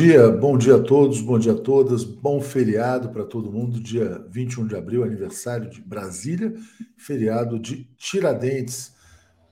dia, 0.00 0.30
bom 0.30 0.56
dia 0.56 0.76
a 0.76 0.78
todos, 0.78 1.20
bom 1.20 1.40
dia 1.40 1.50
a 1.50 1.56
todas, 1.56 2.04
bom 2.04 2.40
feriado 2.40 3.08
para 3.08 3.24
todo 3.24 3.50
mundo, 3.50 3.80
dia 3.80 4.24
21 4.30 4.68
de 4.68 4.76
abril, 4.76 5.02
aniversário 5.02 5.68
de 5.68 5.80
Brasília, 5.80 6.54
feriado 6.96 7.58
de 7.58 7.84
Tiradentes. 7.96 8.94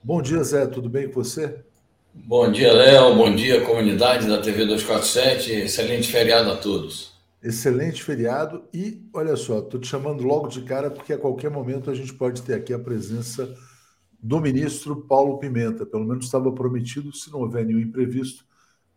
Bom 0.00 0.22
dia, 0.22 0.40
Zé, 0.44 0.64
tudo 0.68 0.88
bem 0.88 1.08
com 1.08 1.14
você? 1.14 1.64
Bom 2.14 2.52
dia, 2.52 2.72
Léo, 2.72 3.16
bom 3.16 3.34
dia, 3.34 3.60
comunidade 3.62 4.28
da 4.28 4.40
TV 4.40 4.66
247, 4.66 5.50
excelente 5.50 6.12
feriado 6.12 6.52
a 6.52 6.56
todos. 6.56 7.12
Excelente 7.42 8.04
feriado 8.04 8.62
e, 8.72 9.04
olha 9.12 9.34
só, 9.34 9.58
estou 9.58 9.80
te 9.80 9.88
chamando 9.88 10.22
logo 10.22 10.46
de 10.46 10.62
cara 10.62 10.92
porque 10.92 11.12
a 11.12 11.18
qualquer 11.18 11.50
momento 11.50 11.90
a 11.90 11.94
gente 11.94 12.14
pode 12.14 12.42
ter 12.42 12.54
aqui 12.54 12.72
a 12.72 12.78
presença 12.78 13.52
do 14.22 14.40
ministro 14.40 14.94
Paulo 15.08 15.38
Pimenta, 15.38 15.84
pelo 15.84 16.04
menos 16.04 16.26
estava 16.26 16.52
prometido, 16.52 17.12
se 17.12 17.32
não 17.32 17.40
houver 17.40 17.66
nenhum 17.66 17.80
imprevisto, 17.80 18.44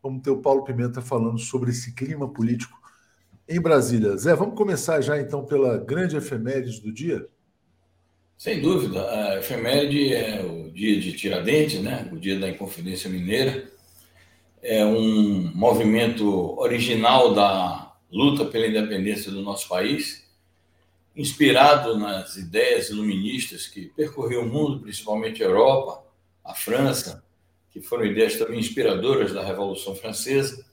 Vamos 0.02 0.22
ter 0.22 0.30
o 0.30 0.42
Paulo 0.42 0.64
Pimenta 0.64 1.02
falando 1.02 1.38
sobre 1.38 1.72
esse 1.72 1.94
clima 1.94 2.28
político 2.28 2.80
em 3.48 3.60
Brasília. 3.60 4.16
Zé, 4.16 4.34
vamos 4.34 4.56
começar 4.56 5.02
já 5.02 5.20
então 5.20 5.44
pela 5.44 5.78
grande 5.78 6.16
efeméride 6.16 6.80
do 6.82 6.92
dia? 6.92 7.28
Sem 8.38 8.62
dúvida. 8.62 9.12
A 9.12 9.40
efeméride 9.40 10.14
é 10.14 10.42
o 10.42 10.72
dia 10.72 11.00
de 11.02 11.12
Tiradentes, 11.12 11.82
né? 11.82 12.08
o 12.12 12.18
dia 12.18 12.40
da 12.40 12.48
Inconfidência 12.48 13.10
Mineira. 13.10 13.70
É 14.62 14.86
um 14.86 15.52
movimento 15.54 16.58
original 16.58 17.34
da 17.34 17.94
luta 18.10 18.46
pela 18.46 18.68
independência 18.68 19.32
do 19.32 19.42
nosso 19.42 19.68
país, 19.68 20.26
inspirado 21.16 21.98
nas 21.98 22.38
ideias 22.38 22.90
iluministas 22.90 23.68
que 23.68 23.88
percorriam 23.88 24.44
o 24.44 24.50
mundo, 24.50 24.80
principalmente 24.80 25.44
a 25.44 25.46
Europa, 25.46 26.04
a 26.44 26.54
França, 26.54 27.24
que 27.72 27.82
foram 27.82 28.06
ideias 28.06 28.36
também 28.38 28.60
inspiradoras 28.60 29.34
da 29.34 29.44
Revolução 29.44 29.96
Francesa 29.96 30.66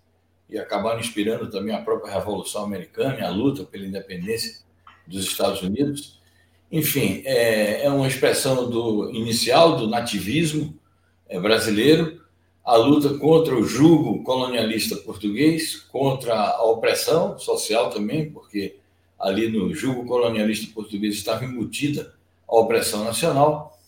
e 0.49 0.59
acabaram 0.59 1.01
inspirando 1.01 1.51
também 1.51 1.75
a 1.75 1.83
própria 1.83 2.13
Revolução 2.13 2.65
Americana 2.65 3.27
a 3.27 3.31
luta 3.31 3.65
pela 3.65 3.85
independência 3.85 4.65
dos 5.07 5.25
Estados 5.25 5.63
Unidos. 5.63 6.21
Enfim, 6.71 7.23
é, 7.25 7.85
é 7.85 7.91
uma 7.91 8.09
expressão 8.09 8.69
do 8.69 9.11
inicial 9.11 9.77
do 9.77 9.89
nativismo 9.89 10.79
é, 11.29 11.39
brasileiro, 11.39 12.21
a 12.65 12.77
luta 12.77 13.17
contra 13.19 13.55
o 13.55 13.65
jugo 13.65 14.25
colonialista 14.25 14.97
português, 14.97 15.77
contra 15.77 16.35
a 16.35 16.65
opressão 16.65 17.39
social 17.39 17.91
também, 17.91 18.31
porque 18.31 18.77
ali 19.19 19.49
no 19.49 19.73
jugo 19.73 20.05
colonialista 20.05 20.73
português 20.75 21.15
estava 21.15 21.45
embutida 21.45 22.15
a 22.47 22.57
opressão 22.57 23.05
nacional, 23.05 23.79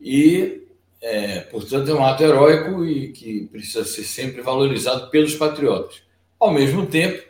e, 0.00 0.59
é, 1.00 1.40
portanto, 1.40 1.90
é 1.90 1.94
um 1.94 2.04
ato 2.04 2.22
heróico 2.22 2.84
e 2.84 3.12
que 3.12 3.46
precisa 3.46 3.84
ser 3.84 4.04
sempre 4.04 4.42
valorizado 4.42 5.10
pelos 5.10 5.34
patriotas. 5.34 6.02
Ao 6.38 6.52
mesmo 6.52 6.86
tempo, 6.86 7.22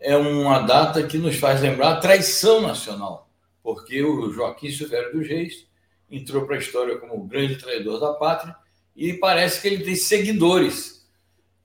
é 0.00 0.16
uma 0.16 0.60
data 0.60 1.02
que 1.02 1.18
nos 1.18 1.36
faz 1.36 1.60
lembrar 1.60 1.92
a 1.92 2.00
traição 2.00 2.60
nacional, 2.60 3.30
porque 3.62 4.02
o 4.02 4.32
Joaquim 4.32 4.70
Silvério 4.70 5.12
dos 5.12 5.28
Reis 5.28 5.66
entrou 6.10 6.46
para 6.46 6.56
a 6.56 6.58
história 6.58 6.98
como 6.98 7.14
o 7.14 7.26
grande 7.26 7.56
traidor 7.56 8.00
da 8.00 8.12
pátria 8.14 8.54
e 8.96 9.14
parece 9.14 9.60
que 9.60 9.68
ele 9.68 9.84
tem 9.84 9.94
seguidores, 9.94 11.06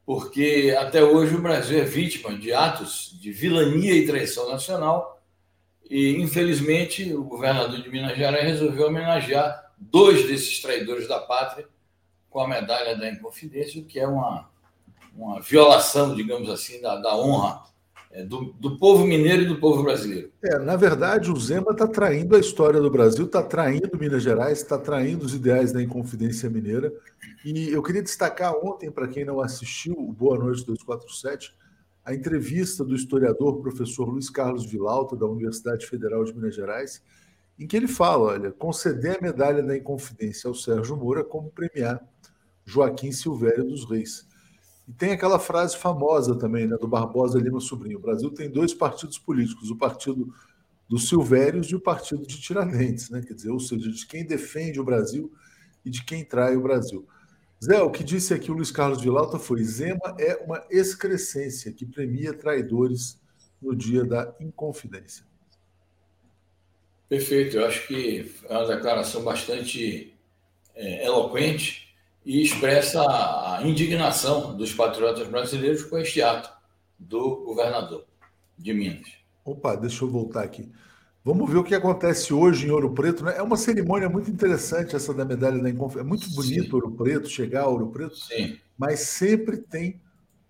porque 0.05 0.75
até 0.79 1.03
hoje 1.03 1.35
o 1.35 1.41
Brasil 1.41 1.79
é 1.79 1.83
vítima 1.83 2.37
de 2.37 2.53
atos 2.53 3.17
de 3.19 3.31
vilania 3.31 3.93
e 3.93 4.05
traição 4.05 4.49
nacional 4.49 5.21
e, 5.89 6.21
infelizmente, 6.21 7.13
o 7.13 7.23
governador 7.23 7.81
de 7.81 7.89
Minas 7.89 8.17
Gerais 8.17 8.45
resolveu 8.45 8.87
homenagear 8.87 9.66
dois 9.77 10.27
desses 10.27 10.61
traidores 10.61 11.07
da 11.07 11.19
pátria 11.19 11.67
com 12.29 12.39
a 12.39 12.47
medalha 12.47 12.97
da 12.97 13.09
Inconfidência, 13.09 13.81
o 13.81 13.85
que 13.85 13.99
é 13.99 14.07
uma, 14.07 14.49
uma 15.15 15.39
violação, 15.41 16.15
digamos 16.15 16.49
assim, 16.49 16.81
da, 16.81 16.97
da 16.97 17.15
honra 17.15 17.63
é, 18.11 18.23
do, 18.23 18.53
do, 18.53 18.77
povo 18.77 19.05
mineiro 19.05 19.43
e 19.43 19.47
do 19.47 19.59
povo 19.59 19.83
brasileiro. 19.83 20.31
É, 20.41 20.57
na 20.59 20.75
verdade, 20.75 21.31
o 21.31 21.39
Zema 21.39 21.71
está 21.71 21.87
traindo 21.87 22.35
a 22.35 22.39
história 22.39 22.79
do 22.79 22.89
Brasil, 22.89 23.25
está 23.25 23.43
traindo 23.43 23.97
Minas 23.99 24.23
Gerais, 24.23 24.59
está 24.59 24.77
traindo 24.77 25.25
os 25.25 25.33
ideais 25.33 25.71
da 25.71 25.81
Inconfidência 25.81 26.49
Mineira. 26.49 26.91
E 27.43 27.69
eu 27.69 27.83
queria 27.83 28.01
destacar 28.01 28.53
ontem, 28.55 28.89
para 28.89 29.07
quem 29.07 29.25
não 29.25 29.41
assistiu, 29.41 29.93
o 29.97 30.13
Boa 30.13 30.37
Noite 30.37 30.65
247, 30.65 31.53
a 32.03 32.13
entrevista 32.13 32.83
do 32.85 32.95
historiador 32.95 33.61
professor 33.61 34.07
Luiz 34.07 34.29
Carlos 34.29 34.65
Vilauta, 34.65 35.15
da 35.15 35.25
Universidade 35.25 35.85
Federal 35.85 36.23
de 36.23 36.33
Minas 36.33 36.55
Gerais, 36.55 37.03
em 37.57 37.67
que 37.67 37.75
ele 37.75 37.87
fala: 37.87 38.33
olha, 38.33 38.51
conceder 38.51 39.17
a 39.17 39.21
medalha 39.21 39.63
da 39.63 39.75
Inconfidência 39.75 40.47
ao 40.47 40.53
Sérgio 40.53 40.95
Moura 40.95 41.23
como 41.23 41.49
premiar 41.49 42.05
Joaquim 42.65 43.11
Silvério 43.11 43.63
dos 43.63 43.89
Reis. 43.89 44.27
E 44.87 44.93
tem 44.93 45.11
aquela 45.11 45.39
frase 45.39 45.75
famosa 45.75 46.37
também, 46.37 46.67
né, 46.67 46.77
do 46.77 46.87
Barbosa 46.87 47.39
Lima 47.39 47.59
Sobrinho. 47.59 47.97
O 47.97 48.01
Brasil 48.01 48.31
tem 48.31 48.49
dois 48.49 48.73
partidos 48.73 49.17
políticos, 49.17 49.69
o 49.69 49.75
partido 49.75 50.33
dos 50.87 51.09
Silvérios 51.09 51.67
e 51.67 51.75
o 51.75 51.81
partido 51.81 52.25
de 52.25 52.39
Tiradentes, 52.39 53.09
né? 53.09 53.21
Quer 53.21 53.33
dizer, 53.33 53.49
ou 53.49 53.59
seja, 53.59 53.91
de 53.91 54.05
quem 54.05 54.25
defende 54.25 54.79
o 54.79 54.85
Brasil 54.85 55.31
e 55.83 55.89
de 55.89 56.03
quem 56.05 56.23
trai 56.23 56.55
o 56.55 56.61
Brasil. 56.61 57.05
Zé, 57.63 57.81
o 57.81 57.89
que 57.89 58.03
disse 58.03 58.33
aqui 58.33 58.51
o 58.51 58.53
Luiz 58.53 58.71
Carlos 58.71 59.01
Vilauta 59.01 59.39
foi: 59.39 59.63
Zema 59.63 60.15
é 60.19 60.35
uma 60.45 60.63
excrescência 60.69 61.73
que 61.73 61.85
premia 61.85 62.33
traidores 62.33 63.19
no 63.61 63.75
dia 63.75 64.05
da 64.05 64.33
Inconfidência. 64.39 65.26
Perfeito, 67.09 67.57
eu 67.57 67.65
acho 67.65 67.87
que 67.87 68.31
é 68.49 68.57
uma 68.57 68.67
declaração 68.67 69.23
bastante 69.23 70.13
é, 70.75 71.05
eloquente 71.05 71.87
e 72.25 72.41
expressa 72.41 73.01
a 73.01 73.61
indignação 73.63 74.55
dos 74.55 74.73
patriotas 74.73 75.27
brasileiros 75.27 75.83
com 75.83 75.97
este 75.97 76.21
ato 76.21 76.49
do 76.99 77.43
governador 77.45 78.03
de 78.57 78.73
Minas. 78.73 79.07
Opa, 79.45 79.75
deixa 79.75 80.03
eu 80.03 80.09
voltar 80.09 80.43
aqui. 80.43 80.69
Vamos 81.23 81.49
ver 81.49 81.57
o 81.57 81.63
que 81.63 81.75
acontece 81.75 82.33
hoje 82.33 82.67
em 82.67 82.71
Ouro 82.71 82.93
Preto. 82.93 83.23
Né? 83.23 83.35
É 83.37 83.41
uma 83.41 83.57
cerimônia 83.57 84.09
muito 84.09 84.29
interessante 84.29 84.95
essa 84.95 85.13
da 85.13 85.23
medalha 85.23 85.61
da 85.61 85.69
Inconfidência. 85.69 86.05
É 86.05 86.07
muito 86.07 86.29
bonito 86.31 86.65
Sim. 86.65 86.73
Ouro 86.73 86.91
Preto, 86.91 87.29
chegar 87.29 87.63
a 87.63 87.67
Ouro 87.67 87.87
Preto, 87.87 88.17
Sim. 88.17 88.57
mas 88.77 89.01
sempre 89.01 89.57
tem 89.57 90.01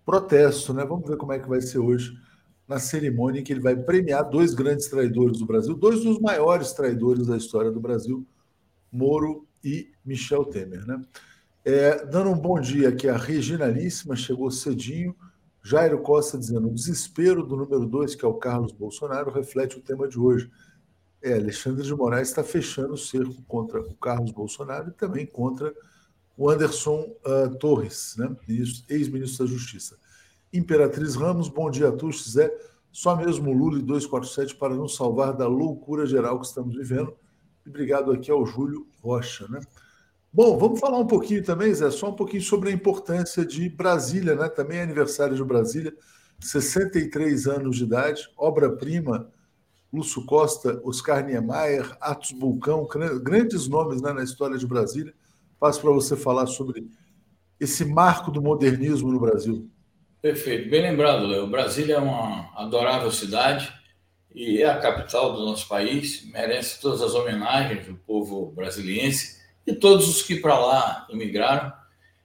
protesto. 0.04 0.74
Né? 0.74 0.84
Vamos 0.84 1.08
ver 1.08 1.16
como 1.16 1.32
é 1.32 1.38
que 1.38 1.48
vai 1.48 1.60
ser 1.60 1.78
hoje 1.78 2.16
na 2.68 2.78
cerimônia 2.78 3.40
em 3.40 3.42
que 3.42 3.52
ele 3.52 3.60
vai 3.60 3.74
premiar 3.74 4.28
dois 4.28 4.52
grandes 4.52 4.88
traidores 4.88 5.38
do 5.38 5.46
Brasil, 5.46 5.74
dois 5.74 6.04
dos 6.04 6.20
maiores 6.20 6.72
traidores 6.72 7.26
da 7.26 7.36
história 7.36 7.70
do 7.70 7.80
Brasil, 7.80 8.26
Moro 8.92 9.46
e 9.64 9.90
Michel 10.04 10.44
Temer. 10.44 10.86
Né? 10.86 11.02
É, 11.64 12.04
dando 12.04 12.30
um 12.30 12.38
bom 12.38 12.60
dia 12.60 12.90
aqui, 12.90 13.08
a 13.08 13.16
Reginalíssima 13.16 14.14
chegou 14.14 14.50
cedinho. 14.50 15.16
Jairo 15.62 16.00
Costa 16.00 16.38
dizendo: 16.38 16.68
o 16.68 16.74
desespero 16.74 17.42
do 17.42 17.56
número 17.56 17.86
dois, 17.86 18.14
que 18.14 18.24
é 18.24 18.28
o 18.28 18.34
Carlos 18.34 18.72
Bolsonaro, 18.72 19.30
reflete 19.30 19.78
o 19.78 19.82
tema 19.82 20.06
de 20.06 20.18
hoje. 20.18 20.50
É, 21.22 21.34
Alexandre 21.34 21.82
de 21.82 21.94
Moraes 21.94 22.28
está 22.28 22.44
fechando 22.44 22.92
o 22.92 22.98
cerco 22.98 23.42
contra 23.48 23.80
o 23.80 23.94
Carlos 23.94 24.30
Bolsonaro 24.30 24.90
e 24.90 24.92
também 24.92 25.26
contra 25.26 25.74
o 26.36 26.48
Anderson 26.48 27.12
uh, 27.26 27.52
Torres, 27.58 28.14
né, 28.16 28.34
ex-ministro 28.88 29.44
da 29.44 29.52
Justiça. 29.52 29.98
Imperatriz 30.52 31.14
Ramos, 31.14 31.48
bom 31.48 31.70
dia 31.70 31.88
a 31.88 31.92
todos, 31.92 32.30
Zé. 32.30 32.50
Só 32.90 33.14
mesmo 33.14 33.52
Lula 33.52 33.78
e 33.78 33.82
247 33.82 34.56
para 34.56 34.74
nos 34.74 34.96
salvar 34.96 35.34
da 35.34 35.46
loucura 35.46 36.06
geral 36.06 36.40
que 36.40 36.46
estamos 36.46 36.74
vivendo. 36.74 37.14
E 37.64 37.68
obrigado 37.68 38.10
aqui 38.10 38.30
ao 38.30 38.46
Júlio 38.46 38.86
Rocha, 39.02 39.46
né? 39.48 39.60
Bom, 40.32 40.58
vamos 40.58 40.80
falar 40.80 40.98
um 40.98 41.06
pouquinho 41.06 41.42
também, 41.42 41.72
Zé, 41.72 41.90
só 41.90 42.10
um 42.10 42.14
pouquinho 42.14 42.42
sobre 42.42 42.70
a 42.70 42.72
importância 42.72 43.44
de 43.44 43.68
Brasília, 43.68 44.34
né? 44.34 44.48
Também 44.48 44.78
é 44.78 44.82
aniversário 44.82 45.36
de 45.36 45.44
Brasília, 45.44 45.94
63 46.40 47.46
anos 47.46 47.76
de 47.76 47.84
idade, 47.84 48.28
obra-prima, 48.36 49.30
Lúcio 49.92 50.24
Costa, 50.26 50.80
Oscar 50.84 51.24
Niemeyer, 51.24 51.96
Atos 52.00 52.32
Bulcão, 52.32 52.86
grandes 53.22 53.68
nomes 53.68 54.02
né, 54.02 54.12
na 54.12 54.22
história 54.22 54.58
de 54.58 54.66
Brasília. 54.66 55.14
Passo 55.58 55.80
para 55.80 55.90
você 55.90 56.14
falar 56.14 56.46
sobre 56.46 56.90
esse 57.58 57.84
marco 57.84 58.30
do 58.30 58.42
modernismo 58.42 59.10
no 59.10 59.18
Brasil. 59.18 59.68
Perfeito, 60.20 60.68
bem 60.68 60.82
lembrado, 60.82 61.28
Léo. 61.28 61.46
Brasília 61.46 61.94
é 61.94 61.98
uma 61.98 62.50
adorável 62.56 63.10
cidade 63.12 63.72
e 64.34 64.60
é 64.60 64.66
a 64.66 64.76
capital 64.76 65.32
do 65.32 65.44
nosso 65.44 65.68
país, 65.68 66.28
merece 66.32 66.80
todas 66.80 67.00
as 67.00 67.14
homenagens 67.14 67.86
do 67.86 67.94
povo 67.94 68.50
brasiliense 68.50 69.38
e 69.64 69.72
todos 69.72 70.08
os 70.08 70.22
que 70.22 70.34
para 70.34 70.58
lá 70.58 71.06
emigraram. 71.08 71.72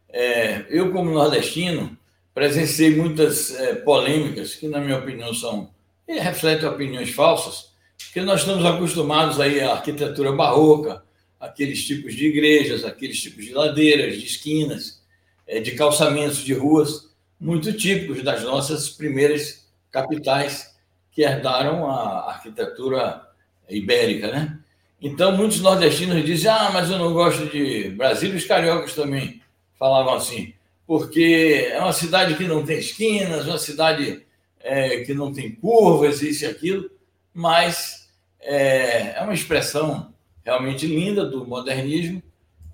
É, 0.10 0.66
eu, 0.70 0.92
como 0.92 1.12
nordestino, 1.12 1.96
presenciei 2.34 2.96
muitas 2.96 3.54
é, 3.54 3.76
polêmicas 3.76 4.56
que, 4.56 4.68
na 4.68 4.80
minha 4.80 4.98
opinião, 4.98 5.32
são 5.32 5.72
refletem 6.08 6.68
opiniões 6.68 7.12
falsas, 7.12 7.74
porque 8.06 8.22
nós 8.22 8.40
estamos 8.40 8.66
acostumados 8.66 9.40
aí 9.40 9.62
à 9.62 9.74
arquitetura 9.74 10.32
barroca, 10.32 11.04
aqueles 11.40 11.86
tipos 11.86 12.16
de 12.16 12.26
igrejas, 12.26 12.84
aqueles 12.84 13.22
tipos 13.22 13.46
de 13.46 13.54
ladeiras, 13.54 14.20
de 14.20 14.26
esquinas, 14.26 15.04
é, 15.46 15.60
de 15.60 15.74
calçamentos 15.74 16.40
de 16.40 16.54
ruas, 16.56 17.13
muito 17.44 17.74
típicos 17.74 18.24
das 18.24 18.42
nossas 18.44 18.90
primeiras 18.90 19.68
capitais 19.92 20.74
que 21.12 21.22
herdaram 21.22 21.92
a 21.92 22.30
arquitetura 22.30 23.22
ibérica, 23.70 24.32
né? 24.32 24.60
Então, 25.02 25.36
muitos 25.36 25.60
nordestinos 25.60 26.26
dizem: 26.26 26.50
ah, 26.50 26.72
mas 26.74 26.90
eu 26.90 26.98
não 26.98 27.12
gosto 27.12 27.46
de 27.48 27.90
Brasília. 27.90 28.38
Os 28.38 28.46
cariocas 28.46 28.96
também 28.96 29.42
falavam 29.78 30.14
assim, 30.14 30.54
porque 30.88 31.68
é 31.70 31.80
uma 31.80 31.92
cidade 31.92 32.36
que 32.36 32.46
não 32.46 32.66
tem 32.66 32.80
esquinas, 32.80 33.46
uma 33.46 33.58
cidade 33.58 34.26
é, 34.62 35.02
que 35.02 35.14
não 35.14 35.34
tem 35.34 35.52
curvas, 35.54 36.22
isso 36.22 36.46
e 36.46 36.48
aquilo, 36.48 36.90
mas 37.34 38.10
é, 38.40 39.18
é 39.18 39.22
uma 39.22 39.34
expressão 39.34 40.14
realmente 40.46 40.88
linda 40.88 41.26
do 41.26 41.46
modernismo 41.46 42.24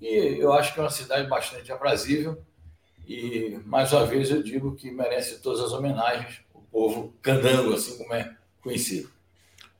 e 0.00 0.38
eu 0.38 0.52
acho 0.52 0.72
que 0.72 0.80
é 0.80 0.82
uma 0.82 0.90
cidade 0.90 1.28
bastante 1.28 1.70
aprazível. 1.72 2.40
E, 3.10 3.58
mais 3.66 3.92
uma 3.92 4.06
vez, 4.06 4.30
eu 4.30 4.40
digo 4.40 4.76
que 4.76 4.88
merece 4.88 5.40
todas 5.40 5.58
as 5.58 5.72
homenagens, 5.72 6.42
o 6.54 6.60
povo 6.60 7.12
candango, 7.20 7.74
assim 7.74 7.98
como 7.98 8.14
é 8.14 8.36
conhecido. 8.62 9.10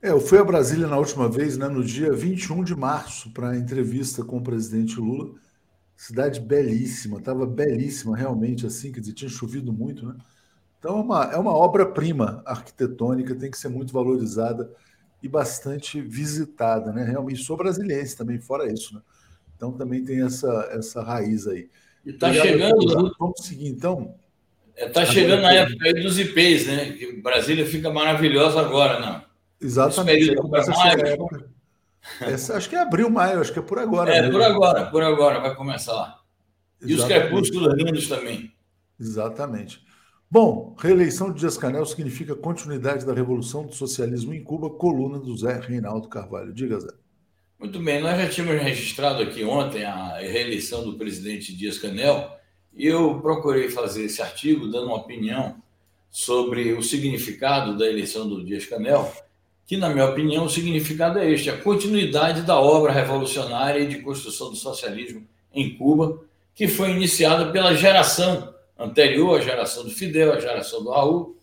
É, 0.01 0.09
eu 0.09 0.19
fui 0.19 0.37
a 0.37 0.43
Brasília 0.43 0.85
na 0.85 0.97
última 0.97 1.29
vez, 1.29 1.55
né, 1.55 1.69
no 1.69 1.81
dia 1.81 2.11
21 2.11 2.61
de 2.61 2.75
março, 2.75 3.31
para 3.31 3.55
entrevista 3.55 4.21
com 4.21 4.39
o 4.39 4.43
presidente 4.43 4.99
Lula. 4.99 5.33
Cidade 5.95 6.41
belíssima, 6.41 7.19
estava 7.19 7.45
belíssima 7.45 8.17
realmente, 8.17 8.67
assim, 8.67 8.91
quer 8.91 8.99
dizer, 8.99 9.13
tinha 9.13 9.29
chovido 9.29 9.71
muito, 9.71 10.05
né? 10.05 10.17
Então 10.77 10.97
é 10.97 11.01
uma, 11.01 11.23
é 11.31 11.37
uma 11.37 11.53
obra-prima 11.53 12.43
arquitetônica, 12.45 13.33
tem 13.33 13.49
que 13.49 13.57
ser 13.57 13.69
muito 13.69 13.93
valorizada 13.93 14.69
e 15.23 15.29
bastante 15.29 16.01
visitada, 16.01 16.91
né? 16.91 17.05
Realmente 17.05 17.45
sou 17.45 17.55
brasiliense 17.55 18.17
também, 18.17 18.41
fora 18.41 18.69
isso, 18.69 18.93
né? 18.93 19.01
Então 19.55 19.71
também 19.71 20.03
tem 20.03 20.21
essa, 20.21 20.67
essa 20.73 21.01
raiz 21.01 21.47
aí. 21.47 21.69
E 22.05 22.11
está 22.11 22.33
chegando. 22.33 23.13
Vamos 23.19 23.45
seguir 23.45 23.67
então. 23.67 24.15
Está 24.75 25.01
é, 25.01 25.05
chegando 25.05 25.41
na 25.41 25.53
época 25.53 25.85
aí 25.85 26.01
dos 26.01 26.17
IPs, 26.17 26.67
né? 26.67 26.91
Que 26.93 27.21
Brasília 27.21 27.65
fica 27.65 27.91
maravilhosa 27.91 28.59
agora, 28.59 28.99
não? 28.99 29.21
Exatamente. 29.61 30.35
Começa 30.35 30.71
a 30.71 30.89
época. 30.89 31.49
Essa, 32.21 32.57
acho 32.57 32.67
que 32.67 32.75
é 32.75 32.79
abril, 32.79 33.09
maio, 33.09 33.41
acho 33.41 33.53
que 33.53 33.59
é 33.59 33.61
por 33.61 33.77
agora. 33.77 34.11
É, 34.11 34.21
mesmo. 34.21 34.33
por 34.33 34.43
agora, 34.43 34.85
por 34.85 35.03
agora, 35.03 35.39
vai 35.39 35.55
começar. 35.55 36.19
E 36.81 36.93
Exatamente. 36.93 36.95
os 36.95 37.05
crepúsculos 37.05 37.73
lindos 37.75 38.07
também. 38.07 38.51
Exatamente. 38.99 39.83
Bom, 40.29 40.75
reeleição 40.79 41.31
de 41.31 41.41
Dias 41.41 41.57
Canel 41.57 41.85
significa 41.85 42.35
continuidade 42.35 43.05
da 43.05 43.13
revolução 43.13 43.65
do 43.65 43.73
socialismo 43.73 44.33
em 44.33 44.43
Cuba, 44.43 44.69
coluna 44.69 45.19
do 45.19 45.35
Zé 45.37 45.59
Reinaldo 45.59 46.07
Carvalho. 46.07 46.53
Diga, 46.53 46.79
Zé. 46.79 47.00
Muito 47.61 47.79
bem, 47.79 48.01
nós 48.01 48.19
já 48.19 48.27
tínhamos 48.27 48.59
registrado 48.59 49.21
aqui 49.21 49.43
ontem 49.43 49.83
a 49.83 50.17
reeleição 50.17 50.83
do 50.83 50.93
presidente 50.93 51.55
Dias 51.55 51.77
Canel 51.77 52.35
e 52.75 52.87
eu 52.87 53.19
procurei 53.21 53.69
fazer 53.69 54.05
esse 54.05 54.19
artigo 54.19 54.65
dando 54.65 54.87
uma 54.87 54.95
opinião 54.95 55.61
sobre 56.09 56.73
o 56.73 56.81
significado 56.81 57.77
da 57.77 57.85
eleição 57.85 58.27
do 58.27 58.43
Dias 58.43 58.65
Canel, 58.65 59.13
que, 59.67 59.77
na 59.77 59.89
minha 59.89 60.07
opinião, 60.07 60.45
o 60.45 60.49
significado 60.49 61.19
é 61.19 61.29
este: 61.29 61.51
a 61.51 61.57
continuidade 61.57 62.41
da 62.41 62.59
obra 62.59 62.91
revolucionária 62.91 63.85
de 63.85 63.99
construção 63.99 64.49
do 64.49 64.55
socialismo 64.55 65.23
em 65.53 65.77
Cuba, 65.77 66.19
que 66.55 66.67
foi 66.67 66.89
iniciada 66.89 67.51
pela 67.51 67.75
geração 67.75 68.55
anterior, 68.75 69.37
a 69.37 69.43
geração 69.43 69.83
do 69.83 69.91
Fidel, 69.91 70.33
a 70.33 70.39
geração 70.39 70.83
do 70.83 70.89
Raul. 70.89 71.37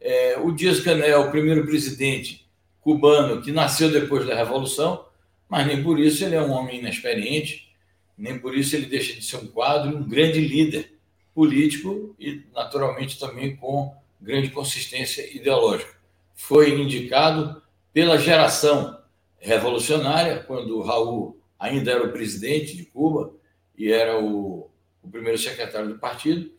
É, 0.00 0.38
o 0.38 0.52
Dias 0.52 0.78
Canel, 0.78 1.22
o 1.22 1.30
primeiro 1.32 1.66
presidente 1.66 2.46
cubano 2.80 3.42
que 3.42 3.50
nasceu 3.50 3.90
depois 3.90 4.24
da 4.24 4.36
Revolução, 4.36 5.07
mas 5.48 5.66
nem 5.66 5.82
por 5.82 5.98
isso 5.98 6.24
ele 6.24 6.34
é 6.34 6.42
um 6.42 6.50
homem 6.50 6.78
inexperiente, 6.78 7.72
nem 8.16 8.38
por 8.38 8.56
isso 8.56 8.74
ele 8.76 8.86
deixa 8.86 9.14
de 9.14 9.24
ser 9.24 9.36
um 9.36 9.46
quadro, 9.46 9.96
um 9.96 10.08
grande 10.08 10.40
líder 10.40 10.92
político 11.34 12.14
e, 12.18 12.42
naturalmente, 12.52 13.18
também 13.18 13.56
com 13.56 13.94
grande 14.20 14.50
consistência 14.50 15.24
ideológica. 15.34 15.94
Foi 16.34 16.80
indicado 16.80 17.62
pela 17.92 18.18
geração 18.18 18.98
revolucionária, 19.38 20.40
quando 20.40 20.82
Raul 20.82 21.40
ainda 21.58 21.92
era 21.92 22.04
o 22.04 22.12
presidente 22.12 22.76
de 22.76 22.84
Cuba 22.84 23.32
e 23.76 23.90
era 23.90 24.18
o, 24.20 24.68
o 25.02 25.08
primeiro 25.08 25.38
secretário 25.38 25.88
do 25.88 25.98
partido, 25.98 26.50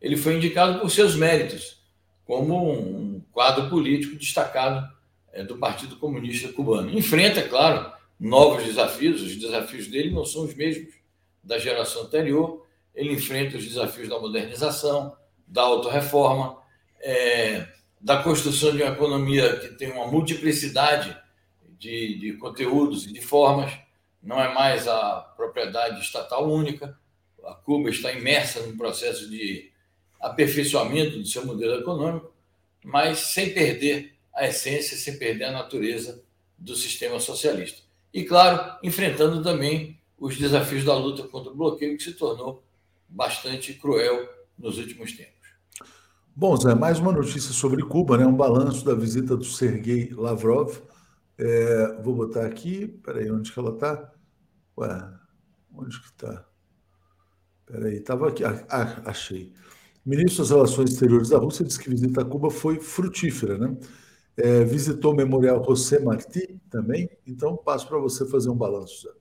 ele 0.00 0.16
foi 0.16 0.36
indicado 0.36 0.78
por 0.80 0.90
seus 0.90 1.16
méritos, 1.16 1.82
como 2.24 2.72
um 2.72 3.20
quadro 3.32 3.68
político 3.68 4.16
destacado 4.16 4.88
é, 5.32 5.42
do 5.42 5.56
Partido 5.56 5.96
Comunista 5.96 6.52
Cubano. 6.52 6.96
Enfrenta, 6.96 7.42
claro, 7.42 7.92
novos 8.18 8.64
desafios, 8.64 9.22
os 9.22 9.36
desafios 9.36 9.86
dele 9.86 10.10
não 10.10 10.24
são 10.24 10.44
os 10.44 10.54
mesmos 10.54 10.94
da 11.42 11.58
geração 11.58 12.02
anterior, 12.02 12.66
ele 12.94 13.12
enfrenta 13.12 13.56
os 13.56 13.64
desafios 13.64 14.08
da 14.08 14.18
modernização, 14.18 15.16
da 15.46 15.62
autorreforma, 15.62 16.60
é, 17.00 17.66
da 18.00 18.22
construção 18.22 18.76
de 18.76 18.82
uma 18.82 18.92
economia 18.92 19.56
que 19.58 19.68
tem 19.76 19.90
uma 19.90 20.06
multiplicidade 20.06 21.16
de, 21.78 22.18
de 22.18 22.32
conteúdos 22.34 23.06
e 23.06 23.12
de 23.12 23.20
formas, 23.20 23.72
não 24.22 24.40
é 24.40 24.52
mais 24.52 24.88
a 24.88 25.20
propriedade 25.36 26.00
estatal 26.00 26.50
única, 26.50 26.98
a 27.44 27.54
Cuba 27.54 27.88
está 27.88 28.12
imersa 28.12 28.60
num 28.60 28.76
processo 28.76 29.30
de 29.30 29.72
aperfeiçoamento 30.20 31.18
do 31.18 31.26
seu 31.26 31.46
modelo 31.46 31.80
econômico, 31.80 32.32
mas 32.84 33.18
sem 33.18 33.54
perder 33.54 34.16
a 34.34 34.46
essência, 34.46 34.96
sem 34.96 35.18
perder 35.18 35.44
a 35.44 35.52
natureza 35.52 36.22
do 36.58 36.74
sistema 36.74 37.20
socialista. 37.20 37.87
E, 38.18 38.24
claro, 38.24 38.76
enfrentando 38.82 39.40
também 39.44 39.96
os 40.18 40.36
desafios 40.36 40.84
da 40.84 40.92
luta 40.92 41.22
contra 41.28 41.52
o 41.52 41.54
bloqueio, 41.54 41.96
que 41.96 42.02
se 42.02 42.14
tornou 42.14 42.64
bastante 43.08 43.72
cruel 43.74 44.28
nos 44.58 44.76
últimos 44.76 45.12
tempos. 45.12 45.48
Bom, 46.34 46.56
Zé, 46.56 46.74
mais 46.74 46.98
uma 46.98 47.12
notícia 47.12 47.52
sobre 47.52 47.80
Cuba, 47.84 48.18
né? 48.18 48.26
um 48.26 48.34
balanço 48.34 48.84
da 48.84 48.92
visita 48.92 49.36
do 49.36 49.44
Sergei 49.44 50.10
Lavrov. 50.10 50.80
É, 51.38 52.02
vou 52.02 52.12
botar 52.12 52.44
aqui, 52.44 52.88
peraí, 52.88 53.30
onde 53.30 53.52
que 53.52 53.58
ela 53.60 53.70
está? 53.70 54.12
Ué, 54.76 55.10
onde 55.72 56.00
que 56.00 56.06
está? 56.06 56.44
Peraí, 57.66 57.98
estava 57.98 58.30
aqui, 58.30 58.42
ah, 58.42 58.66
ah, 58.68 59.02
achei. 59.04 59.52
O 60.04 60.10
ministro 60.10 60.42
das 60.42 60.50
Relações 60.50 60.90
Exteriores 60.90 61.28
da 61.28 61.38
Rússia 61.38 61.64
disse 61.64 61.78
que 61.78 61.88
a 61.88 61.92
visita 61.92 62.22
a 62.22 62.24
Cuba 62.24 62.50
foi 62.50 62.80
frutífera, 62.80 63.56
né? 63.56 63.76
É, 64.38 64.62
visitou 64.62 65.12
o 65.12 65.16
Memorial 65.16 65.64
José 65.64 65.98
Martí 65.98 66.60
também, 66.70 67.10
então 67.26 67.56
passo 67.56 67.88
para 67.88 67.98
você 67.98 68.24
fazer 68.28 68.48
um 68.48 68.54
balanço, 68.54 69.02
Zé. 69.02 69.18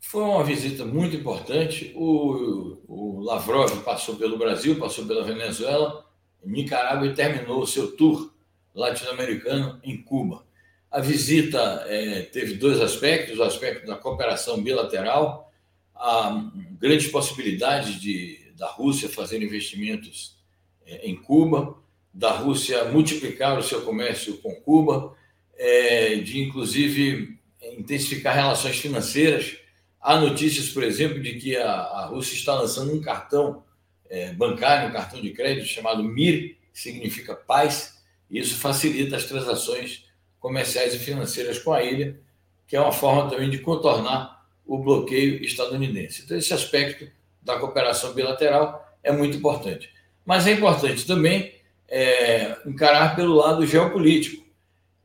Foi 0.00 0.22
uma 0.22 0.42
visita 0.42 0.84
muito 0.84 1.14
importante. 1.14 1.92
O, 1.94 2.78
o 2.88 3.20
Lavrov 3.20 3.70
passou 3.84 4.16
pelo 4.16 4.38
Brasil, 4.38 4.78
passou 4.78 5.06
pela 5.06 5.22
Venezuela, 5.22 6.06
Nicarágua 6.42 7.06
e 7.06 7.14
terminou 7.14 7.60
o 7.60 7.66
seu 7.66 7.94
tour 7.94 8.32
latino-americano 8.74 9.78
em 9.84 10.02
Cuba. 10.02 10.42
A 10.90 11.00
visita 11.00 11.84
é, 11.86 12.22
teve 12.22 12.54
dois 12.54 12.80
aspectos: 12.80 13.38
o 13.38 13.42
aspecto 13.42 13.86
da 13.86 13.94
cooperação 13.94 14.62
bilateral, 14.62 15.52
há 15.94 16.50
grandes 16.80 17.08
possibilidades 17.08 18.00
de, 18.00 18.52
da 18.56 18.68
Rússia 18.68 19.08
fazer 19.08 19.42
investimentos 19.42 20.38
é, 20.86 21.06
em 21.06 21.14
Cuba, 21.14 21.76
da 22.12 22.32
Rússia 22.32 22.84
multiplicar 22.86 23.58
o 23.58 23.62
seu 23.62 23.82
comércio 23.82 24.38
com 24.38 24.54
Cuba, 24.56 25.14
é, 25.56 26.16
de 26.16 26.40
inclusive 26.40 27.38
intensificar 27.62 28.34
relações 28.34 28.78
financeiras 28.78 29.60
Há 30.00 30.18
notícias, 30.18 30.70
por 30.70 30.82
exemplo, 30.82 31.20
de 31.20 31.34
que 31.34 31.56
a, 31.56 31.72
a 31.72 32.06
Rússia 32.06 32.34
está 32.34 32.54
lançando 32.54 32.94
um 32.94 33.02
cartão 33.02 33.62
é, 34.08 34.32
bancário, 34.32 34.88
um 34.88 34.92
cartão 34.92 35.20
de 35.20 35.30
crédito 35.30 35.66
chamado 35.66 36.02
MIR, 36.02 36.56
que 36.72 36.80
significa 36.80 37.34
paz, 37.34 38.00
e 38.30 38.38
isso 38.38 38.56
facilita 38.56 39.16
as 39.16 39.24
transações 39.24 40.06
comerciais 40.38 40.94
e 40.94 40.98
financeiras 40.98 41.58
com 41.58 41.72
a 41.72 41.82
ilha, 41.82 42.18
que 42.66 42.74
é 42.74 42.80
uma 42.80 42.92
forma 42.92 43.28
também 43.28 43.50
de 43.50 43.58
contornar 43.58 44.46
o 44.64 44.78
bloqueio 44.78 45.44
estadunidense. 45.44 46.22
Então, 46.24 46.38
esse 46.38 46.54
aspecto 46.54 47.06
da 47.42 47.58
cooperação 47.58 48.14
bilateral 48.14 48.96
é 49.02 49.12
muito 49.12 49.36
importante. 49.36 49.90
Mas 50.24 50.46
é 50.46 50.52
importante 50.52 51.06
também 51.06 51.59
é, 51.90 52.56
encarar 52.64 53.16
pelo 53.16 53.34
lado 53.34 53.66
geopolítico. 53.66 54.48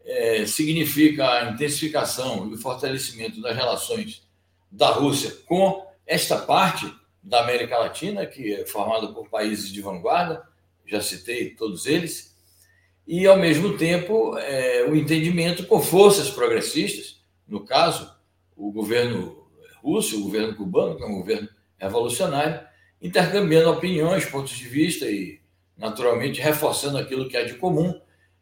É, 0.06 0.46
significa 0.46 1.28
a 1.28 1.52
intensificação 1.52 2.48
e 2.48 2.54
o 2.54 2.58
fortalecimento 2.60 3.42
das 3.42 3.56
relações 3.56 4.22
da 4.72 4.92
Rússia 4.92 5.36
com 5.48 5.84
esta 6.06 6.38
parte 6.38 6.94
da 7.24 7.42
América 7.42 7.80
Latina, 7.80 8.24
que 8.28 8.54
é 8.54 8.66
formada 8.68 9.08
por 9.08 9.28
países 9.28 9.74
de 9.74 9.82
vanguarda, 9.82 10.44
já 10.86 11.02
citei 11.02 11.50
todos 11.56 11.88
eles, 11.88 12.36
e, 13.08 13.26
ao 13.26 13.38
mesmo 13.38 13.78
tempo, 13.78 14.38
é, 14.38 14.86
o 14.88 14.96
entendimento 14.96 15.66
com 15.66 15.82
forças 15.82 16.30
progressistas, 16.30 17.20
no 17.48 17.66
caso, 17.66 18.12
o 18.56 18.72
governo 18.72 19.48
russo, 19.82 20.20
o 20.20 20.24
governo 20.24 20.56
cubano, 20.56 20.98
que 20.98 21.04
é 21.04 21.06
um 21.06 21.18
governo 21.18 21.50
revolucionário, 21.78 22.62
intercambiando 23.02 23.70
opiniões, 23.70 24.26
pontos 24.26 24.58
de 24.58 24.68
vista 24.68 25.06
e, 25.06 25.40
naturalmente, 25.78 26.42
reforçando 26.42 26.98
aquilo 26.98 27.28
que 27.28 27.38
é 27.38 27.44
de 27.44 27.56
comum 27.56 28.00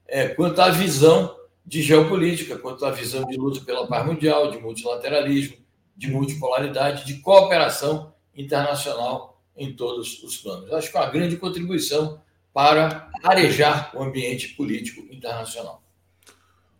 é, 0.07 0.27
quanto 0.27 0.61
à 0.61 0.69
visão 0.69 1.35
de 1.65 1.81
geopolítica, 1.81 2.57
quanto 2.57 2.85
à 2.85 2.91
visão 2.91 3.25
de 3.25 3.37
luta 3.37 3.61
pela 3.61 3.87
paz 3.87 4.05
mundial, 4.05 4.51
de 4.51 4.59
multilateralismo, 4.59 5.57
de 5.95 6.09
multipolaridade, 6.09 7.05
de 7.05 7.19
cooperação 7.21 8.13
internacional 8.35 9.41
em 9.55 9.73
todos 9.75 10.21
os 10.23 10.37
planos. 10.37 10.71
Acho 10.73 10.91
que 10.91 10.97
é 10.97 10.99
uma 10.99 11.09
grande 11.09 11.37
contribuição 11.37 12.19
para 12.53 13.09
arejar 13.23 13.91
o 13.95 14.03
ambiente 14.03 14.49
político 14.49 15.01
internacional. 15.13 15.81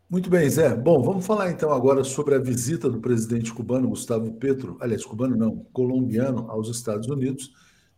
Muito 0.09 0.29
bem, 0.29 0.47
Zé. 0.47 0.75
Bom, 0.75 1.01
vamos 1.01 1.25
falar 1.25 1.49
então 1.49 1.71
agora 1.71 2.03
sobre 2.03 2.35
a 2.35 2.39
visita 2.39 2.87
do 2.87 2.99
presidente 2.99 3.51
cubano 3.51 3.89
Gustavo 3.89 4.31
Petro, 4.33 4.77
aliás, 4.79 5.03
cubano 5.03 5.35
não, 5.35 5.65
colombiano, 5.73 6.45
aos 6.51 6.69
Estados 6.69 7.07
Unidos, 7.07 7.51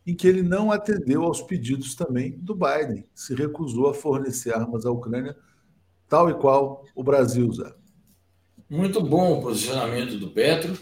em 0.06 0.16
que 0.16 0.28
ele 0.28 0.44
não 0.44 0.72
atendeu 0.72 1.24
aos 1.24 1.42
pedidos 1.42 1.96
também 1.96 2.32
do 2.32 2.54
Biden, 2.54 3.06
se 3.14 3.34
recusou 3.34 3.90
a 3.90 3.94
fornecer 3.94 4.54
armas 4.54 4.86
à 4.86 4.92
Ucrânia, 4.92 5.36
tal 6.08 6.30
e 6.30 6.34
qual 6.36 6.86
o 6.94 7.04
Brasil, 7.04 7.52
Zé. 7.52 7.74
Muito 8.70 9.02
bom 9.02 9.40
o 9.40 9.42
posicionamento 9.42 10.18
do 10.18 10.30
Petro 10.30 10.78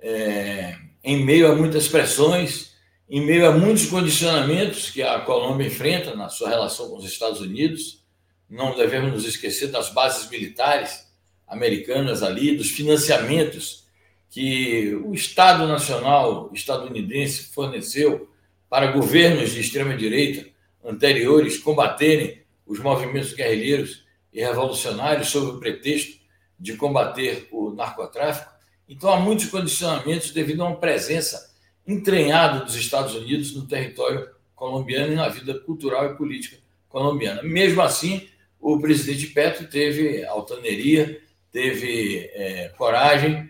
é, 0.00 0.76
em 1.02 1.24
meio 1.24 1.50
a 1.50 1.54
muitas 1.54 1.88
pressões, 1.88 2.74
em 3.08 3.24
meio 3.24 3.48
a 3.48 3.52
muitos 3.52 3.86
condicionamentos 3.86 4.90
que 4.90 5.02
a 5.02 5.20
Colômbia 5.20 5.66
enfrenta 5.66 6.14
na 6.14 6.28
sua 6.28 6.48
relação 6.48 6.88
com 6.90 6.96
os 6.96 7.04
Estados 7.04 7.40
Unidos. 7.40 8.04
Não 8.48 8.76
devemos 8.76 9.12
nos 9.12 9.24
esquecer 9.26 9.68
das 9.68 9.90
bases 9.90 10.28
militares 10.30 11.06
americanas 11.46 12.22
ali, 12.22 12.56
dos 12.56 12.70
financiamentos 12.70 13.84
que 14.30 14.94
o 15.04 15.14
Estado 15.14 15.66
Nacional 15.66 16.50
estadunidense 16.52 17.52
forneceu 17.54 18.28
para 18.74 18.90
governos 18.90 19.52
de 19.52 19.60
extrema-direita 19.60 20.50
anteriores 20.84 21.58
combaterem 21.58 22.42
os 22.66 22.80
movimentos 22.80 23.32
guerrilheiros 23.32 24.04
e 24.32 24.40
revolucionários 24.40 25.28
sob 25.28 25.46
o 25.46 25.60
pretexto 25.60 26.18
de 26.58 26.76
combater 26.76 27.46
o 27.52 27.70
narcotráfico. 27.70 28.50
Então, 28.88 29.12
há 29.12 29.20
muitos 29.20 29.46
condicionamentos 29.46 30.32
devido 30.32 30.64
a 30.64 30.66
uma 30.66 30.76
presença 30.76 31.54
entranhada 31.86 32.64
dos 32.64 32.74
Estados 32.74 33.14
Unidos 33.14 33.54
no 33.54 33.64
território 33.64 34.28
colombiano 34.56 35.12
e 35.12 35.16
na 35.16 35.28
vida 35.28 35.56
cultural 35.60 36.06
e 36.06 36.16
política 36.16 36.56
colombiana. 36.88 37.44
Mesmo 37.44 37.80
assim, 37.80 38.28
o 38.60 38.80
presidente 38.80 39.28
Petro 39.28 39.68
teve 39.68 40.24
altaneria, 40.24 41.22
teve 41.52 42.28
é, 42.34 42.72
coragem 42.76 43.48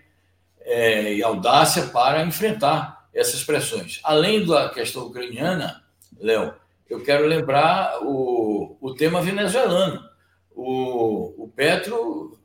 é, 0.61 1.14
e 1.14 1.23
audácia 1.23 1.85
para 1.85 2.23
enfrentar 2.23 3.03
essas 3.14 3.44
pressões. 3.44 4.00
Além 4.02 4.44
da 4.44 4.68
questão 4.68 5.06
ucraniana, 5.06 5.85
Léo, 6.18 6.54
eu 6.88 7.02
quero 7.02 7.26
lembrar 7.26 8.00
o, 8.02 8.76
o 8.80 8.94
tema 8.94 9.23
venezuelano. 9.23 10.02
O, 10.54 11.44
o 11.44 11.49
Petro 11.49 12.38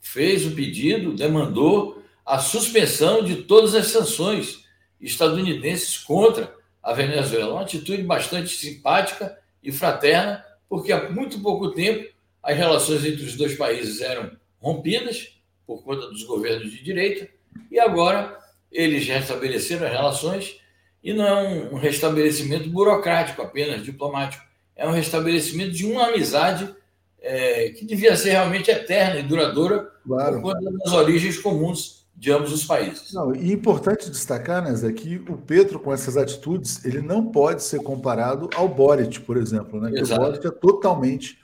fez 0.00 0.46
o 0.46 0.50
pedido, 0.54 1.14
demandou 1.14 2.02
a 2.24 2.38
suspensão 2.38 3.24
de 3.24 3.36
todas 3.42 3.74
as 3.74 3.86
sanções 3.86 4.64
estadunidenses 5.00 5.96
contra 5.98 6.54
a 6.82 6.92
Venezuela. 6.92 7.54
Uma 7.54 7.62
atitude 7.62 8.02
bastante 8.02 8.50
simpática 8.50 9.38
e 9.62 9.72
fraterna, 9.72 10.44
porque 10.68 10.92
há 10.92 11.10
muito 11.10 11.40
pouco 11.40 11.70
tempo 11.70 12.12
as 12.42 12.56
relações 12.56 13.04
entre 13.04 13.24
os 13.24 13.36
dois 13.36 13.56
países 13.56 14.00
eram 14.00 14.30
rompidas 14.60 15.36
por 15.66 15.82
conta 15.82 16.06
dos 16.08 16.22
governos 16.24 16.70
de 16.70 16.82
direita 16.82 17.28
e 17.70 17.78
agora 17.78 18.38
eles 18.70 19.06
restabeleceram 19.06 19.86
as 19.86 19.92
relações 19.92 20.60
e 21.02 21.12
não 21.12 21.26
é 21.26 21.68
um 21.72 21.76
restabelecimento 21.76 22.68
burocrático 22.68 23.42
apenas, 23.42 23.84
diplomático. 23.84 24.44
É 24.74 24.86
um 24.86 24.92
restabelecimento 24.92 25.70
de 25.70 25.86
uma 25.86 26.08
amizade 26.08 26.74
é, 27.20 27.70
que 27.70 27.84
devia 27.84 28.16
ser 28.16 28.30
realmente 28.30 28.70
eterna 28.70 29.20
e 29.20 29.22
duradoura 29.22 29.90
claro. 30.04 30.40
por 30.40 30.54
conta 30.54 30.70
das 30.70 30.92
origens 30.92 31.38
comuns 31.38 32.06
de 32.14 32.32
ambos 32.32 32.52
os 32.52 32.64
países. 32.64 33.12
Não, 33.12 33.34
e 33.34 33.52
importante 33.52 34.10
destacar, 34.10 34.64
né, 34.64 34.74
Zé, 34.74 34.90
que 34.92 35.16
o 35.28 35.36
Petro, 35.36 35.78
com 35.78 35.92
essas 35.92 36.16
atitudes, 36.16 36.84
ele 36.84 37.02
não 37.02 37.26
pode 37.26 37.62
ser 37.62 37.80
comparado 37.82 38.48
ao 38.54 38.68
Boric, 38.68 39.20
por 39.20 39.36
exemplo, 39.36 39.80
né? 39.80 39.90
Que 39.92 40.02
o 40.02 40.16
Boric 40.16 40.46
é 40.46 40.50
totalmente 40.50 41.38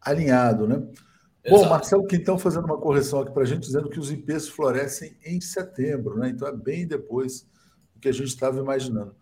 alinhado, 0.00 0.66
né? 0.66 0.82
Exato. 1.46 1.62
Bom, 1.62 1.68
Marcelo 1.68 2.06
Quintão 2.06 2.38
fazendo 2.38 2.64
uma 2.64 2.78
correção 2.78 3.20
aqui 3.20 3.32
para 3.32 3.44
a 3.44 3.46
gente, 3.46 3.60
dizendo 3.60 3.88
que 3.88 4.00
os 4.00 4.10
IPs 4.10 4.48
florescem 4.48 5.16
em 5.24 5.40
setembro, 5.40 6.18
né? 6.18 6.30
Então 6.30 6.48
é 6.48 6.52
bem 6.52 6.86
depois 6.86 7.46
do 7.94 8.00
que 8.00 8.08
a 8.08 8.12
gente 8.12 8.28
estava 8.28 8.58
imaginando. 8.58 9.14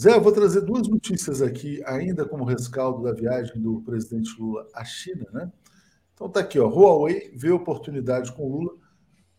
Zé, 0.00 0.14
eu 0.14 0.20
vou 0.20 0.30
trazer 0.30 0.60
duas 0.60 0.86
notícias 0.86 1.42
aqui, 1.42 1.82
ainda 1.84 2.24
como 2.24 2.44
rescaldo 2.44 3.02
da 3.02 3.12
viagem 3.12 3.60
do 3.60 3.80
presidente 3.80 4.30
Lula 4.38 4.66
à 4.74 4.84
China, 4.84 5.26
né? 5.32 5.50
Então 6.14 6.28
tá 6.28 6.40
aqui, 6.40 6.58
ó. 6.58 6.68
Huawei 6.68 7.32
vê 7.34 7.50
oportunidade 7.50 8.32
com 8.32 8.48
Lula 8.48 8.72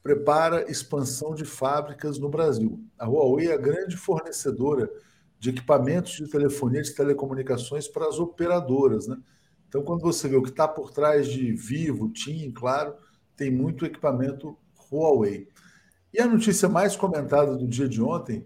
prepara 0.07 0.71
expansão 0.71 1.35
de 1.35 1.43
fábricas 1.43 2.17
no 2.17 2.29
Brasil. 2.29 2.79
A 2.97 3.05
Huawei 3.05 3.49
é 3.49 3.53
a 3.53 3.57
grande 3.57 3.97
fornecedora 3.97 4.89
de 5.37 5.49
equipamentos 5.49 6.13
de 6.13 6.29
telefonia 6.29 6.81
de 6.81 6.95
telecomunicações 6.95 7.89
para 7.89 8.07
as 8.07 8.17
operadoras. 8.17 9.05
Né? 9.05 9.17
Então, 9.67 9.83
quando 9.83 10.01
você 10.01 10.27
vê 10.27 10.35
o 10.35 10.43
que 10.43 10.49
está 10.49 10.67
por 10.67 10.91
trás 10.91 11.27
de 11.27 11.51
Vivo, 11.53 12.09
TIM, 12.09 12.51
claro, 12.51 12.95
tem 13.35 13.51
muito 13.51 13.85
equipamento 13.85 14.57
Huawei. 14.91 15.47
E 16.13 16.21
a 16.21 16.27
notícia 16.27 16.69
mais 16.69 16.95
comentada 16.95 17.55
do 17.55 17.67
dia 17.67 17.87
de 17.87 18.01
ontem 18.01 18.45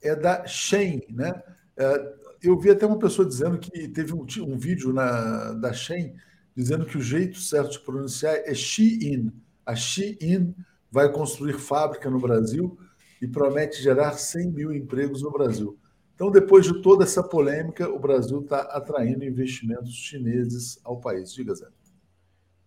é 0.00 0.14
da 0.14 0.46
Shen. 0.46 1.02
Né? 1.10 1.42
É, 1.76 2.14
eu 2.42 2.58
vi 2.58 2.70
até 2.70 2.86
uma 2.86 2.98
pessoa 2.98 3.26
dizendo 3.26 3.58
que 3.58 3.88
teve 3.88 4.12
um, 4.14 4.24
um 4.46 4.56
vídeo 4.56 4.92
na, 4.92 5.52
da 5.54 5.72
Shen 5.72 6.14
dizendo 6.54 6.84
que 6.84 6.98
o 6.98 7.02
jeito 7.02 7.38
certo 7.38 7.72
de 7.72 7.80
pronunciar 7.80 8.34
é 8.44 8.54
Shein. 8.54 9.32
A 9.64 9.74
Shein 9.74 10.54
vai 10.90 11.10
construir 11.10 11.54
fábrica 11.54 12.10
no 12.10 12.20
Brasil 12.20 12.78
e 13.20 13.26
promete 13.26 13.82
gerar 13.82 14.12
100 14.12 14.50
mil 14.50 14.72
empregos 14.72 15.22
no 15.22 15.30
Brasil. 15.30 15.78
Então, 16.14 16.30
depois 16.30 16.66
de 16.66 16.80
toda 16.82 17.04
essa 17.04 17.22
polêmica, 17.22 17.88
o 17.88 17.98
Brasil 17.98 18.40
está 18.40 18.60
atraindo 18.60 19.24
investimentos 19.24 19.94
chineses 19.94 20.78
ao 20.84 21.00
país. 21.00 21.32
Diga, 21.32 21.54
Zé. 21.54 21.66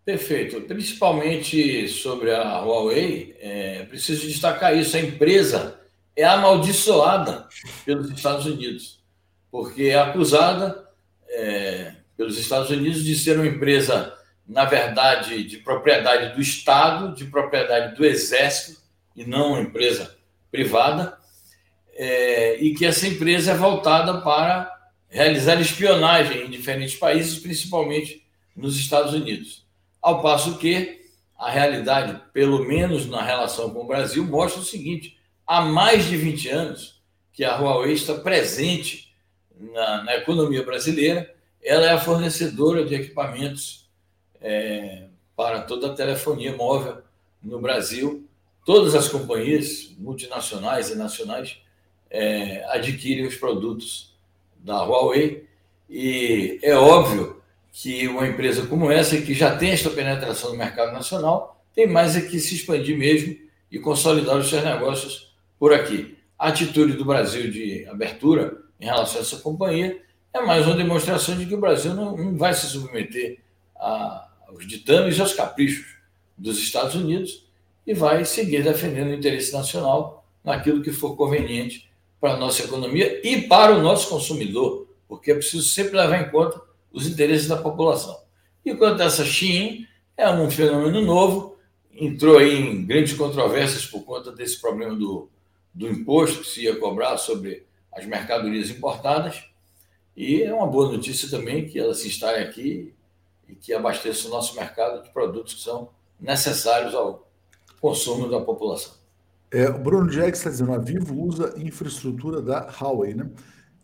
Perfeito. 0.03 0.61
Principalmente 0.61 1.87
sobre 1.87 2.31
a 2.31 2.59
Huawei, 2.59 3.35
é, 3.39 3.85
preciso 3.85 4.27
destacar 4.27 4.75
isso: 4.75 4.95
a 4.97 4.99
empresa 4.99 5.79
é 6.15 6.23
amaldiçoada 6.23 7.47
pelos 7.85 8.09
Estados 8.09 8.45
Unidos, 8.45 9.03
porque 9.49 9.83
é 9.83 9.99
acusada 9.99 10.89
é, 11.29 11.93
pelos 12.15 12.37
Estados 12.37 12.69
Unidos 12.69 13.03
de 13.03 13.15
ser 13.15 13.37
uma 13.37 13.47
empresa 13.47 14.15
na 14.47 14.65
verdade, 14.65 15.43
de 15.43 15.57
propriedade 15.57 16.35
do 16.35 16.41
Estado, 16.41 17.15
de 17.15 17.25
propriedade 17.25 17.95
do 17.95 18.05
Exército, 18.05 18.79
e 19.15 19.25
não 19.25 19.53
uma 19.53 19.61
empresa 19.61 20.15
privada, 20.51 21.17
é, 21.95 22.57
e 22.61 22.75
que 22.75 22.85
essa 22.85 23.07
empresa 23.07 23.51
é 23.51 23.55
voltada 23.55 24.19
para 24.21 24.71
realizar 25.07 25.59
espionagem 25.61 26.45
em 26.45 26.49
diferentes 26.49 26.95
países, 26.95 27.39
principalmente 27.39 28.21
nos 28.55 28.75
Estados 28.75 29.13
Unidos. 29.13 29.65
Ao 30.01 30.21
passo 30.21 30.57
que 30.57 31.01
a 31.37 31.49
realidade, 31.49 32.21
pelo 32.33 32.65
menos 32.65 33.07
na 33.07 33.23
relação 33.23 33.69
com 33.69 33.83
o 33.83 33.87
Brasil, 33.87 34.23
mostra 34.25 34.61
o 34.61 34.65
seguinte: 34.65 35.17
há 35.47 35.61
mais 35.61 36.05
de 36.05 36.17
20 36.17 36.49
anos 36.49 37.01
que 37.33 37.43
a 37.43 37.57
Huawei 37.57 37.93
está 37.93 38.15
presente 38.15 39.13
na, 39.57 40.03
na 40.03 40.15
economia 40.15 40.63
brasileira, 40.63 41.33
ela 41.61 41.85
é 41.85 41.91
a 41.91 41.99
fornecedora 41.99 42.85
de 42.85 42.95
equipamentos 42.95 43.89
é, 44.41 45.07
para 45.35 45.61
toda 45.61 45.91
a 45.91 45.95
telefonia 45.95 46.55
móvel 46.55 46.97
no 47.41 47.59
Brasil. 47.59 48.27
Todas 48.65 48.95
as 48.95 49.07
companhias 49.07 49.93
multinacionais 49.97 50.89
e 50.89 50.95
nacionais 50.95 51.57
é, 52.15 52.63
adquirem 52.69 53.25
os 53.25 53.35
produtos 53.35 54.15
da 54.63 54.83
Huawei 54.83 55.45
e 55.89 56.57
é 56.63 56.73
óbvio 56.73 57.41
que 57.73 58.07
uma 58.07 58.25
empresa 58.25 58.65
como 58.67 58.89
essa, 58.89 59.21
que 59.21 59.33
já 59.33 59.55
tem 59.57 59.71
esta 59.71 59.89
penetração 59.89 60.51
no 60.51 60.57
mercado 60.57 60.93
nacional, 60.93 61.61
tem 61.73 61.85
mais 61.85 62.15
é 62.15 62.21
que 62.21 62.39
se 62.39 62.55
expandir 62.55 62.97
mesmo 62.97 63.35
e 63.69 63.77
consolidar 63.77 64.37
os 64.37 64.49
seus 64.49 64.63
negócios 64.63 65.35
por 65.59 65.73
aqui. 65.73 66.17
A 66.39 66.47
atitude 66.47 66.93
do 66.93 67.03
Brasil 67.03 67.51
de 67.51 67.85
abertura 67.87 68.63
em 68.79 68.85
relação 68.85 69.17
a 69.17 69.21
essa 69.21 69.37
companhia 69.37 70.01
é 70.33 70.41
mais 70.41 70.65
uma 70.65 70.75
demonstração 70.77 71.37
de 71.37 71.45
que 71.45 71.53
o 71.53 71.59
Brasil 71.59 71.93
não, 71.93 72.15
não 72.15 72.37
vai 72.37 72.53
se 72.53 72.65
submeter 72.67 73.39
a, 73.75 74.29
aos 74.47 74.65
ditames 74.65 75.17
e 75.17 75.21
aos 75.21 75.33
caprichos 75.33 75.97
dos 76.37 76.57
Estados 76.59 76.95
Unidos 76.95 77.45
e 77.85 77.93
vai 77.93 78.23
seguir 78.23 78.63
defendendo 78.63 79.09
o 79.09 79.13
interesse 79.13 79.51
nacional 79.51 80.25
naquilo 80.43 80.81
que 80.81 80.91
for 80.91 81.17
conveniente 81.17 81.84
para 82.19 82.33
a 82.33 82.37
nossa 82.37 82.63
economia 82.63 83.21
e 83.27 83.41
para 83.41 83.75
o 83.75 83.81
nosso 83.81 84.09
consumidor, 84.09 84.87
porque 85.07 85.31
é 85.31 85.35
preciso 85.35 85.63
sempre 85.63 85.97
levar 85.97 86.21
em 86.21 86.31
conta 86.31 86.61
os 86.91 87.07
interesses 87.07 87.47
da 87.47 87.57
população. 87.57 88.17
E 88.63 88.73
quanto 88.73 89.01
a 89.01 89.05
essa 89.05 89.23
Shein, 89.23 89.87
é 90.17 90.29
um 90.29 90.49
fenômeno 90.49 91.01
novo, 91.01 91.57
entrou 91.93 92.37
aí 92.37 92.55
em 92.55 92.85
grandes 92.85 93.13
controvérsias 93.13 93.85
por 93.85 94.03
conta 94.03 94.31
desse 94.31 94.59
problema 94.59 94.95
do, 94.95 95.29
do 95.73 95.87
imposto 95.87 96.41
que 96.41 96.47
se 96.47 96.63
ia 96.63 96.75
cobrar 96.77 97.17
sobre 97.17 97.65
as 97.91 98.05
mercadorias 98.05 98.69
importadas, 98.69 99.43
e 100.15 100.41
é 100.41 100.53
uma 100.53 100.67
boa 100.67 100.91
notícia 100.91 101.29
também 101.29 101.67
que 101.67 101.77
ela 101.77 101.93
se 101.93 102.07
instale 102.07 102.41
aqui 102.41 102.93
e 103.49 103.55
que 103.55 103.73
abasteça 103.73 104.27
o 104.27 104.31
nosso 104.31 104.55
mercado 104.55 105.03
de 105.03 105.09
produtos 105.09 105.55
que 105.55 105.61
são 105.61 105.89
necessários 106.19 106.95
ao 106.95 107.27
consumo 107.81 108.29
da 108.29 108.39
população. 108.39 108.93
É, 109.55 109.69
o 109.69 109.79
Bruno 109.79 110.09
Diegues 110.09 110.39
está 110.39 110.49
dizendo, 110.49 110.73
a 110.73 110.77
Vivo 110.77 111.17
usa 111.17 111.53
infraestrutura 111.55 112.41
da 112.41 112.69
Huawei, 112.69 113.13
né? 113.13 113.31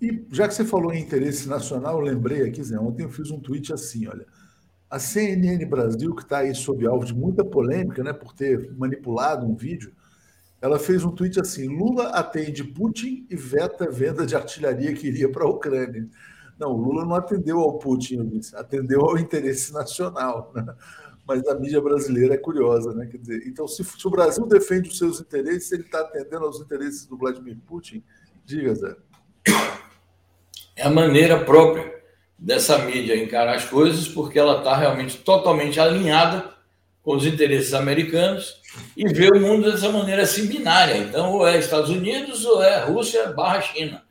E 0.01 0.27
já 0.29 0.45
que 0.45 0.53
você 0.53 0.65
falou 0.65 0.93
em 0.93 1.01
interesse 1.01 1.47
nacional, 1.47 1.97
eu 1.97 2.01
lembrei 2.01 2.41
aqui, 2.41 2.61
Zé, 2.61 2.77
ontem 2.77 3.03
eu 3.03 3.09
fiz 3.09 3.31
um 3.31 3.39
tweet 3.39 3.71
assim, 3.71 4.05
olha, 4.05 4.27
a 4.89 4.99
CNN 4.99 5.63
Brasil, 5.65 6.13
que 6.13 6.23
está 6.23 6.39
aí 6.39 6.53
sob 6.53 6.85
alvo 6.85 7.05
de 7.05 7.15
muita 7.15 7.45
polêmica, 7.45 8.03
né, 8.03 8.11
por 8.11 8.33
ter 8.33 8.69
manipulado 8.77 9.45
um 9.45 9.55
vídeo, 9.55 9.93
ela 10.59 10.77
fez 10.77 11.05
um 11.05 11.11
tweet 11.11 11.39
assim, 11.39 11.69
Lula 11.69 12.09
atende 12.09 12.65
Putin 12.65 13.25
e 13.29 13.35
veta 13.37 13.89
venda 13.89 14.25
de 14.25 14.35
artilharia 14.35 14.93
que 14.93 15.07
iria 15.07 15.31
para 15.31 15.45
a 15.45 15.49
Ucrânia. 15.49 16.05
Não, 16.59 16.73
Lula 16.73 17.05
não 17.05 17.15
atendeu 17.15 17.59
ao 17.59 17.79
Putin, 17.79 18.29
atendeu 18.55 19.05
ao 19.05 19.17
interesse 19.17 19.71
nacional. 19.71 20.51
Né? 20.53 20.65
Mas 21.27 21.47
a 21.47 21.55
mídia 21.55 21.79
brasileira 21.79 22.33
é 22.33 22.37
curiosa, 22.37 22.93
né? 22.93 23.05
Quer 23.05 23.17
dizer, 23.17 23.43
então, 23.47 23.67
se, 23.67 23.83
se 23.83 24.07
o 24.07 24.09
Brasil 24.09 24.45
defende 24.45 24.89
os 24.89 24.97
seus 24.97 25.19
interesses, 25.19 25.71
ele 25.71 25.83
está 25.83 26.01
atendendo 26.01 26.45
aos 26.45 26.59
interesses 26.59 27.05
do 27.05 27.17
Vladimir 27.17 27.57
Putin? 27.65 28.03
Diga, 28.45 28.73
Zé. 28.73 28.95
É 30.75 30.83
a 30.83 30.89
maneira 30.89 31.43
própria 31.43 32.01
dessa 32.37 32.79
mídia 32.79 33.15
encarar 33.15 33.55
as 33.55 33.65
coisas, 33.65 34.07
porque 34.07 34.39
ela 34.39 34.57
está 34.57 34.75
realmente 34.75 35.17
totalmente 35.19 35.79
alinhada 35.79 36.51
com 37.03 37.15
os 37.15 37.25
interesses 37.25 37.73
americanos 37.73 38.61
e 38.95 39.07
vê 39.07 39.29
o 39.29 39.39
mundo 39.39 39.71
dessa 39.71 39.89
maneira 39.89 40.23
assim 40.23 40.47
binária. 40.47 40.97
Então, 40.97 41.33
ou 41.33 41.47
é 41.47 41.57
Estados 41.57 41.89
Unidos 41.89 42.45
ou 42.45 42.63
é 42.63 42.83
Rússia 42.83 43.31
barra 43.31 43.61
China. 43.61 44.03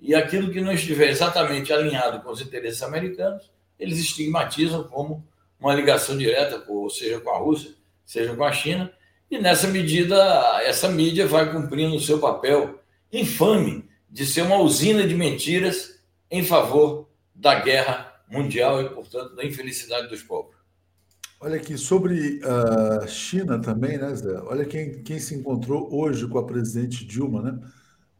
E 0.00 0.14
aquilo 0.14 0.52
que 0.52 0.60
não 0.60 0.72
estiver 0.72 1.08
exatamente 1.08 1.72
alinhado 1.72 2.20
com 2.20 2.30
os 2.30 2.40
interesses 2.40 2.82
americanos, 2.82 3.50
eles 3.78 3.98
estigmatizam 3.98 4.84
como 4.84 5.26
uma 5.60 5.74
ligação 5.74 6.16
direta, 6.16 6.64
ou 6.68 6.88
seja 6.88 7.20
com 7.20 7.30
a 7.30 7.38
Rússia, 7.38 7.72
seja 8.04 8.34
com 8.34 8.44
a 8.44 8.52
China. 8.52 8.92
E 9.30 9.38
nessa 9.38 9.66
medida, 9.68 10.16
essa 10.62 10.88
mídia 10.88 11.26
vai 11.26 11.52
cumprindo 11.52 11.96
o 11.96 12.00
seu 12.00 12.18
papel 12.18 12.80
infame 13.12 13.84
de 14.08 14.24
ser 14.24 14.42
uma 14.42 14.56
usina 14.56 15.06
de 15.06 15.14
mentiras 15.14 16.00
em 16.30 16.44
favor 16.44 17.08
da 17.34 17.56
guerra 17.56 18.12
mundial 18.30 18.80
e, 18.82 18.88
portanto, 18.90 19.34
da 19.34 19.44
infelicidade 19.44 20.08
dos 20.08 20.22
povos. 20.22 20.56
Olha 21.40 21.56
aqui, 21.56 21.78
sobre 21.78 22.40
a 23.02 23.06
China 23.06 23.60
também, 23.60 23.96
né, 23.96 24.14
Zé? 24.14 24.38
Olha 24.40 24.64
quem, 24.64 25.02
quem 25.02 25.18
se 25.18 25.34
encontrou 25.34 25.88
hoje 25.94 26.26
com 26.26 26.38
a 26.38 26.46
presidente 26.46 27.04
Dilma, 27.04 27.42
né? 27.42 27.58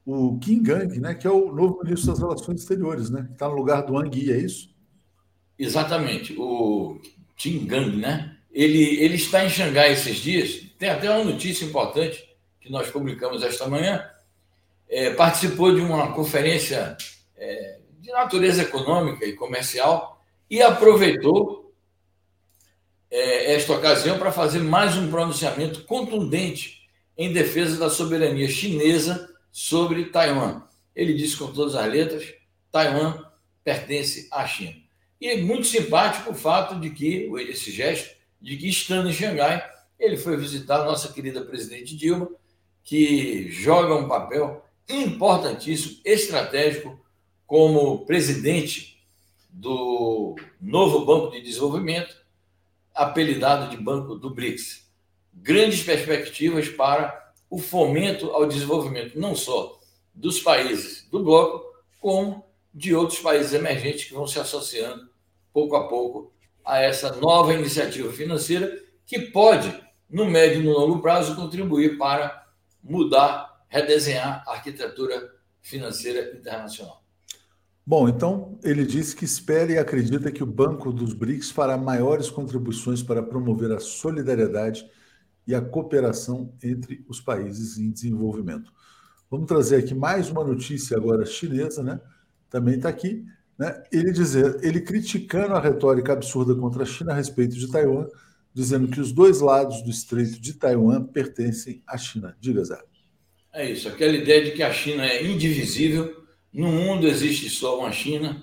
O 0.06 0.38
Kim 0.38 0.62
Gang, 0.62 0.98
né, 1.00 1.14
que 1.14 1.26
é 1.26 1.30
o 1.30 1.52
novo 1.52 1.80
ministro 1.82 2.12
das 2.12 2.20
Relações 2.20 2.60
Exteriores, 2.60 3.10
né? 3.10 3.24
Que 3.24 3.32
está 3.32 3.48
no 3.48 3.56
lugar 3.56 3.82
do 3.82 3.94
Wang 3.94 4.16
Yi, 4.16 4.32
é 4.32 4.38
isso? 4.38 4.70
Exatamente. 5.58 6.34
O 6.38 7.00
Kim 7.38 7.66
Gang, 7.66 7.96
né? 7.96 8.36
Ele, 8.50 9.00
ele 9.00 9.14
está 9.14 9.44
em 9.44 9.48
Xangai 9.48 9.92
esses 9.92 10.16
dias. 10.16 10.60
Tem 10.76 10.90
até 10.90 11.08
uma 11.08 11.24
notícia 11.24 11.64
importante 11.64 12.28
que 12.60 12.70
nós 12.70 12.90
publicamos 12.90 13.42
esta 13.42 13.68
manhã. 13.68 14.04
É, 14.88 15.10
participou 15.10 15.74
de 15.74 15.80
uma 15.80 16.12
conferência 16.12 16.96
é, 17.36 17.78
de 18.00 18.10
natureza 18.10 18.62
econômica 18.62 19.24
e 19.24 19.34
comercial 19.34 20.20
e 20.50 20.60
aproveitou 20.60 21.72
é, 23.10 23.54
esta 23.54 23.72
ocasião 23.72 24.18
para 24.18 24.32
fazer 24.32 24.60
mais 24.60 24.96
um 24.96 25.10
pronunciamento 25.10 25.84
contundente 25.84 26.88
em 27.16 27.32
defesa 27.32 27.78
da 27.78 27.90
soberania 27.90 28.48
chinesa 28.48 29.28
sobre 29.52 30.06
Taiwan. 30.06 30.62
Ele 30.94 31.14
disse 31.14 31.36
com 31.36 31.52
todas 31.52 31.76
as 31.76 31.86
letras: 31.88 32.34
Taiwan 32.72 33.24
pertence 33.62 34.26
à 34.32 34.46
China. 34.46 34.87
E 35.20 35.28
é 35.28 35.36
muito 35.38 35.66
simpático 35.66 36.30
o 36.30 36.34
fato 36.34 36.78
de 36.78 36.90
que, 36.90 37.30
esse 37.48 37.70
gesto, 37.70 38.16
de 38.40 38.56
que 38.56 38.68
estando 38.68 39.08
em 39.08 39.12
Xangai, 39.12 39.68
ele 39.98 40.16
foi 40.16 40.36
visitar 40.36 40.80
a 40.80 40.84
nossa 40.84 41.12
querida 41.12 41.44
presidente 41.44 41.96
Dilma, 41.96 42.30
que 42.84 43.50
joga 43.50 43.96
um 43.96 44.08
papel 44.08 44.64
importantíssimo, 44.88 46.00
estratégico, 46.04 46.98
como 47.46 48.04
presidente 48.06 49.02
do 49.50 50.36
novo 50.60 51.04
Banco 51.04 51.32
de 51.32 51.42
Desenvolvimento, 51.42 52.16
apelidado 52.94 53.70
de 53.70 53.82
Banco 53.82 54.14
do 54.14 54.30
BRICS. 54.30 54.88
Grandes 55.34 55.82
perspectivas 55.82 56.68
para 56.68 57.32
o 57.50 57.58
fomento 57.58 58.30
ao 58.30 58.46
desenvolvimento, 58.46 59.18
não 59.18 59.34
só 59.34 59.80
dos 60.14 60.40
países 60.40 61.08
do 61.10 61.22
bloco, 61.22 61.64
como 62.00 62.44
de 62.72 62.94
outros 62.94 63.18
países 63.18 63.52
emergentes 63.52 64.04
que 64.04 64.14
vão 64.14 64.26
se 64.26 64.38
associando 64.38 65.07
pouco 65.58 65.74
a 65.74 65.88
pouco 65.88 66.32
a 66.64 66.78
essa 66.78 67.16
nova 67.16 67.52
iniciativa 67.52 68.12
financeira 68.12 68.80
que 69.04 69.18
pode, 69.18 69.74
no 70.08 70.30
médio 70.30 70.60
e 70.60 70.64
no 70.64 70.70
longo 70.70 71.02
prazo, 71.02 71.34
contribuir 71.34 71.98
para 71.98 72.46
mudar, 72.80 73.64
redesenhar 73.68 74.44
a 74.46 74.52
arquitetura 74.52 75.34
financeira 75.60 76.36
internacional. 76.36 77.02
Bom, 77.84 78.08
então 78.08 78.58
ele 78.62 78.84
disse 78.84 79.16
que 79.16 79.24
espera 79.24 79.72
e 79.72 79.78
acredita 79.78 80.30
que 80.30 80.44
o 80.44 80.46
Banco 80.46 80.92
dos 80.92 81.12
BRICS 81.12 81.50
fará 81.50 81.76
maiores 81.76 82.30
contribuições 82.30 83.02
para 83.02 83.22
promover 83.22 83.72
a 83.72 83.80
solidariedade 83.80 84.88
e 85.44 85.54
a 85.54 85.60
cooperação 85.60 86.54
entre 86.62 87.04
os 87.08 87.20
países 87.20 87.78
em 87.78 87.90
desenvolvimento. 87.90 88.70
Vamos 89.28 89.48
trazer 89.48 89.76
aqui 89.76 89.94
mais 89.94 90.30
uma 90.30 90.44
notícia 90.44 90.96
agora 90.96 91.26
chinesa, 91.26 91.82
né? 91.82 92.00
Também 92.48 92.76
está 92.76 92.90
aqui, 92.90 93.24
né? 93.58 93.82
Ele 93.90 94.12
dizer, 94.12 94.58
ele 94.62 94.80
criticando 94.80 95.54
a 95.54 95.60
retórica 95.60 96.12
absurda 96.12 96.54
contra 96.54 96.84
a 96.84 96.86
China 96.86 97.12
a 97.12 97.16
respeito 97.16 97.56
de 97.56 97.70
Taiwan, 97.70 98.06
dizendo 98.54 98.88
que 98.88 99.00
os 99.00 99.12
dois 99.12 99.40
lados 99.40 99.82
do 99.82 99.90
Estreito 99.90 100.40
de 100.40 100.54
Taiwan 100.54 101.04
pertencem 101.04 101.82
à 101.86 101.96
China. 101.96 102.36
Diga, 102.40 102.64
Zé. 102.64 102.80
É 103.52 103.68
isso, 103.68 103.88
aquela 103.88 104.16
ideia 104.16 104.44
de 104.44 104.52
que 104.52 104.62
a 104.62 104.72
China 104.72 105.04
é 105.04 105.24
indivisível 105.24 106.24
no 106.52 106.68
mundo 106.68 107.06
existe 107.06 107.50
só 107.50 107.78
uma 107.80 107.90
China. 107.90 108.42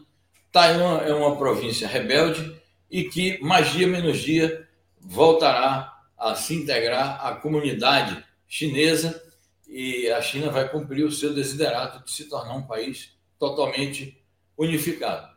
Taiwan 0.51 0.99
é 0.99 1.13
uma 1.13 1.37
província 1.37 1.87
rebelde 1.87 2.55
e 2.89 3.05
que, 3.05 3.39
mais 3.41 3.71
dia 3.71 3.87
menos 3.87 4.19
dia, 4.19 4.67
voltará 4.99 5.93
a 6.17 6.35
se 6.35 6.55
integrar 6.55 7.25
à 7.25 7.35
comunidade 7.35 8.23
chinesa 8.47 9.21
e 9.67 10.09
a 10.09 10.21
China 10.21 10.49
vai 10.49 10.69
cumprir 10.69 11.05
o 11.05 11.11
seu 11.11 11.33
desiderato 11.33 12.03
de 12.03 12.11
se 12.11 12.25
tornar 12.25 12.55
um 12.55 12.63
país 12.63 13.11
totalmente 13.37 14.17
unificado. 14.57 15.27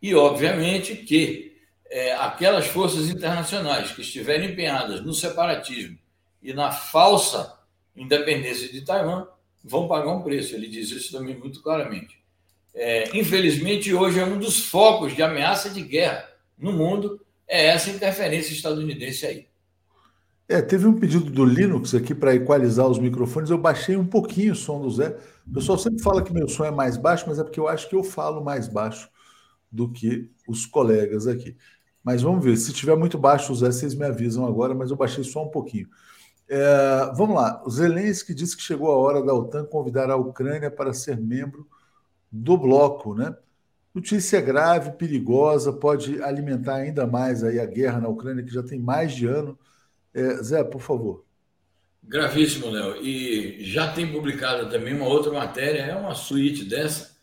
E, 0.00 0.14
obviamente, 0.14 0.96
que 0.96 1.56
é, 1.90 2.14
aquelas 2.14 2.66
forças 2.66 3.08
internacionais 3.08 3.92
que 3.92 4.02
estiverem 4.02 4.50
empenhadas 4.50 5.04
no 5.04 5.12
separatismo 5.12 5.98
e 6.42 6.52
na 6.52 6.70
falsa 6.70 7.58
independência 7.96 8.70
de 8.72 8.82
Taiwan 8.82 9.26
vão 9.64 9.88
pagar 9.88 10.12
um 10.12 10.22
preço. 10.22 10.54
Ele 10.54 10.68
diz 10.68 10.90
isso 10.90 11.10
também 11.10 11.36
muito 11.36 11.62
claramente 11.62 12.18
é, 12.80 13.10
infelizmente, 13.12 13.92
hoje 13.92 14.20
é 14.20 14.24
um 14.24 14.38
dos 14.38 14.60
focos 14.60 15.14
de 15.14 15.20
ameaça 15.20 15.68
de 15.68 15.82
guerra 15.82 16.28
no 16.56 16.72
mundo, 16.72 17.20
é 17.46 17.66
essa 17.66 17.90
interferência 17.90 18.52
estadunidense 18.52 19.26
aí. 19.26 19.47
É, 20.48 20.62
teve 20.62 20.86
um 20.86 20.98
pedido 20.98 21.30
do 21.30 21.44
Linux 21.44 21.94
aqui 21.94 22.14
para 22.14 22.34
equalizar 22.34 22.86
os 22.88 22.98
microfones. 22.98 23.50
Eu 23.50 23.58
baixei 23.58 23.96
um 23.96 24.06
pouquinho 24.06 24.52
o 24.52 24.56
som 24.56 24.80
do 24.80 24.90
Zé. 24.90 25.14
O 25.46 25.52
pessoal 25.52 25.76
sempre 25.76 26.02
fala 26.02 26.22
que 26.22 26.32
meu 26.32 26.48
som 26.48 26.64
é 26.64 26.70
mais 26.70 26.96
baixo, 26.96 27.26
mas 27.28 27.38
é 27.38 27.44
porque 27.44 27.60
eu 27.60 27.68
acho 27.68 27.86
que 27.88 27.94
eu 27.94 28.02
falo 28.02 28.42
mais 28.42 28.66
baixo 28.66 29.10
do 29.70 29.92
que 29.92 30.30
os 30.48 30.64
colegas 30.64 31.26
aqui. 31.26 31.54
Mas 32.02 32.22
vamos 32.22 32.42
ver. 32.42 32.56
Se 32.56 32.72
tiver 32.72 32.96
muito 32.96 33.18
baixo, 33.18 33.52
o 33.52 33.56
Zé, 33.56 33.70
vocês 33.70 33.94
me 33.94 34.06
avisam 34.06 34.46
agora, 34.46 34.74
mas 34.74 34.90
eu 34.90 34.96
baixei 34.96 35.22
só 35.22 35.44
um 35.44 35.50
pouquinho. 35.50 35.86
É, 36.48 37.12
vamos 37.14 37.36
lá. 37.36 37.62
O 37.66 37.70
Zelensky 37.70 38.32
disse 38.32 38.56
que 38.56 38.62
chegou 38.62 38.90
a 38.90 38.96
hora 38.96 39.22
da 39.22 39.34
OTAN 39.34 39.66
convidar 39.66 40.10
a 40.10 40.16
Ucrânia 40.16 40.70
para 40.70 40.94
ser 40.94 41.18
membro 41.18 41.68
do 42.32 42.56
bloco, 42.56 43.14
né? 43.14 43.36
Notícia 43.94 44.40
grave, 44.40 44.92
perigosa, 44.92 45.72
pode 45.72 46.22
alimentar 46.22 46.76
ainda 46.76 47.06
mais 47.06 47.44
aí 47.44 47.60
a 47.60 47.66
guerra 47.66 48.00
na 48.00 48.08
Ucrânia, 48.08 48.42
que 48.42 48.52
já 48.52 48.62
tem 48.62 48.78
mais 48.78 49.12
de 49.12 49.26
ano. 49.26 49.58
É, 50.18 50.42
Zé, 50.42 50.64
por 50.64 50.80
favor. 50.80 51.24
Gravíssimo, 52.02 52.70
Léo. 52.70 52.96
E 53.04 53.62
já 53.64 53.92
tem 53.92 54.10
publicado 54.10 54.68
também 54.68 54.94
uma 54.94 55.06
outra 55.06 55.30
matéria, 55.30 55.82
é 55.82 55.94
uma 55.94 56.14
suíte 56.14 56.64
dessa, 56.64 57.16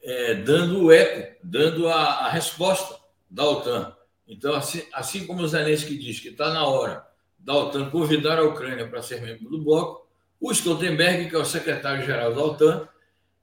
é, 0.00 0.34
dando 0.34 0.84
o 0.84 0.92
eco, 0.92 1.40
dando 1.42 1.88
a, 1.88 2.26
a, 2.26 2.30
resposta 2.30 2.96
da 3.28 3.44
OTAN. 3.44 3.96
Então, 4.28 4.54
assim, 4.54 4.82
assim 4.92 5.26
como 5.26 5.42
o 5.42 5.48
Zelensky 5.48 5.98
diz 5.98 6.20
que 6.20 6.28
está 6.28 6.52
na 6.52 6.64
hora 6.66 7.04
da 7.36 7.54
OTAN 7.54 7.90
convidar 7.90 8.38
a 8.38 8.44
Ucrânia 8.44 8.86
para 8.86 9.02
ser 9.02 9.20
membro 9.20 9.48
do 9.48 9.62
bloco, 9.62 10.08
o 10.40 10.52
Stoltenberg, 10.52 11.28
que 11.28 11.34
é 11.34 11.38
o 11.38 11.44
secretário-geral 11.44 12.32
da 12.32 12.44
OTAN, 12.44 12.88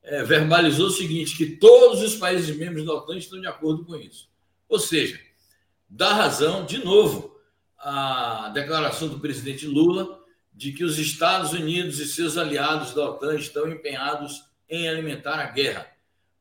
é, 0.01 0.23
verbalizou 0.23 0.87
o 0.87 0.91
seguinte: 0.91 1.35
que 1.35 1.57
todos 1.57 2.01
os 2.01 2.15
países 2.15 2.55
membros 2.55 2.85
da 2.85 2.93
OTAN 2.93 3.17
estão 3.17 3.41
de 3.41 3.47
acordo 3.47 3.83
com 3.83 3.97
isso. 3.97 4.29
Ou 4.69 4.79
seja, 4.79 5.19
dá 5.89 6.13
razão, 6.13 6.65
de 6.65 6.77
novo, 6.83 7.32
a 7.83 8.49
declaração 8.53 9.09
do 9.09 9.19
presidente 9.19 9.67
Lula 9.67 10.21
de 10.53 10.71
que 10.71 10.83
os 10.83 10.97
Estados 10.97 11.51
Unidos 11.51 11.99
e 11.99 12.07
seus 12.07 12.37
aliados 12.37 12.93
da 12.93 13.09
OTAN 13.09 13.35
estão 13.35 13.67
empenhados 13.67 14.43
em 14.69 14.87
alimentar 14.87 15.39
a 15.39 15.51
guerra, 15.51 15.87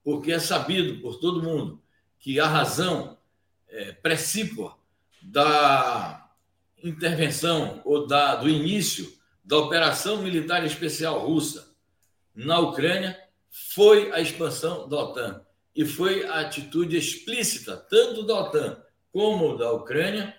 porque 0.04 0.32
é 0.32 0.38
sabido 0.38 1.00
por 1.00 1.18
todo 1.18 1.42
mundo 1.42 1.82
que 2.18 2.38
a 2.38 2.46
razão 2.46 3.18
é, 3.68 3.92
precípua 3.92 4.76
da 5.20 6.30
intervenção 6.82 7.80
ou 7.84 8.06
da, 8.06 8.36
do 8.36 8.48
início 8.48 9.12
da 9.44 9.58
operação 9.58 10.22
militar 10.22 10.64
especial 10.64 11.26
russa 11.26 11.74
na 12.34 12.58
Ucrânia 12.60 13.18
foi 13.50 14.12
a 14.12 14.20
expansão 14.20 14.88
da 14.88 14.96
OTAN 14.96 15.44
e 15.74 15.84
foi 15.84 16.24
a 16.24 16.40
atitude 16.40 16.96
explícita, 16.96 17.76
tanto 17.76 18.24
da 18.24 18.34
OTAN 18.34 18.80
como 19.10 19.56
da 19.56 19.72
Ucrânia, 19.72 20.34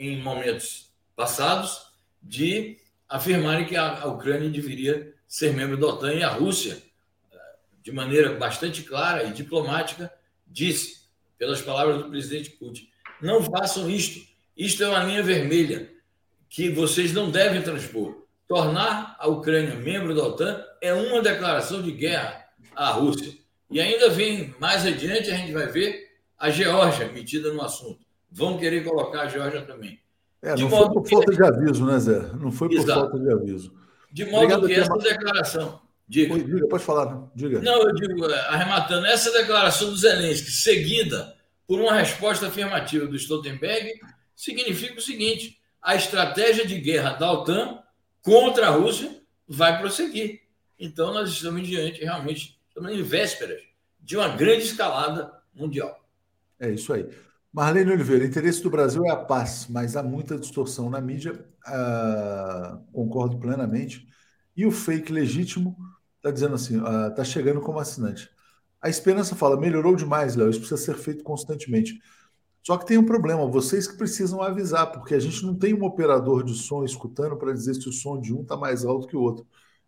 em 0.00 0.20
momentos 0.20 0.90
passados, 1.14 1.82
de 2.22 2.78
afirmarem 3.06 3.66
que 3.66 3.76
a 3.76 4.06
Ucrânia 4.06 4.48
deveria 4.48 5.14
ser 5.28 5.52
membro 5.52 5.76
da 5.76 5.88
OTAN 5.88 6.14
e 6.14 6.22
a 6.22 6.30
Rússia, 6.30 6.82
de 7.82 7.92
maneira 7.92 8.32
bastante 8.34 8.82
clara 8.82 9.24
e 9.24 9.32
diplomática, 9.32 10.10
disse, 10.46 11.02
pelas 11.38 11.60
palavras 11.60 11.98
do 12.02 12.08
presidente 12.08 12.50
Putin: 12.50 12.88
não 13.20 13.42
façam 13.42 13.90
isto, 13.90 14.26
isto 14.56 14.82
é 14.82 14.88
uma 14.88 15.04
linha 15.04 15.22
vermelha 15.22 15.92
que 16.48 16.70
vocês 16.70 17.12
não 17.12 17.30
devem 17.30 17.62
transpor. 17.62 18.26
Tornar 18.48 19.16
a 19.18 19.28
Ucrânia 19.28 19.74
membro 19.74 20.14
da 20.14 20.24
OTAN 20.24 20.64
é 20.80 20.92
uma 20.92 21.22
declaração 21.22 21.80
de 21.82 21.92
guerra 21.92 22.44
a 22.74 22.90
Rússia. 22.90 23.34
E 23.70 23.80
ainda 23.80 24.08
vem 24.10 24.54
mais 24.58 24.84
adiante, 24.84 25.30
a 25.30 25.36
gente 25.36 25.52
vai 25.52 25.66
ver 25.66 26.10
a 26.38 26.50
Geórgia 26.50 27.06
metida 27.12 27.52
no 27.52 27.62
assunto. 27.62 28.09
Vão 28.30 28.58
querer 28.58 28.84
colocar 28.84 29.22
a 29.22 29.28
Geórgia 29.28 29.62
também. 29.62 30.00
É, 30.42 30.56
não 30.56 30.70
foi 30.70 30.88
por 30.88 31.02
que... 31.02 31.10
falta 31.10 31.32
de 31.32 31.44
aviso, 31.44 31.84
né, 31.84 31.98
Zé? 31.98 32.18
Não 32.38 32.50
foi 32.50 32.68
por 32.68 32.78
Exato. 32.78 33.00
falta 33.00 33.18
de 33.18 33.32
aviso. 33.32 33.74
De 34.12 34.24
modo 34.24 34.36
Obrigado 34.36 34.66
que 34.66 34.74
essa 34.74 34.96
declaração. 34.96 35.80
Diga. 36.08 36.34
Oi, 36.34 36.42
diga, 36.42 36.66
pode 36.66 36.82
falar, 36.82 37.30
diga. 37.34 37.60
Não, 37.60 37.82
eu 37.82 37.94
digo, 37.94 38.26
é, 38.26 38.40
arrematando, 38.48 39.06
essa 39.06 39.30
declaração 39.30 39.90
do 39.90 39.96
Zelensky, 39.96 40.50
seguida 40.50 41.36
por 41.68 41.78
uma 41.80 41.92
resposta 41.92 42.48
afirmativa 42.48 43.06
do 43.06 43.14
Stoltenberg, 43.14 44.00
significa 44.34 44.98
o 44.98 45.02
seguinte: 45.02 45.60
a 45.80 45.94
estratégia 45.94 46.66
de 46.66 46.78
guerra 46.80 47.12
da 47.12 47.30
OTAN 47.30 47.78
contra 48.22 48.68
a 48.68 48.70
Rússia 48.70 49.20
vai 49.46 49.78
prosseguir. 49.78 50.40
Então, 50.78 51.12
nós 51.12 51.30
estamos 51.30 51.66
diante 51.68 52.02
realmente 52.02 52.58
estamos 52.68 52.92
em 52.92 53.02
vésperas 53.02 53.62
de 54.00 54.16
uma 54.16 54.28
grande 54.28 54.64
escalada 54.64 55.30
mundial. 55.54 56.04
É 56.58 56.70
isso 56.70 56.92
aí. 56.92 57.06
Marlene 57.52 57.90
Oliveira, 57.92 58.24
interesse 58.24 58.62
do 58.62 58.70
Brasil 58.70 59.04
é 59.04 59.10
a 59.10 59.16
paz, 59.16 59.66
mas 59.68 59.96
há 59.96 60.02
muita 60.02 60.38
distorção 60.38 60.88
na 60.88 61.00
mídia, 61.00 61.44
ah, 61.66 62.80
concordo 62.92 63.38
plenamente. 63.38 64.06
E 64.56 64.64
o 64.66 64.70
fake 64.70 65.12
legítimo 65.12 65.76
está 66.16 66.30
dizendo 66.30 66.54
assim, 66.54 66.76
está 66.76 67.22
ah, 67.22 67.24
chegando 67.24 67.60
como 67.60 67.80
assinante. 67.80 68.30
A 68.80 68.88
Esperança 68.88 69.34
fala, 69.34 69.58
melhorou 69.58 69.96
demais, 69.96 70.36
Léo, 70.36 70.48
isso 70.50 70.60
precisa 70.60 70.80
ser 70.80 70.96
feito 70.96 71.24
constantemente. 71.24 72.00
Só 72.62 72.76
que 72.76 72.86
tem 72.86 72.98
um 72.98 73.06
problema, 73.06 73.46
vocês 73.46 73.86
que 73.88 73.96
precisam 73.96 74.42
avisar, 74.42 74.92
porque 74.92 75.14
a 75.14 75.20
gente 75.20 75.44
não 75.44 75.54
tem 75.54 75.74
um 75.74 75.84
operador 75.84 76.44
de 76.44 76.54
som 76.54 76.84
escutando 76.84 77.36
para 77.36 77.52
dizer 77.52 77.74
se 77.74 77.88
o 77.88 77.92
som 77.92 78.20
de 78.20 78.32
um 78.34 78.42
está 78.42 78.56
mais 78.56 78.84
alto 78.84 79.08
que 79.08 79.16
o 79.16 79.20
outro. 79.22 79.46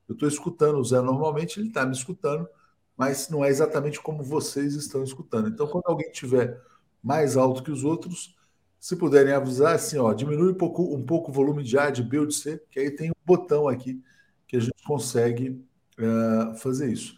Eu 0.09 0.15
estou 0.15 0.29
escutando 0.29 0.79
o 0.79 0.85
Zé 0.85 1.01
normalmente, 1.01 1.61
ele 1.61 1.69
está 1.69 1.87
me 1.87 1.93
escutando, 1.93 2.49
mas 2.97 3.29
não 3.29 3.45
é 3.45 3.49
exatamente 3.51 4.01
como 4.01 4.23
vocês 4.23 4.75
estão 4.75 5.03
escutando. 5.05 5.49
Então, 5.49 5.67
quando 5.67 5.85
alguém 5.87 6.11
tiver 6.11 6.61
mais 7.03 7.37
alto 7.37 7.63
que 7.63 7.71
os 7.71 7.85
outros, 7.85 8.35
se 8.79 8.97
puderem 8.97 9.33
avisar 9.33 9.75
assim, 9.75 9.99
ó, 9.99 10.13
diminui 10.13 10.53
um 10.53 10.57
pouco, 10.57 10.95
um 10.95 11.05
pouco 11.05 11.31
o 11.31 11.35
volume 11.35 11.63
de 11.63 11.79
A, 11.79 11.91
de 11.91 12.03
B 12.03 12.19
ou 12.19 12.27
de 12.27 12.35
C, 12.35 12.63
que 12.71 12.81
aí 12.81 12.91
tem 12.91 13.11
um 13.11 13.15
botão 13.25 13.69
aqui 13.69 14.03
que 14.47 14.57
a 14.57 14.61
gente 14.61 14.83
consegue 14.85 15.65
uh, 15.99 16.55
fazer 16.57 16.93
isso. 16.93 17.17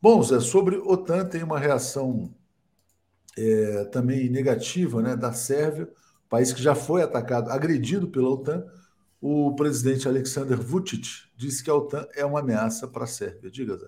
Bom, 0.00 0.22
Zé, 0.22 0.40
sobre 0.40 0.76
OTAN 0.76 1.24
tem 1.26 1.42
uma 1.42 1.58
reação 1.58 2.34
é, 3.38 3.84
também 3.84 4.28
negativa 4.28 5.00
né, 5.00 5.14
da 5.14 5.32
Sérvia, 5.32 5.88
país 6.28 6.52
que 6.52 6.62
já 6.62 6.74
foi 6.74 7.02
atacado, 7.02 7.50
agredido 7.50 8.08
pela 8.08 8.30
OTAN. 8.30 8.64
O 9.20 9.54
presidente 9.54 10.08
Alexander 10.08 10.60
Vucic 10.60 11.28
disse 11.36 11.62
que 11.62 11.70
a 11.70 11.74
OTAN 11.74 12.06
é 12.16 12.24
uma 12.24 12.40
ameaça 12.40 12.88
para 12.88 13.04
a 13.04 13.06
Sérvia. 13.06 13.48
Diga, 13.48 13.76
Zé. 13.76 13.86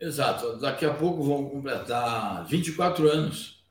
Exato. 0.00 0.58
Daqui 0.58 0.86
a 0.86 0.94
pouco 0.94 1.22
vão 1.22 1.44
completar 1.44 2.46
24 2.46 3.06
anos 3.08 3.61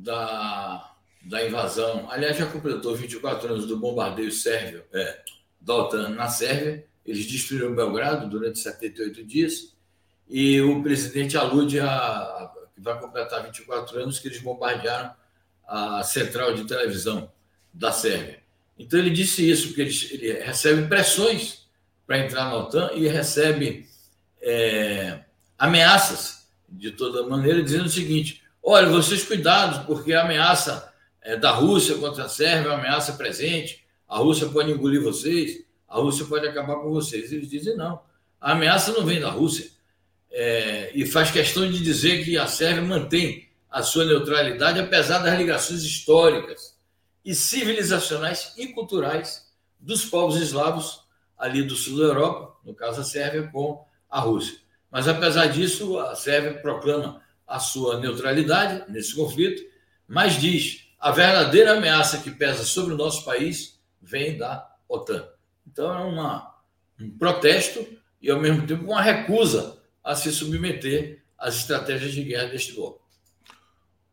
da, 0.00 0.92
da 1.22 1.46
invasão. 1.46 2.10
Aliás, 2.10 2.36
já 2.36 2.46
completou 2.46 2.94
24 2.94 3.52
anos 3.52 3.66
do 3.66 3.76
bombardeio 3.76 4.32
sérvio, 4.32 4.84
é, 4.92 5.20
da 5.60 5.74
OTAN 5.74 6.10
na 6.10 6.28
Sérvia. 6.28 6.84
Eles 7.04 7.26
destruíram 7.26 7.74
Belgrado 7.74 8.28
durante 8.28 8.58
78 8.58 9.24
dias. 9.24 9.74
E 10.28 10.60
o 10.60 10.82
presidente 10.82 11.36
alude 11.36 11.80
a, 11.80 12.50
que 12.74 12.80
vai 12.80 12.98
completar 12.98 13.44
24 13.44 14.00
anos, 14.00 14.18
que 14.18 14.28
eles 14.28 14.40
bombardearam 14.40 15.12
a 15.66 16.02
central 16.02 16.54
de 16.54 16.64
televisão 16.64 17.30
da 17.72 17.92
Sérvia. 17.92 18.40
Então 18.78 18.98
ele 18.98 19.10
disse 19.10 19.48
isso, 19.48 19.74
que 19.74 19.80
ele, 19.82 19.94
ele 20.10 20.32
recebe 20.40 20.88
pressões 20.88 21.68
para 22.06 22.18
entrar 22.18 22.46
na 22.46 22.56
OTAN 22.56 22.90
e 22.94 23.06
recebe 23.06 23.86
é, 24.40 25.20
ameaças 25.58 26.48
de 26.68 26.92
toda 26.92 27.28
maneira, 27.28 27.62
dizendo 27.62 27.84
o 27.84 27.90
seguinte: 27.90 28.42
olha, 28.62 28.88
vocês 28.88 29.24
cuidados, 29.24 29.84
porque 29.86 30.12
a 30.12 30.22
ameaça 30.22 30.92
é, 31.22 31.36
da 31.36 31.50
Rússia 31.50 31.96
contra 31.96 32.24
a 32.24 32.28
Sérvia 32.28 32.68
é 32.68 32.72
uma 32.72 32.78
ameaça 32.78 33.14
presente, 33.14 33.84
a 34.08 34.18
Rússia 34.18 34.48
pode 34.48 34.70
engolir 34.70 35.02
vocês, 35.02 35.64
a 35.88 35.98
Rússia 35.98 36.24
pode 36.26 36.46
acabar 36.46 36.76
com 36.76 36.90
vocês. 36.90 37.32
Eles 37.32 37.48
dizem 37.48 37.76
não, 37.76 38.00
a 38.40 38.52
ameaça 38.52 38.92
não 38.92 39.04
vem 39.04 39.20
da 39.20 39.30
Rússia, 39.30 39.70
é, 40.30 40.90
e 40.94 41.04
faz 41.04 41.30
questão 41.30 41.68
de 41.68 41.82
dizer 41.82 42.24
que 42.24 42.38
a 42.38 42.46
Sérvia 42.46 42.82
mantém 42.82 43.48
a 43.70 43.82
sua 43.82 44.04
neutralidade, 44.04 44.78
apesar 44.78 45.18
das 45.18 45.36
ligações 45.38 45.82
históricas 45.82 46.76
e 47.24 47.34
civilizacionais 47.34 48.54
e 48.56 48.68
culturais 48.68 49.48
dos 49.78 50.04
povos 50.04 50.40
eslavos 50.40 51.04
ali 51.38 51.62
do 51.62 51.74
sul 51.74 51.98
da 51.98 52.04
Europa, 52.04 52.56
no 52.64 52.74
caso 52.74 53.00
a 53.00 53.04
Sérvia, 53.04 53.48
com 53.52 53.84
a 54.08 54.20
Rússia. 54.20 54.58
Mas, 54.90 55.06
apesar 55.06 55.46
disso, 55.46 55.98
a 55.98 56.14
Sérvia 56.14 56.54
proclama 56.60 57.22
a 57.50 57.58
sua 57.58 57.98
neutralidade 57.98 58.90
nesse 58.90 59.14
conflito, 59.14 59.60
mas 60.06 60.34
diz 60.34 60.88
a 61.00 61.10
verdadeira 61.10 61.76
ameaça 61.76 62.18
que 62.18 62.30
pesa 62.30 62.62
sobre 62.62 62.94
o 62.94 62.96
nosso 62.96 63.24
país 63.24 63.80
vem 64.00 64.38
da 64.38 64.70
OTAN. 64.88 65.26
Então, 65.66 65.92
é 65.92 66.04
uma, 66.04 66.54
um 67.00 67.10
protesto 67.10 67.84
e, 68.22 68.30
ao 68.30 68.40
mesmo 68.40 68.66
tempo, 68.66 68.84
uma 68.84 69.02
recusa 69.02 69.78
a 70.02 70.14
se 70.14 70.30
submeter 70.30 71.24
às 71.36 71.56
estratégias 71.56 72.12
de 72.12 72.22
guerra 72.22 72.50
deste 72.50 72.74
bloco. 72.74 73.00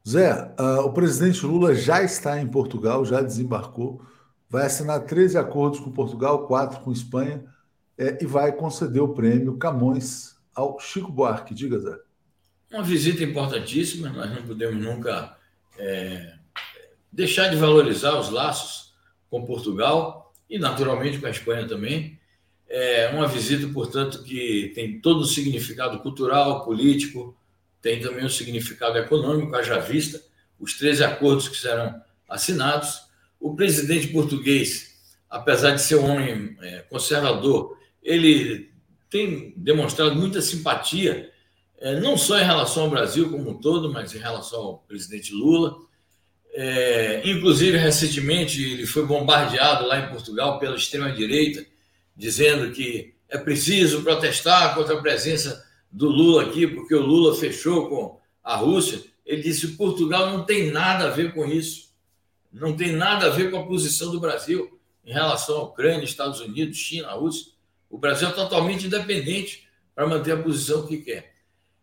Zé, 0.08 0.56
uh, 0.60 0.80
o 0.86 0.94
presidente 0.94 1.46
Lula 1.46 1.76
já 1.76 2.02
está 2.02 2.40
em 2.40 2.48
Portugal, 2.48 3.06
já 3.06 3.22
desembarcou, 3.22 4.02
vai 4.50 4.66
assinar 4.66 5.02
13 5.02 5.38
acordos 5.38 5.80
com 5.80 5.92
Portugal, 5.92 6.48
quatro 6.48 6.80
com 6.80 6.92
Espanha, 6.92 7.44
é, 7.98 8.18
e 8.22 8.26
vai 8.26 8.52
conceder 8.52 9.02
o 9.02 9.14
prêmio 9.14 9.58
Camões 9.58 10.38
ao 10.56 10.80
Chico 10.80 11.12
Buarque. 11.12 11.54
Diga, 11.54 11.78
Zé. 11.80 12.07
Uma 12.72 12.84
visita 12.84 13.24
importantíssima, 13.24 14.10
nós 14.10 14.30
não 14.30 14.44
podemos 14.44 14.84
nunca 14.84 15.38
é, 15.78 16.34
deixar 17.12 17.48
de 17.50 17.56
valorizar 17.56 18.20
os 18.20 18.30
laços 18.30 18.94
com 19.30 19.46
Portugal 19.46 20.34
e, 20.50 20.60
naturalmente, 20.60 21.20
com 21.20 21.28
a 21.28 21.32
Espanha 21.32 21.68
também. 21.68 22.20
É 22.68 23.10
uma 23.10 23.28
visita, 23.28 23.68
portanto, 23.70 24.22
que 24.24 24.72
tem 24.76 25.00
todo 25.00 25.22
o 25.22 25.26
significado 25.26 26.00
cultural, 26.00 26.66
político, 26.66 27.38
tem 27.82 28.02
também 28.02 28.26
o 28.26 28.30
significado 28.30 28.98
econômico, 28.98 29.56
haja 29.56 29.80
vista 29.80 30.22
os 30.60 30.74
13 30.74 31.04
acordos 31.04 31.48
que 31.48 31.56
serão 31.56 32.02
assinados. 32.28 33.02
O 33.40 33.56
presidente 33.56 34.08
português, 34.08 35.16
apesar 35.30 35.72
de 35.72 35.82
ser 35.82 35.96
um 35.96 36.10
homem 36.10 36.58
é, 36.62 36.80
conservador, 36.90 37.78
ele 38.04 38.72
tem 39.10 39.54
demonstrado 39.56 40.16
muita 40.16 40.42
simpatia, 40.42 41.32
é, 41.80 42.00
não 42.00 42.18
só 42.18 42.40
em 42.40 42.44
relação 42.44 42.84
ao 42.84 42.90
Brasil 42.90 43.30
como 43.30 43.52
um 43.52 43.58
todo, 43.58 43.92
mas 43.92 44.14
em 44.14 44.20
relação 44.20 44.60
ao 44.60 44.78
presidente 44.80 45.34
Lula. 45.34 45.78
É, 46.54 47.22
inclusive, 47.24 47.78
recentemente, 47.78 48.64
ele 48.64 48.86
foi 48.86 49.06
bombardeado 49.06 49.86
lá 49.86 50.00
em 50.00 50.10
Portugal 50.10 50.60
pela 50.60 50.76
extrema-direita 50.76 51.66
dizendo 52.18 52.72
que 52.72 53.14
é 53.30 53.38
preciso 53.38 54.02
protestar 54.02 54.74
contra 54.74 54.96
a 54.96 55.02
presença 55.02 55.64
do 55.92 56.10
Lula 56.10 56.44
aqui, 56.44 56.66
porque 56.66 56.96
o 56.96 57.06
Lula 57.06 57.36
fechou 57.36 57.88
com 57.88 58.20
a 58.44 58.56
Rússia. 58.56 59.04
Ele 59.26 59.44
disse: 59.44 59.76
Portugal 59.76 60.32
não 60.32 60.44
tem 60.44 60.72
nada 60.72 61.06
a 61.06 61.10
ver 61.12 61.34
com 61.34 61.46
isso, 61.46 61.94
não 62.52 62.76
tem 62.76 62.92
nada 62.92 63.28
a 63.28 63.30
ver 63.30 63.52
com 63.52 63.60
a 63.60 63.68
posição 63.68 64.12
do 64.12 64.20
Brasil 64.20 64.80
em 65.06 65.14
relação 65.14 65.58
à 65.58 65.64
Ucrânia, 65.64 66.04
Estados 66.04 66.40
Unidos, 66.42 66.78
China, 66.78 67.12
Rússia. 67.12 67.52
O 67.90 67.98
Brasil 67.98 68.28
é 68.28 68.32
totalmente 68.32 68.88
independente 68.88 69.68
para 69.96 70.08
manter 70.08 70.34
a 70.34 70.42
posição 70.42 70.86
que 70.86 70.98
quer. 70.98 71.37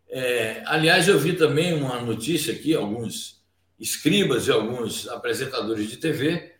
É, 0.09 0.63
aliás, 0.65 1.07
eu 1.07 1.19
vi 1.19 1.33
também 1.33 1.73
uma 1.73 1.99
notícia 2.01 2.53
aqui, 2.53 2.73
alguns 2.73 3.43
escribas 3.79 4.47
e 4.47 4.51
alguns 4.51 5.07
apresentadores 5.07 5.89
de 5.89 5.97
TV 5.97 6.55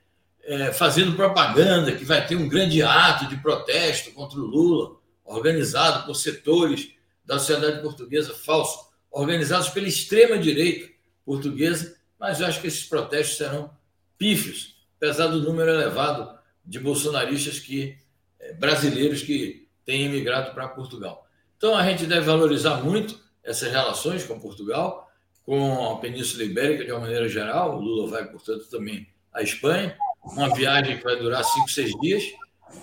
é, 0.46 0.72
fazendo 0.72 1.16
propaganda 1.16 1.92
que 1.92 2.06
vai 2.06 2.26
ter 2.26 2.36
um 2.36 2.48
grande 2.48 2.82
ato 2.84 3.28
de 3.28 3.38
protesto 3.38 4.12
contra 4.12 4.38
o 4.38 4.46
Lula, 4.46 4.98
organizado 5.24 6.06
por 6.06 6.16
setores 6.16 6.92
da 7.26 7.40
sociedade 7.40 7.82
portuguesa 7.82 8.34
falso, 8.34 8.88
organizados 9.10 9.70
pela 9.70 9.88
extrema-direita 9.88 10.94
portuguesa, 11.26 11.98
mas 12.20 12.40
eu 12.40 12.48
acho 12.48 12.62
que 12.62 12.68
esses 12.68 12.84
protestos 12.84 13.38
serão 13.38 13.72
pífios, 14.18 14.76
apesar 14.98 15.28
do 15.28 15.42
número 15.42 15.72
elevado 15.72 16.38
de 16.64 16.80
bolsonaristas 16.80 17.60
que 17.60 17.98
é, 18.40 18.54
brasileiros 18.54 19.24
que 19.24 19.68
têm 19.84 20.04
emigrado 20.04 20.54
para 20.54 20.68
Portugal. 20.68 21.28
Então 21.58 21.76
a 21.76 21.84
gente 21.84 22.06
deve 22.06 22.26
valorizar 22.26 22.84
muito 22.84 23.20
essas 23.46 23.72
relações 23.72 24.24
com 24.24 24.40
Portugal, 24.40 25.10
com 25.46 25.92
a 25.92 26.00
Península 26.00 26.44
Ibérica 26.44 26.84
de 26.84 26.92
uma 26.92 27.02
maneira 27.02 27.30
geral. 27.30 27.78
O 27.78 27.82
Lula 27.82 28.10
vai, 28.10 28.26
portanto, 28.26 28.68
também 28.70 29.08
à 29.32 29.42
Espanha 29.42 29.96
uma 30.26 30.54
viagem 30.54 30.98
que 30.98 31.04
vai 31.04 31.16
durar 31.18 31.44
cinco, 31.44 31.70
seis 31.70 31.92
dias. 32.00 32.24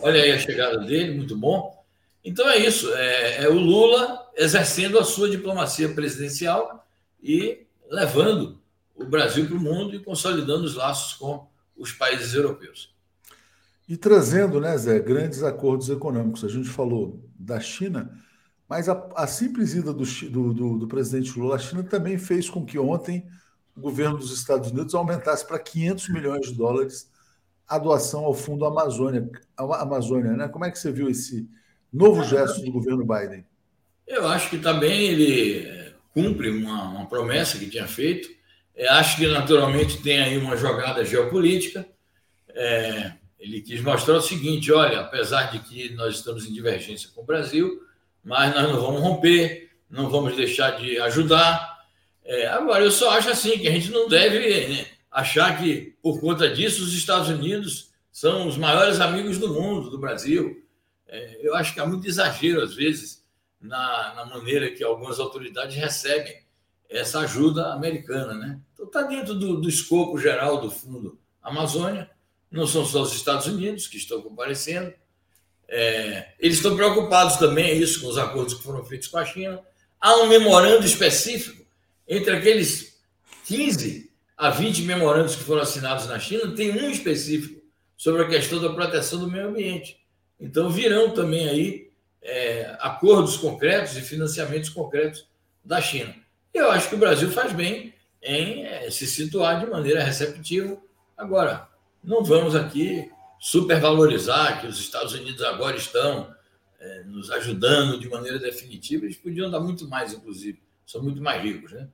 Olha 0.00 0.22
aí 0.22 0.30
a 0.30 0.38
chegada 0.38 0.78
dele, 0.78 1.16
muito 1.16 1.36
bom. 1.36 1.82
Então 2.24 2.48
é 2.48 2.56
isso, 2.58 2.92
é, 2.94 3.44
é 3.44 3.48
o 3.48 3.58
Lula 3.58 4.30
exercendo 4.36 4.98
a 4.98 5.04
sua 5.04 5.28
diplomacia 5.28 5.88
presidencial 5.88 6.86
e 7.20 7.66
levando 7.90 8.60
o 8.94 9.04
Brasil 9.04 9.46
para 9.46 9.56
o 9.56 9.60
mundo 9.60 9.96
e 9.96 9.98
consolidando 9.98 10.64
os 10.64 10.76
laços 10.76 11.14
com 11.14 11.48
os 11.76 11.90
países 11.92 12.32
europeus. 12.32 12.94
E 13.88 13.96
trazendo, 13.96 14.60
né, 14.60 14.78
Zé, 14.78 15.00
grandes 15.00 15.42
acordos 15.42 15.90
econômicos. 15.90 16.44
A 16.44 16.48
gente 16.48 16.68
falou 16.68 17.20
da 17.36 17.58
China, 17.58 18.16
mas 18.68 18.88
a, 18.88 19.08
a 19.14 19.26
simples 19.26 19.74
ida 19.74 19.92
do, 19.92 20.04
do, 20.04 20.78
do, 20.78 20.88
presidente 20.88 21.38
Lula 21.38 21.56
à 21.56 21.58
China 21.58 21.82
também 21.82 22.16
fez 22.16 22.48
com 22.48 22.64
que 22.64 22.78
ontem 22.78 23.26
o 23.76 23.80
governo 23.80 24.18
dos 24.18 24.32
Estados 24.32 24.70
Unidos 24.70 24.94
aumentasse 24.94 25.46
para 25.46 25.58
500 25.58 26.08
milhões 26.08 26.46
de 26.46 26.54
dólares 26.54 27.10
a 27.68 27.78
doação 27.78 28.24
ao 28.24 28.34
Fundo 28.34 28.64
Amazônia, 28.64 29.30
Amazônia, 29.56 30.32
né? 30.32 30.48
Como 30.48 30.64
é 30.64 30.70
que 30.70 30.78
você 30.78 30.92
viu 30.92 31.08
esse 31.08 31.48
novo 31.92 32.22
gesto 32.24 32.62
do 32.62 32.72
governo 32.72 33.04
Biden? 33.04 33.46
Eu 34.06 34.28
acho 34.28 34.50
que 34.50 34.58
também 34.58 35.06
ele 35.08 35.66
é, 35.66 35.94
cumpre 36.12 36.50
uma, 36.50 36.88
uma 36.90 37.06
promessa 37.06 37.58
que 37.58 37.70
tinha 37.70 37.86
feito. 37.86 38.28
É, 38.74 38.88
acho 38.88 39.16
que 39.16 39.26
naturalmente 39.26 40.02
tem 40.02 40.20
aí 40.20 40.36
uma 40.38 40.56
jogada 40.56 41.04
geopolítica. 41.04 41.86
É, 42.48 43.12
ele 43.38 43.60
quis 43.60 43.80
mostrar 43.82 44.16
o 44.16 44.22
seguinte: 44.22 44.72
olha, 44.72 45.00
apesar 45.00 45.50
de 45.50 45.58
que 45.60 45.94
nós 45.94 46.16
estamos 46.16 46.46
em 46.46 46.52
divergência 46.52 47.10
com 47.14 47.22
o 47.22 47.26
Brasil, 47.26 47.80
mas 48.22 48.54
nós 48.54 48.70
não 48.70 48.80
vamos 48.80 49.00
romper, 49.00 49.70
não 49.90 50.08
vamos 50.08 50.36
deixar 50.36 50.72
de 50.72 50.98
ajudar. 51.00 51.80
É, 52.24 52.46
agora, 52.46 52.84
eu 52.84 52.90
só 52.90 53.10
acho 53.10 53.30
assim 53.30 53.58
que 53.58 53.68
a 53.68 53.72
gente 53.72 53.90
não 53.90 54.08
deve 54.08 54.68
né, 54.68 54.86
achar 55.10 55.58
que, 55.58 55.96
por 56.02 56.20
conta 56.20 56.48
disso, 56.48 56.82
os 56.82 56.94
Estados 56.94 57.28
Unidos 57.28 57.90
são 58.10 58.46
os 58.46 58.56
maiores 58.56 59.00
amigos 59.00 59.38
do 59.38 59.52
mundo, 59.52 59.90
do 59.90 59.98
Brasil. 59.98 60.62
É, 61.08 61.46
eu 61.46 61.54
acho 61.54 61.74
que 61.74 61.80
há 61.80 61.86
muito 61.86 62.06
exagero, 62.06 62.62
às 62.62 62.74
vezes, 62.74 63.24
na, 63.60 64.14
na 64.14 64.24
maneira 64.24 64.70
que 64.70 64.84
algumas 64.84 65.18
autoridades 65.18 65.76
recebem 65.76 66.42
essa 66.88 67.20
ajuda 67.20 67.72
americana. 67.72 68.34
Né? 68.34 68.60
Então, 68.72 68.86
está 68.86 69.02
dentro 69.02 69.34
do, 69.34 69.60
do 69.60 69.68
escopo 69.68 70.18
geral 70.18 70.60
do 70.60 70.70
Fundo 70.70 71.18
Amazônia. 71.42 72.10
Não 72.50 72.66
são 72.66 72.84
só 72.84 73.02
os 73.02 73.14
Estados 73.14 73.46
Unidos 73.46 73.86
que 73.86 73.96
estão 73.96 74.20
comparecendo. 74.20 74.92
É, 75.74 76.26
eles 76.38 76.58
estão 76.58 76.76
preocupados 76.76 77.36
também, 77.36 77.70
é 77.70 77.74
isso, 77.74 78.02
com 78.02 78.08
os 78.08 78.18
acordos 78.18 78.52
que 78.52 78.62
foram 78.62 78.84
feitos 78.84 79.08
com 79.08 79.16
a 79.16 79.24
China. 79.24 79.58
Há 79.98 80.16
um 80.16 80.26
memorando 80.26 80.84
específico 80.84 81.64
entre 82.06 82.36
aqueles 82.36 83.00
15 83.46 84.12
a 84.36 84.50
20 84.50 84.82
memorandos 84.82 85.34
que 85.34 85.44
foram 85.44 85.62
assinados 85.62 86.06
na 86.06 86.18
China, 86.18 86.54
tem 86.54 86.72
um 86.72 86.90
específico 86.90 87.62
sobre 87.96 88.22
a 88.22 88.28
questão 88.28 88.60
da 88.60 88.68
proteção 88.74 89.18
do 89.18 89.30
meio 89.30 89.48
ambiente. 89.48 89.98
Então, 90.38 90.68
virão 90.68 91.14
também 91.14 91.48
aí 91.48 91.90
é, 92.20 92.76
acordos 92.80 93.38
concretos 93.38 93.96
e 93.96 94.02
financiamentos 94.02 94.68
concretos 94.68 95.26
da 95.64 95.80
China. 95.80 96.14
Eu 96.52 96.70
acho 96.70 96.90
que 96.90 96.96
o 96.96 96.98
Brasil 96.98 97.30
faz 97.30 97.50
bem 97.52 97.94
em 98.20 98.66
é, 98.66 98.90
se 98.90 99.06
situar 99.06 99.58
de 99.58 99.70
maneira 99.70 100.04
receptiva. 100.04 100.76
Agora, 101.16 101.66
não 102.04 102.22
vamos 102.22 102.54
aqui 102.54 103.10
supervalorizar 103.42 104.60
que 104.60 104.68
os 104.68 104.78
Estados 104.78 105.14
Unidos 105.14 105.42
agora 105.42 105.76
estão 105.76 106.32
é, 106.78 107.02
nos 107.02 107.28
ajudando 107.28 107.98
de 107.98 108.08
maneira 108.08 108.38
definitiva. 108.38 109.04
Eles 109.04 109.16
podiam 109.16 109.50
dar 109.50 109.58
muito 109.58 109.88
mais, 109.88 110.12
inclusive. 110.12 110.62
São 110.86 111.02
muito 111.02 111.20
mais 111.20 111.42
ricos, 111.42 111.72
né? 111.72 111.88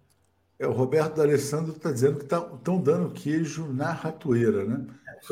É, 0.58 0.66
o 0.66 0.72
Roberto 0.72 1.16
D'Alessandro 1.16 1.72
está 1.72 1.90
dizendo 1.90 2.18
que 2.18 2.24
estão 2.24 2.58
tá, 2.58 2.72
dando 2.82 3.14
queijo 3.14 3.72
na 3.72 3.92
ratoeira, 3.92 4.62
né? 4.66 4.86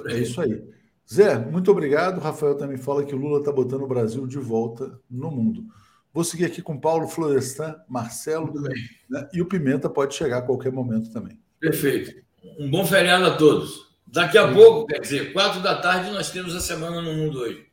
É, 0.06 0.14
é 0.14 0.18
isso 0.18 0.40
aí. 0.40 0.64
Zé, 1.12 1.38
muito 1.38 1.70
obrigado. 1.70 2.16
O 2.16 2.22
Rafael 2.22 2.56
também 2.56 2.78
fala 2.78 3.04
que 3.04 3.14
o 3.14 3.18
Lula 3.18 3.40
está 3.40 3.52
botando 3.52 3.82
o 3.82 3.86
Brasil 3.86 4.26
de 4.26 4.38
volta 4.38 4.98
no 5.10 5.30
mundo. 5.30 5.66
Vou 6.14 6.24
seguir 6.24 6.46
aqui 6.46 6.62
com 6.62 6.80
Paulo 6.80 7.06
Florestan, 7.08 7.76
Marcelo 7.86 8.58
né? 8.58 9.28
e 9.34 9.42
o 9.42 9.46
Pimenta 9.46 9.90
pode 9.90 10.14
chegar 10.14 10.38
a 10.38 10.42
qualquer 10.42 10.72
momento 10.72 11.12
também. 11.12 11.38
Perfeito. 11.60 12.24
Um 12.58 12.70
bom 12.70 12.86
feriado 12.86 13.26
a 13.26 13.36
todos. 13.36 13.85
Daqui 14.06 14.38
a 14.38 14.48
Sim. 14.48 14.54
pouco, 14.54 14.86
quer 14.86 15.00
dizer, 15.00 15.32
quatro 15.32 15.60
da 15.60 15.80
tarde, 15.80 16.10
nós 16.10 16.30
temos 16.30 16.54
a 16.54 16.60
Semana 16.60 17.02
no 17.02 17.12
Mundo 17.12 17.40
hoje. 17.40 17.66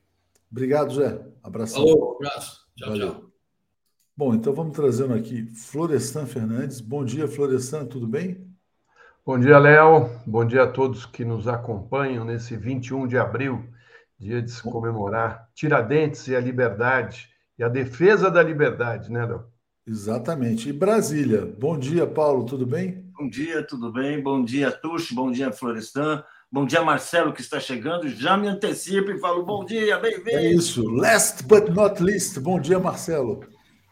Obrigado, 0.52 0.93
Zé. 0.93 1.19
Abraço. 1.43 1.76
Falou, 1.76 2.15
abraço. 2.15 2.67
Tchau, 2.76 2.89
Valeu. 2.89 3.12
tchau. 3.12 3.34
Bom, 4.15 4.34
então 4.34 4.54
vamos 4.54 4.76
trazendo 4.76 5.13
aqui 5.13 5.46
Florestan 5.56 6.26
Fernandes. 6.26 6.80
Bom 6.80 7.04
dia, 7.04 7.28
Florestan, 7.28 7.86
tudo 7.86 8.08
bem? 8.08 8.48
Bom 9.26 9.39
dia, 9.39 9.58
Léo. 9.58 10.10
Bom 10.26 10.46
dia 10.46 10.63
a 10.63 10.67
todos 10.67 11.06
que 11.06 11.24
nos 11.24 11.48
acompanham 11.48 12.26
nesse 12.26 12.56
21 12.56 13.08
de 13.08 13.17
abril, 13.17 13.65
dia 14.19 14.41
de 14.41 14.52
se 14.52 14.62
comemorar 14.62 15.50
Tiradentes 15.56 16.28
e 16.28 16.36
a 16.36 16.39
liberdade 16.39 17.30
e 17.58 17.63
a 17.63 17.69
defesa 17.69 18.30
da 18.30 18.43
liberdade, 18.43 19.12
né, 19.12 19.26
Léo? 19.26 19.46
Exatamente. 19.88 20.69
E 20.69 20.74
Brasília. 20.74 21.46
Bom 21.46 21.78
dia, 21.78 22.06
Paulo, 22.06 22.46
tudo 22.46 22.65
bem? 22.65 23.02
Bom 23.15 23.30
dia, 23.30 23.62
tudo 23.62 23.91
bem? 23.91 24.19
Bom 24.19 24.43
dia, 24.43 24.71
Tuxo. 24.71 25.13
Bom 25.13 25.32
dia, 25.32 25.52
Florestan. 25.52 26.23
Bom 26.52 26.65
dia, 26.65 26.82
Marcelo, 26.82 27.32
que 27.32 27.41
está 27.41 27.60
chegando. 27.60 28.10
Já 28.10 28.36
me 28.36 28.47
antecipo 28.47 29.12
e 29.12 29.19
falo 29.19 29.45
bom 29.45 29.63
dia, 29.63 29.99
bem-vindo. 29.99 30.32
É 30.32 30.52
isso. 30.52 30.84
Last 30.89 31.43
but 31.43 31.69
not 31.69 32.02
least. 32.02 32.39
Bom 32.39 32.60
dia, 32.60 32.80
Marcelo. 32.80 33.45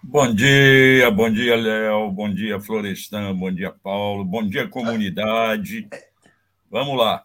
Bom 0.03 0.33
dia, 0.33 1.11
bom 1.11 1.29
dia, 1.29 1.55
Léo, 1.55 2.09
bom 2.09 2.33
dia, 2.33 2.59
Florestan, 2.59 3.35
bom 3.35 3.51
dia, 3.51 3.71
Paulo, 3.83 4.25
bom 4.25 4.43
dia, 4.43 4.67
comunidade. 4.67 5.87
Vamos 6.71 6.97
lá. 6.97 7.23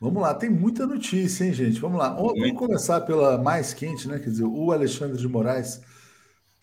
Vamos 0.00 0.20
lá, 0.20 0.34
tem 0.34 0.50
muita 0.50 0.84
notícia, 0.84 1.44
hein, 1.44 1.52
gente? 1.52 1.78
Vamos 1.78 1.98
lá. 1.98 2.10
Vamos 2.10 2.52
começar 2.54 3.02
pela 3.02 3.38
mais 3.38 3.72
quente, 3.72 4.08
né? 4.08 4.18
Quer 4.18 4.30
dizer, 4.30 4.44
o 4.44 4.72
Alexandre 4.72 5.16
de 5.16 5.28
Moraes 5.28 5.80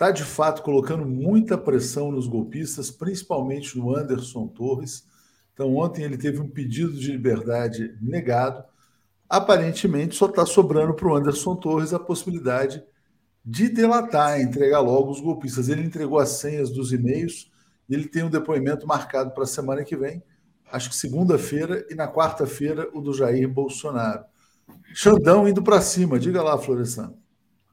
está 0.01 0.09
de 0.09 0.23
fato 0.23 0.63
colocando 0.63 1.05
muita 1.05 1.55
pressão 1.55 2.11
nos 2.11 2.25
golpistas, 2.25 2.89
principalmente 2.89 3.77
no 3.77 3.95
Anderson 3.95 4.47
Torres. 4.47 5.07
Então, 5.53 5.75
ontem 5.75 6.03
ele 6.03 6.17
teve 6.17 6.39
um 6.39 6.49
pedido 6.49 6.93
de 6.93 7.11
liberdade 7.11 7.95
negado. 8.01 8.63
Aparentemente, 9.29 10.15
só 10.15 10.25
está 10.25 10.43
sobrando 10.43 10.95
para 10.95 11.07
o 11.07 11.15
Anderson 11.15 11.55
Torres 11.55 11.93
a 11.93 11.99
possibilidade 11.99 12.83
de 13.45 13.69
delatar, 13.69 14.41
entregar 14.41 14.79
logo 14.79 15.11
os 15.11 15.21
golpistas. 15.21 15.69
Ele 15.69 15.83
entregou 15.83 16.17
as 16.17 16.29
senhas 16.29 16.71
dos 16.71 16.91
e-mails 16.91 17.51
ele 17.87 18.07
tem 18.07 18.23
um 18.23 18.29
depoimento 18.29 18.87
marcado 18.87 19.31
para 19.31 19.43
a 19.43 19.47
semana 19.47 19.83
que 19.83 19.97
vem, 19.97 20.23
acho 20.71 20.89
que 20.89 20.95
segunda-feira, 20.95 21.85
e 21.89 21.95
na 21.95 22.07
quarta-feira 22.07 22.89
o 22.93 23.01
do 23.01 23.13
Jair 23.13 23.49
Bolsonaro. 23.49 24.23
Xandão 24.93 25.47
indo 25.47 25.61
para 25.61 25.81
cima, 25.81 26.17
diga 26.17 26.41
lá, 26.41 26.57
Florestan. 26.57 27.13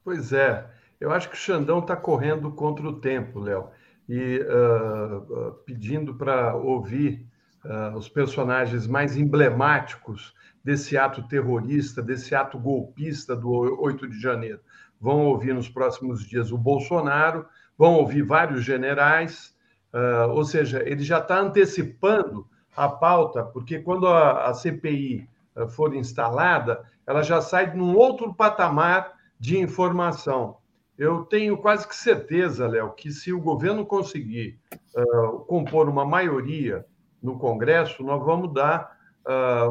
Pois 0.03 0.33
é, 0.33 0.69
eu 0.99 1.11
acho 1.11 1.29
que 1.29 1.35
o 1.35 1.39
Xandão 1.39 1.79
está 1.79 1.95
correndo 1.95 2.51
contra 2.51 2.87
o 2.87 2.99
tempo, 2.99 3.39
Léo, 3.39 3.69
e 4.07 4.39
uh, 4.41 5.53
pedindo 5.65 6.15
para 6.15 6.55
ouvir 6.55 7.25
uh, 7.63 7.95
os 7.95 8.09
personagens 8.09 8.87
mais 8.87 9.15
emblemáticos 9.15 10.33
desse 10.63 10.97
ato 10.97 11.27
terrorista, 11.27 12.01
desse 12.01 12.35
ato 12.35 12.59
golpista 12.59 13.35
do 13.35 13.49
8 13.49 14.09
de 14.09 14.19
janeiro 14.19 14.59
vão 14.99 15.25
ouvir 15.25 15.53
nos 15.53 15.69
próximos 15.69 16.27
dias 16.27 16.51
o 16.51 16.57
Bolsonaro, 16.57 17.45
vão 17.77 17.93
ouvir 17.93 18.21
vários 18.21 18.63
generais, 18.63 19.55
uh, 19.93 20.29
ou 20.31 20.43
seja, 20.43 20.83
ele 20.85 21.03
já 21.03 21.19
está 21.19 21.39
antecipando 21.39 22.45
a 22.75 22.89
pauta, 22.89 23.43
porque 23.43 23.79
quando 23.79 24.07
a, 24.07 24.49
a 24.49 24.53
CPI 24.53 25.27
for 25.69 25.95
instalada, 25.95 26.83
ela 27.05 27.21
já 27.23 27.41
sai 27.41 27.75
num 27.75 27.95
outro 27.95 28.33
patamar 28.33 29.13
de 29.39 29.57
informação. 29.57 30.57
Eu 30.99 31.23
tenho 31.23 31.57
quase 31.57 31.87
que 31.87 31.95
certeza, 31.95 32.67
Léo, 32.67 32.91
que 32.91 33.09
se 33.09 33.31
o 33.31 33.39
governo 33.39 33.85
conseguir 33.85 34.59
uh, 34.95 35.39
compor 35.45 35.87
uma 35.87 36.03
maioria 36.03 36.85
no 37.23 37.39
Congresso, 37.39 38.03
nós 38.03 38.23
vamos 38.23 38.53
dar 38.53 38.99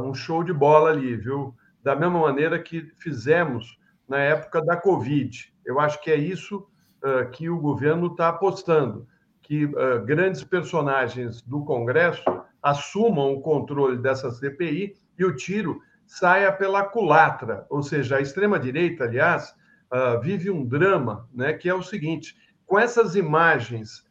um 0.04 0.14
show 0.14 0.44
de 0.44 0.52
bola 0.52 0.90
ali, 0.90 1.16
viu? 1.16 1.52
Da 1.82 1.96
mesma 1.96 2.20
maneira 2.20 2.60
que 2.60 2.92
fizemos 2.98 3.76
na 4.08 4.18
época 4.18 4.64
da 4.64 4.76
Covid. 4.76 5.52
Eu 5.64 5.78
acho 5.78 6.00
que 6.00 6.10
é 6.10 6.16
isso 6.16 6.66
uh, 7.04 7.28
que 7.30 7.50
o 7.50 7.58
governo 7.58 8.06
está 8.06 8.28
apostando, 8.28 9.06
que 9.42 9.66
uh, 9.66 10.04
grandes 10.04 10.42
personagens 10.42 11.42
do 11.42 11.64
Congresso 11.64 12.22
assumam 12.62 13.34
o 13.34 13.40
controle 13.40 13.98
dessa 13.98 14.30
CPI 14.30 14.96
e 15.18 15.24
o 15.24 15.36
tiro 15.36 15.80
saia 16.06 16.50
pela 16.50 16.84
culatra. 16.84 17.66
Ou 17.68 17.82
seja, 17.82 18.16
a 18.16 18.20
extrema-direita, 18.20 19.04
aliás, 19.04 19.54
uh, 19.92 20.20
vive 20.20 20.50
um 20.50 20.64
drama, 20.64 21.28
né, 21.32 21.52
que 21.52 21.68
é 21.68 21.74
o 21.74 21.82
seguinte: 21.82 22.36
com 22.66 22.78
essas 22.78 23.16
imagens 23.16 24.06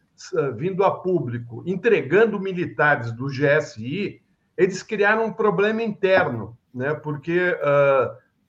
vindo 0.56 0.84
a 0.84 0.90
público, 0.90 1.64
entregando 1.64 2.40
militares 2.40 3.12
do 3.12 3.28
GSI, 3.28 4.20
eles 4.58 4.82
criaram 4.82 5.26
um 5.26 5.32
problema 5.32 5.84
interno, 5.84 6.58
né, 6.74 6.96
porque 6.96 7.56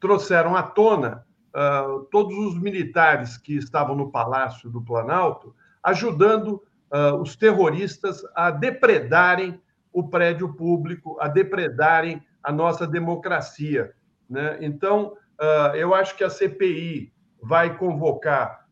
trouxeram 0.00 0.56
à 0.56 0.62
tona 0.62 1.26
uh, 1.48 2.04
todos 2.10 2.36
os 2.36 2.58
militares 2.58 3.36
que 3.36 3.56
estavam 3.56 3.94
no 3.94 4.10
Palácio 4.10 4.70
do 4.70 4.82
Planalto, 4.82 5.54
ajudando 5.82 6.62
uh, 6.92 7.16
os 7.20 7.36
terroristas 7.36 8.22
a 8.34 8.50
depredarem 8.50 9.60
o 9.92 10.08
prédio 10.08 10.54
público, 10.54 11.16
a 11.20 11.28
depredarem 11.28 12.22
a 12.42 12.52
nossa 12.52 12.86
democracia. 12.86 13.92
Né? 14.28 14.58
Então, 14.60 15.14
uh, 15.40 15.74
eu 15.74 15.94
acho 15.94 16.16
que 16.16 16.24
a 16.24 16.30
CPI 16.30 17.12
vai 17.42 17.76
convocar 17.76 18.66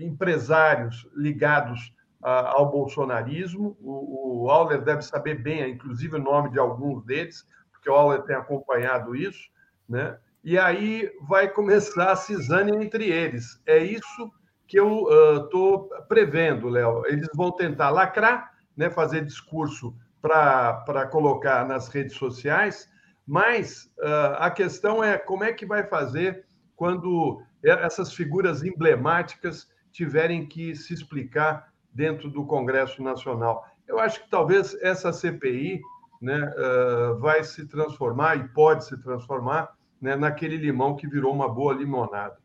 empresários 0.00 1.08
ligados 1.14 1.92
ao 2.22 2.70
bolsonarismo. 2.70 3.76
O, 3.80 4.44
o 4.44 4.50
Auler 4.50 4.80
deve 4.80 5.02
saber 5.02 5.42
bem, 5.42 5.68
inclusive, 5.70 6.16
o 6.16 6.22
nome 6.22 6.50
de 6.50 6.58
alguns 6.58 7.04
deles, 7.04 7.44
porque 7.72 7.90
o 7.90 7.94
Auler 7.94 8.22
tem 8.22 8.36
acompanhado 8.36 9.16
isso. 9.16 9.50
Né? 9.88 10.16
e 10.48 10.58
aí 10.58 11.10
vai 11.28 11.48
começar 11.48 12.12
a 12.12 12.16
cisânia 12.16 12.82
entre 12.82 13.10
eles. 13.10 13.60
É 13.66 13.78
isso 13.78 14.32
que 14.66 14.78
eu 14.78 15.44
estou 15.44 15.86
uh, 15.86 16.02
prevendo, 16.08 16.68
Léo. 16.68 17.04
Eles 17.06 17.28
vão 17.34 17.52
tentar 17.52 17.90
lacrar, 17.90 18.52
né, 18.76 18.90
fazer 18.90 19.24
discurso 19.24 19.94
para 20.20 21.06
colocar 21.10 21.66
nas 21.66 21.88
redes 21.88 22.16
sociais, 22.16 22.88
mas 23.26 23.90
uh, 23.98 24.36
a 24.38 24.50
questão 24.50 25.02
é 25.02 25.16
como 25.16 25.44
é 25.44 25.52
que 25.52 25.66
vai 25.66 25.84
fazer 25.84 26.46
quando 26.76 27.42
essas 27.62 28.12
figuras 28.12 28.62
emblemáticas 28.62 29.68
tiverem 29.92 30.46
que 30.46 30.74
se 30.76 30.94
explicar 30.94 31.72
dentro 31.92 32.30
do 32.30 32.44
Congresso 32.44 33.02
Nacional. 33.02 33.66
Eu 33.86 33.98
acho 33.98 34.22
que 34.22 34.30
talvez 34.30 34.76
essa 34.80 35.12
CPI 35.12 35.80
né, 36.20 36.52
uh, 36.56 37.18
vai 37.18 37.42
se 37.42 37.66
transformar 37.66 38.36
e 38.36 38.48
pode 38.48 38.84
se 38.84 38.96
transformar 38.98 39.70
né, 40.00 40.14
naquele 40.14 40.56
limão 40.56 40.94
que 40.94 41.08
virou 41.08 41.32
uma 41.32 41.48
boa 41.48 41.72
limonada. 41.72 42.36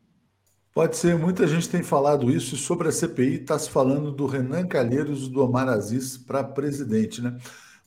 Pode 0.72 0.96
ser, 0.96 1.16
muita 1.16 1.46
gente 1.46 1.68
tem 1.68 1.84
falado 1.84 2.30
isso, 2.30 2.56
e 2.56 2.58
sobre 2.58 2.88
a 2.88 2.92
CPI 2.92 3.42
está 3.42 3.56
se 3.56 3.70
falando 3.70 4.10
do 4.10 4.26
Renan 4.26 4.66
Calheiros 4.66 5.26
e 5.26 5.30
do 5.30 5.44
Omar 5.44 5.68
Aziz 5.68 6.16
para 6.18 6.42
presidente, 6.42 7.22
né? 7.22 7.38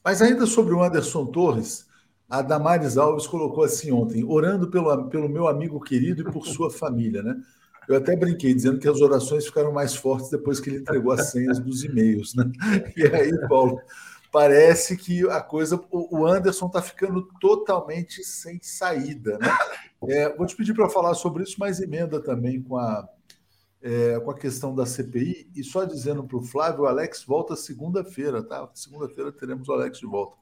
Mas 0.02 0.22
ainda 0.22 0.46
sobre 0.46 0.74
o 0.74 0.82
Anderson 0.82 1.26
Torres, 1.26 1.87
a 2.30 2.42
Damares 2.42 2.98
Alves 2.98 3.26
colocou 3.26 3.64
assim 3.64 3.92
ontem, 3.92 4.24
orando 4.24 4.70
pelo, 4.70 5.10
pelo 5.10 5.30
meu 5.30 5.48
amigo 5.48 5.80
querido 5.80 6.22
e 6.22 6.32
por 6.32 6.46
sua 6.46 6.70
família, 6.70 7.24
né? 7.24 7.36
Eu 7.88 7.96
até 7.96 8.16
brinquei 8.18 8.54
dizendo 8.54 8.80
que 8.80 8.88
as 8.88 9.00
orações 9.00 9.46
ficaram 9.46 9.72
mais 9.72 9.96
fortes 9.96 10.30
depois 10.30 10.60
que 10.60 10.70
ele 10.70 10.80
entregou 10.80 11.14
as 11.14 11.32
senhas 11.32 11.58
dos 11.58 11.84
e-mails, 11.84 12.36
né? 12.36 12.44
E 12.98 13.04
aí, 13.04 13.32
Paulo, 13.48 13.80
parece 14.30 14.98
que 14.98 15.28
a 15.30 15.40
coisa, 15.40 15.82
o 15.90 16.26
Anderson 16.26 16.68
está 16.68 16.82
ficando 16.82 17.28
totalmente 17.40 18.24
sem 18.26 18.60
saída, 18.62 19.38
né? 19.38 19.48
É, 20.10 20.36
vou 20.36 20.46
te 20.46 20.56
pedir 20.56 20.74
para 20.74 20.90
falar 20.90 21.14
sobre 21.14 21.44
isso, 21.44 21.56
mas 21.58 21.80
emenda 21.80 22.22
também 22.22 22.62
com 22.62 22.78
a 22.78 23.08
é, 23.82 24.20
com 24.20 24.32
a 24.32 24.38
questão 24.38 24.74
da 24.74 24.86
CPI 24.86 25.50
e 25.56 25.64
só 25.64 25.86
dizendo 25.86 26.24
para 26.24 26.38
o 26.38 26.44
Flávio, 26.44 26.82
o 26.82 26.88
Alex 26.88 27.24
volta 27.24 27.56
segunda-feira, 27.56 28.44
tá? 28.44 28.70
Segunda-feira 28.74 29.32
teremos 29.32 29.70
o 29.70 29.74
Alex 29.74 30.00
de 30.00 30.06
volta. 30.06 30.36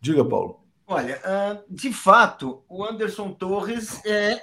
Diga, 0.00 0.24
Paulo. 0.24 0.67
Olha, 0.90 1.20
ah, 1.22 1.62
de 1.68 1.92
fato, 1.92 2.64
o 2.66 2.82
Anderson 2.82 3.34
Torres 3.34 4.02
é 4.06 4.36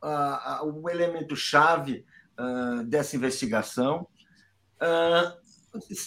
uh, 0.00 0.64
o 0.64 0.88
elemento 0.88 1.34
chave 1.34 2.06
dessa 2.86 3.16
investigação. 3.16 4.08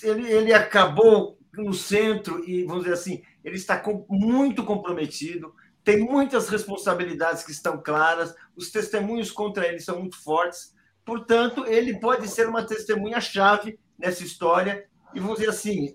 Ele, 0.02 0.52
acabou 0.52 1.38
no 1.54 1.74
centro 1.76 2.44
e, 2.50 2.64
vamos 2.64 2.86
dizer 2.86 2.96
assim, 2.96 3.24
ele 3.44 3.56
está 3.56 3.80
muito 4.10 4.66
comprometido, 4.66 5.54
tem 5.84 6.00
muitas 6.00 6.50
responsabilidades 6.50 7.44
que 7.44 7.52
estão 7.52 7.80
claras, 7.80 8.34
os 8.56 8.72
testemunhos 8.72 9.30
contra 9.30 9.68
ele 9.68 9.80
são 9.80 10.00
muito 10.00 10.18
fortes, 10.24 10.74
portanto, 11.06 11.68
ele 11.68 12.00
pode 12.00 12.28
ser 12.28 12.48
uma 12.48 12.66
testemunha-chave 12.66 13.78
nessa 13.96 14.24
história, 14.24 14.88
e 15.14 15.20
vamos 15.20 15.38
dizer 15.38 15.52
assim, 15.52 15.94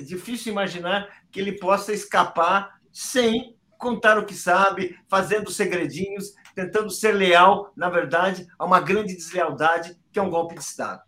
é 0.00 0.04
difícil 0.04 0.52
imaginar 0.52 1.08
que 1.30 1.40
ele 1.40 1.58
possa 1.58 1.92
escapar 1.92 2.80
sem 2.92 3.56
contar 3.78 4.18
o 4.18 4.26
que 4.26 4.34
sabe, 4.34 4.98
fazendo 5.08 5.50
segredinhos, 5.50 6.34
tentando 6.54 6.90
ser 6.90 7.12
leal, 7.12 7.72
na 7.74 7.88
verdade, 7.88 8.46
a 8.58 8.64
uma 8.66 8.80
grande 8.80 9.14
deslealdade 9.14 9.96
que 10.12 10.18
é 10.18 10.22
um 10.22 10.28
golpe 10.28 10.54
de 10.54 10.60
Estado. 10.60 11.00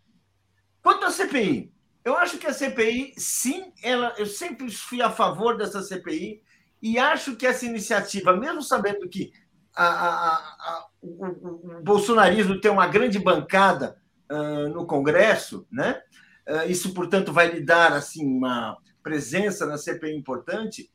Quanto 0.82 1.05
à 1.05 1.11
CPI, 1.11 1.70
eu 2.05 2.16
acho 2.16 2.38
que 2.38 2.47
a 2.47 2.53
CPI, 2.53 3.14
sim, 3.16 3.72
ela, 3.82 4.14
eu 4.16 4.26
sempre 4.26 4.70
fui 4.70 5.03
a 5.03 5.11
favor 5.11 5.57
dessa 5.57 5.82
CPI 5.82 6.43
e 6.80 6.99
acho 6.99 7.36
que 7.36 7.47
essa 7.47 7.64
iniciativa, 7.64 8.36
mesmo 8.36 8.62
sabendo 8.62 9.09
que 9.09 9.32
a, 9.74 9.86
a, 9.86 10.34
a, 10.34 10.86
o, 11.01 11.26
o, 11.26 11.82
bolsonarismo 11.82 12.61
tem 12.61 12.70
uma 12.70 12.86
grande 12.86 13.18
bancada 13.18 13.97
uh, 14.30 14.68
no 14.68 14.86
Congresso, 14.86 15.66
né? 15.70 16.03
Uh, 16.49 16.68
isso, 16.68 16.93
portanto, 16.93 17.32
vai 17.32 17.49
lhe 17.49 17.61
dar 17.61 17.93
assim, 17.93 18.24
uma 18.24 18.76
presença 19.03 19.66
na 19.66 19.76
CPI 19.78 20.16
importante 20.16 20.90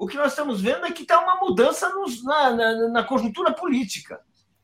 o 0.00 0.06
que 0.06 0.16
nós 0.16 0.32
estamos 0.32 0.62
vendo 0.62 0.86
é 0.86 0.92
que 0.92 1.02
está 1.02 1.20
uma 1.20 1.36
mudança 1.36 1.90
nos, 1.90 2.24
na, 2.24 2.50
na, 2.50 2.88
na, 2.88 3.04
conjuntura 3.04 3.52
política. 3.52 4.18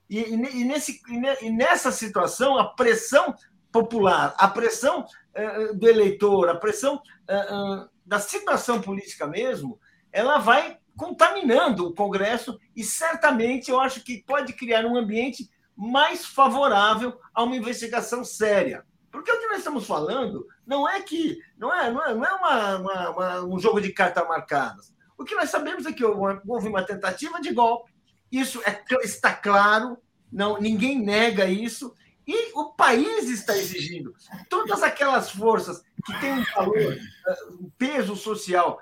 E, 0.09 0.20
e, 0.20 0.64
nesse, 0.64 0.99
e 1.43 1.51
nessa 1.51 1.93
situação, 1.93 2.59
a 2.59 2.64
pressão 2.64 3.34
popular, 3.70 4.34
a 4.39 4.49
pressão 4.49 5.05
uh, 5.05 5.74
do 5.76 5.87
eleitor, 5.87 6.49
a 6.49 6.55
pressão 6.55 6.95
uh, 6.95 7.87
da 8.07 8.18
situação 8.18 8.80
política 8.80 9.26
mesmo, 9.26 9.78
ela 10.11 10.39
vai 10.39 10.78
contaminando 10.97 11.87
o 11.87 11.95
Congresso 11.95 12.59
e 12.74 12.82
certamente 12.82 13.70
eu 13.70 13.78
acho 13.78 14.03
que 14.03 14.24
pode 14.26 14.55
criar 14.55 14.87
um 14.87 14.97
ambiente 14.97 15.51
mais 15.76 16.24
favorável 16.24 17.20
a 17.34 17.43
uma 17.43 17.57
investigação 17.57 18.24
séria. 18.24 18.87
Porque 19.17 19.33
o 19.33 19.41
que 19.41 19.47
nós 19.47 19.59
estamos 19.59 19.87
falando 19.87 20.47
não 20.67 20.87
é 20.87 21.01
que 21.01 21.39
não 21.57 21.75
é, 21.75 21.91
não 21.91 22.05
é, 22.05 22.14
não 22.14 22.23
é 22.23 22.33
uma, 22.35 22.77
uma, 22.77 23.11
uma, 23.11 23.45
um 23.47 23.59
jogo 23.59 23.81
de 23.81 23.91
cartas 23.91 24.29
marcadas. 24.29 24.93
O 25.17 25.25
que 25.25 25.35
nós 25.35 25.49
sabemos 25.49 25.87
é 25.87 25.93
que 25.93 26.05
houve 26.05 26.69
uma 26.69 26.83
tentativa 26.85 27.41
de 27.41 27.51
golpe, 27.55 27.91
isso 28.31 28.61
é, 28.67 28.85
está 29.03 29.33
claro, 29.33 29.97
não, 30.31 30.61
ninguém 30.61 31.01
nega 31.03 31.47
isso, 31.47 31.95
e 32.27 32.53
o 32.55 32.75
país 32.75 33.31
está 33.31 33.57
exigindo. 33.57 34.14
Todas 34.51 34.83
aquelas 34.83 35.31
forças 35.31 35.83
que 36.05 36.21
têm 36.21 36.35
um 36.35 36.45
valor, 36.55 36.99
um 37.59 37.71
peso 37.79 38.17
social 38.17 38.79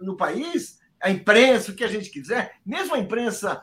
no 0.00 0.16
país, 0.16 0.78
a 1.02 1.10
imprensa, 1.10 1.72
o 1.72 1.74
que 1.74 1.82
a 1.82 1.88
gente 1.88 2.08
quiser, 2.08 2.60
mesmo 2.64 2.94
a 2.94 3.00
imprensa 3.00 3.60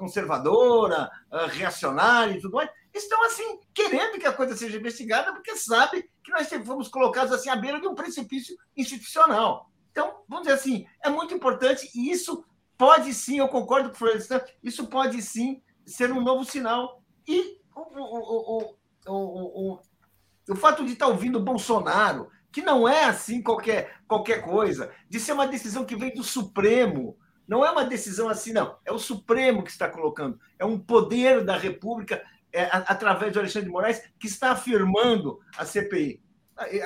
conservadora, 0.00 1.08
reacionária 1.50 2.32
e 2.32 2.40
tudo 2.40 2.56
mais, 2.56 2.70
estão 2.92 3.22
assim 3.24 3.60
querendo 3.72 4.18
que 4.18 4.26
a 4.26 4.32
coisa 4.32 4.56
seja 4.56 4.76
investigada 4.76 5.32
porque 5.32 5.56
sabe 5.56 6.10
que 6.22 6.30
nós 6.30 6.48
fomos 6.64 6.88
colocados 6.88 7.32
assim 7.32 7.48
à 7.48 7.56
beira 7.56 7.80
de 7.80 7.86
um 7.86 7.94
precipício 7.94 8.56
institucional. 8.76 9.70
Então, 9.90 10.22
vamos 10.28 10.46
dizer 10.46 10.58
assim, 10.58 10.86
é 11.02 11.08
muito 11.08 11.34
importante 11.34 11.90
e 11.94 12.10
isso 12.10 12.44
pode 12.76 13.12
sim, 13.12 13.38
eu 13.38 13.48
concordo 13.48 13.90
com 13.90 13.94
o 13.94 13.98
Florestan, 13.98 14.40
isso 14.62 14.86
pode 14.86 15.20
sim 15.20 15.62
ser 15.84 16.12
um 16.12 16.20
novo 16.20 16.44
sinal. 16.44 17.02
E 17.26 17.58
o, 17.74 17.80
o, 17.80 18.76
o, 19.06 19.72
o, 19.74 19.78
o 20.48 20.56
fato 20.56 20.84
de 20.84 20.92
estar 20.92 21.06
ouvindo 21.06 21.38
o 21.38 21.42
Bolsonaro, 21.42 22.30
que 22.50 22.62
não 22.62 22.88
é 22.88 23.04
assim 23.04 23.42
qualquer, 23.42 24.00
qualquer 24.08 24.42
coisa, 24.42 24.92
de 25.08 25.20
ser 25.20 25.32
uma 25.32 25.46
decisão 25.46 25.84
que 25.84 25.96
vem 25.96 26.12
do 26.14 26.22
Supremo, 26.22 27.16
não 27.46 27.64
é 27.64 27.70
uma 27.70 27.84
decisão 27.84 28.28
assim, 28.28 28.52
não. 28.52 28.76
É 28.84 28.92
o 28.92 28.98
Supremo 28.98 29.62
que 29.62 29.70
está 29.70 29.88
colocando. 29.88 30.38
É 30.58 30.64
um 30.64 30.78
poder 30.78 31.44
da 31.44 31.56
República, 31.56 32.24
é, 32.52 32.64
através 32.72 33.32
de 33.32 33.38
Alexandre 33.38 33.66
de 33.66 33.72
Moraes, 33.72 34.02
que 34.18 34.26
está 34.26 34.52
afirmando 34.52 35.38
a 35.56 35.64
CPI, 35.64 36.22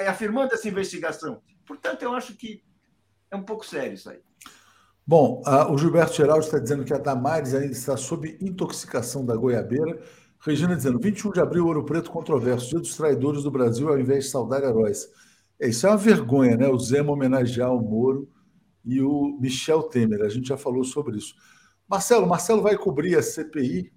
afirmando 0.08 0.54
essa 0.54 0.68
investigação. 0.68 1.42
Portanto, 1.66 2.02
eu 2.02 2.14
acho 2.14 2.34
que 2.36 2.62
é 3.30 3.36
um 3.36 3.42
pouco 3.42 3.64
sério 3.66 3.94
isso 3.94 4.10
aí. 4.10 4.20
Bom, 5.06 5.42
uh, 5.46 5.70
o 5.70 5.76
Gilberto 5.76 6.14
Geraldo 6.14 6.44
está 6.44 6.58
dizendo 6.58 6.84
que 6.84 6.94
a 6.94 6.98
Damares 6.98 7.54
ainda 7.54 7.72
está 7.72 7.96
sob 7.96 8.38
intoxicação 8.40 9.24
da 9.24 9.36
goiabeira. 9.36 10.02
Regina 10.40 10.76
dizendo, 10.76 10.98
21 10.98 11.32
de 11.32 11.40
abril, 11.40 11.66
Ouro 11.66 11.84
Preto 11.84 12.10
controverso, 12.10 12.70
dia 12.70 12.78
dos 12.78 12.96
traidores 12.96 13.42
do 13.42 13.50
Brasil, 13.50 13.88
ao 13.88 13.98
invés 13.98 14.24
de 14.24 14.30
saudar 14.30 14.62
heróis. 14.62 15.06
É, 15.60 15.68
isso 15.68 15.86
é 15.86 15.90
uma 15.90 15.96
vergonha, 15.96 16.56
né? 16.56 16.68
O 16.68 16.78
Zema 16.78 17.12
homenagear 17.12 17.72
o 17.72 17.80
Moro 17.80 18.30
e 18.84 19.00
o 19.00 19.38
Michel 19.40 19.82
Temer. 19.84 20.22
A 20.22 20.28
gente 20.28 20.48
já 20.48 20.56
falou 20.56 20.84
sobre 20.84 21.18
isso. 21.18 21.34
Marcelo, 21.88 22.26
Marcelo 22.26 22.62
vai 22.62 22.76
cobrir 22.76 23.16
a 23.16 23.22
CPI 23.22 23.92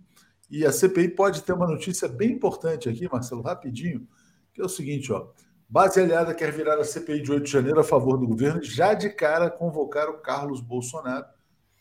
e 0.50 0.66
a 0.66 0.72
CPI 0.72 1.10
pode 1.10 1.44
ter 1.44 1.54
uma 1.54 1.68
notícia 1.68 2.08
bem 2.08 2.32
importante 2.32 2.88
aqui, 2.88 3.08
Marcelo, 3.12 3.42
rapidinho, 3.42 4.08
que 4.54 4.62
é 4.62 4.66
o 4.66 4.70
seguinte, 4.70 5.12
ó. 5.12 5.30
Base 5.70 6.00
aliada 6.00 6.34
quer 6.34 6.52
virar 6.52 6.80
a 6.80 6.84
CPI 6.84 7.22
de 7.22 7.32
8 7.32 7.44
de 7.44 7.52
janeiro 7.52 7.80
a 7.80 7.84
favor 7.84 8.18
do 8.18 8.26
governo, 8.26 8.64
já 8.64 8.94
de 8.94 9.10
cara 9.10 9.50
convocar 9.50 10.10
o 10.10 10.20
Carlos 10.20 10.62
Bolsonaro, 10.62 11.26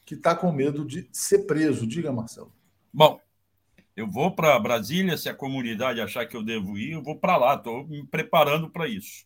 que 0.04 0.14
está 0.14 0.34
com 0.34 0.50
medo 0.50 0.84
de 0.84 1.08
ser 1.12 1.46
preso. 1.46 1.86
Diga, 1.86 2.12
Marcelo. 2.12 2.52
Bom, 2.92 3.20
eu 3.96 4.10
vou 4.10 4.30
para 4.30 4.58
Brasília, 4.58 5.16
se 5.16 5.28
a 5.28 5.34
comunidade 5.34 6.00
achar 6.00 6.26
que 6.26 6.36
eu 6.36 6.42
devo 6.42 6.76
ir, 6.76 6.92
eu 6.92 7.02
vou 7.02 7.16
para 7.16 7.36
lá, 7.36 7.54
estou 7.54 7.86
me 7.86 8.04
preparando 8.04 8.68
para 8.68 8.88
isso. 8.88 9.24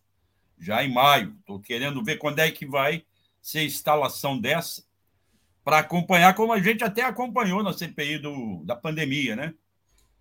Já 0.59 0.85
em 0.85 0.93
maio, 0.93 1.35
estou 1.41 1.59
querendo 1.59 2.05
ver 2.05 2.19
quando 2.19 2.41
é 2.41 2.51
que 2.51 2.67
vai 2.67 3.05
ser 3.41 3.61
a 3.61 3.65
instalação 3.65 4.39
dessa, 4.39 4.85
para 5.71 5.79
acompanhar, 5.79 6.35
como 6.35 6.53
a 6.53 6.61
gente 6.61 6.83
até 6.83 7.03
acompanhou 7.03 7.63
na 7.63 7.73
CPI 7.73 8.19
do, 8.19 8.65
da 8.65 8.75
pandemia, 8.75 9.37
né? 9.37 9.55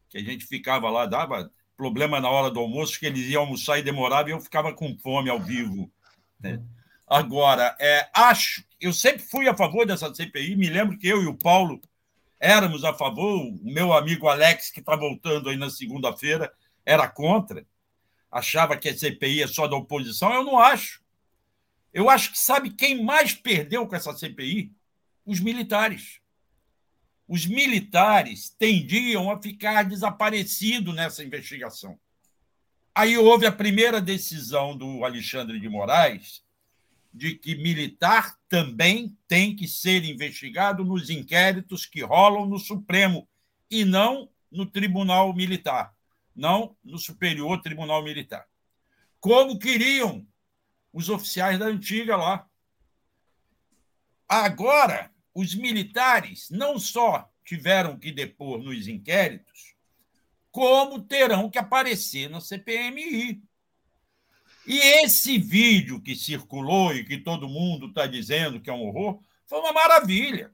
Que 0.07 0.19
a 0.19 0.23
gente 0.23 0.45
ficava 0.45 0.91
lá, 0.91 1.07
dava 1.07 1.51
problema 1.75 2.21
na 2.21 2.29
hora 2.29 2.51
do 2.51 2.59
almoço, 2.59 2.99
que 2.99 3.07
eles 3.07 3.27
iam 3.27 3.41
almoçar 3.41 3.79
e 3.79 3.81
demorava 3.81 4.29
e 4.29 4.31
eu 4.31 4.39
ficava 4.39 4.71
com 4.75 4.95
fome 4.99 5.27
ao 5.27 5.39
vivo. 5.39 5.91
Né? 6.39 6.61
Agora, 7.07 7.75
é, 7.79 8.07
acho, 8.13 8.63
eu 8.79 8.93
sempre 8.93 9.23
fui 9.23 9.47
a 9.47 9.57
favor 9.57 9.87
dessa 9.87 10.13
CPI, 10.13 10.55
me 10.55 10.69
lembro 10.69 10.99
que 10.99 11.07
eu 11.07 11.23
e 11.23 11.25
o 11.25 11.33
Paulo 11.33 11.81
éramos 12.39 12.83
a 12.83 12.93
favor, 12.93 13.41
o 13.41 13.59
meu 13.63 13.91
amigo 13.91 14.27
Alex, 14.27 14.69
que 14.69 14.81
está 14.81 14.95
voltando 14.95 15.49
aí 15.49 15.57
na 15.57 15.71
segunda-feira, 15.71 16.53
era 16.85 17.07
contra, 17.07 17.65
achava 18.31 18.77
que 18.77 18.87
a 18.87 18.95
CPI 18.95 19.41
é 19.41 19.47
só 19.47 19.67
da 19.67 19.75
oposição, 19.75 20.31
eu 20.31 20.43
não 20.43 20.59
acho. 20.59 21.01
Eu 21.91 22.07
acho 22.07 22.33
que 22.33 22.37
sabe 22.37 22.69
quem 22.69 23.03
mais 23.03 23.33
perdeu 23.33 23.87
com 23.87 23.95
essa 23.95 24.15
CPI? 24.15 24.77
Os 25.29 25.39
militares 25.39 26.19
os 27.29 27.45
militares 27.45 28.49
tendiam 28.49 29.29
a 29.29 29.39
ficar 29.39 29.83
desaparecidos 29.83 30.95
nessa 30.95 31.23
investigação. 31.23 31.99
Aí 32.95 33.15
houve 33.15 33.45
a 33.45 33.51
primeira 33.51 34.01
decisão 34.01 34.75
do 34.75 35.05
Alexandre 35.05 35.59
de 35.59 35.69
Moraes 35.69 36.43
de 37.13 37.35
que 37.35 37.53
militar 37.53 38.35
também 38.49 39.15
tem 39.27 39.55
que 39.55 39.67
ser 39.67 40.03
investigado 40.05 40.83
nos 40.83 41.11
inquéritos 41.11 41.85
que 41.85 42.01
rolam 42.01 42.47
no 42.47 42.57
Supremo 42.57 43.29
e 43.69 43.85
não 43.85 44.27
no 44.51 44.65
Tribunal 44.65 45.31
Militar, 45.31 45.93
não 46.35 46.75
no 46.83 46.97
Superior 46.97 47.61
Tribunal 47.61 48.03
Militar. 48.03 48.47
Como 49.19 49.59
queriam 49.59 50.25
os 50.91 51.09
oficiais 51.09 51.59
da 51.59 51.65
antiga 51.67 52.17
lá. 52.17 52.47
Agora, 54.27 55.11
os 55.39 55.55
militares 55.55 56.49
não 56.49 56.77
só 56.77 57.31
tiveram 57.45 57.97
que 57.97 58.11
depor 58.11 58.61
nos 58.61 58.89
inquéritos, 58.89 59.73
como 60.51 61.01
terão 61.01 61.49
que 61.49 61.57
aparecer 61.57 62.29
na 62.29 62.41
CPMI. 62.41 63.41
E 64.67 64.77
esse 65.01 65.37
vídeo 65.37 66.01
que 66.01 66.13
circulou 66.13 66.93
e 66.93 67.05
que 67.05 67.17
todo 67.17 67.47
mundo 67.47 67.87
está 67.87 68.05
dizendo 68.05 68.59
que 68.59 68.69
é 68.69 68.73
um 68.73 68.85
horror, 68.85 69.21
foi 69.47 69.59
uma 69.59 69.71
maravilha. 69.71 70.51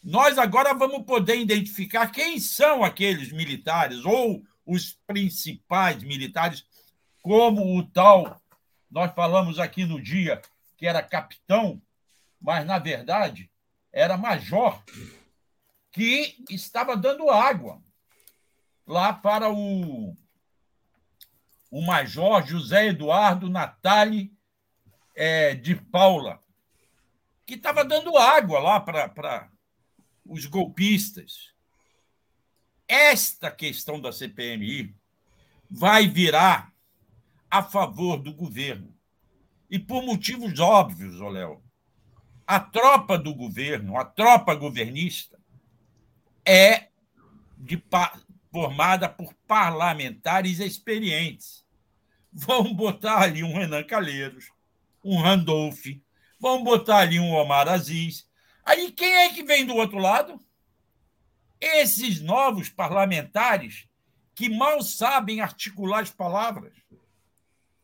Nós 0.00 0.38
agora 0.38 0.72
vamos 0.72 1.04
poder 1.04 1.36
identificar 1.40 2.06
quem 2.12 2.38
são 2.38 2.84
aqueles 2.84 3.32
militares 3.32 4.04
ou 4.04 4.44
os 4.64 4.92
principais 5.08 6.00
militares, 6.04 6.64
como 7.20 7.76
o 7.76 7.82
tal, 7.82 8.40
nós 8.88 9.12
falamos 9.12 9.58
aqui 9.58 9.84
no 9.84 10.00
dia 10.00 10.40
que 10.76 10.86
era 10.86 11.02
capitão, 11.02 11.82
mas 12.40 12.64
na 12.64 12.78
verdade 12.78 13.50
era 13.96 14.18
major, 14.18 14.84
que 15.90 16.44
estava 16.50 16.94
dando 16.94 17.30
água 17.30 17.82
lá 18.86 19.10
para 19.10 19.50
o, 19.50 20.14
o 21.70 21.80
major 21.80 22.46
José 22.46 22.88
Eduardo 22.88 23.48
Natali 23.48 24.36
é, 25.14 25.54
de 25.54 25.74
Paula, 25.74 26.44
que 27.46 27.54
estava 27.54 27.82
dando 27.86 28.18
água 28.18 28.58
lá 28.58 28.78
para 28.78 29.50
os 30.26 30.44
golpistas. 30.44 31.54
Esta 32.86 33.50
questão 33.50 33.98
da 33.98 34.12
CPMI 34.12 34.94
vai 35.70 36.06
virar 36.06 36.70
a 37.50 37.62
favor 37.62 38.18
do 38.18 38.34
governo. 38.34 38.94
E 39.70 39.78
por 39.78 40.02
motivos 40.02 40.60
óbvios, 40.60 41.18
Léo. 41.18 41.65
A 42.46 42.60
tropa 42.60 43.18
do 43.18 43.34
governo, 43.34 43.98
a 43.98 44.04
tropa 44.04 44.54
governista, 44.54 45.38
é 46.44 46.88
de, 47.58 47.82
formada 48.52 49.08
por 49.08 49.34
parlamentares 49.46 50.60
experientes. 50.60 51.64
Vão 52.32 52.72
botar 52.72 53.22
ali 53.22 53.42
um 53.42 53.52
Renan 53.54 53.82
Calheiros, 53.82 54.50
um 55.02 55.20
Randolph, 55.20 55.86
vão 56.38 56.62
botar 56.62 56.98
ali 56.98 57.18
um 57.18 57.32
Omar 57.32 57.68
Aziz. 57.68 58.28
Aí 58.64 58.92
quem 58.92 59.12
é 59.12 59.32
que 59.32 59.42
vem 59.42 59.64
do 59.64 59.74
outro 59.74 59.98
lado? 59.98 60.40
Esses 61.60 62.20
novos 62.20 62.68
parlamentares 62.68 63.88
que 64.34 64.48
mal 64.48 64.82
sabem 64.82 65.40
articular 65.40 66.00
as 66.00 66.10
palavras, 66.10 66.74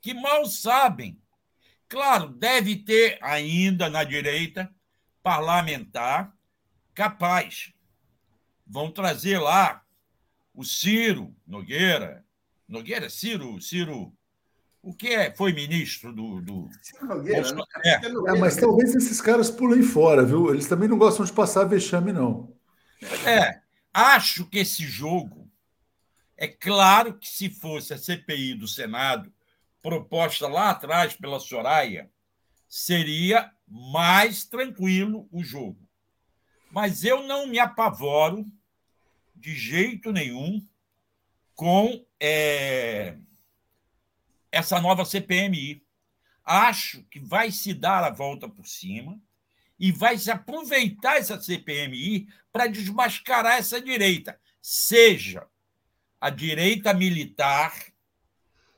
que 0.01 0.13
mal 0.13 0.45
sabem. 0.45 1.22
Claro, 1.93 2.31
deve 2.31 2.77
ter 2.77 3.19
ainda 3.21 3.91
na 3.91 4.03
direita 4.03 4.75
parlamentar 5.23 6.35
capaz. 6.95 7.71
Vão 8.67 8.91
trazer 8.91 9.39
lá 9.39 9.85
o 10.55 10.65
Ciro 10.65 11.37
Nogueira. 11.47 12.25
Nogueira, 12.67 13.11
Ciro, 13.11 13.61
Ciro. 13.61 14.11
O 14.81 14.95
que 14.95 15.09
é? 15.09 15.37
Foi 15.37 15.53
ministro 15.53 16.15
do. 16.15 16.41
do... 16.41 16.71
Ciro 16.81 17.05
Nogueira, 17.05 17.53
né? 17.53 17.63
é. 17.85 17.91
é. 18.07 18.39
mas 18.39 18.57
talvez 18.57 18.95
esses 18.95 19.21
caras 19.21 19.51
pulem 19.51 19.83
fora, 19.83 20.25
viu? 20.25 20.49
Eles 20.49 20.67
também 20.67 20.89
não 20.89 20.97
gostam 20.97 21.27
de 21.27 21.33
passar 21.35 21.65
vexame, 21.65 22.11
não. 22.11 22.57
É. 23.27 23.61
Acho 23.93 24.47
que 24.47 24.61
esse 24.61 24.87
jogo. 24.87 25.47
É 26.39 26.49
claro 26.49 27.19
que 27.19 27.29
se 27.29 27.51
fosse 27.51 27.93
a 27.93 27.99
CPI 27.99 28.55
do 28.55 28.67
Senado, 28.67 29.31
proposta 29.83 30.47
lá 30.47 30.71
atrás 30.71 31.15
pela 31.15 31.41
Soraya, 31.41 32.11
seria 32.69 33.53
mais 33.67 34.45
tranquilo 34.45 35.29
o 35.31 35.43
jogo. 35.43 35.87
Mas 36.71 37.05
eu 37.05 37.23
não 37.25 37.47
me 37.47 37.59
apavoro 37.59 38.47
de 39.35 39.55
jeito 39.55 40.13
nenhum 40.13 40.67
com 41.55 42.07
é, 42.19 43.19
essa 44.51 44.81
nova 44.81 45.05
CPMI. 45.05 45.85
Acho 46.45 47.03
que 47.05 47.21
vai 47.21 47.51
se 47.51 47.75
dar 47.75 48.05
a 48.05 48.11
volta 48.11 48.49
por 48.49 48.67
cima 48.67 49.21
e 49.79 49.93
vai 49.93 50.17
se 50.17 50.31
aproveitar 50.31 51.17
essa 51.17 51.41
CPMI 51.41 52.29
para 52.53 52.69
desmascarar 52.69 53.59
essa 53.59 53.81
direita, 53.81 54.39
seja 54.61 55.47
a 56.21 56.31
direita 56.31 56.95
militar 56.95 57.92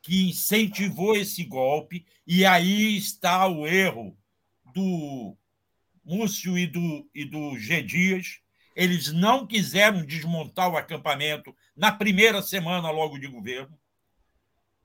que 0.05 0.29
incentivou 0.29 1.17
esse 1.17 1.43
golpe, 1.45 2.05
e 2.27 2.45
aí 2.45 2.95
está 2.95 3.49
o 3.49 3.67
erro 3.67 4.15
do 4.75 5.35
Múcio 6.05 6.59
e 6.59 6.67
do, 6.67 7.09
e 7.15 7.25
do 7.25 7.59
G. 7.59 7.83
Dias, 7.83 8.39
eles 8.77 9.11
não 9.11 9.47
quiseram 9.47 10.05
desmontar 10.05 10.71
o 10.71 10.77
acampamento 10.77 11.57
na 11.75 11.91
primeira 11.91 12.43
semana 12.43 12.91
logo 12.91 13.19
de 13.19 13.27
governo. 13.27 13.81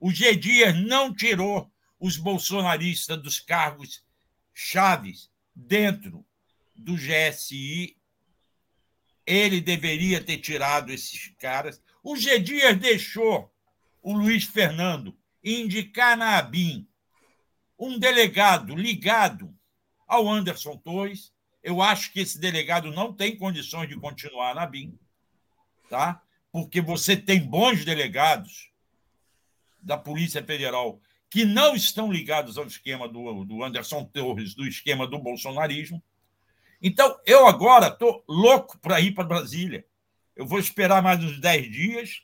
O 0.00 0.10
G. 0.10 0.34
Dias 0.34 0.74
não 0.74 1.14
tirou 1.14 1.70
os 1.98 2.16
bolsonaristas 2.16 3.20
dos 3.22 3.38
cargos 3.38 4.02
chaves 4.54 5.30
dentro 5.54 6.24
do 6.74 6.94
GSI. 6.94 7.94
Ele 9.26 9.60
deveria 9.60 10.24
ter 10.24 10.38
tirado 10.38 10.90
esses 10.90 11.34
caras. 11.38 11.78
O 12.02 12.16
G. 12.16 12.38
Dias 12.38 12.78
deixou 12.78 13.52
o 14.02 14.12
Luiz 14.12 14.44
Fernando 14.44 15.16
indicar 15.42 16.16
na 16.16 16.38
ABIN 16.38 16.86
um 17.78 17.98
delegado 17.98 18.74
ligado 18.74 19.54
ao 20.06 20.28
Anderson 20.28 20.76
Torres 20.76 21.32
eu 21.62 21.82
acho 21.82 22.12
que 22.12 22.20
esse 22.20 22.38
delegado 22.38 22.90
não 22.90 23.12
tem 23.12 23.36
condições 23.36 23.88
de 23.88 23.96
continuar 23.96 24.54
na 24.54 24.66
BIM, 24.66 24.98
tá? 25.88 26.22
porque 26.50 26.80
você 26.80 27.16
tem 27.16 27.40
bons 27.40 27.84
delegados 27.84 28.70
da 29.80 29.96
Polícia 29.96 30.42
Federal 30.42 31.00
que 31.28 31.44
não 31.44 31.76
estão 31.76 32.10
ligados 32.10 32.58
ao 32.58 32.66
esquema 32.66 33.08
do, 33.08 33.44
do 33.44 33.62
Anderson 33.62 34.04
Torres, 34.04 34.54
do 34.54 34.66
esquema 34.66 35.06
do 35.06 35.18
bolsonarismo. 35.18 36.02
Então, 36.82 37.16
eu 37.24 37.46
agora 37.46 37.86
estou 37.86 38.24
louco 38.26 38.78
para 38.78 39.00
ir 39.00 39.12
para 39.12 39.22
Brasília. 39.22 39.86
Eu 40.34 40.44
vou 40.44 40.58
esperar 40.58 41.02
mais 41.02 41.22
uns 41.22 41.38
10 41.38 41.70
dias, 41.70 42.22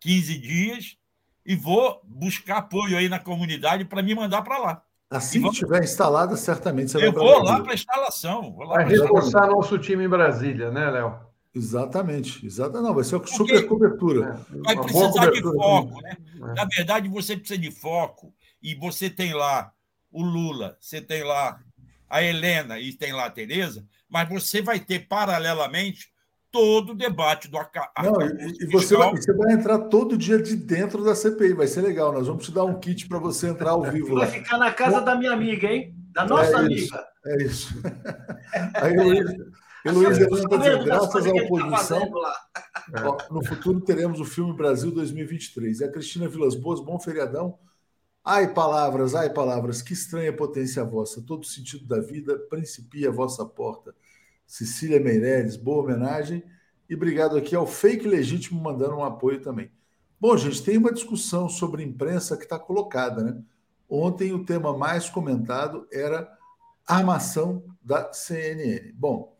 15 0.00 0.38
dias, 0.38 0.98
e 1.44 1.54
vou 1.54 2.00
buscar 2.04 2.58
apoio 2.58 2.96
aí 2.96 3.08
na 3.08 3.18
comunidade 3.18 3.84
para 3.84 4.02
me 4.02 4.14
mandar 4.14 4.42
para 4.42 4.58
lá. 4.58 4.82
Assim 5.10 5.42
que 5.42 5.48
estiver 5.48 5.82
instalada, 5.82 6.36
certamente 6.36 6.92
você 6.92 6.98
eu 6.98 7.12
vai 7.12 7.22
Eu 7.22 7.28
vou 7.28 7.42
lá 7.42 7.60
para 7.60 7.72
a 7.72 7.74
instalação. 7.74 8.52
Vou 8.52 8.64
lá 8.64 8.76
vai 8.76 8.88
reforçar 8.88 9.48
nosso 9.48 9.76
time 9.78 10.04
em 10.04 10.08
Brasília, 10.08 10.70
né, 10.70 10.88
Léo? 10.88 11.18
Exatamente, 11.52 12.46
exatamente. 12.46 12.86
Não, 12.86 12.94
vai 12.94 13.02
ser 13.02 13.16
uma 13.16 13.22
Porque 13.22 13.36
super 13.36 13.66
cobertura. 13.66 14.40
É, 14.52 14.58
vai 14.58 14.76
precisar 14.80 15.30
de 15.30 15.42
foco, 15.42 16.00
né? 16.00 16.16
É. 16.36 16.54
Na 16.54 16.64
verdade, 16.64 17.08
você 17.08 17.36
precisa 17.36 17.58
de 17.58 17.72
foco. 17.72 18.32
E 18.62 18.74
você 18.74 19.10
tem 19.10 19.34
lá 19.34 19.72
o 20.12 20.22
Lula, 20.22 20.76
você 20.80 21.00
tem 21.00 21.24
lá 21.24 21.58
a 22.08 22.22
Helena 22.22 22.78
e 22.78 22.92
tem 22.92 23.12
lá 23.12 23.26
a 23.26 23.30
Tereza, 23.30 23.86
mas 24.08 24.28
você 24.28 24.60
vai 24.60 24.78
ter 24.78 25.08
paralelamente 25.08 26.09
todo 26.50 26.90
o 26.90 26.94
debate 26.94 27.48
do 27.48 27.56
Não, 27.56 28.22
e, 28.22 28.64
e 28.64 28.66
você, 28.66 28.96
vai, 28.96 29.10
você 29.10 29.32
vai 29.32 29.52
entrar 29.52 29.78
todo 29.78 30.18
dia 30.18 30.40
de 30.40 30.56
dentro 30.56 31.04
da 31.04 31.14
CPI, 31.14 31.54
vai 31.54 31.66
ser 31.66 31.82
legal. 31.82 32.12
Nós 32.12 32.26
vamos 32.26 32.44
te 32.44 32.52
dar 32.52 32.64
um 32.64 32.78
kit 32.78 33.08
para 33.08 33.18
você 33.18 33.48
entrar 33.48 33.70
ao 33.70 33.82
vivo 33.82 34.08
vai 34.08 34.16
lá. 34.16 34.24
Vai 34.26 34.40
ficar 34.40 34.58
na 34.58 34.72
casa 34.72 34.98
Bom, 34.98 35.04
da 35.04 35.14
minha 35.14 35.32
amiga, 35.32 35.68
hein? 35.68 35.94
Da 36.12 36.26
nossa 36.26 36.50
é 36.50 36.54
amiga. 36.56 36.74
Isso, 36.74 36.94
é 37.26 37.42
isso. 37.42 37.82
Aí, 38.74 38.96
Luiz, 38.96 39.24
Luiz 39.86 40.18
levanta 40.18 40.58
dizer, 40.58 40.84
graças 40.84 41.26
à 41.26 41.30
oposição, 41.30 42.10
ó, 43.04 43.34
no 43.34 43.44
futuro 43.44 43.80
teremos 43.80 44.20
o 44.20 44.24
filme 44.24 44.52
Brasil 44.52 44.90
2023. 44.90 45.80
E 45.80 45.84
a 45.84 45.90
Cristina 45.90 46.28
Vilas 46.28 46.56
Boas, 46.56 46.80
bom 46.80 46.98
feriadão. 46.98 47.58
Ai, 48.24 48.52
palavras, 48.52 49.14
ai, 49.14 49.30
palavras, 49.30 49.80
que 49.80 49.94
estranha 49.94 50.32
potência 50.32 50.84
vossa, 50.84 51.22
todo 51.22 51.46
sentido 51.46 51.86
da 51.86 52.00
vida 52.00 52.38
principia 52.50 53.08
a 53.08 53.12
vossa 53.12 53.46
porta. 53.46 53.94
Cecília 54.50 54.98
Meireles, 54.98 55.54
boa 55.56 55.84
homenagem. 55.84 56.42
E 56.88 56.94
obrigado 56.96 57.36
aqui 57.36 57.54
ao 57.54 57.68
Fake 57.68 58.04
Legítimo 58.04 58.60
mandando 58.60 58.96
um 58.96 59.04
apoio 59.04 59.40
também. 59.40 59.70
Bom, 60.20 60.36
gente, 60.36 60.64
tem 60.64 60.76
uma 60.76 60.92
discussão 60.92 61.48
sobre 61.48 61.84
imprensa 61.84 62.36
que 62.36 62.42
está 62.42 62.58
colocada, 62.58 63.22
né? 63.22 63.40
Ontem 63.88 64.32
o 64.32 64.44
tema 64.44 64.76
mais 64.76 65.08
comentado 65.08 65.86
era 65.92 66.28
armação 66.84 67.62
da 67.80 68.12
CNN. 68.12 68.92
Bom, 68.92 69.36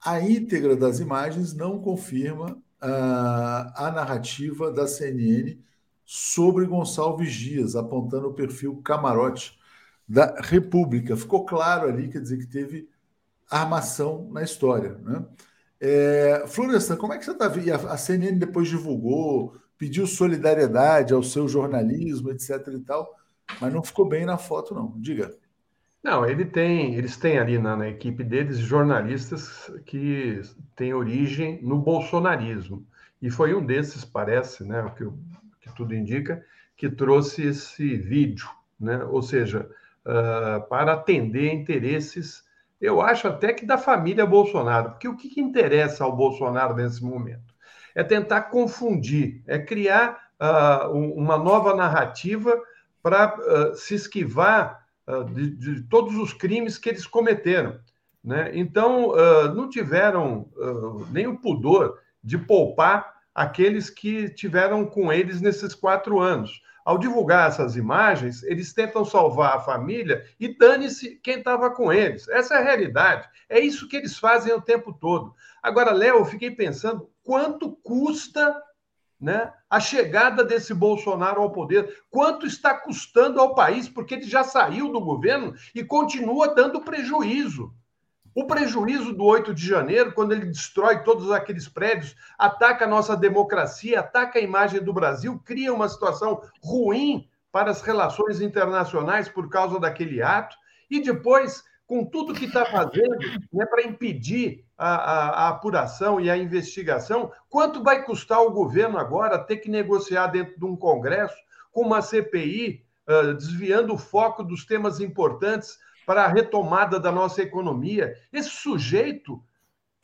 a 0.00 0.20
íntegra 0.20 0.76
das 0.76 1.00
imagens 1.00 1.52
não 1.52 1.80
confirma 1.80 2.56
a, 2.80 3.88
a 3.88 3.90
narrativa 3.90 4.70
da 4.70 4.86
CNN 4.86 5.58
sobre 6.04 6.66
Gonçalves 6.66 7.34
Dias, 7.34 7.74
apontando 7.74 8.28
o 8.28 8.34
perfil 8.34 8.76
camarote 8.76 9.58
da 10.06 10.36
República. 10.40 11.16
Ficou 11.16 11.44
claro 11.44 11.88
ali, 11.88 12.08
quer 12.08 12.20
dizer, 12.20 12.38
que 12.38 12.46
teve 12.46 12.91
armação 13.60 14.28
na 14.32 14.42
história. 14.42 14.96
Né? 15.02 15.24
É, 15.80 16.44
Florestan, 16.46 16.96
como 16.96 17.12
é 17.12 17.18
que 17.18 17.24
você 17.24 17.32
está 17.32 17.48
vendo? 17.48 17.72
A 17.88 17.96
CNN 17.96 18.38
depois 18.38 18.68
divulgou, 18.68 19.56
pediu 19.76 20.06
solidariedade 20.06 21.12
ao 21.12 21.22
seu 21.22 21.48
jornalismo, 21.48 22.30
etc. 22.30 22.66
e 22.68 22.80
tal, 22.80 23.14
mas 23.60 23.72
não 23.72 23.82
ficou 23.82 24.08
bem 24.08 24.24
na 24.24 24.38
foto, 24.38 24.74
não. 24.74 24.94
Diga. 24.96 25.34
Não, 26.02 26.26
ele 26.26 26.44
tem, 26.44 26.96
eles 26.96 27.16
têm 27.16 27.38
ali 27.38 27.58
na, 27.58 27.76
na 27.76 27.88
equipe 27.88 28.24
deles 28.24 28.58
jornalistas 28.58 29.70
que 29.86 30.40
têm 30.74 30.92
origem 30.92 31.62
no 31.62 31.78
bolsonarismo. 31.78 32.84
E 33.20 33.30
foi 33.30 33.54
um 33.54 33.64
desses, 33.64 34.04
parece, 34.04 34.64
né, 34.64 34.82
o 34.82 34.90
que, 34.90 35.04
que 35.60 35.76
tudo 35.76 35.94
indica, 35.94 36.44
que 36.76 36.90
trouxe 36.90 37.46
esse 37.46 37.96
vídeo 37.96 38.48
né? 38.82 39.02
ou 39.04 39.22
seja, 39.22 39.70
uh, 40.04 40.68
para 40.68 40.94
atender 40.94 41.54
interesses, 41.54 42.42
eu 42.82 43.00
acho 43.00 43.28
até 43.28 43.52
que 43.52 43.64
da 43.64 43.78
família 43.78 44.26
Bolsonaro, 44.26 44.90
porque 44.90 45.06
o 45.06 45.16
que, 45.16 45.28
que 45.28 45.40
interessa 45.40 46.02
ao 46.02 46.16
Bolsonaro 46.16 46.74
nesse 46.74 47.02
momento? 47.02 47.54
É 47.94 48.02
tentar 48.02 48.42
confundir, 48.42 49.40
é 49.46 49.56
criar 49.56 50.18
uh, 50.40 50.90
uma 50.90 51.38
nova 51.38 51.76
narrativa 51.76 52.60
para 53.00 53.36
uh, 53.36 53.74
se 53.76 53.94
esquivar 53.94 54.82
de, 55.34 55.50
de, 55.50 55.82
todos 55.88 56.16
os 56.16 56.32
crimes 56.32 56.78
que 56.78 56.88
eles 56.88 57.06
cometeram. 57.06 57.78
Né? 58.22 58.52
Então, 58.54 59.12
não 59.52 59.68
tiveram 59.68 60.48
nem 61.10 61.26
o 61.26 61.36
pudor 61.36 61.98
de 62.22 62.38
poupar 62.38 63.12
aqueles 63.34 63.90
que 63.90 64.28
tiveram 64.30 64.86
com 64.86 65.12
eles 65.12 65.40
nesses 65.40 65.74
quatro 65.74 66.20
anos. 66.20 66.62
Ao 66.84 66.98
divulgar 66.98 67.48
essas 67.48 67.76
imagens, 67.76 68.42
eles 68.42 68.72
tentam 68.72 69.04
salvar 69.04 69.56
a 69.56 69.60
família 69.60 70.24
e 70.38 70.48
dane-se 70.56 71.16
quem 71.22 71.38
estava 71.38 71.70
com 71.70 71.92
eles. 71.92 72.28
Essa 72.28 72.54
é 72.54 72.58
a 72.58 72.64
realidade. 72.64 73.28
É 73.48 73.60
isso 73.60 73.88
que 73.88 73.96
eles 73.96 74.18
fazem 74.18 74.52
o 74.52 74.60
tempo 74.60 74.92
todo. 74.92 75.34
Agora, 75.62 75.92
Léo, 75.92 76.18
eu 76.18 76.24
fiquei 76.24 76.50
pensando 76.50 77.08
quanto 77.22 77.70
custa 77.76 78.60
né, 79.20 79.52
a 79.70 79.78
chegada 79.78 80.44
desse 80.44 80.74
Bolsonaro 80.74 81.40
ao 81.40 81.52
poder, 81.52 82.02
quanto 82.10 82.44
está 82.44 82.74
custando 82.74 83.40
ao 83.40 83.54
país, 83.54 83.88
porque 83.88 84.14
ele 84.14 84.24
já 84.24 84.42
saiu 84.42 84.90
do 84.90 85.00
governo 85.00 85.54
e 85.72 85.84
continua 85.84 86.52
dando 86.52 86.80
prejuízo. 86.80 87.72
O 88.34 88.46
prejuízo 88.46 89.12
do 89.12 89.24
8 89.24 89.52
de 89.52 89.66
janeiro, 89.66 90.12
quando 90.12 90.32
ele 90.32 90.46
destrói 90.46 91.02
todos 91.02 91.30
aqueles 91.30 91.68
prédios, 91.68 92.16
ataca 92.38 92.84
a 92.86 92.88
nossa 92.88 93.14
democracia, 93.14 94.00
ataca 94.00 94.38
a 94.38 94.42
imagem 94.42 94.82
do 94.82 94.92
Brasil, 94.92 95.40
cria 95.44 95.72
uma 95.72 95.88
situação 95.88 96.40
ruim 96.62 97.28
para 97.50 97.70
as 97.70 97.82
relações 97.82 98.40
internacionais 98.40 99.28
por 99.28 99.50
causa 99.50 99.78
daquele 99.78 100.22
ato, 100.22 100.56
e 100.90 101.00
depois, 101.00 101.62
com 101.86 102.06
tudo 102.06 102.32
que 102.32 102.46
está 102.46 102.64
fazendo 102.64 103.18
né, 103.52 103.66
para 103.66 103.82
impedir 103.82 104.64
a, 104.78 104.94
a, 104.94 105.28
a, 105.28 105.48
apuração 105.50 106.18
e 106.18 106.30
a 106.30 106.36
investigação, 106.36 107.30
quanto 107.50 107.82
vai 107.82 108.02
custar 108.02 108.40
o 108.40 108.50
governo 108.50 108.96
agora 108.96 109.38
ter 109.38 109.58
que 109.58 109.70
negociar 109.70 110.28
dentro 110.28 110.58
de 110.58 110.64
um 110.64 110.74
Congresso 110.74 111.36
com 111.70 111.82
uma 111.82 112.00
CPI, 112.00 112.82
uh, 113.06 113.34
desviando 113.34 113.92
o 113.92 113.98
foco 113.98 114.42
dos 114.42 114.64
temas 114.64 115.00
importantes 115.00 115.78
para 116.06 116.24
a 116.24 116.28
retomada 116.28 116.98
da 116.98 117.12
nossa 117.12 117.42
economia. 117.42 118.14
Esse 118.32 118.50
sujeito 118.50 119.42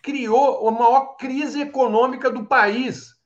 criou 0.03 0.69
a 0.69 0.71
maior 0.71 1.17
crise 1.17 1.61
econômica 1.61 2.31
do 2.31 2.45
país. 2.45 3.17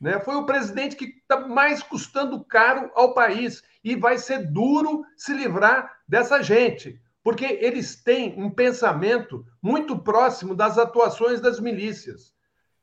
Né? 0.00 0.18
Foi 0.20 0.34
o 0.36 0.46
presidente 0.46 0.96
que 0.96 1.04
está 1.04 1.40
mais 1.40 1.82
custando 1.82 2.44
caro 2.44 2.90
ao 2.94 3.14
país. 3.14 3.62
E 3.82 3.94
vai 3.94 4.18
ser 4.18 4.50
duro 4.50 5.04
se 5.16 5.34
livrar 5.34 5.90
dessa 6.08 6.42
gente, 6.42 6.98
porque 7.22 7.44
eles 7.44 8.02
têm 8.02 8.34
um 8.36 8.50
pensamento 8.50 9.44
muito 9.62 9.98
próximo 9.98 10.54
das 10.54 10.78
atuações 10.78 11.40
das 11.40 11.60
milícias. 11.60 12.34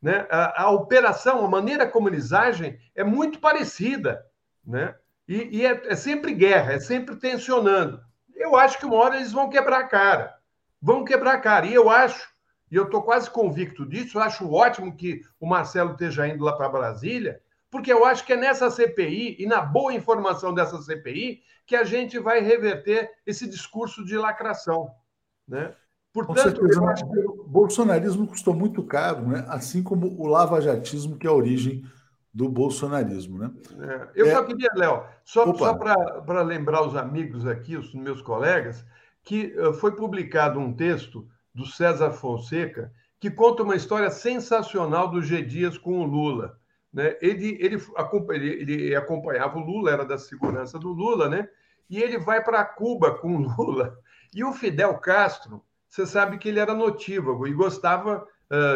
Né? 0.01 0.27
A, 0.29 0.63
a 0.63 0.71
operação, 0.71 1.43
a 1.43 1.49
maneira 1.49 1.87
como 1.87 2.07
eles 2.07 2.31
agem 2.31 2.79
é 2.95 3.03
muito 3.03 3.39
parecida. 3.39 4.23
Né? 4.65 4.95
E, 5.27 5.59
e 5.59 5.65
é, 5.65 5.81
é 5.87 5.95
sempre 5.95 6.33
guerra, 6.33 6.73
é 6.73 6.79
sempre 6.79 7.15
tensionando 7.15 8.01
eu 8.41 8.55
acho 8.55 8.77
que 8.77 8.85
uma 8.85 8.95
hora 8.95 9.17
eles 9.17 9.31
vão 9.31 9.49
quebrar 9.49 9.79
a 9.79 9.87
cara. 9.87 10.35
Vão 10.81 11.03
quebrar 11.03 11.33
a 11.33 11.39
cara. 11.39 11.65
E 11.65 11.73
eu 11.73 11.89
acho, 11.89 12.29
e 12.71 12.75
eu 12.75 12.85
estou 12.85 13.01
quase 13.01 13.29
convicto 13.29 13.85
disso, 13.85 14.17
eu 14.17 14.21
acho 14.21 14.51
ótimo 14.51 14.95
que 14.95 15.21
o 15.39 15.47
Marcelo 15.47 15.91
esteja 15.91 16.27
indo 16.27 16.43
lá 16.43 16.53
para 16.53 16.69
Brasília, 16.69 17.41
porque 17.69 17.91
eu 17.91 18.05
acho 18.05 18.25
que 18.25 18.33
é 18.33 18.37
nessa 18.37 18.69
CPI 18.69 19.37
e 19.39 19.45
na 19.45 19.61
boa 19.61 19.93
informação 19.93 20.53
dessa 20.53 20.81
CPI 20.81 21.41
que 21.65 21.75
a 21.75 21.83
gente 21.83 22.19
vai 22.19 22.41
reverter 22.41 23.09
esse 23.25 23.47
discurso 23.47 24.03
de 24.03 24.17
lacração. 24.17 24.91
Né? 25.47 25.73
Portanto, 26.11 26.67
eu 26.67 26.87
acho 26.87 27.09
que 27.09 27.19
o 27.19 27.45
bolsonarismo 27.47 28.27
custou 28.27 28.53
muito 28.53 28.83
caro, 28.83 29.27
né? 29.27 29.45
assim 29.47 29.81
como 29.81 30.07
o 30.19 30.27
lavajatismo, 30.27 31.17
que 31.17 31.25
é 31.25 31.29
a 31.29 31.33
origem 31.33 31.85
do 32.33 32.47
bolsonarismo. 32.49 33.37
Né? 33.37 33.51
É, 33.79 34.09
eu 34.15 34.27
é... 34.27 34.31
só 34.31 34.43
queria, 34.43 34.69
Léo, 34.75 35.03
só, 35.23 35.53
só 35.53 35.73
para 35.75 36.41
lembrar 36.41 36.85
os 36.85 36.95
amigos 36.95 37.45
aqui, 37.45 37.75
os 37.75 37.93
meus 37.93 38.21
colegas, 38.21 38.85
que 39.23 39.53
uh, 39.59 39.73
foi 39.73 39.95
publicado 39.95 40.59
um 40.59 40.73
texto 40.73 41.27
do 41.53 41.65
César 41.65 42.11
Fonseca 42.11 42.91
que 43.19 43.29
conta 43.29 43.61
uma 43.61 43.75
história 43.75 44.09
sensacional 44.09 45.07
do 45.07 45.21
G. 45.21 45.43
Dias 45.43 45.77
com 45.77 45.99
o 45.99 46.05
Lula. 46.05 46.57
Né? 46.91 47.15
Ele, 47.21 47.55
ele, 47.61 47.77
ele, 48.29 48.73
ele 48.73 48.95
acompanhava 48.95 49.59
o 49.59 49.63
Lula, 49.63 49.91
era 49.91 50.03
da 50.03 50.17
segurança 50.17 50.79
do 50.79 50.89
Lula, 50.89 51.29
né? 51.29 51.47
e 51.91 52.01
ele 52.01 52.17
vai 52.17 52.41
para 52.41 52.63
Cuba 52.63 53.13
com 53.19 53.35
o 53.35 53.41
Lula. 53.41 53.95
E 54.33 54.45
o 54.45 54.53
Fidel 54.53 54.97
Castro, 54.97 55.61
você 55.89 56.07
sabe 56.07 56.37
que 56.37 56.47
ele 56.47 56.59
era 56.59 56.73
notívago 56.73 57.45
e 57.45 57.53
gostava 57.53 58.25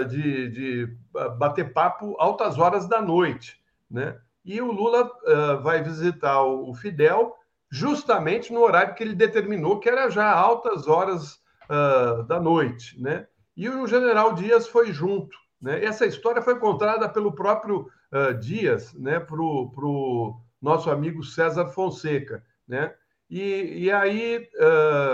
de, 0.07 0.49
de, 0.49 0.97
bater 1.37 1.73
papo 1.73 2.15
altas 2.17 2.57
horas 2.57 2.87
da 2.87 3.01
noite. 3.01 3.59
Né? 3.89 4.17
E 4.45 4.61
o 4.61 4.71
Lula 4.71 5.05
uh, 5.05 5.61
vai 5.63 5.81
visitar 5.83 6.43
o, 6.43 6.73
Fidel 6.75 7.35
justamente 7.69 8.53
no 8.53 8.61
horário 8.61 8.93
que 8.93 9.03
ele 9.03 9.15
determinou, 9.15 9.79
que 9.79 9.89
era 9.89 10.09
já 10.09 10.31
altas 10.31 10.87
horas 10.87 11.39
uh, 11.63 12.23
da 12.23 12.39
noite. 12.39 13.01
Né? 13.01 13.27
E 13.57 13.67
o 13.67 13.87
general 13.87 14.33
Dias 14.33 14.67
foi 14.67 14.91
junto. 14.91 15.35
Né? 15.59 15.83
Essa 15.83 16.05
história 16.05 16.41
foi 16.41 16.59
contada 16.59 17.09
pelo 17.09 17.33
próprio 17.33 17.89
uh, 18.13 18.33
Dias 18.39 18.93
né? 18.93 19.19
para 19.19 19.41
o 19.41 20.39
nosso 20.61 20.91
amigo 20.91 21.23
César 21.23 21.67
Fonseca. 21.67 22.43
Né? 22.67 22.93
E, 23.27 23.85
e 23.85 23.91
aí, 23.91 24.47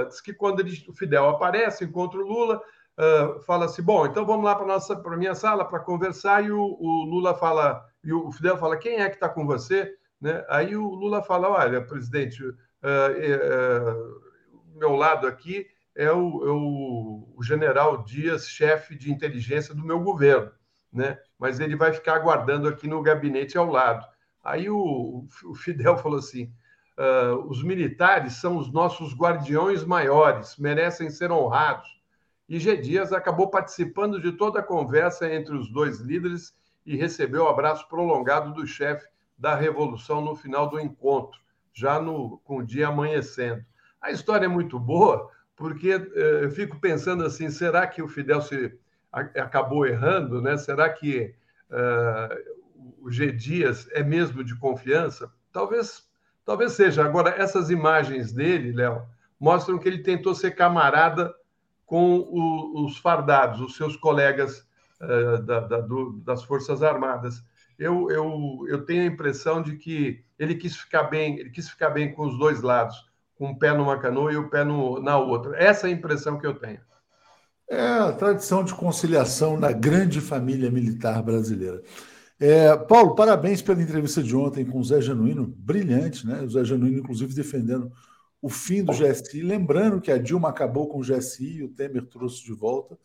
diz 0.09 0.19
que 0.19 0.33
quando 0.33 0.59
ele, 0.59 0.73
o 0.89 0.93
Fidel 0.93 1.29
aparece, 1.29 1.85
encontra 1.85 2.19
o 2.19 2.27
Lula, 2.27 2.61
uh, 3.01 3.41
fala 3.41 3.65
assim: 3.65 3.81
bom, 3.81 4.05
então 4.05 4.25
vamos 4.25 4.45
lá 4.45 4.55
para 4.55 4.67
nossa 4.67 4.95
para 4.95 5.17
minha 5.17 5.33
sala 5.33 5.65
para 5.65 5.79
conversar. 5.79 6.45
E 6.45 6.51
o, 6.51 6.59
o, 6.59 7.05
Lula 7.05 7.33
fala, 7.33 7.83
e 8.03 8.13
o 8.13 8.31
Fidel 8.31 8.57
fala: 8.57 8.77
quem 8.77 9.01
é 9.01 9.09
que 9.09 9.15
está 9.15 9.27
com 9.27 9.45
você? 9.45 9.95
Né? 10.19 10.45
Aí 10.47 10.75
o 10.75 10.87
Lula 10.87 11.23
fala: 11.23 11.49
olha, 11.49 11.81
presidente, 11.81 12.43
uh, 12.43 12.53
uh, 12.53 14.21
meu 14.75 14.95
lado 14.95 15.27
aqui 15.27 15.65
é 15.95 16.11
o, 16.11 16.45
é 16.45 16.51
o, 16.51 17.33
o 17.35 17.43
general 17.43 18.03
Dias, 18.03 18.47
chefe 18.47 18.95
de 18.95 19.11
inteligência 19.11 19.73
do 19.73 19.83
meu 19.83 19.99
governo, 19.99 20.51
né? 20.91 21.17
mas 21.37 21.59
ele 21.59 21.75
vai 21.75 21.91
ficar 21.91 22.15
aguardando 22.15 22.67
aqui 22.67 22.87
no 22.87 23.01
gabinete 23.01 23.57
ao 23.57 23.65
lado. 23.65 24.05
Aí 24.43 24.69
o, 24.69 25.27
o 25.45 25.55
Fidel 25.55 25.97
falou 25.97 26.19
assim: 26.19 26.53
uh, 26.97 27.35
os 27.47 27.63
militares 27.63 28.33
são 28.33 28.57
os 28.57 28.71
nossos 28.71 29.15
guardiões 29.15 29.83
maiores, 29.83 30.57
merecem 30.57 31.09
ser 31.09 31.31
honrados. 31.31 32.00
E 32.51 32.59
G. 32.59 32.75
Dias 32.75 33.13
acabou 33.13 33.49
participando 33.49 34.19
de 34.19 34.33
toda 34.33 34.59
a 34.59 34.63
conversa 34.63 35.33
entre 35.33 35.55
os 35.55 35.71
dois 35.71 36.01
líderes 36.01 36.53
e 36.85 36.97
recebeu 36.97 37.45
o 37.45 37.47
abraço 37.47 37.87
prolongado 37.87 38.53
do 38.53 38.67
chefe 38.67 39.07
da 39.37 39.55
Revolução 39.55 40.19
no 40.19 40.35
final 40.35 40.67
do 40.69 40.77
encontro, 40.77 41.39
já 41.71 42.01
no, 42.01 42.39
com 42.39 42.57
o 42.57 42.65
dia 42.65 42.89
amanhecendo. 42.89 43.63
A 44.01 44.11
história 44.11 44.47
é 44.47 44.49
muito 44.49 44.77
boa, 44.77 45.31
porque 45.55 45.91
eh, 45.91 46.39
eu 46.43 46.51
fico 46.51 46.77
pensando 46.77 47.23
assim: 47.23 47.49
será 47.49 47.87
que 47.87 48.01
o 48.01 48.09
Fidel 48.09 48.41
se 48.41 48.77
a, 49.13 49.21
acabou 49.21 49.85
errando? 49.85 50.41
Né? 50.41 50.57
Será 50.57 50.89
que 50.89 51.33
uh, 51.69 53.01
o 53.01 53.09
G. 53.09 53.31
Dias 53.31 53.87
é 53.93 54.03
mesmo 54.03 54.43
de 54.43 54.59
confiança? 54.59 55.31
Talvez, 55.53 56.05
talvez 56.43 56.73
seja. 56.73 57.05
Agora, 57.05 57.29
essas 57.29 57.69
imagens 57.69 58.33
dele, 58.33 58.73
Léo, 58.73 59.03
mostram 59.39 59.79
que 59.79 59.87
ele 59.87 60.03
tentou 60.03 60.35
ser 60.35 60.51
camarada 60.51 61.33
com 61.91 62.19
o, 62.19 62.85
os 62.85 62.97
fardados, 62.99 63.59
os 63.59 63.75
seus 63.75 63.97
colegas 63.97 64.65
uh, 65.01 65.43
da, 65.43 65.59
da, 65.59 65.81
do, 65.81 66.21
das 66.25 66.41
Forças 66.41 66.81
Armadas. 66.81 67.43
Eu, 67.77 68.09
eu, 68.09 68.65
eu 68.69 68.85
tenho 68.85 69.01
a 69.01 69.07
impressão 69.07 69.61
de 69.61 69.75
que 69.75 70.23
ele 70.39 70.55
quis 70.55 70.77
ficar 70.77 71.03
bem, 71.03 71.37
ele 71.37 71.49
quis 71.49 71.69
ficar 71.69 71.89
bem 71.89 72.13
com 72.13 72.25
os 72.25 72.39
dois 72.39 72.61
lados, 72.61 72.95
com 73.35 73.49
um 73.49 73.59
pé 73.59 73.73
numa 73.73 73.99
canoa 73.99 74.31
e 74.31 74.37
o 74.37 74.43
um 74.43 74.49
pé 74.49 74.63
no, 74.63 75.01
na 75.01 75.17
outra. 75.17 75.61
Essa 75.61 75.85
é 75.87 75.89
a 75.89 75.93
impressão 75.93 76.39
que 76.39 76.47
eu 76.47 76.53
tenho. 76.53 76.79
É 77.69 77.81
a 77.81 78.13
tradição 78.13 78.63
de 78.63 78.73
conciliação 78.73 79.59
na 79.59 79.73
grande 79.73 80.21
família 80.21 80.71
militar 80.71 81.21
brasileira. 81.21 81.81
É, 82.39 82.73
Paulo, 82.77 83.15
parabéns 83.15 83.61
pela 83.61 83.83
entrevista 83.83 84.23
de 84.23 84.33
ontem 84.33 84.63
com 84.63 84.79
o 84.79 84.83
Zé 84.85 85.01
Genuíno, 85.01 85.45
brilhante, 85.57 86.25
né? 86.25 86.41
O 86.41 86.49
Zé 86.49 86.63
Genuíno, 86.63 86.99
inclusive, 86.99 87.33
defendendo 87.33 87.91
o 88.41 88.49
fim 88.49 88.83
do 88.83 88.91
GSI. 88.91 89.41
Lembrando 89.41 90.01
que 90.01 90.11
a 90.11 90.17
Dilma 90.17 90.49
acabou 90.49 90.87
com 90.87 90.99
o 90.99 91.03
GSI 91.03 91.63
o 91.63 91.69
Temer 91.69 92.05
trouxe 92.07 92.43
de 92.43 92.53
volta. 92.53 92.97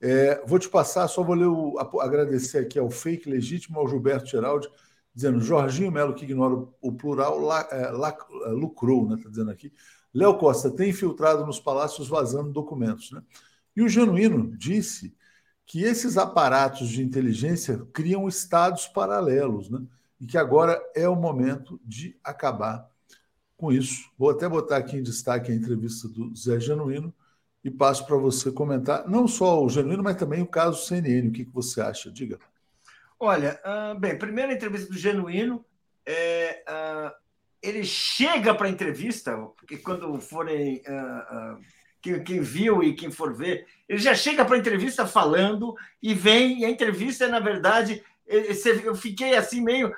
É, 0.00 0.40
vou 0.46 0.58
te 0.58 0.68
passar, 0.68 1.08
só 1.08 1.22
vou 1.22 1.34
ler 1.34 1.46
o, 1.46 1.76
agradecer 2.00 2.58
aqui 2.58 2.78
ao 2.78 2.88
fake 2.88 3.28
legítimo, 3.28 3.80
ao 3.80 3.88
Gilberto 3.88 4.28
Geraldi, 4.28 4.68
dizendo 5.12 5.40
Jorginho 5.40 5.90
Melo, 5.90 6.14
que 6.14 6.24
ignora 6.24 6.54
o 6.80 6.92
plural, 6.92 7.40
la, 7.40 7.68
é, 7.72 7.90
la, 7.90 8.16
é, 8.46 8.50
lucrou, 8.50 9.08
né? 9.08 9.16
Está 9.16 9.28
dizendo 9.28 9.50
aqui. 9.50 9.72
Léo 10.14 10.38
Costa 10.38 10.70
tem 10.70 10.90
infiltrado 10.90 11.44
nos 11.44 11.58
palácios 11.58 12.08
vazando 12.08 12.52
documentos. 12.52 13.10
Né? 13.10 13.22
E 13.74 13.82
o 13.82 13.88
Genuíno 13.88 14.56
disse 14.56 15.14
que 15.66 15.82
esses 15.82 16.16
aparatos 16.16 16.88
de 16.88 17.02
inteligência 17.02 17.84
criam 17.92 18.28
estados 18.28 18.86
paralelos, 18.86 19.68
né? 19.68 19.80
e 20.20 20.26
que 20.26 20.38
agora 20.38 20.80
é 20.94 21.08
o 21.08 21.16
momento 21.16 21.80
de 21.84 22.18
acabar 22.24 22.88
com 23.58 23.72
isso. 23.72 24.08
Vou 24.16 24.30
até 24.30 24.48
botar 24.48 24.78
aqui 24.78 24.96
em 24.96 25.02
destaque 25.02 25.50
a 25.50 25.54
entrevista 25.54 26.08
do 26.08 26.34
Zé 26.34 26.58
Genuíno 26.60 27.12
e 27.62 27.70
passo 27.70 28.06
para 28.06 28.16
você 28.16 28.52
comentar 28.52 29.06
não 29.08 29.26
só 29.26 29.62
o 29.62 29.68
Genuíno, 29.68 30.02
mas 30.02 30.16
também 30.16 30.40
o 30.40 30.46
caso 30.46 30.86
CNN. 30.86 31.28
O 31.28 31.32
que, 31.32 31.44
que 31.44 31.52
você 31.52 31.80
acha? 31.80 32.10
Diga. 32.10 32.38
Olha, 33.18 33.60
uh, 33.66 33.98
bem, 33.98 34.16
primeira 34.16 34.52
entrevista 34.52 34.88
do 34.88 34.96
Genuíno, 34.96 35.64
é, 36.06 36.62
uh, 36.68 37.12
ele 37.60 37.84
chega 37.84 38.54
para 38.54 38.68
a 38.68 38.70
entrevista, 38.70 39.36
porque 39.58 39.76
quando 39.76 40.18
forem. 40.20 40.76
Uh, 40.88 41.60
quem, 42.00 42.22
quem, 42.22 42.40
viu 42.40 42.80
e 42.80 42.94
quem 42.94 43.10
for 43.10 43.34
ver, 43.34 43.66
ele 43.88 43.98
já 43.98 44.14
chega 44.14 44.44
para 44.44 44.54
a 44.54 44.58
entrevista 44.58 45.04
falando 45.04 45.74
e 46.00 46.14
vem, 46.14 46.60
e 46.60 46.64
a 46.64 46.70
entrevista, 46.70 47.26
na 47.26 47.40
verdade, 47.40 48.04
eu 48.24 48.94
fiquei 48.94 49.34
assim 49.34 49.60
meio 49.60 49.92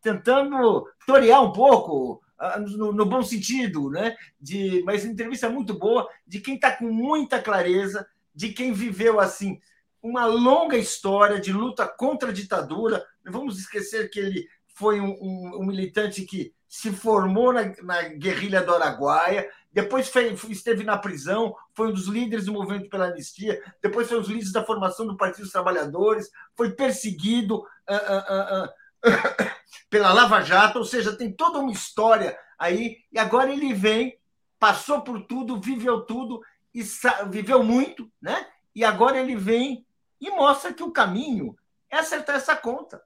tentando 0.00 0.88
torear 1.06 1.42
um 1.42 1.52
pouco 1.52 2.23
no, 2.58 2.92
no, 2.92 3.06
bom 3.06 3.22
sentido, 3.22 3.90
né? 3.90 4.16
De, 4.40 4.82
mas 4.84 5.04
entrevista 5.04 5.48
muito 5.48 5.74
boa 5.74 6.08
de 6.26 6.40
quem 6.40 6.54
está 6.54 6.72
com 6.72 6.86
muita 6.86 7.40
clareza, 7.40 8.06
de 8.34 8.50
quem 8.52 8.72
viveu 8.72 9.20
assim 9.20 9.60
uma 10.02 10.26
longa 10.26 10.76
história 10.76 11.40
de 11.40 11.50
luta 11.50 11.88
contra 11.88 12.28
a 12.28 12.32
ditadura. 12.32 13.02
Não 13.24 13.32
vamos 13.32 13.58
esquecer 13.58 14.10
que 14.10 14.20
ele 14.20 14.46
foi 14.74 15.00
um, 15.00 15.12
um, 15.12 15.60
um 15.60 15.66
militante 15.66 16.22
que 16.26 16.52
se 16.68 16.92
formou 16.92 17.52
na, 17.52 17.72
na, 17.82 18.02
guerrilha 18.08 18.60
do 18.60 18.74
Araguaia, 18.74 19.48
depois 19.72 20.08
foi, 20.08 20.36
esteve 20.50 20.84
na 20.84 20.98
prisão, 20.98 21.54
foi 21.72 21.88
um 21.88 21.92
dos 21.92 22.06
líderes 22.06 22.46
do 22.46 22.52
movimento 22.52 22.90
pela 22.90 23.06
anistia, 23.06 23.62
depois 23.80 24.08
foi 24.08 24.18
um 24.18 24.20
dos 24.20 24.28
líderes 24.28 24.52
da 24.52 24.64
formação 24.64 25.06
do 25.06 25.16
Partido 25.16 25.44
dos 25.44 25.52
Trabalhadores, 25.52 26.28
foi 26.54 26.72
perseguido. 26.72 27.58
Uh, 27.88 27.94
uh, 27.94 28.64
uh, 28.64 28.68
pela 29.90 30.12
Lava 30.12 30.42
Jato, 30.42 30.78
ou 30.78 30.84
seja, 30.84 31.16
tem 31.16 31.32
toda 31.32 31.58
uma 31.58 31.72
história 31.72 32.38
aí, 32.58 32.98
e 33.12 33.18
agora 33.18 33.52
ele 33.52 33.72
vem, 33.72 34.18
passou 34.58 35.02
por 35.02 35.22
tudo, 35.26 35.60
viveu 35.60 36.02
tudo, 36.02 36.40
e 36.74 36.82
viveu 37.28 37.62
muito, 37.62 38.10
né? 38.20 38.48
E 38.74 38.84
agora 38.84 39.18
ele 39.18 39.36
vem 39.36 39.86
e 40.20 40.30
mostra 40.30 40.72
que 40.72 40.82
o 40.82 40.90
caminho 40.90 41.56
é 41.88 41.98
acertar 41.98 42.36
essa 42.36 42.56
conta. 42.56 43.00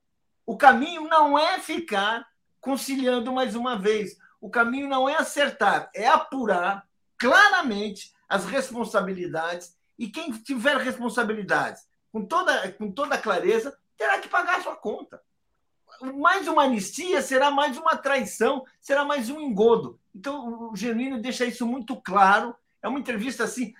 O 0.46 0.57
caminho 0.57 1.03
não 1.03 1.38
é 1.38 1.59
ficar 1.59 2.26
conciliando 2.61 3.30
mais 3.32 3.55
uma 3.55 3.76
vez. 3.76 4.16
O 4.40 4.49
caminho 4.49 4.88
não 4.88 5.07
é 5.07 5.16
acertar, 5.16 5.90
é 5.94 6.07
apurar 6.09 6.86
claramente 7.18 8.14
as 8.28 8.46
responsabilidades 8.46 9.76
e 9.99 10.09
quem 10.09 10.30
tiver 10.32 10.78
responsabilidades 10.78 11.86
com 12.11 12.24
toda, 12.24 12.72
com 12.72 12.90
toda 12.90 13.18
clareza 13.18 13.76
terá 13.96 14.18
que 14.18 14.28
pagar 14.28 14.59
a 14.59 14.62
sua 14.62 14.76
conta 14.76 15.20
mais 16.14 16.46
uma 16.49 16.64
anistia 16.64 17.22
será 17.22 17.51
mais 17.51 17.76
uma 17.76 17.96
traição, 17.96 18.64
será 18.80 19.05
mais 19.05 19.30
um 19.30 19.40
engodo. 19.40 19.99
Então, 20.14 20.70
o 20.70 20.76
Genuíno 20.76 21.20
deixa 21.20 21.44
isso 21.44 21.66
muito 21.66 21.96
claro. 21.96 22.55
É 22.82 22.88
uma 22.88 22.99
entrevista 22.99 23.44
assim, 23.44 23.74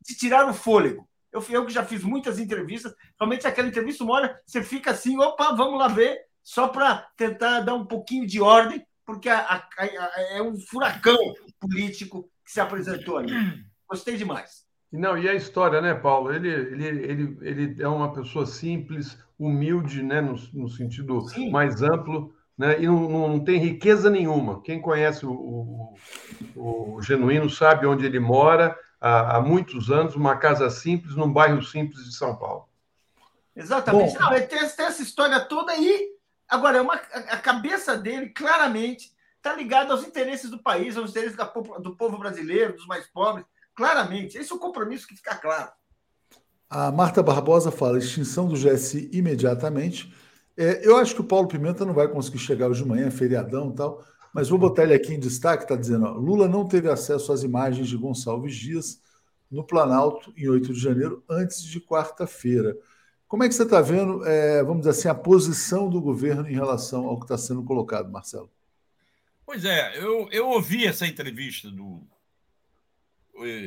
de 0.00 0.16
tirar 0.16 0.48
o 0.48 0.54
fôlego. 0.54 1.08
Eu, 1.32 1.44
eu 1.48 1.64
que 1.64 1.72
já 1.72 1.84
fiz 1.84 2.02
muitas 2.02 2.38
entrevistas, 2.38 2.94
realmente 3.18 3.46
aquela 3.46 3.68
entrevista, 3.68 4.04
uma 4.04 4.14
hora 4.14 4.40
você 4.44 4.62
fica 4.62 4.90
assim, 4.90 5.18
opa, 5.18 5.54
vamos 5.54 5.78
lá 5.78 5.88
ver, 5.88 6.20
só 6.42 6.68
para 6.68 7.08
tentar 7.16 7.60
dar 7.60 7.74
um 7.74 7.86
pouquinho 7.86 8.26
de 8.26 8.40
ordem, 8.40 8.86
porque 9.06 9.28
a, 9.30 9.40
a, 9.40 9.64
a, 9.78 10.10
é 10.32 10.42
um 10.42 10.58
furacão 10.60 11.16
político 11.58 12.28
que 12.44 12.52
se 12.52 12.60
apresentou 12.60 13.16
ali. 13.16 13.32
Gostei 13.88 14.16
demais. 14.16 14.66
Não, 14.90 15.16
e 15.16 15.26
a 15.26 15.34
história, 15.34 15.80
né, 15.80 15.94
Paulo? 15.94 16.34
Ele, 16.34 16.48
ele, 16.50 16.86
ele, 16.86 17.38
ele 17.40 17.82
é 17.82 17.88
uma 17.88 18.12
pessoa 18.12 18.44
simples, 18.44 19.18
humilde, 19.46 20.02
né, 20.02 20.20
no, 20.20 20.34
no 20.52 20.68
sentido 20.68 21.20
Sim. 21.28 21.50
mais 21.50 21.82
amplo, 21.82 22.34
né, 22.56 22.80
e 22.80 22.86
não, 22.86 23.08
não, 23.08 23.40
tem 23.40 23.58
riqueza 23.58 24.10
nenhuma. 24.10 24.62
Quem 24.62 24.80
conhece 24.80 25.26
o, 25.26 25.32
o, 25.32 25.94
o 26.56 27.02
Genuíno 27.02 27.48
sabe 27.48 27.86
onde 27.86 28.04
ele 28.04 28.20
mora 28.20 28.76
há, 29.00 29.36
há, 29.36 29.40
muitos 29.40 29.90
anos, 29.90 30.14
uma 30.14 30.36
casa 30.36 30.68
simples, 30.70 31.16
num 31.16 31.32
bairro 31.32 31.62
simples 31.62 32.04
de 32.04 32.14
São 32.14 32.36
Paulo. 32.36 32.68
Exatamente. 33.54 34.14
Bom, 34.14 34.20
não, 34.20 34.30
tem, 34.30 34.46
tem 34.46 34.86
essa 34.86 35.02
história 35.02 35.40
toda 35.40 35.72
aí. 35.72 36.12
Agora, 36.48 36.78
é 36.78 36.80
uma, 36.80 36.94
a 36.94 37.38
cabeça 37.38 37.96
dele, 37.96 38.28
claramente, 38.30 39.12
está 39.36 39.54
ligada 39.54 39.92
aos 39.92 40.06
interesses 40.06 40.50
do 40.50 40.58
país, 40.58 40.96
aos 40.96 41.10
interesses 41.10 41.36
da, 41.36 41.44
do 41.44 41.96
povo 41.96 42.18
brasileiro, 42.18 42.74
dos 42.74 42.86
mais 42.86 43.06
pobres 43.06 43.46
claramente. 43.74 44.38
Esse 44.38 44.52
é 44.52 44.54
o 44.54 44.58
compromisso 44.58 45.06
que 45.06 45.16
fica 45.16 45.34
claro. 45.34 45.70
A 46.74 46.90
Marta 46.90 47.22
Barbosa 47.22 47.70
fala 47.70 47.98
extinção 47.98 48.48
do 48.48 48.54
GSI 48.54 49.10
imediatamente. 49.12 50.10
É, 50.56 50.80
eu 50.88 50.96
acho 50.96 51.14
que 51.14 51.20
o 51.20 51.24
Paulo 51.24 51.46
Pimenta 51.46 51.84
não 51.84 51.92
vai 51.92 52.08
conseguir 52.08 52.38
chegar 52.38 52.70
hoje 52.70 52.82
de 52.82 52.88
manhã, 52.88 53.10
feriadão 53.10 53.68
e 53.70 53.74
tal, 53.74 54.02
mas 54.32 54.48
vou 54.48 54.58
botar 54.58 54.84
ele 54.84 54.94
aqui 54.94 55.12
em 55.12 55.20
destaque, 55.20 55.64
está 55.64 55.76
dizendo, 55.76 56.06
ó, 56.06 56.12
Lula 56.12 56.48
não 56.48 56.66
teve 56.66 56.88
acesso 56.88 57.30
às 57.30 57.42
imagens 57.42 57.88
de 57.88 57.96
Gonçalves 57.98 58.56
Dias 58.56 59.02
no 59.50 59.62
Planalto 59.62 60.32
em 60.34 60.48
8 60.48 60.72
de 60.72 60.80
janeiro, 60.80 61.22
antes 61.28 61.62
de 61.62 61.78
quarta-feira. 61.78 62.74
Como 63.28 63.44
é 63.44 63.48
que 63.48 63.54
você 63.54 63.64
está 63.64 63.82
vendo, 63.82 64.26
é, 64.26 64.62
vamos 64.62 64.78
dizer 64.78 64.92
assim, 64.92 65.08
a 65.08 65.14
posição 65.14 65.90
do 65.90 66.00
governo 66.00 66.48
em 66.48 66.54
relação 66.54 67.04
ao 67.04 67.18
que 67.18 67.26
está 67.26 67.36
sendo 67.36 67.62
colocado, 67.62 68.10
Marcelo? 68.10 68.50
Pois 69.44 69.66
é, 69.66 70.02
eu, 70.02 70.26
eu 70.32 70.48
ouvi 70.48 70.86
essa 70.86 71.06
entrevista 71.06 71.70
do, 71.70 72.02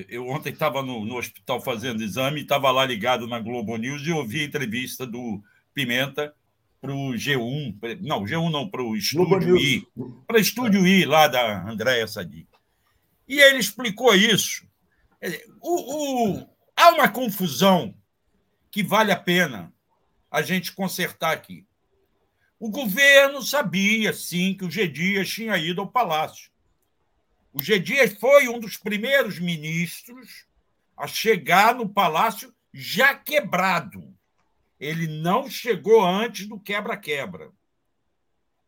eu 0.09 0.28
ontem 0.28 0.53
estava 0.53 0.82
no, 0.82 1.03
no, 1.05 1.18
hospital 1.18 1.59
fazendo 1.59 2.03
exame, 2.03 2.41
estava 2.41 2.72
lá 2.72 2.86
ligado 2.86 3.28
na 3.28 3.39
Globo 3.39 3.76
News 3.78 4.01
e 4.05 4.11
ouvi 4.11 4.41
a 4.41 4.45
entrevista 4.45 5.05
do 5.05 5.41
Pimenta 5.74 6.34
para 6.80 6.93
o 6.93 7.13
G1, 7.13 7.99
não, 8.01 8.24
G1 8.24 8.51
não, 8.51 8.70
para 8.70 8.84
o 8.84 8.95
Estúdio 8.95 9.57
I, 9.57 9.88
para 10.28 10.39
Estúdio 10.39 10.86
I, 10.86 11.05
lá 11.05 11.28
da 11.28 11.68
Andréia 11.68 12.07
Sadi. 12.07 12.47
E 13.28 13.39
ele 13.39 13.57
explicou 13.57 14.13
isso. 14.13 14.68
O, 15.59 16.36
o, 16.38 16.49
há 16.76 16.89
uma 16.91 17.09
confusão 17.09 17.95
que 18.70 18.84
vale 18.84 19.11
a 19.11 19.16
pena 19.16 19.74
a 20.30 20.41
gente 20.41 20.74
consertar 20.74 21.32
aqui. 21.32 21.66
O 22.59 22.70
governo 22.70 23.41
sabia, 23.41 24.13
sim, 24.13 24.53
que 24.53 24.66
o 24.66 24.72
G. 24.72 24.88
Dias 24.88 25.30
tinha 25.30 25.57
ido 25.57 25.82
ao 25.82 25.88
palácio. 25.88 26.51
O 27.58 27.64
G. 27.64 27.80
Dias 27.80 28.12
foi 28.20 28.49
um 28.49 28.60
dos 28.60 28.76
primeiros 28.76 29.39
ministros 29.39 30.45
a 30.97 31.08
chegar 31.08 31.74
no 31.74 31.88
palácio 31.88 32.53
já 32.74 33.16
quebrado. 33.16 34.14
Ele 34.78 35.08
não 35.08 35.49
chegou 35.49 36.03
antes 36.03 36.47
do 36.47 36.60
quebra-quebra. 36.60 37.49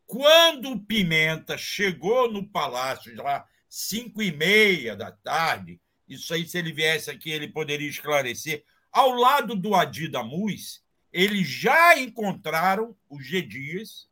Quando 0.06 0.70
o 0.70 0.80
Pimenta 0.80 1.58
chegou 1.58 2.32
no 2.32 2.48
palácio, 2.48 3.14
lá 3.22 3.46
cinco 3.68 4.22
e 4.22 4.32
meia 4.32 4.96
da 4.96 5.12
tarde, 5.12 5.78
isso 6.08 6.32
aí, 6.32 6.48
se 6.48 6.56
ele 6.56 6.72
viesse 6.72 7.10
aqui, 7.10 7.30
ele 7.30 7.48
poderia 7.48 7.90
esclarecer, 7.90 8.64
ao 8.90 9.10
lado 9.10 9.54
do 9.54 9.74
Adi 9.74 10.08
Damus, 10.08 10.82
eles 11.12 11.46
já 11.46 11.98
encontraram 11.98 12.96
o 13.06 13.20
G. 13.20 13.42
Dias 13.42 14.08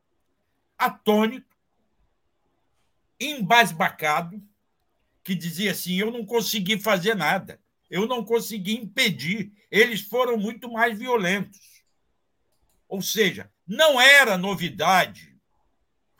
atônito, 0.76 1.56
embasbacado, 3.18 4.38
que 5.26 5.34
dizia 5.34 5.72
assim: 5.72 5.96
eu 5.96 6.12
não 6.12 6.24
consegui 6.24 6.78
fazer 6.78 7.16
nada, 7.16 7.60
eu 7.90 8.06
não 8.06 8.24
consegui 8.24 8.76
impedir, 8.76 9.52
eles 9.68 10.02
foram 10.02 10.38
muito 10.38 10.70
mais 10.70 10.96
violentos. 10.96 11.82
Ou 12.88 13.02
seja, 13.02 13.50
não 13.66 14.00
era 14.00 14.38
novidade 14.38 15.36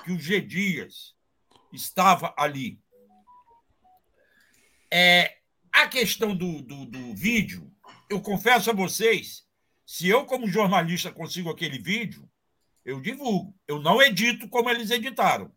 que 0.04 0.10
o 0.10 0.18
G. 0.18 0.40
Dias 0.40 1.14
estava 1.72 2.34
ali. 2.36 2.80
É, 4.92 5.38
a 5.72 5.86
questão 5.86 6.36
do, 6.36 6.60
do, 6.60 6.86
do 6.86 7.14
vídeo, 7.14 7.72
eu 8.10 8.20
confesso 8.20 8.70
a 8.70 8.74
vocês, 8.74 9.46
se 9.86 10.08
eu, 10.08 10.26
como 10.26 10.48
jornalista, 10.48 11.12
consigo 11.12 11.48
aquele 11.48 11.78
vídeo, 11.78 12.28
eu 12.84 13.00
divulgo. 13.00 13.56
Eu 13.68 13.80
não 13.80 14.02
edito 14.02 14.48
como 14.48 14.68
eles 14.68 14.90
editaram. 14.90 15.52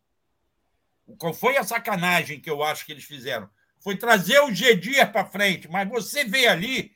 Qual 1.18 1.34
foi 1.34 1.58
a 1.58 1.64
sacanagem 1.64 2.40
que 2.40 2.50
eu 2.50 2.64
acho 2.64 2.86
que 2.86 2.92
eles 2.92 3.04
fizeram? 3.04 3.50
Foi 3.80 3.98
trazer 3.98 4.40
o 4.42 4.54
G 4.54 4.76
para 5.06 5.26
frente, 5.26 5.68
mas 5.68 5.88
você 5.88 6.26
vê 6.26 6.48
ali, 6.48 6.94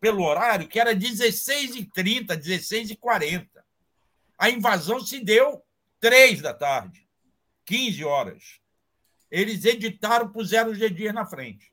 pelo 0.00 0.22
horário, 0.22 0.68
que 0.68 0.78
era 0.78 0.94
16h30, 0.94 2.26
16h40. 2.36 3.48
A 4.38 4.50
invasão 4.50 5.00
se 5.00 5.20
deu 5.20 5.64
três 5.98 6.42
da 6.42 6.52
tarde, 6.52 7.06
15 7.64 8.04
horas. 8.04 8.60
Eles 9.30 9.64
editaram, 9.64 10.30
puseram 10.30 10.70
o 10.70 10.74
G 10.74 11.12
na 11.12 11.26
frente. 11.26 11.72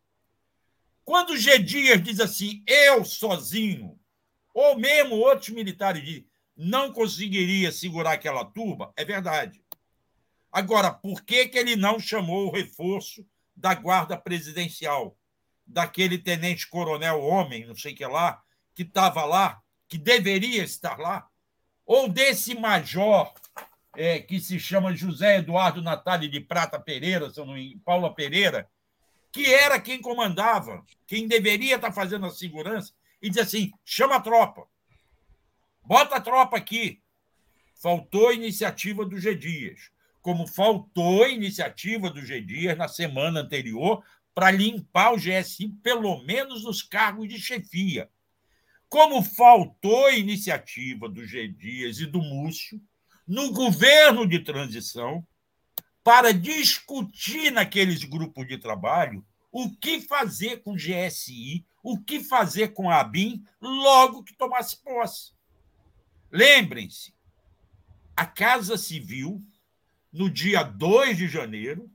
Quando 1.04 1.32
o 1.32 1.38
G 1.38 1.60
diz 1.60 2.20
assim, 2.20 2.64
eu 2.66 3.04
sozinho, 3.04 4.00
ou 4.54 4.78
mesmo 4.78 5.16
outros 5.16 5.50
militares 5.50 6.04
dizem, 6.04 6.28
não 6.56 6.94
conseguiria 6.94 7.72
segurar 7.72 8.14
aquela 8.14 8.46
turba, 8.46 8.94
é 8.96 9.04
verdade. 9.04 9.63
Agora, 10.54 10.94
por 10.94 11.24
que, 11.24 11.48
que 11.48 11.58
ele 11.58 11.76
não 11.76 12.00
chamou 12.00 12.46
o 12.46 12.52
reforço 12.52 13.26
da 13.56 13.74
guarda 13.74 14.16
presidencial? 14.16 15.18
Daquele 15.66 16.20
tenente-coronel 16.20 17.20
homem, 17.20 17.66
não 17.66 17.74
sei 17.74 17.94
o 17.94 17.96
que 17.96 18.06
lá, 18.06 18.40
que 18.76 18.84
estava 18.84 19.26
lá, 19.26 19.60
que 19.90 19.98
deveria 19.98 20.64
estar 20.64 21.00
lá? 21.00 21.28
Ou 21.84 22.08
desse 22.08 22.54
major 22.54 23.34
é, 23.96 24.20
que 24.20 24.40
se 24.40 24.60
chama 24.60 24.96
José 24.96 25.38
Eduardo 25.38 25.82
Natália 25.82 26.30
de 26.30 26.40
Prata 26.40 26.80
Pereira, 26.80 27.32
se 27.32 27.40
não 27.40 27.56
Paula 27.84 28.14
Pereira, 28.14 28.70
que 29.32 29.52
era 29.52 29.82
quem 29.82 30.00
comandava, 30.00 30.86
quem 31.08 31.28
deveria 31.28 31.78
estar 31.78 31.92
fazendo 31.92 32.28
a 32.28 32.32
segurança, 32.32 32.94
e 33.20 33.28
dizia 33.28 33.42
assim: 33.42 33.72
chama 33.84 34.18
a 34.18 34.22
tropa, 34.22 34.68
bota 35.82 36.18
a 36.18 36.22
tropa 36.22 36.58
aqui. 36.58 37.02
Faltou 37.76 38.30
a 38.30 38.34
iniciativa 38.34 39.04
do 39.04 39.20
G 39.20 39.36
Dias, 39.36 39.92
como 40.24 40.48
faltou 40.48 41.26
a 41.26 41.30
iniciativa 41.30 42.10
do 42.10 42.26
G 42.26 42.40
Dias 42.40 42.78
na 42.78 42.88
semana 42.88 43.42
anterior 43.42 44.02
para 44.34 44.50
limpar 44.50 45.14
o 45.14 45.18
GSI, 45.18 45.68
pelo 45.84 46.24
menos 46.24 46.64
nos 46.64 46.82
cargos 46.82 47.28
de 47.28 47.38
chefia. 47.38 48.10
Como 48.88 49.22
faltou 49.22 50.06
a 50.06 50.14
iniciativa 50.14 51.10
do 51.10 51.28
G 51.28 51.50
Dias 51.50 52.00
e 52.00 52.06
do 52.06 52.20
Múcio 52.20 52.82
no 53.28 53.52
governo 53.52 54.26
de 54.26 54.40
transição 54.40 55.28
para 56.02 56.34
discutir 56.34 57.52
naqueles 57.52 58.06
grupos 58.06 58.48
de 58.48 58.58
trabalho 58.58 59.26
o 59.52 59.70
que 59.76 60.00
fazer 60.02 60.64
com 60.64 60.72
o 60.72 60.78
GSI, 60.78 61.66
o 61.84 62.00
que 62.00 62.24
fazer 62.24 62.70
com 62.70 62.90
a 62.90 63.02
ABIN 63.02 63.44
logo 63.62 64.24
que 64.24 64.34
tomasse 64.34 64.78
posse. 64.78 65.34
Lembrem-se, 66.32 67.14
a 68.16 68.26
Casa 68.26 68.78
Civil, 68.78 69.44
no 70.14 70.30
dia 70.30 70.62
2 70.62 71.18
de 71.18 71.28
janeiro, 71.28 71.92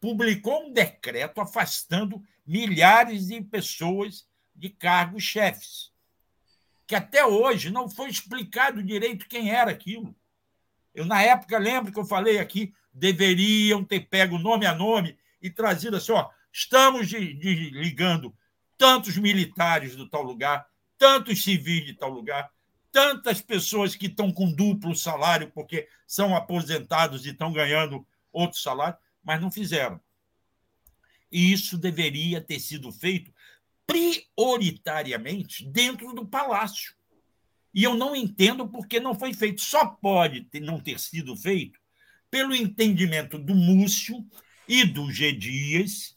publicou 0.00 0.66
um 0.66 0.72
decreto 0.72 1.40
afastando 1.40 2.20
milhares 2.44 3.28
de 3.28 3.40
pessoas 3.40 4.26
de 4.54 4.68
cargos 4.68 5.22
chefes, 5.22 5.92
que 6.86 6.96
até 6.96 7.24
hoje 7.24 7.70
não 7.70 7.88
foi 7.88 8.10
explicado 8.10 8.82
direito 8.82 9.28
quem 9.28 9.50
era 9.50 9.70
aquilo. 9.70 10.14
Eu, 10.92 11.06
na 11.06 11.22
época, 11.22 11.56
lembro 11.56 11.92
que 11.92 11.98
eu 11.98 12.04
falei 12.04 12.38
aqui, 12.38 12.74
deveriam 12.92 13.84
ter 13.84 14.00
pego 14.00 14.38
nome 14.38 14.66
a 14.66 14.74
nome 14.74 15.16
e 15.40 15.48
trazido 15.48 15.96
assim: 15.96 16.12
ó, 16.12 16.28
estamos 16.52 17.10
ligando 17.12 18.36
tantos 18.76 19.16
militares 19.16 19.94
do 19.94 20.08
tal 20.08 20.22
lugar, 20.22 20.66
tantos 20.98 21.42
civis 21.42 21.86
de 21.86 21.94
tal 21.94 22.10
lugar, 22.10 22.50
tantas 22.92 23.40
pessoas 23.40 23.96
que 23.96 24.06
estão 24.06 24.30
com 24.30 24.52
duplo 24.52 24.94
salário 24.94 25.50
porque 25.50 25.88
são 26.06 26.36
aposentados 26.36 27.24
e 27.24 27.30
estão 27.30 27.52
ganhando 27.52 28.06
outro 28.30 28.60
salário, 28.60 28.98
mas 29.24 29.40
não 29.40 29.50
fizeram. 29.50 30.00
E 31.30 31.50
isso 31.52 31.78
deveria 31.78 32.40
ter 32.40 32.60
sido 32.60 32.92
feito 32.92 33.32
prioritariamente 33.86 35.66
dentro 35.66 36.12
do 36.12 36.26
palácio. 36.26 36.94
E 37.74 37.82
eu 37.82 37.94
não 37.94 38.14
entendo 38.14 38.68
porque 38.68 39.00
não 39.00 39.18
foi 39.18 39.32
feito. 39.32 39.62
Só 39.62 39.86
pode 39.86 40.42
ter, 40.42 40.60
não 40.60 40.78
ter 40.78 41.00
sido 41.00 41.34
feito 41.34 41.80
pelo 42.30 42.54
entendimento 42.54 43.38
do 43.38 43.54
Múcio 43.54 44.24
e 44.68 44.84
do 44.84 45.10
G. 45.10 45.32
Dias 45.32 46.16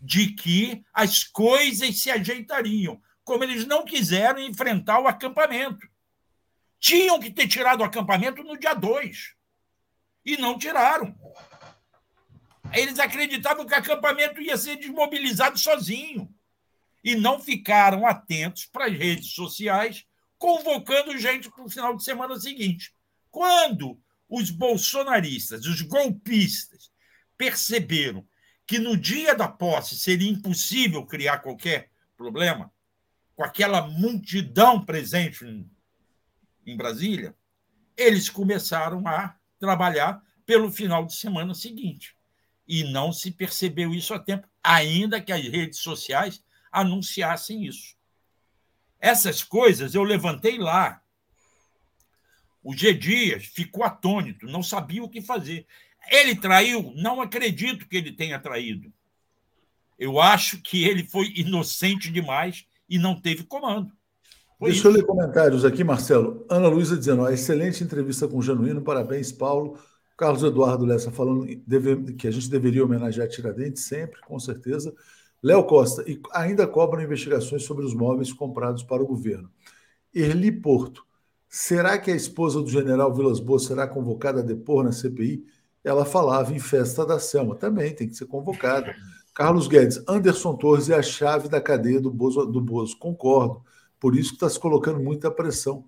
de 0.00 0.32
que 0.32 0.84
as 0.92 1.24
coisas 1.24 1.98
se 2.00 2.10
ajeitariam, 2.10 3.00
como 3.26 3.42
eles 3.42 3.66
não 3.66 3.84
quiseram 3.84 4.38
enfrentar 4.38 5.00
o 5.00 5.08
acampamento. 5.08 5.84
Tinham 6.78 7.18
que 7.18 7.28
ter 7.28 7.48
tirado 7.48 7.80
o 7.80 7.84
acampamento 7.84 8.44
no 8.44 8.56
dia 8.56 8.72
2 8.72 9.34
e 10.24 10.36
não 10.36 10.56
tiraram. 10.56 11.12
Eles 12.72 13.00
acreditavam 13.00 13.66
que 13.66 13.74
o 13.74 13.76
acampamento 13.76 14.40
ia 14.40 14.56
ser 14.56 14.76
desmobilizado 14.76 15.58
sozinho 15.58 16.32
e 17.02 17.16
não 17.16 17.40
ficaram 17.40 18.06
atentos 18.06 18.64
para 18.64 18.86
as 18.86 18.92
redes 18.92 19.32
sociais 19.32 20.06
convocando 20.38 21.18
gente 21.18 21.50
para 21.50 21.64
o 21.64 21.70
final 21.70 21.96
de 21.96 22.04
semana 22.04 22.38
seguinte. 22.38 22.94
Quando 23.28 24.00
os 24.28 24.50
bolsonaristas, 24.50 25.66
os 25.66 25.82
golpistas, 25.82 26.92
perceberam 27.36 28.24
que 28.64 28.78
no 28.78 28.96
dia 28.96 29.34
da 29.34 29.48
posse 29.48 29.98
seria 29.98 30.30
impossível 30.30 31.04
criar 31.04 31.38
qualquer 31.38 31.90
problema, 32.16 32.72
com 33.36 33.44
aquela 33.44 33.86
multidão 33.86 34.82
presente 34.82 35.44
em 36.66 36.76
Brasília, 36.76 37.36
eles 37.94 38.30
começaram 38.30 39.06
a 39.06 39.36
trabalhar 39.60 40.22
pelo 40.46 40.72
final 40.72 41.04
de 41.04 41.14
semana 41.14 41.54
seguinte. 41.54 42.16
E 42.66 42.82
não 42.84 43.12
se 43.12 43.30
percebeu 43.30 43.94
isso 43.94 44.14
a 44.14 44.18
tempo, 44.18 44.48
ainda 44.64 45.20
que 45.20 45.30
as 45.30 45.42
redes 45.42 45.80
sociais 45.80 46.42
anunciassem 46.72 47.64
isso. 47.64 47.94
Essas 48.98 49.44
coisas 49.44 49.94
eu 49.94 50.02
levantei 50.02 50.58
lá. 50.58 51.02
O 52.62 52.74
G. 52.74 52.94
Dias 52.94 53.44
ficou 53.44 53.84
atônito, 53.84 54.46
não 54.46 54.62
sabia 54.62 55.04
o 55.04 55.08
que 55.08 55.20
fazer. 55.20 55.66
Ele 56.08 56.34
traiu? 56.34 56.92
Não 56.96 57.20
acredito 57.20 57.86
que 57.86 57.96
ele 57.96 58.12
tenha 58.12 58.38
traído. 58.38 58.92
Eu 59.98 60.20
acho 60.20 60.60
que 60.62 60.84
ele 60.84 61.04
foi 61.04 61.32
inocente 61.36 62.10
demais 62.10 62.66
e 62.88 62.98
não 62.98 63.20
teve 63.20 63.44
comando. 63.44 63.92
Foi 64.58 64.70
Deixa 64.70 64.80
isso. 64.80 64.88
eu 64.88 64.92
ler 64.92 65.04
comentários 65.04 65.64
aqui, 65.64 65.84
Marcelo. 65.84 66.46
Ana 66.48 66.68
Luísa 66.68 66.96
dizendo: 66.96 67.22
ó, 67.22 67.28
excelente 67.28 67.84
entrevista 67.84 68.26
com 68.26 68.38
o 68.38 68.42
Genuíno, 68.42 68.82
parabéns, 68.82 69.30
Paulo. 69.32 69.78
Carlos 70.16 70.42
Eduardo 70.42 70.86
Lessa 70.86 71.10
falando 71.10 71.46
que 72.16 72.26
a 72.26 72.30
gente 72.30 72.48
deveria 72.48 72.82
homenagear 72.82 73.28
Tiradentes 73.28 73.84
sempre, 73.84 74.18
com 74.22 74.38
certeza. 74.38 74.94
Léo 75.42 75.64
Costa, 75.64 76.02
e 76.10 76.18
ainda 76.32 76.66
cobram 76.66 77.02
investigações 77.02 77.64
sobre 77.64 77.84
os 77.84 77.92
móveis 77.92 78.32
comprados 78.32 78.82
para 78.82 79.02
o 79.02 79.06
governo. 79.06 79.50
Erli 80.14 80.50
Porto, 80.50 81.04
será 81.48 81.98
que 81.98 82.10
a 82.10 82.16
esposa 82.16 82.62
do 82.62 82.70
general 82.70 83.14
Vilas 83.14 83.38
Boas 83.38 83.64
será 83.64 83.86
convocada 83.86 84.40
a 84.40 84.42
depor 84.42 84.82
na 84.82 84.92
CPI? 84.92 85.44
Ela 85.84 86.06
falava 86.06 86.54
em 86.54 86.58
festa 86.58 87.04
da 87.04 87.18
Selma. 87.18 87.54
Também 87.54 87.94
tem 87.94 88.08
que 88.08 88.16
ser 88.16 88.26
convocada. 88.26 88.96
Carlos 89.36 89.68
Guedes, 89.68 90.02
Anderson 90.08 90.56
Torres 90.56 90.88
é 90.88 90.94
a 90.94 91.02
chave 91.02 91.46
da 91.46 91.60
cadeia 91.60 92.00
do 92.00 92.10
Bozo. 92.10 92.46
Do 92.46 92.58
Bozo. 92.58 92.96
Concordo. 92.96 93.62
Por 94.00 94.16
isso 94.16 94.30
que 94.30 94.36
está 94.36 94.48
se 94.48 94.58
colocando 94.58 94.98
muita 94.98 95.30
pressão 95.30 95.84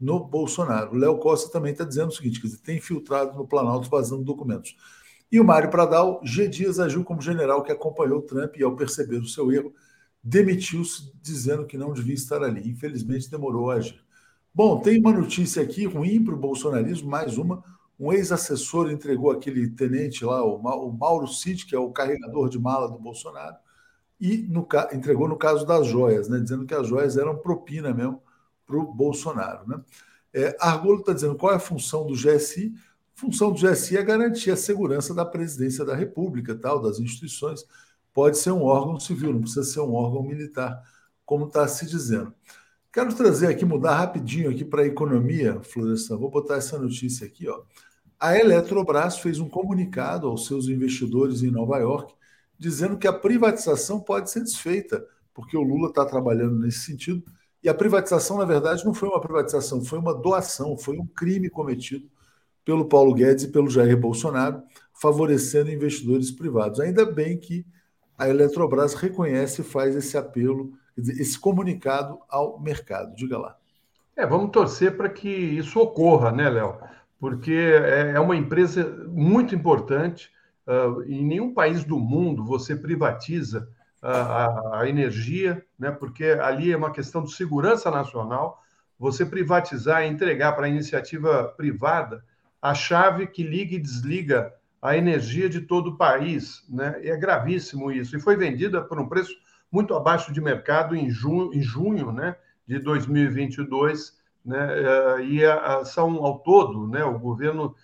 no 0.00 0.24
Bolsonaro. 0.24 0.96
Léo 0.96 1.18
Costa 1.18 1.52
também 1.52 1.72
está 1.72 1.84
dizendo 1.84 2.08
o 2.08 2.12
seguinte: 2.12 2.40
que 2.40 2.48
tem 2.56 2.78
infiltrado 2.78 3.36
no 3.36 3.46
Planalto 3.46 3.90
vazando 3.90 4.24
documentos. 4.24 4.74
E 5.30 5.38
o 5.38 5.44
Mário 5.44 5.68
Pradal, 5.68 6.22
G. 6.24 6.48
Dias 6.48 6.80
agiu 6.80 7.04
como 7.04 7.20
general 7.20 7.62
que 7.62 7.70
acompanhou 7.70 8.22
Trump 8.22 8.56
e, 8.56 8.62
ao 8.62 8.74
perceber 8.74 9.18
o 9.18 9.26
seu 9.26 9.52
erro, 9.52 9.74
demitiu-se, 10.22 11.12
dizendo 11.20 11.66
que 11.66 11.76
não 11.76 11.92
devia 11.92 12.14
estar 12.14 12.42
ali. 12.42 12.66
Infelizmente, 12.66 13.30
demorou 13.30 13.70
a 13.70 13.74
agir. 13.74 14.00
Bom, 14.54 14.80
tem 14.80 14.98
uma 14.98 15.12
notícia 15.12 15.62
aqui 15.62 15.84
ruim 15.84 16.24
para 16.24 16.32
o 16.32 16.38
bolsonarismo, 16.38 17.10
mais 17.10 17.36
uma. 17.36 17.62
Um 17.98 18.12
ex-assessor 18.12 18.90
entregou 18.90 19.30
aquele 19.30 19.68
tenente 19.70 20.24
lá, 20.24 20.44
o 20.44 20.92
Mauro 20.92 21.26
Cid, 21.26 21.66
que 21.66 21.74
é 21.74 21.78
o 21.78 21.90
carregador 21.90 22.48
de 22.48 22.58
mala 22.58 22.90
do 22.90 22.98
Bolsonaro, 22.98 23.56
e 24.20 24.38
no, 24.38 24.66
entregou 24.92 25.28
no 25.28 25.36
caso 25.36 25.66
das 25.66 25.86
joias, 25.86 26.28
né, 26.28 26.38
dizendo 26.38 26.66
que 26.66 26.74
as 26.74 26.86
joias 26.86 27.16
eram 27.16 27.38
propina 27.38 27.92
mesmo 27.92 28.22
para 28.66 28.76
o 28.76 28.92
Bolsonaro. 28.92 29.66
Né? 29.68 29.80
É, 30.32 30.56
Argolo 30.60 31.00
está 31.00 31.12
dizendo 31.12 31.36
qual 31.36 31.52
é 31.52 31.56
a 31.56 31.60
função 31.60 32.06
do 32.06 32.14
GSI 32.14 32.74
função 33.16 33.50
do 33.50 33.58
GSI 33.58 33.96
é 33.96 34.02
garantir 34.02 34.50
a 34.50 34.56
segurança 34.56 35.14
da 35.14 35.24
presidência 35.24 35.84
da 35.84 35.96
República, 35.96 36.54
tal, 36.54 36.80
das 36.80 37.00
instituições. 37.00 37.64
Pode 38.12 38.38
ser 38.38 38.52
um 38.52 38.62
órgão 38.62 39.00
civil, 39.00 39.32
não 39.32 39.40
precisa 39.40 39.64
ser 39.64 39.80
um 39.80 39.94
órgão 39.94 40.22
militar, 40.22 40.82
como 41.24 41.46
está 41.46 41.66
se 41.66 41.86
dizendo. 41.86 42.32
Quero 42.92 43.14
trazer 43.14 43.48
aqui, 43.48 43.64
mudar 43.64 43.96
rapidinho 43.96 44.50
aqui 44.50 44.64
para 44.64 44.82
a 44.82 44.86
economia, 44.86 45.60
Florestan. 45.62 46.16
Vou 46.18 46.30
botar 46.30 46.56
essa 46.56 46.78
notícia 46.78 47.26
aqui. 47.26 47.48
Ó. 47.48 47.62
A 48.18 48.36
Eletrobras 48.38 49.18
fez 49.18 49.38
um 49.38 49.48
comunicado 49.48 50.26
aos 50.26 50.46
seus 50.46 50.68
investidores 50.68 51.42
em 51.42 51.50
Nova 51.50 51.78
York, 51.78 52.14
dizendo 52.58 52.96
que 52.96 53.06
a 53.06 53.12
privatização 53.12 54.00
pode 54.00 54.30
ser 54.30 54.40
desfeita, 54.40 55.04
porque 55.34 55.56
o 55.56 55.62
Lula 55.62 55.88
está 55.88 56.04
trabalhando 56.04 56.58
nesse 56.58 56.78
sentido. 56.78 57.22
E 57.62 57.68
a 57.68 57.74
privatização, 57.74 58.38
na 58.38 58.44
verdade, 58.46 58.84
não 58.86 58.94
foi 58.94 59.08
uma 59.08 59.20
privatização, 59.20 59.84
foi 59.84 59.98
uma 59.98 60.14
doação, 60.14 60.78
foi 60.78 60.98
um 60.98 61.06
crime 61.06 61.50
cometido 61.50 62.08
pelo 62.64 62.86
Paulo 62.86 63.12
Guedes 63.12 63.44
e 63.44 63.52
pelo 63.52 63.68
Jair 63.68 63.98
Bolsonaro, 63.98 64.62
favorecendo 64.94 65.70
investidores 65.70 66.30
privados. 66.30 66.80
Ainda 66.80 67.04
bem 67.04 67.38
que 67.38 67.66
a 68.16 68.28
Eletrobras 68.28 68.94
reconhece 68.94 69.60
e 69.60 69.64
faz 69.64 69.94
esse 69.94 70.16
apelo, 70.16 70.72
esse 70.96 71.38
comunicado 71.38 72.18
ao 72.30 72.58
mercado. 72.58 73.14
Diga 73.14 73.36
lá. 73.36 73.56
É, 74.16 74.26
vamos 74.26 74.50
torcer 74.50 74.96
para 74.96 75.10
que 75.10 75.28
isso 75.28 75.78
ocorra, 75.78 76.32
né, 76.32 76.48
Léo? 76.48 76.78
Porque 77.18 77.52
é, 77.52 78.12
é 78.12 78.20
uma 78.20 78.36
empresa 78.36 79.06
muito 79.08 79.54
importante. 79.54 80.30
Uh, 80.66 81.02
em 81.04 81.24
nenhum 81.24 81.54
país 81.54 81.84
do 81.84 81.98
mundo 81.98 82.44
você 82.44 82.74
privatiza 82.74 83.68
uh, 84.02 84.06
a, 84.06 84.80
a, 84.80 84.88
energia, 84.88 85.64
né? 85.78 85.90
Porque 85.90 86.24
ali 86.24 86.72
é 86.72 86.76
uma 86.76 86.90
questão 86.90 87.22
de 87.22 87.32
segurança 87.32 87.90
nacional. 87.90 88.62
Você 88.98 89.24
privatizar 89.24 90.02
e 90.02 90.08
entregar 90.08 90.52
para 90.52 90.66
a 90.66 90.68
iniciativa 90.68 91.44
privada 91.56 92.24
a 92.60 92.74
chave 92.74 93.26
que 93.26 93.42
liga 93.42 93.76
e 93.76 93.80
desliga 93.80 94.52
a 94.82 94.96
energia 94.96 95.48
de 95.48 95.60
todo 95.60 95.90
o 95.90 95.96
país. 95.96 96.64
Né? 96.68 97.00
É 97.02 97.16
gravíssimo 97.16 97.92
isso. 97.92 98.16
E 98.16 98.20
foi 98.20 98.36
vendida 98.36 98.82
por 98.82 98.98
um 98.98 99.08
preço 99.08 99.32
muito 99.70 99.94
abaixo 99.94 100.32
de 100.32 100.40
mercado 100.40 100.94
em 100.94 101.10
junho, 101.10 101.52
em 101.52 101.62
junho 101.62 102.12
né, 102.12 102.36
de 102.66 102.78
2022 102.78 104.15
né? 104.46 105.24
E 105.24 105.40
são 105.84 106.24
ao 106.24 106.38
todo, 106.38 106.86
né? 106.86 107.04
O 107.04 107.18
governo 107.18 107.74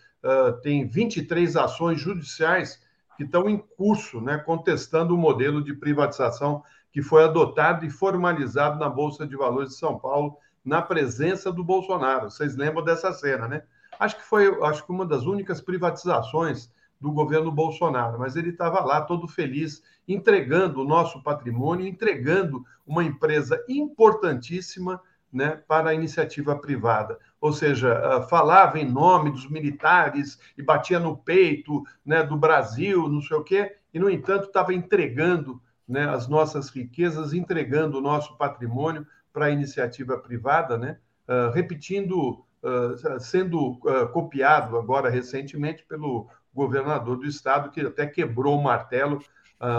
tem 0.62 0.86
23 0.86 1.56
ações 1.56 2.00
judiciais 2.00 2.80
que 3.16 3.24
estão 3.24 3.48
em 3.50 3.58
curso, 3.58 4.20
né? 4.20 4.38
Contestando 4.38 5.14
o 5.14 5.18
modelo 5.18 5.62
de 5.62 5.74
privatização 5.74 6.62
que 6.92 7.02
foi 7.02 7.24
adotado 7.24 7.84
e 7.84 7.90
formalizado 7.90 8.78
na 8.78 8.88
Bolsa 8.88 9.26
de 9.26 9.36
Valores 9.36 9.70
de 9.70 9.76
São 9.76 9.98
Paulo 9.98 10.36
na 10.64 10.80
presença 10.80 11.50
do 11.50 11.64
Bolsonaro. 11.64 12.30
Vocês 12.30 12.56
lembram 12.56 12.84
dessa 12.84 13.12
cena, 13.12 13.48
né? 13.48 13.62
Acho 13.98 14.16
que 14.16 14.22
foi, 14.22 14.46
acho 14.64 14.84
que 14.84 14.92
uma 14.92 15.04
das 15.04 15.24
únicas 15.24 15.60
privatizações 15.60 16.70
do 17.00 17.10
governo 17.10 17.50
Bolsonaro, 17.50 18.18
mas 18.18 18.36
ele 18.36 18.50
estava 18.50 18.80
lá 18.84 19.00
todo 19.00 19.26
feliz, 19.26 19.82
entregando 20.06 20.80
o 20.80 20.84
nosso 20.84 21.20
patrimônio, 21.20 21.86
entregando 21.86 22.64
uma 22.86 23.02
empresa 23.02 23.60
importantíssima 23.68 25.00
né, 25.32 25.60
para 25.66 25.90
a 25.90 25.94
iniciativa 25.94 26.54
privada. 26.54 27.18
Ou 27.40 27.52
seja, 27.52 27.98
ah, 27.98 28.22
falava 28.22 28.78
em 28.78 28.84
nome 28.84 29.30
dos 29.30 29.48
militares 29.48 30.38
e 30.56 30.62
batia 30.62 31.00
no 31.00 31.16
peito 31.16 31.82
né, 32.04 32.22
do 32.22 32.36
Brasil, 32.36 33.08
não 33.08 33.22
sei 33.22 33.36
o 33.36 33.42
quê, 33.42 33.76
e, 33.94 33.98
no 33.98 34.10
entanto, 34.10 34.46
estava 34.46 34.74
entregando 34.74 35.60
né, 35.88 36.08
as 36.08 36.28
nossas 36.28 36.68
riquezas, 36.68 37.32
entregando 37.32 37.98
o 37.98 38.00
nosso 38.00 38.36
patrimônio 38.36 39.06
para 39.32 39.46
a 39.46 39.50
iniciativa 39.50 40.18
privada, 40.18 40.76
né, 40.76 40.98
uh, 41.28 41.50
repetindo, 41.52 42.44
uh, 42.62 43.20
sendo 43.20 43.72
uh, 43.72 44.08
copiado 44.12 44.76
agora 44.76 45.08
recentemente 45.08 45.84
pelo 45.88 46.28
governador 46.54 47.16
do 47.16 47.26
estado, 47.26 47.70
que 47.70 47.80
até 47.80 48.06
quebrou 48.06 48.58
o 48.58 48.62
martelo 48.62 49.22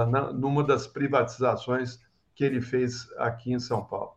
na, 0.09 0.31
numa 0.31 0.63
das 0.63 0.87
privatizações 0.87 1.99
que 2.33 2.43
ele 2.43 2.61
fez 2.61 3.07
aqui 3.17 3.51
em 3.51 3.59
São 3.59 3.83
Paulo. 3.83 4.15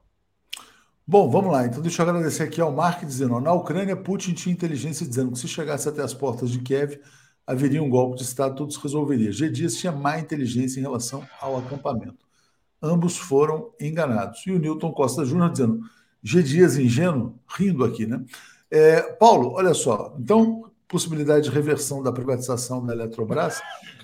Bom, 1.09 1.31
vamos 1.31 1.53
lá. 1.53 1.65
Então, 1.65 1.81
deixa 1.81 2.03
eu 2.03 2.09
agradecer 2.09 2.43
aqui 2.43 2.61
ao 2.61 2.73
Mark 2.73 3.05
dizendo: 3.05 3.39
na 3.41 3.53
Ucrânia, 3.53 3.97
Putin 3.97 4.33
tinha 4.35 4.53
inteligência 4.53 5.07
dizendo 5.07 5.31
que 5.31 5.39
se 5.39 5.47
chegasse 5.47 5.89
até 5.89 6.03
as 6.03 6.13
portas 6.13 6.51
de 6.51 6.59
Kiev, 6.59 7.01
haveria 7.47 7.81
um 7.81 7.89
golpe 7.89 8.17
de 8.17 8.25
Estado, 8.25 8.57
tudo 8.57 8.73
se 8.73 8.81
resolveria. 8.83 9.31
G. 9.31 9.49
Dias 9.49 9.77
tinha 9.77 9.93
má 9.93 10.19
inteligência 10.19 10.81
em 10.81 10.83
relação 10.83 11.25
ao 11.41 11.57
acampamento. 11.59 12.27
Ambos 12.83 13.17
foram 13.17 13.73
enganados. 13.81 14.45
E 14.47 14.51
o 14.51 14.59
Newton 14.59 14.91
Costa 14.93 15.25
Júnior 15.25 15.53
dizendo: 15.53 15.81
G. 16.25 16.43
Dias 16.43 16.77
ingênuo, 16.77 17.39
rindo 17.57 17.85
aqui, 17.85 18.05
né? 18.05 18.25
É, 18.69 19.01
Paulo, 19.03 19.53
olha 19.53 19.75
só. 19.75 20.13
Então, 20.19 20.73
possibilidade 20.89 21.49
de 21.49 21.55
reversão 21.55 22.03
da 22.03 22.11
privatização 22.11 22.85
da 22.85 22.93
Eletrobras, 22.93 23.63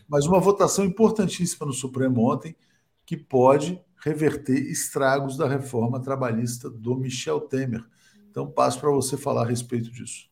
mas 0.08 0.24
uma 0.24 0.38
votação 0.38 0.84
importantíssima 0.84 1.66
no 1.66 1.72
Supremo 1.72 2.30
ontem 2.30 2.54
que 3.04 3.16
pode 3.16 3.80
reverter 4.04 4.58
estragos 4.58 5.36
da 5.36 5.48
reforma 5.48 6.02
trabalhista 6.02 6.68
do 6.68 6.96
Michel 6.96 7.40
Temer. 7.40 7.84
Então, 8.30 8.50
passo 8.50 8.80
para 8.80 8.90
você 8.90 9.16
falar 9.16 9.42
a 9.42 9.48
respeito 9.48 9.90
disso. 9.90 10.28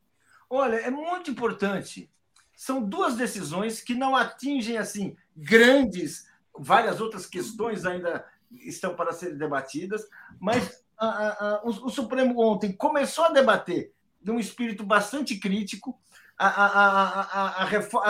Olha, 0.48 0.76
é 0.76 0.90
muito 0.90 1.30
importante. 1.30 2.10
São 2.54 2.82
duas 2.82 3.16
decisões 3.16 3.80
que 3.80 3.94
não 3.94 4.16
atingem 4.16 4.76
assim 4.76 5.16
grandes, 5.36 6.28
várias 6.58 7.00
outras 7.00 7.26
questões 7.26 7.86
ainda 7.86 8.24
estão 8.50 8.94
para 8.94 9.12
serem 9.12 9.38
debatidas, 9.38 10.06
mas 10.38 10.82
a, 10.98 11.06
a, 11.06 11.28
a, 11.28 11.62
o, 11.64 11.68
o 11.68 11.90
Supremo 11.90 12.42
ontem 12.42 12.72
começou 12.72 13.24
a 13.24 13.30
debater 13.30 13.92
de 14.20 14.30
um 14.30 14.38
espírito 14.38 14.84
bastante 14.84 15.38
crítico 15.38 15.98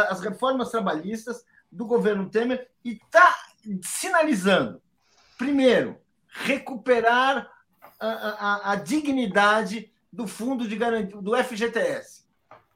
as 0.09 0.21
reformas 0.21 0.71
trabalhistas 0.71 1.45
do 1.71 1.85
governo 1.85 2.31
Temer 2.31 2.71
e 2.85 2.93
está 2.93 3.37
sinalizando, 3.83 4.81
primeiro, 5.41 5.99
recuperar 6.29 7.51
a, 7.99 8.77
dignidade 8.77 9.91
do 10.13 10.27
fundo 10.27 10.69
de 10.69 10.77
garantia 10.77 11.17
do 11.17 11.35
FGTS. 11.35 12.27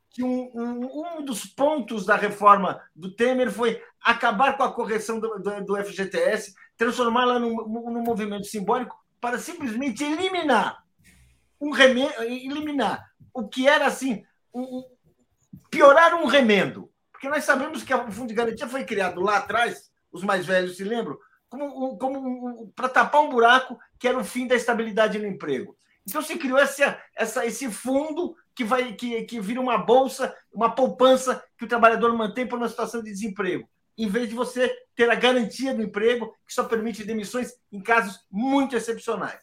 Que 0.08 0.24
um, 0.24 0.50
um, 0.54 1.18
um, 1.18 1.24
dos 1.26 1.44
pontos 1.44 2.06
da 2.06 2.16
reforma 2.16 2.80
do 2.96 3.14
Temer 3.14 3.50
foi 3.50 3.82
acabar 4.02 4.56
com 4.56 4.62
a 4.62 4.72
correção 4.72 5.20
do, 5.20 5.38
do, 5.40 5.62
do 5.62 5.84
FGTS, 5.84 6.54
transformá-la 6.74 7.38
num, 7.38 7.54
num 7.54 8.02
movimento 8.02 8.46
simbólico 8.46 8.96
para 9.20 9.38
simplesmente 9.38 10.02
eliminar 10.02 10.82
um 11.60 11.70
remédio, 11.70 12.22
eliminar 12.22 13.04
o 13.34 13.46
que 13.46 13.68
era 13.68 13.86
assim 13.86 14.24
um, 14.54 14.82
piorar 15.70 16.14
um 16.14 16.24
remendo. 16.24 16.90
Porque 17.12 17.28
nós 17.28 17.44
sabemos 17.44 17.82
que 17.82 17.92
o 17.92 18.10
Fundo 18.10 18.28
de 18.28 18.34
Garantia 18.34 18.66
foi 18.66 18.84
criado 18.84 19.20
lá 19.20 19.36
atrás, 19.36 19.90
os 20.10 20.24
mais 20.24 20.46
velhos 20.46 20.78
se 20.78 20.84
lembram, 20.84 21.18
como, 21.56 21.98
como 21.98 22.72
para 22.74 22.88
tapar 22.88 23.22
um 23.22 23.28
buraco 23.28 23.78
que 23.98 24.08
era 24.08 24.18
o 24.18 24.24
fim 24.24 24.46
da 24.46 24.54
estabilidade 24.54 25.18
no 25.18 25.26
emprego. 25.26 25.76
Então 26.06 26.20
se 26.22 26.36
criou 26.36 26.58
essa, 26.58 27.00
essa, 27.16 27.46
esse 27.46 27.70
fundo 27.70 28.36
que 28.54 28.64
vai 28.64 28.92
que, 28.92 29.22
que 29.22 29.40
vira 29.40 29.60
uma 29.60 29.78
bolsa, 29.78 30.34
uma 30.52 30.74
poupança 30.74 31.42
que 31.58 31.64
o 31.64 31.68
trabalhador 31.68 32.12
mantém 32.16 32.46
por 32.46 32.58
uma 32.58 32.68
situação 32.68 33.02
de 33.02 33.10
desemprego, 33.10 33.68
em 33.96 34.08
vez 34.08 34.28
de 34.28 34.34
você 34.34 34.72
ter 34.94 35.10
a 35.10 35.14
garantia 35.14 35.74
do 35.74 35.82
emprego, 35.82 36.34
que 36.46 36.54
só 36.54 36.64
permite 36.64 37.04
demissões 37.04 37.52
em 37.72 37.82
casos 37.82 38.24
muito 38.30 38.76
excepcionais. 38.76 39.40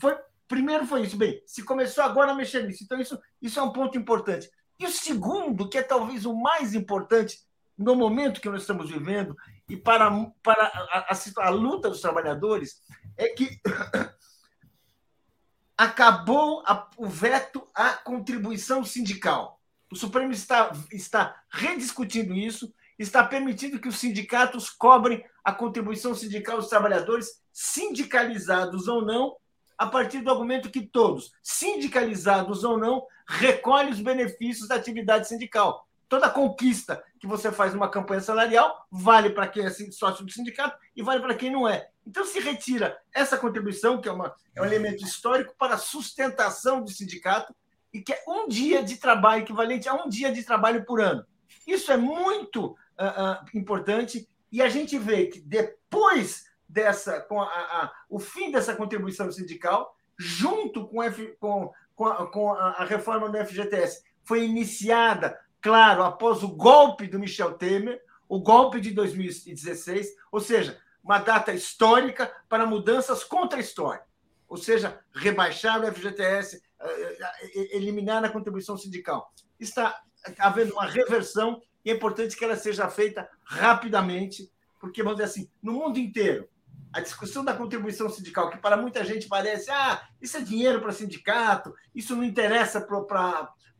Foi, 0.00 0.16
primeiro 0.48 0.86
foi 0.86 1.02
isso. 1.02 1.16
Bem, 1.16 1.40
se 1.46 1.62
começou 1.62 2.02
agora 2.04 2.32
a 2.32 2.34
mexer 2.34 2.66
nisso, 2.66 2.84
então 2.84 3.00
isso, 3.00 3.18
isso 3.40 3.58
é 3.58 3.62
um 3.62 3.72
ponto 3.72 3.96
importante. 3.96 4.50
E 4.78 4.86
o 4.86 4.90
segundo, 4.90 5.68
que 5.68 5.78
é 5.78 5.82
talvez 5.82 6.24
o 6.26 6.34
mais 6.34 6.74
importante 6.74 7.38
no 7.78 7.94
momento 7.94 8.40
que 8.40 8.48
nós 8.48 8.62
estamos 8.62 8.90
vivendo 8.90 9.34
e 9.70 9.76
para, 9.76 10.10
para 10.42 10.64
a, 10.64 11.14
a, 11.14 11.46
a 11.46 11.50
luta 11.50 11.88
dos 11.88 12.00
trabalhadores, 12.00 12.82
é 13.16 13.28
que 13.28 13.60
acabou 15.78 16.62
a, 16.66 16.88
o 16.96 17.06
veto 17.06 17.66
à 17.74 17.92
contribuição 17.92 18.84
sindical. 18.84 19.60
O 19.90 19.96
Supremo 19.96 20.32
está, 20.32 20.72
está 20.92 21.42
rediscutindo 21.50 22.34
isso, 22.34 22.72
está 22.98 23.24
permitindo 23.24 23.80
que 23.80 23.88
os 23.88 23.98
sindicatos 23.98 24.70
cobrem 24.70 25.24
a 25.44 25.52
contribuição 25.52 26.14
sindical 26.14 26.58
dos 26.58 26.68
trabalhadores, 26.68 27.40
sindicalizados 27.52 28.88
ou 28.88 29.04
não, 29.04 29.36
a 29.78 29.86
partir 29.86 30.20
do 30.20 30.30
argumento 30.30 30.70
que 30.70 30.82
todos, 30.82 31.32
sindicalizados 31.42 32.64
ou 32.64 32.76
não, 32.76 33.06
recolhem 33.26 33.92
os 33.92 34.00
benefícios 34.00 34.68
da 34.68 34.74
atividade 34.74 35.28
sindical. 35.28 35.88
Toda 36.10 36.28
conquista 36.28 37.04
que 37.20 37.26
você 37.28 37.52
faz 37.52 37.72
numa 37.72 37.88
campanha 37.88 38.20
salarial 38.20 38.84
vale 38.90 39.30
para 39.30 39.46
quem 39.46 39.64
é 39.64 39.70
sócio 39.70 40.24
do 40.24 40.32
sindicato 40.32 40.76
e 40.96 41.04
vale 41.04 41.20
para 41.20 41.36
quem 41.36 41.52
não 41.52 41.68
é. 41.68 41.88
Então 42.04 42.24
se 42.24 42.40
retira 42.40 42.98
essa 43.14 43.38
contribuição, 43.38 44.00
que 44.00 44.08
é, 44.08 44.12
uma, 44.12 44.34
é 44.56 44.60
um 44.60 44.64
elemento 44.64 45.04
histórico, 45.04 45.54
para 45.56 45.74
a 45.74 45.78
sustentação 45.78 46.82
do 46.82 46.90
sindicato 46.90 47.54
e 47.94 48.00
que 48.00 48.12
é 48.12 48.24
um 48.26 48.48
dia 48.48 48.82
de 48.82 48.96
trabalho 48.96 49.42
equivalente 49.42 49.88
a 49.88 49.94
um 49.94 50.08
dia 50.08 50.32
de 50.32 50.42
trabalho 50.42 50.84
por 50.84 51.00
ano. 51.00 51.24
Isso 51.64 51.92
é 51.92 51.96
muito 51.96 52.66
uh, 52.66 52.74
uh, 52.74 53.56
importante 53.56 54.28
e 54.50 54.60
a 54.60 54.68
gente 54.68 54.98
vê 54.98 55.26
que 55.26 55.40
depois 55.40 56.46
dessa, 56.68 57.20
com 57.20 57.40
a, 57.40 57.46
a, 57.46 57.92
o 58.08 58.18
fim 58.18 58.50
dessa 58.50 58.74
contribuição 58.74 59.30
sindical, 59.30 59.96
junto 60.18 60.88
com, 60.88 61.04
F, 61.04 61.36
com, 61.38 61.70
com, 61.94 62.06
a, 62.08 62.26
com 62.28 62.52
a 62.52 62.84
reforma 62.84 63.28
do 63.28 63.38
FGTS, 63.46 64.02
foi 64.24 64.44
iniciada, 64.44 65.38
claro, 65.60 66.02
após 66.02 66.42
o 66.42 66.48
golpe 66.48 67.06
do 67.06 67.18
Michel 67.18 67.54
Temer, 67.54 68.00
o 68.28 68.40
golpe 68.40 68.80
de 68.80 68.90
2016, 68.92 70.08
ou 70.30 70.40
seja, 70.40 70.80
uma 71.02 71.18
data 71.18 71.52
histórica 71.52 72.32
para 72.48 72.66
mudanças 72.66 73.24
contra 73.24 73.58
a 73.58 73.60
história, 73.60 74.02
ou 74.48 74.56
seja, 74.56 75.00
rebaixar 75.12 75.80
o 75.80 75.92
FGTS, 75.92 76.62
eh, 76.80 77.18
eh, 77.42 77.76
eliminar 77.76 78.24
a 78.24 78.28
contribuição 78.28 78.76
sindical. 78.76 79.32
Está 79.58 80.00
havendo 80.38 80.74
uma 80.74 80.86
reversão 80.86 81.60
e 81.84 81.90
é 81.90 81.94
importante 81.94 82.36
que 82.36 82.44
ela 82.44 82.56
seja 82.56 82.88
feita 82.88 83.28
rapidamente, 83.42 84.50
porque, 84.78 85.02
vamos 85.02 85.18
dizer 85.18 85.30
assim, 85.30 85.50
no 85.62 85.72
mundo 85.72 85.98
inteiro, 85.98 86.48
a 86.92 87.00
discussão 87.00 87.44
da 87.44 87.54
contribuição 87.54 88.08
sindical, 88.08 88.50
que 88.50 88.58
para 88.58 88.76
muita 88.76 89.04
gente 89.04 89.28
parece, 89.28 89.70
ah, 89.70 90.02
isso 90.20 90.36
é 90.36 90.40
dinheiro 90.40 90.80
para 90.80 90.92
sindicato, 90.92 91.74
isso 91.94 92.16
não 92.16 92.24
interessa 92.24 92.80
pra, 92.80 93.02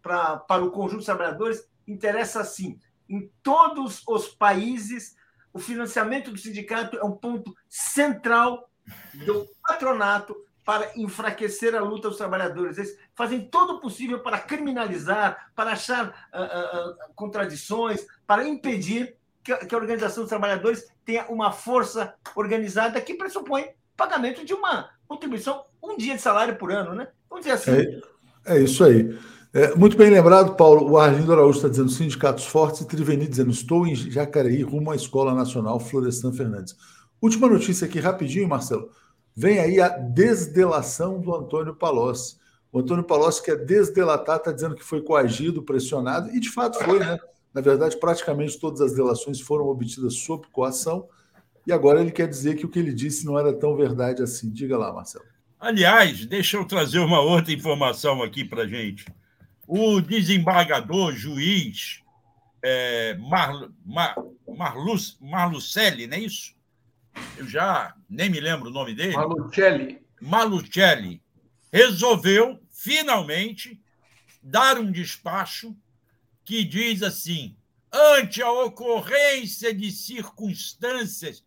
pra, 0.02 0.36
para 0.36 0.64
o 0.64 0.70
conjunto 0.70 0.98
dos 0.98 1.06
trabalhadores, 1.06 1.68
interessa 1.90 2.44
sim. 2.44 2.78
Em 3.08 3.30
todos 3.42 4.02
os 4.06 4.28
países, 4.28 5.16
o 5.52 5.58
financiamento 5.58 6.30
do 6.30 6.38
sindicato 6.38 6.96
é 6.96 7.04
um 7.04 7.12
ponto 7.12 7.54
central 7.68 8.70
do 9.26 9.48
patronato 9.66 10.36
para 10.64 10.92
enfraquecer 10.96 11.74
a 11.74 11.80
luta 11.80 12.08
dos 12.08 12.18
trabalhadores. 12.18 12.78
Eles 12.78 12.96
fazem 13.14 13.40
todo 13.40 13.74
o 13.74 13.80
possível 13.80 14.20
para 14.20 14.38
criminalizar, 14.38 15.50
para 15.54 15.72
achar 15.72 16.30
uh, 16.32 17.08
uh, 17.08 17.14
contradições, 17.14 18.06
para 18.26 18.46
impedir 18.46 19.16
que 19.42 19.74
a 19.74 19.78
Organização 19.78 20.22
dos 20.22 20.28
Trabalhadores 20.28 20.86
tenha 21.04 21.26
uma 21.26 21.50
força 21.50 22.14
organizada 22.36 23.00
que 23.00 23.14
pressupõe 23.14 23.70
pagamento 23.96 24.44
de 24.44 24.54
uma 24.54 24.90
contribuição, 25.08 25.64
um 25.82 25.96
dia 25.96 26.14
de 26.14 26.22
salário 26.22 26.56
por 26.56 26.70
ano, 26.70 26.94
né? 26.94 27.08
Vamos 27.28 27.44
dizer 27.44 27.56
assim. 27.56 28.02
É, 28.46 28.56
é 28.56 28.60
isso 28.60 28.84
aí. 28.84 29.18
É, 29.52 29.74
muito 29.74 29.96
bem 29.96 30.10
lembrado, 30.10 30.54
Paulo. 30.54 30.88
O 30.88 30.96
Arlindo 30.96 31.32
Araújo 31.32 31.56
está 31.56 31.68
dizendo 31.68 31.90
sindicatos 31.90 32.46
fortes 32.46 32.82
e 32.82 32.86
Triveni 32.86 33.26
dizendo 33.26 33.50
estou 33.50 33.84
em 33.84 33.96
Jacareí 33.96 34.62
rumo 34.62 34.92
à 34.92 34.96
Escola 34.96 35.34
Nacional 35.34 35.80
Florestan 35.80 36.32
Fernandes. 36.32 36.76
Última 37.20 37.48
notícia 37.48 37.84
aqui, 37.84 37.98
rapidinho, 37.98 38.48
Marcelo. 38.48 38.90
Vem 39.34 39.58
aí 39.58 39.80
a 39.80 39.88
desdelação 39.88 41.20
do 41.20 41.34
Antônio 41.34 41.74
Palocci. 41.74 42.36
O 42.72 42.78
Antônio 42.78 43.02
Palocci 43.02 43.42
quer 43.42 43.56
desdelatar, 43.56 44.36
está 44.36 44.52
dizendo 44.52 44.76
que 44.76 44.84
foi 44.84 45.02
coagido, 45.02 45.62
pressionado, 45.64 46.30
e 46.30 46.38
de 46.38 46.48
fato 46.48 46.78
foi, 46.84 47.00
né? 47.00 47.18
Na 47.52 47.60
verdade, 47.60 47.98
praticamente 47.98 48.60
todas 48.60 48.80
as 48.80 48.94
delações 48.94 49.40
foram 49.40 49.66
obtidas 49.66 50.14
sob 50.14 50.46
coação, 50.52 51.08
e 51.66 51.72
agora 51.72 52.00
ele 52.00 52.12
quer 52.12 52.28
dizer 52.28 52.54
que 52.54 52.64
o 52.64 52.68
que 52.68 52.78
ele 52.78 52.92
disse 52.92 53.26
não 53.26 53.36
era 53.36 53.52
tão 53.52 53.74
verdade 53.74 54.22
assim. 54.22 54.48
Diga 54.48 54.78
lá, 54.78 54.92
Marcelo. 54.92 55.24
Aliás, 55.58 56.24
deixa 56.26 56.56
eu 56.56 56.64
trazer 56.64 57.00
uma 57.00 57.20
outra 57.20 57.52
informação 57.52 58.22
aqui 58.22 58.44
para 58.44 58.68
gente. 58.68 59.04
O 59.72 60.00
desembargador, 60.00 61.14
juiz 61.14 62.02
é, 62.60 63.14
Mar, 63.18 63.70
Mar, 63.86 64.16
Marlus, 64.48 65.16
Marlucelli, 65.20 66.08
não 66.08 66.16
é 66.16 66.20
isso? 66.22 66.56
Eu 67.36 67.46
já 67.46 67.94
nem 68.08 68.28
me 68.28 68.40
lembro 68.40 68.68
o 68.68 68.72
nome 68.72 68.96
dele. 68.96 69.14
Marlucelli. 69.14 70.02
Marlucelli 70.20 71.22
resolveu, 71.72 72.60
finalmente, 72.68 73.80
dar 74.42 74.76
um 74.76 74.90
despacho 74.90 75.76
que 76.44 76.64
diz 76.64 77.04
assim: 77.04 77.56
ante 77.92 78.42
a 78.42 78.50
ocorrência 78.50 79.72
de 79.72 79.92
circunstâncias 79.92 81.44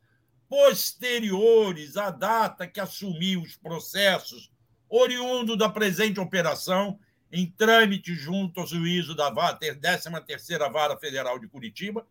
posteriores 0.47 1.97
à 1.97 2.09
data 2.09 2.65
que 2.67 2.80
assumiu 2.80 3.41
os 3.41 3.57
processos 3.57 4.49
oriundo 4.88 5.57
da 5.57 5.67
presente 5.67 6.21
operação, 6.21 6.97
em 7.34 7.47
trâmite 7.47 8.13
junto 8.13 8.61
ao 8.61 8.67
juízo 8.67 9.15
da 9.15 9.34
13ª 9.34 10.71
Vara 10.71 10.95
Federal 10.95 11.39
de 11.39 11.47
Curitiba, 11.47 12.05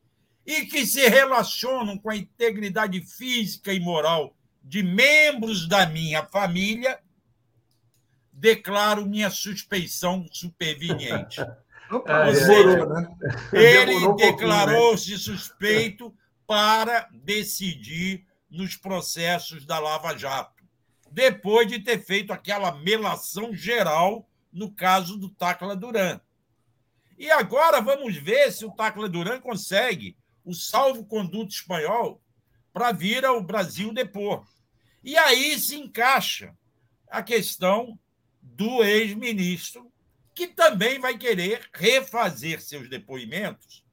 e 0.44 0.66
que 0.66 0.84
se 0.84 1.08
relacionam 1.08 1.96
com 1.96 2.10
a 2.10 2.16
integridade 2.16 3.00
física 3.02 3.72
e 3.72 3.78
moral 3.78 4.36
de 4.60 4.82
membros 4.82 5.68
da 5.68 5.86
minha 5.86 6.26
família, 6.26 6.98
declaro 8.32 9.06
minha 9.06 9.30
suspeição 9.30 10.26
superveniente. 10.32 11.40
Opa, 11.88 12.26
Ou 12.26 12.34
seja, 12.34 12.86
né? 12.86 13.16
ele 13.52 14.14
declarou-se 14.16 15.16
suspeito 15.18 16.12
para 16.48 17.08
decidir 17.12 18.26
nos 18.50 18.76
processos 18.76 19.64
da 19.64 19.78
Lava 19.78 20.18
Jato, 20.18 20.64
depois 21.12 21.68
de 21.68 21.78
ter 21.78 22.04
feito 22.04 22.32
aquela 22.32 22.72
melação 22.72 23.54
geral 23.54 24.28
no 24.52 24.70
caso 24.70 25.16
do 25.16 25.28
Tacla 25.28 25.74
Duran. 25.74 26.20
E 27.18 27.30
agora 27.30 27.80
vamos 27.80 28.16
ver 28.16 28.52
se 28.52 28.64
o 28.64 28.72
Tacla 28.72 29.08
Duran 29.08 29.40
consegue 29.40 30.16
o 30.44 30.52
salvo-conduto 30.52 31.52
espanhol 31.52 32.20
para 32.72 32.92
vir 32.92 33.24
ao 33.24 33.42
Brasil 33.42 33.92
depor. 33.92 34.46
E 35.02 35.16
aí 35.16 35.58
se 35.58 35.76
encaixa 35.76 36.56
a 37.08 37.22
questão 37.22 37.98
do 38.40 38.82
ex-ministro, 38.82 39.92
que 40.34 40.46
também 40.46 40.98
vai 40.98 41.16
querer 41.16 41.68
refazer 41.74 42.60
seus 42.60 42.88
depoimentos, 42.88 43.84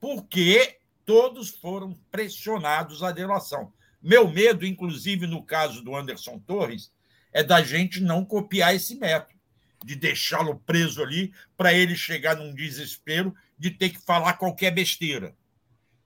porque 0.00 0.78
todos 1.04 1.50
foram 1.50 1.94
pressionados 2.10 3.02
à 3.02 3.12
delação. 3.12 3.72
Meu 4.00 4.28
medo, 4.28 4.66
inclusive 4.66 5.26
no 5.26 5.44
caso 5.44 5.82
do 5.82 5.94
Anderson 5.94 6.38
Torres, 6.38 6.92
é 7.32 7.42
da 7.42 7.62
gente 7.62 8.00
não 8.00 8.24
copiar 8.24 8.74
esse 8.74 8.96
método, 8.96 9.38
de 9.84 9.94
deixá-lo 9.94 10.58
preso 10.60 11.02
ali 11.02 11.32
para 11.56 11.72
ele 11.72 11.94
chegar 11.96 12.36
num 12.36 12.54
desespero 12.54 13.34
de 13.58 13.70
ter 13.70 13.90
que 13.90 14.00
falar 14.00 14.34
qualquer 14.34 14.70
besteira. 14.70 15.34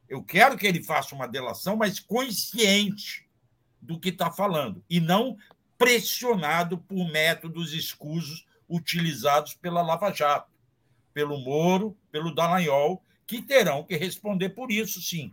Eu 0.09 0.23
quero 0.23 0.57
que 0.57 0.67
ele 0.67 0.83
faça 0.83 1.15
uma 1.15 1.27
delação, 1.27 1.77
mas 1.77 1.99
consciente 1.99 3.29
do 3.81 3.99
que 3.99 4.11
está 4.11 4.31
falando, 4.31 4.85
e 4.89 5.01
não 5.01 5.37
pressionado 5.79 6.79
por 6.79 7.09
métodos 7.11 7.73
escusos 7.73 8.47
utilizados 8.69 9.55
pela 9.55 9.83
Lava 9.83 10.13
Jato, 10.13 10.51
pelo 11.13 11.39
Moro, 11.39 11.97
pelo 12.11 12.35
Dallagnol, 12.35 13.03
que 13.27 13.43
terão 13.43 13.85
que 13.85 13.97
responder 13.97 14.51
por 14.51 14.71
isso, 14.71 15.01
sim. 15.01 15.33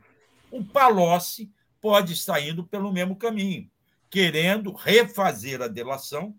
O 0.52 0.64
Palocci 0.64 1.52
pode 1.82 2.14
estar 2.14 2.40
indo 2.42 2.64
pelo 2.64 2.92
mesmo 2.92 3.16
caminho, 3.16 3.70
querendo 4.10 4.72
refazer 4.72 5.62
a 5.62 5.68
delação 5.68 6.36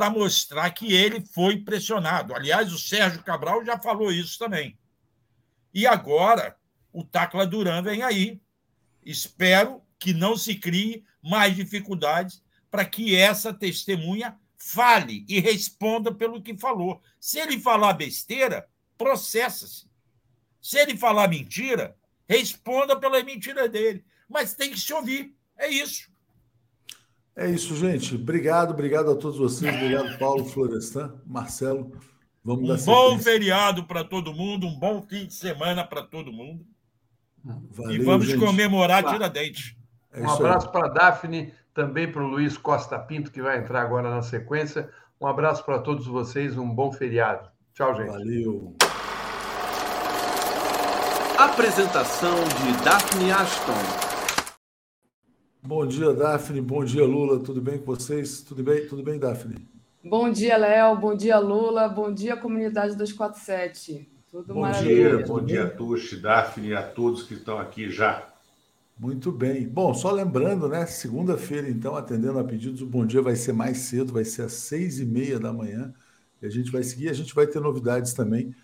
para 0.00 0.08
mostrar 0.08 0.70
que 0.70 0.94
ele 0.94 1.20
foi 1.20 1.58
pressionado. 1.58 2.34
Aliás, 2.34 2.72
o 2.72 2.78
Sérgio 2.78 3.22
Cabral 3.22 3.62
já 3.62 3.78
falou 3.78 4.10
isso 4.10 4.38
também. 4.38 4.78
E 5.74 5.86
agora 5.86 6.56
o 6.90 7.04
Tacla 7.04 7.46
Duran 7.46 7.82
vem 7.82 8.02
aí. 8.02 8.40
Espero 9.04 9.82
que 9.98 10.14
não 10.14 10.38
se 10.38 10.54
crie 10.54 11.04
mais 11.22 11.54
dificuldades 11.54 12.42
para 12.70 12.86
que 12.86 13.14
essa 13.14 13.52
testemunha 13.52 14.38
fale 14.56 15.26
e 15.28 15.38
responda 15.38 16.14
pelo 16.14 16.40
que 16.40 16.56
falou. 16.56 17.02
Se 17.20 17.38
ele 17.38 17.60
falar 17.60 17.92
besteira, 17.92 18.66
processa-se. 18.96 19.84
Se 20.62 20.78
ele 20.78 20.96
falar 20.96 21.28
mentira, 21.28 21.94
responda 22.26 22.98
pela 22.98 23.22
mentira 23.22 23.68
dele. 23.68 24.02
Mas 24.26 24.54
tem 24.54 24.70
que 24.70 24.80
se 24.80 24.94
ouvir. 24.94 25.36
É 25.58 25.68
isso. 25.68 26.10
É 27.36 27.48
isso, 27.48 27.74
gente. 27.76 28.16
Obrigado, 28.16 28.72
obrigado 28.72 29.10
a 29.10 29.16
todos 29.16 29.38
vocês. 29.38 29.74
Obrigado, 29.74 30.18
Paulo 30.18 30.44
Florestan, 30.44 31.14
Marcelo. 31.26 31.92
Vamos 32.44 32.82
um 32.82 32.84
bom 32.86 33.18
feriado 33.18 33.84
para 33.84 34.02
todo 34.02 34.32
mundo, 34.32 34.66
um 34.66 34.78
bom 34.78 35.02
fim 35.02 35.26
de 35.26 35.34
semana 35.34 35.84
para 35.84 36.02
todo 36.02 36.32
mundo. 36.32 36.64
Valeu, 37.44 37.92
e 37.92 37.98
vamos 37.98 38.26
gente. 38.26 38.38
comemorar 38.38 39.04
Tiradentes. 39.04 39.76
É 40.12 40.20
um 40.20 40.30
abraço 40.30 40.70
para 40.70 40.86
a 40.86 40.88
Daphne, 40.88 41.52
também 41.72 42.10
para 42.10 42.22
o 42.22 42.26
Luiz 42.26 42.56
Costa 42.56 42.98
Pinto, 42.98 43.30
que 43.30 43.40
vai 43.40 43.58
entrar 43.58 43.82
agora 43.82 44.10
na 44.10 44.22
sequência. 44.22 44.90
Um 45.20 45.26
abraço 45.26 45.64
para 45.64 45.78
todos 45.78 46.06
vocês, 46.06 46.56
um 46.56 46.68
bom 46.68 46.90
feriado. 46.90 47.48
Tchau, 47.74 47.94
gente. 47.94 48.08
Valeu. 48.08 48.74
Apresentação 51.38 52.34
de 52.34 52.84
Daphne 52.84 53.30
Ashton. 53.30 54.09
Bom 55.62 55.86
dia, 55.86 56.14
Daphne. 56.14 56.58
Bom 56.60 56.82
dia, 56.82 57.04
Lula. 57.04 57.38
Tudo 57.38 57.60
bem 57.60 57.78
com 57.78 57.84
vocês? 57.84 58.40
Tudo 58.40 58.62
bem, 58.62 58.86
Tudo 58.86 59.02
bem 59.02 59.18
Daphne? 59.18 59.68
Bom 60.02 60.32
dia, 60.32 60.56
Léo. 60.56 60.96
Bom 60.96 61.14
dia, 61.14 61.38
Lula. 61.38 61.86
Bom 61.86 62.12
dia, 62.12 62.34
comunidade 62.34 62.96
247. 62.96 64.10
Tudo 64.30 64.54
bom 64.54 64.62
maravilha. 64.62 65.18
Dia, 65.18 65.26
bom 65.26 65.44
dia, 65.44 65.68
Tuxi, 65.68 66.16
Daphne 66.16 66.68
e 66.68 66.74
a 66.74 66.82
todos 66.82 67.24
que 67.24 67.34
estão 67.34 67.58
aqui 67.58 67.90
já. 67.90 68.26
Muito 68.98 69.30
bem. 69.30 69.68
Bom, 69.68 69.92
só 69.92 70.10
lembrando, 70.10 70.66
né? 70.66 70.86
Segunda-feira, 70.86 71.68
então, 71.68 71.94
atendendo 71.94 72.38
a 72.38 72.44
pedidos, 72.44 72.80
o 72.80 72.86
Bom 72.86 73.04
Dia 73.04 73.20
vai 73.20 73.36
ser 73.36 73.52
mais 73.52 73.78
cedo, 73.78 74.14
vai 74.14 74.24
ser 74.24 74.42
às 74.42 74.54
seis 74.54 74.98
e 74.98 75.04
meia 75.04 75.38
da 75.38 75.52
manhã. 75.52 75.92
E 76.40 76.46
a 76.46 76.50
gente 76.50 76.72
vai 76.72 76.82
seguir, 76.82 77.10
a 77.10 77.14
gente 77.14 77.34
vai 77.34 77.46
ter 77.46 77.60
novidades 77.60 78.14
também, 78.14 78.54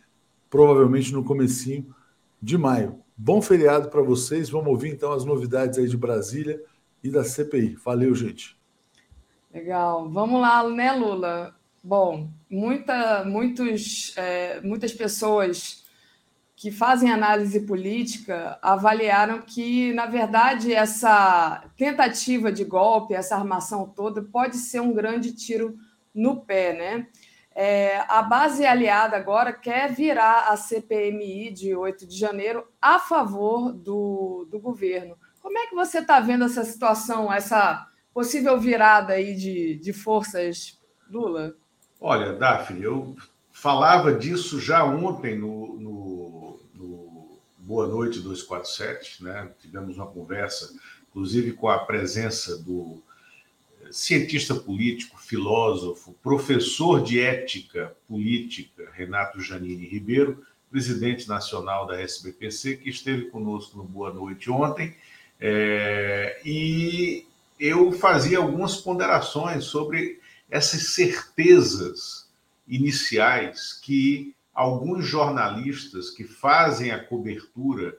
provavelmente 0.48 1.12
no 1.12 1.22
comecinho 1.22 1.94
de 2.40 2.56
maio. 2.56 2.98
Bom 3.14 3.42
feriado 3.42 3.90
para 3.90 4.00
vocês. 4.00 4.48
Vamos 4.48 4.68
ouvir 4.68 4.88
então 4.88 5.12
as 5.12 5.26
novidades 5.26 5.78
aí 5.78 5.86
de 5.86 5.96
Brasília 5.96 6.58
e 7.02 7.10
da 7.10 7.24
CPI. 7.24 7.76
Valeu, 7.84 8.14
gente. 8.14 8.56
Legal. 9.52 10.08
Vamos 10.10 10.40
lá, 10.40 10.68
né, 10.68 10.92
Lula? 10.92 11.54
Bom, 11.82 12.28
muita, 12.50 13.24
muitos, 13.24 14.12
é, 14.16 14.60
muitas 14.60 14.92
pessoas 14.92 15.86
que 16.56 16.70
fazem 16.70 17.12
análise 17.12 17.60
política 17.60 18.58
avaliaram 18.62 19.42
que, 19.42 19.92
na 19.92 20.06
verdade, 20.06 20.72
essa 20.72 21.62
tentativa 21.76 22.50
de 22.50 22.64
golpe, 22.64 23.14
essa 23.14 23.36
armação 23.36 23.86
toda, 23.86 24.22
pode 24.22 24.56
ser 24.56 24.80
um 24.80 24.94
grande 24.94 25.32
tiro 25.32 25.76
no 26.14 26.40
pé, 26.40 26.72
né? 26.72 27.06
É, 27.54 28.04
a 28.08 28.20
base 28.20 28.66
aliada 28.66 29.16
agora 29.16 29.52
quer 29.52 29.92
virar 29.92 30.48
a 30.48 30.56
CPMI 30.56 31.50
de 31.50 31.74
8 31.74 32.06
de 32.06 32.18
janeiro 32.18 32.66
a 32.80 32.98
favor 32.98 33.72
do, 33.72 34.46
do 34.50 34.58
governo. 34.58 35.16
Como 35.46 35.58
é 35.58 35.68
que 35.68 35.76
você 35.76 36.00
está 36.00 36.18
vendo 36.18 36.44
essa 36.44 36.64
situação, 36.64 37.32
essa 37.32 37.86
possível 38.12 38.58
virada 38.58 39.12
aí 39.12 39.32
de, 39.36 39.76
de 39.76 39.92
forças, 39.92 40.76
Lula? 41.08 41.54
Olha, 42.00 42.32
Daphne, 42.32 42.82
eu 42.82 43.14
falava 43.52 44.12
disso 44.12 44.58
já 44.58 44.84
ontem 44.84 45.38
no, 45.38 45.78
no, 45.78 46.60
no 46.74 47.38
Boa 47.58 47.86
Noite 47.86 48.18
247, 48.18 49.22
né? 49.22 49.52
Tivemos 49.60 49.96
uma 49.96 50.08
conversa, 50.08 50.74
inclusive 51.08 51.52
com 51.52 51.68
a 51.68 51.78
presença 51.78 52.58
do 52.58 53.00
cientista 53.92 54.52
político, 54.52 55.16
filósofo, 55.16 56.12
professor 56.24 57.00
de 57.04 57.20
ética 57.20 57.96
política, 58.08 58.90
Renato 58.92 59.40
Janine 59.40 59.86
Ribeiro, 59.86 60.44
presidente 60.68 61.28
nacional 61.28 61.86
da 61.86 62.00
SBPC, 62.00 62.78
que 62.78 62.90
esteve 62.90 63.26
conosco 63.26 63.78
no 63.78 63.84
Boa 63.84 64.12
Noite 64.12 64.50
ontem. 64.50 64.92
É, 65.40 66.40
e 66.44 67.26
eu 67.58 67.92
fazia 67.92 68.38
algumas 68.38 68.76
ponderações 68.76 69.64
sobre 69.64 70.20
essas 70.50 70.94
certezas 70.94 72.28
iniciais 72.66 73.72
que 73.72 74.34
alguns 74.54 75.06
jornalistas 75.06 76.10
que 76.10 76.24
fazem 76.24 76.90
a 76.90 77.02
cobertura 77.02 77.98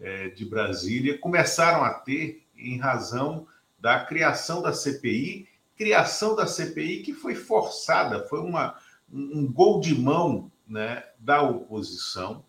é, 0.00 0.28
de 0.28 0.44
Brasília 0.44 1.18
começaram 1.18 1.84
a 1.84 1.92
ter 1.92 2.42
em 2.56 2.78
razão 2.78 3.46
da 3.78 4.04
criação 4.04 4.62
da 4.62 4.72
CPI 4.72 5.48
criação 5.78 6.34
da 6.34 6.46
CPI 6.46 7.02
que 7.04 7.14
foi 7.14 7.36
forçada, 7.36 8.26
foi 8.26 8.40
uma, 8.40 8.74
um 9.10 9.50
gol 9.50 9.80
de 9.80 9.94
mão 9.94 10.50
né, 10.66 11.04
da 11.20 11.40
oposição 11.40 12.44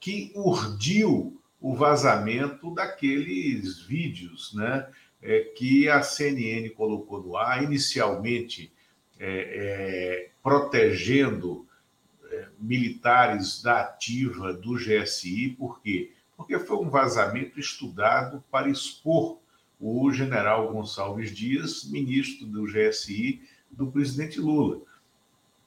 que 0.00 0.32
urdiu 0.34 1.40
o 1.62 1.76
vazamento 1.76 2.74
daqueles 2.74 3.80
vídeos 3.82 4.52
né, 4.52 4.88
é, 5.22 5.40
que 5.56 5.88
a 5.88 6.02
CNN 6.02 6.68
colocou 6.70 7.22
no 7.22 7.36
ar, 7.36 7.62
inicialmente 7.62 8.72
é, 9.16 9.26
é, 9.26 10.30
protegendo 10.42 11.64
é, 12.28 12.48
militares 12.58 13.62
da 13.62 13.82
ativa 13.82 14.52
do 14.52 14.74
GSI, 14.74 15.50
por 15.50 15.80
quê? 15.80 16.12
Porque 16.36 16.58
foi 16.58 16.78
um 16.78 16.90
vazamento 16.90 17.60
estudado 17.60 18.42
para 18.50 18.68
expor 18.68 19.38
o 19.78 20.12
general 20.12 20.72
Gonçalves 20.72 21.30
Dias, 21.30 21.84
ministro 21.84 22.44
do 22.44 22.64
GSI 22.64 23.40
do 23.70 23.86
presidente 23.86 24.40
Lula. 24.40 24.80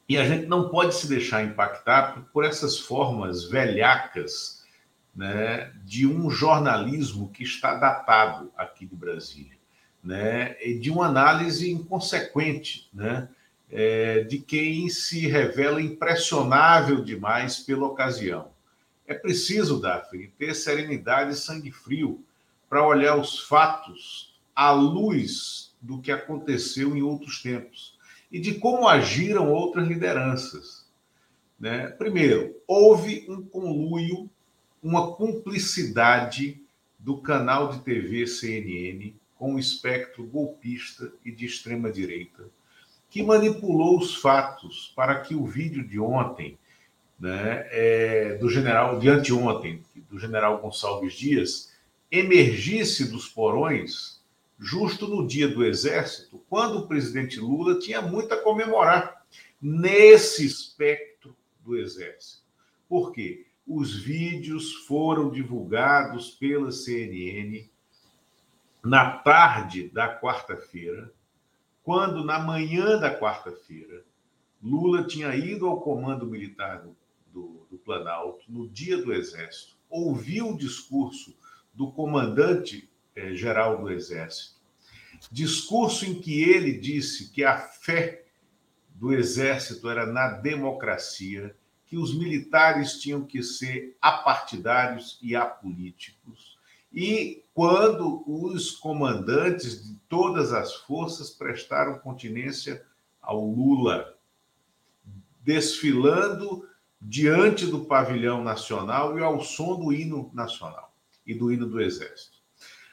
E 0.09 0.17
a 0.17 0.25
gente 0.25 0.45
não 0.45 0.67
pode 0.69 0.93
se 0.93 1.07
deixar 1.07 1.43
impactar 1.43 2.27
por 2.33 2.43
essas 2.43 2.77
formas 2.77 3.45
velhacas 3.45 4.54
né, 5.15 5.71
de 5.83 6.05
um 6.05 6.29
jornalismo 6.29 7.29
que 7.29 7.43
está 7.43 7.75
datado 7.75 8.51
aqui 8.57 8.85
de 8.85 8.95
Brasília, 8.95 9.57
né, 10.03 10.55
e 10.61 10.77
de 10.77 10.91
uma 10.91 11.07
análise 11.07 11.71
inconsequente 11.71 12.89
né, 12.93 13.29
é, 13.71 14.23
de 14.23 14.39
quem 14.39 14.89
se 14.89 15.27
revela 15.27 15.81
impressionável 15.81 17.03
demais 17.03 17.59
pela 17.59 17.87
ocasião. 17.87 18.49
É 19.07 19.13
preciso, 19.13 19.79
Daphne, 19.79 20.27
ter 20.37 20.53
serenidade 20.55 21.31
e 21.31 21.35
sangue 21.35 21.71
frio 21.71 22.23
para 22.69 22.85
olhar 22.85 23.15
os 23.15 23.39
fatos 23.39 24.35
à 24.55 24.71
luz 24.71 25.75
do 25.81 26.01
que 26.01 26.11
aconteceu 26.11 26.95
em 26.95 27.01
outros 27.01 27.41
tempos 27.41 27.95
e 28.31 28.39
de 28.39 28.55
como 28.55 28.87
agiram 28.87 29.51
outras 29.51 29.87
lideranças. 29.87 30.85
Né? 31.59 31.87
Primeiro, 31.87 32.59
houve 32.67 33.25
um 33.29 33.43
conluio, 33.43 34.29
uma 34.85 35.15
cumplicidade 35.15 36.61
do 36.99 37.17
canal 37.17 37.69
de 37.69 37.79
TV 37.79 38.27
CNN 38.27 39.15
com 39.35 39.55
o 39.55 39.59
espectro 39.59 40.23
golpista 40.23 41.11
e 41.25 41.31
de 41.31 41.43
extrema-direita, 41.43 42.47
que 43.09 43.23
manipulou 43.23 43.97
os 43.97 44.15
fatos 44.15 44.93
para 44.95 45.21
que 45.21 45.33
o 45.33 45.43
vídeo 45.43 45.83
de 45.87 45.99
ontem, 45.99 46.55
né, 47.19 47.67
é, 47.71 48.35
do 48.35 48.47
general, 48.47 48.99
de 48.99 49.09
anteontem, 49.09 49.81
do 50.07 50.19
general 50.19 50.59
Gonçalves 50.59 51.15
Dias, 51.15 51.73
emergisse 52.11 53.09
dos 53.09 53.27
porões 53.27 54.21
justo 54.59 55.07
no 55.07 55.25
dia 55.25 55.47
do 55.47 55.65
Exército, 55.65 56.39
quando 56.47 56.77
o 56.77 56.87
presidente 56.87 57.39
Lula 57.39 57.79
tinha 57.79 58.03
muito 58.03 58.35
a 58.35 58.37
comemorar 58.37 59.25
nesse 59.59 60.45
espectro 60.45 61.35
do 61.61 61.75
Exército. 61.75 62.43
Por 62.87 63.11
quê? 63.11 63.44
Os 63.67 63.95
vídeos 63.95 64.73
foram 64.85 65.29
divulgados 65.29 66.31
pela 66.31 66.71
CNN 66.71 67.67
na 68.83 69.17
tarde 69.17 69.89
da 69.89 70.19
quarta-feira, 70.19 71.11
quando 71.83 72.23
na 72.23 72.37
manhã 72.37 72.99
da 72.99 73.17
quarta-feira 73.17 74.03
Lula 74.61 75.03
tinha 75.05 75.35
ido 75.35 75.67
ao 75.67 75.81
comando 75.81 76.25
militar 76.25 76.81
do, 76.81 76.95
do, 77.31 77.67
do 77.69 77.77
Planalto 77.77 78.45
no 78.49 78.67
dia 78.67 78.97
do 78.97 79.13
Exército, 79.13 79.75
ouviu 79.89 80.49
o 80.49 80.57
discurso 80.57 81.35
do 81.73 81.91
comandante 81.91 82.89
eh, 83.15 83.33
do 83.79 83.91
Exército. 83.91 84.55
Discurso 85.31 86.05
em 86.05 86.19
que 86.19 86.43
ele 86.43 86.77
disse 86.77 87.31
que 87.31 87.43
a 87.43 87.57
fé 87.57 88.25
do 88.89 89.13
Exército 89.13 89.89
era 89.89 90.05
na 90.05 90.29
democracia, 90.29 91.55
que 91.85 91.97
os 91.97 92.17
militares 92.17 92.99
tinham 92.99 93.23
que 93.23 93.43
ser 93.43 93.95
apartidários 94.01 95.19
e 95.21 95.35
apolíticos. 95.35 96.57
E 96.91 97.43
quando 97.53 98.23
os 98.25 98.71
comandantes 98.71 99.85
de 99.85 99.95
todas 100.09 100.53
as 100.53 100.73
forças 100.75 101.29
prestaram 101.29 101.99
continência 101.99 102.85
ao 103.21 103.45
Lula, 103.45 104.17
desfilando 105.41 106.67
diante 107.01 107.67
do 107.67 107.85
pavilhão 107.85 108.43
nacional 108.43 109.17
e 109.17 109.23
ao 109.23 109.43
som 109.43 109.77
do 109.79 109.93
hino 109.93 110.31
nacional 110.33 110.93
e 111.25 111.33
do 111.33 111.51
hino 111.51 111.67
do 111.67 111.81
Exército. 111.81 112.37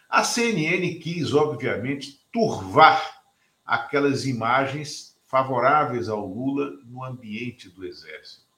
A 0.09 0.23
CNN 0.23 0.99
quis, 0.99 1.33
obviamente, 1.33 2.21
turvar 2.31 3.23
aquelas 3.65 4.27
imagens 4.27 5.17
favoráveis 5.27 6.11
ao 6.11 6.27
Lula 6.27 6.73
no 6.85 7.03
ambiente 7.03 7.71
do 7.71 7.87
Exército. 7.87 8.52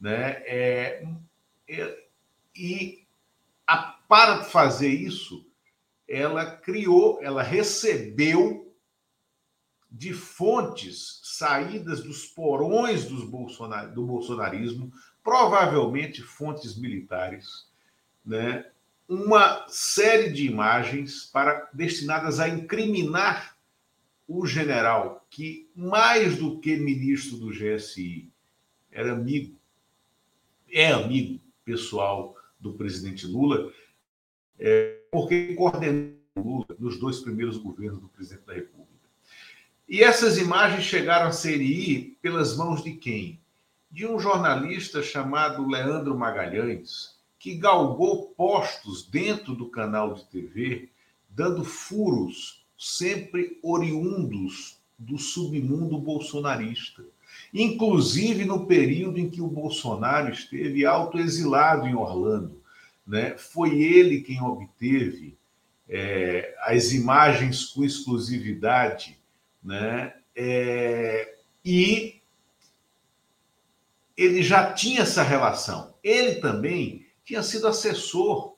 Né? 0.00 0.42
É, 0.46 1.06
é, 1.68 2.06
e 2.54 3.06
a, 3.66 3.76
para 4.08 4.44
fazer 4.44 4.88
isso, 4.88 5.46
ela 6.08 6.46
criou, 6.46 7.18
ela 7.22 7.42
recebeu 7.42 8.74
de 9.90 10.12
fontes 10.12 11.20
saídas 11.22 12.02
dos 12.02 12.26
porões 12.26 13.06
dos 13.06 13.24
bolsonar, 13.24 13.92
do 13.92 14.04
bolsonarismo, 14.04 14.92
provavelmente 15.24 16.22
fontes 16.22 16.76
militares, 16.76 17.66
né? 18.24 18.70
uma 19.08 19.66
série 19.68 20.30
de 20.30 20.46
imagens 20.46 21.24
para 21.24 21.68
destinadas 21.72 22.40
a 22.40 22.48
incriminar 22.48 23.56
o 24.28 24.46
general, 24.46 25.24
que 25.30 25.70
mais 25.74 26.36
do 26.36 26.58
que 26.58 26.76
ministro 26.76 27.38
do 27.38 27.50
GSI, 27.50 28.28
era 28.90 29.12
amigo, 29.12 29.55
é 30.76 30.92
amigo 30.92 31.40
pessoal 31.64 32.36
do 32.60 32.74
presidente 32.74 33.26
Lula, 33.26 33.72
é, 34.58 34.98
porque 35.10 35.54
coordenou 35.54 36.14
Lula 36.36 36.66
nos 36.78 37.00
dois 37.00 37.20
primeiros 37.20 37.56
governos 37.56 37.98
do 37.98 38.08
presidente 38.08 38.44
da 38.44 38.52
República. 38.52 39.08
E 39.88 40.02
essas 40.02 40.36
imagens 40.36 40.84
chegaram 40.84 41.28
a 41.28 41.30
CNI 41.30 42.18
pelas 42.20 42.58
mãos 42.58 42.84
de 42.84 42.92
quem? 42.92 43.40
De 43.90 44.06
um 44.06 44.18
jornalista 44.18 45.02
chamado 45.02 45.66
Leandro 45.66 46.14
Magalhães, 46.14 47.16
que 47.38 47.54
galgou 47.54 48.34
postos 48.36 49.06
dentro 49.06 49.54
do 49.54 49.70
canal 49.70 50.12
de 50.12 50.26
TV, 50.26 50.90
dando 51.30 51.64
furos 51.64 52.66
sempre 52.76 53.58
oriundos 53.62 54.78
do 54.98 55.16
submundo 55.16 55.98
bolsonarista. 55.98 57.02
Inclusive 57.52 58.44
no 58.44 58.66
período 58.66 59.18
em 59.18 59.30
que 59.30 59.40
o 59.40 59.48
Bolsonaro 59.48 60.32
esteve 60.32 60.84
autoexilado 60.84 61.86
em 61.86 61.94
Orlando. 61.94 62.60
Né? 63.06 63.36
Foi 63.38 63.80
ele 63.80 64.20
quem 64.20 64.42
obteve 64.42 65.36
é, 65.88 66.54
as 66.62 66.92
imagens 66.92 67.66
com 67.66 67.84
exclusividade 67.84 69.16
né? 69.66 70.14
É, 70.34 71.34
e 71.64 72.20
ele 74.16 74.42
já 74.42 74.72
tinha 74.72 75.02
essa 75.02 75.24
relação. 75.24 75.94
Ele 76.04 76.36
também 76.36 77.04
tinha 77.24 77.42
sido 77.42 77.66
assessor 77.66 78.54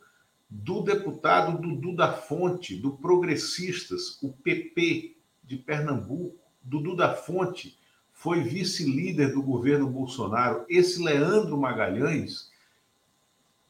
do 0.51 0.83
deputado 0.83 1.59
Dudu 1.59 1.97
da 1.97 2.13
Fonte, 2.13 2.77
do 2.77 2.93
Progressistas, 2.99 4.23
o 4.23 4.31
PP 4.31 5.17
de 5.43 5.57
Pernambuco. 5.57 6.37
Dudu 6.63 6.95
da 6.95 7.15
Fonte 7.15 7.78
foi 8.19 8.41
vice-líder 8.41 9.33
do 9.33 9.41
governo 9.41 9.89
Bolsonaro. 9.89 10.65
Esse 10.69 11.01
Leandro 11.01 11.57
Magalhães, 11.57 12.51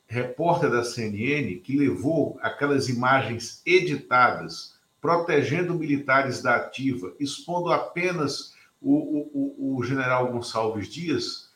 repórter 0.06 0.70
da 0.70 0.82
CNN, 0.82 1.56
que 1.56 1.76
levou 1.76 2.38
aquelas 2.40 2.88
imagens 2.88 3.60
editadas, 3.66 4.74
protegendo 5.02 5.74
militares 5.74 6.40
da 6.40 6.56
ativa, 6.56 7.14
expondo 7.20 7.70
apenas 7.70 8.54
o, 8.80 9.28
o, 9.34 9.76
o 9.76 9.84
general 9.84 10.32
Gonçalves 10.32 10.88
Dias, 10.88 11.50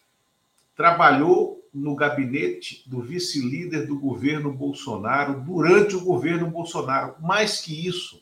trabalhou 0.77 1.67
no 1.73 1.97
gabinete 1.97 2.85
do 2.87 3.01
vice-líder 3.01 3.87
do 3.87 3.99
governo 3.99 4.53
Bolsonaro 4.53 5.41
durante 5.41 5.97
o 5.97 6.05
governo 6.05 6.51
Bolsonaro. 6.51 7.15
Mais 7.21 7.59
que 7.63 7.87
isso, 7.87 8.22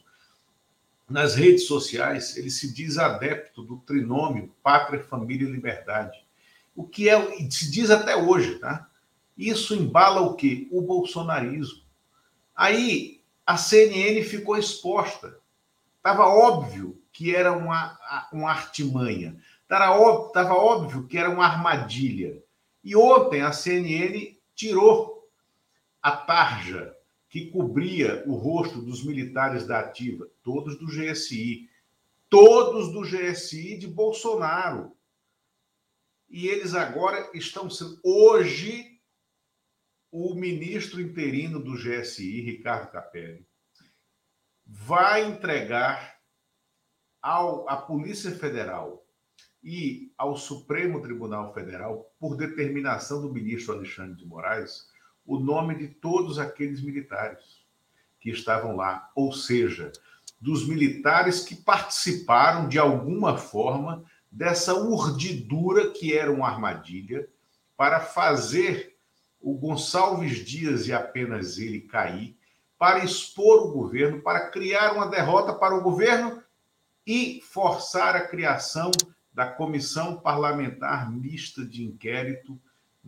nas 1.11 1.35
redes 1.35 1.67
sociais, 1.67 2.37
ele 2.37 2.51
se 2.51 2.73
diz 2.73 2.97
adepto 2.97 3.63
do 3.63 3.79
trinômio 3.79 4.55
pátria, 4.63 5.03
família 5.03 5.47
e 5.47 5.51
liberdade. 5.51 6.25
O 6.75 6.85
que 6.85 7.09
é, 7.09 7.21
se 7.51 7.69
diz 7.69 7.91
até 7.91 8.17
hoje, 8.17 8.61
tá? 8.61 8.89
Isso 9.37 9.75
embala 9.75 10.21
o 10.21 10.35
quê? 10.35 10.69
O 10.71 10.81
bolsonarismo. 10.81 11.83
Aí 12.55 13.23
a 13.45 13.57
CNN 13.57 14.23
ficou 14.23 14.57
exposta. 14.57 15.37
Estava 15.97 16.27
óbvio 16.27 17.03
que 17.13 17.35
era 17.35 17.53
uma, 17.53 17.99
uma 18.33 18.51
artimanha. 18.51 19.37
Estava 19.63 20.55
óbvio 20.55 21.09
que 21.09 21.19
era 21.19 21.29
uma 21.29 21.45
armadilha. 21.45 22.41
E 22.85 22.95
ontem 22.95 23.43
a 23.43 23.53
CNN 23.53 24.39
tirou 24.55 25.29
a 26.01 26.13
tarja 26.13 26.95
que 27.31 27.49
cobria 27.49 28.25
o 28.27 28.35
rosto 28.35 28.83
dos 28.83 29.05
militares 29.05 29.65
da 29.65 29.79
ativa, 29.79 30.29
todos 30.43 30.77
do 30.77 30.87
GSI, 30.87 31.71
todos 32.29 32.93
do 32.93 33.03
GSI 33.03 33.79
de 33.79 33.87
Bolsonaro. 33.87 34.97
E 36.29 36.49
eles 36.49 36.75
agora 36.75 37.31
estão 37.33 37.71
sendo. 37.71 38.01
Hoje, 38.03 39.01
o 40.11 40.35
ministro 40.35 41.01
interino 41.01 41.63
do 41.63 41.75
GSI, 41.75 42.41
Ricardo 42.41 42.91
Capelli, 42.91 43.47
vai 44.67 45.25
entregar 45.25 46.19
ao, 47.23 47.69
à 47.69 47.77
Polícia 47.77 48.33
Federal 48.33 49.07
e 49.63 50.13
ao 50.19 50.37
Supremo 50.37 51.01
Tribunal 51.01 51.55
Federal, 51.55 52.13
por 52.19 52.37
determinação 52.37 53.21
do 53.23 53.33
ministro 53.33 53.75
Alexandre 53.75 54.17
de 54.17 54.27
Moraes, 54.27 54.90
o 55.27 55.39
nome 55.39 55.75
de 55.77 55.89
todos 55.89 56.39
aqueles 56.39 56.83
militares 56.83 57.65
que 58.19 58.31
estavam 58.31 58.77
lá, 58.77 59.11
ou 59.15 59.33
seja, 59.33 59.93
dos 60.41 60.67
militares 60.67 61.41
que 61.41 61.55
participaram 61.55 62.69
de 62.69 62.79
alguma 62.79 63.37
forma 63.37 64.05
dessa 64.31 64.75
urdidura 64.75 65.91
que 65.91 66.17
era 66.17 66.33
uma 66.33 66.49
armadilha 66.49 67.29
para 67.77 68.01
fazer 68.01 68.97
o 69.41 69.55
Gonçalves 69.55 70.45
Dias 70.45 70.87
e 70.87 70.93
apenas 70.93 71.59
ele 71.59 71.81
cair, 71.81 72.37
para 72.79 73.05
expor 73.05 73.67
o 73.67 73.73
governo, 73.73 74.23
para 74.23 74.51
criar 74.51 74.95
uma 74.95 75.07
derrota 75.07 75.55
para 75.55 75.75
o 75.75 75.83
governo 75.83 76.43
e 77.07 77.41
forçar 77.43 78.15
a 78.15 78.27
criação 78.27 78.91
da 79.33 79.47
Comissão 79.47 80.21
Parlamentar 80.21 81.11
Mista 81.11 81.65
de 81.65 81.85
Inquérito 81.85 82.61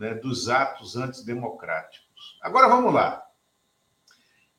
né, 0.03 0.15
dos 0.15 0.49
Atos 0.49 0.97
Antidemocráticos. 0.97 2.37
Agora 2.43 2.67
vamos 2.67 2.93
lá. 2.93 3.25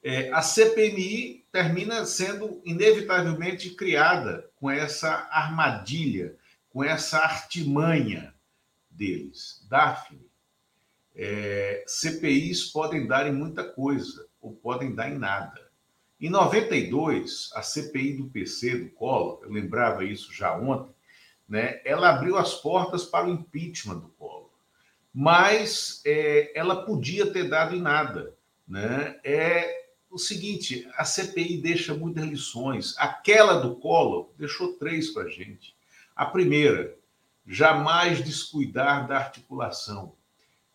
É, 0.01 0.31
a 0.31 0.41
CPMI 0.41 1.45
termina 1.51 2.05
sendo 2.05 2.61
inevitavelmente 2.63 3.71
criada 3.71 4.49
com 4.55 4.71
essa 4.71 5.27
armadilha, 5.29 6.37
com 6.69 6.81
essa 6.81 7.19
artimanha 7.19 8.33
deles. 8.89 9.67
Daphne, 9.69 10.25
é, 11.13 11.83
CPIs 11.85 12.71
podem 12.71 13.05
dar 13.05 13.27
em 13.27 13.33
muita 13.33 13.65
coisa, 13.65 14.25
ou 14.39 14.53
podem 14.55 14.95
dar 14.95 15.11
em 15.11 15.17
nada. 15.17 15.61
Em 16.21 16.29
92, 16.29 17.51
a 17.53 17.61
CPI 17.61 18.13
do 18.13 18.29
PC, 18.29 18.77
do 18.77 18.89
Collor, 18.91 19.41
eu 19.43 19.51
lembrava 19.51 20.05
isso 20.05 20.31
já 20.33 20.57
ontem, 20.57 20.95
né, 21.49 21.81
ela 21.83 22.11
abriu 22.11 22.37
as 22.37 22.53
portas 22.53 23.03
para 23.03 23.27
o 23.27 23.29
impeachment 23.29 23.99
do 23.99 24.07
Collor. 24.07 24.42
Mas 25.13 26.01
é, 26.05 26.51
ela 26.57 26.83
podia 26.85 27.31
ter 27.31 27.47
dado 27.47 27.75
em 27.75 27.81
nada. 27.81 28.35
Né? 28.67 29.19
É 29.23 29.83
o 30.09 30.17
seguinte: 30.17 30.87
a 30.97 31.05
CPI 31.05 31.57
deixa 31.57 31.93
muitas 31.93 32.25
lições. 32.25 32.95
Aquela 32.97 33.59
do 33.59 33.75
Collor 33.75 34.31
deixou 34.37 34.73
três 34.73 35.11
para 35.11 35.23
a 35.23 35.29
gente. 35.29 35.75
A 36.15 36.25
primeira, 36.25 36.95
jamais 37.45 38.23
descuidar 38.23 39.07
da 39.07 39.17
articulação, 39.17 40.15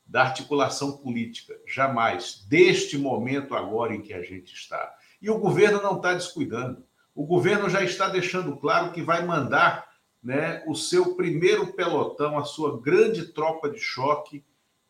da 0.07 0.23
articulação 0.23 0.97
política, 0.99 1.59
jamais, 1.67 2.45
deste 2.49 2.99
momento 2.99 3.55
agora 3.55 3.95
em 3.95 4.03
que 4.03 4.13
a 4.13 4.23
gente 4.23 4.55
está. 4.55 4.97
E 5.21 5.31
o 5.31 5.39
governo 5.39 5.83
não 5.83 5.97
está 5.97 6.15
descuidando. 6.15 6.85
O 7.15 7.27
governo 7.27 7.69
já 7.69 7.83
está 7.83 8.09
deixando 8.09 8.57
claro 8.57 8.93
que 8.93 9.03
vai 9.03 9.25
mandar 9.25 9.88
né, 10.23 10.63
o 10.67 10.75
seu 10.75 11.15
primeiro 11.15 11.73
pelotão, 11.73 12.39
a 12.39 12.45
sua 12.45 12.81
grande 12.81 13.27
tropa 13.27 13.71
de 13.71 13.79
choque 13.79 14.45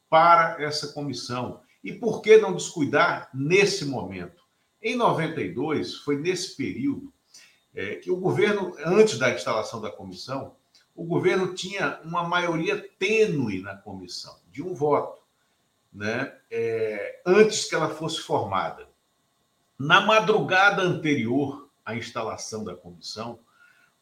para 0.09 0.63
essa 0.63 0.89
comissão. 0.89 1.61
E 1.83 1.93
por 1.93 2.23
que 2.23 2.37
não 2.39 2.55
descuidar 2.55 3.29
nesse 3.33 3.85
momento? 3.85 4.43
Em 4.81 4.97
92, 4.97 5.97
foi 5.97 6.17
nesse 6.17 6.57
período 6.57 7.13
é, 7.75 7.97
que 7.97 8.11
o 8.11 8.17
governo, 8.17 8.75
antes 8.85 9.19
da 9.19 9.31
instalação 9.31 9.81
da 9.81 9.91
comissão, 9.91 10.57
o 10.95 11.05
governo 11.05 11.55
tinha 11.55 12.01
uma 12.05 12.25
maioria 12.25 12.77
tênue 12.99 13.61
na 13.61 13.77
comissão, 13.77 14.37
de 14.51 14.63
um 14.63 14.75
voto, 14.75 15.23
né, 15.93 16.37
é, 16.51 17.23
antes 17.25 17.67
que 17.67 17.75
ela 17.75 17.89
fosse 17.89 18.21
formada. 18.21 18.89
Na 19.79 20.01
madrugada 20.01 20.83
anterior 20.83 21.71
à 21.85 21.95
instalação 21.95 22.65
da 22.65 22.75
comissão, 22.75 23.39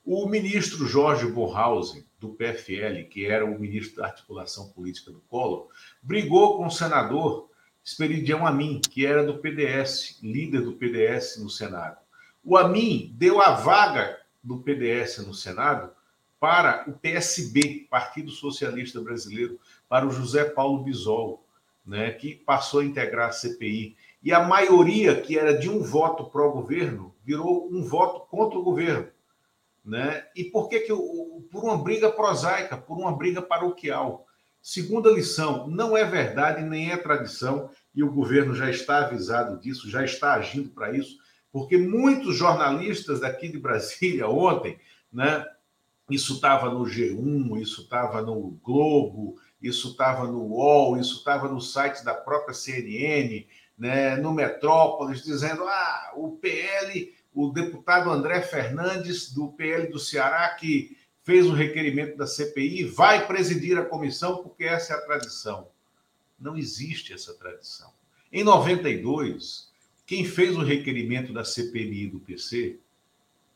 o 0.06 0.28
ministro 0.28 0.86
Jorge 0.86 1.26
Borhausen, 1.26 2.06
do 2.20 2.28
PFL, 2.28 3.08
que 3.10 3.26
era 3.26 3.44
o 3.44 3.58
ministro 3.58 3.96
da 3.96 4.06
articulação 4.06 4.68
política 4.68 5.10
do 5.10 5.18
Collor, 5.22 5.66
brigou 6.00 6.56
com 6.56 6.66
o 6.66 6.70
senador 6.70 7.50
Esperidião 7.82 8.46
Amin, 8.46 8.80
que 8.80 9.04
era 9.04 9.24
do 9.24 9.38
PDS, 9.38 10.20
líder 10.22 10.60
do 10.60 10.74
PDS 10.74 11.38
no 11.42 11.50
Senado. 11.50 11.96
O 12.44 12.56
Amin 12.56 13.12
deu 13.16 13.40
a 13.40 13.50
vaga 13.50 14.16
do 14.42 14.58
PDS 14.58 15.26
no 15.26 15.34
Senado 15.34 15.90
para 16.38 16.88
o 16.88 16.92
PSB, 16.92 17.88
Partido 17.90 18.30
Socialista 18.30 19.00
Brasileiro, 19.00 19.58
para 19.88 20.06
o 20.06 20.12
José 20.12 20.44
Paulo 20.44 20.84
Bisol, 20.84 21.44
né, 21.84 22.12
que 22.12 22.36
passou 22.36 22.78
a 22.78 22.84
integrar 22.84 23.30
a 23.30 23.32
CPI. 23.32 23.96
E 24.22 24.32
a 24.32 24.44
maioria, 24.44 25.20
que 25.20 25.36
era 25.36 25.58
de 25.58 25.68
um 25.68 25.82
voto 25.82 26.26
pró-governo, 26.26 27.12
virou 27.24 27.68
um 27.68 27.82
voto 27.82 28.20
contra 28.28 28.56
o 28.56 28.62
governo. 28.62 29.08
Né? 29.86 30.24
E 30.34 30.44
por 30.44 30.68
que, 30.68 30.80
que 30.80 30.92
por 30.92 31.62
uma 31.62 31.78
briga 31.78 32.10
prosaica, 32.10 32.76
por 32.76 32.98
uma 32.98 33.16
briga 33.16 33.40
paroquial? 33.40 34.26
Segunda 34.60 35.08
lição: 35.12 35.68
não 35.68 35.96
é 35.96 36.04
verdade 36.04 36.60
nem 36.64 36.90
é 36.90 36.96
tradição, 36.96 37.70
e 37.94 38.02
o 38.02 38.12
governo 38.12 38.52
já 38.52 38.68
está 38.68 39.04
avisado 39.06 39.60
disso, 39.60 39.88
já 39.88 40.04
está 40.04 40.34
agindo 40.34 40.70
para 40.70 40.90
isso, 40.96 41.16
porque 41.52 41.78
muitos 41.78 42.36
jornalistas 42.36 43.20
daqui 43.20 43.48
de 43.48 43.58
Brasília 43.58 44.26
ontem, 44.28 44.76
né, 45.12 45.46
isso 46.10 46.34
estava 46.34 46.68
no 46.68 46.84
G1, 46.84 47.62
isso 47.62 47.82
estava 47.82 48.20
no 48.20 48.58
Globo, 48.62 49.36
isso 49.62 49.90
estava 49.90 50.26
no 50.26 50.42
UOL, 50.46 50.98
isso 50.98 51.18
estava 51.18 51.48
no 51.48 51.60
site 51.60 52.04
da 52.04 52.12
própria 52.12 52.52
CNN, 52.52 53.46
né, 53.78 54.16
no 54.16 54.32
Metrópolis, 54.32 55.22
dizendo: 55.22 55.62
ah, 55.62 56.12
o 56.16 56.32
PL 56.32 57.14
o 57.36 57.50
deputado 57.50 58.10
André 58.10 58.40
Fernandes, 58.40 59.30
do 59.30 59.48
PL 59.48 59.88
do 59.88 59.98
Ceará, 59.98 60.48
que 60.54 60.96
fez 61.22 61.44
o 61.44 61.52
requerimento 61.52 62.16
da 62.16 62.26
CPI, 62.26 62.84
vai 62.84 63.26
presidir 63.26 63.76
a 63.76 63.84
comissão, 63.84 64.38
porque 64.38 64.64
essa 64.64 64.94
é 64.94 64.96
a 64.96 65.02
tradição. 65.02 65.68
Não 66.40 66.56
existe 66.56 67.12
essa 67.12 67.34
tradição. 67.34 67.92
Em 68.32 68.42
92, 68.42 69.70
quem 70.06 70.24
fez 70.24 70.56
o 70.56 70.62
requerimento 70.62 71.34
da 71.34 71.44
CPMI 71.44 72.06
do 72.06 72.20
PC 72.20 72.78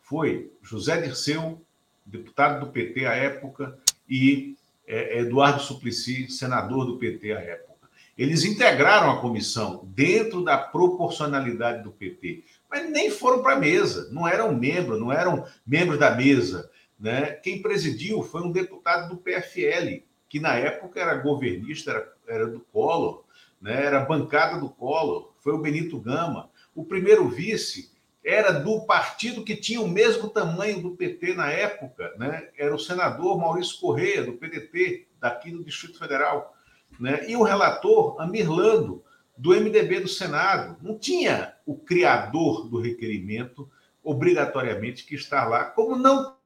foi 0.02 0.52
José 0.62 1.00
Dirceu, 1.00 1.64
deputado 2.04 2.66
do 2.66 2.72
PT 2.72 3.06
à 3.06 3.14
época, 3.14 3.78
e 4.06 4.56
é, 4.86 5.20
Eduardo 5.20 5.62
Suplicy, 5.62 6.30
senador 6.30 6.84
do 6.84 6.98
PT 6.98 7.32
à 7.32 7.40
época. 7.40 7.88
Eles 8.18 8.44
integraram 8.44 9.10
a 9.10 9.20
comissão 9.22 9.88
dentro 9.94 10.44
da 10.44 10.58
proporcionalidade 10.58 11.82
do 11.82 11.90
PT 11.90 12.44
mas 12.70 12.88
nem 12.88 13.10
foram 13.10 13.42
para 13.42 13.54
a 13.54 13.58
mesa, 13.58 14.08
não 14.12 14.28
eram 14.28 14.54
membros, 14.54 15.00
não 15.00 15.12
eram 15.12 15.44
membros 15.66 15.98
da 15.98 16.14
mesa. 16.14 16.70
Né? 16.98 17.32
Quem 17.32 17.60
presidiu 17.60 18.22
foi 18.22 18.42
um 18.42 18.52
deputado 18.52 19.08
do 19.08 19.16
PFL, 19.16 20.04
que 20.28 20.38
na 20.38 20.54
época 20.54 21.00
era 21.00 21.16
governista, 21.16 21.90
era, 21.90 22.12
era 22.28 22.46
do 22.46 22.60
Collor, 22.60 23.24
né? 23.60 23.84
era 23.84 24.04
bancada 24.04 24.60
do 24.60 24.70
Collor, 24.70 25.32
foi 25.40 25.52
o 25.52 25.60
Benito 25.60 25.98
Gama. 25.98 26.48
O 26.74 26.84
primeiro 26.84 27.28
vice 27.28 27.90
era 28.22 28.52
do 28.52 28.82
partido 28.82 29.42
que 29.42 29.56
tinha 29.56 29.80
o 29.80 29.88
mesmo 29.88 30.28
tamanho 30.28 30.80
do 30.80 30.90
PT 30.90 31.34
na 31.34 31.50
época, 31.50 32.14
né? 32.18 32.48
era 32.56 32.74
o 32.74 32.78
senador 32.78 33.38
Maurício 33.38 33.80
Correia, 33.80 34.22
do 34.22 34.34
PDT, 34.34 35.08
daqui 35.18 35.50
do 35.50 35.64
Distrito 35.64 35.98
Federal. 35.98 36.54
Né? 37.00 37.24
E 37.28 37.34
o 37.34 37.42
relator, 37.42 38.20
Amirlando, 38.20 39.02
do 39.40 39.54
MDB 39.54 40.00
do 40.00 40.08
Senado. 40.08 40.76
Não 40.82 40.98
tinha 40.98 41.54
o 41.64 41.74
criador 41.74 42.68
do 42.68 42.78
requerimento 42.78 43.70
obrigatoriamente 44.04 45.04
que 45.04 45.14
estar 45.14 45.48
lá, 45.48 45.64
como 45.64 45.96
não 45.96 46.36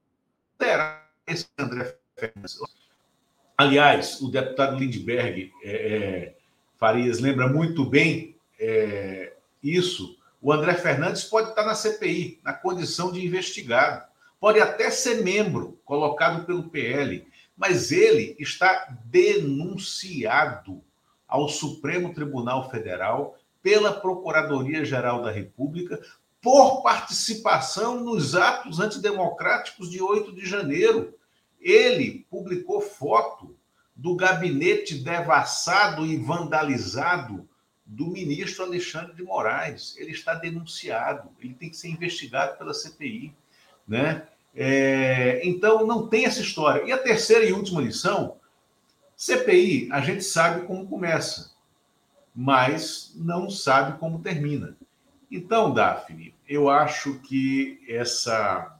terá 0.56 1.04
esse 1.26 1.46
André 1.58 1.96
Fernandes. 2.16 2.56
Aliás, 3.58 4.20
o 4.20 4.30
deputado 4.30 4.78
Lindbergh 4.78 5.52
é, 5.62 5.72
é, 5.72 6.36
Farias 6.76 7.18
lembra 7.18 7.48
muito 7.48 7.84
bem 7.84 8.36
é, 8.60 9.32
isso. 9.60 10.16
O 10.40 10.52
André 10.52 10.74
Fernandes 10.74 11.24
pode 11.24 11.48
estar 11.48 11.64
na 11.64 11.74
CPI, 11.74 12.40
na 12.44 12.52
condição 12.52 13.10
de 13.10 13.24
investigado. 13.24 14.04
Pode 14.38 14.60
até 14.60 14.88
ser 14.90 15.22
membro, 15.24 15.80
colocado 15.84 16.44
pelo 16.44 16.68
PL, 16.68 17.26
mas 17.56 17.90
ele 17.90 18.36
está 18.38 18.96
denunciado 19.06 20.84
ao 21.26 21.48
Supremo 21.48 22.12
Tribunal 22.12 22.70
Federal 22.70 23.36
pela 23.62 23.92
Procuradoria-Geral 23.92 25.22
da 25.22 25.30
República 25.30 26.00
por 26.40 26.82
participação 26.82 28.00
nos 28.00 28.34
atos 28.34 28.78
antidemocráticos 28.78 29.90
de 29.90 30.02
8 30.02 30.34
de 30.34 30.44
janeiro. 30.44 31.14
Ele 31.58 32.26
publicou 32.30 32.82
foto 32.82 33.56
do 33.96 34.14
gabinete 34.14 34.98
devassado 34.98 36.04
e 36.04 36.16
vandalizado 36.16 37.48
do 37.86 38.08
ministro 38.08 38.64
Alexandre 38.64 39.14
de 39.14 39.22
Moraes. 39.22 39.96
Ele 39.96 40.10
está 40.10 40.34
denunciado, 40.34 41.30
ele 41.40 41.54
tem 41.54 41.70
que 41.70 41.76
ser 41.76 41.88
investigado 41.88 42.58
pela 42.58 42.74
CPI, 42.74 43.34
né? 43.86 44.26
É, 44.54 45.40
então, 45.44 45.86
não 45.86 46.06
tem 46.06 46.26
essa 46.26 46.40
história. 46.40 46.84
E 46.84 46.92
a 46.92 46.98
terceira 46.98 47.44
e 47.44 47.52
última 47.52 47.80
lição: 47.80 48.36
CPI, 49.24 49.88
a 49.90 50.02
gente 50.02 50.22
sabe 50.22 50.66
como 50.66 50.86
começa, 50.86 51.54
mas 52.34 53.14
não 53.16 53.48
sabe 53.48 53.98
como 53.98 54.20
termina. 54.20 54.76
Então, 55.30 55.72
Daphne, 55.72 56.34
eu 56.46 56.68
acho 56.68 57.18
que 57.20 57.82
essa 57.88 58.78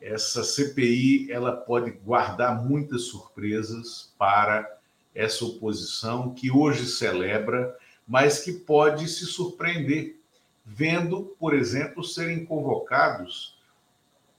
essa 0.00 0.44
CPI 0.44 1.32
ela 1.32 1.56
pode 1.56 1.90
guardar 1.90 2.64
muitas 2.64 3.06
surpresas 3.06 4.14
para 4.16 4.78
essa 5.12 5.44
oposição 5.44 6.32
que 6.32 6.48
hoje 6.48 6.86
celebra, 6.86 7.76
mas 8.06 8.44
que 8.44 8.52
pode 8.52 9.08
se 9.08 9.26
surpreender 9.26 10.20
vendo, 10.64 11.34
por 11.36 11.52
exemplo, 11.52 12.04
serem 12.04 12.44
convocados 12.44 13.58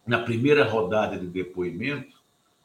na 0.07 0.23
primeira 0.23 0.63
rodada 0.63 1.19
de 1.19 1.27
depoimento 1.27 2.23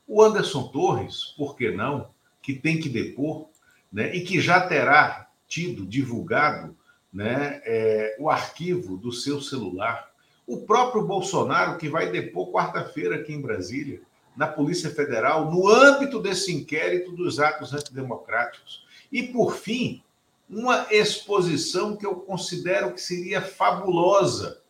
o 0.09 0.23
Anderson 0.23 0.69
Torres, 0.69 1.35
por 1.36 1.55
que 1.55 1.70
não, 1.70 2.09
que 2.49 2.55
tem 2.55 2.81
que 2.81 2.89
depor, 2.89 3.51
né, 3.93 4.16
e 4.16 4.23
que 4.23 4.41
já 4.41 4.59
terá 4.59 5.29
tido 5.47 5.85
divulgado 5.85 6.75
né, 7.12 7.61
é, 7.62 8.16
o 8.19 8.31
arquivo 8.31 8.97
do 8.97 9.12
seu 9.12 9.39
celular. 9.39 10.11
O 10.47 10.62
próprio 10.62 11.05
Bolsonaro, 11.05 11.77
que 11.77 11.91
vai 11.91 12.11
depor 12.11 12.51
quarta-feira 12.51 13.16
aqui 13.16 13.35
em 13.35 13.43
Brasília, 13.43 14.01
na 14.35 14.47
Polícia 14.47 14.89
Federal, 14.89 15.51
no 15.51 15.69
âmbito 15.69 16.23
desse 16.23 16.51
inquérito 16.51 17.12
dos 17.12 17.39
atos 17.39 17.75
antidemocráticos. 17.75 18.83
E, 19.12 19.25
por 19.25 19.55
fim, 19.55 20.03
uma 20.49 20.87
exposição 20.91 21.99
que 21.99 22.07
eu 22.07 22.15
considero 22.15 22.95
que 22.95 23.01
seria 23.03 23.43
fabulosa 23.43 24.62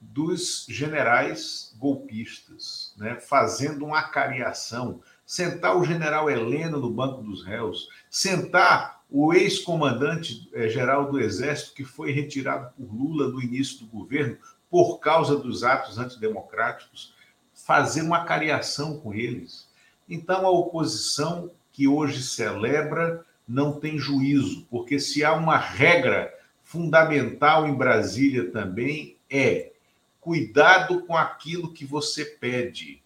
dos 0.00 0.64
generais 0.68 1.74
golpistas, 1.76 2.94
né, 2.96 3.18
fazendo 3.18 3.84
uma 3.84 3.98
acariação, 3.98 5.00
sentar 5.32 5.78
o 5.78 5.82
general 5.82 6.28
Heleno 6.28 6.78
no 6.78 6.90
banco 6.90 7.22
dos 7.22 7.42
réus, 7.42 7.88
sentar 8.10 9.02
o 9.10 9.32
ex-comandante-geral 9.32 11.08
eh, 11.08 11.10
do 11.10 11.18
Exército, 11.18 11.72
que 11.72 11.86
foi 11.86 12.12
retirado 12.12 12.70
por 12.76 12.94
Lula 12.94 13.28
no 13.28 13.40
início 13.40 13.78
do 13.78 13.86
governo 13.86 14.36
por 14.68 14.98
causa 14.98 15.34
dos 15.38 15.64
atos 15.64 15.96
antidemocráticos, 15.96 17.14
fazer 17.54 18.02
uma 18.02 18.26
cariação 18.26 19.00
com 19.00 19.14
eles. 19.14 19.70
Então, 20.06 20.44
a 20.44 20.50
oposição 20.50 21.50
que 21.72 21.88
hoje 21.88 22.22
celebra 22.22 23.24
não 23.48 23.80
tem 23.80 23.98
juízo, 23.98 24.66
porque 24.70 25.00
se 25.00 25.24
há 25.24 25.32
uma 25.32 25.56
regra 25.56 26.30
fundamental 26.62 27.66
em 27.66 27.74
Brasília 27.74 28.50
também 28.50 29.16
é 29.30 29.72
cuidado 30.20 31.06
com 31.06 31.16
aquilo 31.16 31.72
que 31.72 31.86
você 31.86 32.22
pede, 32.22 33.02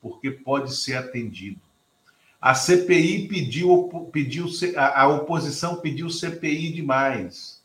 porque 0.00 0.30
pode 0.30 0.76
ser 0.76 0.94
atendido. 0.94 1.63
A 2.44 2.54
CPI 2.54 3.26
pediu, 3.26 4.10
pediu 4.12 4.46
a 4.76 5.08
oposição 5.08 5.80
pediu 5.80 6.10
CPI 6.10 6.74
demais. 6.74 7.64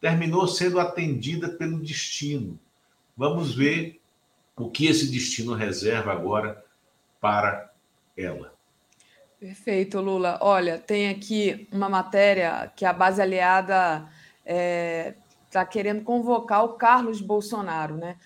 Terminou 0.00 0.46
sendo 0.46 0.78
atendida 0.78 1.48
pelo 1.48 1.80
destino. 1.80 2.56
Vamos 3.16 3.56
ver 3.56 4.00
o 4.56 4.70
que 4.70 4.86
esse 4.86 5.10
destino 5.10 5.52
reserva 5.52 6.12
agora 6.12 6.64
para 7.20 7.72
ela. 8.16 8.54
Perfeito, 9.40 10.00
Lula. 10.00 10.38
Olha, 10.40 10.78
tem 10.78 11.08
aqui 11.08 11.66
uma 11.72 11.88
matéria 11.88 12.72
que 12.76 12.84
a 12.84 12.92
base 12.92 13.20
aliada 13.20 14.08
está 14.44 14.54
é, 14.54 15.14
tá 15.50 15.66
querendo 15.66 16.04
convocar 16.04 16.64
o 16.64 16.74
Carlos 16.74 17.20
Bolsonaro, 17.20 17.96
né? 17.96 18.16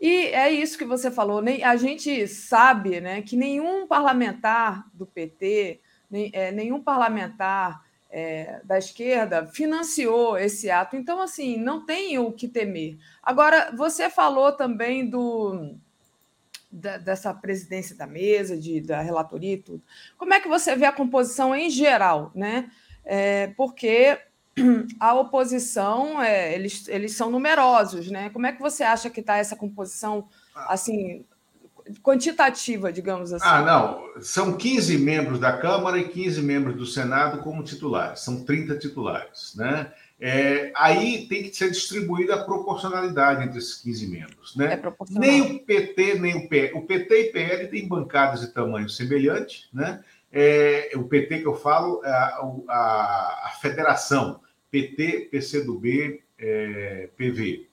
E 0.00 0.26
é 0.26 0.50
isso 0.50 0.78
que 0.78 0.84
você 0.84 1.10
falou. 1.10 1.42
Nem, 1.42 1.64
a 1.64 1.76
gente 1.76 2.26
sabe 2.28 3.00
né, 3.00 3.20
que 3.22 3.36
nenhum 3.36 3.86
parlamentar 3.86 4.88
do 4.94 5.04
PT, 5.04 5.80
nem, 6.10 6.30
é, 6.32 6.52
nenhum 6.52 6.80
parlamentar 6.80 7.84
é, 8.10 8.60
da 8.64 8.78
esquerda 8.78 9.46
financiou 9.46 10.38
esse 10.38 10.70
ato. 10.70 10.96
Então, 10.96 11.20
assim, 11.20 11.56
não 11.56 11.84
tem 11.84 12.18
o 12.18 12.32
que 12.32 12.46
temer. 12.46 12.96
Agora, 13.22 13.72
você 13.76 14.08
falou 14.08 14.52
também 14.52 15.08
do 15.08 15.76
da, 16.70 16.98
dessa 16.98 17.32
presidência 17.34 17.96
da 17.96 18.06
mesa, 18.06 18.56
de, 18.56 18.80
da 18.80 19.00
relatoria 19.00 19.54
e 19.54 19.58
tudo. 19.58 19.82
Como 20.16 20.32
é 20.32 20.40
que 20.40 20.48
você 20.48 20.76
vê 20.76 20.86
a 20.86 20.92
composição 20.92 21.54
em 21.54 21.70
geral? 21.70 22.30
Né? 22.34 22.70
É, 23.04 23.48
porque 23.56 24.18
a 25.00 25.14
oposição, 25.14 26.20
é, 26.20 26.54
eles, 26.54 26.88
eles 26.88 27.16
são 27.16 27.30
numerosos, 27.30 28.10
né? 28.10 28.30
Como 28.30 28.46
é 28.46 28.52
que 28.52 28.60
você 28.60 28.82
acha 28.82 29.10
que 29.10 29.20
está 29.20 29.36
essa 29.36 29.56
composição, 29.56 30.28
assim, 30.54 31.24
quantitativa, 32.02 32.92
digamos 32.92 33.32
assim? 33.32 33.46
Ah, 33.46 33.62
não. 33.62 34.20
São 34.20 34.56
15 34.56 34.98
membros 34.98 35.38
da 35.38 35.56
Câmara 35.56 35.98
e 35.98 36.08
15 36.08 36.42
membros 36.42 36.76
do 36.76 36.86
Senado 36.86 37.38
como 37.42 37.62
titulares. 37.62 38.20
São 38.20 38.44
30 38.44 38.78
titulares, 38.78 39.54
né? 39.56 39.92
É, 40.20 40.72
aí 40.74 41.28
tem 41.28 41.44
que 41.44 41.56
ser 41.56 41.70
distribuída 41.70 42.34
a 42.34 42.44
proporcionalidade 42.44 43.44
entre 43.44 43.58
esses 43.58 43.76
15 43.76 44.06
membros. 44.08 44.56
Né? 44.56 44.74
É 44.74 44.92
nem 45.10 45.40
o 45.42 45.60
PT, 45.60 46.18
nem 46.18 46.36
o 46.36 46.48
PL. 46.48 46.74
O 46.74 46.82
PT 46.82 47.20
e 47.20 47.32
PL 47.32 47.68
têm 47.68 47.86
bancadas 47.86 48.40
de 48.40 48.48
tamanho 48.48 48.88
semelhante. 48.88 49.68
Né? 49.72 50.02
É, 50.32 50.90
o 50.96 51.04
PT 51.04 51.38
que 51.38 51.46
eu 51.46 51.54
falo, 51.54 52.04
é 52.04 52.10
a, 52.10 52.40
a, 52.68 53.42
a 53.46 53.50
federação 53.60 54.40
PT, 54.70 55.28
PCdoB, 55.30 56.22
é, 56.38 57.08
PV. 57.16 57.66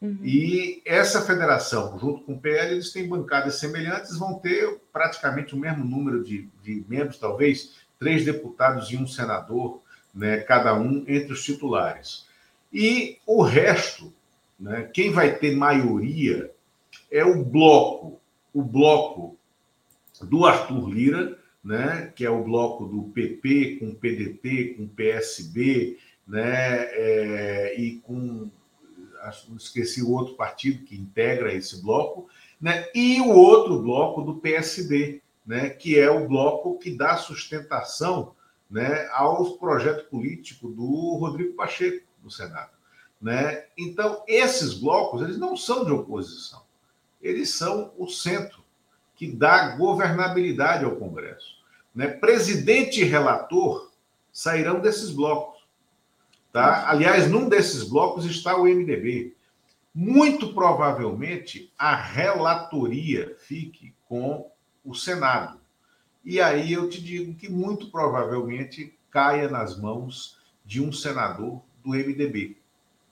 Uhum. 0.00 0.18
E 0.22 0.82
essa 0.84 1.22
federação, 1.22 1.98
junto 1.98 2.22
com 2.24 2.34
o 2.34 2.40
PL, 2.40 2.72
eles 2.72 2.92
têm 2.92 3.08
bancadas 3.08 3.58
semelhantes, 3.58 4.18
vão 4.18 4.34
ter 4.34 4.80
praticamente 4.92 5.54
o 5.54 5.58
mesmo 5.58 5.84
número 5.84 6.22
de, 6.22 6.48
de 6.62 6.84
membros, 6.88 7.18
talvez 7.18 7.76
três 7.98 8.24
deputados 8.24 8.90
e 8.90 8.96
um 8.96 9.06
senador 9.06 9.80
né, 10.14 10.38
cada 10.38 10.74
um 10.74 11.04
entre 11.08 11.32
os 11.32 11.42
titulares. 11.42 12.26
E 12.72 13.18
o 13.26 13.42
resto, 13.42 14.12
né, 14.58 14.90
quem 14.92 15.10
vai 15.10 15.36
ter 15.36 15.56
maioria 15.56 16.50
é 17.10 17.24
o 17.24 17.42
bloco, 17.42 18.20
o 18.52 18.62
bloco 18.62 19.36
do 20.22 20.44
Arthur 20.44 20.88
Lira, 20.88 21.38
né, 21.62 22.12
que 22.14 22.24
é 22.24 22.30
o 22.30 22.44
bloco 22.44 22.84
do 22.86 23.04
PP 23.04 23.76
com 23.80 23.94
PDT, 23.94 24.74
com 24.76 24.86
PSB, 24.86 25.98
né, 26.26 26.84
é, 26.92 27.74
e 27.78 27.98
com 28.00 28.50
esqueci 29.56 30.02
o 30.02 30.10
outro 30.10 30.34
partido 30.34 30.84
que 30.84 30.96
integra 30.96 31.52
esse 31.52 31.80
bloco, 31.82 32.28
né, 32.60 32.88
e 32.94 33.20
o 33.20 33.30
outro 33.30 33.80
bloco 33.80 34.22
do 34.22 34.36
PSD, 34.36 35.22
né, 35.46 35.70
que 35.70 35.98
é 35.98 36.10
o 36.10 36.28
bloco 36.28 36.78
que 36.78 36.90
dá 36.90 37.16
sustentação 37.16 38.34
né, 38.70 39.08
ao 39.12 39.56
projeto 39.58 40.08
político 40.08 40.68
do 40.68 41.16
Rodrigo 41.16 41.54
Pacheco 41.54 42.06
no 42.22 42.30
Senado. 42.30 42.70
Né? 43.20 43.64
Então, 43.78 44.22
esses 44.26 44.74
blocos 44.74 45.22
eles 45.22 45.38
não 45.38 45.56
são 45.56 45.84
de 45.84 45.92
oposição, 45.92 46.62
eles 47.22 47.50
são 47.50 47.92
o 47.96 48.08
centro 48.08 48.62
que 49.14 49.30
dá 49.30 49.76
governabilidade 49.76 50.84
ao 50.84 50.96
Congresso. 50.96 51.56
Né? 51.94 52.08
Presidente 52.08 53.00
e 53.00 53.04
relator 53.04 53.90
sairão 54.32 54.80
desses 54.80 55.10
blocos. 55.10 55.53
Tá? 56.54 56.88
Aliás, 56.88 57.28
num 57.28 57.48
desses 57.48 57.82
blocos 57.82 58.24
está 58.26 58.56
o 58.56 58.62
MDB. 58.62 59.34
Muito 59.92 60.54
provavelmente 60.54 61.72
a 61.76 61.96
relatoria 61.96 63.34
fique 63.40 63.92
com 64.08 64.48
o 64.84 64.94
Senado. 64.94 65.58
E 66.24 66.40
aí 66.40 66.72
eu 66.72 66.88
te 66.88 67.02
digo 67.02 67.34
que 67.34 67.48
muito 67.48 67.90
provavelmente 67.90 68.96
caia 69.10 69.48
nas 69.48 69.76
mãos 69.76 70.38
de 70.64 70.80
um 70.80 70.92
senador 70.92 71.60
do 71.84 71.90
MDB. 71.90 72.56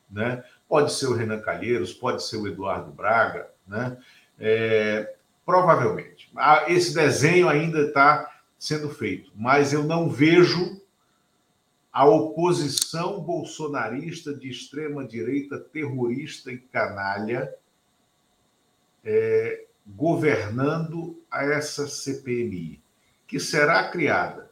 Né? 0.08 0.44
Pode 0.68 0.92
ser 0.92 1.08
o 1.08 1.12
Renan 1.12 1.40
Calheiros, 1.40 1.92
pode 1.92 2.22
ser 2.22 2.36
o 2.36 2.46
Eduardo 2.46 2.92
Braga, 2.92 3.50
né? 3.66 3.98
É, 4.38 5.16
provavelmente. 5.44 6.30
Ah, 6.36 6.66
esse 6.68 6.94
desenho 6.94 7.48
ainda 7.48 7.80
está 7.80 8.40
sendo 8.56 8.88
feito, 8.88 9.32
mas 9.34 9.72
eu 9.72 9.82
não 9.82 10.08
vejo 10.08 10.80
a 11.92 12.06
oposição 12.06 13.20
bolsonarista 13.20 14.34
de 14.34 14.48
extrema 14.48 15.06
direita, 15.06 15.58
terrorista 15.60 16.50
e 16.50 16.58
canalha 16.58 17.54
é, 19.04 19.66
governando 19.86 21.22
a 21.30 21.44
essa 21.44 21.86
CPMI 21.86 22.82
que 23.26 23.38
será 23.38 23.88
criada 23.90 24.50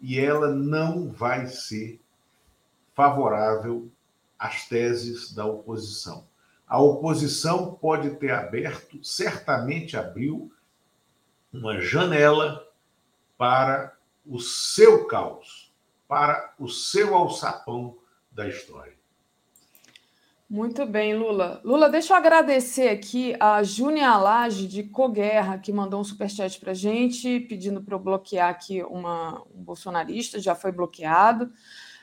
e 0.00 0.18
ela 0.18 0.48
não 0.48 1.10
vai 1.10 1.46
ser 1.46 2.00
favorável 2.94 3.90
às 4.38 4.66
teses 4.68 5.34
da 5.34 5.44
oposição. 5.44 6.26
A 6.66 6.80
oposição 6.80 7.74
pode 7.74 8.10
ter 8.16 8.30
aberto, 8.30 9.02
certamente 9.02 9.96
abriu, 9.96 10.52
uma 11.52 11.80
janela 11.80 12.66
para 13.36 13.96
o 14.24 14.38
seu 14.38 15.06
caos, 15.06 15.69
para 16.10 16.52
o 16.58 16.66
seu 16.66 17.14
alçapão 17.14 17.96
da 18.32 18.48
história. 18.48 18.98
Muito 20.48 20.84
bem, 20.84 21.16
Lula. 21.16 21.60
Lula, 21.62 21.88
deixa 21.88 22.12
eu 22.12 22.16
agradecer 22.16 22.88
aqui 22.88 23.36
a 23.38 23.62
Júnia 23.62 24.10
Alage 24.10 24.66
de 24.66 24.82
Coguerra, 24.82 25.56
que 25.58 25.72
mandou 25.72 26.00
um 26.00 26.04
superchat 26.04 26.58
para 26.58 26.72
a 26.72 26.74
gente, 26.74 27.38
pedindo 27.38 27.80
para 27.80 27.94
eu 27.94 28.00
bloquear 28.00 28.50
aqui 28.50 28.82
uma, 28.82 29.40
um 29.54 29.62
bolsonarista, 29.62 30.40
já 30.40 30.56
foi 30.56 30.72
bloqueado. 30.72 31.52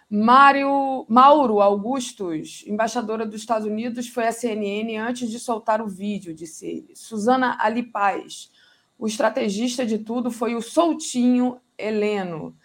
Mário, 0.09 1.05
Mauro 1.09 1.59
Augustus, 1.59 2.63
embaixadora 2.65 3.25
dos 3.25 3.41
Estados 3.41 3.67
Unidos, 3.67 4.07
foi 4.07 4.25
à 4.25 4.31
CNN 4.31 4.95
antes 4.99 5.29
de 5.29 5.37
soltar 5.37 5.81
o 5.81 5.87
vídeo, 5.87 6.33
disse 6.33 6.65
ele. 6.65 6.95
Suzana 6.95 7.57
Alipaz, 7.59 8.49
o 8.97 9.05
estrategista 9.05 9.85
de 9.85 9.97
tudo 9.97 10.31
foi 10.31 10.55
o 10.55 10.61
Soltinho 10.61 11.59
Heleno. 11.77 12.55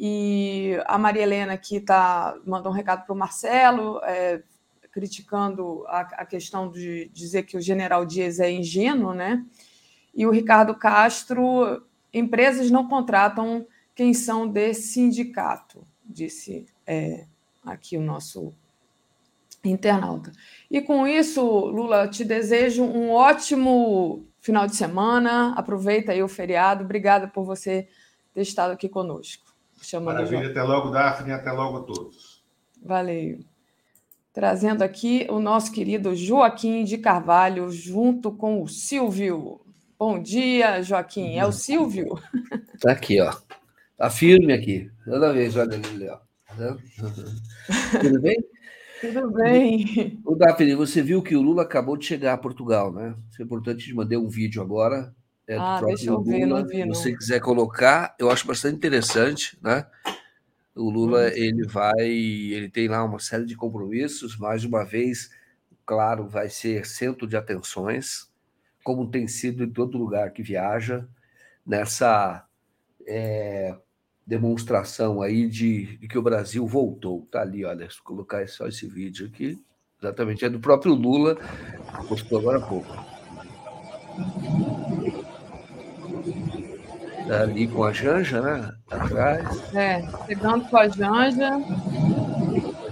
E 0.00 0.80
a 0.86 0.96
Maria 0.96 1.24
Helena 1.24 1.54
aqui 1.54 1.80
tá, 1.80 2.38
mandou 2.46 2.70
um 2.70 2.74
recado 2.74 3.04
para 3.04 3.12
o 3.12 3.18
Marcelo, 3.18 4.00
é, 4.04 4.40
criticando 4.92 5.84
a, 5.88 6.02
a, 6.02 6.24
questão 6.24 6.70
de 6.70 7.10
dizer 7.12 7.42
que 7.42 7.56
o 7.56 7.60
general 7.60 8.06
Dias 8.06 8.38
é 8.38 8.48
ingênuo, 8.48 9.12
né? 9.12 9.44
E 10.14 10.24
o 10.24 10.30
Ricardo 10.30 10.72
Castro, 10.76 11.84
empresas 12.14 12.70
não 12.70 12.88
contratam 12.88 13.66
quem 13.92 14.14
são 14.14 14.46
de 14.46 14.72
sindicato, 14.72 15.84
disse 16.04 16.66
é, 16.86 17.26
aqui 17.64 17.96
o 17.96 18.00
nosso 18.00 18.54
internauta. 19.64 20.30
E 20.70 20.80
com 20.80 21.08
isso, 21.08 21.42
Lula, 21.42 22.06
te 22.06 22.24
desejo 22.24 22.84
um 22.84 23.10
ótimo 23.10 24.24
final 24.40 24.64
de 24.68 24.76
semana. 24.76 25.54
Aproveita 25.56 26.12
aí 26.12 26.22
o 26.22 26.28
feriado. 26.28 26.84
Obrigada 26.84 27.26
por 27.26 27.44
você 27.44 27.88
ter 28.32 28.42
estado 28.42 28.70
aqui 28.70 28.88
conosco. 28.88 29.47
Chamando 29.82 30.16
Maravilha, 30.16 30.50
até 30.50 30.62
logo, 30.62 30.90
Daphne, 30.90 31.32
até 31.32 31.52
logo 31.52 31.78
a 31.78 31.82
todos. 31.82 32.42
Valeu. 32.82 33.40
Trazendo 34.32 34.82
aqui 34.82 35.26
o 35.30 35.40
nosso 35.40 35.72
querido 35.72 36.14
Joaquim 36.14 36.84
de 36.84 36.98
Carvalho, 36.98 37.70
junto 37.70 38.30
com 38.30 38.62
o 38.62 38.68
Silvio. 38.68 39.60
Bom 39.98 40.22
dia, 40.22 40.82
Joaquim. 40.82 41.38
É 41.38 41.44
o 41.44 41.50
Silvio? 41.52 42.18
Está 42.74 42.92
aqui, 42.92 43.20
ó. 43.20 43.32
Está 43.92 44.10
firme 44.10 44.52
aqui. 44.52 44.88
Toda 45.04 45.32
vez, 45.32 45.56
olha 45.56 45.76
ali, 45.76 46.08
ó. 46.08 46.18
Tudo 48.00 48.20
bem? 48.20 48.36
Tudo 49.00 49.30
bem. 49.32 50.20
O 50.24 50.34
Daphne, 50.34 50.74
você 50.74 51.02
viu 51.02 51.22
que 51.22 51.36
o 51.36 51.42
Lula 51.42 51.62
acabou 51.62 51.96
de 51.96 52.04
chegar 52.04 52.34
a 52.34 52.38
Portugal, 52.38 52.92
né? 52.92 53.14
Isso 53.30 53.42
é 53.42 53.44
importante, 53.44 53.86
te 53.86 53.94
mandei 53.94 54.18
um 54.18 54.28
vídeo 54.28 54.62
agora. 54.62 55.12
É 55.48 55.56
do 55.56 55.62
ah, 55.62 55.80
ver, 55.80 56.44
Lula. 56.44 56.66
vi. 56.66 56.82
Se 56.82 56.86
você 56.86 57.16
quiser 57.16 57.40
colocar, 57.40 58.14
eu 58.18 58.30
acho 58.30 58.46
bastante 58.46 58.76
interessante, 58.76 59.58
né? 59.62 59.86
O 60.76 60.90
Lula, 60.90 61.22
hum. 61.22 61.32
ele 61.34 61.66
vai, 61.66 62.06
ele 62.06 62.68
tem 62.68 62.86
lá 62.86 63.02
uma 63.02 63.18
série 63.18 63.46
de 63.46 63.56
compromissos, 63.56 64.36
mais 64.36 64.62
uma 64.62 64.84
vez, 64.84 65.30
claro, 65.86 66.28
vai 66.28 66.50
ser 66.50 66.86
centro 66.86 67.26
de 67.26 67.34
atenções, 67.34 68.30
como 68.84 69.10
tem 69.10 69.26
sido 69.26 69.64
em 69.64 69.70
todo 69.70 69.96
lugar 69.96 70.32
que 70.32 70.42
viaja, 70.42 71.08
nessa 71.66 72.46
é, 73.06 73.74
demonstração 74.26 75.22
aí 75.22 75.48
de, 75.48 75.96
de, 75.96 76.06
que 76.06 76.18
o 76.18 76.22
Brasil 76.22 76.66
voltou. 76.66 77.26
Tá 77.30 77.40
ali, 77.40 77.64
olha, 77.64 77.86
vou 77.86 78.04
colocar 78.04 78.46
só 78.48 78.68
esse 78.68 78.86
vídeo 78.86 79.26
aqui. 79.26 79.58
Exatamente, 80.00 80.44
é 80.44 80.50
do 80.50 80.60
próprio 80.60 80.92
Lula, 80.94 81.36
postou 82.06 82.38
agora 82.38 82.58
há 82.58 82.66
pouco. 82.68 83.18
Ali 87.30 87.68
com 87.68 87.84
a 87.84 87.92
Janja, 87.92 88.40
né? 88.40 88.72
Atrás. 88.90 89.74
É, 89.74 90.02
chegando 90.26 90.68
com 90.68 90.76
a 90.76 90.88
Janja. 90.88 91.50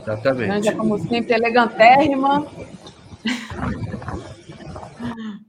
Exatamente. 0.02 0.52
Janja, 0.52 0.76
como 0.76 0.98
sempre, 0.98 1.34
elegantérrima. 1.34 2.46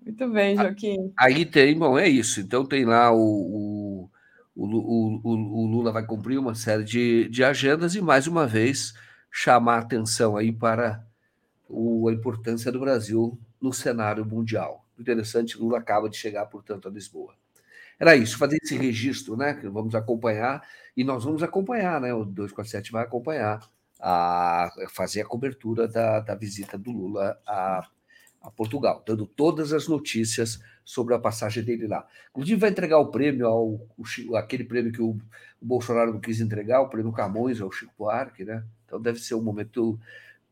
Muito 0.05 0.29
bem, 0.29 0.55
Joaquim. 0.55 1.13
Aí 1.19 1.45
tem, 1.45 1.77
bom, 1.77 1.97
é 1.97 2.07
isso. 2.07 2.39
Então 2.39 2.65
tem 2.65 2.85
lá 2.85 3.11
o, 3.11 3.19
o 3.19 4.09
o, 4.57 4.65
o, 4.65 5.61
o, 5.63 5.67
Lula 5.67 5.91
vai 5.91 6.03
cumprir 6.03 6.39
uma 6.39 6.55
série 6.55 6.83
de, 6.83 7.29
de 7.29 7.43
agendas 7.43 7.93
e, 7.93 8.01
mais 8.01 8.25
uma 8.25 8.47
vez, 8.47 8.95
chamar 9.31 9.77
atenção 9.77 10.35
aí 10.35 10.51
para 10.51 11.05
o, 11.69 12.07
a 12.09 12.13
importância 12.13 12.71
do 12.71 12.79
Brasil 12.79 13.39
no 13.61 13.71
cenário 13.71 14.25
mundial. 14.25 14.83
Interessante, 14.99 15.59
Lula 15.59 15.77
acaba 15.77 16.09
de 16.09 16.17
chegar, 16.17 16.47
portanto, 16.47 16.87
a 16.87 16.91
Lisboa. 16.91 17.35
Era 17.99 18.15
isso, 18.15 18.37
fazer 18.37 18.57
esse 18.61 18.77
registro, 18.77 19.35
né? 19.35 19.53
Que 19.53 19.67
vamos 19.67 19.95
acompanhar, 19.95 20.63
e 20.95 21.03
nós 21.03 21.23
vamos 21.23 21.41
acompanhar, 21.43 21.99
né? 22.01 22.13
O 22.13 22.23
247 22.25 22.91
vai 22.91 23.03
acompanhar, 23.03 23.59
a, 23.99 24.69
fazer 24.89 25.21
a 25.21 25.25
cobertura 25.25 25.87
da, 25.87 26.19
da 26.19 26.35
visita 26.35 26.77
do 26.77 26.91
Lula 26.91 27.39
a, 27.45 27.87
a 28.41 28.51
Portugal, 28.51 29.03
dando 29.05 29.25
todas 29.25 29.73
as 29.73 29.87
notícias 29.87 30.59
sobre 30.85 31.13
a 31.13 31.19
passagem 31.19 31.63
dele 31.63 31.87
lá. 31.87 32.05
Inclusive, 32.29 32.59
vai 32.59 32.69
entregar 32.69 32.99
o 32.99 33.11
prêmio 33.11 33.47
ao 33.47 33.87
aquele 34.35 34.63
prêmio 34.63 34.91
que 34.91 35.01
o, 35.01 35.09
o, 35.09 35.65
Bolsonaro 35.65 36.13
não 36.13 36.19
quis 36.19 36.39
entregar, 36.39 36.81
o 36.81 36.89
prêmio 36.89 37.11
Camões 37.11 37.59
ao 37.59 37.71
Chico 37.71 37.93
Buarque, 37.97 38.45
né? 38.45 38.63
Então 38.85 39.01
deve 39.01 39.19
ser 39.19 39.35
um 39.35 39.41
momento, 39.41 39.99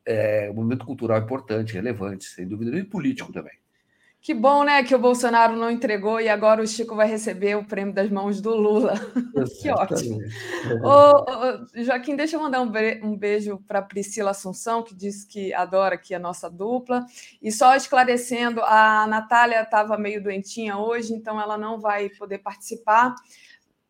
é, 0.06 0.50
um 0.52 0.56
momento 0.56 0.86
cultural 0.86 1.22
importante, 1.22 1.74
relevante, 1.74 2.26
sem 2.26 2.48
dúvida, 2.48 2.78
e 2.78 2.84
político 2.84 3.32
também. 3.32 3.54
Que 4.26 4.34
bom, 4.34 4.64
né, 4.64 4.84
que 4.84 4.96
o 4.96 4.98
Bolsonaro 4.98 5.56
não 5.56 5.70
entregou 5.70 6.20
e 6.20 6.28
agora 6.28 6.60
o 6.60 6.66
Chico 6.66 6.96
vai 6.96 7.08
receber 7.08 7.56
o 7.56 7.64
prêmio 7.64 7.94
das 7.94 8.10
mãos 8.10 8.42
do 8.42 8.56
Lula. 8.56 8.96
que 9.62 9.70
ótimo. 9.70 10.18
Ô, 10.84 11.20
ô, 11.32 11.84
Joaquim, 11.84 12.16
deixa 12.16 12.36
eu 12.36 12.42
mandar 12.42 12.60
um, 12.60 12.68
be 12.68 13.00
beijo 13.20 13.62
para 13.68 13.84
Priscila 13.84 14.32
Assunção, 14.32 14.82
que 14.82 14.96
disse 14.96 15.28
que 15.28 15.54
adora 15.54 15.94
aqui 15.94 16.16
a 16.16 16.18
nossa 16.18 16.50
dupla. 16.50 17.06
E 17.40 17.52
só 17.52 17.76
esclarecendo, 17.76 18.62
a 18.64 19.06
Natália 19.06 19.62
estava 19.62 19.96
meio 19.96 20.24
doentinha 20.24 20.76
hoje, 20.76 21.14
então 21.14 21.40
ela 21.40 21.56
não 21.56 21.80
vai 21.80 22.10
poder 22.10 22.40
participar 22.40 23.14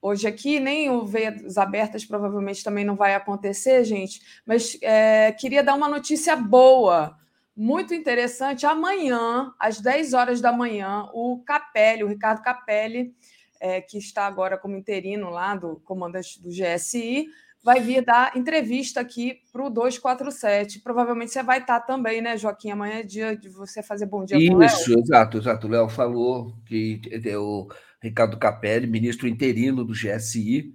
hoje 0.02 0.28
aqui, 0.28 0.60
nem 0.60 0.90
o 0.90 1.06
Veias 1.06 1.58
Abertas 1.58 2.04
provavelmente 2.04 2.62
também 2.62 2.84
não 2.84 2.98
vai 2.98 3.16
acontecer, 3.16 3.86
gente. 3.86 4.20
Mas 4.46 4.78
é, 4.82 5.32
queria 5.32 5.64
dar 5.64 5.76
uma 5.76 5.88
notícia 5.88 6.36
boa 6.36 7.18
muito 7.56 7.94
interessante. 7.94 8.66
Amanhã, 8.66 9.54
às 9.60 9.80
10 9.80 10.14
horas 10.14 10.42
da 10.42 10.52
manhã, 10.52 11.08
o 11.14 11.42
Capelli, 11.46 12.04
o 12.04 12.08
Ricardo 12.08 12.42
Capelli, 12.42 13.14
é, 13.60 13.80
que 13.80 13.98
está 13.98 14.28
agora 14.28 14.58
como 14.58 14.76
interino 14.76 15.30
lá 15.30 15.56
do 15.56 15.78
comandante 15.78 16.42
do 16.42 16.50
GSI, 16.50 17.28
vai 17.64 17.80
vir 17.80 18.06
dar 18.06 18.38
entrevista 18.38 19.00
aqui 19.00 19.40
para 19.52 19.66
o 19.66 19.70
247. 19.70 20.82
Provavelmente 20.82 21.32
você 21.32 21.42
vai 21.42 21.60
estar 21.60 21.80
também, 21.80 22.22
né, 22.22 22.38
Joaquim? 22.38 22.72
Amanhã 22.72 23.00
é 23.00 23.04
dia 23.04 23.36
de 23.36 23.50
você 23.50 23.82
fazer 23.82 24.06
bom 24.06 24.24
dia 24.24 24.38
Isso, 24.38 25.00
exato, 25.00 25.38
exato. 25.38 25.66
O 25.66 25.70
Léo 25.70 25.90
falou 25.90 26.56
que 26.66 27.02
o 27.38 27.68
Ricardo 28.02 28.38
Capelli, 28.38 28.86
ministro 28.86 29.28
interino 29.28 29.84
do 29.84 29.94
GSI, 29.94 30.74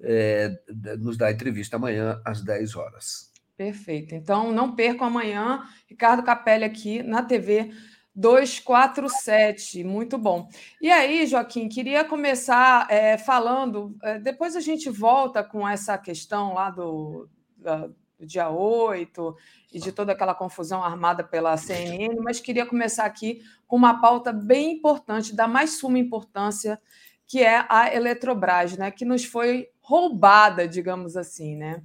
é, 0.00 0.50
nos 0.98 1.16
dá 1.16 1.30
entrevista 1.30 1.76
amanhã 1.76 2.20
às 2.24 2.42
10 2.42 2.74
horas. 2.74 3.33
Perfeito. 3.56 4.14
Então, 4.14 4.52
não 4.52 4.74
percam 4.74 5.06
amanhã, 5.06 5.62
Ricardo 5.86 6.22
Capelli 6.22 6.64
aqui 6.64 7.02
na 7.02 7.22
TV 7.22 7.72
247. 8.14 9.84
Muito 9.84 10.16
bom. 10.16 10.48
E 10.80 10.90
aí, 10.90 11.26
Joaquim, 11.26 11.68
queria 11.68 12.04
começar 12.04 12.86
é, 12.90 13.18
falando. 13.18 13.96
É, 14.02 14.18
depois 14.18 14.54
a 14.54 14.60
gente 14.60 14.88
volta 14.88 15.42
com 15.42 15.68
essa 15.68 15.98
questão 15.98 16.54
lá 16.54 16.70
do, 16.70 17.28
da, 17.56 17.88
do 18.18 18.26
dia 18.26 18.48
8 18.48 19.36
e 19.72 19.80
de 19.80 19.90
toda 19.90 20.12
aquela 20.12 20.34
confusão 20.34 20.82
armada 20.82 21.24
pela 21.24 21.56
CNN, 21.56 22.16
mas 22.20 22.40
queria 22.40 22.64
começar 22.64 23.04
aqui 23.04 23.42
com 23.66 23.76
uma 23.76 24.00
pauta 24.00 24.32
bem 24.32 24.72
importante, 24.72 25.34
da 25.34 25.48
mais 25.48 25.78
suma 25.78 25.98
importância, 25.98 26.80
que 27.26 27.42
é 27.42 27.64
a 27.68 27.92
Eletrobras, 27.92 28.76
né, 28.76 28.90
que 28.90 29.04
nos 29.04 29.24
foi 29.24 29.68
roubada, 29.80 30.68
digamos 30.68 31.16
assim, 31.16 31.56
né? 31.56 31.82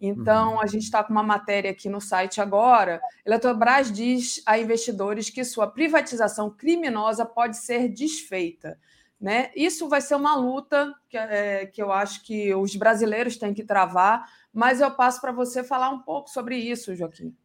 Então, 0.00 0.54
uhum. 0.54 0.60
a 0.60 0.66
gente 0.66 0.84
está 0.84 1.04
com 1.04 1.12
uma 1.12 1.22
matéria 1.22 1.70
aqui 1.70 1.88
no 1.88 2.00
site 2.00 2.40
agora. 2.40 3.00
Eletrobras 3.24 3.92
diz 3.92 4.42
a 4.46 4.58
investidores 4.58 5.28
que 5.28 5.44
sua 5.44 5.66
privatização 5.66 6.48
criminosa 6.48 7.26
pode 7.26 7.58
ser 7.58 7.88
desfeita. 7.88 8.78
Né? 9.20 9.50
Isso 9.54 9.86
vai 9.86 10.00
ser 10.00 10.14
uma 10.14 10.34
luta 10.34 10.94
que, 11.06 11.18
é, 11.18 11.66
que 11.66 11.82
eu 11.82 11.92
acho 11.92 12.24
que 12.24 12.54
os 12.54 12.74
brasileiros 12.74 13.36
têm 13.36 13.52
que 13.52 13.62
travar, 13.62 14.26
mas 14.50 14.80
eu 14.80 14.90
passo 14.90 15.20
para 15.20 15.30
você 15.30 15.62
falar 15.62 15.90
um 15.90 15.98
pouco 15.98 16.30
sobre 16.30 16.56
isso, 16.56 16.94
Joaquim. 16.94 17.36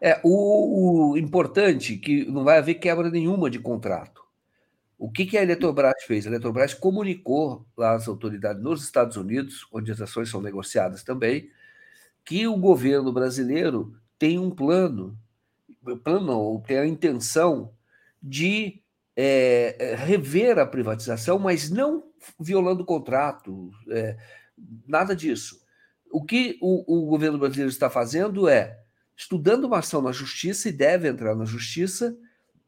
É, 0.00 0.20
o, 0.24 1.12
o 1.12 1.16
importante 1.16 1.94
é 1.94 1.98
que 1.98 2.24
não 2.24 2.42
vai 2.42 2.58
haver 2.58 2.74
quebra 2.74 3.08
nenhuma 3.08 3.48
de 3.48 3.60
contrato. 3.60 4.26
O 4.98 5.10
que, 5.10 5.26
que 5.26 5.38
a 5.38 5.42
Eletrobras 5.42 6.02
fez? 6.04 6.26
A 6.26 6.30
Eletrobras 6.30 6.74
comunicou 6.74 7.64
lá 7.76 7.94
às 7.94 8.08
autoridades 8.08 8.62
nos 8.62 8.82
Estados 8.82 9.16
Unidos, 9.16 9.66
onde 9.72 9.92
as 9.92 10.00
ações 10.00 10.28
são 10.28 10.40
negociadas 10.40 11.04
também, 11.04 11.50
que 12.26 12.48
o 12.48 12.56
governo 12.56 13.12
brasileiro 13.12 13.96
tem 14.18 14.36
um 14.36 14.50
plano, 14.50 15.16
plano 16.02 16.36
ou 16.36 16.60
tem 16.60 16.76
a 16.76 16.86
intenção 16.86 17.72
de 18.20 18.82
é, 19.14 19.94
rever 19.96 20.58
a 20.58 20.66
privatização, 20.66 21.38
mas 21.38 21.70
não 21.70 22.02
violando 22.38 22.82
o 22.82 22.86
contrato, 22.86 23.70
é, 23.88 24.16
nada 24.88 25.14
disso. 25.14 25.64
O 26.10 26.24
que 26.24 26.58
o, 26.60 27.04
o, 27.04 27.06
governo 27.06 27.38
brasileiro 27.38 27.70
está 27.70 27.88
fazendo 27.88 28.48
é 28.48 28.82
estudando 29.16 29.64
uma 29.64 29.78
ação 29.78 30.02
na 30.02 30.10
justiça 30.10 30.68
e 30.68 30.72
deve 30.72 31.08
entrar 31.08 31.36
na 31.36 31.44
justiça 31.44 32.18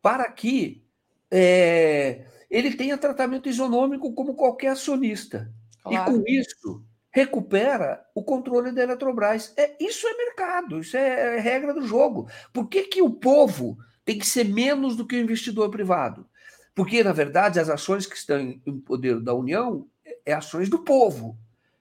para 0.00 0.30
que 0.30 0.84
é, 1.30 2.26
ele 2.48 2.76
tenha 2.76 2.96
tratamento 2.96 3.48
isonômico 3.48 4.14
como 4.14 4.34
qualquer 4.34 4.68
acionista. 4.68 5.52
Claro. 5.82 6.12
E 6.12 6.14
com 6.14 6.24
isso 6.28 6.87
recupera 7.10 8.04
o 8.14 8.22
controle 8.22 8.72
da 8.72 8.82
Eletrobras. 8.82 9.52
É, 9.56 9.76
isso 9.80 10.06
é 10.06 10.16
mercado, 10.16 10.80
isso 10.80 10.96
é 10.96 11.38
regra 11.38 11.72
do 11.72 11.86
jogo. 11.86 12.28
Por 12.52 12.68
que, 12.68 12.84
que 12.84 13.02
o 13.02 13.10
povo 13.10 13.78
tem 14.04 14.18
que 14.18 14.26
ser 14.26 14.44
menos 14.44 14.96
do 14.96 15.06
que 15.06 15.16
o 15.16 15.20
investidor 15.20 15.70
privado? 15.70 16.26
Porque, 16.74 17.02
na 17.02 17.12
verdade, 17.12 17.58
as 17.58 17.68
ações 17.68 18.06
que 18.06 18.16
estão 18.16 18.38
em 18.38 18.80
poder 18.80 19.20
da 19.20 19.34
União 19.34 19.86
é 20.24 20.32
ações 20.32 20.68
do 20.68 20.78
povo. 20.78 21.36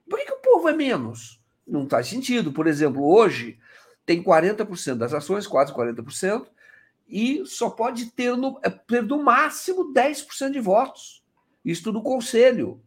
Por 0.10 0.18
que, 0.18 0.26
que 0.26 0.34
o 0.34 0.42
povo 0.42 0.70
é 0.70 0.74
menos? 0.74 1.42
Não 1.68 1.88
faz 1.88 2.08
sentido. 2.08 2.52
Por 2.52 2.66
exemplo, 2.66 3.06
hoje 3.06 3.60
tem 4.06 4.24
40% 4.24 4.96
das 4.96 5.14
ações, 5.14 5.46
quase 5.46 5.74
40%, 5.74 6.48
e 7.08 7.46
só 7.46 7.70
pode 7.70 8.08
ter 8.08 8.36
no, 8.36 8.60
é, 8.64 8.70
ter 8.70 9.04
no 9.04 9.22
máximo 9.24 9.94
10% 9.94 10.52
de 10.52 10.60
votos. 10.60 11.24
Isso 11.64 11.92
no 11.92 12.02
conselho. 12.02 12.82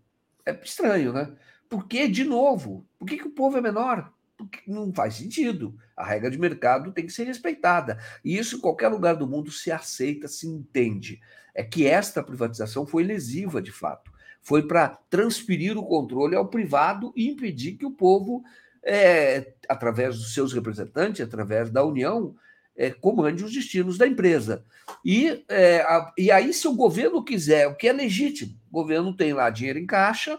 É 0.45 0.59
estranho, 0.65 1.13
né? 1.13 1.31
Porque, 1.71 2.09
de 2.09 2.25
novo, 2.25 2.85
por 2.99 3.07
que, 3.07 3.17
que 3.17 3.29
o 3.29 3.31
povo 3.31 3.57
é 3.57 3.61
menor? 3.61 4.13
Porque 4.37 4.61
não 4.67 4.93
faz 4.93 5.15
sentido. 5.15 5.79
A 5.97 6.05
regra 6.05 6.29
de 6.29 6.37
mercado 6.37 6.91
tem 6.91 7.07
que 7.07 7.13
ser 7.13 7.25
respeitada. 7.25 7.97
E 8.25 8.37
isso 8.37 8.57
em 8.57 8.61
qualquer 8.61 8.89
lugar 8.89 9.15
do 9.15 9.27
mundo 9.27 9.53
se 9.53 9.71
aceita, 9.71 10.27
se 10.27 10.49
entende. 10.49 11.21
É 11.55 11.63
que 11.63 11.87
esta 11.87 12.25
privatização 12.25 12.85
foi 12.85 13.05
lesiva, 13.05 13.63
de 13.63 13.71
fato. 13.71 14.11
Foi 14.43 14.67
para 14.67 14.89
transferir 15.09 15.79
o 15.79 15.87
controle 15.87 16.35
ao 16.35 16.49
privado 16.49 17.13
e 17.15 17.29
impedir 17.29 17.77
que 17.77 17.87
o 17.87 17.93
povo, 17.93 18.43
é, 18.83 19.53
através 19.69 20.19
dos 20.19 20.35
seus 20.35 20.53
representantes, 20.53 21.21
através 21.21 21.71
da 21.71 21.85
União, 21.85 22.35
é, 22.75 22.91
comande 22.91 23.45
os 23.45 23.53
destinos 23.53 23.97
da 23.97 24.09
empresa. 24.09 24.65
E, 25.05 25.45
é, 25.49 25.83
a, 25.83 26.13
e 26.19 26.33
aí, 26.33 26.53
se 26.53 26.67
o 26.67 26.75
governo 26.75 27.23
quiser, 27.23 27.69
o 27.69 27.77
que 27.77 27.87
é 27.87 27.93
legítimo, 27.93 28.59
o 28.71 28.73
governo 28.73 29.15
tem 29.15 29.33
lá 29.33 29.51
dinheiro 29.51 29.79
em 29.79 29.87
caixa, 29.87 30.37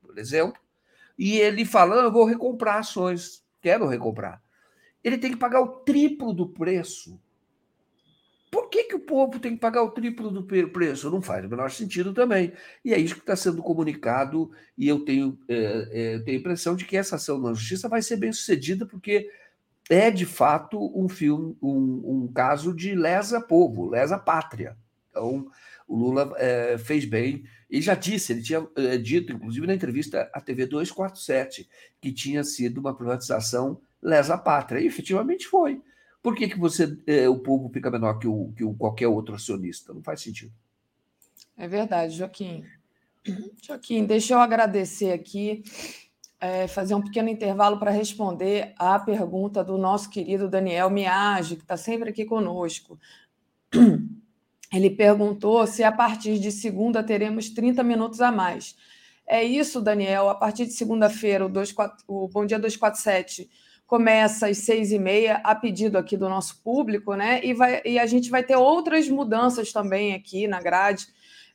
por 0.00 0.16
exemplo, 0.18 0.60
e 1.18 1.38
ele 1.38 1.64
fala: 1.64 1.96
eu 1.96 2.12
vou 2.12 2.24
recomprar 2.24 2.78
ações, 2.78 3.42
quero 3.60 3.86
recomprar. 3.86 4.40
Ele 5.02 5.18
tem 5.18 5.32
que 5.32 5.36
pagar 5.36 5.60
o 5.60 5.80
triplo 5.80 6.32
do 6.32 6.48
preço. 6.48 7.20
Por 8.50 8.70
que, 8.70 8.84
que 8.84 8.94
o 8.94 9.00
povo 9.00 9.38
tem 9.38 9.52
que 9.52 9.60
pagar 9.60 9.82
o 9.82 9.90
triplo 9.90 10.30
do 10.30 10.42
preço? 10.42 11.10
Não 11.10 11.20
faz 11.20 11.44
o 11.44 11.48
menor 11.48 11.70
sentido 11.70 12.14
também. 12.14 12.52
E 12.82 12.94
é 12.94 12.98
isso 12.98 13.14
que 13.14 13.20
está 13.20 13.36
sendo 13.36 13.62
comunicado, 13.62 14.50
e 14.76 14.88
eu 14.88 15.04
tenho, 15.04 15.38
é, 15.46 15.88
é, 16.14 16.18
tenho 16.20 16.38
a 16.38 16.40
impressão 16.40 16.74
de 16.74 16.86
que 16.86 16.96
essa 16.96 17.16
ação 17.16 17.38
na 17.38 17.52
justiça 17.52 17.88
vai 17.88 18.00
ser 18.00 18.16
bem 18.16 18.32
sucedida, 18.32 18.86
porque 18.86 19.30
é 19.90 20.10
de 20.10 20.24
fato 20.24 20.78
um 20.98 21.08
filme, 21.08 21.56
um, 21.62 22.22
um 22.24 22.32
caso 22.32 22.74
de 22.74 22.94
lesa 22.94 23.38
povo, 23.38 23.90
lesa 23.90 24.18
pátria. 24.18 24.76
Então, 25.10 25.50
o 25.86 25.96
Lula 25.96 26.32
é, 26.36 26.78
fez 26.78 27.04
bem 27.04 27.44
e 27.70 27.80
já 27.82 27.94
disse, 27.94 28.32
ele 28.32 28.42
tinha 28.42 28.66
é, 28.76 28.96
dito, 28.96 29.32
inclusive 29.32 29.66
na 29.66 29.74
entrevista 29.74 30.30
à 30.32 30.40
TV 30.40 30.66
247, 30.66 31.68
que 32.00 32.12
tinha 32.12 32.42
sido 32.42 32.78
uma 32.78 32.94
privatização 32.94 33.80
lesa 34.02 34.38
pátria. 34.38 34.80
E 34.80 34.86
efetivamente 34.86 35.46
foi. 35.46 35.82
Por 36.22 36.34
que, 36.34 36.48
que 36.48 36.58
você, 36.58 36.96
é, 37.06 37.28
o 37.28 37.38
povo 37.38 37.68
fica 37.68 37.90
menor 37.90 38.18
que, 38.18 38.26
o, 38.26 38.52
que 38.56 38.64
o, 38.64 38.74
qualquer 38.74 39.08
outro 39.08 39.34
acionista? 39.34 39.92
Não 39.92 40.02
faz 40.02 40.22
sentido. 40.22 40.52
É 41.56 41.68
verdade, 41.68 42.16
Joaquim. 42.16 42.64
Joaquim, 43.62 44.04
deixa 44.04 44.34
eu 44.34 44.38
agradecer 44.38 45.12
aqui 45.12 45.62
é, 46.40 46.68
fazer 46.68 46.94
um 46.94 47.02
pequeno 47.02 47.28
intervalo 47.28 47.78
para 47.78 47.90
responder 47.90 48.72
à 48.78 48.98
pergunta 48.98 49.62
do 49.64 49.76
nosso 49.76 50.08
querido 50.08 50.48
Daniel 50.48 50.88
Miage, 50.88 51.56
que 51.56 51.62
está 51.62 51.76
sempre 51.76 52.10
aqui 52.10 52.24
conosco. 52.24 52.98
Ele 54.72 54.90
perguntou 54.90 55.66
se 55.66 55.82
a 55.82 55.90
partir 55.90 56.38
de 56.38 56.52
segunda 56.52 57.02
teremos 57.02 57.48
30 57.48 57.82
minutos 57.82 58.20
a 58.20 58.30
mais. 58.30 58.76
É 59.26 59.42
isso, 59.42 59.80
Daniel. 59.80 60.28
A 60.28 60.34
partir 60.34 60.66
de 60.66 60.72
segunda-feira, 60.72 61.46
o, 61.46 61.50
o 62.06 62.28
Bom 62.28 62.44
Dia 62.44 62.58
247 62.58 63.50
começa 63.86 64.48
às 64.48 64.58
seis 64.58 64.92
e 64.92 64.98
meia, 64.98 65.40
a 65.42 65.54
pedido 65.54 65.96
aqui 65.96 66.16
do 66.16 66.28
nosso 66.28 66.60
público, 66.62 67.14
né? 67.14 67.40
E, 67.42 67.54
vai, 67.54 67.80
e 67.84 67.98
a 67.98 68.04
gente 68.04 68.30
vai 68.30 68.42
ter 68.42 68.56
outras 68.56 69.08
mudanças 69.08 69.72
também 69.72 70.14
aqui 70.14 70.46
na 70.46 70.60
grade, 70.60 71.06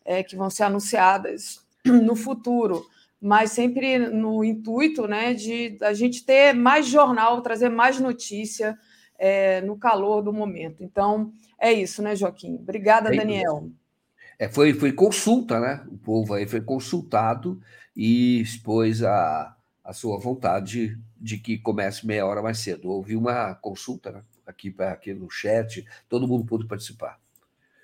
é, 0.03 0.23
que 0.23 0.35
vão 0.35 0.49
ser 0.49 0.63
anunciadas 0.63 1.63
no 1.85 2.15
futuro 2.15 2.85
mas 3.25 3.53
sempre 3.53 3.97
no 3.99 4.43
intuito 4.43 5.07
né, 5.07 5.33
de 5.33 5.77
a 5.81 5.93
gente 5.93 6.25
ter 6.25 6.53
mais 6.53 6.85
jornal, 6.85 7.41
trazer 7.41 7.69
mais 7.69 7.97
notícia 7.97 8.77
é, 9.17 9.61
no 9.61 9.77
calor 9.77 10.21
do 10.21 10.33
momento. 10.33 10.83
Então, 10.83 11.31
é 11.59 11.71
isso, 11.71 12.01
né, 12.01 12.15
Joaquim? 12.15 12.55
Obrigada, 12.55 13.13
é 13.13 13.17
Daniel. 13.17 13.69
É, 14.37 14.49
foi, 14.49 14.73
foi 14.73 14.91
consulta, 14.91 15.59
né? 15.59 15.85
O 15.87 15.97
povo 15.97 16.33
aí 16.33 16.47
foi 16.47 16.61
consultado 16.61 17.61
e 17.95 18.41
expôs 18.41 19.03
a, 19.03 19.55
a 19.83 19.93
sua 19.93 20.17
vontade 20.17 20.97
de 21.19 21.37
que 21.37 21.57
comece 21.57 22.05
meia 22.05 22.25
hora 22.25 22.41
mais 22.41 22.59
cedo. 22.59 22.89
Houve 22.89 23.15
uma 23.15 23.55
consulta 23.55 24.11
né? 24.11 24.21
aqui, 24.45 24.75
aqui 24.79 25.13
no 25.13 25.29
chat, 25.29 25.85
todo 26.09 26.27
mundo 26.27 26.45
pôde 26.45 26.67
participar. 26.67 27.19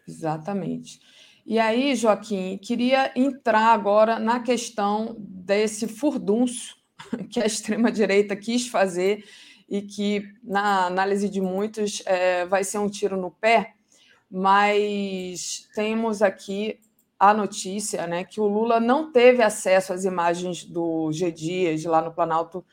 Exatamente. 0.07 0.99
E 1.45 1.57
aí, 1.57 1.95
Joaquim, 1.95 2.57
queria 2.57 3.11
entrar 3.15 3.73
agora 3.73 4.19
na 4.19 4.39
questão 4.39 5.15
desse 5.17 5.87
furdunço 5.87 6.77
que 7.29 7.39
a 7.39 7.45
extrema-direita 7.45 8.35
quis 8.35 8.67
fazer 8.67 9.23
e 9.69 9.81
que, 9.81 10.23
na 10.43 10.87
análise 10.87 11.29
de 11.29 11.39
muitos, 11.39 12.01
é, 12.05 12.45
vai 12.45 12.63
ser 12.63 12.79
um 12.79 12.89
tiro 12.89 13.15
no 13.15 13.29
pé, 13.29 13.73
mas 14.29 15.69
temos 15.75 16.21
aqui 16.21 16.79
a 17.19 17.33
notícia 17.33 18.07
né, 18.07 18.23
que 18.23 18.39
o 18.39 18.47
Lula 18.47 18.79
não 18.79 19.11
teve 19.11 19.43
acesso 19.43 19.91
às 19.93 20.05
imagens 20.05 20.63
do 20.63 21.11
G 21.11 21.31
Dias 21.31 21.83
lá 21.83 22.01
no 22.01 22.13
Planalto 22.13 22.65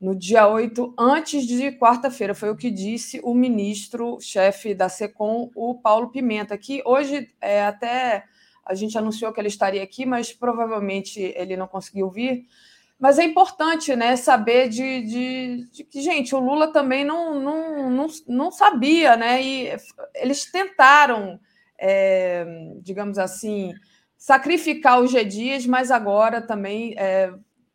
no 0.00 0.16
dia 0.16 0.48
8, 0.48 0.94
antes 0.98 1.46
de 1.46 1.70
quarta-feira. 1.72 2.34
Foi 2.34 2.50
o 2.50 2.56
que 2.56 2.72
disse 2.72 3.20
o 3.22 3.32
ministro-chefe 3.34 4.74
da 4.74 4.88
SECOM, 4.88 5.48
o 5.54 5.76
Paulo 5.76 6.10
Pimenta, 6.10 6.58
que 6.58 6.82
hoje 6.84 7.30
é, 7.40 7.64
até 7.64 8.24
a 8.66 8.74
gente 8.74 8.98
anunciou 8.98 9.32
que 9.32 9.40
ele 9.40 9.46
estaria 9.46 9.82
aqui, 9.82 10.04
mas 10.04 10.32
provavelmente 10.32 11.20
ele 11.36 11.56
não 11.56 11.68
conseguiu 11.68 12.10
vir. 12.10 12.46
Mas 13.02 13.18
é 13.18 13.24
importante 13.24 13.96
né, 13.96 14.14
saber 14.14 14.68
de, 14.68 15.02
de, 15.02 15.70
de 15.72 15.82
que, 15.82 16.00
gente, 16.00 16.36
o 16.36 16.38
Lula 16.38 16.72
também 16.72 17.04
não, 17.04 17.34
não, 17.34 17.90
não, 17.90 18.06
não 18.28 18.50
sabia, 18.52 19.16
né? 19.16 19.42
E 19.42 19.76
eles 20.14 20.48
tentaram, 20.48 21.40
é, 21.76 22.46
digamos 22.80 23.18
assim, 23.18 23.74
sacrificar 24.16 25.00
os 25.00 25.10
G 25.10 25.24
Dias, 25.24 25.66
mas 25.66 25.90
agora 25.90 26.40
também 26.40 26.94
é, 26.96 27.34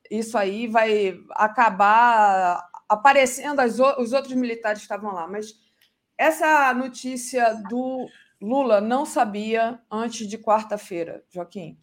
isso 0.10 0.38
aí 0.38 0.66
vai 0.66 1.20
acabar 1.32 2.66
aparecendo 2.88 3.60
as, 3.60 3.78
os 4.00 4.14
outros 4.14 4.34
militares 4.34 4.80
que 4.80 4.86
estavam 4.86 5.12
lá. 5.12 5.28
Mas 5.28 5.56
essa 6.18 6.74
notícia 6.74 7.54
do 7.70 8.08
Lula 8.42 8.80
não 8.80 9.06
sabia 9.06 9.78
antes 9.92 10.26
de 10.26 10.38
quarta-feira, 10.38 11.22
Joaquim. 11.30 11.78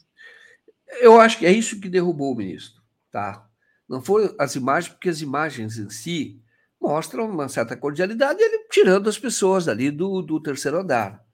Eu 0.98 1.20
acho 1.20 1.38
que 1.38 1.44
é 1.44 1.52
isso 1.52 1.78
que 1.78 1.90
derrubou 1.90 2.32
o 2.32 2.36
ministro, 2.36 2.82
tá? 3.14 3.48
Não 3.88 4.02
foram 4.02 4.34
as 4.40 4.56
imagens, 4.56 4.92
porque 4.92 5.08
as 5.08 5.20
imagens 5.20 5.78
em 5.78 5.88
si 5.88 6.42
mostram 6.80 7.30
uma 7.30 7.48
certa 7.48 7.76
cordialidade, 7.76 8.42
ele 8.42 8.66
tirando 8.68 9.08
as 9.08 9.16
pessoas 9.16 9.68
ali 9.68 9.88
do, 9.88 10.20
do 10.20 10.42
terceiro 10.42 10.80
andar. 10.80 11.24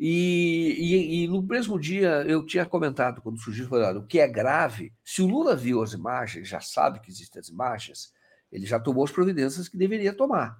E, 0.00 0.74
e, 0.78 1.24
e, 1.24 1.28
no 1.28 1.42
mesmo 1.42 1.78
dia 1.78 2.24
eu 2.26 2.44
tinha 2.46 2.64
comentado, 2.64 3.20
quando 3.20 3.38
surgiu, 3.38 3.68
falado, 3.68 3.98
o 3.98 4.06
que 4.06 4.18
é 4.18 4.26
grave, 4.26 4.94
se 5.04 5.20
o 5.20 5.26
Lula 5.26 5.54
viu 5.54 5.82
as 5.82 5.92
imagens, 5.92 6.48
já 6.48 6.58
sabe 6.58 7.00
que 7.00 7.10
existem 7.10 7.38
as 7.38 7.48
imagens, 7.48 8.10
ele 8.50 8.64
já 8.64 8.80
tomou 8.80 9.04
as 9.04 9.12
providências 9.12 9.68
que 9.68 9.76
deveria 9.76 10.14
tomar 10.14 10.58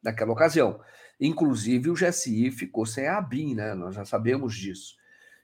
naquela 0.00 0.32
ocasião. 0.32 0.80
Inclusive, 1.20 1.90
o 1.90 1.94
GSI 1.94 2.52
ficou 2.52 2.86
sem 2.86 3.08
a 3.08 3.18
ABIN, 3.18 3.56
né? 3.56 3.74
nós 3.74 3.96
já 3.96 4.04
sabemos 4.04 4.54
disso. 4.54 4.94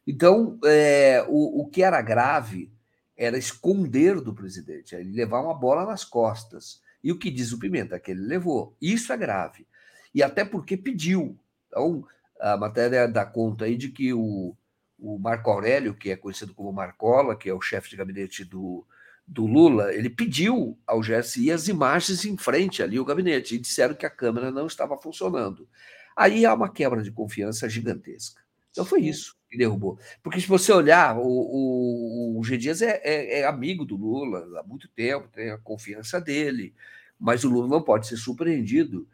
Então, 0.06 0.56
é, 0.64 1.24
o, 1.28 1.62
o 1.62 1.68
que 1.68 1.82
era 1.82 2.00
grave 2.00 2.72
era 3.20 3.36
esconder 3.36 4.18
do 4.18 4.34
presidente, 4.34 4.94
ele 4.94 5.12
levar 5.12 5.42
uma 5.42 5.52
bola 5.52 5.84
nas 5.84 6.02
costas. 6.04 6.80
E 7.04 7.12
o 7.12 7.18
que 7.18 7.30
diz 7.30 7.52
o 7.52 7.58
Pimenta? 7.58 8.00
Que 8.00 8.12
ele 8.12 8.22
levou. 8.22 8.74
Isso 8.80 9.12
é 9.12 9.16
grave. 9.16 9.66
E 10.14 10.22
até 10.22 10.42
porque 10.42 10.74
pediu. 10.74 11.38
Então, 11.68 12.02
a 12.40 12.56
matéria 12.56 13.06
dá 13.06 13.26
conta 13.26 13.66
aí 13.66 13.76
de 13.76 13.90
que 13.90 14.14
o, 14.14 14.56
o 14.98 15.18
Marco 15.18 15.50
Aurélio, 15.50 15.92
que 15.92 16.10
é 16.10 16.16
conhecido 16.16 16.54
como 16.54 16.72
Marcola, 16.72 17.36
que 17.36 17.50
é 17.50 17.52
o 17.52 17.60
chefe 17.60 17.90
de 17.90 17.96
gabinete 17.96 18.42
do, 18.42 18.86
do 19.26 19.44
Lula, 19.44 19.92
ele 19.92 20.08
pediu 20.08 20.78
ao 20.86 21.00
GSI 21.00 21.52
as 21.52 21.68
imagens 21.68 22.24
em 22.24 22.38
frente 22.38 22.82
ali 22.82 22.96
ao 22.96 23.04
gabinete 23.04 23.54
e 23.54 23.58
disseram 23.58 23.94
que 23.94 24.06
a 24.06 24.10
câmera 24.10 24.50
não 24.50 24.66
estava 24.66 24.96
funcionando. 24.96 25.68
Aí 26.16 26.46
há 26.46 26.54
uma 26.54 26.72
quebra 26.72 27.02
de 27.02 27.12
confiança 27.12 27.68
gigantesca. 27.68 28.40
Então 28.70 28.86
foi 28.86 29.02
isso 29.02 29.39
que 29.50 29.58
derrubou. 29.58 29.98
Porque 30.22 30.40
se 30.40 30.46
você 30.46 30.72
olhar, 30.72 31.18
o, 31.18 31.26
o, 31.26 32.38
o 32.38 32.44
G. 32.44 32.56
Dias 32.56 32.80
é, 32.80 33.00
é, 33.02 33.40
é, 33.40 33.46
amigo 33.46 33.84
do 33.84 33.96
Lula 33.96 34.60
há 34.60 34.62
muito 34.62 34.88
tempo, 34.88 35.28
tem 35.28 35.50
a 35.50 35.58
confiança 35.58 36.20
dele, 36.20 36.72
mas 37.18 37.42
o 37.42 37.50
Lula 37.50 37.66
não 37.66 37.82
pode 37.82 38.06
ser 38.06 38.16
surpreendido 38.16 39.06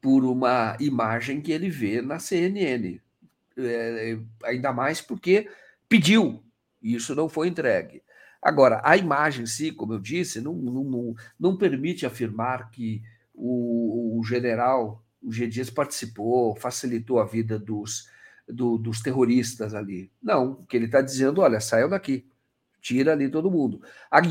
por 0.00 0.24
uma 0.24 0.76
imagem 0.78 1.40
que 1.40 1.52
ele 1.52 1.68
vê 1.68 2.00
na 2.00 2.18
CNN. 2.18 3.00
É, 3.58 4.18
ainda 4.44 4.72
mais 4.72 5.00
porque 5.00 5.48
pediu, 5.88 6.42
e 6.80 6.94
isso 6.94 7.14
não 7.14 7.28
foi 7.28 7.48
entregue. 7.48 8.02
Agora, 8.40 8.80
a 8.84 8.96
imagem 8.96 9.42
em 9.42 9.46
si, 9.46 9.72
como 9.72 9.94
eu 9.94 9.98
disse, 9.98 10.40
não, 10.40 10.52
não, 10.52 10.84
não, 10.84 11.14
não 11.38 11.56
permite 11.56 12.06
afirmar 12.06 12.70
que 12.70 13.02
o, 13.34 14.18
o 14.20 14.24
general, 14.24 15.02
o 15.20 15.32
G. 15.32 15.48
Dias, 15.48 15.70
participou, 15.70 16.54
facilitou 16.54 17.18
a 17.18 17.24
vida 17.24 17.58
dos, 17.58 18.08
do, 18.48 18.78
dos 18.78 19.00
terroristas 19.00 19.74
ali. 19.74 20.10
Não, 20.22 20.52
o 20.52 20.66
que 20.66 20.76
ele 20.76 20.86
está 20.86 21.00
dizendo, 21.00 21.40
olha, 21.40 21.60
saiam 21.60 21.88
daqui, 21.88 22.26
tira 22.80 23.12
ali 23.12 23.28
todo 23.28 23.50
mundo. 23.50 23.82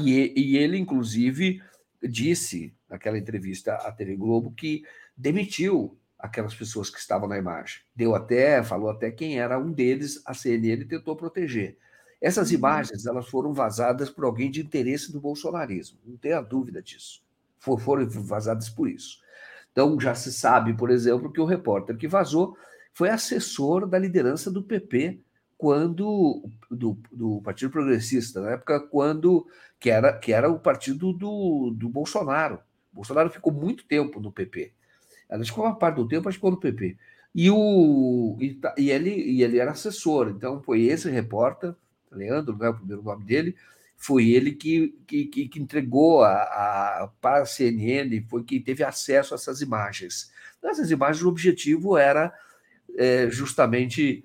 E, 0.05 0.33
e 0.35 0.57
ele, 0.57 0.77
inclusive, 0.77 1.61
disse 2.01 2.73
naquela 2.89 3.17
entrevista 3.17 3.73
à 3.75 3.91
TV 3.91 4.15
Globo 4.15 4.51
que 4.51 4.83
demitiu 5.15 5.97
aquelas 6.17 6.55
pessoas 6.55 6.89
que 6.89 6.99
estavam 6.99 7.27
na 7.27 7.37
imagem. 7.37 7.81
Deu 7.95 8.15
até, 8.15 8.63
falou 8.63 8.89
até 8.89 9.11
quem 9.11 9.39
era 9.39 9.59
um 9.59 9.71
deles, 9.71 10.21
a 10.25 10.33
CNN 10.33 10.85
tentou 10.85 11.15
proteger. 11.15 11.77
Essas 12.21 12.49
uhum. 12.49 12.55
imagens 12.55 13.05
elas 13.05 13.27
foram 13.27 13.53
vazadas 13.53 14.09
por 14.09 14.25
alguém 14.25 14.49
de 14.49 14.61
interesse 14.61 15.11
do 15.11 15.19
bolsonarismo, 15.19 15.99
não 16.05 16.17
tenha 16.17 16.41
dúvida 16.41 16.81
disso. 16.81 17.21
foram 17.59 18.07
vazadas 18.09 18.69
por 18.69 18.89
isso. 18.89 19.19
Então 19.71 19.99
já 19.99 20.15
se 20.15 20.31
sabe, 20.31 20.73
por 20.73 20.89
exemplo, 20.89 21.31
que 21.31 21.41
o 21.41 21.45
repórter 21.45 21.97
que 21.97 22.07
vazou 22.07 22.57
foi 22.95 23.09
assessor 23.09 23.85
da 23.85 23.99
liderança 23.99 24.49
do 24.49 24.63
PP 24.63 25.19
quando 25.57 26.49
do, 26.72 26.97
do 27.11 27.41
Partido 27.41 27.69
Progressista, 27.69 28.39
na 28.39 28.51
época 28.51 28.80
quando 28.80 29.45
que 29.77 29.89
era, 29.89 30.17
que 30.17 30.31
era 30.31 30.49
o 30.49 30.57
partido 30.57 31.11
do, 31.11 31.76
do 31.76 31.89
Bolsonaro. 31.89 32.57
Bolsonaro 32.93 33.30
ficou 33.30 33.51
muito 33.51 33.85
tempo 33.85 34.22
no 34.22 34.31
PP. 34.31 34.72
Ela 35.27 35.43
ficou 35.43 35.65
uma 35.65 35.76
parte 35.76 35.97
do 35.97 36.07
tempo, 36.07 36.30
que 36.30 36.35
ficou 36.35 36.51
no 36.51 36.59
PP. 36.59 36.97
E, 37.35 37.51
o, 37.51 38.38
e, 38.39 38.57
e, 38.77 38.89
ele, 38.89 39.09
e 39.09 39.43
ele 39.43 39.59
era 39.59 39.72
assessor, 39.72 40.30
então 40.30 40.63
foi 40.63 40.84
esse 40.84 41.09
repórter, 41.09 41.76
Leandro, 42.09 42.57
né, 42.57 42.69
o 42.69 42.76
primeiro 42.76 43.03
nome 43.03 43.26
dele, 43.26 43.57
foi 43.97 44.30
ele 44.30 44.53
que, 44.53 44.97
que, 45.05 45.26
que 45.26 45.59
entregou 45.59 46.23
a, 46.23 46.31
a, 46.31 47.09
para 47.19 47.41
a 47.41 47.45
CNN, 47.45 48.22
foi 48.30 48.45
quem 48.45 48.61
teve 48.61 48.85
acesso 48.85 49.34
a 49.34 49.35
essas 49.35 49.59
imagens. 49.59 50.31
Essas 50.63 50.89
imagens, 50.91 51.26
o 51.26 51.30
objetivo 51.30 51.97
era 51.97 52.34
é, 52.97 53.30
justamente 53.30 54.23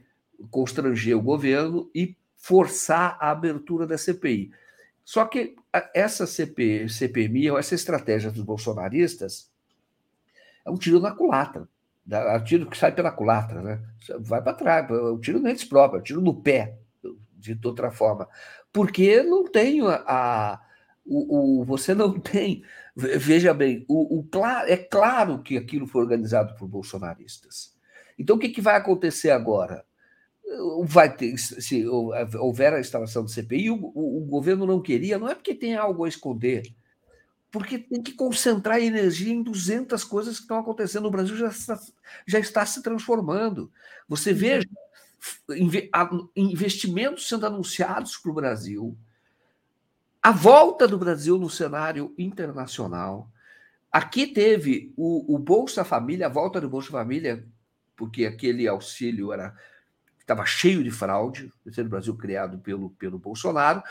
constranger 0.51 1.17
o 1.17 1.23
governo 1.23 1.91
e 1.95 2.17
forçar 2.37 3.17
a 3.21 3.31
abertura 3.31 3.87
da 3.87 3.99
CPI. 3.99 4.51
Só 5.05 5.25
que 5.25 5.57
essa 5.95 6.27
CP, 6.27 6.89
CPMI, 6.89 7.51
ou 7.51 7.59
essa 7.59 7.75
estratégia 7.75 8.31
dos 8.31 8.43
bolsonaristas, 8.43 9.51
é 10.65 10.71
um 10.71 10.77
tiro 10.77 11.01
na 11.01 11.13
culatra. 11.13 11.69
É 12.11 12.37
um 12.37 12.45
tiro 12.45 12.69
que 12.69 12.77
sai 12.77 12.93
pela 12.93 13.13
culatra, 13.13 13.63
né? 13.63 13.81
Vai 14.19 14.43
para 14.43 14.55
trás, 14.55 14.91
é 14.91 14.93
um 14.95 15.19
tiro 15.19 15.41
neles 15.41 15.65
próprios, 15.65 15.99
é 15.99 16.01
um 16.01 16.05
tiro 16.05 16.21
no 16.21 16.43
pé, 16.43 16.79
de 17.37 17.59
outra 17.65 17.91
forma. 17.91 18.29
Porque 18.73 19.23
não 19.23 19.45
tem 19.45 19.81
a. 19.83 20.03
a 20.07 20.61
o, 21.05 21.61
o, 21.61 21.65
você 21.65 21.95
não 21.95 22.13
tem. 22.21 22.63
Veja 22.95 23.55
bem, 23.55 23.85
o, 23.89 24.21
o, 24.21 24.29
é 24.67 24.77
claro 24.77 25.43
que 25.43 25.57
aquilo 25.57 25.87
foi 25.87 26.03
organizado 26.03 26.55
por 26.57 26.69
bolsonaristas. 26.69 27.75
Então, 28.21 28.37
o 28.37 28.39
que, 28.39 28.51
que 28.51 28.61
vai 28.61 28.77
acontecer 28.77 29.31
agora? 29.31 29.83
Vai 30.85 31.17
ter, 31.17 31.39
se 31.39 31.87
houver 31.89 32.75
a 32.75 32.81
instalação 32.81 33.25
do 33.25 33.31
CPI, 33.31 33.71
o, 33.71 33.77
o, 33.77 34.27
governo 34.27 34.67
não 34.67 34.83
queria, 34.83 35.19
não 35.19 35.27
é 35.27 35.35
porque 35.35 35.55
tem 35.55 35.75
algo 35.75 36.05
a 36.05 36.09
esconder, 36.09 36.71
porque 37.51 37.79
tem 37.79 38.03
que 38.03 38.13
concentrar 38.13 38.79
energia 38.79 39.33
em 39.33 39.43
200 39.43 40.05
coisas 40.05 40.37
que 40.37 40.43
estão 40.43 40.59
acontecendo. 40.59 41.07
O 41.07 41.11
Brasil 41.11 41.35
já 41.35 41.49
está, 41.49 41.81
já 42.27 42.39
está 42.39 42.67
se 42.67 42.83
transformando. 42.83 43.73
Você 44.07 44.35
veja 44.35 44.69
investimentos 46.37 47.27
sendo 47.27 47.47
anunciados 47.47 48.19
para 48.19 48.31
o 48.31 48.35
Brasil, 48.35 48.99
a 50.23 50.31
volta 50.31 50.87
do 50.87 50.99
Brasil 50.99 51.39
no 51.39 51.49
cenário 51.49 52.15
internacional. 52.19 53.31
Aqui 53.91 54.27
teve 54.27 54.93
o, 54.95 55.35
o 55.35 55.39
Bolsa 55.39 55.85
Família, 55.85 56.27
a 56.27 56.31
volta 56.31 56.61
do 56.61 56.69
Bolsa 56.69 56.91
Família, 56.91 57.47
porque 58.01 58.25
aquele 58.25 58.67
auxílio 58.67 59.31
era 59.31 59.55
estava 60.19 60.47
cheio 60.47 60.83
de 60.83 60.91
fraude, 60.91 61.53
o 61.67 61.85
Brasil 61.85 62.17
criado 62.17 62.59
pelo, 62.61 62.89
pelo 62.91 63.19
Bolsonaro, 63.19 63.83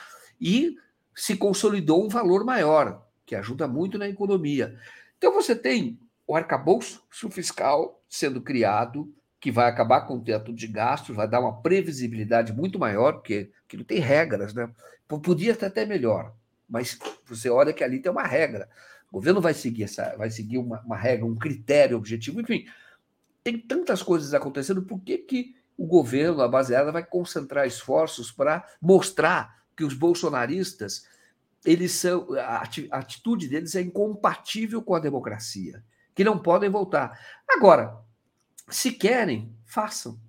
e 0.41 0.77
se 1.13 1.35
consolidou 1.35 2.03
um 2.03 2.09
valor 2.09 2.43
maior, 2.43 3.05
que 3.23 3.35
ajuda 3.35 3.67
muito 3.67 3.99
na 3.99 4.09
economia. 4.09 4.79
Então 5.15 5.31
você 5.31 5.55
tem 5.55 5.99
o 6.25 6.35
arcabouço 6.35 7.03
fiscal 7.29 8.01
sendo 8.09 8.41
criado, 8.41 9.13
que 9.39 9.51
vai 9.51 9.69
acabar 9.69 10.01
com 10.01 10.15
o 10.15 10.23
teto 10.23 10.51
de 10.51 10.65
gastos, 10.65 11.15
vai 11.15 11.27
dar 11.27 11.39
uma 11.39 11.61
previsibilidade 11.61 12.51
muito 12.51 12.79
maior, 12.79 13.13
porque 13.13 13.51
não 13.73 13.83
tem 13.83 13.99
regras, 13.99 14.55
né? 14.55 14.71
Podia 15.07 15.51
estar 15.51 15.67
até 15.67 15.85
melhor, 15.85 16.33
mas 16.67 16.97
você 17.27 17.47
olha 17.47 17.73
que 17.73 17.83
ali 17.83 17.99
tem 17.99 18.11
uma 18.11 18.25
regra. 18.25 18.67
O 19.11 19.13
governo 19.13 19.39
vai 19.39 19.53
seguir 19.53 19.83
essa, 19.83 20.15
vai 20.17 20.31
seguir 20.31 20.57
uma, 20.57 20.81
uma 20.81 20.97
regra, 20.97 21.27
um 21.27 21.35
critério 21.35 21.95
objetivo, 21.95 22.41
enfim, 22.41 22.65
tem 23.43 23.57
tantas 23.57 24.03
coisas 24.03 24.33
acontecendo, 24.33 24.83
por 24.83 24.99
que, 25.01 25.17
que 25.17 25.55
o 25.77 25.85
governo, 25.85 26.41
a 26.41 26.47
baseada, 26.47 26.91
vai 26.91 27.05
concentrar 27.05 27.65
esforços 27.65 28.31
para 28.31 28.65
mostrar 28.81 29.63
que 29.75 29.83
os 29.83 29.93
bolsonaristas, 29.93 31.07
eles 31.65 31.93
são, 31.93 32.27
a 32.33 32.63
atitude 32.91 33.47
deles 33.47 33.75
é 33.75 33.81
incompatível 33.81 34.81
com 34.81 34.93
a 34.93 34.99
democracia, 34.99 35.83
que 36.13 36.23
não 36.23 36.37
podem 36.37 36.69
voltar. 36.69 37.17
Agora, 37.49 37.97
se 38.67 38.91
querem, 38.91 39.55
façam. 39.65 40.19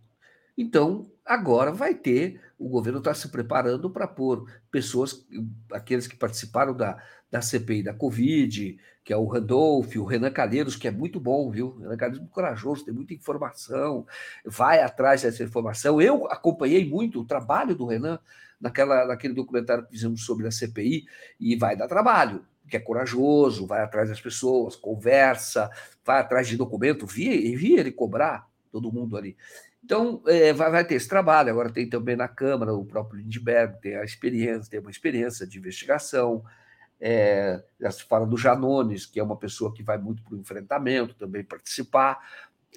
Então, 0.56 1.10
agora 1.24 1.72
vai 1.72 1.94
ter, 1.94 2.40
o 2.60 2.68
governo 2.68 2.98
está 2.98 3.14
se 3.14 3.28
preparando 3.28 3.88
para 3.88 4.06
pôr 4.06 4.46
pessoas, 4.70 5.26
aqueles 5.72 6.06
que 6.06 6.14
participaram 6.14 6.76
da, 6.76 7.02
da 7.30 7.40
CPI 7.40 7.82
da 7.82 7.94
Covid, 7.94 8.78
que 9.02 9.14
é 9.14 9.16
o 9.16 9.24
Randolph, 9.24 9.96
o 9.96 10.04
Renan 10.04 10.30
Calheiros, 10.30 10.76
que 10.76 10.86
é 10.86 10.90
muito 10.90 11.18
bom, 11.18 11.50
viu? 11.50 11.68
O 11.68 11.78
Renan 11.78 11.96
Calheiros 11.96 12.18
é 12.18 12.20
muito 12.20 12.34
corajoso, 12.34 12.84
tem 12.84 12.92
muita 12.92 13.14
informação, 13.14 14.06
vai 14.44 14.82
atrás 14.82 15.22
dessa 15.22 15.42
informação. 15.42 16.02
Eu 16.02 16.26
acompanhei 16.26 16.86
muito 16.86 17.20
o 17.20 17.24
trabalho 17.24 17.74
do 17.74 17.86
Renan 17.86 18.18
naquela, 18.60 19.06
naquele 19.06 19.32
documentário 19.32 19.86
que 19.86 19.92
fizemos 19.92 20.22
sobre 20.26 20.46
a 20.46 20.50
CPI, 20.50 21.06
e 21.40 21.56
vai 21.56 21.74
dar 21.74 21.88
trabalho, 21.88 22.44
que 22.68 22.76
é 22.76 22.80
corajoso, 22.80 23.66
vai 23.66 23.80
atrás 23.80 24.10
das 24.10 24.20
pessoas, 24.20 24.76
conversa, 24.76 25.70
vai 26.04 26.20
atrás 26.20 26.46
de 26.46 26.58
documento, 26.58 27.06
vi, 27.06 27.56
vi 27.56 27.78
ele 27.78 27.90
cobrar 27.90 28.46
todo 28.70 28.92
mundo 28.92 29.16
ali. 29.16 29.34
Então, 29.82 30.22
é, 30.26 30.52
vai, 30.52 30.70
vai, 30.70 30.84
ter 30.84 30.94
esse 30.94 31.08
trabalho. 31.08 31.50
Agora 31.50 31.72
tem 31.72 31.88
também 31.88 32.16
na 32.16 32.28
Câmara 32.28 32.74
o 32.74 32.84
próprio 32.84 33.20
Lindbergh, 33.20 33.80
tem 33.80 33.96
a 33.96 34.04
experiência, 34.04 34.70
tem 34.70 34.80
uma 34.80 34.90
experiência 34.90 35.46
de 35.46 35.58
investigação, 35.58 36.44
é, 37.00 37.62
já 37.80 37.90
se 37.90 38.04
fala 38.04 38.26
do 38.26 38.36
Janones, 38.36 39.06
que 39.06 39.18
é 39.18 39.22
uma 39.22 39.36
pessoa 39.36 39.72
que 39.72 39.82
vai 39.82 39.96
muito 39.96 40.22
para 40.22 40.34
o 40.34 40.38
enfrentamento, 40.38 41.14
também 41.14 41.42
participar, 41.42 42.18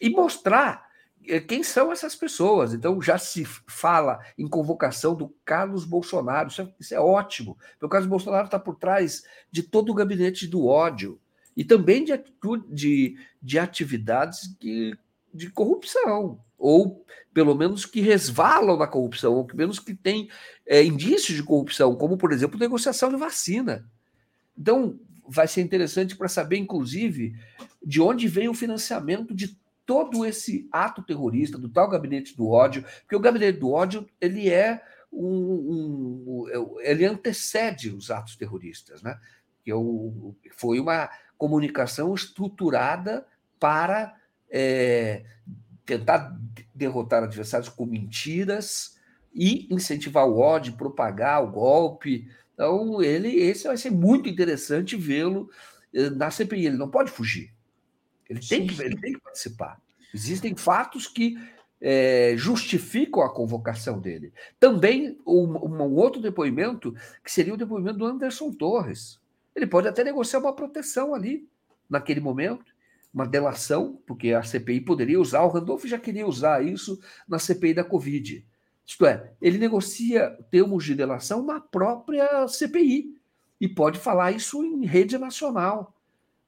e 0.01 0.09
mostrar 0.09 0.88
é, 1.27 1.39
quem 1.39 1.61
são 1.61 1.91
essas 1.91 2.15
pessoas. 2.15 2.73
Então, 2.73 3.01
já 3.01 3.17
se 3.17 3.45
fala 3.45 4.19
em 4.38 4.47
convocação 4.47 5.13
do 5.13 5.35
Carlos 5.43 5.85
Bolsonaro, 5.85 6.47
isso 6.47 6.61
é, 6.61 6.73
isso 6.80 6.95
é 6.95 6.99
ótimo, 6.99 7.57
porque 7.73 7.85
o 7.85 7.89
Carlos 7.89 8.09
Bolsonaro 8.09 8.45
está 8.45 8.57
por 8.57 8.75
trás 8.75 9.23
de 9.51 9.61
todo 9.61 9.91
o 9.91 9.95
gabinete 9.95 10.47
do 10.47 10.65
ódio 10.67 11.19
e 11.55 11.63
também 11.63 12.03
de, 12.03 12.13
de, 12.69 13.17
de 13.41 13.59
atividades 13.59 14.55
de, 14.59 14.97
de 15.34 15.49
corrupção, 15.49 16.39
ou 16.64 17.06
pelo 17.34 17.53
menos 17.53 17.85
que 17.85 17.99
resvalam 17.99 18.77
na 18.77 18.88
corrupção, 18.88 19.34
ou 19.34 19.44
pelo 19.44 19.57
menos 19.57 19.80
que 19.80 19.94
têm 19.94 20.30
é, 20.65 20.81
indícios 20.81 21.35
de 21.35 21.44
corrupção, 21.44 21.94
como, 21.94 22.18
por 22.18 22.31
exemplo, 22.31 22.57
negociação 22.57 23.10
de 23.10 23.18
vacina. 23.18 23.85
Então, 24.57 24.98
vai 25.27 25.45
ser 25.45 25.60
interessante 25.60 26.15
para 26.15 26.30
saber, 26.30 26.56
inclusive, 26.56 27.35
de 27.85 27.99
onde 27.99 28.30
vem 28.30 28.48
o 28.48 28.53
financiamento 28.53 29.35
de 29.35 29.57
todo 29.85 30.26
esse 30.26 30.65
ato 30.72 31.03
terrorista, 31.03 31.57
do 31.57 31.68
tal 31.68 31.90
gabinete 31.90 32.38
do 32.38 32.48
ódio, 32.48 32.85
porque 33.02 33.15
o 33.15 33.19
gabinete 33.19 33.60
do 33.60 33.69
ódio 33.69 34.07
ele 34.22 34.49
é 34.49 34.81
um, 35.11 36.45
um 36.48 36.80
ele 36.80 37.03
antecede 37.03 37.90
os 37.90 38.10
atos 38.10 38.38
terroristas, 38.38 39.02
né? 39.02 39.19
Que 39.65 39.72
é 39.72 39.76
foi 40.52 40.80
uma 40.80 41.10
comunicação 41.38 42.14
estruturada 42.14 43.26
para 43.60 44.15
é, 44.49 45.26
tentar 45.85 46.38
derrotar 46.73 47.23
adversários 47.23 47.69
com 47.69 47.85
mentiras 47.85 48.97
e 49.34 49.68
incentivar 49.73 50.27
o 50.27 50.39
ódio, 50.39 50.73
propagar 50.73 51.43
o 51.43 51.51
golpe, 51.51 52.27
então, 52.53 53.01
ele, 53.01 53.30
esse 53.35 53.68
vai 53.68 53.77
ser 53.77 53.91
muito 53.91 54.30
interessante 54.30 54.95
vê-lo 54.95 55.49
eh, 55.93 56.10
na 56.10 56.30
CPI. 56.30 56.68
Ele 56.68 56.77
não 56.77 56.89
pode 56.89 57.11
fugir. 57.11 57.51
Ele 58.30 58.39
tem, 58.39 58.68
que, 58.68 58.81
ele 58.81 58.97
tem 58.97 59.14
que 59.14 59.22
participar. 59.22 59.81
Existem 60.14 60.55
fatos 60.55 61.07
que 61.07 61.38
é, 61.81 62.35
justificam 62.38 63.23
a 63.23 63.34
convocação 63.34 63.99
dele. 63.99 64.31
Também 64.60 65.18
um, 65.26 65.57
um, 65.65 65.93
outro 65.95 66.22
depoimento, 66.22 66.95
que 67.23 67.31
seria 67.31 67.53
o 67.53 67.57
depoimento 67.57 67.97
do 67.97 68.05
Anderson 68.05 68.51
Torres. 68.51 69.19
Ele 69.55 69.68
pode 69.68 69.88
até 69.88 70.03
negociar 70.03 70.39
uma 70.39 70.55
proteção 70.55 71.14
ali, 71.14 71.47
naquele 71.89 72.22
momento, 72.22 72.72
uma 73.14 73.27
delação, 73.27 74.02
porque 74.07 74.34
a 74.34 74.41
CPI 74.41 74.81
poderia 74.81 75.19
usar, 75.19 75.44
o 75.44 75.49
Randolph 75.49 75.85
já 75.85 75.99
queria 75.99 76.26
usar 76.26 76.65
isso 76.65 76.99
na 77.27 77.38
CPI 77.38 77.76
da 77.76 77.84
Covid. 77.84 78.45
Isto 78.85 79.06
é, 79.06 79.31
ele 79.41 79.57
negocia 79.57 80.38
termos 80.49 80.84
de 80.84 80.95
delação 80.95 81.44
na 81.44 81.60
própria 81.60 82.48
CPI 82.48 83.15
e 83.61 83.68
pode 83.68 83.99
falar 83.99 84.31
isso 84.31 84.64
em 84.64 84.85
rede 84.85 85.18
nacional. 85.18 85.95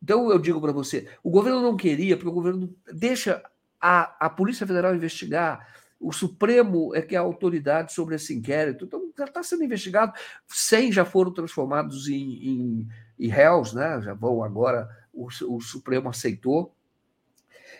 Então, 0.01 0.29
eu 0.29 0.37
digo 0.37 0.59
para 0.59 0.71
você: 0.71 1.07
o 1.23 1.29
governo 1.29 1.61
não 1.61 1.77
queria, 1.77 2.17
porque 2.17 2.29
o 2.29 2.33
governo 2.33 2.75
deixa 2.91 3.41
a, 3.79 4.25
a 4.25 4.29
Polícia 4.29 4.67
Federal 4.67 4.95
investigar, 4.95 5.65
o 5.99 6.11
Supremo 6.11 6.93
é 6.93 7.01
que 7.01 7.15
é 7.15 7.17
a 7.17 7.21
autoridade 7.21 7.93
sobre 7.93 8.15
esse 8.15 8.33
inquérito, 8.33 8.85
então 8.85 9.11
já 9.17 9.25
está 9.25 9.41
sendo 9.41 9.63
investigado. 9.63 10.13
100 10.47 10.91
já 10.91 11.05
foram 11.05 11.31
transformados 11.31 12.07
em, 12.07 12.33
em, 12.43 12.87
em 13.17 13.27
réus, 13.27 13.73
né? 13.73 14.01
já 14.01 14.13
vão 14.13 14.43
agora, 14.43 14.89
o, 15.15 15.27
o, 15.55 15.61
Supremo 15.61 16.09
aceitou. 16.09 16.75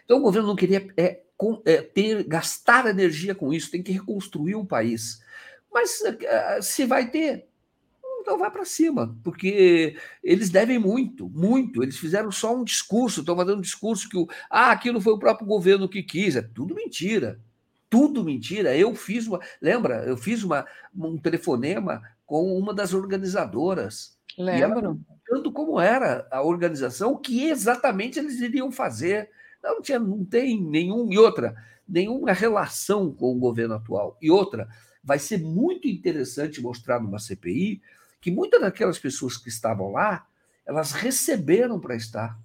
Então 0.03 0.18
o 0.18 0.22
governo 0.22 0.48
não 0.48 0.56
queria 0.56 0.88
é, 0.95 1.22
com, 1.38 1.62
é, 1.66 1.82
ter, 1.82 2.24
gastar 2.24 2.88
energia 2.88 3.36
com 3.36 3.53
isso, 3.53 3.72
tem 3.72 3.84
que 3.84 3.91
reconstruir 3.91 4.56
um 4.56 4.66
país. 4.66 5.22
Mas 5.72 6.02
é, 6.02 6.62
se 6.62 6.86
vai 6.86 7.10
ter, 7.12 7.48
então 8.26 8.40
vai 8.40 8.49
para 8.49 8.66
cima, 8.66 9.16
porque 9.24 9.98
eles 10.24 10.49
devem 10.49 10.80
muito, 10.80 11.30
muito. 11.30 11.84
Eles 11.84 11.98
fizeram 11.98 12.32
só 12.32 12.56
um 12.56 12.64
discurso, 12.64 13.20
estão 13.20 13.36
fazendo 13.36 13.60
um 13.60 13.62
discurso 13.62 14.10
que 14.10 14.18
o, 14.18 14.28
ah, 14.49 14.72
aquilo 14.72 14.99
foi 14.99 15.14
o 15.14 15.20
próprio 15.20 15.45
governo 15.45 15.88
que 15.88 16.02
quis. 16.02 16.36
É 16.36 16.41
tudo 16.41 16.74
mentira. 16.74 17.40
Tudo 17.88 18.24
mentira. 18.24 18.76
Eu 18.76 18.95
fiz 18.95 19.28
uma. 19.28 19.40
Lembra? 19.62 20.03
Eu 20.06 20.18
fiz 20.18 20.44
uma, 20.44 20.66
um 20.95 21.18
telefonema 21.18 22.02
com 22.26 22.57
uma 22.57 22.74
das 22.74 22.94
organizadoras. 22.94 24.18
Lembro. 24.38 24.99
Tanto 25.27 25.52
como 25.52 25.80
era 25.80 26.27
a 26.31 26.41
organização, 26.41 27.14
o 27.14 27.18
que 27.18 27.47
exatamente 27.47 28.19
eles 28.19 28.39
iriam 28.39 28.72
fazer. 28.72 29.30
Não, 29.64 29.81
tinha, 29.81 29.97
não 29.97 30.23
tem 30.23 30.61
nenhum. 30.61 31.11
E 31.11 31.18
outra, 31.18 31.56
nenhuma 31.88 32.31
relação 32.31 33.11
com 33.11 33.35
o 33.35 33.39
governo 33.39 33.76
atual. 33.76 34.18
E 34.22 34.30
outra, 34.30 34.68
vai 35.03 35.19
ser 35.19 35.39
muito 35.39 35.88
interessante 35.88 36.61
mostrar 36.61 36.99
numa 36.99 37.19
CPI 37.19 37.81
que 38.19 38.31
muitas 38.31 38.60
daquelas 38.60 38.97
pessoas 38.97 39.38
que 39.38 39.49
estavam 39.49 39.91
lá, 39.91 40.26
elas 40.65 40.91
receberam 40.91 41.80
para 41.80 41.95
estar. 41.95 42.39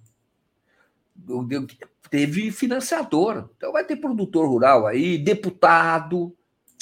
Teve 2.09 2.51
financiador. 2.51 3.49
Então 3.57 3.71
vai 3.71 3.83
ter 3.83 3.95
produtor 3.95 4.47
rural 4.47 4.85
aí, 4.85 5.17
deputado. 5.17 6.35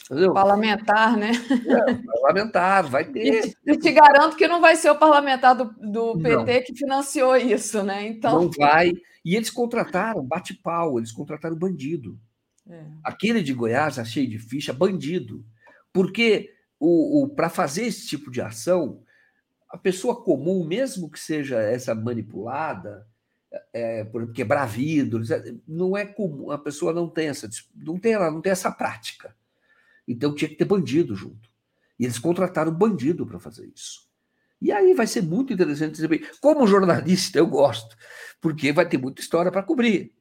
Entendeu? 0.10 0.34
Parlamentar, 0.34 1.16
né? 1.16 1.32
É, 1.32 1.94
parlamentar, 2.20 2.88
vai 2.88 3.06
ter. 3.12 3.54
E 3.66 3.78
te 3.78 3.92
garanto 3.92 4.36
que 4.36 4.48
não 4.48 4.60
vai 4.60 4.76
ser 4.76 4.90
o 4.90 4.98
parlamentar 4.98 5.56
do, 5.56 5.66
do 5.66 6.18
PT 6.20 6.36
não. 6.36 6.64
que 6.64 6.76
financiou 6.76 7.38
isso, 7.38 7.84
né? 7.84 8.08
Então... 8.08 8.42
Não 8.42 8.50
vai. 8.50 8.92
E 9.24 9.36
eles 9.36 9.52
contrataram 9.52 10.26
bate-pau, 10.26 10.98
eles 10.98 11.12
contrataram 11.12 11.56
bandido. 11.56 12.20
É. 12.68 12.84
Aquele 13.04 13.44
de 13.44 13.54
Goiás, 13.54 14.00
achei 14.00 14.26
de 14.26 14.40
ficha, 14.40 14.74
bandido. 14.74 15.46
Porque 15.94 16.50
o, 16.80 17.24
o 17.24 17.30
para 17.30 17.50
fazer 17.50 17.84
esse 17.84 18.08
tipo 18.08 18.32
de 18.32 18.42
ação, 18.42 19.04
a 19.70 19.78
pessoa 19.78 20.24
comum, 20.24 20.66
mesmo 20.66 21.10
que 21.10 21.20
seja 21.20 21.60
essa 21.62 21.94
manipulada, 21.94 23.06
é, 23.72 24.04
por 24.06 24.32
quebrar 24.32 24.66
vidros, 24.66 25.30
é, 25.30 25.54
não 25.68 25.96
é 25.96 26.06
comum, 26.06 26.50
a 26.50 26.58
pessoa 26.58 26.94
não 26.94 27.08
tem 27.08 27.28
essa, 27.28 27.48
não 27.76 28.00
tem, 28.00 28.14
ela 28.14 28.32
não 28.32 28.42
tem 28.42 28.52
essa 28.52 28.72
prática. 28.72 29.36
Então 30.10 30.36
tinha 30.36 30.50
que 30.50 30.56
ter 30.58 30.66
bandido 30.66 31.16
junto. 31.16 31.50
E 32.00 32.06
eles 32.06 32.20
contrataram 32.20 32.74
bandido 32.74 33.26
para 33.28 33.40
fazer 33.40 33.72
isso. 33.76 34.10
E 34.62 34.72
aí 34.72 34.94
vai 34.94 35.08
ser 35.08 35.22
muito 35.24 35.54
interessante 35.54 35.94
dizer, 35.94 36.32
como 36.42 36.68
jornalista 36.68 37.40
eu 37.40 37.48
gosto, 37.48 37.96
porque 38.42 38.74
vai 38.74 38.88
ter 38.90 38.98
muita 38.98 39.22
história 39.22 39.52
para 39.52 39.64
cobrir. 39.64 40.14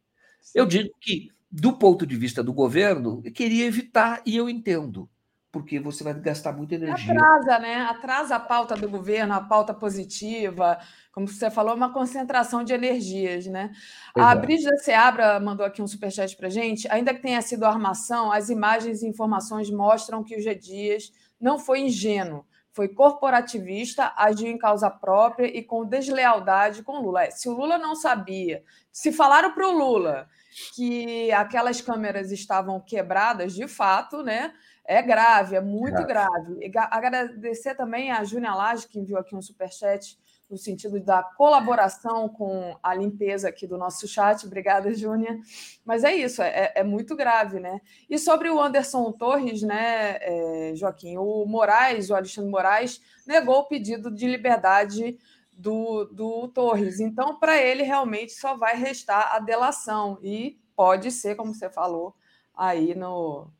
Eu 0.54 0.66
digo 0.66 0.90
que, 1.00 1.30
do 1.50 1.78
ponto 1.78 2.06
de 2.06 2.16
vista 2.16 2.42
do 2.42 2.52
governo, 2.52 3.22
eu 3.24 3.32
queria 3.32 3.66
evitar, 3.66 4.22
e 4.26 4.36
eu 4.36 4.48
entendo 4.50 5.10
porque 5.58 5.80
você 5.80 6.04
vai 6.04 6.14
gastar 6.14 6.52
muita 6.52 6.76
energia. 6.76 7.12
Atrasa, 7.12 7.58
né? 7.58 7.82
Atrasa 7.82 8.36
a 8.36 8.40
pauta 8.40 8.76
do 8.76 8.88
governo, 8.88 9.34
a 9.34 9.40
pauta 9.40 9.74
positiva, 9.74 10.78
como 11.10 11.26
você 11.26 11.50
falou, 11.50 11.74
uma 11.74 11.92
concentração 11.92 12.62
de 12.62 12.72
energias, 12.72 13.46
né? 13.46 13.72
A 14.14 14.36
Brígida 14.36 14.76
Seabra 14.78 15.40
mandou 15.40 15.66
aqui 15.66 15.82
um 15.82 15.86
superchat 15.86 16.36
para 16.36 16.48
gente. 16.48 16.86
Ainda 16.92 17.12
que 17.12 17.20
tenha 17.20 17.42
sido 17.42 17.64
armação, 17.64 18.30
as 18.30 18.50
imagens 18.50 19.02
e 19.02 19.08
informações 19.08 19.68
mostram 19.68 20.22
que 20.22 20.36
o 20.36 20.40
G. 20.40 20.54
Dias 20.54 21.12
não 21.40 21.58
foi 21.58 21.80
ingênuo, 21.80 22.46
foi 22.70 22.86
corporativista, 22.86 24.12
agiu 24.16 24.46
em 24.46 24.56
causa 24.56 24.88
própria 24.88 25.46
e 25.46 25.60
com 25.64 25.84
deslealdade 25.84 26.84
com 26.84 27.00
Lula. 27.00 27.24
É, 27.24 27.30
se 27.32 27.48
o 27.48 27.52
Lula 27.52 27.78
não 27.78 27.96
sabia, 27.96 28.62
se 28.92 29.10
falaram 29.10 29.52
para 29.52 29.66
o 29.66 29.72
Lula 29.72 30.28
que 30.76 31.30
aquelas 31.32 31.80
câmeras 31.80 32.30
estavam 32.30 32.80
quebradas 32.80 33.54
de 33.54 33.66
fato, 33.66 34.22
né? 34.22 34.52
É 34.90 35.02
grave, 35.02 35.54
é 35.54 35.60
muito 35.60 36.02
grave. 36.06 36.66
grave. 36.70 36.88
Agradecer 36.90 37.74
também 37.74 38.10
a 38.10 38.24
Júnia 38.24 38.54
Lage, 38.54 38.88
que 38.88 38.98
enviou 38.98 39.20
aqui 39.20 39.36
um 39.36 39.42
superchat 39.42 40.18
no 40.48 40.56
sentido 40.56 40.98
da 40.98 41.22
colaboração 41.22 42.26
com 42.26 42.74
a 42.82 42.94
limpeza 42.94 43.50
aqui 43.50 43.66
do 43.66 43.76
nosso 43.76 44.08
chat. 44.08 44.46
Obrigada, 44.46 44.94
Júnia. 44.94 45.38
Mas 45.84 46.04
é 46.04 46.14
isso, 46.14 46.40
é, 46.40 46.72
é, 46.74 46.82
muito 46.82 47.14
grave, 47.14 47.60
né? 47.60 47.82
E 48.08 48.18
sobre 48.18 48.48
o 48.48 48.58
Anderson 48.58 49.12
Torres, 49.12 49.60
né, 49.60 50.16
é, 50.22 50.72
Joaquim, 50.74 51.18
o 51.18 51.44
Moraes, 51.44 52.08
o 52.08 52.14
Alexandre 52.14 52.50
Moraes, 52.50 52.98
negou 53.26 53.58
o 53.58 53.68
pedido 53.68 54.10
de 54.10 54.26
liberdade 54.26 55.18
do, 55.52 56.06
do 56.06 56.48
Torres. 56.48 56.98
Então, 56.98 57.38
para 57.38 57.58
ele, 57.60 57.82
realmente 57.82 58.32
só 58.32 58.56
vai 58.56 58.74
restar 58.74 59.34
a 59.34 59.38
delação. 59.38 60.18
E 60.22 60.58
pode 60.74 61.12
ser, 61.12 61.34
como 61.36 61.52
você 61.52 61.68
falou, 61.68 62.14
aí 62.56 62.94
no, 62.94 63.50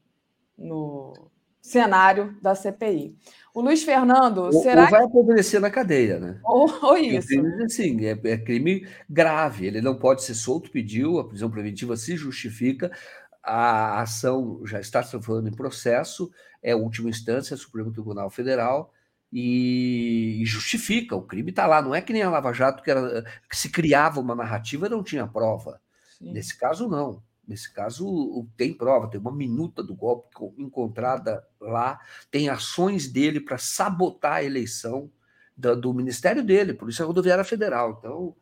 no 0.58 1.30
cenário 1.62 2.36
da 2.42 2.54
CPI. 2.54 3.16
O 3.54 3.60
Luiz 3.60 3.82
Fernando, 3.82 4.38
ou, 4.38 4.52
será 4.52 4.84
ou 4.84 4.90
vai 4.90 5.04
apodrecer 5.04 5.60
na 5.60 5.70
cadeia, 5.70 6.18
né? 6.18 6.40
Ou, 6.44 6.68
ou 6.82 6.96
isso. 6.96 7.28
Crime, 7.28 7.64
assim, 7.64 8.06
é, 8.06 8.18
é, 8.24 8.38
crime 8.38 8.86
grave, 9.08 9.66
ele 9.66 9.80
não 9.80 9.96
pode 9.96 10.22
ser 10.22 10.34
solto, 10.34 10.70
pediu, 10.70 11.18
a 11.18 11.28
prisão 11.28 11.50
preventiva 11.50 11.96
se 11.96 12.16
justifica, 12.16 12.90
a 13.42 14.00
ação 14.00 14.62
já 14.64 14.80
está 14.80 15.02
se 15.02 15.10
transformando 15.10 15.48
em 15.48 15.56
processo, 15.56 16.30
é 16.62 16.72
a 16.72 16.76
última 16.76 17.10
instância, 17.10 17.56
Supremo 17.56 17.92
Tribunal 17.92 18.30
Federal, 18.30 18.92
e, 19.32 20.40
e 20.40 20.46
justifica, 20.46 21.14
o 21.14 21.22
crime 21.22 21.50
está 21.50 21.66
lá, 21.66 21.82
não 21.82 21.94
é 21.94 22.00
que 22.00 22.12
nem 22.12 22.22
a 22.22 22.30
Lava 22.30 22.52
Jato, 22.52 22.82
que, 22.82 22.90
era, 22.90 23.24
que 23.48 23.56
se 23.56 23.70
criava 23.70 24.20
uma 24.20 24.34
narrativa 24.34 24.86
e 24.86 24.90
não 24.90 25.02
tinha 25.02 25.26
prova. 25.26 25.80
Sim. 26.18 26.32
Nesse 26.32 26.56
caso, 26.56 26.88
não. 26.88 27.22
Nesse 27.48 27.72
caso, 27.72 28.46
tem 28.58 28.74
prova, 28.74 29.08
tem 29.08 29.18
uma 29.18 29.32
minuta 29.32 29.82
do 29.82 29.94
golpe 29.94 30.28
encontrada 30.58 31.42
lá, 31.58 31.98
tem 32.30 32.50
ações 32.50 33.10
dele 33.10 33.40
para 33.40 33.56
sabotar 33.56 34.34
a 34.34 34.44
eleição 34.44 35.10
do, 35.56 35.74
do, 35.74 35.94
ministério 35.94 36.44
dele, 36.44 36.74
Polícia 36.74 37.06
Rodoviária 37.06 37.42
Federal. 37.42 37.96
Então, 37.98 38.36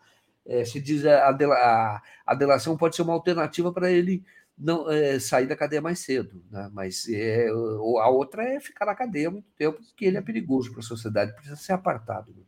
é, 0.45 0.65
se 0.65 0.81
diz 0.81 1.05
é, 1.05 1.15
a, 1.15 1.31
a, 1.31 2.03
a 2.27 2.35
delação 2.35 2.77
pode 2.77 2.97
ser 2.97 3.03
uma 3.03 3.13
alternativa 3.13 3.73
para 3.73 3.93
ele 3.93 4.25
não 4.59 4.91
é, 4.91 5.21
sair 5.21 5.47
da 5.47 5.57
cadeia 5.57 5.83
mais 5.83 6.01
cedo, 6.01 6.43
né? 6.51 6.69
mas 6.73 7.07
é, 7.09 7.49
a 7.49 8.09
outra 8.09 8.43
é 8.43 8.59
ficar 8.59 8.87
na 8.87 8.95
cadeia 8.95 9.31
muito 9.31 9.49
tempo, 9.57 9.79
porque 9.83 10.07
ele 10.07 10.17
é 10.17 10.23
perigoso 10.23 10.71
para 10.73 10.81
a 10.81 10.83
sociedade, 10.83 11.35
precisa 11.35 11.57
ser 11.57 11.75
apartado. 11.75 12.33
Né? 12.35 12.43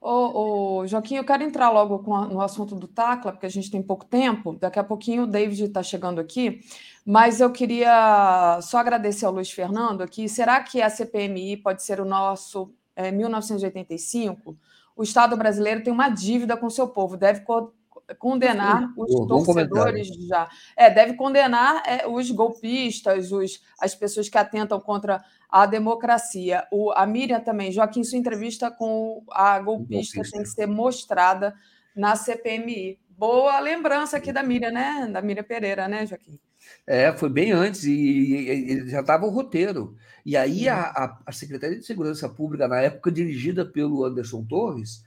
Ô, 0.00 0.78
ô, 0.78 0.86
Joaquim, 0.86 1.16
eu 1.16 1.24
quero 1.24 1.42
entrar 1.42 1.68
logo 1.68 2.14
a, 2.14 2.26
no 2.26 2.40
assunto 2.40 2.74
do 2.74 2.88
Tacla, 2.88 3.32
porque 3.32 3.44
a 3.44 3.50
gente 3.50 3.70
tem 3.70 3.82
pouco 3.82 4.06
tempo. 4.06 4.56
Daqui 4.58 4.78
a 4.78 4.84
pouquinho 4.84 5.24
o 5.24 5.26
David 5.26 5.64
está 5.64 5.82
chegando 5.82 6.18
aqui, 6.18 6.60
mas 7.04 7.38
eu 7.38 7.52
queria 7.52 8.58
só 8.62 8.78
agradecer 8.78 9.26
ao 9.26 9.32
Luiz 9.32 9.50
Fernando 9.50 10.00
aqui. 10.00 10.26
Será 10.26 10.62
que 10.62 10.80
a 10.80 10.88
CPMI 10.88 11.58
pode 11.58 11.82
ser 11.82 12.00
o 12.00 12.06
nosso 12.06 12.72
é, 12.96 13.10
1985? 13.10 14.56
O 14.96 15.02
Estado 15.02 15.36
brasileiro 15.36 15.82
tem 15.82 15.92
uma 15.92 16.08
dívida 16.08 16.56
com 16.56 16.70
seu 16.70 16.88
povo, 16.88 17.16
deve 17.16 17.40
co 17.40 17.72
condenar 18.18 18.92
os 18.96 19.14
torcedores 19.28 20.08
já. 20.26 20.48
É, 20.76 20.90
deve 20.90 21.14
condenar 21.14 21.82
é, 21.86 22.08
os 22.08 22.30
golpistas, 22.30 23.30
os, 23.30 23.62
as 23.80 23.94
pessoas 23.94 24.28
que 24.28 24.36
atentam 24.36 24.80
contra 24.80 25.22
a 25.50 25.66
democracia. 25.66 26.66
O, 26.70 26.92
a 26.92 27.06
Miriam 27.06 27.40
também, 27.40 27.72
Joaquim, 27.72 28.04
sua 28.04 28.18
entrevista 28.18 28.70
com 28.70 29.24
a 29.30 29.58
golpista, 29.58 30.16
golpista, 30.16 30.36
tem 30.36 30.42
que 30.42 30.48
ser 30.48 30.66
mostrada 30.66 31.54
na 31.94 32.14
CPMI. 32.14 32.98
Boa 33.08 33.58
lembrança 33.60 34.16
aqui 34.16 34.32
da 34.32 34.42
Miriam, 34.42 34.70
né? 34.70 35.08
Da 35.12 35.20
Miriam 35.20 35.44
Pereira, 35.44 35.88
né, 35.88 36.06
Joaquim? 36.06 36.38
É, 36.86 37.12
foi 37.12 37.28
bem 37.28 37.52
antes 37.52 37.84
e, 37.84 37.92
e, 37.92 38.72
e 38.72 38.88
já 38.88 39.00
estava 39.00 39.26
o 39.26 39.30
roteiro. 39.30 39.96
E 40.24 40.36
aí 40.36 40.68
a, 40.68 40.80
a, 40.80 41.18
a, 41.26 41.32
Secretaria 41.32 41.78
de 41.78 41.84
Segurança 41.84 42.28
Pública, 42.28 42.68
na 42.68 42.80
época 42.80 43.10
dirigida 43.10 43.64
pelo 43.64 44.04
Anderson 44.04 44.44
Torres, 44.44 45.02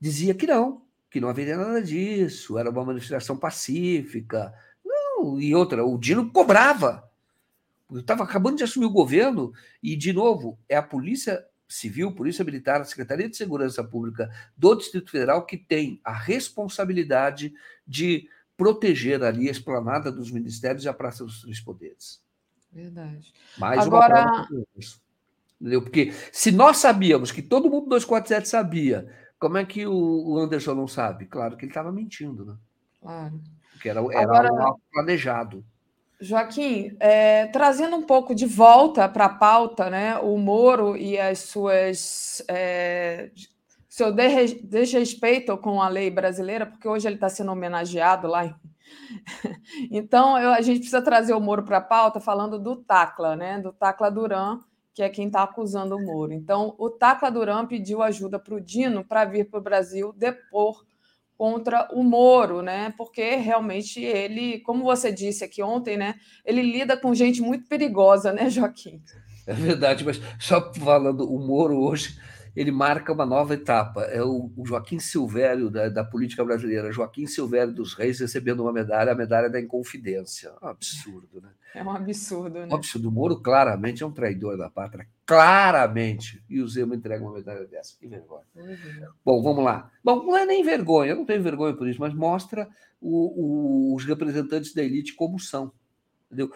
dizia 0.00 0.34
que 0.34 0.46
não, 0.46 0.82
que 1.10 1.20
não 1.20 1.28
haveria 1.28 1.56
nada 1.56 1.82
disso, 1.82 2.58
era 2.58 2.70
uma 2.70 2.84
manifestação 2.84 3.36
pacífica. 3.36 4.52
Não, 4.84 5.40
e 5.40 5.54
outra, 5.54 5.84
o 5.84 5.98
Dino 5.98 6.30
cobrava 6.30 7.08
estava 7.94 8.24
acabando 8.24 8.56
de 8.56 8.64
assumir 8.64 8.86
o 8.86 8.90
governo 8.90 9.52
e, 9.82 9.96
de 9.96 10.12
novo, 10.12 10.58
é 10.68 10.76
a 10.76 10.82
Polícia 10.82 11.44
Civil, 11.68 12.12
Polícia 12.12 12.44
Militar, 12.44 12.80
a 12.80 12.84
Secretaria 12.84 13.28
de 13.28 13.36
Segurança 13.36 13.82
Pública 13.82 14.30
do 14.56 14.74
Distrito 14.74 15.10
Federal 15.10 15.44
que 15.44 15.56
tem 15.56 16.00
a 16.04 16.12
responsabilidade 16.12 17.52
de 17.86 18.28
proteger 18.56 19.22
ali 19.22 19.48
a 19.48 19.52
esplanada 19.52 20.10
dos 20.10 20.30
ministérios 20.30 20.84
e 20.84 20.88
a 20.88 20.94
Praça 20.94 21.24
dos 21.24 21.42
Três 21.42 21.60
Poderes. 21.60 22.22
Verdade. 22.72 23.32
Mais 23.58 23.80
Agora... 23.80 24.22
uma 24.22 24.46
prova 24.46 24.66
Entendeu? 25.60 25.80
Porque 25.80 26.12
se 26.30 26.52
nós 26.52 26.76
sabíamos 26.76 27.32
que 27.32 27.40
todo 27.40 27.70
mundo 27.70 27.88
247 27.88 28.46
sabia, 28.46 29.08
como 29.38 29.56
é 29.56 29.64
que 29.64 29.86
o 29.86 30.38
Anderson 30.38 30.74
não 30.74 30.86
sabe? 30.86 31.24
Claro 31.26 31.56
que 31.56 31.64
ele 31.64 31.70
estava 31.70 31.90
mentindo, 31.90 32.44
né? 32.44 32.56
Claro. 33.00 33.40
Porque 33.72 33.88
era, 33.88 34.00
era 34.00 34.22
Agora... 34.22 34.48
algo 34.48 34.80
planejado. 34.92 35.64
Joaquim, 36.20 36.96
é, 36.98 37.46
trazendo 37.48 37.96
um 37.96 38.02
pouco 38.02 38.34
de 38.34 38.46
volta 38.46 39.08
para 39.08 39.26
a 39.26 39.34
pauta, 39.34 39.90
né, 39.90 40.18
o 40.18 40.38
Moro 40.38 40.96
e 40.96 41.18
as 41.18 41.40
suas 41.40 42.42
é, 42.48 43.30
seu 43.88 44.12
desrespeito 44.12 45.56
com 45.56 45.80
a 45.80 45.88
lei 45.88 46.10
brasileira, 46.10 46.66
porque 46.66 46.86
hoje 46.88 47.06
ele 47.08 47.14
está 47.16 47.28
sendo 47.28 47.52
homenageado 47.52 48.28
lá. 48.28 48.58
Então, 49.90 50.38
eu, 50.38 50.52
a 50.52 50.60
gente 50.60 50.78
precisa 50.78 51.02
trazer 51.02 51.34
o 51.34 51.40
Moro 51.40 51.64
para 51.64 51.78
a 51.78 51.80
pauta 51.80 52.20
falando 52.20 52.58
do 52.58 52.76
Tacla, 52.76 53.34
né, 53.34 53.58
do 53.58 53.72
Tacla 53.72 54.10
Duran, 54.10 54.60
que 54.94 55.02
é 55.02 55.08
quem 55.08 55.26
está 55.26 55.42
acusando 55.42 55.96
o 55.96 56.02
Moro. 56.02 56.32
Então, 56.32 56.74
o 56.78 56.88
Tacla 56.88 57.30
Duran 57.30 57.66
pediu 57.66 58.02
ajuda 58.02 58.38
para 58.38 58.54
o 58.54 58.60
Dino 58.60 59.04
para 59.04 59.24
vir 59.24 59.50
para 59.50 59.58
o 59.58 59.62
Brasil 59.62 60.12
depor 60.16 60.84
contra 61.36 61.88
o 61.92 62.02
Moro, 62.02 62.62
né? 62.62 62.92
Porque 62.96 63.36
realmente 63.36 64.02
ele, 64.02 64.60
como 64.60 64.84
você 64.84 65.12
disse 65.12 65.44
aqui 65.44 65.62
ontem, 65.62 65.96
né? 65.96 66.14
Ele 66.44 66.62
lida 66.62 66.96
com 66.96 67.14
gente 67.14 67.40
muito 67.42 67.68
perigosa, 67.68 68.32
né, 68.32 68.48
Joaquim? 68.50 69.02
É 69.46 69.52
verdade, 69.52 70.04
mas 70.04 70.20
só 70.38 70.72
falando, 70.74 71.30
o 71.32 71.38
Moro 71.38 71.78
hoje 71.78 72.18
ele 72.56 72.72
marca 72.72 73.12
uma 73.12 73.26
nova 73.26 73.52
etapa. 73.52 74.02
É 74.04 74.22
o, 74.22 74.50
Joaquim 74.64 74.98
Silvério 74.98 75.70
da, 75.70 75.90
da, 75.90 76.02
política 76.02 76.42
brasileira, 76.42 76.90
Joaquim 76.90 77.26
Silvério 77.26 77.72
dos 77.72 77.92
Reis 77.92 78.18
recebendo 78.18 78.60
uma 78.60 78.72
medalha, 78.72 79.12
a 79.12 79.14
medalha 79.14 79.50
da 79.50 79.60
Inconfidência. 79.60 80.52
Um 80.62 80.68
absurdo, 80.68 81.40
né? 81.42 81.50
É 81.74 81.82
um 81.82 81.90
absurdo, 81.90 82.60
né? 82.60 82.68
Um 82.70 82.74
absurdo. 82.74 83.08
O 83.10 83.12
Moro 83.12 83.40
claramente 83.42 84.02
é 84.02 84.06
um 84.06 84.12
traidor 84.12 84.56
da 84.56 84.70
pátria, 84.70 85.06
claramente. 85.26 86.42
E 86.48 86.60
o 86.60 86.68
Zema 86.68 86.94
entrega 86.94 87.22
uma 87.22 87.34
medalha 87.34 87.66
dessa. 87.66 87.98
Que 87.98 88.06
vergonha. 88.06 88.44
Uhum. 88.54 89.08
Bom, 89.24 89.42
vamos 89.42 89.64
lá. 89.64 89.90
Bom, 90.02 90.24
não 90.24 90.36
é 90.36 90.46
nem 90.46 90.62
vergonha, 90.62 91.10
eu 91.10 91.16
não 91.16 91.26
tenho 91.26 91.42
vergonha 91.42 91.74
por 91.74 91.88
isso, 91.88 92.00
mas 92.00 92.14
mostra 92.14 92.68
o, 93.00 93.90
o, 93.90 93.94
os 93.94 94.04
representantes 94.04 94.72
da 94.72 94.82
elite 94.82 95.14
como 95.14 95.38
são. 95.38 95.72
Entendeu? 96.26 96.50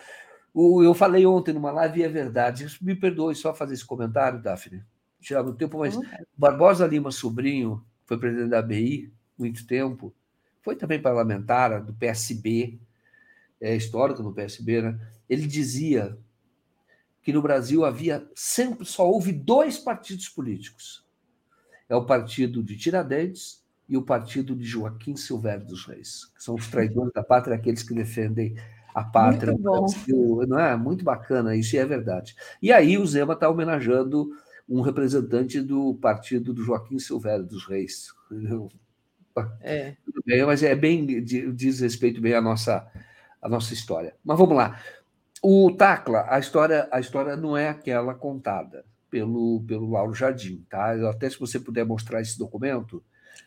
O, 0.54 0.82
eu 0.82 0.94
falei 0.94 1.26
ontem 1.26 1.52
numa 1.52 1.70
live 1.72 2.00
e 2.00 2.04
é 2.04 2.08
verdade. 2.08 2.66
Me 2.80 2.94
perdoe 2.94 3.34
só 3.34 3.52
fazer 3.52 3.74
esse 3.74 3.84
comentário, 3.84 4.40
Daphne 4.40 4.82
tirar 5.20 5.44
o 5.44 5.54
tempo, 5.54 5.78
mas 5.78 5.96
Barbosa 6.36 6.86
Lima 6.86 7.12
Sobrinho 7.12 7.84
foi 8.06 8.18
presidente 8.18 8.50
da 8.50 8.62
BI 8.62 9.12
muito 9.38 9.66
tempo, 9.66 10.12
foi 10.62 10.74
também 10.74 11.00
parlamentar 11.00 11.82
do 11.82 11.94
PSB, 11.94 12.78
é 13.60 13.76
histórico 13.76 14.22
no 14.22 14.32
PSB, 14.32 14.82
né? 14.82 15.00
Ele 15.28 15.46
dizia 15.46 16.18
que 17.30 17.32
no 17.32 17.40
Brasil 17.40 17.84
havia 17.84 18.28
sempre 18.34 18.84
só 18.84 19.08
houve 19.08 19.30
dois 19.30 19.78
partidos 19.78 20.28
políticos. 20.28 21.06
É 21.88 21.94
o 21.94 22.04
partido 22.04 22.60
de 22.60 22.76
Tiradentes 22.76 23.64
e 23.88 23.96
o 23.96 24.02
partido 24.02 24.56
de 24.56 24.64
Joaquim 24.64 25.14
Silvério 25.14 25.64
dos 25.64 25.86
Reis, 25.86 26.24
que 26.34 26.42
são 26.42 26.56
os 26.56 26.66
traidores 26.68 27.12
da 27.12 27.22
pátria, 27.22 27.54
aqueles 27.54 27.84
que 27.84 27.94
defendem 27.94 28.56
a 28.92 29.04
pátria. 29.04 29.52
Muito 29.52 29.62
bom. 29.62 29.86
Brasil, 29.86 30.44
não 30.48 30.58
é 30.58 30.76
muito 30.76 31.04
bacana, 31.04 31.54
isso 31.54 31.76
é 31.76 31.86
verdade. 31.86 32.34
E 32.60 32.72
aí 32.72 32.98
o 32.98 33.06
Zema 33.06 33.34
está 33.34 33.48
homenageando 33.48 34.30
um 34.68 34.80
representante 34.80 35.60
do 35.60 35.94
partido 35.94 36.52
do 36.52 36.64
Joaquim 36.64 36.98
Silvério 36.98 37.44
dos 37.44 37.64
Reis. 37.64 38.08
É. 39.60 39.94
Tudo 40.04 40.20
bem, 40.26 40.44
mas 40.44 40.64
é 40.64 40.74
bem 40.74 41.22
diz 41.22 41.78
respeito 41.78 42.20
bem 42.20 42.34
à 42.34 42.40
nossa 42.40 42.90
a 43.40 43.48
nossa 43.48 43.72
história. 43.72 44.16
Mas 44.24 44.36
vamos 44.36 44.56
lá. 44.56 44.80
O 45.42 45.70
Tacla, 45.72 46.26
a 46.28 46.38
história 46.38 46.88
a 46.92 47.00
história 47.00 47.36
não 47.36 47.56
é 47.56 47.68
aquela 47.68 48.14
contada 48.14 48.84
pelo 49.08 49.62
pelo 49.66 49.90
Lauro 49.90 50.14
Jardim, 50.14 50.64
tá? 50.68 50.92
Até 51.08 51.30
se 51.30 51.38
você 51.38 51.58
puder 51.58 51.84
mostrar 51.84 52.20
esse 52.20 52.38
documento. 52.38 53.02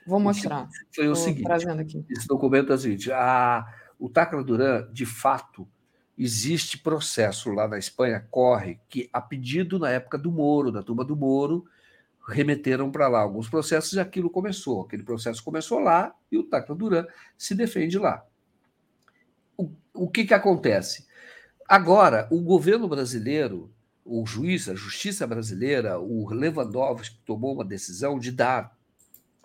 Vou 0.06 0.20
mostrar. 0.20 0.68
Foi 0.94 1.08
o 1.08 1.16
seguinte. 1.16 2.06
Esse 2.10 2.28
documento 2.28 2.72
é 2.72 2.76
o 2.76 2.80
seguinte: 2.80 3.12
a, 3.12 3.66
o 4.00 4.10
Tacla 4.10 4.44
Duran, 4.44 4.90
de 4.92 5.06
fato, 5.06 5.68
existe 6.18 6.78
processo 6.78 7.52
lá 7.52 7.68
na 7.68 7.78
Espanha, 7.78 8.26
corre, 8.30 8.80
que 8.90 9.10
a 9.14 9.22
pedido 9.22 9.78
na 9.78 9.90
época 9.90 10.18
do 10.18 10.32
Moro, 10.32 10.72
da 10.72 10.84
turma 10.84 11.06
do 11.06 11.16
Moro, 11.16 11.66
remeteram 12.28 12.92
para 12.92 13.08
lá 13.08 13.20
alguns 13.20 13.50
processos 13.50 13.94
e 13.94 14.00
aquilo 14.00 14.30
começou. 14.30 14.82
Aquele 14.82 15.04
processo 15.04 15.44
começou 15.44 15.80
lá 15.80 16.14
e 16.32 16.38
o 16.38 16.44
Tacla 16.44 16.76
Duran 16.76 17.06
se 17.38 17.54
defende 17.54 17.98
lá. 17.98 18.26
O, 19.58 19.72
o 19.94 20.10
que, 20.10 20.26
que 20.26 20.34
acontece? 20.34 21.06
Agora, 21.68 22.28
o 22.32 22.42
governo 22.42 22.88
brasileiro, 22.88 23.72
o 24.06 24.26
juiz, 24.26 24.68
a 24.68 24.76
justiça 24.76 25.26
brasileira, 25.26 26.00
o 26.00 26.30
Lewandowski 26.30 27.18
tomou 27.26 27.54
uma 27.56 27.66
decisão 27.66 28.20
de 28.20 28.32
dar 28.32 28.76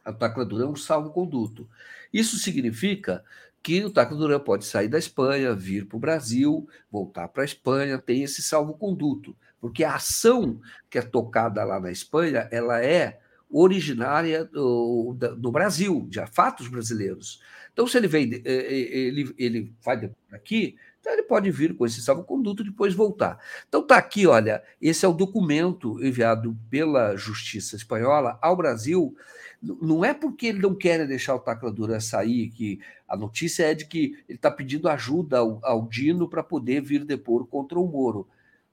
ao 0.04 0.14
Tacla 0.14 0.44
Duran 0.44 0.68
um 0.68 0.76
salvo-conduto. 0.76 1.68
Isso 2.12 2.38
significa 2.38 3.24
que 3.62 3.84
o 3.84 3.90
Taco 3.90 4.14
Duran 4.14 4.40
pode 4.40 4.64
sair 4.64 4.88
da 4.88 4.98
Espanha, 4.98 5.54
vir 5.54 5.86
para 5.86 5.96
o 5.96 6.00
Brasil, 6.00 6.68
voltar 6.90 7.28
para 7.28 7.42
a 7.42 7.44
Espanha, 7.44 7.98
tem 7.98 8.22
esse 8.22 8.42
salvo-conduto, 8.42 9.36
porque 9.60 9.84
a 9.84 9.96
ação 9.96 10.60
que 10.88 10.98
é 10.98 11.02
tocada 11.02 11.62
lá 11.64 11.78
na 11.78 11.90
Espanha, 11.90 12.48
ela 12.50 12.82
é 12.82 13.20
originária 13.50 14.44
do, 14.44 15.16
do 15.36 15.50
Brasil, 15.50 16.06
de 16.08 16.24
fatos 16.28 16.68
brasileiros. 16.68 17.42
Então, 17.72 17.86
se 17.86 17.96
ele 17.96 18.08
vem, 18.08 18.34
eh, 18.34 18.42
eh, 18.44 18.98
ele, 18.98 19.34
ele 19.38 19.74
vai 19.82 20.10
aqui, 20.32 20.76
então 21.00 21.12
ele 21.12 21.22
pode 21.22 21.50
vir 21.50 21.76
com 21.76 21.86
esse 21.86 22.02
salvo-conduto 22.02 22.62
e 22.62 22.66
depois 22.66 22.94
voltar. 22.94 23.38
Então 23.68 23.80
está 23.80 23.96
aqui, 23.96 24.26
olha, 24.26 24.62
esse 24.80 25.04
é 25.04 25.08
o 25.08 25.12
documento 25.12 26.02
enviado 26.04 26.56
pela 26.68 27.16
Justiça 27.16 27.76
Espanhola 27.76 28.38
ao 28.42 28.56
Brasil, 28.56 29.14
não 29.60 30.04
é 30.04 30.14
porque 30.14 30.46
ele 30.46 30.60
não 30.60 30.74
quer 30.74 31.06
deixar 31.06 31.34
o 31.34 31.40
Tacla 31.40 32.00
sair, 32.00 32.48
que 32.50 32.80
a 33.08 33.16
notícia 33.16 33.64
é 33.64 33.74
de 33.74 33.86
que 33.86 34.16
ele 34.28 34.36
está 34.36 34.50
pedindo 34.50 34.88
ajuda 34.88 35.38
ao, 35.38 35.58
ao 35.64 35.88
Dino 35.88 36.28
para 36.28 36.42
poder 36.42 36.80
vir 36.80 37.04
depor 37.04 37.46
contra 37.46 37.78
o 37.78 37.86
Moro. 37.86 38.28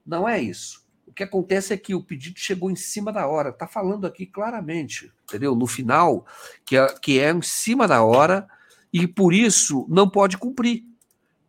Não 0.05 0.29
é 0.29 0.39
isso. 0.39 0.85
O 1.07 1.13
que 1.13 1.23
acontece 1.23 1.73
é 1.73 1.77
que 1.77 1.95
o 1.95 2.03
pedido 2.03 2.37
chegou 2.37 2.69
em 2.69 2.75
cima 2.75 3.11
da 3.11 3.25
hora, 3.27 3.49
está 3.49 3.67
falando 3.67 4.05
aqui 4.05 4.25
claramente, 4.25 5.11
entendeu? 5.23 5.55
No 5.55 5.65
final, 5.65 6.25
que 6.65 6.77
é, 6.77 6.87
que 6.99 7.19
é 7.19 7.31
em 7.31 7.41
cima 7.41 7.87
da 7.87 8.03
hora 8.03 8.47
e 8.93 9.07
por 9.07 9.33
isso 9.33 9.85
não 9.89 10.09
pode 10.09 10.37
cumprir, 10.37 10.83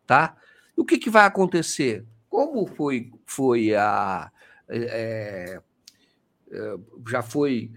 tá? 0.05 0.35
O 0.77 0.85
que, 0.85 0.97
que 0.99 1.09
vai 1.09 1.25
acontecer? 1.25 2.05
Como 2.29 2.67
foi, 2.67 3.11
foi 3.25 3.73
a. 3.73 4.31
É, 4.69 5.59
é, 6.51 6.77
já 7.09 7.23
foi 7.23 7.71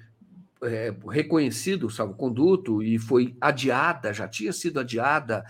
é, 0.62 0.94
reconhecido 1.08 1.86
o 1.86 1.90
salvo-conduto 1.90 2.82
e 2.82 2.98
foi 2.98 3.34
adiada, 3.40 4.12
já 4.12 4.28
tinha 4.28 4.52
sido 4.52 4.78
adiada, 4.78 5.44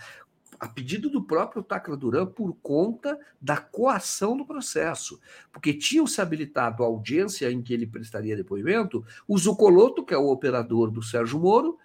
a 0.59 0.67
pedido 0.67 1.09
do 1.09 1.23
próprio 1.23 1.61
Tacla 1.61 1.97
Duran, 1.97 2.27
por 2.27 2.55
conta 2.61 3.19
da 3.41 3.57
coação 3.57 4.37
do 4.37 4.45
processo. 4.45 5.19
Porque 5.51 5.73
tinham 5.73 6.07
se 6.07 6.21
habilitado 6.21 6.83
a 6.83 6.85
audiência 6.85 7.51
em 7.51 7.61
que 7.61 7.73
ele 7.73 7.87
prestaria 7.87 8.37
depoimento 8.37 9.03
o 9.27 9.37
Zucoloto, 9.37 10.05
que 10.05 10.13
é 10.13 10.17
o 10.17 10.29
operador 10.29 10.89
do 10.89 11.01
Sérgio 11.01 11.39
Moro, 11.39 11.77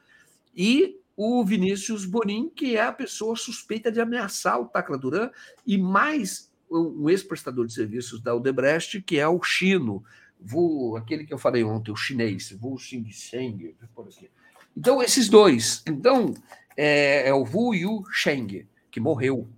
e 0.55 1.01
o 1.16 1.44
Vinícius 1.44 2.05
Bonin, 2.05 2.51
que 2.51 2.76
é 2.76 2.82
a 2.82 2.93
pessoa 2.93 3.34
suspeita 3.34 3.90
de 3.90 4.01
ameaçar 4.01 4.60
o 4.60 4.66
Tacla 4.66 4.98
Duran, 4.98 5.30
e 5.66 5.78
mais 5.78 6.52
um 6.70 7.09
ex-prestador 7.09 7.66
de 7.66 7.72
serviços 7.72 8.20
da 8.20 8.34
Odebrecht, 8.34 9.01
que 9.02 9.18
é 9.18 9.26
o 9.26 9.43
Chino, 9.43 10.05
vou, 10.38 10.97
aquele 10.97 11.24
que 11.24 11.32
eu 11.32 11.38
falei 11.38 11.64
ontem, 11.64 11.90
o 11.90 11.97
chinês, 11.97 12.56
Wu 12.60 12.78
Xing 12.78 13.10
Sheng, 13.10 13.74
por 13.94 14.09
aqui. 14.09 14.28
Então, 14.76 15.02
esses 15.02 15.28
dois. 15.28 15.82
Então, 15.86 16.34
é, 16.76 17.28
é 17.28 17.32
o 17.32 17.44
Wu 17.44 17.74
Yu 17.74 18.05
Sheng, 18.12 18.66
que 18.90 19.01
morreu, 19.01 19.48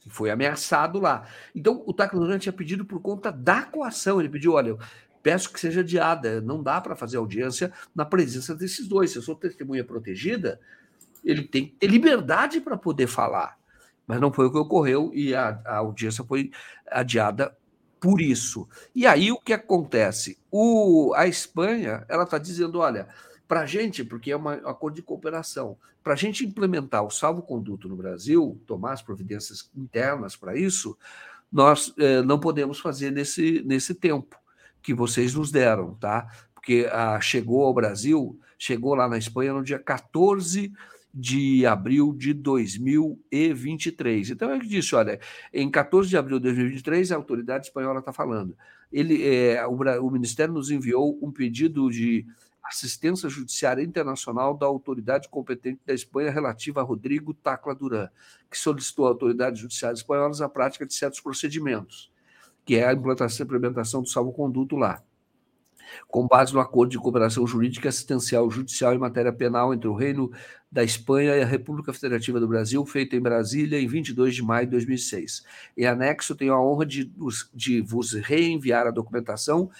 que 0.00 0.10
foi 0.10 0.30
ameaçado 0.30 0.98
lá. 0.98 1.28
Então, 1.54 1.82
o 1.86 1.92
Tacla 1.92 2.38
tinha 2.38 2.52
pedido 2.52 2.84
por 2.84 3.00
conta 3.00 3.30
da 3.30 3.62
coação. 3.62 4.18
Ele 4.18 4.28
pediu: 4.28 4.54
olha, 4.54 4.76
peço 5.22 5.52
que 5.52 5.60
seja 5.60 5.80
adiada, 5.80 6.40
não 6.40 6.62
dá 6.62 6.80
para 6.80 6.96
fazer 6.96 7.16
audiência 7.16 7.72
na 7.94 8.04
presença 8.04 8.54
desses 8.54 8.88
dois. 8.88 9.10
Se 9.10 9.18
eu 9.18 9.22
sou 9.22 9.36
testemunha 9.36 9.84
protegida, 9.84 10.60
ele 11.26 11.42
tem 11.42 11.66
que 11.66 11.72
ter 11.72 11.88
liberdade 11.88 12.60
para 12.60 12.76
poder 12.76 13.08
falar. 13.08 13.58
Mas 14.06 14.20
não 14.20 14.32
foi 14.32 14.46
o 14.46 14.52
que 14.52 14.58
ocorreu 14.58 15.10
e 15.12 15.34
a, 15.34 15.60
a 15.64 15.76
audiência 15.78 16.22
foi 16.22 16.52
adiada 16.88 17.54
por 18.00 18.20
isso. 18.20 18.68
E 18.94 19.04
aí 19.04 19.32
o 19.32 19.40
que 19.40 19.52
acontece? 19.52 20.38
O, 20.48 21.12
a 21.16 21.26
Espanha 21.26 22.04
ela 22.08 22.22
está 22.22 22.38
dizendo, 22.38 22.78
olha, 22.78 23.08
para 23.48 23.62
a 23.62 23.66
gente, 23.66 24.04
porque 24.04 24.30
é 24.30 24.36
um 24.36 24.48
acordo 24.48 24.94
de 24.94 25.02
cooperação, 25.02 25.76
para 26.04 26.12
a 26.12 26.16
gente 26.16 26.46
implementar 26.46 27.04
o 27.04 27.10
salvo-conduto 27.10 27.88
no 27.88 27.96
Brasil, 27.96 28.60
tomar 28.64 28.92
as 28.92 29.02
providências 29.02 29.68
internas 29.76 30.36
para 30.36 30.56
isso, 30.56 30.96
nós 31.50 31.92
eh, 31.98 32.22
não 32.22 32.38
podemos 32.38 32.78
fazer 32.78 33.10
nesse, 33.10 33.62
nesse 33.66 33.92
tempo 33.92 34.36
que 34.80 34.94
vocês 34.94 35.34
nos 35.34 35.50
deram, 35.50 35.94
tá? 35.94 36.30
Porque 36.54 36.88
ah, 36.92 37.20
chegou 37.20 37.64
ao 37.64 37.74
Brasil, 37.74 38.38
chegou 38.56 38.94
lá 38.94 39.08
na 39.08 39.18
Espanha 39.18 39.52
no 39.52 39.64
dia 39.64 39.80
14 39.80 40.72
de 41.18 41.64
abril 41.64 42.12
de 42.12 42.34
2023. 42.34 44.30
Então, 44.30 44.54
ele 44.54 44.66
disse: 44.66 44.94
olha, 44.94 45.18
em 45.50 45.70
14 45.70 46.10
de 46.10 46.16
abril 46.16 46.38
de 46.38 46.44
2023, 46.44 47.10
a 47.10 47.16
autoridade 47.16 47.68
espanhola 47.68 48.00
está 48.00 48.12
falando. 48.12 48.54
Ele, 48.92 49.26
é, 49.26 49.66
o, 49.66 49.72
o 49.72 50.10
Ministério 50.10 50.52
nos 50.52 50.70
enviou 50.70 51.18
um 51.22 51.32
pedido 51.32 51.90
de 51.90 52.26
assistência 52.62 53.30
judiciária 53.30 53.82
internacional 53.82 54.54
da 54.54 54.66
autoridade 54.66 55.28
competente 55.30 55.80
da 55.86 55.94
Espanha 55.94 56.30
relativa 56.30 56.80
a 56.80 56.84
Rodrigo 56.84 57.32
Tacla 57.32 57.74
Duran, 57.74 58.10
que 58.50 58.58
solicitou 58.58 59.06
à 59.06 59.08
autoridade 59.08 59.60
judiciária 59.60 59.94
espanhola 59.94 60.32
a 60.44 60.48
prática 60.48 60.84
de 60.84 60.92
certos 60.92 61.20
procedimentos, 61.20 62.12
que 62.64 62.74
é 62.76 62.86
a 62.86 62.92
implementação 62.92 64.02
do 64.02 64.08
salvo-conduto 64.08 64.76
lá 64.76 65.02
com 66.08 66.26
base 66.26 66.52
no 66.52 66.60
acordo 66.60 66.90
de 66.90 66.98
cooperação 66.98 67.46
jurídica 67.46 67.88
assistencial 67.88 68.50
judicial 68.50 68.94
em 68.94 68.98
matéria 68.98 69.32
penal 69.32 69.72
entre 69.72 69.88
o 69.88 69.94
Reino 69.94 70.30
da 70.70 70.84
Espanha 70.84 71.36
e 71.36 71.42
a 71.42 71.46
República 71.46 71.92
Federativa 71.92 72.40
do 72.40 72.48
Brasil, 72.48 72.84
feito 72.84 73.16
em 73.16 73.20
Brasília 73.20 73.80
em 73.80 73.86
22 73.86 74.34
de 74.34 74.42
maio 74.42 74.66
de 74.66 74.72
2006. 74.72 75.44
Em 75.76 75.86
anexo, 75.86 76.34
tenho 76.34 76.52
a 76.52 76.62
honra 76.62 76.84
de, 76.84 77.10
de 77.54 77.80
vos 77.80 78.12
reenviar 78.12 78.86
a 78.86 78.90
documentação. 78.90 79.70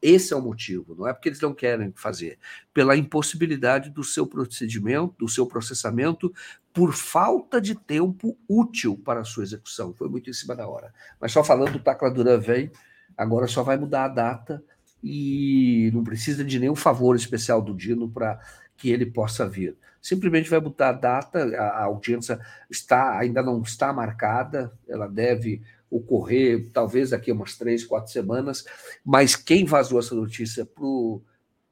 Esse 0.00 0.32
é 0.32 0.36
o 0.36 0.42
motivo, 0.42 0.94
não 0.94 1.06
é 1.08 1.12
porque 1.12 1.28
eles 1.28 1.40
não 1.40 1.52
querem 1.52 1.92
fazer, 1.96 2.38
pela 2.72 2.96
impossibilidade 2.96 3.90
do 3.90 4.04
seu 4.04 4.26
procedimento, 4.26 5.14
do 5.18 5.28
seu 5.28 5.46
processamento, 5.46 6.32
por 6.72 6.92
falta 6.92 7.60
de 7.60 7.74
tempo 7.74 8.36
útil 8.48 8.96
para 9.04 9.20
a 9.20 9.24
sua 9.24 9.42
execução. 9.42 9.94
Foi 9.94 10.08
muito 10.08 10.28
em 10.28 10.32
cima 10.32 10.54
da 10.54 10.68
hora. 10.68 10.92
Mas 11.20 11.32
só 11.32 11.42
falando, 11.42 11.76
o 11.76 11.80
Tacla 11.80 12.10
Duran 12.10 12.38
vem, 12.38 12.70
agora 13.16 13.46
só 13.46 13.62
vai 13.62 13.78
mudar 13.78 14.04
a 14.04 14.08
data 14.08 14.62
e 15.02 15.90
não 15.92 16.02
precisa 16.02 16.44
de 16.44 16.58
nenhum 16.58 16.74
favor 16.74 17.16
especial 17.16 17.62
do 17.62 17.74
Dino 17.74 18.08
para 18.08 18.40
que 18.76 18.90
ele 18.90 19.06
possa 19.06 19.48
vir. 19.48 19.76
Simplesmente 20.00 20.50
vai 20.50 20.60
botar 20.60 20.90
a 20.90 20.92
data, 20.92 21.44
a, 21.56 21.84
audiência 21.84 22.38
está 22.70 23.18
ainda 23.18 23.42
não 23.42 23.60
está 23.62 23.92
marcada, 23.92 24.72
ela 24.88 25.08
deve 25.08 25.62
ocorrer 25.90 26.68
talvez 26.72 27.10
daqui 27.10 27.30
a 27.30 27.34
umas 27.34 27.56
três, 27.56 27.84
quatro 27.84 28.12
semanas, 28.12 28.64
mas 29.04 29.34
quem 29.34 29.64
vazou 29.64 29.98
essa 29.98 30.14
notícia 30.14 30.64
para 30.64 30.84
o 30.84 31.22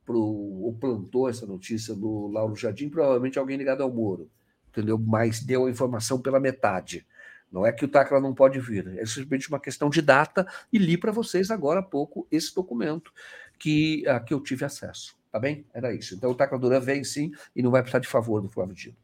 ou 0.06 0.76
plantou 0.78 1.28
essa 1.28 1.46
notícia 1.46 1.94
do 1.94 2.26
Lauro 2.26 2.54
Jardim, 2.54 2.88
provavelmente 2.88 3.38
alguém 3.38 3.56
ligado 3.56 3.82
ao 3.82 3.92
Moro, 3.92 4.28
entendeu? 4.68 4.98
Mas 4.98 5.40
deu 5.40 5.64
a 5.64 5.70
informação 5.70 6.20
pela 6.20 6.38
metade. 6.38 7.06
Não 7.54 7.64
é 7.64 7.70
que 7.70 7.84
o 7.84 7.88
Tacla 7.88 8.20
não 8.20 8.34
pode 8.34 8.58
vir, 8.58 8.98
é 8.98 9.06
simplesmente 9.06 9.48
uma 9.48 9.60
questão 9.60 9.88
de 9.88 10.02
data 10.02 10.44
e 10.72 10.76
li 10.76 10.98
para 10.98 11.12
vocês 11.12 11.52
agora 11.52 11.78
há 11.78 11.82
pouco 11.84 12.26
esse 12.28 12.52
documento 12.52 13.12
que, 13.60 14.04
a, 14.08 14.18
que 14.18 14.34
eu 14.34 14.40
tive 14.40 14.64
acesso. 14.64 15.14
Tá 15.30 15.38
bem? 15.38 15.64
Era 15.72 15.94
isso. 15.94 16.16
Então 16.16 16.32
o 16.32 16.34
Tacla 16.34 16.58
Duran 16.58 16.80
vem 16.80 17.04
sim 17.04 17.30
e 17.54 17.62
não 17.62 17.70
vai 17.70 17.80
precisar 17.80 18.00
de 18.00 18.08
favor 18.08 18.42
do 18.42 18.48
Flávio 18.48 18.74
Dino. 18.74 18.96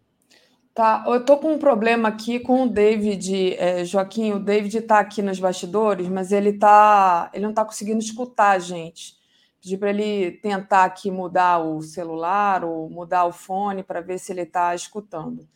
Tá, 0.75 1.05
eu 1.07 1.25
tô 1.25 1.39
com 1.39 1.53
um 1.53 1.59
problema 1.61 2.09
aqui 2.09 2.41
com 2.41 2.65
o 2.65 2.69
David, 2.69 3.55
é, 3.55 3.85
Joaquim. 3.85 4.33
O 4.33 4.41
David 4.41 4.79
está 4.79 4.99
aqui 4.99 5.23
nos 5.23 5.39
bastidores, 5.39 6.09
mas 6.09 6.33
ele 6.33 6.53
tá, 6.53 7.31
ele 7.33 7.45
não 7.45 7.51
está 7.51 7.65
conseguindo 7.65 8.01
escutar 8.01 8.51
a 8.51 8.59
gente. 8.59 9.15
Pedi 9.63 9.77
para 9.77 9.91
ele 9.91 10.33
tentar 10.33 10.85
aqui 10.85 11.09
mudar 11.09 11.59
o 11.59 11.81
celular 11.83 12.65
ou 12.65 12.91
mudar 12.91 13.27
o 13.27 13.33
fone 13.33 13.85
para 13.85 14.01
ver 14.01 14.19
se 14.19 14.33
ele 14.33 14.43
está 14.43 14.75
escutando. 14.75 15.47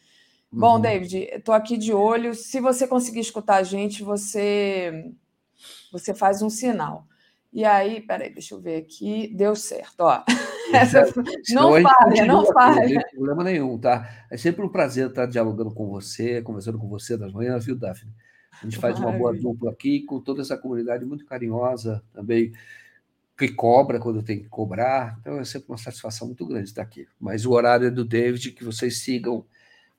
Bom, 0.56 0.76
uhum. 0.76 0.80
David, 0.80 1.28
estou 1.32 1.54
aqui 1.54 1.76
de 1.76 1.92
olho. 1.92 2.32
Se 2.34 2.60
você 2.60 2.86
conseguir 2.86 3.20
escutar 3.20 3.56
a 3.56 3.62
gente, 3.62 4.04
você 4.04 5.12
você 5.90 6.14
faz 6.14 6.42
um 6.42 6.50
sinal. 6.50 7.06
E 7.52 7.64
aí, 7.64 8.00
peraí, 8.00 8.32
deixa 8.32 8.54
eu 8.54 8.60
ver 8.60 8.76
aqui. 8.76 9.32
Deu 9.34 9.54
certo, 9.56 10.00
ó. 10.00 10.24
Essa, 10.72 11.04
não 11.50 11.70
falha, 11.82 12.26
não 12.26 12.46
falha. 12.46 12.80
Não 12.80 12.86
tem 12.86 13.10
problema 13.12 13.44
nenhum, 13.44 13.78
tá? 13.78 14.08
É 14.30 14.36
sempre 14.36 14.64
um 14.64 14.68
prazer 14.68 15.08
estar 15.08 15.26
dialogando 15.26 15.72
com 15.72 15.88
você, 15.88 16.40
conversando 16.42 16.78
com 16.78 16.88
você 16.88 17.16
das 17.16 17.32
manhãs, 17.32 17.64
viu, 17.64 17.76
Daphne? 17.76 18.12
A 18.60 18.64
gente 18.64 18.78
faz 18.78 18.98
uma 18.98 19.12
boa 19.12 19.32
dupla 19.32 19.70
aqui 19.70 20.04
com 20.04 20.20
toda 20.20 20.40
essa 20.40 20.56
comunidade 20.56 21.04
muito 21.04 21.26
carinhosa 21.26 22.02
também, 22.12 22.52
que 23.36 23.48
cobra 23.48 24.00
quando 24.00 24.22
tem 24.22 24.40
que 24.40 24.48
cobrar. 24.48 25.18
Então 25.20 25.38
é 25.38 25.44
sempre 25.44 25.68
uma 25.68 25.78
satisfação 25.78 26.28
muito 26.28 26.46
grande 26.46 26.70
estar 26.70 26.82
aqui. 26.82 27.06
Mas 27.20 27.44
o 27.44 27.52
horário 27.52 27.88
é 27.88 27.90
do 27.90 28.04
David, 28.04 28.52
que 28.52 28.64
vocês 28.64 29.02
sigam 29.02 29.44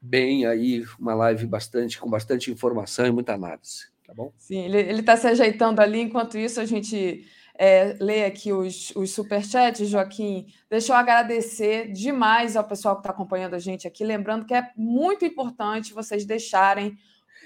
bem 0.06 0.45
aí, 0.45 0.84
uma 0.99 1.15
live 1.15 1.45
bastante 1.48 1.99
com 1.99 2.10
bastante 2.10 2.52
informação 2.52 3.06
e 3.06 3.11
muita 3.11 3.34
análise, 3.34 3.88
tá 4.06 4.14
bom? 4.14 4.32
Sim, 4.38 4.65
ele 4.65 4.99
está 4.99 5.18
se 5.18 5.27
ajeitando 5.27 5.82
ali, 5.82 5.99
enquanto 5.99 6.38
isso 6.38 6.61
a 6.61 6.65
gente 6.65 7.26
é, 7.57 7.95
lê 7.99 8.26
aqui 8.26 8.53
os, 8.53 8.94
os 8.95 9.11
superchats, 9.11 9.90
Joaquim. 9.90 10.48
Deixa 10.69 10.94
eu 10.94 10.98
agradecer 10.98 11.91
demais 11.91 12.56
ao 12.56 12.64
pessoal 12.64 12.95
que 12.95 13.02
está 13.02 13.10
acompanhando 13.10 13.56
a 13.56 13.60
gente 13.60 13.88
aqui, 13.88 14.03
lembrando 14.03 14.45
que 14.45 14.53
é 14.53 14.72
muito 14.76 15.26
importante 15.26 15.94
vocês 15.94 16.26
deixarem 16.26 16.98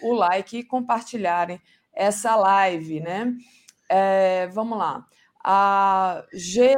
o 0.02 0.14
like 0.14 0.58
e 0.58 0.64
compartilharem 0.64 1.60
essa 1.94 2.36
live, 2.36 3.00
né? 3.00 3.34
É, 3.88 4.48
vamos 4.48 4.78
lá. 4.78 5.06
A 5.44 6.26
G 6.34 6.76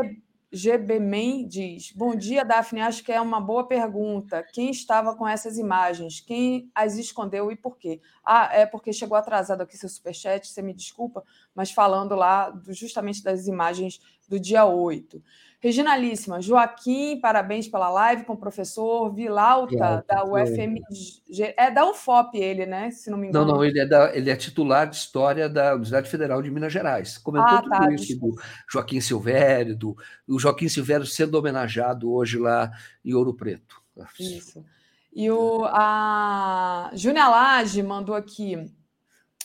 GBMen 0.52 1.48
diz: 1.48 1.92
Bom 1.94 2.14
dia, 2.14 2.44
Daphne. 2.44 2.82
Acho 2.82 3.04
que 3.04 3.12
é 3.12 3.22
uma 3.22 3.40
boa 3.40 3.66
pergunta. 3.68 4.44
Quem 4.52 4.70
estava 4.70 5.16
com 5.16 5.28
essas 5.28 5.58
imagens? 5.58 6.20
Quem 6.20 6.70
as 6.76 6.98
escondeu 6.98 7.52
e 7.52 7.56
por 7.56 7.78
quê? 7.78 8.02
Ah, 8.24 8.50
é 8.52 8.66
porque 8.66 8.92
chegou 8.92 9.18
atrasado 9.18 9.62
aqui 9.62 9.78
seu 9.78 9.88
superchat, 9.88 10.46
você 10.46 10.62
me 10.62 10.74
desculpa, 10.74 11.24
mas 11.56 11.72
falando 11.72 12.16
lá 12.16 12.54
justamente 12.68 13.24
das 13.24 13.48
imagens 13.48 14.02
do 14.28 14.40
dia 14.40 14.66
8. 14.66 15.24
Reginalíssima, 15.62 16.42
Joaquim, 16.42 17.20
parabéns 17.20 17.68
pela 17.68 17.88
live 17.88 18.24
com 18.26 18.34
o 18.34 18.38
professor 18.38 19.14
Vilauta, 19.14 20.04
da 20.08 20.26
UFMG. 20.26 21.54
É 21.56 21.70
da 21.70 21.88
UFOP 21.88 22.36
ele, 22.36 22.66
né? 22.66 22.90
Se 22.90 23.12
não 23.12 23.18
me 23.20 23.28
engano. 23.28 23.46
Não, 23.46 23.56
não, 23.56 23.64
ele 23.64 23.80
é, 23.80 23.86
da, 23.86 24.16
ele 24.16 24.32
é 24.32 24.36
titular 24.36 24.90
de 24.90 24.96
História 24.96 25.48
da 25.48 25.74
Universidade 25.74 26.10
Federal 26.10 26.42
de 26.42 26.50
Minas 26.50 26.74
Gerais. 26.74 27.20
Comentou 27.20 27.58
ah, 27.58 27.62
tudo 27.62 27.70
tá, 27.70 27.94
isso 27.94 28.20
do 28.20 28.36
Joaquim 28.72 29.00
Silvério, 29.00 29.76
do 29.78 29.96
o 30.28 30.40
Joaquim 30.40 30.68
Silvério 30.68 31.06
sendo 31.06 31.36
homenageado 31.36 32.12
hoje 32.12 32.40
lá 32.40 32.72
em 33.06 33.14
Ouro 33.14 33.36
Preto. 33.36 33.80
Isso. 34.20 34.66
E 35.14 35.30
o, 35.30 35.64
a 35.66 36.90
Júnia 36.96 37.28
Lage 37.28 37.84
mandou 37.84 38.16
aqui. 38.16 38.66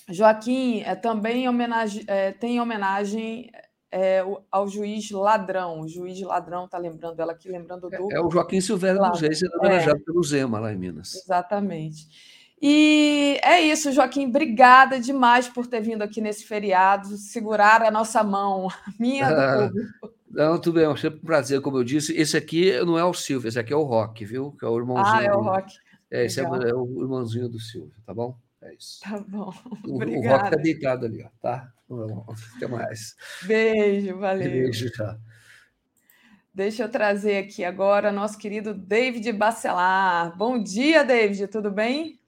Joaquim 0.09 0.81
é, 0.81 0.95
também 0.95 1.47
homenage, 1.47 2.05
é, 2.07 2.33
tem 2.33 2.59
homenagem 2.59 3.51
é, 3.91 4.25
ao 4.51 4.69
juiz 4.69 5.11
ladrão. 5.11 5.81
O 5.81 5.89
juiz 5.89 6.21
ladrão, 6.21 6.65
está 6.65 6.79
lembrando 6.79 7.21
ela 7.21 7.33
aqui, 7.33 7.49
lembrando 7.49 7.89
do. 7.89 8.13
É, 8.13 8.17
é 8.17 8.21
o 8.21 8.31
Joaquim 8.31 8.61
Silvério 8.61 9.01
dos 9.01 9.21
Reis, 9.21 9.39
sendo 9.39 9.57
homenageado 9.59 10.01
é, 10.01 10.05
pelo 10.05 10.23
Zema, 10.23 10.59
lá 10.59 10.73
em 10.73 10.77
Minas. 10.77 11.15
Exatamente. 11.15 12.07
E 12.61 13.39
é 13.43 13.61
isso, 13.61 13.93
Joaquim. 13.93 14.27
Obrigada 14.27 14.99
demais 14.99 15.49
por 15.49 15.67
ter 15.67 15.81
vindo 15.81 16.03
aqui 16.03 16.21
nesse 16.21 16.45
feriado, 16.45 17.17
segurar 17.17 17.83
a 17.83 17.91
nossa 17.91 18.23
mão, 18.25 18.69
minha 18.99 19.29
do 19.29 19.69
público. 19.69 20.17
Não, 20.31 20.59
tudo 20.59 20.75
bem, 20.75 20.85
é 20.85 20.97
sempre 20.97 21.21
um 21.21 21.25
prazer, 21.25 21.61
como 21.61 21.79
eu 21.79 21.85
disse. 21.85 22.15
Esse 22.15 22.37
aqui 22.37 22.79
não 22.85 22.99
é 22.99 23.05
o 23.05 23.15
Silvio, 23.15 23.49
esse 23.49 23.59
aqui 23.59 23.73
é 23.73 23.77
o 23.77 23.85
Rock, 23.85 24.25
viu? 24.25 24.53
Que 24.53 24.65
é 24.65 24.69
o 24.69 24.79
irmãozinho. 24.79 25.17
Ah, 25.17 25.25
é 25.25 25.33
o 25.33 25.41
Rock. 25.41 25.75
É, 26.11 26.25
esse 26.25 26.41
é, 26.41 26.45
é, 26.45 26.75
o 26.75 27.03
irmãozinho 27.03 27.49
do 27.49 27.59
Silvio, 27.59 27.95
tá 28.05 28.13
bom? 28.13 28.37
É 28.67 28.75
isso. 28.75 29.01
Tá 29.01 29.19
bom. 29.19 29.53
O, 29.87 29.99
o 29.99 30.29
Rock 30.29 30.51
tá 30.51 30.57
deitado 30.57 31.07
ali, 31.07 31.23
ó, 31.23 31.29
tá? 31.41 31.73
Até 32.57 32.67
mais. 32.67 33.15
Beijo, 33.45 34.19
valeu. 34.19 34.51
Beijo, 34.51 34.93
tá. 34.93 35.17
Deixa 36.53 36.83
eu 36.83 36.91
trazer 36.91 37.39
aqui 37.39 37.65
agora 37.65 38.11
nosso 38.11 38.37
querido 38.37 38.75
David 38.75 39.31
Bacelar. 39.33 40.37
Bom 40.37 40.61
dia, 40.61 41.05
David, 41.05 41.47
tudo 41.49 41.71
bem? 41.71 42.19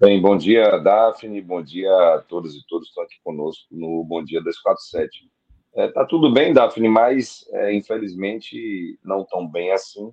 Bem, 0.00 0.20
bom 0.20 0.36
dia, 0.36 0.78
Daphne, 0.78 1.40
bom 1.42 1.62
dia 1.62 1.92
a 2.14 2.22
todos 2.22 2.56
e 2.56 2.66
todos 2.66 2.86
que 2.86 2.90
estão 2.90 3.04
aqui 3.04 3.16
conosco 3.22 3.66
no 3.70 4.02
Bom 4.04 4.24
Dia 4.24 4.40
247. 4.40 5.30
É, 5.74 5.88
tá 5.88 6.04
tudo 6.06 6.32
bem, 6.32 6.52
Daphne, 6.52 6.88
mas 6.88 7.46
é, 7.52 7.74
infelizmente 7.74 8.98
não 9.04 9.24
tão 9.24 9.46
bem 9.46 9.72
assim, 9.72 10.12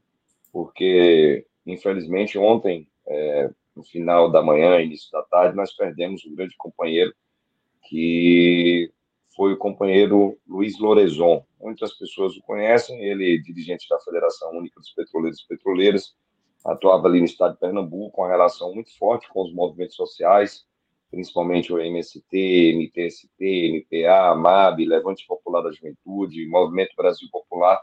porque 0.51 1.45
infelizmente 1.65 2.38
ontem, 2.38 2.88
é, 3.07 3.49
no 3.80 3.84
final 3.85 4.30
da 4.30 4.41
manhã, 4.41 4.81
início 4.81 5.10
da 5.10 5.23
tarde, 5.23 5.56
nós 5.56 5.73
perdemos 5.73 6.26
um 6.26 6.35
grande 6.35 6.53
companheiro 6.57 7.14
que 7.88 8.91
foi 9.35 9.53
o 9.53 9.57
companheiro 9.57 10.38
Luiz 10.45 10.77
Lorezon. 10.77 11.45
Muitas 11.61 11.97
pessoas 11.97 12.35
o 12.35 12.41
conhecem, 12.41 13.01
ele 13.01 13.35
é 13.35 13.38
dirigente 13.38 13.88
da 13.89 13.97
Federação 14.01 14.51
Única 14.51 14.81
dos 14.81 14.91
Petroleiros 14.91 15.39
e 15.39 15.47
Petroleiras, 15.47 16.14
atuava 16.65 17.07
ali 17.07 17.19
no 17.19 17.26
estado 17.26 17.53
de 17.53 17.60
Pernambuco, 17.60 18.11
com 18.11 18.23
uma 18.23 18.30
relação 18.30 18.73
muito 18.76 18.95
forte 18.97 19.30
com 19.30 19.43
os 19.43 19.53
movimentos 19.53 19.95
sociais, 19.95 20.65
principalmente 21.10 21.72
o 21.72 21.80
MST, 21.80 22.73
MTST, 22.76 23.39
MPA, 23.39 24.35
MAB, 24.35 24.85
Levante 24.85 25.26
Popular 25.26 25.61
da 25.61 25.72
Juventude, 25.72 26.45
Movimento 26.47 26.93
Brasil 26.97 27.30
Popular. 27.31 27.81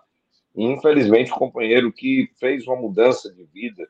E, 0.54 0.62
infelizmente, 0.62 1.32
o 1.32 1.36
companheiro 1.36 1.90
que 1.90 2.30
fez 2.38 2.66
uma 2.66 2.76
mudança 2.76 3.32
de 3.32 3.44
vida, 3.44 3.88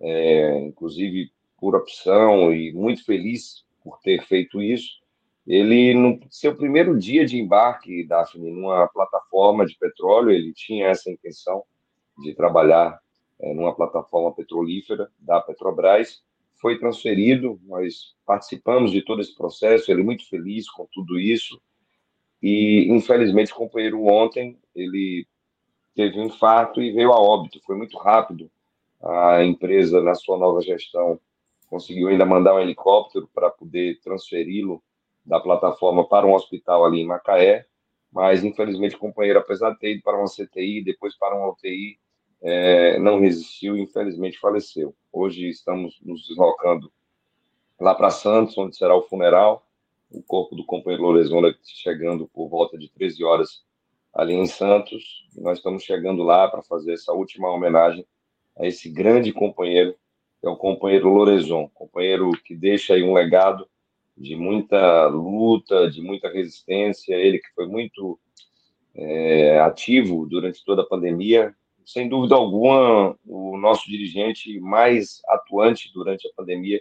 é, 0.00 0.58
inclusive 0.58 1.30
por 1.64 1.76
opção, 1.76 2.52
e 2.52 2.74
muito 2.74 3.02
feliz 3.06 3.64
por 3.82 3.98
ter 4.00 4.22
feito 4.26 4.60
isso, 4.60 5.00
ele, 5.46 5.94
no 5.94 6.20
seu 6.28 6.54
primeiro 6.54 6.98
dia 6.98 7.24
de 7.24 7.40
embarque, 7.40 8.06
Daphne, 8.06 8.50
numa 8.50 8.86
plataforma 8.88 9.64
de 9.64 9.74
petróleo, 9.78 10.30
ele 10.30 10.52
tinha 10.52 10.88
essa 10.88 11.10
intenção 11.10 11.64
de 12.18 12.34
trabalhar 12.34 13.00
é, 13.40 13.54
numa 13.54 13.74
plataforma 13.74 14.30
petrolífera 14.34 15.10
da 15.18 15.40
Petrobras, 15.40 16.22
foi 16.56 16.78
transferido, 16.78 17.58
nós 17.64 18.14
participamos 18.26 18.92
de 18.92 19.00
todo 19.00 19.22
esse 19.22 19.34
processo, 19.34 19.90
ele 19.90 20.02
muito 20.02 20.28
feliz 20.28 20.68
com 20.70 20.86
tudo 20.92 21.18
isso, 21.18 21.58
e 22.42 22.88
infelizmente 22.90 23.54
companheiro 23.54 24.04
ontem, 24.04 24.58
ele 24.74 25.26
teve 25.94 26.20
um 26.20 26.26
infarto 26.26 26.82
e 26.82 26.92
veio 26.92 27.10
a 27.10 27.18
óbito, 27.18 27.58
foi 27.64 27.74
muito 27.74 27.96
rápido, 27.96 28.50
a 29.02 29.42
empresa, 29.42 30.02
na 30.02 30.14
sua 30.14 30.36
nova 30.36 30.60
gestão, 30.60 31.18
conseguiu 31.74 32.06
ainda 32.06 32.24
mandar 32.24 32.54
um 32.54 32.60
helicóptero 32.60 33.28
para 33.34 33.50
poder 33.50 33.98
transferi-lo 34.00 34.80
da 35.26 35.40
plataforma 35.40 36.06
para 36.08 36.24
um 36.24 36.32
hospital 36.32 36.84
ali 36.84 37.00
em 37.00 37.04
Macaé, 37.04 37.66
mas 38.12 38.44
infelizmente 38.44 38.94
o 38.94 38.98
companheiro, 39.00 39.40
apesar 39.40 39.70
de 39.70 39.80
ter 39.80 39.94
ido 39.94 40.02
para 40.04 40.16
uma 40.16 40.28
CTI, 40.28 40.84
depois 40.84 41.18
para 41.18 41.36
uma 41.36 41.50
UTI, 41.50 41.98
é, 42.40 42.96
não 43.00 43.18
resistiu 43.18 43.76
e 43.76 43.80
infelizmente 43.80 44.38
faleceu. 44.38 44.94
Hoje 45.12 45.48
estamos 45.48 45.98
nos 46.00 46.28
deslocando 46.28 46.92
lá 47.80 47.92
para 47.92 48.08
Santos, 48.10 48.56
onde 48.56 48.76
será 48.76 48.94
o 48.94 49.02
funeral. 49.02 49.66
O 50.12 50.22
corpo 50.22 50.54
do 50.54 50.64
companheiro 50.64 51.02
Lorenzona 51.02 51.52
chegando 51.64 52.28
por 52.28 52.48
volta 52.48 52.78
de 52.78 52.88
13 52.88 53.24
horas 53.24 53.64
ali 54.14 54.34
em 54.34 54.46
Santos. 54.46 55.26
Nós 55.36 55.58
estamos 55.58 55.82
chegando 55.82 56.22
lá 56.22 56.46
para 56.46 56.62
fazer 56.62 56.92
essa 56.92 57.12
última 57.12 57.50
homenagem 57.50 58.06
a 58.56 58.64
esse 58.64 58.88
grande 58.88 59.32
companheiro, 59.32 59.96
é 60.44 60.48
o 60.48 60.56
companheiro 60.56 61.08
Lorenzon, 61.08 61.68
companheiro 61.74 62.30
que 62.44 62.54
deixa 62.54 62.94
aí 62.94 63.02
um 63.02 63.14
legado 63.14 63.66
de 64.16 64.36
muita 64.36 65.06
luta, 65.06 65.90
de 65.90 66.00
muita 66.00 66.28
resistência. 66.28 67.14
Ele 67.14 67.38
que 67.38 67.52
foi 67.54 67.66
muito 67.66 68.18
é, 68.94 69.58
ativo 69.60 70.26
durante 70.26 70.64
toda 70.64 70.82
a 70.82 70.86
pandemia, 70.86 71.54
sem 71.84 72.08
dúvida 72.08 72.34
alguma, 72.34 73.16
o 73.26 73.56
nosso 73.58 73.88
dirigente 73.88 74.58
mais 74.60 75.20
atuante 75.28 75.92
durante 75.92 76.26
a 76.26 76.30
pandemia, 76.36 76.80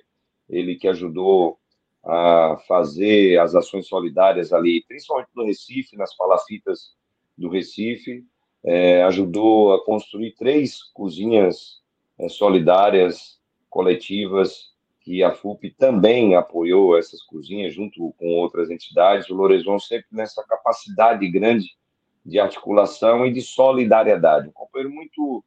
ele 0.49 0.75
que 0.75 0.87
ajudou 0.87 1.57
a 2.03 2.57
fazer 2.67 3.39
as 3.39 3.55
ações 3.55 3.87
solidárias 3.87 4.53
ali, 4.53 4.83
principalmente 4.87 5.29
no 5.35 5.45
Recife, 5.45 5.95
nas 5.97 6.15
palafitas 6.15 6.93
do 7.37 7.49
Recife, 7.49 8.23
é, 8.63 9.03
ajudou 9.03 9.73
a 9.73 9.83
construir 9.83 10.33
três 10.35 10.83
cozinhas 10.93 11.81
é, 12.17 12.29
solidárias, 12.29 13.39
coletivas, 13.73 14.71
que 15.01 15.23
a 15.23 15.33
FUP 15.33 15.71
também 15.71 16.35
apoiou 16.35 16.95
essas 16.95 17.21
cozinhas 17.23 17.73
junto 17.73 18.13
com 18.19 18.27
outras 18.27 18.69
entidades. 18.69 19.27
O 19.29 19.33
Lorezon 19.33 19.79
sempre 19.79 20.07
nessa 20.11 20.43
capacidade 20.43 21.27
grande 21.27 21.75
de 22.23 22.39
articulação 22.39 23.25
e 23.25 23.33
de 23.33 23.41
solidariedade. 23.41 24.47
Um 24.47 24.51
companheiro 24.51 24.93
muito, 24.93 25.43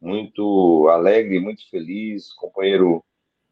muito 0.00 0.88
alegre, 0.90 1.38
muito 1.38 1.70
feliz, 1.70 2.34
companheiro 2.34 3.02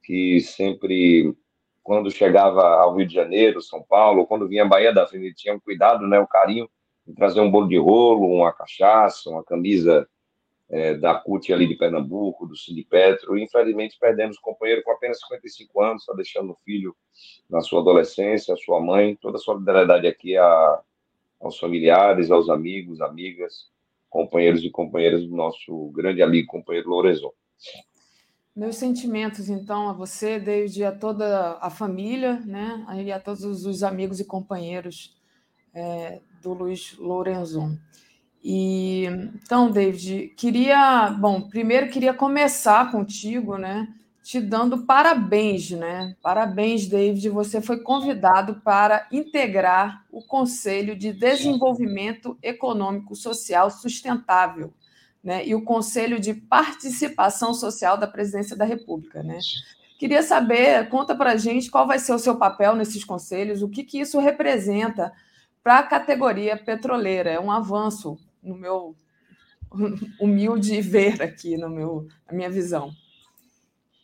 que 0.03 0.41
sempre, 0.41 1.35
quando 1.83 2.11
chegava 2.11 2.63
ao 2.63 2.97
Rio 2.97 3.07
de 3.07 3.15
Janeiro, 3.15 3.63
São 3.63 3.81
Paulo, 3.83 4.27
quando 4.27 4.49
vinha 4.49 4.65
à 4.65 4.69
Bahia 4.69 4.93
da 4.93 5.07
Frente, 5.07 5.35
tinha 5.35 5.55
um 5.55 5.61
cuidado, 5.61 6.07
né, 6.07 6.19
um 6.19 6.27
carinho 6.27 6.69
em 7.07 7.15
trazer 7.15 7.41
um 7.41 7.51
bolo 7.51 7.69
de 7.69 7.79
rolo, 7.79 8.27
uma 8.27 8.53
cachaça, 8.53 9.31
uma 9.31 9.45
camisa 9.45 10.07
é, 10.71 10.95
da 10.95 11.15
CUT 11.15 11.53
ali 11.53 11.67
de 11.67 11.75
Pernambuco, 11.75 12.47
do 12.47 12.57
Sindipetro. 12.57 13.37
Infelizmente, 13.37 13.99
perdemos 13.99 14.37
o 14.37 14.41
companheiro 14.41 14.83
com 14.85 14.93
apenas 14.93 15.19
55 15.21 15.83
anos, 15.83 16.03
está 16.03 16.15
deixando 16.15 16.53
o 16.53 16.57
filho 16.65 16.97
na 17.49 17.61
sua 17.61 17.81
adolescência, 17.81 18.55
a 18.55 18.57
sua 18.57 18.81
mãe. 18.81 19.17
Toda 19.21 19.37
a 19.37 19.41
solidariedade 19.41 20.07
aqui 20.07 20.37
a, 20.37 20.81
aos 21.41 21.59
familiares, 21.59 22.31
aos 22.31 22.49
amigos, 22.49 23.01
amigas, 23.01 23.69
companheiros 24.09 24.63
e 24.65 24.71
companheiras 24.71 25.27
do 25.27 25.35
nosso 25.35 25.91
grande 25.91 26.23
amigo, 26.23 26.47
companheiro 26.47 26.89
Lorenzo. 26.89 27.33
Meus 28.55 28.77
sentimentos, 28.77 29.49
então, 29.49 29.89
a 29.89 29.93
você, 29.93 30.39
desde 30.39 30.85
a 30.85 30.93
toda 30.93 31.57
a 31.61 31.71
família, 31.71 32.41
né, 32.41 32.85
e 33.05 33.11
a 33.11 33.19
todos 33.19 33.65
os 33.65 33.83
amigos 33.83 34.21
e 34.21 34.25
companheiros 34.25 35.17
é, 35.73 36.21
do 36.43 36.53
Luiz 36.53 36.97
Lorenzon. 36.99 37.77
E 38.43 39.05
então, 39.45 39.71
David, 39.71 40.33
queria, 40.37 41.11
bom, 41.11 41.43
primeiro 41.43 41.91
queria 41.91 42.15
começar 42.15 42.91
contigo, 42.91 43.59
né, 43.59 43.87
te 44.23 44.41
dando 44.41 44.85
parabéns, 44.85 45.71
né? 45.71 46.15
Parabéns, 46.23 46.87
David, 46.87 47.29
você 47.31 47.61
foi 47.61 47.81
convidado 47.81 48.61
para 48.63 49.07
integrar 49.11 50.05
o 50.11 50.23
Conselho 50.23 50.97
de 50.97 51.13
Desenvolvimento 51.13 52.39
Econômico 52.43 53.15
Social 53.17 53.71
Sustentável, 53.71 54.73
né? 55.23 55.47
E 55.47 55.55
o 55.55 55.65
Conselho 55.65 56.21
de 56.21 56.33
Participação 56.33 57.53
Social 57.53 57.97
da 57.97 58.07
Presidência 58.07 58.57
da 58.57 58.65
República, 58.65 59.23
né? 59.23 59.39
Queria 59.99 60.23
saber, 60.23 60.89
conta 60.89 61.15
para 61.15 61.37
gente 61.37 61.71
qual 61.71 61.87
vai 61.87 61.99
ser 61.99 62.15
o 62.15 62.19
seu 62.19 62.37
papel 62.37 62.75
nesses 62.75 63.05
conselhos, 63.05 63.63
o 63.63 63.69
que, 63.69 63.85
que 63.85 64.01
isso 64.01 64.19
representa 64.19 65.13
para 65.63 65.81
a 65.81 65.83
categoria 65.83 66.57
petroleira. 66.57 67.31
É 67.31 67.41
um 67.41 67.51
avanço 67.51 68.17
no 68.43 68.57
meu 68.57 68.95
humilde 70.21 70.81
ver 70.81 71.23
aqui, 71.23 71.57
no 71.57 71.69
meu, 71.69 72.07
na 72.27 72.37
minha 72.37 72.51
visão. 72.51 72.91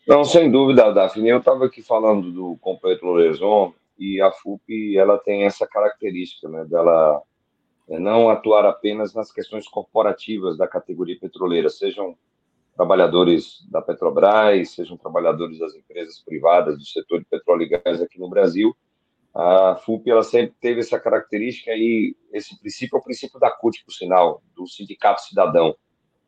Não, 0.07 0.25
sem 0.25 0.51
dúvida, 0.51 0.93
Daphne. 0.93 1.29
Eu 1.29 1.39
estava 1.39 1.67
aqui 1.67 1.83
falando 1.83 2.31
do 2.31 2.57
Completo 2.61 3.05
Lorenzon 3.05 3.75
e 3.99 4.21
a 4.21 4.31
FUP 4.31 4.97
ela 4.97 5.19
tem 5.19 5.45
essa 5.45 5.67
característica, 5.67 6.49
né, 6.49 6.65
dela 6.65 7.21
é, 7.89 7.99
não 7.99 8.29
atuar 8.29 8.65
apenas 8.65 9.15
nas 9.15 9.33
questões 9.33 9.67
corporativas 9.67 10.57
da 10.57 10.69
categoria 10.69 11.19
petroleira, 11.19 11.69
sejam 11.69 12.17
trabalhadores 12.77 13.67
da 13.71 13.81
Petrobras, 13.81 14.71
sejam 14.71 14.97
trabalhadores 14.97 15.59
das 15.59 15.75
empresas 15.75 16.21
privadas 16.21 16.79
do 16.79 16.85
setor 16.85 17.21
de 17.21 17.25
petróleo 17.25 17.63
e 17.63 17.69
gás 17.69 18.03
aqui 18.03 18.19
no 18.19 18.29
Brasil, 18.29 18.77
a 19.39 19.77
FUP 19.85 20.11
ela 20.11 20.23
sempre 20.23 20.57
teve 20.59 20.81
essa 20.81 20.99
característica 20.99 21.71
e 21.75 22.17
esse 22.33 22.59
princípio 22.59 22.97
é 22.97 22.99
o 22.99 23.03
princípio 23.03 23.39
da 23.39 23.51
CUT, 23.51 23.85
por 23.85 23.93
sinal, 23.93 24.43
do 24.55 24.67
Sindicato 24.67 25.21
Cidadão. 25.21 25.77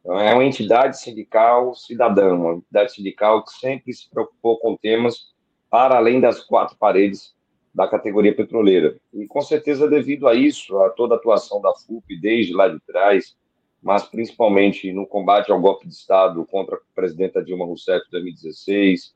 Então, 0.00 0.20
é 0.20 0.34
uma 0.34 0.44
entidade 0.44 1.00
sindical 1.00 1.74
cidadã, 1.74 2.34
uma 2.34 2.54
entidade 2.56 2.92
sindical 2.92 3.42
que 3.42 3.52
sempre 3.52 3.94
se 3.94 4.10
preocupou 4.10 4.58
com 4.58 4.76
temas 4.76 5.34
para 5.70 5.96
além 5.96 6.20
das 6.20 6.44
quatro 6.44 6.76
paredes 6.76 7.34
da 7.74 7.88
categoria 7.88 8.34
petroleira. 8.34 8.98
E 9.14 9.26
com 9.26 9.40
certeza 9.40 9.88
devido 9.88 10.28
a 10.28 10.34
isso, 10.34 10.78
a 10.78 10.90
toda 10.90 11.14
a 11.14 11.16
atuação 11.18 11.62
da 11.62 11.72
FUP 11.74 12.14
desde 12.20 12.52
lá 12.52 12.68
de 12.68 12.78
trás, 12.80 13.34
mas 13.82 14.02
principalmente 14.02 14.92
no 14.92 15.06
combate 15.06 15.50
ao 15.50 15.60
golpe 15.60 15.88
de 15.88 15.94
Estado 15.94 16.44
contra 16.44 16.76
a 16.76 16.80
presidenta 16.94 17.42
Dilma 17.42 17.64
Rousseff 17.64 18.06
em 18.06 18.10
2016, 18.10 19.14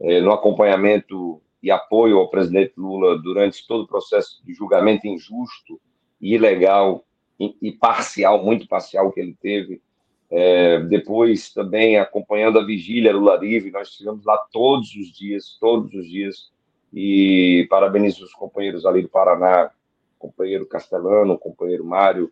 eh, 0.00 0.20
no 0.20 0.30
acompanhamento 0.30 1.42
e 1.62 1.70
apoio 1.70 2.18
ao 2.18 2.28
presidente 2.28 2.74
Lula 2.76 3.18
durante 3.18 3.66
todo 3.66 3.84
o 3.84 3.86
processo 3.86 4.44
de 4.44 4.52
julgamento 4.52 5.06
injusto 5.06 5.80
ilegal 6.20 7.04
e, 7.38 7.72
parcial, 7.72 8.44
muito 8.44 8.66
parcial 8.68 9.10
que 9.12 9.20
ele 9.20 9.36
teve. 9.40 9.80
É, 10.30 10.80
depois 10.80 11.52
também 11.52 11.98
acompanhando 11.98 12.58
a 12.58 12.64
vigília 12.64 13.12
Lula 13.12 13.36
Livre, 13.36 13.70
nós 13.70 13.88
estivemos 13.88 14.24
lá 14.24 14.38
todos 14.50 14.94
os 14.94 15.12
dias, 15.12 15.58
todos 15.60 15.92
os 15.92 16.08
dias, 16.08 16.50
e 16.92 17.66
parabenizo 17.68 18.24
os 18.24 18.32
companheiros 18.32 18.86
ali 18.86 19.02
do 19.02 19.08
Paraná, 19.08 19.70
companheiro 20.18 20.66
Castelano, 20.66 21.38
companheiro 21.38 21.84
Mário, 21.84 22.30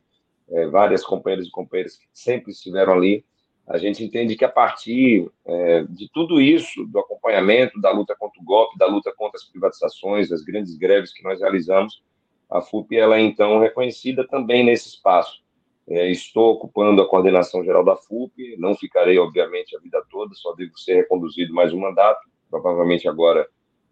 é, 0.48 0.66
várias 0.66 1.04
companheiras 1.04 1.46
e 1.46 1.50
companheiras 1.50 1.96
que 1.96 2.06
sempre 2.12 2.52
estiveram 2.52 2.94
ali, 2.94 3.24
a 3.70 3.78
gente 3.78 4.02
entende 4.02 4.34
que 4.34 4.44
a 4.44 4.48
partir 4.48 5.30
é, 5.46 5.84
de 5.84 6.10
tudo 6.12 6.40
isso, 6.40 6.84
do 6.86 6.98
acompanhamento 6.98 7.80
da 7.80 7.92
luta 7.92 8.16
contra 8.18 8.42
o 8.42 8.44
golpe, 8.44 8.76
da 8.76 8.86
luta 8.86 9.12
contra 9.16 9.38
as 9.38 9.44
privatizações, 9.44 10.28
das 10.28 10.42
grandes 10.42 10.76
greves 10.76 11.12
que 11.12 11.22
nós 11.22 11.40
realizamos, 11.40 12.02
a 12.50 12.60
FUP 12.60 12.96
ela 12.96 13.16
é 13.16 13.20
então 13.20 13.60
reconhecida 13.60 14.26
também 14.26 14.64
nesse 14.64 14.88
espaço. 14.88 15.40
É, 15.88 16.10
estou 16.10 16.54
ocupando 16.54 17.00
a 17.00 17.08
coordenação 17.08 17.62
geral 17.62 17.84
da 17.84 17.94
FUP, 17.94 18.56
não 18.58 18.74
ficarei, 18.74 19.20
obviamente, 19.20 19.76
a 19.76 19.78
vida 19.78 20.02
toda, 20.10 20.34
só 20.34 20.52
devo 20.54 20.76
ser 20.76 20.96
reconduzido 20.96 21.54
mais 21.54 21.72
um 21.72 21.78
mandato, 21.78 22.28
provavelmente 22.50 23.08
agora 23.08 23.46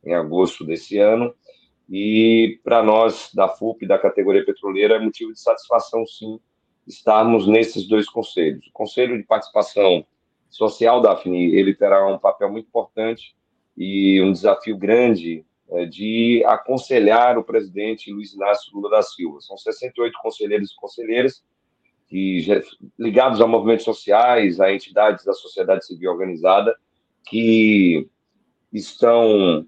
em 0.04 0.12
agosto 0.12 0.64
desse 0.64 0.98
ano. 0.98 1.32
E 1.88 2.58
para 2.64 2.82
nós, 2.82 3.30
da 3.32 3.48
FUP, 3.48 3.86
da 3.86 3.96
categoria 3.96 4.44
petroleira, 4.44 4.96
é 4.96 4.98
motivo 4.98 5.32
de 5.32 5.40
satisfação, 5.40 6.04
sim, 6.04 6.40
estarmos 6.88 7.46
nesses 7.46 7.86
dois 7.86 8.08
conselhos. 8.08 8.66
O 8.66 8.72
Conselho 8.72 9.16
de 9.16 9.24
Participação 9.24 10.04
Social, 10.48 11.02
Daphne, 11.02 11.54
ele 11.54 11.74
terá 11.74 12.06
um 12.06 12.18
papel 12.18 12.50
muito 12.50 12.66
importante 12.66 13.36
e 13.76 14.20
um 14.22 14.32
desafio 14.32 14.76
grande 14.76 15.44
é, 15.70 15.84
de 15.84 16.42
aconselhar 16.46 17.36
o 17.36 17.44
presidente 17.44 18.10
Luiz 18.10 18.32
Inácio 18.32 18.74
Lula 18.74 18.90
da 18.90 19.02
Silva. 19.02 19.40
São 19.40 19.56
68 19.58 20.18
conselheiros 20.22 20.72
e 20.72 20.76
conselheiras 20.76 21.44
que, 22.08 22.40
ligados 22.98 23.40
a 23.40 23.46
movimentos 23.46 23.84
sociais, 23.84 24.58
a 24.58 24.72
entidades 24.72 25.26
da 25.26 25.34
sociedade 25.34 25.84
civil 25.84 26.10
organizada, 26.10 26.74
que 27.28 28.08
estão 28.72 29.66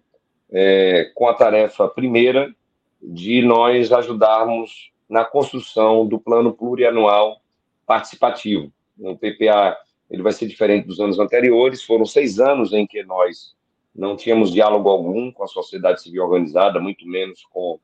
é, 0.51 1.13
com 1.15 1.29
a 1.29 1.35
tarefa 1.35 1.87
primeira 1.87 2.55
de 3.03 3.43
nós 3.43 3.93
ajudarmos 3.93 4.90
na 5.11 5.24
construção 5.24 6.07
do 6.07 6.20
plano 6.20 6.55
plurianual 6.55 7.43
participativo, 7.85 8.73
um 8.99 9.16
PPA 9.16 9.77
ele 10.11 10.23
vai 10.23 10.32
ser 10.32 10.47
diferente 10.47 10.87
dos 10.87 10.99
anos 10.99 11.19
anteriores. 11.19 11.85
Foram 11.85 12.05
seis 12.05 12.41
anos 12.41 12.73
em 12.73 12.87
que 12.87 13.03
nós 13.05 13.55
não 13.95 14.16
tínhamos 14.16 14.53
diálogo 14.53 14.89
algum 14.89 15.31
com 15.31 15.45
a 15.45 15.49
sociedade 15.49 16.03
civil 16.03 16.24
organizada, 16.24 16.81
muito 16.81 17.07
menos 17.07 17.45
com 17.45 17.78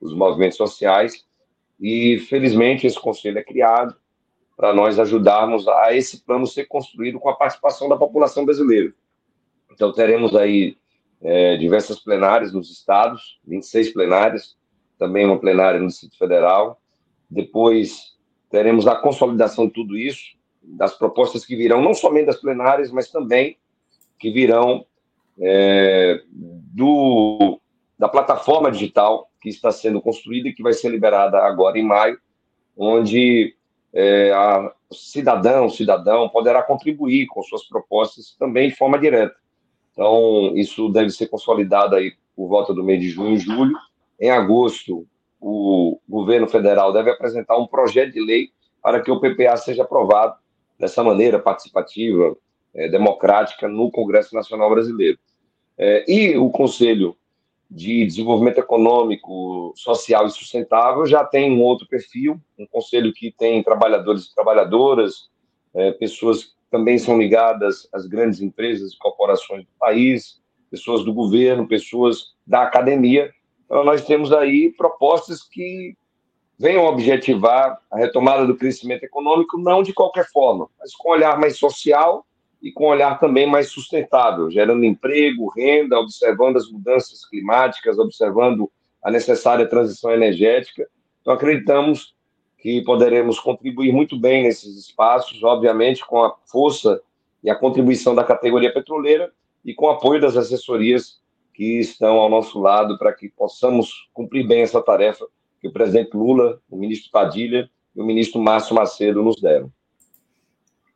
os 0.00 0.14
movimentos 0.14 0.56
sociais. 0.56 1.24
E, 1.80 2.18
felizmente, 2.28 2.86
esse 2.86 2.98
conselho 2.98 3.38
é 3.38 3.42
criado 3.42 3.96
para 4.56 4.72
nós 4.72 5.00
ajudarmos 5.00 5.66
a 5.66 5.92
esse 5.92 6.20
plano 6.24 6.46
ser 6.46 6.66
construído 6.66 7.18
com 7.18 7.28
a 7.28 7.34
participação 7.34 7.88
da 7.88 7.96
população 7.96 8.44
brasileira. 8.44 8.94
Então, 9.72 9.92
teremos 9.92 10.36
aí 10.36 10.76
é, 11.20 11.56
diversas 11.56 11.98
plenárias 11.98 12.52
nos 12.52 12.70
estados, 12.70 13.40
26 13.44 13.92
plenárias, 13.92 14.56
também 14.98 15.26
uma 15.26 15.38
plenária 15.38 15.80
no 15.80 15.88
Distrito 15.88 16.18
Federal. 16.18 16.80
Depois, 17.28 18.16
teremos 18.50 18.86
a 18.86 18.96
consolidação 18.96 19.66
de 19.66 19.72
tudo 19.72 19.96
isso, 19.96 20.34
das 20.62 20.96
propostas 20.96 21.44
que 21.44 21.56
virão, 21.56 21.82
não 21.82 21.94
somente 21.94 22.26
das 22.26 22.40
plenárias, 22.40 22.90
mas 22.90 23.10
também 23.10 23.58
que 24.18 24.30
virão 24.30 24.86
é, 25.38 26.22
do, 26.32 27.60
da 27.98 28.08
plataforma 28.08 28.70
digital 28.70 29.30
que 29.40 29.48
está 29.48 29.70
sendo 29.70 30.00
construída 30.00 30.48
e 30.48 30.54
que 30.54 30.62
vai 30.62 30.72
ser 30.72 30.88
liberada 30.88 31.38
agora 31.38 31.78
em 31.78 31.84
maio, 31.84 32.18
onde 32.76 33.54
é, 33.92 34.32
a 34.32 34.72
cidadão, 34.90 35.68
cidadão 35.68 36.28
poderá 36.28 36.62
contribuir 36.62 37.26
com 37.26 37.42
suas 37.42 37.64
propostas 37.64 38.34
também 38.38 38.70
de 38.70 38.76
forma 38.76 38.98
direta. 38.98 39.34
Então, 39.92 40.52
isso 40.56 40.88
deve 40.88 41.10
ser 41.10 41.28
consolidado 41.28 41.94
aí 41.94 42.14
por 42.34 42.48
volta 42.48 42.74
do 42.74 42.82
mês 42.82 43.00
de 43.00 43.10
junho 43.10 43.34
e 43.34 43.38
julho. 43.38 43.76
Em 44.20 44.30
agosto, 44.30 45.06
o 45.40 46.00
governo 46.08 46.46
federal 46.48 46.92
deve 46.92 47.10
apresentar 47.10 47.56
um 47.56 47.66
projeto 47.66 48.12
de 48.12 48.24
lei 48.24 48.50
para 48.82 49.00
que 49.00 49.10
o 49.10 49.20
PPA 49.20 49.56
seja 49.56 49.82
aprovado 49.82 50.36
dessa 50.78 51.02
maneira 51.02 51.38
participativa, 51.38 52.36
é, 52.74 52.88
democrática, 52.88 53.68
no 53.68 53.90
Congresso 53.90 54.34
Nacional 54.34 54.70
Brasileiro. 54.70 55.18
É, 55.76 56.04
e 56.10 56.36
o 56.36 56.50
Conselho 56.50 57.16
de 57.70 58.06
Desenvolvimento 58.06 58.58
Econômico, 58.58 59.72
Social 59.76 60.26
e 60.26 60.30
Sustentável 60.30 61.06
já 61.06 61.24
tem 61.24 61.50
um 61.50 61.62
outro 61.62 61.86
perfil, 61.88 62.40
um 62.58 62.66
conselho 62.66 63.12
que 63.12 63.32
tem 63.32 63.62
trabalhadores 63.62 64.24
e 64.24 64.34
trabalhadoras, 64.34 65.28
é, 65.74 65.90
pessoas 65.92 66.44
que 66.44 66.52
também 66.70 66.98
são 66.98 67.18
ligadas 67.18 67.88
às 67.92 68.06
grandes 68.06 68.40
empresas 68.40 68.92
e 68.92 68.98
corporações 68.98 69.64
do 69.64 69.72
país, 69.78 70.40
pessoas 70.70 71.04
do 71.04 71.12
governo, 71.12 71.66
pessoas 71.66 72.34
da 72.46 72.62
academia. 72.62 73.30
Então, 73.74 73.82
nós 73.82 74.04
temos 74.04 74.32
aí 74.32 74.70
propostas 74.70 75.42
que 75.42 75.96
venham 76.56 76.84
objetivar 76.84 77.76
a 77.90 77.98
retomada 77.98 78.46
do 78.46 78.54
crescimento 78.54 79.02
econômico, 79.02 79.58
não 79.58 79.82
de 79.82 79.92
qualquer 79.92 80.30
forma, 80.30 80.68
mas 80.78 80.94
com 80.94 81.08
um 81.08 81.10
olhar 81.10 81.36
mais 81.40 81.58
social 81.58 82.24
e 82.62 82.70
com 82.70 82.84
um 82.84 82.90
olhar 82.90 83.18
também 83.18 83.48
mais 83.50 83.70
sustentável, 83.72 84.48
gerando 84.48 84.84
emprego, 84.84 85.48
renda, 85.48 85.98
observando 85.98 86.56
as 86.56 86.70
mudanças 86.70 87.28
climáticas, 87.28 87.98
observando 87.98 88.70
a 89.02 89.10
necessária 89.10 89.66
transição 89.66 90.12
energética. 90.12 90.88
Então, 91.20 91.34
acreditamos 91.34 92.14
que 92.60 92.80
poderemos 92.82 93.40
contribuir 93.40 93.92
muito 93.92 94.16
bem 94.16 94.44
nesses 94.44 94.76
espaços, 94.76 95.42
obviamente 95.42 96.06
com 96.06 96.22
a 96.22 96.32
força 96.46 97.02
e 97.42 97.50
a 97.50 97.56
contribuição 97.56 98.14
da 98.14 98.22
categoria 98.22 98.72
petroleira 98.72 99.32
e 99.64 99.74
com 99.74 99.86
o 99.86 99.90
apoio 99.90 100.20
das 100.20 100.36
assessorias 100.36 101.23
que 101.54 101.78
estão 101.78 102.16
ao 102.16 102.28
nosso 102.28 102.58
lado 102.58 102.98
para 102.98 103.12
que 103.12 103.28
possamos 103.28 104.08
cumprir 104.12 104.46
bem 104.46 104.62
essa 104.62 104.82
tarefa 104.82 105.24
que 105.60 105.68
o 105.68 105.72
presidente 105.72 106.14
Lula, 106.14 106.60
o 106.68 106.76
ministro 106.76 107.10
Padilha 107.10 107.70
e 107.94 108.02
o 108.02 108.04
ministro 108.04 108.42
Márcio 108.42 108.74
Macedo 108.74 109.22
nos 109.22 109.40
deram. 109.40 109.72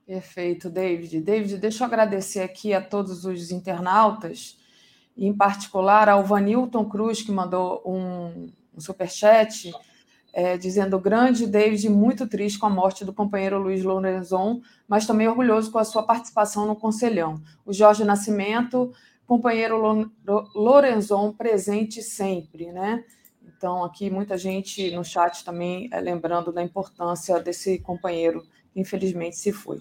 Perfeito, 0.05 0.69
David. 0.69 1.21
David, 1.21 1.59
deixa 1.59 1.85
eu 1.85 1.87
agradecer 1.87 2.41
aqui 2.41 2.75
a 2.75 2.81
todos 2.81 3.25
os 3.25 3.51
internautas, 3.51 4.59
em 5.17 5.33
particular 5.33 6.09
ao 6.09 6.25
Vanilton 6.25 6.85
Cruz, 6.87 7.23
que 7.23 7.31
mandou 7.31 7.83
um, 7.85 8.51
um 8.75 8.81
superchat, 8.81 9.73
é, 10.33 10.57
dizendo 10.57 10.99
grande 10.99 11.47
David, 11.47 11.89
muito 11.89 12.27
triste 12.27 12.59
com 12.59 12.67
a 12.67 12.71
morte 12.71 13.05
do 13.05 13.13
companheiro 13.13 13.59
Luiz 13.59 13.83
Lorenzon, 13.83 14.61
mas 14.87 15.07
também 15.07 15.29
orgulhoso 15.29 15.71
com 15.71 15.79
a 15.79 15.85
sua 15.85 16.03
participação 16.03 16.67
no 16.67 16.77
Conselhão. 16.77 17.41
O 17.65 17.73
Jorge 17.73 18.05
Nascimento, 18.05 18.93
companheiro 19.29 20.11
Lorenzon, 20.55 21.33
presente 21.35 22.03
sempre, 22.03 22.73
né? 22.73 23.05
Então, 23.47 23.85
aqui 23.85 24.09
muita 24.11 24.39
gente 24.39 24.91
no 24.93 25.05
chat 25.05 25.45
também 25.45 25.89
é, 25.93 26.01
lembrando 26.01 26.51
da 26.51 26.63
importância 26.63 27.39
desse 27.39 27.79
companheiro 27.79 28.43
infelizmente 28.75 29.37
se 29.37 29.53
foi. 29.53 29.81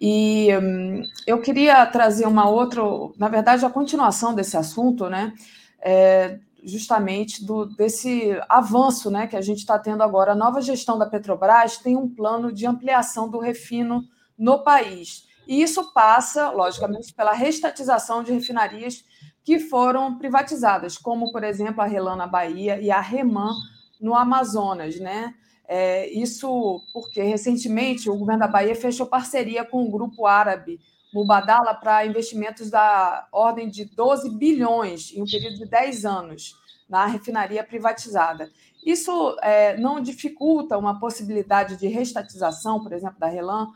E 0.00 0.48
hum, 0.56 1.02
eu 1.26 1.40
queria 1.40 1.84
trazer 1.86 2.26
uma 2.26 2.48
outra, 2.48 2.80
na 3.18 3.28
verdade, 3.28 3.64
a 3.66 3.70
continuação 3.70 4.34
desse 4.34 4.56
assunto, 4.56 5.10
né? 5.10 5.34
É, 5.82 6.38
justamente 6.62 7.44
do, 7.44 7.64
desse 7.64 8.38
avanço 8.48 9.10
né, 9.10 9.26
que 9.26 9.36
a 9.36 9.40
gente 9.40 9.58
está 9.58 9.78
tendo 9.78 10.02
agora. 10.02 10.32
A 10.32 10.36
nova 10.36 10.60
gestão 10.60 10.98
da 10.98 11.06
Petrobras 11.06 11.78
tem 11.78 11.96
um 11.96 12.08
plano 12.08 12.52
de 12.52 12.66
ampliação 12.66 13.30
do 13.30 13.38
refino 13.38 14.04
no 14.38 14.62
país. 14.62 15.26
E 15.50 15.62
isso 15.62 15.92
passa, 15.92 16.48
logicamente, 16.50 17.12
pela 17.12 17.32
restatização 17.32 18.22
de 18.22 18.30
refinarias 18.30 19.04
que 19.42 19.58
foram 19.58 20.16
privatizadas, 20.16 20.96
como, 20.96 21.32
por 21.32 21.42
exemplo, 21.42 21.82
a 21.82 21.86
Relan 21.86 22.14
na 22.14 22.28
Bahia 22.28 22.80
e 22.80 22.88
a 22.88 23.00
Reman 23.00 23.52
no 24.00 24.14
Amazonas. 24.14 25.00
Né? 25.00 25.34
É, 25.66 26.08
isso 26.08 26.80
porque 26.92 27.20
recentemente 27.20 28.08
o 28.08 28.16
governo 28.16 28.42
da 28.42 28.46
Bahia 28.46 28.76
fechou 28.76 29.08
parceria 29.08 29.64
com 29.64 29.82
o 29.82 29.90
grupo 29.90 30.24
árabe 30.24 30.78
Mubadala 31.12 31.74
para 31.74 32.06
investimentos 32.06 32.70
da 32.70 33.26
ordem 33.32 33.68
de 33.68 33.84
12 33.84 34.30
bilhões 34.30 35.12
em 35.12 35.20
um 35.20 35.26
período 35.26 35.56
de 35.56 35.66
10 35.66 36.04
anos 36.04 36.54
na 36.88 37.06
refinaria 37.06 37.64
privatizada. 37.64 38.52
Isso 38.86 39.36
é, 39.42 39.76
não 39.76 40.00
dificulta 40.00 40.78
uma 40.78 41.00
possibilidade 41.00 41.76
de 41.76 41.88
restatização, 41.88 42.80
por 42.80 42.92
exemplo, 42.92 43.18
da 43.18 43.26
Relan, 43.26 43.66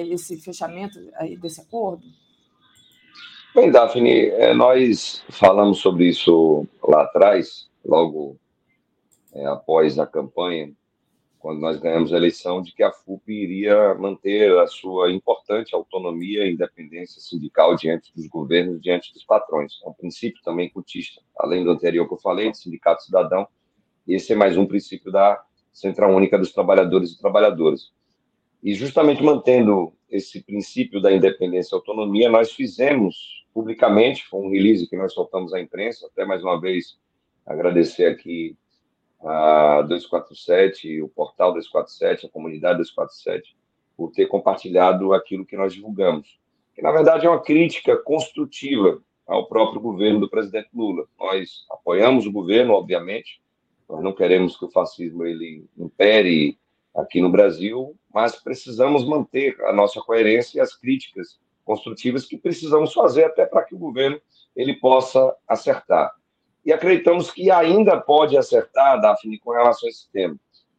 esse 0.00 0.36
fechamento 0.40 0.98
desse 1.40 1.60
acordo? 1.60 2.04
Bem, 3.54 3.70
Daphne, 3.70 4.30
é, 4.30 4.52
nós 4.52 5.24
falamos 5.30 5.78
sobre 5.78 6.08
isso 6.08 6.66
lá 6.82 7.02
atrás, 7.02 7.70
logo 7.84 8.36
é, 9.32 9.46
após 9.46 9.98
a 9.98 10.06
campanha 10.06 10.72
quando 11.44 11.60
nós 11.60 11.78
ganhamos 11.78 12.10
a 12.10 12.16
eleição, 12.16 12.62
de 12.62 12.72
que 12.72 12.82
a 12.82 12.90
FUP 12.90 13.30
iria 13.30 13.94
manter 13.96 14.50
a 14.58 14.66
sua 14.66 15.12
importante 15.12 15.74
autonomia 15.74 16.46
e 16.46 16.54
independência 16.54 17.20
sindical 17.20 17.76
diante 17.76 18.10
dos 18.16 18.26
governos, 18.28 18.80
diante 18.80 19.12
dos 19.12 19.22
patrões. 19.24 19.74
É 19.84 19.88
um 19.90 19.92
princípio 19.92 20.40
também 20.42 20.70
cutista, 20.70 21.20
além 21.38 21.62
do 21.62 21.70
anterior 21.70 22.08
que 22.08 22.14
eu 22.14 22.18
falei, 22.18 22.50
de 22.50 22.56
sindicato 22.56 23.02
cidadão, 23.02 23.46
esse 24.08 24.32
é 24.32 24.36
mais 24.36 24.56
um 24.56 24.64
princípio 24.64 25.12
da 25.12 25.38
Central 25.70 26.14
Única 26.14 26.38
dos 26.38 26.50
Trabalhadores 26.50 27.12
e 27.12 27.18
Trabalhadoras. 27.18 27.92
E 28.64 28.72
justamente 28.72 29.22
mantendo 29.22 29.92
esse 30.08 30.42
princípio 30.42 30.98
da 30.98 31.12
independência 31.12 31.74
e 31.74 31.76
autonomia, 31.76 32.30
nós 32.30 32.50
fizemos 32.50 33.44
publicamente, 33.52 34.24
foi 34.24 34.40
um 34.40 34.50
release 34.50 34.88
que 34.88 34.96
nós 34.96 35.12
soltamos 35.12 35.52
à 35.52 35.60
imprensa, 35.60 36.06
até 36.06 36.24
mais 36.24 36.42
uma 36.42 36.58
vez 36.58 36.98
agradecer 37.44 38.06
aqui 38.06 38.56
a 39.22 39.82
247, 39.82 41.02
o 41.02 41.08
portal 41.08 41.52
247, 41.52 42.24
a 42.24 42.28
comunidade 42.30 42.78
247, 42.78 43.54
por 43.96 44.10
ter 44.12 44.26
compartilhado 44.26 45.12
aquilo 45.12 45.44
que 45.44 45.56
nós 45.56 45.74
divulgamos. 45.74 46.40
Que, 46.74 46.80
na 46.80 46.90
verdade, 46.90 47.26
é 47.26 47.28
uma 47.30 47.42
crítica 47.42 47.98
construtiva 47.98 49.00
ao 49.26 49.46
próprio 49.46 49.80
governo 49.80 50.20
do 50.20 50.28
presidente 50.28 50.70
Lula. 50.74 51.06
Nós 51.20 51.66
apoiamos 51.70 52.26
o 52.26 52.32
governo, 52.32 52.72
obviamente, 52.72 53.42
nós 53.88 54.02
não 54.02 54.14
queremos 54.14 54.56
que 54.56 54.64
o 54.64 54.70
fascismo 54.70 55.26
ele 55.26 55.66
impere 55.76 56.58
aqui 56.94 57.20
no 57.20 57.30
Brasil, 57.30 57.96
mas 58.12 58.36
precisamos 58.36 59.04
manter 59.04 59.60
a 59.64 59.72
nossa 59.72 60.00
coerência 60.00 60.58
e 60.58 60.60
as 60.60 60.74
críticas 60.74 61.38
construtivas 61.64 62.24
que 62.24 62.36
precisamos 62.36 62.92
fazer 62.92 63.24
até 63.24 63.46
para 63.46 63.64
que 63.64 63.74
o 63.74 63.78
governo 63.78 64.20
ele 64.54 64.74
possa 64.74 65.34
acertar 65.48 66.14
e 66.64 66.72
acreditamos 66.72 67.30
que 67.30 67.50
ainda 67.50 68.00
pode 68.00 68.36
acertar, 68.38 69.00
Daphne, 69.00 69.38
com 69.38 69.52
relação 69.52 69.86
a 69.86 69.90
esse 69.90 70.10
tema. 70.10 70.36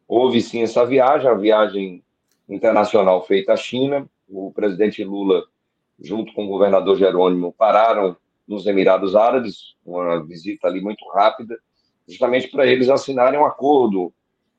Houve 0.08 0.42
sim 0.42 0.62
essa 0.62 0.84
viagem, 0.84 1.28
a 1.28 1.34
viagem 1.34 2.02
internacional 2.48 3.24
feita 3.24 3.52
à 3.52 3.56
China. 3.56 4.08
O 4.28 4.52
presidente 4.52 5.04
Lula, 5.04 5.44
junto 6.00 6.32
com 6.32 6.44
o 6.44 6.48
governador 6.48 6.96
Jerônimo, 6.96 7.52
pararam 7.52 8.16
nos 8.46 8.66
Emirados 8.66 9.14
Árabes, 9.14 9.76
uma 9.84 10.24
visita 10.24 10.66
ali 10.66 10.80
muito 10.80 11.04
rápida, 11.10 11.56
justamente 12.06 12.48
para 12.48 12.66
eles 12.66 12.88
assinarem 12.88 13.38
um 13.38 13.46
acordo 13.46 14.12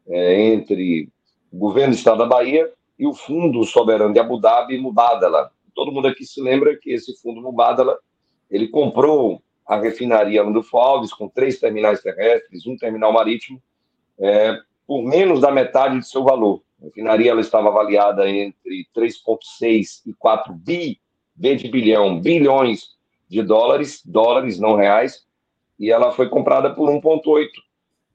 é, 0.07 0.53
entre 0.53 1.09
o 1.51 1.57
governo 1.57 1.93
do 1.93 1.97
estado 1.97 2.19
da 2.19 2.25
Bahia 2.25 2.71
e 2.97 3.05
o 3.05 3.13
Fundo 3.13 3.63
Soberano 3.63 4.13
de 4.13 4.19
Abu 4.19 4.39
Dhabi, 4.39 4.77
Mubadala. 4.79 5.51
Todo 5.73 5.91
mundo 5.91 6.07
aqui 6.07 6.25
se 6.25 6.41
lembra 6.41 6.75
que 6.75 6.91
esse 6.91 7.15
fundo 7.21 7.41
Mubadala, 7.41 7.97
ele 8.49 8.67
comprou 8.67 9.41
a 9.65 9.77
refinaria 9.77 10.41
Landulfo 10.41 10.77
Alves, 10.77 11.13
com 11.13 11.27
três 11.27 11.59
terminais 11.59 12.01
terrestres, 12.01 12.65
um 12.65 12.77
terminal 12.77 13.11
marítimo, 13.11 13.61
é, 14.19 14.57
por 14.87 15.03
menos 15.03 15.41
da 15.41 15.51
metade 15.51 15.99
de 15.99 16.07
seu 16.07 16.23
valor. 16.23 16.63
A 16.81 16.85
refinaria 16.85 17.31
ela 17.31 17.41
estava 17.41 17.67
avaliada 17.67 18.29
entre 18.29 18.87
3,6 18.95 20.01
e 20.05 20.13
4 20.13 20.53
bi, 20.53 20.99
B 21.35 21.55
de 21.55 21.67
bilhão, 21.67 22.19
bilhões 22.19 22.95
de 23.27 23.43
dólares, 23.43 24.01
dólares 24.05 24.59
não 24.59 24.75
reais, 24.75 25.25
e 25.77 25.91
ela 25.91 26.11
foi 26.11 26.29
comprada 26.29 26.73
por 26.73 26.89
1,8 26.89 27.47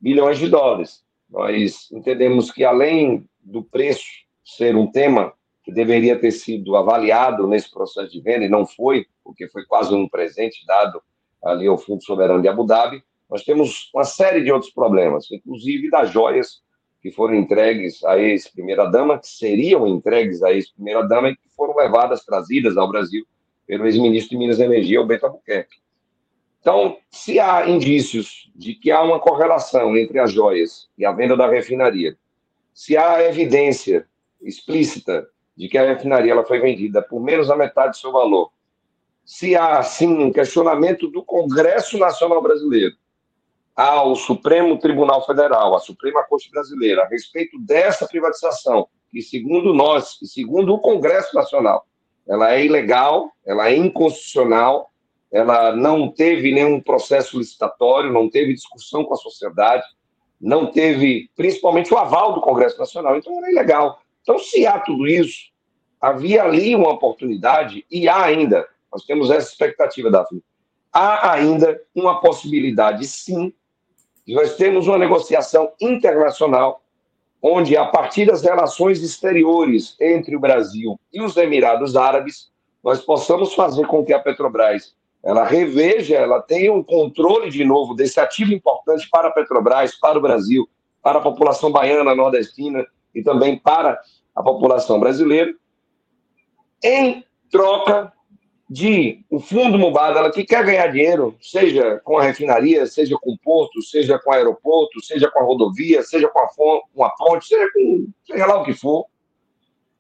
bilhões 0.01 0.39
de 0.39 0.49
dólares. 0.49 1.05
Nós 1.33 1.91
entendemos 1.91 2.51
que, 2.51 2.63
além 2.63 3.27
do 3.41 3.65
preço 3.65 4.05
ser 4.45 4.77
um 4.77 4.91
tema 4.91 5.33
que 5.65 5.73
deveria 5.73 6.19
ter 6.19 6.31
sido 6.31 6.77
avaliado 6.77 7.47
nesse 7.47 7.71
processo 7.71 8.13
de 8.13 8.21
venda, 8.21 8.45
e 8.45 8.51
não 8.51 8.67
foi, 8.67 9.07
porque 9.25 9.49
foi 9.49 9.65
quase 9.65 9.95
um 9.95 10.07
presente 10.07 10.67
dado 10.67 11.03
ali 11.43 11.67
ao 11.67 11.79
Fundo 11.79 12.05
Soberano 12.05 12.43
de 12.43 12.49
Abu 12.49 12.67
Dhabi, 12.67 13.03
nós 13.31 13.45
temos 13.45 13.91
uma 13.95 14.05
série 14.05 14.43
de 14.43 14.53
outros 14.53 14.71
problemas, 14.73 15.31
inclusive 15.33 15.89
das 15.89 16.11
joias 16.11 16.61
que 17.01 17.11
foram 17.11 17.35
entregues 17.35 18.05
à 18.05 18.19
ex-primeira-dama, 18.19 19.19
que 19.19 19.27
seriam 19.27 19.87
entregues 19.89 20.43
à 20.43 20.53
ex-primeira-dama 20.53 21.31
e 21.31 21.37
que 21.37 21.49
foram 21.57 21.75
levadas, 21.75 22.25
trazidas 22.25 22.77
ao 22.77 22.89
Brasil 22.89 23.25
pelo 23.67 23.87
ex-ministro 23.87 24.31
de 24.31 24.37
Minas 24.37 24.59
e 24.59 24.65
Energia, 24.65 25.01
o 25.01 25.07
Beto 25.07 25.27
Albuquerque. 25.27 25.82
Então, 26.63 26.97
se 27.11 27.41
há 27.41 27.69
indícios 27.69 28.49
de 28.55 28.73
que 28.75 28.93
há 28.93 29.03
uma 29.03 29.19
correlação 29.19 29.97
entre 29.97 30.21
as 30.21 30.33
joias 30.33 30.89
e 30.97 31.05
a 31.05 31.11
venda 31.11 31.37
da 31.37 31.49
refinaria, 31.49 32.17
se 32.73 32.97
há 32.97 33.21
evidência 33.25 34.07
explícita 34.41 35.29
de 35.57 35.69
que 35.69 35.77
a 35.77 35.85
refinaria 35.85 36.31
ela 36.31 36.45
foi 36.45 36.61
vendida 36.61 37.03
por 37.03 37.21
menos 37.21 37.49
da 37.49 37.57
metade 37.57 37.91
do 37.91 37.97
seu 37.97 38.13
valor, 38.13 38.53
se 39.25 39.57
há, 39.57 39.83
sim, 39.83 40.23
um 40.23 40.33
questionamento 40.33 41.09
do 41.09 41.25
Congresso 41.25 41.99
Nacional 41.99 42.41
Brasileiro 42.41 42.95
ao 43.75 44.15
Supremo 44.15 44.79
Tribunal 44.79 45.27
Federal, 45.27 45.75
à 45.75 45.81
Suprema 45.81 46.23
Corte 46.23 46.49
Brasileira, 46.49 47.03
a 47.03 47.09
respeito 47.09 47.59
dessa 47.59 48.07
privatização, 48.07 48.87
que, 49.11 49.21
segundo 49.21 49.75
nós 49.75 50.17
e 50.23 50.29
segundo 50.29 50.75
o 50.75 50.79
Congresso 50.79 51.35
Nacional, 51.35 51.87
ela 52.29 52.53
é 52.53 52.65
ilegal, 52.65 53.33
ela 53.45 53.69
é 53.69 53.77
inconstitucional, 53.77 54.92
ela 55.33 55.75
não 55.75 56.11
teve 56.11 56.53
nenhum 56.53 56.79
processo 56.79 57.39
licitatório, 57.39 58.13
não 58.13 58.29
teve 58.29 58.53
discussão 58.53 59.03
com 59.03 59.15
a 59.15 59.17
sociedade, 59.17 59.85
não 60.39 60.67
teve, 60.67 61.31
principalmente, 61.35 61.93
o 61.95 61.97
aval 61.97 62.35
do 62.35 62.43
Congresso 62.43 62.79
Nacional, 62.79 63.17
então 63.17 63.39
era 63.39 63.51
ilegal. 63.51 64.03
Então, 64.21 64.39
se 64.39 64.67
há 64.67 64.79
tudo 64.79 65.07
isso, 65.07 65.51
havia 65.99 66.43
ali 66.43 66.77
uma 66.77 66.91
oportunidade, 66.91 67.87
e 67.91 68.09
há 68.09 68.23
ainda, 68.23 68.67
nós 68.93 69.05
temos 69.05 69.31
essa 69.31 69.49
expectativa, 69.49 70.11
Daphne, 70.11 70.43
há 70.93 71.33
ainda 71.33 71.81
uma 71.95 72.21
possibilidade, 72.21 73.07
sim, 73.07 73.55
de 74.27 74.35
nós 74.35 74.57
termos 74.57 74.87
uma 74.87 74.99
negociação 74.99 75.73
internacional, 75.81 76.83
onde, 77.41 77.77
a 77.77 77.87
partir 77.87 78.27
das 78.27 78.43
relações 78.43 79.03
exteriores 79.03 79.97
entre 79.99 80.37
o 80.37 80.41
Brasil 80.41 81.01
e 81.13 81.23
os 81.23 81.37
Emirados 81.37 81.97
Árabes, 81.97 82.53
nós 82.85 83.01
possamos 83.01 83.55
fazer 83.55 83.87
com 83.87 84.05
que 84.05 84.13
a 84.13 84.19
Petrobras 84.19 84.95
ela 85.23 85.45
reveja, 85.45 86.17
ela 86.17 86.43
tenha 86.43 86.73
um 86.73 86.83
controle 86.83 87.49
de 87.49 87.65
novo 87.65 87.95
desse 87.95 88.19
ativo 88.19 88.53
importante 88.53 89.09
para 89.09 89.29
a 89.29 89.31
Petrobras, 89.31 89.95
para 89.95 90.19
o 90.19 90.23
Brasil, 90.23 90.69
para 91.01 91.21
a 91.21 91.23
população 91.23 91.71
baiana, 91.71 92.15
nordestina 92.15 92.85
e 93.15 93.23
também 93.23 93.57
para 93.57 94.01
a 94.35 94.43
população 94.43 94.99
brasileira, 94.99 95.55
em 96.83 97.25
troca 97.51 98.13
de 98.69 99.25
o 99.31 99.39
fundo 99.39 99.79
Mubadala 99.79 100.33
que 100.33 100.45
quer 100.45 100.65
ganhar 100.65 100.89
dinheiro, 100.89 101.37
seja 101.41 102.01
com 102.03 102.19
a 102.19 102.23
refinaria, 102.23 102.87
seja 102.87 103.17
com 103.21 103.33
o 103.33 103.39
porto, 103.39 103.83
seja 103.83 104.19
com 104.19 104.31
o 104.31 104.33
aeroporto, 104.33 105.05
seja 105.05 105.31
com 105.31 105.39
a 105.39 105.45
rodovia, 105.45 106.03
seja 106.03 106.29
com 106.29 106.39
a, 106.39 106.49
com 106.49 107.05
a 107.05 107.11
ponte, 107.11 107.47
seja 107.47 107.69
com 107.73 108.09
seja 108.25 108.47
lá 108.47 108.61
o 108.61 108.65
que 108.65 108.73
for, 108.73 109.07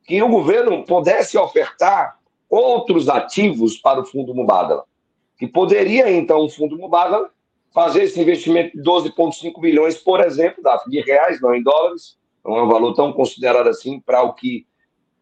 que 0.04 0.20
o 0.22 0.28
governo 0.28 0.84
pudesse 0.84 1.36
ofertar 1.36 2.18
outros 2.48 3.08
ativos 3.08 3.76
para 3.76 4.00
o 4.00 4.06
fundo 4.06 4.34
Mubadala 4.34 4.84
que 5.42 5.48
poderia, 5.48 6.08
então, 6.08 6.44
o 6.44 6.48
Fundo 6.48 6.78
Mubadala 6.78 7.28
fazer 7.74 8.04
esse 8.04 8.20
investimento 8.20 8.76
de 8.76 8.82
12,5 8.84 9.60
bilhões, 9.60 9.96
por 9.96 10.20
exemplo, 10.20 10.62
de 10.86 11.00
reais, 11.00 11.40
não 11.40 11.52
em 11.52 11.60
dólares, 11.60 12.16
não 12.44 12.58
é 12.58 12.62
um 12.62 12.68
valor 12.68 12.94
tão 12.94 13.12
considerado 13.12 13.66
assim 13.66 13.98
para 13.98 14.22
o 14.22 14.34
que 14.34 14.64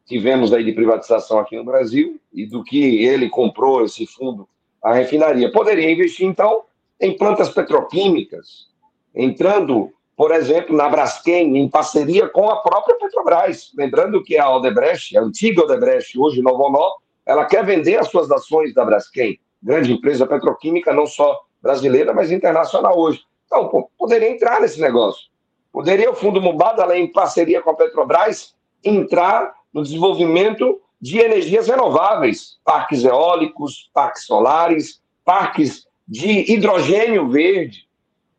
tivemos 0.05 0.53
aí 0.53 0.63
de 0.63 0.73
privatização 0.73 1.39
aqui 1.39 1.57
no 1.57 1.65
Brasil 1.65 2.21
e 2.35 2.45
do 2.45 2.63
que 2.63 3.03
ele 3.03 3.31
comprou 3.31 3.83
esse 3.83 4.07
fundo, 4.07 4.47
a 4.85 4.93
refinaria. 4.93 5.51
Poderia 5.51 5.91
investir, 5.91 6.27
então, 6.27 6.65
em 7.01 7.17
plantas 7.17 7.49
petroquímicas, 7.49 8.69
entrando, 9.15 9.91
por 10.15 10.33
exemplo, 10.33 10.77
na 10.77 10.87
Braskem, 10.87 11.57
em 11.57 11.67
parceria 11.67 12.29
com 12.29 12.51
a 12.51 12.57
própria 12.57 12.99
Petrobras. 12.99 13.73
Lembrando 13.75 14.23
que 14.23 14.37
a 14.37 14.55
Odebrecht, 14.55 15.17
a 15.17 15.23
antiga 15.23 15.63
Odebrecht, 15.63 16.19
hoje 16.19 16.43
Novonó, 16.43 16.97
ela 17.25 17.47
quer 17.47 17.65
vender 17.65 17.97
as 17.97 18.11
suas 18.11 18.31
ações 18.31 18.75
da 18.75 18.85
Braskem 18.85 19.41
grande 19.63 19.93
empresa 19.93 20.27
petroquímica, 20.27 20.93
não 20.93 21.07
só 21.07 21.41
brasileira, 21.63 22.13
mas 22.13 22.31
internacional 22.31 22.99
hoje. 22.99 23.23
Então, 23.47 23.69
pô, 23.69 23.91
poderia 23.99 24.31
entrar 24.31 24.61
nesse 24.61 24.81
negócio. 24.81 25.29
Poderia 25.73 26.11
o 26.11 26.15
Fundo 26.15 26.41
Mubada, 26.41 26.97
em 26.97 27.11
parceria 27.11 27.61
com 27.61 27.71
a 27.71 27.77
Petrobras, 27.77 28.55
entrar 28.83 29.53
no 29.73 29.83
desenvolvimento 29.83 30.81
de 31.01 31.19
energias 31.19 31.69
renováveis, 31.69 32.59
parques 32.65 33.05
eólicos, 33.05 33.91
parques 33.95 34.25
solares, 34.25 35.01
parques 35.25 35.87
de 36.07 36.53
hidrogênio 36.53 37.29
verde. 37.29 37.89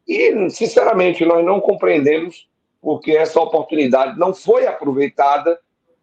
E, 0.07 0.49
sinceramente, 0.49 1.25
nós 1.25 1.43
não 1.43 1.61
compreendemos 1.61 2.47
porque 2.81 3.11
essa 3.11 3.39
oportunidade 3.39 4.19
não 4.19 4.33
foi 4.33 4.65
aproveitada 4.67 5.57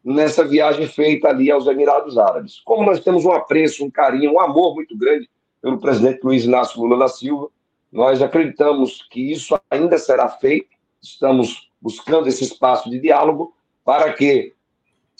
nessa 0.08 0.42
viagem 0.42 0.86
feita 0.86 1.28
ali 1.28 1.50
aos 1.50 1.66
Emirados 1.66 2.16
Árabes. 2.16 2.60
Como 2.64 2.82
nós 2.82 3.00
temos 3.00 3.26
um 3.26 3.32
apreço, 3.32 3.84
um 3.84 3.90
carinho, 3.90 4.32
um 4.32 4.40
amor 4.40 4.74
muito 4.74 4.96
grande 4.96 5.28
pelo 5.60 5.78
presidente 5.78 6.20
Luiz 6.24 6.44
Inácio 6.44 6.80
Lula 6.80 6.96
da 6.96 7.08
Silva, 7.08 7.48
nós 7.92 8.22
acreditamos 8.22 9.06
que 9.10 9.32
isso 9.32 9.58
ainda 9.70 9.98
será 9.98 10.28
feito, 10.28 10.68
estamos 11.02 11.70
buscando 11.80 12.26
esse 12.26 12.42
espaço 12.42 12.88
de 12.88 12.98
diálogo 12.98 13.54
para 13.84 14.12
que 14.14 14.54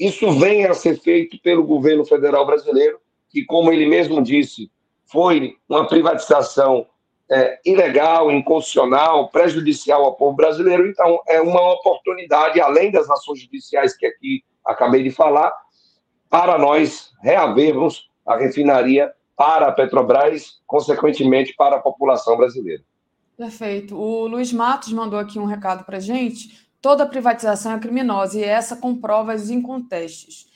isso 0.01 0.31
venha 0.33 0.71
a 0.71 0.75
ser 0.75 0.99
feito 0.99 1.39
pelo 1.43 1.65
governo 1.65 2.05
federal 2.05 2.47
brasileiro, 2.47 2.99
que, 3.29 3.45
como 3.45 3.71
ele 3.71 3.87
mesmo 3.87 4.23
disse, 4.23 4.71
foi 5.05 5.57
uma 5.69 5.87
privatização 5.87 6.87
é, 7.31 7.59
ilegal, 7.65 8.31
inconstitucional, 8.31 9.29
prejudicial 9.29 10.05
ao 10.05 10.15
povo 10.15 10.35
brasileiro. 10.35 10.89
Então, 10.89 11.21
é 11.27 11.41
uma 11.43 11.75
oportunidade, 11.75 12.59
além 12.59 12.91
das 12.91 13.11
ações 13.11 13.41
judiciais 13.41 13.95
que 13.95 14.07
aqui 14.07 14.43
acabei 14.69 15.03
de 15.03 15.11
falar, 15.11 15.53
para 16.29 16.59
nós 16.59 17.11
reavermos 17.23 18.11
a 18.27 18.37
refinaria 18.37 19.11
para 19.35 19.69
a 19.69 19.73
Petrobras, 19.73 20.61
consequentemente 20.67 21.55
para 21.57 21.77
a 21.77 21.81
população 21.81 22.37
brasileira. 22.37 22.83
Perfeito. 23.37 23.97
O 23.97 24.27
Luiz 24.27 24.53
Matos 24.53 24.93
mandou 24.93 25.19
aqui 25.19 25.39
um 25.39 25.47
recado 25.47 25.85
para 25.85 25.97
a 25.97 26.01
gente. 26.01 26.69
Toda 26.83 27.07
privatização 27.07 27.73
é 27.73 27.79
criminosa 27.79 28.39
e 28.39 28.45
essa 28.45 28.77
com 28.77 28.97
provas 29.01 29.49
incontestes. 29.49 30.47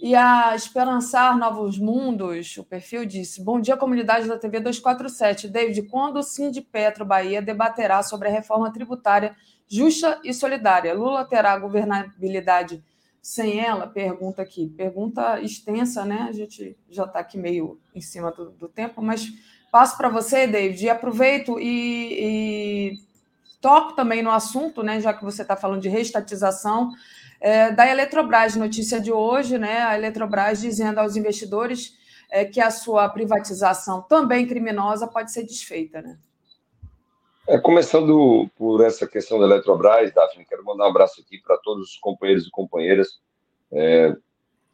E 0.00 0.16
a 0.16 0.52
Esperançar 0.54 1.38
Novos 1.38 1.78
Mundos, 1.78 2.56
o 2.56 2.64
perfil 2.64 3.06
disse: 3.06 3.42
Bom 3.42 3.60
dia, 3.60 3.76
comunidade 3.76 4.26
da 4.26 4.36
TV 4.36 4.58
247. 4.58 5.48
David, 5.48 5.82
quando 5.82 6.16
o 6.16 6.22
Sim 6.22 6.50
de 6.50 6.60
Petro 6.60 7.04
Bahia 7.04 7.40
debaterá 7.40 8.02
sobre 8.02 8.28
a 8.28 8.32
reforma 8.32 8.72
tributária 8.72 9.36
justa 9.68 10.20
e 10.24 10.34
solidária? 10.34 10.92
Lula 10.92 11.24
terá 11.24 11.56
governabilidade 11.56 12.82
sem 13.22 13.60
ela? 13.60 13.86
Pergunta 13.86 14.42
aqui. 14.42 14.68
Pergunta 14.76 15.40
extensa, 15.40 16.04
né? 16.04 16.26
A 16.28 16.32
gente 16.32 16.76
já 16.90 17.04
está 17.04 17.20
aqui 17.20 17.38
meio 17.38 17.80
em 17.94 18.00
cima 18.00 18.32
do, 18.32 18.50
do 18.50 18.68
tempo, 18.68 19.00
mas 19.00 19.28
passo 19.70 19.96
para 19.96 20.08
você, 20.08 20.46
David, 20.46 20.84
e 20.84 20.90
aproveito 20.90 21.58
e, 21.60 22.18
e, 22.18 22.98
toco 23.60 23.94
também 23.94 24.22
no 24.22 24.30
assunto, 24.30 24.82
né? 24.82 25.00
Já 25.00 25.14
que 25.14 25.24
você 25.24 25.42
está 25.42 25.56
falando 25.56 25.80
de 25.80 25.88
reestatização. 25.88 26.90
É, 27.40 27.72
da 27.72 27.88
Eletrobras, 27.88 28.54
notícia 28.54 29.00
de 29.00 29.12
hoje, 29.12 29.56
né? 29.58 29.82
A 29.82 29.96
Eletrobras 29.96 30.60
dizendo 30.60 30.98
aos 30.98 31.16
investidores 31.16 31.96
é, 32.30 32.44
que 32.44 32.60
a 32.60 32.70
sua 32.70 33.08
privatização, 33.08 34.02
também 34.02 34.46
criminosa, 34.46 35.06
pode 35.06 35.32
ser 35.32 35.44
desfeita, 35.44 36.02
né? 36.02 36.18
É, 37.48 37.58
começando 37.58 38.48
por 38.56 38.84
essa 38.84 39.04
questão 39.04 39.38
da 39.38 39.46
Eletrobras, 39.46 40.12
Daphne, 40.14 40.44
quero 40.44 40.64
mandar 40.64 40.84
um 40.84 40.90
abraço 40.90 41.20
aqui 41.20 41.38
para 41.38 41.58
todos 41.58 41.90
os 41.90 41.96
companheiros 41.98 42.46
e 42.46 42.50
companheiras 42.50 43.20
é, 43.72 44.16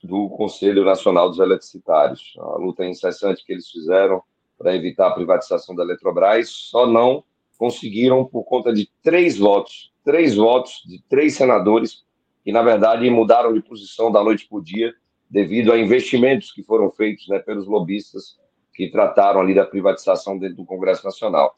do 0.04 0.28
Conselho 0.28 0.84
Nacional 0.84 1.30
dos 1.30 1.38
Eletricitários. 1.38 2.34
A 2.38 2.58
luta 2.58 2.84
incessante 2.84 3.44
que 3.44 3.52
eles 3.52 3.70
fizeram 3.70 4.22
para 4.58 4.76
evitar 4.76 5.08
a 5.08 5.12
privatização 5.12 5.74
da 5.74 5.82
Eletrobras, 5.82 6.50
só 6.50 6.86
não 6.86 7.24
conseguiram 7.56 8.24
por 8.24 8.44
conta 8.44 8.72
de 8.72 8.90
três 9.02 9.38
votos, 9.38 9.90
três 10.04 10.36
votos 10.36 10.82
de 10.86 11.02
três 11.08 11.36
senadores 11.36 12.04
que, 12.44 12.52
na 12.52 12.62
verdade, 12.62 13.08
mudaram 13.08 13.52
de 13.54 13.62
posição 13.62 14.12
da 14.12 14.22
noite 14.22 14.46
para 14.46 14.58
o 14.58 14.62
dia 14.62 14.94
devido 15.30 15.72
a 15.72 15.78
investimentos 15.78 16.52
que 16.52 16.62
foram 16.62 16.90
feitos 16.90 17.28
né, 17.28 17.38
pelos 17.38 17.66
lobistas 17.66 18.38
que 18.74 18.90
trataram 18.90 19.40
ali 19.40 19.54
da 19.54 19.64
privatização 19.64 20.38
dentro 20.38 20.58
do 20.58 20.66
Congresso 20.66 21.04
Nacional. 21.04 21.56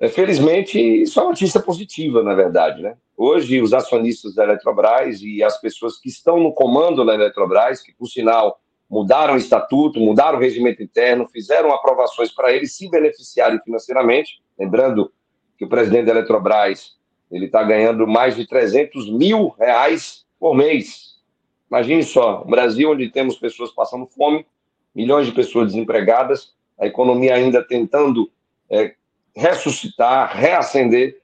É, 0.00 0.08
felizmente, 0.08 0.78
isso 0.78 1.18
é 1.18 1.22
uma 1.22 1.30
notícia 1.30 1.60
positiva, 1.60 2.22
na 2.22 2.34
verdade. 2.34 2.82
Né? 2.82 2.96
Hoje, 3.16 3.60
os 3.60 3.72
acionistas 3.72 4.34
da 4.34 4.44
Eletrobras 4.44 5.20
e 5.22 5.42
as 5.42 5.60
pessoas 5.60 5.98
que 5.98 6.08
estão 6.08 6.38
no 6.38 6.52
comando 6.52 7.04
da 7.04 7.14
Eletrobras, 7.14 7.82
que, 7.82 7.92
por 7.92 8.06
sinal, 8.06 8.60
mudaram 8.88 9.34
o 9.34 9.38
estatuto, 9.38 9.98
mudaram 9.98 10.38
o 10.38 10.40
regimento 10.40 10.82
interno, 10.82 11.28
fizeram 11.28 11.72
aprovações 11.72 12.30
para 12.32 12.52
eles 12.52 12.76
se 12.76 12.88
beneficiarem 12.88 13.60
financeiramente. 13.60 14.40
Lembrando 14.58 15.12
que 15.58 15.64
o 15.64 15.68
presidente 15.68 16.06
da 16.06 16.12
Eletrobras 16.12 16.96
ele 17.30 17.46
está 17.46 17.62
ganhando 17.62 18.06
mais 18.06 18.36
de 18.36 18.46
300 18.46 19.10
mil 19.10 19.48
reais 19.58 20.24
por 20.38 20.54
mês. 20.54 21.18
Imagine 21.70 22.02
só, 22.02 22.42
o 22.42 22.46
Brasil, 22.46 22.90
onde 22.90 23.10
temos 23.10 23.36
pessoas 23.36 23.70
passando 23.72 24.06
fome, 24.06 24.46
milhões 24.94 25.26
de 25.26 25.32
pessoas 25.32 25.72
desempregadas, 25.72 26.54
a 26.80 26.86
economia 26.86 27.34
ainda 27.34 27.62
tentando 27.62 28.30
é, 28.70 28.94
ressuscitar, 29.38 30.36
reacender 30.36 31.22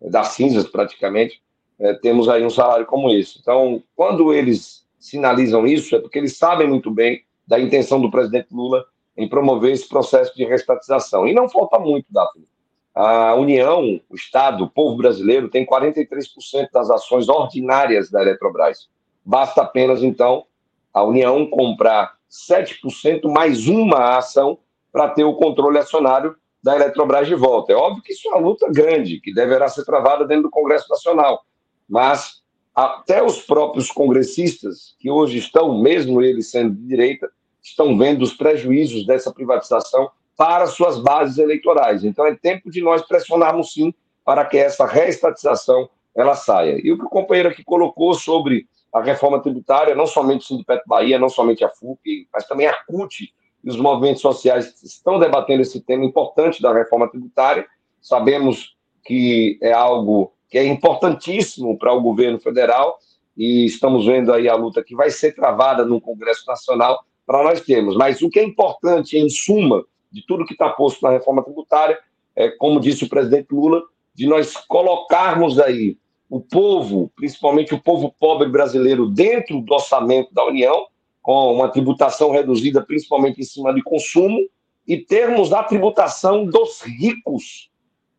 das 0.00 0.28
cinzas 0.28 0.66
praticamente, 0.66 1.42
é, 1.78 1.92
temos 1.92 2.26
aí 2.28 2.44
um 2.44 2.50
salário 2.50 2.86
como 2.86 3.10
esse. 3.10 3.38
Então, 3.38 3.82
quando 3.94 4.32
eles 4.32 4.86
sinalizam 4.98 5.66
isso, 5.66 5.94
é 5.94 6.00
porque 6.00 6.18
eles 6.18 6.38
sabem 6.38 6.66
muito 6.66 6.90
bem 6.90 7.22
da 7.46 7.60
intenção 7.60 8.00
do 8.00 8.10
presidente 8.10 8.48
Lula 8.50 8.84
em 9.14 9.28
promover 9.28 9.72
esse 9.72 9.86
processo 9.86 10.34
de 10.34 10.44
restatização. 10.44 11.28
E 11.28 11.34
não 11.34 11.50
falta 11.50 11.78
muito, 11.78 12.06
Daphne. 12.10 12.48
A 12.94 13.34
União, 13.34 14.00
o 14.08 14.14
Estado, 14.14 14.64
o 14.64 14.70
povo 14.70 14.96
brasileiro 14.96 15.50
tem 15.50 15.66
43% 15.66 16.68
das 16.72 16.90
ações 16.90 17.28
ordinárias 17.28 18.10
da 18.10 18.22
Eletrobras. 18.22 18.88
Basta 19.24 19.62
apenas, 19.62 20.02
então, 20.02 20.46
a 20.92 21.02
União 21.04 21.46
comprar 21.48 22.14
7% 22.30 23.30
mais 23.30 23.68
uma 23.68 24.16
ação 24.16 24.58
para 24.90 25.08
ter 25.10 25.24
o 25.24 25.34
controle 25.34 25.78
acionário 25.78 26.34
da 26.62 26.76
Eletrobras 26.76 27.26
de 27.26 27.34
volta. 27.34 27.72
É 27.72 27.76
óbvio 27.76 28.02
que 28.02 28.12
isso 28.12 28.28
é 28.28 28.32
uma 28.32 28.40
luta 28.40 28.68
grande, 28.70 29.20
que 29.20 29.32
deverá 29.32 29.68
ser 29.68 29.84
travada 29.84 30.26
dentro 30.26 30.44
do 30.44 30.50
Congresso 30.50 30.88
Nacional. 30.88 31.44
Mas 31.88 32.42
até 32.74 33.22
os 33.22 33.42
próprios 33.42 33.90
congressistas, 33.90 34.94
que 34.98 35.10
hoje 35.10 35.38
estão, 35.38 35.80
mesmo 35.80 36.22
eles 36.22 36.50
sendo 36.50 36.74
de 36.74 36.86
direita, 36.86 37.30
estão 37.62 37.96
vendo 37.96 38.22
os 38.22 38.34
prejuízos 38.34 39.06
dessa 39.06 39.32
privatização 39.32 40.10
para 40.36 40.66
suas 40.66 40.98
bases 40.98 41.38
eleitorais. 41.38 42.04
Então 42.04 42.26
é 42.26 42.34
tempo 42.34 42.70
de 42.70 42.80
nós 42.80 43.02
pressionarmos 43.02 43.72
sim 43.72 43.92
para 44.24 44.44
que 44.44 44.56
essa 44.56 44.86
reestatização 44.86 45.88
ela 46.14 46.34
saia. 46.34 46.80
E 46.82 46.90
o 46.92 46.98
que 46.98 47.04
o 47.04 47.10
companheiro 47.10 47.48
aqui 47.48 47.62
colocou 47.64 48.14
sobre 48.14 48.66
a 48.92 49.00
reforma 49.00 49.40
tributária, 49.40 49.94
não 49.94 50.06
somente 50.06 50.42
o 50.42 50.46
Sindicato 50.46 50.82
Bahia, 50.86 51.18
não 51.18 51.28
somente 51.28 51.64
a 51.64 51.68
FUP, 51.68 52.26
mas 52.32 52.46
também 52.46 52.66
a 52.66 52.72
CUT, 52.72 53.32
e 53.62 53.70
os 53.70 53.76
movimentos 53.76 54.22
sociais 54.22 54.82
estão 54.82 55.18
debatendo 55.18 55.62
esse 55.62 55.80
tema 55.80 56.04
importante 56.04 56.62
da 56.62 56.72
reforma 56.72 57.08
tributária. 57.08 57.66
Sabemos 58.00 58.74
que 59.04 59.58
é 59.62 59.72
algo 59.72 60.32
que 60.48 60.58
é 60.58 60.64
importantíssimo 60.64 61.78
para 61.78 61.92
o 61.92 62.00
governo 62.00 62.38
federal 62.40 62.98
e 63.36 63.64
estamos 63.64 64.06
vendo 64.06 64.32
aí 64.32 64.48
a 64.48 64.54
luta 64.54 64.82
que 64.82 64.94
vai 64.94 65.10
ser 65.10 65.34
travada 65.34 65.84
no 65.84 66.00
Congresso 66.00 66.44
Nacional 66.46 67.04
para 67.26 67.42
nós 67.42 67.60
termos. 67.60 67.96
Mas 67.96 68.20
o 68.22 68.28
que 68.28 68.40
é 68.40 68.44
importante, 68.44 69.16
em 69.16 69.28
suma, 69.28 69.84
de 70.10 70.24
tudo 70.26 70.44
que 70.44 70.52
está 70.52 70.68
posto 70.68 71.02
na 71.02 71.10
reforma 71.10 71.42
tributária, 71.42 71.98
é, 72.34 72.50
como 72.50 72.80
disse 72.80 73.04
o 73.04 73.08
presidente 73.08 73.48
Lula, 73.52 73.82
de 74.14 74.26
nós 74.26 74.56
colocarmos 74.56 75.58
aí 75.60 75.96
o 76.28 76.40
povo, 76.40 77.10
principalmente 77.16 77.74
o 77.74 77.80
povo 77.80 78.14
pobre 78.18 78.48
brasileiro, 78.48 79.08
dentro 79.08 79.60
do 79.60 79.74
orçamento 79.74 80.32
da 80.32 80.44
União, 80.44 80.86
com 81.22 81.54
uma 81.54 81.68
tributação 81.68 82.30
reduzida 82.30 82.82
principalmente 82.82 83.40
em 83.40 83.44
cima 83.44 83.74
de 83.74 83.82
consumo, 83.82 84.38
e 84.86 84.96
termos 84.96 85.52
a 85.52 85.62
tributação 85.62 86.44
dos 86.44 86.80
ricos, 86.82 87.70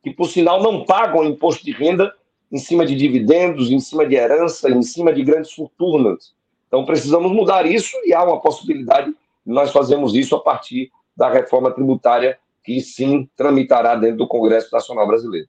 que 0.03 0.11
por 0.11 0.29
sinal 0.29 0.61
não 0.63 0.85
pagam 0.85 1.25
imposto 1.25 1.65
de 1.65 1.71
renda 1.71 2.13
em 2.51 2.57
cima 2.57 2.85
de 2.85 2.95
dividendos, 2.95 3.69
em 3.69 3.79
cima 3.79 4.05
de 4.05 4.15
herança, 4.15 4.69
em 4.69 4.81
cima 4.81 5.11
de 5.11 5.23
grandes 5.23 5.51
fortunas. 5.51 6.33
Então 6.67 6.85
precisamos 6.85 7.31
mudar 7.31 7.65
isso 7.65 7.97
e 8.05 8.13
há 8.13 8.23
uma 8.23 8.39
possibilidade 8.39 9.09
de 9.09 9.53
nós 9.53 9.71
fazermos 9.71 10.15
isso 10.15 10.35
a 10.35 10.39
partir 10.39 10.89
da 11.15 11.29
reforma 11.29 11.71
tributária 11.71 12.37
que 12.63 12.79
sim 12.79 13.29
tramitará 13.35 13.95
dentro 13.95 14.17
do 14.17 14.27
Congresso 14.27 14.69
Nacional 14.71 15.07
Brasileiro. 15.07 15.47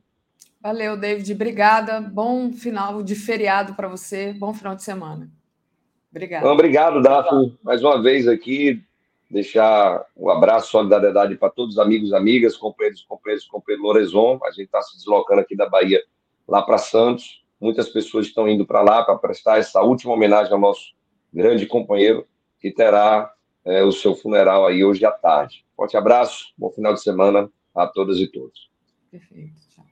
Valeu, 0.60 0.96
David. 0.96 1.32
Obrigada. 1.32 2.00
Bom 2.00 2.52
final 2.52 3.02
de 3.02 3.14
feriado 3.14 3.74
para 3.74 3.88
você. 3.88 4.32
Bom 4.32 4.54
final 4.54 4.74
de 4.74 4.82
semana. 4.82 5.30
Obrigado. 6.12 6.46
Obrigado, 6.46 7.02
Daphne. 7.02 7.58
Mais 7.62 7.82
uma 7.82 8.00
vez 8.00 8.28
aqui, 8.28 8.82
deixar 9.30 10.04
um 10.14 10.28
abraço, 10.28 10.70
solidariedade 10.70 11.36
para 11.36 11.48
todos 11.48 11.76
os 11.76 11.80
amigos, 11.80 12.12
amigas, 12.12 12.54
companheiros, 12.54 13.02
companheiros, 13.02 13.46
companheiro 13.46 13.82
Lorezon. 13.82 14.38
A 14.44 14.50
gente 14.50 14.66
está 14.66 14.82
se 14.82 14.96
deslocando 14.98 15.40
aqui 15.40 15.56
da 15.56 15.68
Bahia 15.68 16.02
lá 16.46 16.60
para 16.60 16.76
Santos. 16.76 17.42
Muitas 17.58 17.88
pessoas 17.88 18.26
estão 18.26 18.46
indo 18.46 18.66
para 18.66 18.82
lá 18.82 19.02
para 19.02 19.16
prestar 19.16 19.58
essa 19.58 19.80
última 19.80 20.12
homenagem 20.12 20.52
ao 20.52 20.60
nosso 20.60 20.92
grande 21.32 21.64
companheiro, 21.64 22.26
que 22.60 22.70
terá 22.70 23.32
é, 23.64 23.82
o 23.82 23.90
seu 23.90 24.14
funeral 24.14 24.66
aí 24.66 24.84
hoje 24.84 25.04
à 25.06 25.10
tarde. 25.10 25.64
Forte 25.74 25.96
abraço, 25.96 26.52
bom 26.58 26.70
final 26.70 26.92
de 26.92 27.02
semana 27.02 27.48
a 27.74 27.86
todas 27.86 28.18
e 28.18 28.26
todos. 28.26 28.70
Perfeito. 29.10 29.54
Tchau. 29.70 29.84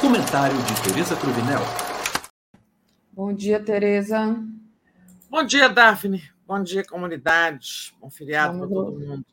Comentário 0.00 0.56
de 0.56 0.82
Tereza 0.82 1.14
Cruvinel. 1.16 1.89
Bom 3.20 3.34
dia, 3.34 3.60
Tereza. 3.62 4.34
Bom 5.28 5.44
dia, 5.44 5.68
Daphne. 5.68 6.22
Bom 6.46 6.62
dia, 6.62 6.82
comunidade. 6.82 7.94
Bom 8.00 8.08
feriado 8.08 8.58
para 8.58 8.66
todo 8.66 8.98
mundo. 8.98 9.26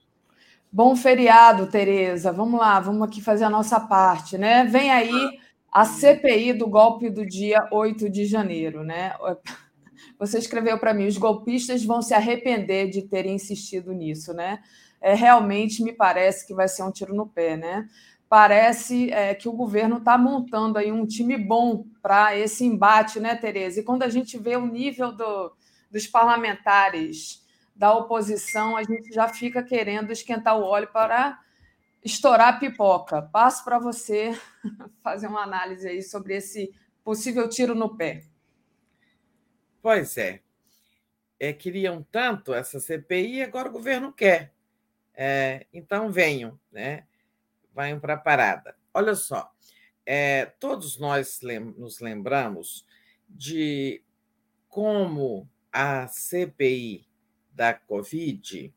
Bom 0.69 0.93
feriado, 0.93 1.68
Tereza. 1.68 2.34
Vamos 2.34 2.59
lá, 2.59 2.81
vamos 2.81 3.07
aqui 3.07 3.22
fazer 3.22 3.45
a 3.45 3.49
nossa 3.49 3.80
parte, 3.80 4.38
né? 4.38 4.65
Vem 4.65 4.91
aí 4.91 5.39
a 5.72 5.85
CPI 5.85 6.51
do 6.51 6.68
golpe 6.68 7.09
do 7.09 7.26
dia 7.26 7.65
8 7.72 8.09
de 8.09 8.26
janeiro, 8.26 8.84
né? 8.84 9.14
Você 10.19 10.38
escreveu 10.38 10.77
para 10.77 10.93
mim, 10.93 11.07
os 11.07 11.18
golpistas 11.18 11.85
vão 11.85 12.01
se 12.01 12.14
arrepender 12.14 12.89
de 12.89 13.03
terem 13.03 13.35
insistido 13.35 13.93
nisso, 13.93 14.34
né? 14.34 14.59
É, 14.99 15.14
realmente 15.14 15.81
me 15.81 15.93
parece 15.93 16.45
que 16.45 16.53
vai 16.53 16.68
ser 16.68 16.84
um 16.84 16.91
tiro 16.91 17.15
no 17.15 17.26
pé, 17.26 17.55
né? 17.55 17.88
Parece 18.29 19.11
é, 19.11 19.33
que 19.33 19.47
o 19.47 19.53
governo 19.53 19.97
está 19.97 20.17
montando 20.17 20.77
aí 20.77 20.91
um 20.91 21.05
time 21.05 21.37
bom 21.37 21.85
para 22.01 22.35
esse 22.37 22.65
embate, 22.65 23.19
né, 23.19 23.35
Tereza? 23.35 23.79
E 23.79 23.83
quando 23.83 24.03
a 24.03 24.09
gente 24.09 24.37
vê 24.37 24.55
o 24.55 24.65
nível 24.65 25.11
do, 25.11 25.55
dos 25.89 26.07
parlamentares 26.07 27.45
da 27.75 27.93
oposição, 27.93 28.75
a 28.75 28.83
gente 28.83 29.13
já 29.13 29.27
fica 29.27 29.63
querendo 29.63 30.11
esquentar 30.11 30.57
o 30.57 30.63
óleo 30.63 30.89
para 30.91 31.39
estourar 32.03 32.49
a 32.49 32.57
pipoca. 32.57 33.21
Passo 33.21 33.63
para 33.63 33.79
você 33.79 34.37
fazer 35.03 35.27
uma 35.27 35.43
análise 35.43 35.87
aí 35.87 36.01
sobre 36.01 36.35
esse 36.35 36.73
possível 37.03 37.47
tiro 37.47 37.75
no 37.75 37.95
pé. 37.95 38.23
Pois 39.81 40.17
é. 40.17 40.41
é 41.39 41.53
queriam 41.53 42.05
tanto 42.11 42.53
essa 42.53 42.79
CPI, 42.79 43.41
agora 43.41 43.69
o 43.69 43.71
governo 43.71 44.11
quer. 44.11 44.53
É, 45.13 45.65
então 45.73 46.11
venham, 46.11 46.59
né? 46.71 47.05
Vão 47.77 47.99
para 47.99 48.15
a 48.15 48.17
parada. 48.17 48.75
Olha 48.91 49.13
só, 49.13 49.53
é, 50.03 50.47
todos 50.59 50.97
nós 50.97 51.41
lem 51.43 51.59
nos 51.59 51.99
lembramos 51.99 52.83
de 53.29 54.01
como 54.67 55.47
a 55.71 56.07
CPI 56.07 57.07
da 57.51 57.75
Covid 57.75 58.73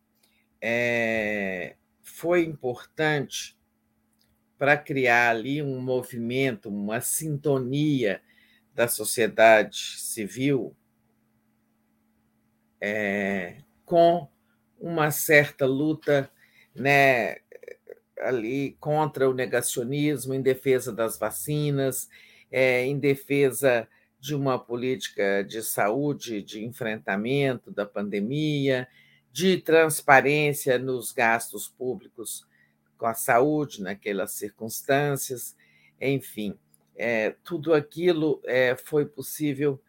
é, 0.60 1.76
foi 2.02 2.44
importante 2.44 3.58
para 4.58 4.76
criar 4.76 5.30
ali 5.30 5.62
um 5.62 5.80
movimento, 5.80 6.68
uma 6.68 7.00
sintonia 7.00 8.20
da 8.74 8.86
sociedade 8.86 9.98
civil 9.98 10.76
é, 12.78 13.62
com 13.86 14.28
uma 14.78 15.10
certa 15.10 15.64
luta 15.64 16.30
né, 16.74 17.36
ali 18.22 18.76
contra 18.80 19.28
o 19.28 19.34
negacionismo, 19.34 20.34
em 20.34 20.42
defesa 20.42 20.92
das 20.92 21.18
vacinas, 21.18 22.08
é, 22.50 22.84
em 22.84 22.98
defesa 22.98 23.88
de 24.18 24.34
uma 24.34 24.58
política 24.58 25.42
de 25.42 25.62
saúde, 25.62 26.42
de 26.42 26.64
enfrentamento 26.64 27.70
da 27.70 27.86
pandemia, 27.86 28.86
de 29.32 29.56
transparência 29.58 30.78
nos 30.78 31.12
gastos 31.12 31.68
públicos 31.68 32.46
com 32.98 33.06
a 33.06 33.14
saúde 33.14 33.82
naquelas 33.82 34.32
circunstâncias, 34.32 35.56
enfim, 35.98 36.54
é, 36.96 37.34
tudo 37.42 37.72
aquilo 37.72 38.42
é, 38.44 38.76
foi 38.76 39.06
possível 39.06 39.80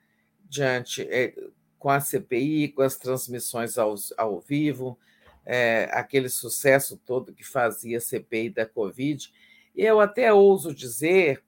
diante 0.47 1.01
é, 1.01 1.33
com 1.77 1.89
a 1.89 1.99
CPI, 1.99 2.69
com 2.69 2.81
as 2.81 2.95
transmissões 2.97 3.77
ao, 3.77 3.95
ao 4.17 4.39
vivo, 4.39 4.97
é, 5.45 5.89
aquele 5.91 6.29
sucesso 6.29 6.97
todo 7.05 7.33
que 7.33 7.43
fazia 7.43 7.97
a 7.97 8.01
CPI 8.01 8.49
da 8.49 8.65
Covid. 8.65 9.31
Eu 9.75 9.99
até 9.99 10.31
ouso 10.33 10.73
dizer 10.73 11.43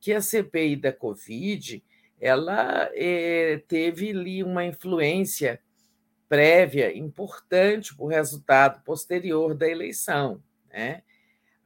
que 0.00 0.12
a 0.12 0.20
CPI 0.20 0.76
da 0.76 0.92
Covid 0.92 1.82
ela 2.20 2.88
é, 2.94 3.62
teve 3.68 4.10
ali 4.10 4.42
uma 4.42 4.64
influência 4.64 5.60
prévia 6.28 6.96
importante 6.96 7.94
para 7.94 8.04
o 8.04 8.08
resultado 8.08 8.82
posterior 8.82 9.54
da 9.54 9.68
eleição. 9.68 10.42
Né? 10.70 11.02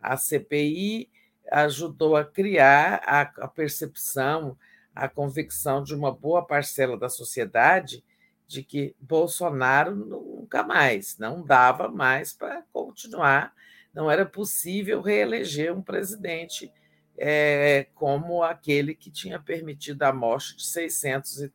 A 0.01 0.17
CPI 0.17 1.09
ajudou 1.51 2.17
a 2.17 2.25
criar 2.25 3.03
a, 3.05 3.21
a 3.21 3.49
percepção, 3.49 4.57
a 4.95 5.09
convicção 5.09 5.83
de 5.83 5.95
uma 5.95 6.13
boa 6.13 6.45
parcela 6.45 6.97
da 6.97 7.09
sociedade 7.09 8.05
de 8.51 8.65
que 8.65 8.97
Bolsonaro 8.99 9.95
nunca 9.95 10.65
mais, 10.65 11.17
não 11.19 11.41
dava 11.41 11.89
mais 11.89 12.33
para 12.33 12.65
continuar, 12.73 13.55
não 13.95 14.11
era 14.11 14.27
possível 14.27 15.01
reeleger 15.01 15.73
um 15.73 15.81
presidente 15.81 16.73
é, 17.17 17.87
como 17.95 18.43
aquele 18.43 18.93
que 18.93 19.09
tinha 19.09 19.39
permitido 19.39 20.03
a 20.03 20.13
morte 20.13 20.57
de 20.57 20.67
600, 20.67 21.49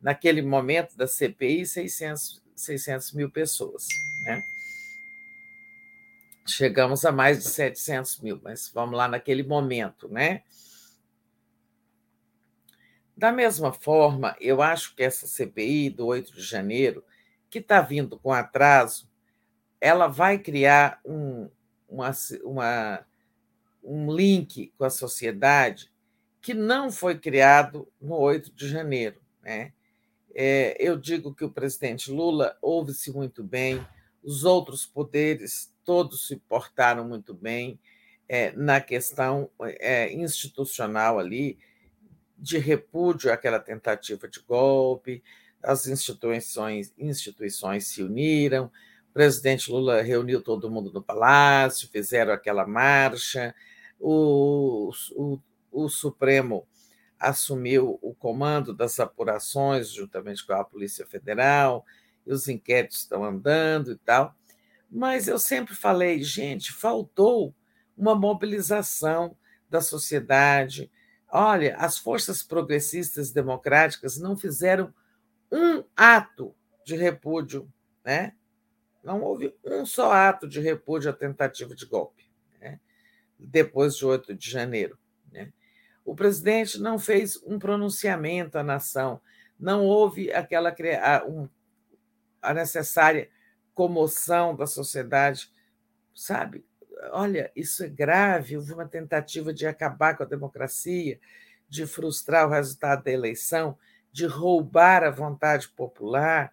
naquele 0.00 0.40
momento 0.40 0.96
da 0.96 1.08
CPI, 1.08 1.66
600, 1.66 2.40
600 2.54 3.12
mil 3.14 3.28
pessoas. 3.28 3.88
Né? 4.24 4.40
Chegamos 6.46 7.04
a 7.04 7.10
mais 7.10 7.42
de 7.42 7.50
700 7.50 8.20
mil, 8.20 8.40
mas 8.44 8.70
vamos 8.72 8.96
lá 8.96 9.08
naquele 9.08 9.42
momento, 9.42 10.08
né? 10.08 10.44
Da 13.18 13.32
mesma 13.32 13.72
forma, 13.72 14.36
eu 14.40 14.62
acho 14.62 14.94
que 14.94 15.02
essa 15.02 15.26
CPI 15.26 15.90
do 15.90 16.06
8 16.06 16.32
de 16.32 16.40
janeiro, 16.40 17.02
que 17.50 17.58
está 17.58 17.80
vindo 17.80 18.16
com 18.16 18.32
atraso, 18.32 19.10
ela 19.80 20.06
vai 20.06 20.38
criar 20.38 21.00
um, 21.04 21.50
uma, 21.88 22.12
uma, 22.44 23.04
um 23.82 24.14
link 24.14 24.72
com 24.78 24.84
a 24.84 24.90
sociedade 24.90 25.90
que 26.40 26.54
não 26.54 26.92
foi 26.92 27.18
criado 27.18 27.88
no 28.00 28.14
8 28.14 28.54
de 28.54 28.68
janeiro. 28.68 29.20
Né? 29.42 29.72
É, 30.32 30.76
eu 30.78 30.96
digo 30.96 31.34
que 31.34 31.44
o 31.44 31.50
presidente 31.50 32.12
Lula 32.12 32.56
ouve-se 32.62 33.10
muito 33.10 33.42
bem, 33.42 33.84
os 34.22 34.44
outros 34.44 34.86
poderes 34.86 35.74
todos 35.84 36.28
se 36.28 36.36
portaram 36.36 37.08
muito 37.08 37.34
bem 37.34 37.80
é, 38.28 38.52
na 38.52 38.80
questão 38.80 39.50
é, 39.60 40.12
institucional 40.12 41.18
ali, 41.18 41.58
de 42.38 42.58
repúdio 42.58 43.32
àquela 43.32 43.58
tentativa 43.58 44.28
de 44.28 44.40
golpe, 44.40 45.22
as 45.62 45.86
instituições, 45.86 46.94
instituições 46.96 47.86
se 47.86 48.02
uniram, 48.02 48.66
o 49.10 49.12
presidente 49.12 49.70
Lula 49.70 50.02
reuniu 50.02 50.40
todo 50.40 50.70
mundo 50.70 50.92
no 50.92 51.02
palácio, 51.02 51.88
fizeram 51.88 52.32
aquela 52.32 52.66
marcha, 52.66 53.54
o, 53.98 54.92
o, 55.16 55.38
o 55.72 55.88
Supremo 55.88 56.66
assumiu 57.18 57.98
o 58.00 58.14
comando 58.14 58.72
das 58.72 59.00
apurações, 59.00 59.90
juntamente 59.90 60.46
com 60.46 60.52
a 60.52 60.64
Polícia 60.64 61.04
Federal, 61.04 61.84
e 62.24 62.32
os 62.32 62.46
inquéritos 62.46 62.98
estão 62.98 63.24
andando 63.24 63.92
e 63.92 63.96
tal. 63.96 64.34
Mas 64.90 65.26
eu 65.26 65.38
sempre 65.38 65.74
falei, 65.74 66.22
gente, 66.22 66.72
faltou 66.72 67.54
uma 67.96 68.14
mobilização 68.14 69.36
da 69.68 69.80
sociedade. 69.80 70.90
Olha, 71.30 71.76
as 71.76 71.98
forças 71.98 72.42
progressistas 72.42 73.30
democráticas 73.30 74.18
não 74.18 74.36
fizeram 74.36 74.92
um 75.52 75.84
ato 75.96 76.54
de 76.84 76.96
repúdio, 76.96 77.70
né? 78.04 78.34
Não 79.02 79.22
houve 79.22 79.54
um 79.64 79.86
só 79.86 80.12
ato 80.12 80.48
de 80.48 80.60
repúdio 80.60 81.10
à 81.10 81.12
tentativa 81.12 81.74
de 81.74 81.86
golpe, 81.86 82.30
né? 82.60 82.80
depois 83.38 83.96
de 83.96 84.04
8 84.04 84.34
de 84.34 84.50
janeiro. 84.50 84.98
Né? 85.30 85.52
O 86.04 86.14
presidente 86.14 86.80
não 86.80 86.98
fez 86.98 87.40
um 87.44 87.58
pronunciamento 87.58 88.58
à 88.58 88.62
nação, 88.62 89.20
não 89.58 89.84
houve 89.84 90.32
aquela 90.32 90.74
a, 91.02 91.24
um, 91.26 91.48
a 92.42 92.52
necessária 92.52 93.30
comoção 93.74 94.56
da 94.56 94.66
sociedade, 94.66 95.52
sabe? 96.14 96.64
Olha, 97.12 97.50
isso 97.54 97.84
é 97.84 97.88
grave. 97.88 98.56
Houve 98.56 98.72
uma 98.72 98.86
tentativa 98.86 99.52
de 99.52 99.66
acabar 99.66 100.16
com 100.16 100.22
a 100.22 100.26
democracia, 100.26 101.20
de 101.68 101.86
frustrar 101.86 102.46
o 102.46 102.50
resultado 102.50 103.04
da 103.04 103.10
eleição, 103.10 103.76
de 104.12 104.26
roubar 104.26 105.04
a 105.04 105.10
vontade 105.10 105.68
popular. 105.68 106.52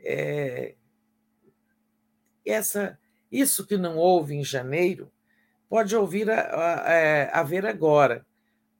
É... 0.00 0.74
Essa, 2.44 2.98
isso 3.30 3.66
que 3.66 3.76
não 3.76 3.96
houve 3.96 4.34
em 4.34 4.44
janeiro 4.44 5.12
pode 5.68 5.94
ouvir 5.94 6.30
a, 6.30 6.40
a, 6.40 6.74
a, 6.74 7.40
haver 7.40 7.66
agora, 7.66 8.26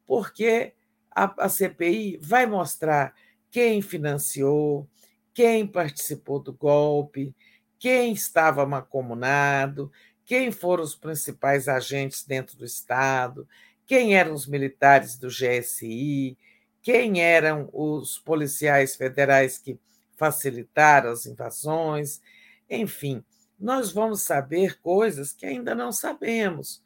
porque 0.07 0.73
a, 1.15 1.45
a 1.45 1.49
CPI 1.49 2.19
vai 2.23 2.47
mostrar 2.47 3.15
quem 3.51 3.83
financiou, 3.83 4.89
quem 5.35 5.67
participou 5.67 6.41
do 6.41 6.53
golpe, 6.53 7.35
quem 7.79 8.13
estava 8.13 8.67
macomunado, 8.67 9.93
quem 10.29 10.53
foram 10.53 10.85
os 10.85 10.95
principais 10.95 11.69
agentes 11.69 12.23
dentro 12.23 12.55
do 12.59 12.67
Estado, 12.67 13.49
quem 13.87 14.15
eram 14.15 14.35
os 14.35 14.47
militares 14.47 15.17
do 15.17 15.29
GSI, 15.29 16.37
quem 16.83 17.23
eram 17.23 17.71
os 17.73 18.19
policiais 18.19 18.95
federais 18.95 19.57
que 19.57 19.81
facilitaram 20.19 21.13
as 21.13 21.25
invasões, 21.25 22.21
enfim, 22.69 23.25
nós 23.59 23.91
vamos 23.91 24.21
saber 24.21 24.79
coisas 24.83 25.33
que 25.33 25.47
ainda 25.47 25.75
não 25.75 25.91
sabemos. 25.91 26.85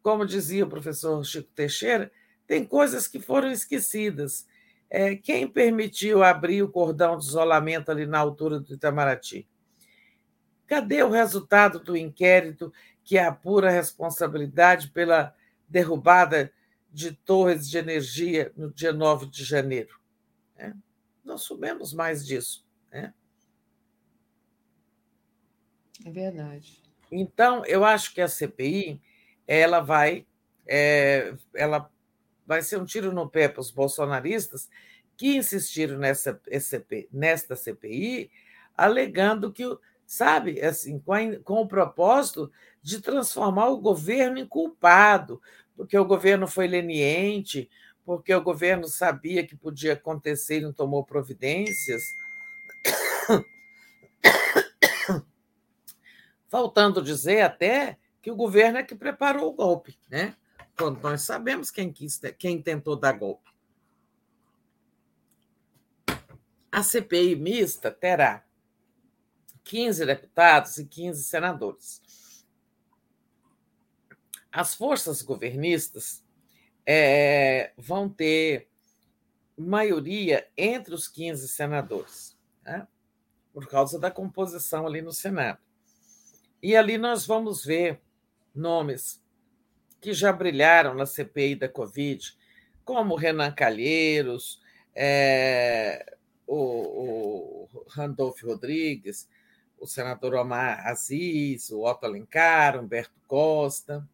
Como 0.00 0.24
dizia 0.24 0.64
o 0.64 0.70
professor 0.70 1.24
Chico 1.24 1.50
Teixeira, 1.56 2.12
tem 2.46 2.64
coisas 2.64 3.08
que 3.08 3.18
foram 3.18 3.50
esquecidas. 3.50 4.46
É, 4.88 5.16
quem 5.16 5.48
permitiu 5.48 6.22
abrir 6.22 6.62
o 6.62 6.70
cordão 6.70 7.18
de 7.18 7.24
isolamento 7.24 7.90
ali 7.90 8.06
na 8.06 8.20
altura 8.20 8.60
do 8.60 8.74
Itamaraty? 8.74 9.48
Cadê 10.66 11.02
o 11.02 11.10
resultado 11.10 11.78
do 11.78 11.96
inquérito 11.96 12.72
que 13.04 13.18
apura 13.18 13.68
a 13.68 13.72
responsabilidade 13.72 14.90
pela 14.90 15.34
derrubada 15.68 16.52
de 16.92 17.12
torres 17.12 17.68
de 17.68 17.78
energia 17.78 18.52
no 18.56 18.72
dia 18.72 18.92
9 18.92 19.26
de 19.26 19.44
janeiro? 19.44 20.00
É, 20.56 20.72
não 21.24 21.38
soubemos 21.38 21.92
mais 21.92 22.26
disso. 22.26 22.66
Né? 22.90 23.12
É 26.04 26.10
verdade. 26.10 26.82
Então, 27.10 27.64
eu 27.66 27.84
acho 27.84 28.12
que 28.12 28.20
a 28.20 28.28
CPI 28.28 29.00
ela 29.46 29.80
vai, 29.80 30.26
é, 30.66 31.34
ela 31.54 31.90
vai 32.44 32.62
ser 32.62 32.80
um 32.80 32.84
tiro 32.84 33.12
no 33.12 33.28
pé 33.28 33.48
para 33.48 33.60
os 33.60 33.70
bolsonaristas 33.70 34.68
que 35.16 35.36
insistiram 35.36 35.98
nessa, 35.98 36.40
nesta 37.12 37.56
CPI, 37.56 38.30
alegando 38.76 39.52
que 39.52 39.64
sabe, 40.06 40.60
assim, 40.60 40.98
com, 41.00 41.12
a, 41.12 41.36
com 41.40 41.60
o 41.62 41.68
propósito 41.68 42.50
de 42.80 43.00
transformar 43.00 43.68
o 43.68 43.78
governo 43.78 44.38
em 44.38 44.46
culpado, 44.46 45.42
porque 45.74 45.98
o 45.98 46.04
governo 46.04 46.46
foi 46.46 46.68
leniente, 46.68 47.68
porque 48.04 48.32
o 48.32 48.42
governo 48.42 48.86
sabia 48.86 49.44
que 49.44 49.56
podia 49.56 49.94
acontecer 49.94 50.58
e 50.58 50.60
não 50.62 50.72
tomou 50.72 51.04
providências. 51.04 52.02
Faltando 56.48 57.02
dizer 57.02 57.40
até 57.40 57.98
que 58.22 58.30
o 58.30 58.36
governo 58.36 58.78
é 58.78 58.84
que 58.84 58.94
preparou 58.94 59.50
o 59.50 59.52
golpe, 59.52 59.98
né? 60.08 60.36
Quando 60.78 61.00
nós 61.00 61.22
sabemos 61.22 61.70
quem, 61.70 61.92
quis, 61.92 62.20
quem 62.38 62.62
tentou 62.62 62.94
dar 62.94 63.12
golpe. 63.12 63.50
A 66.70 66.82
CPI 66.82 67.34
mista 67.34 67.90
terá 67.90 68.44
15 69.66 70.06
deputados 70.06 70.78
e 70.78 70.86
15 70.86 71.24
senadores. 71.24 72.00
As 74.50 74.74
forças 74.74 75.22
governistas 75.22 76.24
é, 76.86 77.72
vão 77.76 78.08
ter 78.08 78.68
maioria 79.58 80.48
entre 80.56 80.94
os 80.94 81.08
15 81.08 81.48
senadores, 81.48 82.38
né? 82.64 82.86
por 83.52 83.66
causa 83.66 83.98
da 83.98 84.10
composição 84.10 84.86
ali 84.86 85.02
no 85.02 85.12
Senado. 85.12 85.58
E 86.62 86.76
ali 86.76 86.96
nós 86.96 87.26
vamos 87.26 87.64
ver 87.64 88.00
nomes 88.54 89.20
que 90.00 90.12
já 90.12 90.32
brilharam 90.32 90.94
na 90.94 91.06
CPI 91.06 91.56
da 91.56 91.68
Covid, 91.68 92.38
como 92.84 93.16
Renan 93.16 93.50
Calheiros, 93.50 94.62
é, 94.94 96.16
o, 96.46 97.66
o 97.74 97.84
Randolph 97.88 98.40
Rodrigues, 98.42 99.28
o 99.78 99.86
senador 99.86 100.34
Omar 100.34 100.86
Aziz, 100.86 101.70
o 101.70 101.82
Otto 101.82 102.06
Alencar, 102.06 102.78
Humberto 102.78 103.20
Costa 103.26 104.08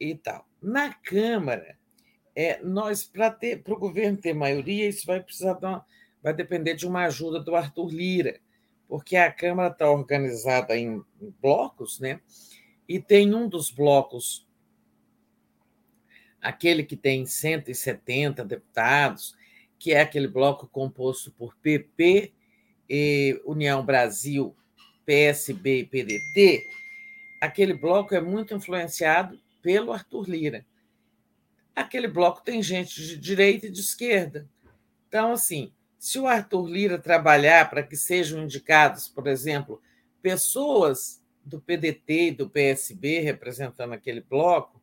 e 0.00 0.14
tal. 0.14 0.46
Na 0.60 0.92
Câmara, 0.92 1.78
é, 2.34 2.60
nós, 2.62 3.04
para 3.04 3.36
o 3.68 3.78
governo 3.78 4.18
ter 4.18 4.34
maioria, 4.34 4.88
isso 4.88 5.06
vai 5.06 5.20
precisar 5.20 5.58
uma, 5.58 5.84
vai 6.22 6.32
depender 6.32 6.74
de 6.74 6.86
uma 6.86 7.04
ajuda 7.04 7.40
do 7.40 7.54
Arthur 7.54 7.88
Lira, 7.88 8.40
porque 8.88 9.16
a 9.16 9.32
Câmara 9.32 9.72
está 9.72 9.90
organizada 9.90 10.76
em, 10.76 11.02
em 11.20 11.34
blocos, 11.40 11.98
né? 12.00 12.20
E 12.88 12.98
tem 12.98 13.34
um 13.34 13.48
dos 13.48 13.70
blocos, 13.70 14.46
aquele 16.40 16.82
que 16.82 16.96
tem 16.96 17.26
170 17.26 18.44
deputados, 18.44 19.36
que 19.78 19.92
é 19.92 20.00
aquele 20.00 20.26
bloco 20.26 20.66
composto 20.66 21.30
por 21.32 21.54
PP, 21.56 22.32
União 23.44 23.84
Brasil, 23.84 24.54
PSB 25.04 25.80
e 25.80 25.86
PDT, 25.86 26.66
aquele 27.40 27.74
bloco 27.74 28.14
é 28.14 28.20
muito 28.20 28.54
influenciado 28.54 29.38
pelo 29.62 29.92
Arthur 29.92 30.28
Lira. 30.28 30.66
Aquele 31.74 32.08
bloco 32.08 32.42
tem 32.42 32.62
gente 32.62 33.00
de 33.02 33.16
direita 33.16 33.66
e 33.66 33.70
de 33.70 33.80
esquerda. 33.80 34.48
Então, 35.08 35.32
assim, 35.32 35.72
se 35.98 36.18
o 36.18 36.26
Arthur 36.26 36.66
Lira 36.66 36.98
trabalhar 36.98 37.68
para 37.70 37.82
que 37.82 37.96
sejam 37.96 38.42
indicados, 38.42 39.08
por 39.08 39.26
exemplo, 39.26 39.80
pessoas 40.20 41.22
do 41.44 41.60
PDT 41.60 42.28
e 42.28 42.32
do 42.32 42.48
PSB 42.48 43.20
representando 43.20 43.92
aquele 43.92 44.20
bloco, 44.20 44.80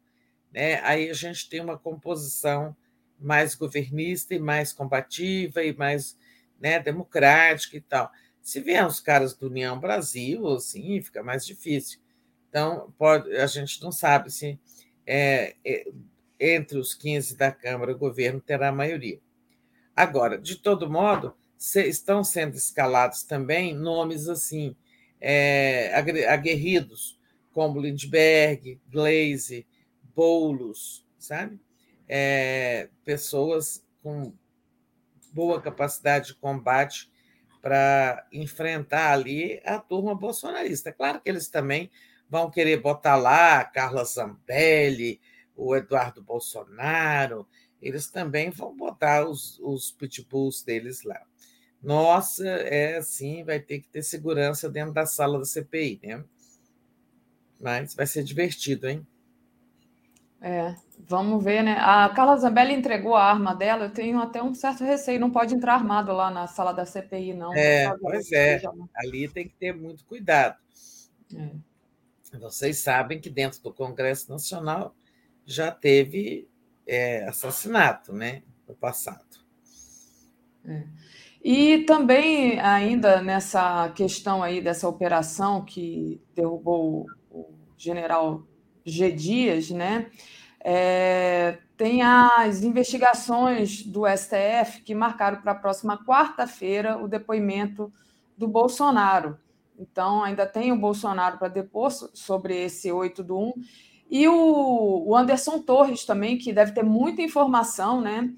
né, 0.52 0.82
aí 0.84 1.10
a 1.10 1.14
gente 1.14 1.48
tem 1.48 1.62
uma 1.62 1.78
composição 1.78 2.76
mais 3.20 3.56
governista 3.56 4.34
e 4.34 4.40
mais 4.40 4.74
combativa 4.74 5.64
e 5.64 5.76
mais 5.76 6.18
né, 6.66 6.80
democrática 6.80 7.78
e 7.78 7.82
tal. 7.82 8.12
Se 8.42 8.60
vier 8.60 8.84
os 8.88 9.00
caras 9.00 9.36
do 9.36 9.46
União 9.46 9.80
Brasil, 9.80 10.48
assim, 10.48 11.00
fica 11.00 11.22
mais 11.22 11.46
difícil. 11.46 12.00
Então, 12.50 12.92
pode, 12.98 13.32
a 13.36 13.46
gente 13.46 13.80
não 13.84 13.92
sabe 13.92 14.32
se 14.32 14.60
é, 15.06 15.56
é, 15.64 15.86
entre 16.40 16.80
os 16.80 16.96
15 16.96 17.38
da 17.38 17.52
Câmara 17.52 17.92
o 17.92 17.98
governo 17.98 18.42
terá 18.42 18.72
maioria. 18.72 19.20
Agora, 19.96 20.40
de 20.40 20.56
todo 20.56 20.90
modo, 20.90 21.36
se, 21.56 21.88
estão 21.88 22.24
sendo 22.24 22.56
escalados 22.56 23.22
também 23.22 23.76
nomes 23.76 24.28
assim, 24.28 24.76
é, 25.22 25.94
aguerridos, 26.28 27.20
como 27.54 27.80
Lindbergh, 27.80 28.82
Glaze, 28.90 29.68
Boulos, 30.16 31.06
sabe? 31.20 31.60
É, 32.08 32.90
pessoas 33.04 33.86
com 34.02 34.34
boa 35.36 35.62
capacidade 35.62 36.28
de 36.28 36.36
combate 36.36 37.12
para 37.62 38.26
enfrentar 38.32 39.12
ali 39.12 39.62
a 39.66 39.78
turma 39.78 40.16
bolsonarista. 40.16 40.94
Claro 40.94 41.20
que 41.20 41.30
eles 41.30 41.50
também 41.50 41.92
vão 42.30 42.50
querer 42.50 42.78
botar 42.78 43.18
lá 43.18 43.60
a 43.60 43.66
Carla 43.66 44.06
Zambelli, 44.06 45.20
o 45.56 45.76
Eduardo 45.76 46.24
Bolsonaro, 46.24 47.46
eles 47.82 48.10
também 48.10 48.50
vão 48.50 48.76
botar 48.76 49.28
os, 49.28 49.60
os 49.60 49.92
pitbulls 49.92 50.64
deles 50.64 51.04
lá. 51.04 51.22
Nossa, 51.84 52.48
é 52.48 52.98
assim, 52.98 53.44
vai 53.44 53.60
ter 53.60 53.80
que 53.82 53.88
ter 53.90 54.02
segurança 54.02 54.70
dentro 54.70 54.94
da 54.94 55.06
sala 55.06 55.38
da 55.38 55.46
CPI, 55.46 56.00
né? 56.04 56.24
Mas 57.60 57.94
vai 57.94 58.08
ser 58.08 58.24
divertido, 58.24 58.88
hein? 58.88 59.06
É, 60.42 60.76
vamos 61.08 61.44
ver, 61.44 61.64
né? 61.64 61.76
A 61.80 62.10
Carla 62.10 62.38
Zambelli 62.38 62.74
entregou 62.74 63.16
a 63.16 63.24
arma 63.24 63.56
dela, 63.56 63.86
eu 63.86 63.92
tenho 63.92 64.20
até 64.20 64.44
um 64.44 64.54
certo 64.54 64.84
receio, 64.84 65.20
não 65.20 65.32
pode 65.32 65.56
entrar 65.56 65.76
armado 65.76 66.12
lá 66.12 66.30
na 66.30 66.46
sala 66.48 66.72
da 66.72 66.86
CPI, 66.86 67.34
não. 67.34 67.54
É, 67.54 67.96
pois 68.00 68.32
é, 68.32 68.62
ali 68.96 69.28
tem 69.28 69.48
que 69.48 69.56
ter 69.56 69.74
muito 69.74 70.06
cuidado. 70.06 70.58
É. 71.36 71.50
Vocês 72.38 72.78
sabem 72.78 73.20
que 73.20 73.30
dentro 73.30 73.62
do 73.62 73.74
Congresso 73.74 74.30
Nacional 74.30 74.94
já 75.46 75.72
teve 75.72 76.48
é, 76.86 77.26
assassinato, 77.28 78.14
né, 78.14 78.44
no 78.68 78.76
passado. 78.76 79.24
É. 80.68 80.84
E 81.44 81.84
também, 81.84 82.60
ainda 82.60 83.22
nessa 83.22 83.90
questão 83.90 84.42
aí 84.42 84.62
dessa 84.62 84.88
operação 84.90 85.64
que 85.64 86.20
derrubou 86.34 87.06
o 87.30 87.54
general 87.78 88.44
G. 88.86 89.12
Dias, 89.12 89.70
né? 89.72 90.08
É, 90.68 91.58
tem 91.78 92.02
as 92.02 92.64
investigações 92.64 93.84
do 93.84 94.04
STF 94.08 94.82
que 94.84 94.96
marcaram 94.96 95.42
para 95.42 95.52
a 95.52 95.56
próxima 95.56 96.04
quarta-feira 96.04 96.98
o 96.98 97.08
depoimento 97.08 97.92
do 98.38 98.48
Bolsonaro. 98.48 99.38
Então, 99.78 100.24
ainda 100.24 100.46
tem 100.46 100.72
o 100.72 100.78
Bolsonaro 100.78 101.38
para 101.38 101.50
depor 101.50 101.92
sobre 101.92 102.64
esse 102.64 102.92
8 102.92 103.24
do 103.24 103.38
1. 103.38 103.54
E 104.10 104.28
o, 104.28 105.16
Anderson 105.16 105.60
Torres 105.60 106.06
também, 106.06 106.38
que 106.38 106.54
deve 106.54 106.72
ter 106.72 106.84
muita 106.84 107.22
informação, 107.22 108.00
né? 108.00 108.34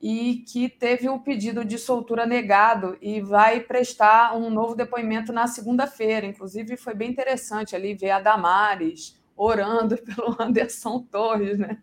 E 0.00 0.44
que 0.48 0.68
teve 0.68 1.08
o 1.08 1.20
pedido 1.20 1.64
de 1.64 1.78
soltura 1.78 2.26
negado 2.26 2.98
e 3.00 3.20
vai 3.20 3.60
prestar 3.60 4.36
um 4.36 4.50
novo 4.50 4.74
depoimento 4.74 5.32
na 5.32 5.46
segunda-feira. 5.46 6.26
Inclusive, 6.26 6.76
foi 6.76 6.94
bem 6.94 7.10
interessante 7.10 7.76
ali 7.76 7.94
ver 7.94 8.10
a 8.10 8.20
Damares 8.20 9.21
orando 9.42 9.96
pelo 10.02 10.36
Anderson 10.40 11.00
Torres, 11.10 11.58
né? 11.58 11.80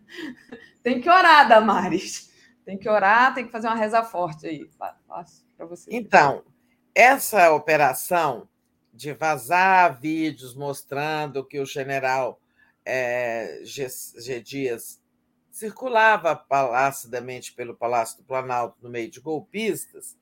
Tem 0.82 1.00
que 1.00 1.08
orar, 1.08 1.48
Damares. 1.48 2.30
Tem 2.64 2.78
que 2.78 2.88
orar, 2.88 3.34
tem 3.34 3.46
que 3.46 3.52
fazer 3.52 3.66
uma 3.66 3.76
reza 3.76 4.02
forte 4.02 4.46
aí. 4.46 4.70
Para 5.56 5.66
você. 5.66 5.90
Então, 5.92 6.44
essa 6.94 7.52
operação 7.52 8.48
de 8.92 9.12
vazar 9.12 10.00
vídeos 10.00 10.54
mostrando 10.54 11.44
que 11.44 11.58
o 11.58 11.66
general 11.66 12.40
é, 12.84 13.60
G, 13.64 13.86
G. 14.18 14.40
Dias 14.40 15.00
circulava 15.50 16.34
palacidamente 16.34 17.52
pelo 17.52 17.76
Palácio 17.76 18.18
do 18.18 18.24
Planalto 18.24 18.76
no 18.82 18.88
meio 18.88 19.10
de 19.10 19.20
golpistas, 19.20 20.16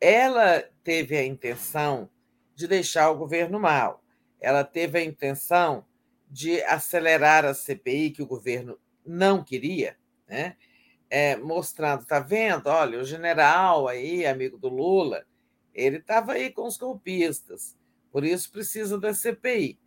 ela 0.00 0.64
teve 0.82 1.16
a 1.16 1.24
intenção 1.24 2.10
de 2.54 2.66
deixar 2.66 3.10
o 3.10 3.16
governo 3.16 3.60
mal. 3.60 4.02
Ela 4.40 4.64
teve 4.64 4.98
a 4.98 5.04
intenção 5.04 5.84
de 6.32 6.62
acelerar 6.62 7.44
a 7.44 7.52
CPI, 7.52 8.10
que 8.10 8.22
o 8.22 8.26
governo 8.26 8.80
não 9.04 9.44
queria, 9.44 9.98
né? 10.26 10.56
É, 11.10 11.36
mostrando, 11.36 12.06
tá 12.06 12.20
vendo? 12.20 12.68
Olha, 12.68 12.98
o 12.98 13.04
general 13.04 13.86
aí, 13.86 14.24
amigo 14.24 14.56
do 14.56 14.70
Lula, 14.70 15.26
ele 15.74 15.98
estava 15.98 16.32
aí 16.32 16.50
com 16.50 16.66
os 16.66 16.78
golpistas. 16.78 17.76
Por 18.10 18.24
isso 18.24 18.50
precisa 18.50 18.98
da 18.98 19.12
CPI. 19.12 19.78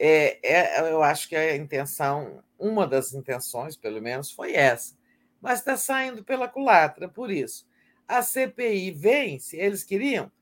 É, 0.00 0.40
é, 0.42 0.80
eu 0.90 1.00
acho 1.00 1.28
que 1.28 1.36
a 1.36 1.54
intenção, 1.54 2.42
uma 2.58 2.84
das 2.84 3.12
intenções, 3.12 3.76
pelo 3.76 4.02
menos, 4.02 4.32
foi 4.32 4.54
essa. 4.54 4.96
Mas 5.40 5.60
está 5.60 5.76
saindo 5.76 6.24
pela 6.24 6.48
culatra, 6.48 7.08
por 7.08 7.30
isso. 7.30 7.68
A 8.08 8.20
CPI 8.20 8.90
vem, 8.90 9.38
se 9.38 9.56
eles 9.56 9.84
queriam, 9.84 10.32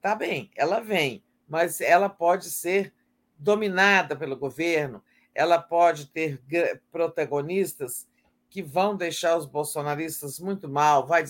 tá 0.00 0.16
bem, 0.16 0.50
ela 0.56 0.80
vem, 0.80 1.22
mas 1.46 1.80
ela 1.80 2.08
pode 2.08 2.50
ser 2.50 2.92
dominada 3.42 4.14
pelo 4.14 4.36
governo, 4.36 5.02
ela 5.34 5.58
pode 5.58 6.06
ter 6.06 6.40
protagonistas 6.90 8.06
que 8.48 8.62
vão 8.62 8.96
deixar 8.96 9.36
os 9.36 9.46
bolsonaristas 9.46 10.38
muito 10.38 10.68
mal, 10.68 11.06
vai 11.06 11.24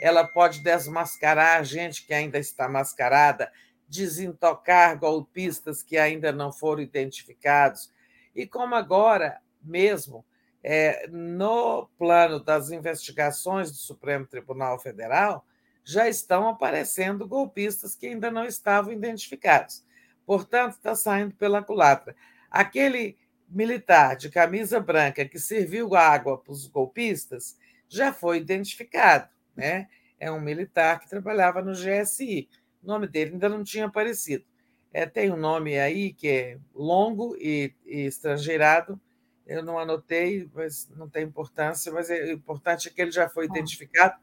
ela 0.00 0.26
pode 0.26 0.62
desmascarar 0.62 1.64
gente 1.64 2.06
que 2.06 2.12
ainda 2.12 2.38
está 2.38 2.68
mascarada, 2.68 3.50
desintocar 3.88 4.98
golpistas 4.98 5.82
que 5.82 5.96
ainda 5.96 6.30
não 6.30 6.52
foram 6.52 6.82
identificados. 6.82 7.90
E 8.34 8.46
como 8.46 8.74
agora 8.74 9.40
mesmo, 9.62 10.24
é, 10.62 11.06
no 11.08 11.88
plano 11.98 12.38
das 12.38 12.70
investigações 12.70 13.70
do 13.70 13.76
Supremo 13.76 14.26
Tribunal 14.26 14.78
Federal, 14.78 15.46
já 15.84 16.08
estão 16.08 16.48
aparecendo 16.48 17.26
golpistas 17.26 17.94
que 17.94 18.06
ainda 18.06 18.30
não 18.30 18.44
estavam 18.44 18.92
identificados. 18.92 19.82
Portanto, 20.26 20.72
está 20.74 20.94
saindo 20.94 21.34
pela 21.34 21.62
culatra. 21.62 22.14
Aquele 22.50 23.16
militar 23.48 24.16
de 24.16 24.30
camisa 24.30 24.80
branca 24.80 25.24
que 25.26 25.38
serviu 25.38 25.94
água 25.94 26.38
para 26.38 26.52
os 26.52 26.66
golpistas 26.66 27.58
já 27.88 28.12
foi 28.12 28.38
identificado. 28.38 29.28
Né? 29.54 29.88
É 30.18 30.30
um 30.30 30.40
militar 30.40 31.00
que 31.00 31.08
trabalhava 31.08 31.60
no 31.60 31.72
GSI. 31.72 32.48
O 32.82 32.86
nome 32.86 33.06
dele 33.06 33.32
ainda 33.32 33.48
não 33.48 33.62
tinha 33.62 33.86
aparecido. 33.86 34.44
É, 34.92 35.06
tem 35.06 35.30
um 35.30 35.36
nome 35.36 35.78
aí 35.78 36.12
que 36.12 36.28
é 36.28 36.58
longo 36.74 37.36
e, 37.36 37.74
e 37.84 38.06
estrangeirado. 38.06 39.00
Eu 39.46 39.62
não 39.62 39.78
anotei, 39.78 40.48
mas 40.54 40.88
não 40.96 41.08
tem 41.08 41.24
importância, 41.24 41.90
mas 41.92 42.10
é, 42.10 42.24
o 42.24 42.32
importante 42.32 42.88
é 42.88 42.90
que 42.90 43.00
ele 43.00 43.10
já 43.10 43.28
foi 43.28 43.46
identificado 43.46 44.18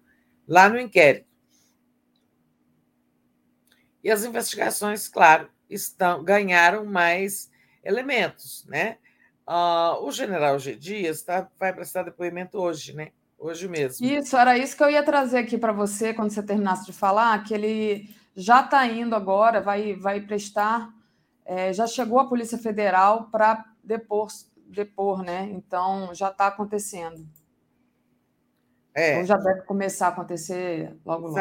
lá 0.47 0.69
no 0.69 0.79
inquérito. 0.79 1.27
E 4.03 4.09
as 4.09 4.23
investigações, 4.23 5.07
claro, 5.07 5.49
estão, 5.69 6.23
ganharam 6.23 6.85
mais 6.85 7.49
elementos, 7.83 8.65
né? 8.67 8.97
Uh, 9.47 10.05
o 10.05 10.11
general 10.11 10.59
G. 10.59 10.75
Dias 10.75 11.23
tá, 11.23 11.49
vai 11.59 11.73
prestar 11.73 12.03
depoimento 12.03 12.59
hoje, 12.59 12.93
né? 12.93 13.09
Hoje 13.37 13.67
mesmo. 13.67 14.05
Isso, 14.05 14.35
era 14.35 14.57
isso 14.57 14.75
que 14.75 14.83
eu 14.83 14.89
ia 14.89 15.01
trazer 15.01 15.39
aqui 15.39 15.57
para 15.57 15.71
você 15.71 16.13
quando 16.13 16.29
você 16.29 16.43
terminasse 16.43 16.85
de 16.85 16.93
falar, 16.93 17.43
que 17.43 17.53
ele 17.53 18.13
já 18.35 18.61
está 18.61 18.85
indo 18.85 19.15
agora, 19.15 19.61
vai, 19.61 19.93
vai 19.95 20.21
prestar, 20.21 20.93
é, 21.45 21.73
já 21.73 21.87
chegou 21.87 22.19
a 22.19 22.27
Polícia 22.27 22.57
Federal 22.57 23.29
para 23.31 23.65
depor, 23.83 24.27
depor, 24.67 25.23
né? 25.23 25.49
Então 25.51 26.13
já 26.13 26.29
está 26.29 26.47
acontecendo. 26.47 27.25
É. 28.93 29.17
Ou 29.19 29.23
já 29.23 29.37
deve 29.37 29.61
começar 29.61 30.07
a 30.07 30.09
acontecer 30.09 30.95
logo 31.05 31.27
logo. 31.27 31.35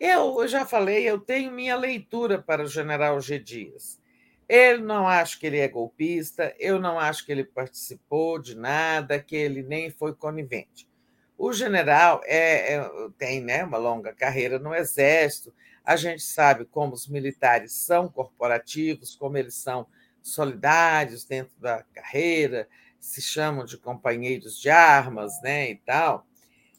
Eu, 0.00 0.40
eu 0.40 0.48
já 0.48 0.64
falei, 0.64 1.06
eu 1.06 1.20
tenho 1.20 1.52
minha 1.52 1.76
leitura 1.76 2.40
para 2.40 2.62
o 2.62 2.66
general 2.66 3.20
G. 3.20 3.38
Dias. 3.38 4.00
Eu 4.48 4.80
não 4.80 5.06
acho 5.06 5.38
que 5.38 5.46
ele 5.46 5.58
é 5.58 5.68
golpista, 5.68 6.54
eu 6.58 6.80
não 6.80 6.98
acho 6.98 7.24
que 7.26 7.30
ele 7.30 7.44
participou 7.44 8.38
de 8.38 8.56
nada, 8.56 9.20
que 9.20 9.36
ele 9.36 9.62
nem 9.62 9.90
foi 9.90 10.14
conivente. 10.14 10.88
O 11.36 11.52
general 11.52 12.22
é, 12.24 12.76
é, 12.76 12.90
tem 13.18 13.42
né, 13.42 13.62
uma 13.62 13.76
longa 13.76 14.12
carreira 14.14 14.58
no 14.58 14.74
Exército, 14.74 15.52
a 15.84 15.96
gente 15.96 16.22
sabe 16.22 16.64
como 16.64 16.94
os 16.94 17.06
militares 17.06 17.72
são 17.72 18.08
corporativos, 18.08 19.14
como 19.14 19.36
eles 19.36 19.54
são 19.54 19.86
solidários 20.22 21.24
dentro 21.24 21.60
da 21.60 21.82
carreira, 21.94 22.66
se 22.98 23.20
chamam 23.20 23.66
de 23.66 23.76
companheiros 23.76 24.58
de 24.58 24.70
armas, 24.70 25.40
né, 25.42 25.70
e 25.70 25.76
tal, 25.76 26.26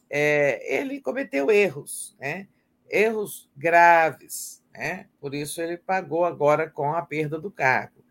é, 0.09 0.75
ele 0.75 0.99
cometeu 0.99 1.49
erros, 1.51 2.15
né, 2.19 2.47
erros 2.91 3.49
graves, 3.55 4.63
né, 4.73 5.07
por 5.19 5.33
isso 5.33 5.61
ele 5.61 5.77
pagou 5.77 6.25
agora 6.25 6.69
com 6.69 6.93
a 6.93 7.01
perda 7.01 7.39
do 7.39 7.49
cargo. 7.49 8.03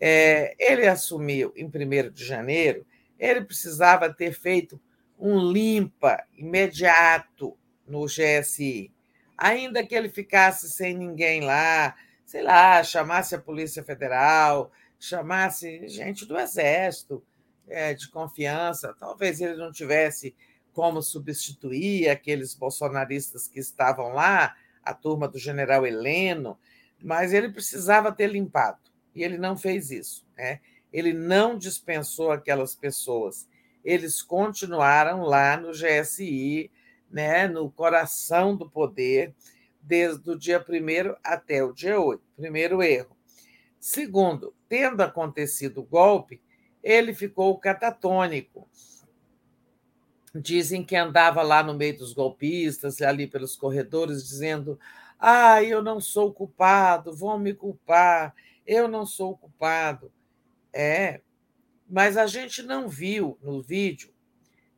É, 0.00 0.54
ele 0.58 0.86
assumiu 0.86 1.52
em 1.56 1.66
1 1.66 2.10
de 2.10 2.24
janeiro, 2.24 2.86
ele 3.18 3.44
precisava 3.44 4.12
ter 4.12 4.32
feito 4.32 4.80
um 5.18 5.38
limpa 5.38 6.22
imediato 6.36 7.56
no 7.86 8.06
GSI, 8.06 8.92
ainda 9.36 9.86
que 9.86 9.94
ele 9.94 10.08
ficasse 10.08 10.70
sem 10.70 10.96
ninguém 10.96 11.42
lá, 11.42 11.94
sei 12.24 12.42
lá, 12.42 12.82
chamasse 12.82 13.34
a 13.34 13.40
Polícia 13.40 13.82
Federal, 13.82 14.72
chamasse 14.98 15.86
gente 15.88 16.26
do 16.26 16.38
Exército 16.38 17.22
é, 17.68 17.94
de 17.94 18.10
confiança, 18.10 18.94
talvez 18.98 19.40
ele 19.40 19.56
não 19.56 19.70
tivesse 19.70 20.34
como 20.74 21.00
substituir 21.00 22.08
aqueles 22.10 22.54
bolsonaristas 22.54 23.48
que 23.48 23.60
estavam 23.60 24.12
lá, 24.12 24.54
a 24.82 24.92
turma 24.92 25.26
do 25.26 25.38
general 25.38 25.86
Heleno, 25.86 26.58
mas 27.02 27.32
ele 27.32 27.48
precisava 27.48 28.12
ter 28.12 28.26
limpado, 28.26 28.80
e 29.14 29.22
ele 29.22 29.38
não 29.38 29.56
fez 29.56 29.90
isso. 29.90 30.26
Né? 30.36 30.60
Ele 30.92 31.12
não 31.12 31.56
dispensou 31.56 32.30
aquelas 32.30 32.74
pessoas, 32.74 33.48
eles 33.84 34.20
continuaram 34.20 35.22
lá 35.22 35.56
no 35.56 35.70
GSI, 35.70 36.70
né, 37.10 37.46
no 37.46 37.70
coração 37.70 38.56
do 38.56 38.68
poder, 38.68 39.34
desde 39.80 40.30
o 40.30 40.38
dia 40.38 40.58
1 40.58 41.14
até 41.22 41.62
o 41.62 41.72
dia 41.72 42.00
8. 42.00 42.22
Primeiro 42.36 42.82
erro. 42.82 43.16
Segundo, 43.78 44.54
tendo 44.68 45.02
acontecido 45.02 45.82
o 45.82 45.84
golpe, 45.84 46.40
ele 46.82 47.14
ficou 47.14 47.56
catatônico. 47.58 48.66
Dizem 50.34 50.84
que 50.84 50.96
andava 50.96 51.42
lá 51.42 51.62
no 51.62 51.74
meio 51.74 51.96
dos 51.96 52.12
golpistas, 52.12 53.00
ali 53.00 53.26
pelos 53.26 53.54
corredores, 53.54 54.26
dizendo: 54.26 54.78
Ah, 55.18 55.62
eu 55.62 55.82
não 55.82 56.00
sou 56.00 56.32
culpado, 56.32 57.14
vão 57.14 57.38
me 57.38 57.54
culpar, 57.54 58.34
eu 58.66 58.88
não 58.88 59.06
sou 59.06 59.36
culpado. 59.36 60.12
É, 60.72 61.20
mas 61.88 62.16
a 62.16 62.26
gente 62.26 62.62
não 62.62 62.88
viu 62.88 63.38
no 63.40 63.62
vídeo, 63.62 64.12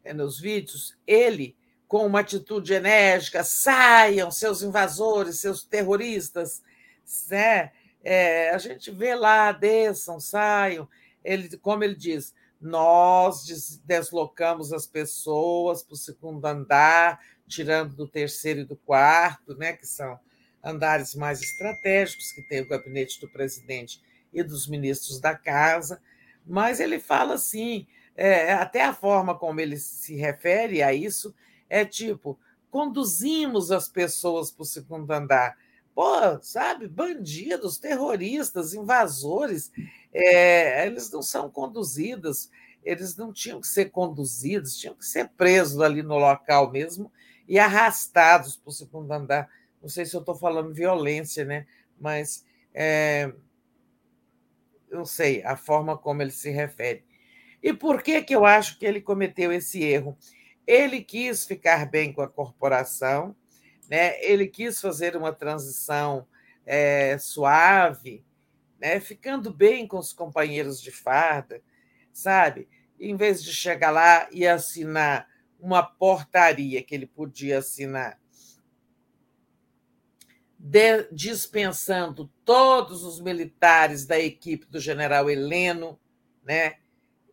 é, 0.05 0.13
nos 0.13 0.39
vídeos, 0.39 0.97
ele 1.07 1.57
com 1.89 2.05
uma 2.05 2.21
atitude 2.21 2.75
enérgica, 2.75 3.45
saiam 3.45 4.31
seus 4.31 4.63
invasores, 4.63 5.39
seus 5.39 5.65
terroristas, 5.65 6.63
né? 7.31 7.71
É, 8.03 8.51
a 8.51 8.59
gente 8.59 8.91
vê 8.91 9.15
lá, 9.15 9.53
desçam, 9.53 10.21
saiam. 10.21 10.89
Ele, 11.25 11.57
como 11.59 11.83
ele 11.83 11.95
diz, 11.95 12.35
nós 12.61 13.81
deslocamos 13.85 14.73
as 14.73 14.87
pessoas 14.87 15.83
para 15.83 15.95
o 15.95 15.99
segundo 15.99 16.45
andar, 16.45 17.21
tirando 17.47 17.95
do 17.95 18.09
terceiro 18.09 18.61
e 18.61 18.65
do 18.65 18.77
quarto, 18.77 19.55
né, 19.57 19.75
que 19.75 19.87
são 19.87 20.19
andares 20.65 21.15
mais 21.15 21.41
estratégicos, 21.41 22.33
que 22.33 22.43
tem 22.43 22.63
o 22.63 22.69
gabinete 22.69 23.21
do 23.21 23.29
presidente 23.29 24.03
e 24.33 24.43
dos 24.43 24.67
ministros 24.67 25.21
da 25.21 25.35
casa. 25.35 26.01
Mas 26.45 26.81
ele 26.81 26.99
fala 26.99 27.35
assim, 27.35 27.87
é, 28.17 28.53
até 28.53 28.83
a 28.85 28.95
forma 28.95 29.39
como 29.39 29.61
ele 29.61 29.77
se 29.77 30.17
refere 30.17 30.83
a 30.83 30.93
isso 30.93 31.35
é 31.69 31.85
tipo, 31.85 32.39
conduzimos 32.71 33.71
as 33.71 33.89
pessoas 33.89 34.51
para 34.51 34.63
o 34.63 34.67
segundo 34.67 35.11
andar. 35.11 35.57
Pô, 35.95 36.39
sabe, 36.43 36.87
bandidos, 36.87 37.79
terroristas, 37.79 38.75
invasores, 38.75 39.73
é, 40.19 40.87
eles 40.87 41.11
não 41.11 41.21
são 41.21 41.51
conduzidos, 41.51 42.51
eles 42.83 43.17
não 43.17 43.33
tinham 43.33 43.61
que 43.61 43.67
ser 43.67 43.91
conduzidos, 43.91 44.79
tinham 44.79 44.95
que 44.95 45.05
ser 45.05 45.29
presos 45.37 45.79
ali 45.81 46.03
no 46.03 46.17
local 46.17 46.71
mesmo 46.73 47.13
e 47.47 47.59
arrastados 47.59 48.57
para 48.57 48.71
o 48.71 48.73
segundo 48.73 49.13
andar. 49.13 49.51
Não 49.83 49.91
sei 49.91 50.07
se 50.07 50.17
eu 50.17 50.21
estou 50.21 50.35
falando 50.35 50.73
violência, 50.73 51.45
né? 51.45 51.67
Mas 52.01 52.47
é, 52.73 53.31
não 54.91 55.05
sei 55.05 55.43
a 55.45 55.55
forma 55.55 55.99
como 55.99 56.23
ele 56.23 56.31
se 56.31 56.49
refere. 56.49 57.05
E 57.63 57.75
por 57.75 58.03
que, 58.03 58.23
que 58.23 58.35
eu 58.35 58.47
acho 58.47 58.79
que 58.79 58.87
ele 58.87 59.03
cometeu 59.03 59.53
esse 59.53 59.83
erro? 59.83 60.17
Ele 60.67 61.03
quis 61.03 61.45
ficar 61.45 61.85
bem 61.85 62.11
com 62.11 62.23
a 62.23 62.29
corporação, 62.29 63.37
né? 63.89 64.19
ele 64.25 64.47
quis 64.47 64.81
fazer 64.81 65.15
uma 65.15 65.33
transição 65.33 66.27
é, 66.65 67.19
suave, 67.19 68.25
né? 68.81 69.01
ficando 69.01 69.53
bem 69.53 69.87
com 69.87 69.99
os 69.99 70.13
companheiros 70.13 70.81
de 70.81 70.91
farda, 70.91 71.63
sabe? 72.13 72.69
Em 72.99 73.17
vez 73.17 73.43
de 73.43 73.53
chegar 73.53 73.91
lá 73.91 74.29
e 74.31 74.47
assinar 74.47 75.29
uma 75.59 75.83
portaria 75.83 76.83
que 76.83 76.95
ele 76.95 77.07
podia 77.07 77.59
assinar, 77.59 78.19
de, 80.59 81.09
dispensando 81.13 82.31
todos 82.45 83.05
os 83.05 83.21
militares 83.21 84.07
da 84.07 84.19
equipe 84.19 84.67
do 84.67 84.81
general 84.81 85.31
Heleno, 85.31 85.99
né? 86.43 86.77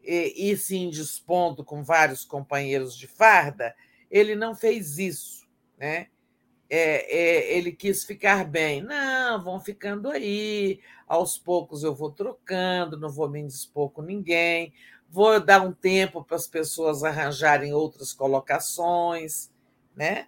e, 0.04 0.52
e 0.52 0.58
se 0.58 0.76
indispondo 0.76 1.64
com 1.64 1.84
vários 1.84 2.26
companheiros 2.26 2.98
de 2.98 3.08
farda, 3.08 3.74
ele 4.12 4.36
não 4.36 4.54
fez 4.54 4.98
isso. 4.98 5.48
Né? 5.78 6.08
É, 6.76 7.06
é, 7.16 7.56
ele 7.56 7.72
quis 7.72 8.04
ficar 8.04 8.44
bem. 8.46 8.82
Não, 8.82 9.44
vão 9.44 9.60
ficando 9.60 10.10
aí, 10.10 10.80
aos 11.08 11.38
poucos 11.38 11.84
eu 11.84 11.94
vou 11.94 12.10
trocando, 12.10 12.98
não 12.98 13.12
vou 13.12 13.30
me 13.30 13.40
indispor 13.40 13.92
com 13.92 14.02
ninguém, 14.02 14.74
vou 15.08 15.40
dar 15.40 15.62
um 15.62 15.72
tempo 15.72 16.24
para 16.24 16.36
as 16.36 16.48
pessoas 16.48 17.04
arranjarem 17.04 17.74
outras 17.74 18.12
colocações, 18.12 19.52
né? 19.96 20.26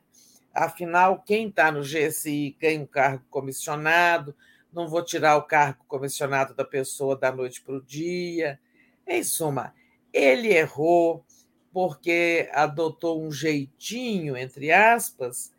Afinal, 0.54 1.20
quem 1.26 1.48
está 1.48 1.72
no 1.72 1.82
GSI 1.82 2.56
ganha 2.62 2.80
um 2.80 2.86
cargo 2.86 3.26
comissionado, 3.32 4.36
não 4.72 4.88
vou 4.88 5.04
tirar 5.04 5.38
o 5.38 5.48
cargo 5.48 5.84
comissionado 5.88 6.54
da 6.54 6.64
pessoa 6.64 7.18
da 7.18 7.32
noite 7.32 7.60
para 7.60 7.74
o 7.74 7.82
dia. 7.82 8.60
Em 9.08 9.24
suma, 9.24 9.74
ele 10.14 10.50
errou 10.50 11.26
porque 11.74 12.48
adotou 12.54 13.26
um 13.26 13.32
jeitinho, 13.32 14.38
entre 14.38 14.72
aspas, 14.72 15.55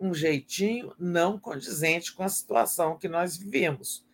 um 0.00 0.14
jeitinho 0.14 0.94
não 0.98 1.38
condizente 1.38 2.12
com 2.14 2.22
a 2.22 2.28
situação 2.28 2.96
que 2.96 3.06
nós 3.06 3.36
vivemos. 3.36 4.04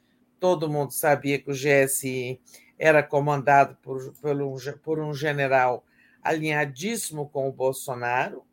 Todo 0.41 0.69
mundo 0.69 0.91
sabia 0.91 1.39
que 1.39 1.51
o 1.51 1.55
GSI 1.55 2.41
era 2.77 3.03
comandado 3.03 3.77
por, 3.81 4.13
por, 4.15 4.43
um, 4.43 4.57
por 4.83 4.99
um 4.99 5.15
general 5.15 5.87
alinhadíssimo 6.23 7.29
com 7.29 7.49
o 7.49 7.53
Bolsonaro, 7.53 8.45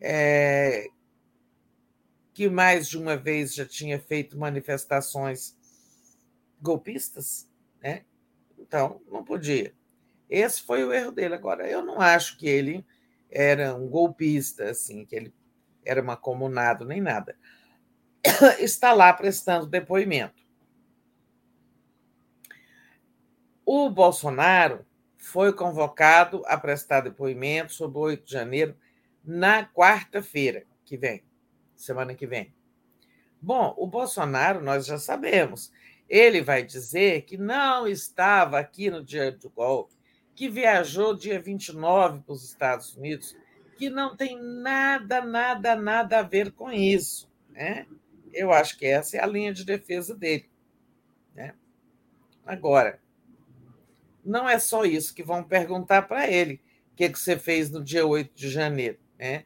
é, 0.00 0.86
que 2.32 2.48
mais 2.48 2.88
de 2.88 2.96
uma 2.96 3.16
vez 3.16 3.52
já 3.52 3.66
tinha 3.66 3.98
feito 3.98 4.38
manifestações 4.38 5.56
golpistas, 6.62 7.50
né? 7.82 8.04
Então, 8.56 9.00
não 9.10 9.24
podia. 9.24 9.74
Esse 10.30 10.62
foi 10.62 10.84
o 10.84 10.92
erro 10.92 11.10
dele. 11.10 11.34
Agora, 11.34 11.68
eu 11.68 11.84
não 11.84 12.00
acho 12.00 12.38
que 12.38 12.48
ele 12.48 12.86
era 13.30 13.74
um 13.74 13.88
golpista, 13.88 14.70
assim, 14.70 15.04
que 15.04 15.16
ele 15.16 15.34
era 15.88 16.16
comunado 16.16 16.84
nem 16.84 17.00
nada. 17.00 17.36
Está 18.60 18.92
lá 18.92 19.12
prestando 19.12 19.66
depoimento. 19.66 20.46
O 23.64 23.90
Bolsonaro 23.90 24.86
foi 25.16 25.52
convocado 25.52 26.42
a 26.46 26.56
prestar 26.56 27.00
depoimento 27.00 27.72
sobre 27.72 27.98
o 27.98 28.02
8 28.02 28.24
de 28.24 28.32
janeiro 28.32 28.76
na 29.24 29.64
quarta-feira 29.66 30.64
que 30.84 30.96
vem, 30.96 31.22
semana 31.76 32.14
que 32.14 32.26
vem. 32.26 32.54
Bom, 33.40 33.74
o 33.76 33.86
Bolsonaro, 33.86 34.62
nós 34.62 34.86
já 34.86 34.98
sabemos, 34.98 35.70
ele 36.08 36.40
vai 36.40 36.62
dizer 36.62 37.22
que 37.22 37.36
não 37.36 37.86
estava 37.86 38.58
aqui 38.58 38.90
no 38.90 39.04
dia 39.04 39.30
do 39.30 39.50
golpe, 39.50 39.94
que 40.34 40.48
viajou 40.48 41.14
dia 41.14 41.38
29 41.38 42.20
para 42.20 42.32
os 42.32 42.44
Estados 42.44 42.96
Unidos, 42.96 43.36
que 43.78 43.88
não 43.88 44.16
tem 44.16 44.36
nada, 44.38 45.22
nada, 45.22 45.76
nada 45.76 46.18
a 46.18 46.22
ver 46.22 46.50
com 46.50 46.70
isso. 46.70 47.30
Né? 47.50 47.86
Eu 48.32 48.52
acho 48.52 48.76
que 48.76 48.84
essa 48.84 49.16
é 49.16 49.22
a 49.22 49.26
linha 49.26 49.52
de 49.54 49.64
defesa 49.64 50.14
dele. 50.14 50.50
Né? 51.34 51.54
Agora, 52.44 53.00
não 54.24 54.48
é 54.48 54.58
só 54.58 54.84
isso 54.84 55.14
que 55.14 55.22
vão 55.22 55.44
perguntar 55.44 56.02
para 56.02 56.28
ele. 56.28 56.60
O 56.92 56.96
que, 56.96 57.08
que 57.08 57.18
você 57.18 57.38
fez 57.38 57.70
no 57.70 57.82
dia 57.82 58.04
8 58.04 58.34
de 58.34 58.50
janeiro? 58.50 58.98
Né? 59.16 59.44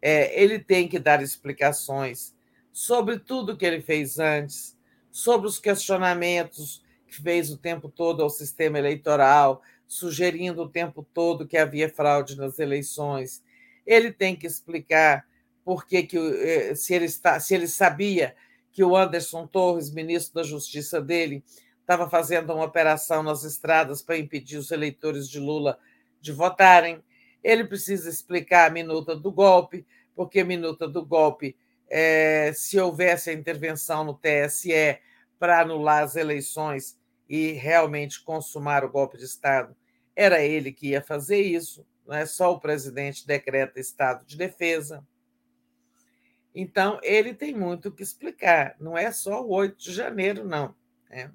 É, 0.00 0.42
ele 0.42 0.58
tem 0.58 0.88
que 0.88 0.98
dar 0.98 1.22
explicações 1.22 2.34
sobre 2.72 3.18
tudo 3.18 3.56
que 3.56 3.64
ele 3.64 3.80
fez 3.80 4.18
antes, 4.18 4.76
sobre 5.12 5.46
os 5.46 5.58
questionamentos 5.58 6.82
que 7.06 7.22
fez 7.22 7.50
o 7.50 7.58
tempo 7.58 7.88
todo 7.88 8.22
ao 8.22 8.30
sistema 8.30 8.78
eleitoral, 8.78 9.62
sugerindo 9.86 10.62
o 10.62 10.68
tempo 10.68 11.06
todo 11.14 11.46
que 11.46 11.56
havia 11.56 11.88
fraude 11.88 12.36
nas 12.36 12.58
eleições. 12.58 13.42
Ele 13.86 14.12
tem 14.12 14.34
que 14.34 14.46
explicar 14.46 15.26
por 15.64 15.86
que, 15.86 16.02
que 16.02 16.74
se, 16.74 16.94
ele 16.94 17.06
está, 17.06 17.40
se 17.40 17.54
ele 17.54 17.66
sabia 17.66 18.34
que 18.72 18.84
o 18.84 18.96
Anderson 18.96 19.46
Torres, 19.46 19.90
ministro 19.90 20.34
da 20.34 20.42
Justiça 20.42 21.00
dele, 21.00 21.42
estava 21.80 22.10
fazendo 22.10 22.52
uma 22.52 22.64
operação 22.64 23.22
nas 23.22 23.44
estradas 23.44 24.02
para 24.02 24.18
impedir 24.18 24.58
os 24.58 24.70
eleitores 24.70 25.28
de 25.28 25.38
Lula 25.38 25.78
de 26.20 26.32
votarem. 26.32 27.02
Ele 27.42 27.64
precisa 27.64 28.10
explicar 28.10 28.66
a 28.66 28.72
minuta 28.72 29.14
do 29.16 29.30
golpe, 29.30 29.86
porque 30.14 30.40
a 30.40 30.44
minuta 30.44 30.88
do 30.88 31.04
golpe, 31.06 31.56
é, 31.88 32.52
se 32.54 32.78
houvesse 32.78 33.30
a 33.30 33.32
intervenção 33.32 34.02
no 34.02 34.14
TSE 34.14 34.98
para 35.38 35.60
anular 35.60 36.02
as 36.02 36.16
eleições 36.16 36.98
e 37.28 37.52
realmente 37.52 38.22
consumar 38.24 38.84
o 38.84 38.90
golpe 38.90 39.16
de 39.16 39.24
Estado, 39.24 39.76
era 40.14 40.42
ele 40.42 40.72
que 40.72 40.88
ia 40.88 41.02
fazer 41.02 41.40
isso, 41.40 41.86
não 42.06 42.14
é 42.14 42.24
só 42.24 42.52
o 42.52 42.60
presidente 42.60 43.26
decreta 43.26 43.80
estado 43.80 44.24
de 44.24 44.36
defesa. 44.36 45.06
Então, 46.54 46.98
ele 47.02 47.34
tem 47.34 47.54
muito 47.54 47.88
o 47.88 47.92
que 47.92 48.02
explicar, 48.02 48.76
não 48.80 48.96
é 48.96 49.12
só 49.12 49.44
o 49.44 49.50
8 49.50 49.76
de 49.76 49.92
janeiro, 49.92 50.44
não. 50.44 50.74
Né? 51.10 51.30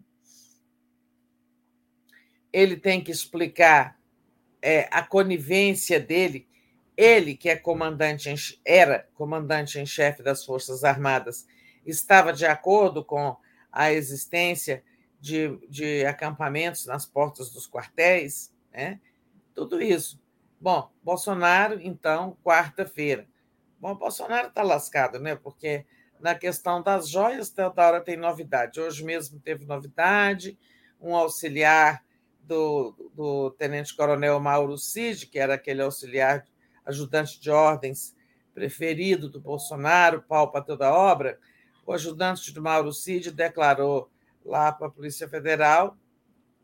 Ele 2.52 2.76
tem 2.76 3.04
que 3.04 3.12
explicar 3.12 4.00
é, 4.62 4.88
a 4.92 5.04
conivência 5.04 6.00
dele, 6.00 6.48
ele 6.98 7.36
que 7.36 7.50
é 7.50 7.56
comandante 7.56 8.60
era 8.66 9.08
comandante 9.14 9.80
em 9.80 9.86
chefe 9.86 10.24
das 10.24 10.44
Forças 10.44 10.84
Armadas, 10.84 11.46
estava 11.86 12.34
de 12.34 12.46
acordo 12.46 13.04
com 13.04 13.38
a 13.72 13.92
existência 13.92 14.84
de, 15.20 15.58
de 15.70 16.06
acampamentos 16.06 16.86
nas 16.86 17.06
portas 17.06 17.52
dos 17.52 17.68
quartéis, 17.68 18.52
né? 18.72 19.00
tudo 19.54 19.82
isso. 19.82 20.20
Bom, 20.62 20.92
Bolsonaro, 21.02 21.80
então, 21.82 22.38
quarta-feira. 22.44 23.28
Bom, 23.80 23.96
Bolsonaro 23.96 24.50
está 24.50 24.62
lascado, 24.62 25.18
né? 25.18 25.36
Porque 25.36 25.88
na 26.20 26.36
questão 26.36 26.84
das 26.84 27.10
joias, 27.10 27.50
toda 27.50 27.84
hora 27.84 28.00
tem 28.00 28.16
novidade. 28.16 28.80
Hoje 28.80 29.04
mesmo 29.04 29.40
teve 29.40 29.66
novidade, 29.66 30.56
um 31.02 31.16
auxiliar 31.16 32.06
do, 32.42 32.96
do 33.16 33.50
tenente-coronel 33.58 34.40
Mauro 34.40 34.78
Cid, 34.78 35.26
que 35.26 35.40
era 35.40 35.56
aquele 35.56 35.82
auxiliar 35.82 36.46
ajudante 36.86 37.42
de 37.42 37.50
ordens 37.50 38.16
preferido 38.54 39.28
do 39.28 39.42
Bolsonaro, 39.42 40.22
pau 40.22 40.52
para 40.52 40.62
toda 40.64 40.94
obra, 40.94 41.40
o 41.88 41.92
ajudante 41.92 42.54
de 42.54 42.60
Mauro 42.60 42.94
Cid 42.94 43.32
declarou 43.32 44.12
lá 44.46 44.72
para 44.72 44.86
a 44.86 44.92
Polícia 44.92 45.28
Federal 45.28 45.98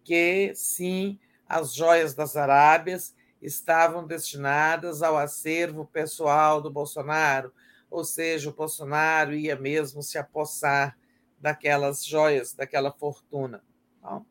que 0.03 0.53
sim, 0.53 1.19
as 1.49 1.73
joias 1.73 2.13
das 2.13 2.37
Arábias 2.37 3.16
estavam 3.41 4.05
destinadas 4.05 5.01
ao 5.01 5.17
acervo 5.17 5.85
pessoal 5.85 6.61
do 6.61 6.71
Bolsonaro, 6.71 7.53
ou 7.89 8.03
seja, 8.03 8.49
o 8.49 8.53
Bolsonaro 8.53 9.33
ia 9.33 9.55
mesmo 9.55 10.01
se 10.01 10.17
apossar 10.17 10.97
daquelas 11.39 12.05
joias, 12.05 12.53
daquela 12.53 12.91
fortuna. 12.91 13.63
Então, 13.97 14.25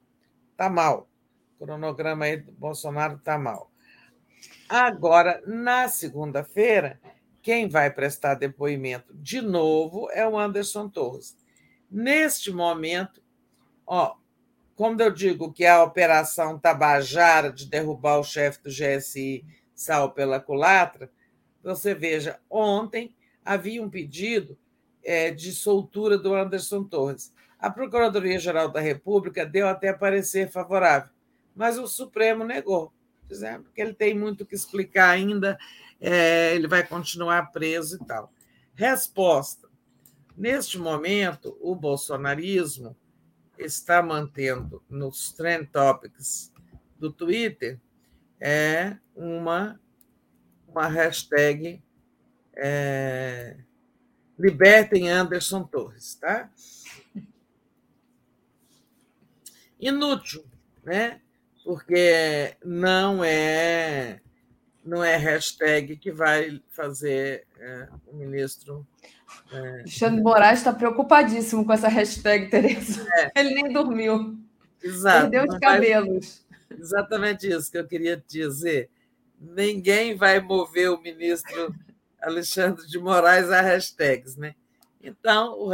tá 0.57 0.69
mal. 0.69 1.09
O 1.59 1.65
cronograma 1.65 2.25
aí 2.27 2.37
do 2.37 2.53
Bolsonaro 2.53 3.19
tá 3.19 3.39
mal. 3.39 3.71
Agora, 4.69 5.43
na 5.47 5.89
segunda-feira, 5.89 7.01
quem 7.41 7.69
vai 7.69 7.91
prestar 7.91 8.35
depoimento 8.35 9.15
de 9.15 9.41
novo 9.41 10.11
é 10.11 10.27
o 10.27 10.39
Anderson 10.39 10.89
Torres. 10.89 11.37
Neste 11.91 12.51
momento, 12.51 13.23
ó, 13.87 14.17
como 14.77 15.01
eu 15.01 15.11
digo 15.11 15.53
que 15.53 15.65
a 15.65 15.83
operação 15.83 16.59
Tabajara 16.59 17.51
de 17.51 17.67
derrubar 17.67 18.19
o 18.19 18.25
chefe 18.25 18.63
do 18.63 18.71
GSI 18.71 19.43
saiu 19.75 20.11
pela 20.11 20.39
culatra, 20.39 21.11
você 21.63 21.95
veja, 21.95 22.39
ontem 22.49 23.17
havia 23.43 23.83
um 23.83 23.89
pedido 23.89 24.57
é, 25.03 25.31
de 25.31 25.51
soltura 25.53 26.19
do 26.19 26.35
Anderson 26.35 26.85
Torres. 26.85 27.33
A 27.59 27.71
Procuradoria-Geral 27.71 28.71
da 28.71 28.81
República 28.81 29.47
deu 29.47 29.67
até 29.67 29.95
parecer 29.95 30.51
favorável, 30.51 31.11
mas 31.55 31.79
o 31.79 31.87
Supremo 31.87 32.45
negou, 32.45 32.93
dizendo 33.27 33.71
que 33.75 33.81
ele 33.81 33.95
tem 33.95 34.15
muito 34.17 34.45
que 34.45 34.55
explicar 34.55 35.09
ainda, 35.09 35.59
é, 35.99 36.55
ele 36.55 36.69
vai 36.69 36.87
continuar 36.87 37.51
preso 37.51 37.97
e 37.97 38.07
tal. 38.07 38.31
Resposta: 38.75 39.69
neste 40.37 40.79
momento, 40.79 41.57
o 41.63 41.75
bolsonarismo 41.75 42.95
está 43.59 44.03
mantendo 44.03 44.83
nos 44.89 45.33
trend 45.33 45.67
topics 45.67 46.53
do 46.99 47.13
Twitter 47.13 47.79
é 48.41 48.97
uma, 49.15 49.81
uma 50.69 50.89
hashtag 50.89 51.83
é, 52.55 53.57
Libertem 54.39 55.11
Anderson 55.11 55.65
Torres, 55.65 56.15
tá? 56.15 56.51
Inútil, 59.81 60.45
né? 60.85 61.21
Porque 61.65 62.57
não 62.65 63.25
é 63.25 64.21
não 64.85 65.03
é 65.03 65.17
hashtag 65.17 65.97
que 65.97 66.13
vai 66.13 66.63
fazer 66.69 67.45
é, 67.59 67.89
o 68.07 68.15
ministro 68.15 68.87
é. 69.53 69.81
Alexandre 69.81 70.23
Moraes 70.23 70.59
está 70.59 70.73
preocupadíssimo 70.73 71.65
com 71.65 71.73
essa 71.73 71.89
hashtag, 71.89 72.51
Tereza. 72.51 73.07
É. 73.15 73.33
Ele 73.41 73.55
nem 73.55 73.73
dormiu. 73.73 74.37
Exato. 74.83 75.31
Perdeu 75.31 75.45
os 75.53 75.59
cabelos. 75.59 76.47
Exatamente 76.71 77.49
isso 77.49 77.71
que 77.71 77.79
eu 77.79 77.87
queria 77.87 78.23
dizer. 78.27 78.91
Ninguém 79.41 80.17
vai 80.17 80.41
mover 80.41 80.91
o 80.91 81.01
ministro 81.01 81.75
Alexandre 82.21 82.87
de 82.87 82.99
Moraes 82.99 83.51
a 83.51 83.61
hashtags, 83.61 84.37
né? 84.37 84.55
Então, 85.03 85.59
o, 85.59 85.71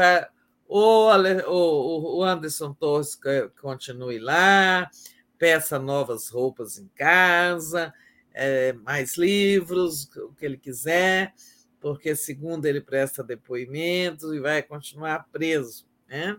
o, 0.68 2.18
o 2.18 2.22
Anderson 2.22 2.74
Torres 2.74 3.18
continue 3.60 4.18
lá, 4.18 4.90
peça 5.38 5.78
novas 5.78 6.28
roupas 6.28 6.78
em 6.78 6.88
casa, 6.94 7.94
é, 8.34 8.72
mais 8.72 9.16
livros, 9.16 10.10
o 10.16 10.34
que 10.34 10.44
ele 10.44 10.58
quiser 10.58 11.32
porque, 11.82 12.14
segundo 12.14 12.64
ele, 12.64 12.80
presta 12.80 13.24
depoimentos 13.24 14.32
e 14.32 14.38
vai 14.38 14.62
continuar 14.62 15.28
preso. 15.32 15.84
Né? 16.08 16.36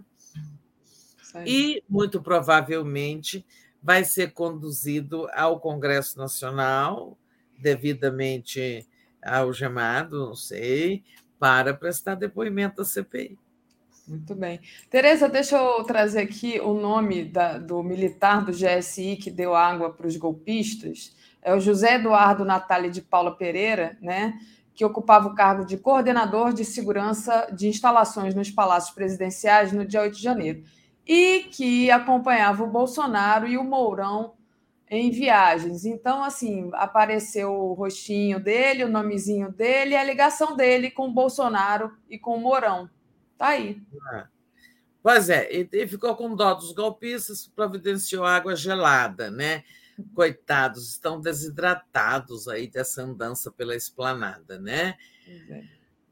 E, 1.46 1.84
muito 1.90 2.22
provavelmente, 2.22 3.46
vai 3.82 4.06
ser 4.06 4.32
conduzido 4.32 5.28
ao 5.34 5.60
Congresso 5.60 6.18
Nacional, 6.18 7.18
devidamente 7.60 8.88
algemado, 9.22 10.28
não 10.28 10.36
sei, 10.36 11.04
para 11.38 11.74
prestar 11.74 12.16
depoimento 12.16 12.82
à 12.82 12.86
CPI. 12.86 13.38
Muito 14.08 14.36
bem. 14.36 14.60
Tereza, 14.90 15.30
deixa 15.30 15.58
eu 15.58 15.84
trazer 15.84 16.22
aqui 16.22 16.60
o 16.60 16.74
nome 16.74 17.24
da, 17.24 17.58
do 17.58 17.82
militar 17.82 18.44
do 18.44 18.52
GSI 18.52 19.16
que 19.16 19.32
deu 19.32 19.56
água 19.56 19.94
para 19.94 20.08
os 20.08 20.18
golpistas. 20.18 21.16
É 21.42 21.54
o 21.54 21.60
José 21.60 21.96
Eduardo 21.96 22.44
Natália 22.46 22.90
de 22.90 23.02
Paula 23.02 23.36
Pereira, 23.36 23.98
né? 24.02 24.38
Que 24.74 24.84
ocupava 24.84 25.28
o 25.28 25.36
cargo 25.36 25.66
de 25.66 25.78
coordenador 25.78 26.54
de 26.54 26.66
segurança 26.66 27.48
de 27.52 27.68
instalações 27.68 28.34
nos 28.34 28.50
palácios 28.50 28.94
presidenciais 28.94 29.72
no 29.72 29.86
dia 29.86 30.02
8 30.02 30.16
de 30.16 30.22
janeiro, 30.22 30.64
e 31.06 31.48
que 31.52 31.92
acompanhava 31.92 32.64
o 32.64 32.72
Bolsonaro 32.72 33.48
e 33.48 33.58
o 33.58 33.64
Mourão 33.64 34.34
em 34.90 35.10
viagens. 35.10 35.86
Então, 35.86 36.24
assim, 36.24 36.70
apareceu 36.74 37.52
o 37.52 37.74
rostinho 37.74 38.40
dele, 38.40 38.84
o 38.84 38.90
nomezinho 38.90 39.52
dele, 39.52 39.96
a 39.96 40.04
ligação 40.04 40.56
dele 40.56 40.92
com 40.92 41.08
o 41.08 41.14
Bolsonaro 41.14 41.92
e 42.10 42.18
com 42.18 42.36
o 42.36 42.42
Mourão. 42.42 42.90
Tá 43.38 43.48
aí. 43.48 43.82
É. 44.14 44.24
Pois 45.02 45.30
é, 45.30 45.50
ele 45.52 45.88
ficou 45.88 46.16
com 46.16 46.34
dó 46.34 46.54
dos 46.54 46.72
golpistas, 46.72 47.46
providenciou 47.54 48.24
água 48.24 48.56
gelada, 48.56 49.30
né? 49.30 49.64
Coitados, 50.14 50.90
estão 50.90 51.20
desidratados 51.20 52.48
aí 52.48 52.68
dessa 52.68 53.04
andança 53.04 53.52
pela 53.52 53.76
esplanada, 53.76 54.60
né? 54.60 54.96
É. 55.28 55.64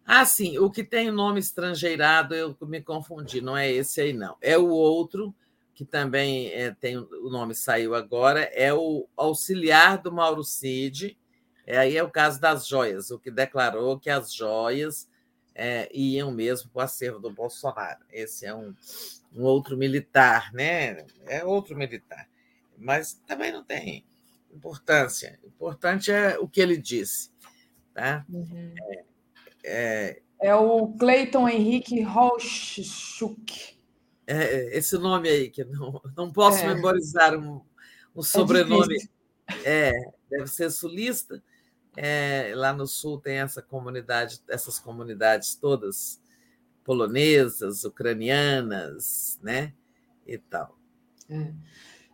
Ah, 0.05 0.25
sim, 0.25 0.57
o 0.57 0.69
que 0.69 0.83
tem 0.83 1.09
o 1.09 1.13
nome 1.13 1.39
estrangeirado, 1.39 2.35
eu 2.35 2.57
me 2.61 2.81
confundi, 2.81 3.39
não 3.39 3.55
é 3.55 3.71
esse 3.71 4.01
aí, 4.01 4.13
não. 4.13 4.35
É 4.41 4.57
o 4.57 4.67
outro, 4.67 5.33
que 5.73 5.85
também 5.85 6.51
é, 6.51 6.71
tem 6.71 6.97
o 6.97 7.29
nome 7.29 7.55
saiu 7.55 7.95
agora, 7.95 8.41
é 8.41 8.73
o 8.73 9.07
auxiliar 9.15 10.01
do 10.01 10.11
Mauro 10.11 10.43
Cid, 10.43 11.17
é, 11.65 11.77
aí 11.77 11.95
é 11.95 12.03
o 12.03 12.09
caso 12.09 12.41
das 12.41 12.67
joias, 12.67 13.11
o 13.11 13.19
que 13.19 13.31
declarou 13.31 13.99
que 13.99 14.09
as 14.09 14.33
joias 14.33 15.07
é, 15.53 15.89
iam 15.93 16.31
mesmo 16.31 16.69
para 16.71 16.81
o 16.81 16.83
acervo 16.83 17.19
do 17.19 17.31
Bolsonaro. 17.31 18.03
Esse 18.11 18.45
é 18.45 18.53
um, 18.53 18.73
um 19.33 19.43
outro 19.43 19.77
militar, 19.77 20.51
né? 20.53 21.05
É 21.27 21.45
outro 21.45 21.77
militar 21.77 22.30
mas 22.81 23.13
também 23.27 23.51
não 23.51 23.63
tem 23.63 24.05
importância. 24.51 25.39
O 25.43 25.47
importante 25.47 26.11
é 26.11 26.37
o 26.37 26.47
que 26.47 26.59
ele 26.59 26.77
disse. 26.77 27.31
Tá? 27.93 28.25
Uhum. 28.29 28.73
É, 28.79 29.03
é, 29.63 30.21
é, 30.41 30.55
o 30.55 30.87
Cleiton 30.93 31.47
Henrique 31.47 32.01
Rochuk. 32.01 33.79
É, 34.25 34.77
esse 34.77 34.97
nome 34.97 35.29
aí, 35.29 35.49
que 35.49 35.63
não, 35.63 36.01
não 36.15 36.31
posso 36.31 36.63
é. 36.63 36.73
memorizar 36.73 37.37
um, 37.37 37.61
um 38.15 38.21
é 38.21 38.23
sobrenome. 38.23 38.97
É, 39.63 39.91
deve 40.29 40.47
ser 40.47 40.69
sulista. 40.71 41.43
É, 41.95 42.53
lá 42.55 42.71
no 42.71 42.87
sul 42.87 43.19
tem 43.19 43.39
essa 43.39 43.61
comunidade, 43.61 44.41
essas 44.47 44.79
comunidades 44.79 45.55
todas 45.55 46.21
polonesas, 46.83 47.83
ucranianas, 47.83 49.39
né? 49.43 49.73
E 50.25 50.37
tal. 50.37 50.77
É. 51.29 51.53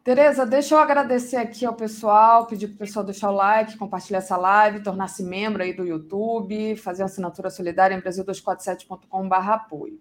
Tereza, 0.07 0.45
deixa 0.45 0.73
eu 0.73 0.79
agradecer 0.79 1.35
aqui 1.35 1.65
ao 1.65 1.73
pessoal, 1.73 2.47
pedir 2.47 2.67
para 2.69 2.75
o 2.75 2.77
pessoal 2.77 3.03
deixar 3.03 3.29
o 3.29 3.33
like, 3.35 3.77
compartilhar 3.77 4.19
essa 4.19 4.37
live, 4.37 4.81
tornar-se 4.81 5.21
membro 5.21 5.61
aí 5.61 5.73
do 5.73 5.85
YouTube, 5.85 6.77
fazer 6.77 7.03
uma 7.03 7.07
assinatura 7.07 7.49
solidária 7.49 7.93
em 7.93 7.99
brasil247.com.br 7.99 9.35
apoio. 9.35 9.99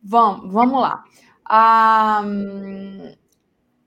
Vamos, 0.00 0.52
vamos 0.52 0.80
lá. 0.80 1.02
Ah, 1.44 2.22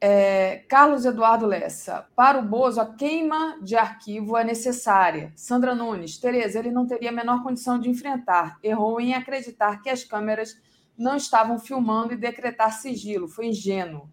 é, 0.01 0.66
Carlos 0.67 1.06
Eduardo 1.06 1.45
Lessa, 1.45 2.06
para 2.14 2.40
o 2.40 2.43
Bozo, 2.45 2.82
a 2.82 2.85
queima 2.85 3.58
de 3.61 3.77
arquivo 3.77 4.35
é 4.35 4.43
necessária. 4.43 5.32
Sandra 5.34 5.74
Nunes, 5.74 6.17
Tereza, 6.17 6.59
ele 6.59 6.72
não 6.72 6.85
teria 6.85 7.08
a 7.08 7.14
menor 7.14 7.42
condição 7.42 7.80
de 7.80 7.90
enfrentar. 7.90 8.58
Errou 8.61 9.00
em 9.00 9.14
acreditar 9.14 9.82
que 9.82 9.90
as 9.90 10.03
câmeras 10.03 10.61
não 10.98 11.16
estavam 11.16 11.58
filmando 11.58 12.11
e 12.11 12.17
decretar 12.17 12.74
sigilo. 12.74 13.30
Foi 13.30 13.45
ingênuo. 13.45 14.09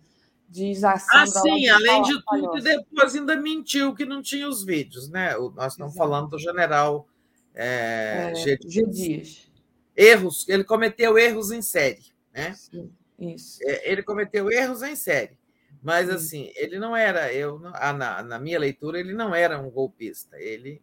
Diz 0.55 0.85
a 0.85 0.93
ah, 0.93 0.99
Sandra. 1.01 1.41
Ah, 1.41 1.43
sim, 1.43 1.69
além 1.69 2.03
de 2.03 2.25
tudo, 2.25 2.59
e 2.59 2.63
depois 2.63 3.13
ainda 3.17 3.35
mentiu 3.35 3.93
que 3.93 4.05
não 4.05 4.23
tinha 4.23 4.49
os 4.49 4.65
vídeos, 4.65 5.11
né? 5.11 5.37
Nós 5.37 5.73
estamos 5.73 5.95
Exato. 5.95 5.97
falando 5.97 6.29
do 6.29 6.39
general 6.39 7.09
é, 7.53 8.31
é, 8.31 8.35
G. 8.37 8.59
G. 8.65 8.87
Dias. 8.87 9.51
Erros, 9.97 10.49
ele 10.49 10.63
cometeu 10.63 11.19
erros 11.19 11.51
em 11.51 11.61
série, 11.61 12.05
né? 12.33 12.55
Sim, 12.55 12.89
isso. 13.19 13.59
É, 13.65 13.91
ele 13.91 14.01
cometeu 14.05 14.49
erros 14.49 14.85
em 14.85 14.95
série. 14.95 15.37
Mas, 15.83 16.09
assim, 16.09 16.53
ele 16.55 16.79
não 16.79 16.97
era, 16.97 17.33
eu 17.33 17.61
ah, 17.75 17.93
na, 17.93 18.23
na 18.23 18.39
minha 18.39 18.59
leitura, 18.61 19.01
ele 19.01 19.13
não 19.13 19.35
era 19.35 19.59
um 19.59 19.69
golpista. 19.69 20.39
Ele 20.39 20.81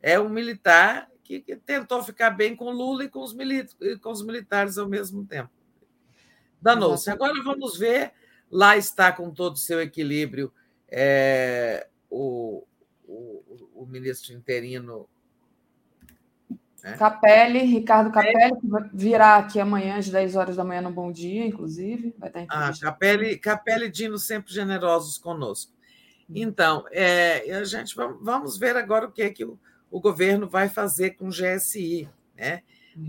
é 0.00 0.18
um 0.20 0.28
militar 0.28 1.10
que, 1.24 1.40
que 1.40 1.56
tentou 1.56 2.04
ficar 2.04 2.30
bem 2.30 2.54
com 2.54 2.70
Lula 2.70 3.02
e 3.02 3.08
com 3.08 3.18
os, 3.18 3.34
com 4.00 4.10
os 4.12 4.24
militares 4.24 4.78
ao 4.78 4.88
mesmo 4.88 5.26
tempo. 5.26 5.50
Danou-se. 6.60 7.10
Agora 7.10 7.34
vamos 7.42 7.76
ver. 7.76 8.12
Lá 8.52 8.76
está 8.76 9.10
com 9.10 9.30
todo 9.30 9.54
o 9.54 9.58
seu 9.58 9.80
equilíbrio 9.80 10.52
é, 10.88 11.88
o, 12.10 12.62
o, 13.08 13.42
o 13.74 13.86
ministro 13.86 14.34
interino 14.34 15.08
né? 16.82 16.96
Capelli, 16.96 17.60
Ricardo 17.60 18.10
Capelli, 18.10 18.60
que 18.60 18.68
virá 18.92 19.36
aqui 19.36 19.60
amanhã 19.60 19.96
às 19.96 20.08
10 20.08 20.34
horas 20.34 20.56
da 20.56 20.64
manhã 20.64 20.82
no 20.82 20.90
Bom 20.90 21.12
Dia, 21.12 21.46
inclusive. 21.46 22.14
Vai 22.18 22.28
estar 22.28 22.44
ah, 22.48 22.72
Capelli, 22.78 23.38
Capelli 23.38 23.86
e 23.86 23.90
Dino 23.90 24.18
sempre 24.18 24.52
generosos 24.52 25.16
conosco. 25.16 25.72
Hum. 26.28 26.34
Então, 26.34 26.84
é, 26.90 27.54
a 27.54 27.64
gente 27.64 27.94
vamos 27.94 28.58
ver 28.58 28.76
agora 28.76 29.06
o 29.06 29.12
que 29.12 29.22
é 29.22 29.30
que 29.30 29.44
o, 29.44 29.58
o 29.90 30.00
governo 30.00 30.48
vai 30.48 30.68
fazer 30.68 31.10
com 31.10 31.28
o 31.28 31.30
GSI. 31.30 32.08
Né? 32.36 32.62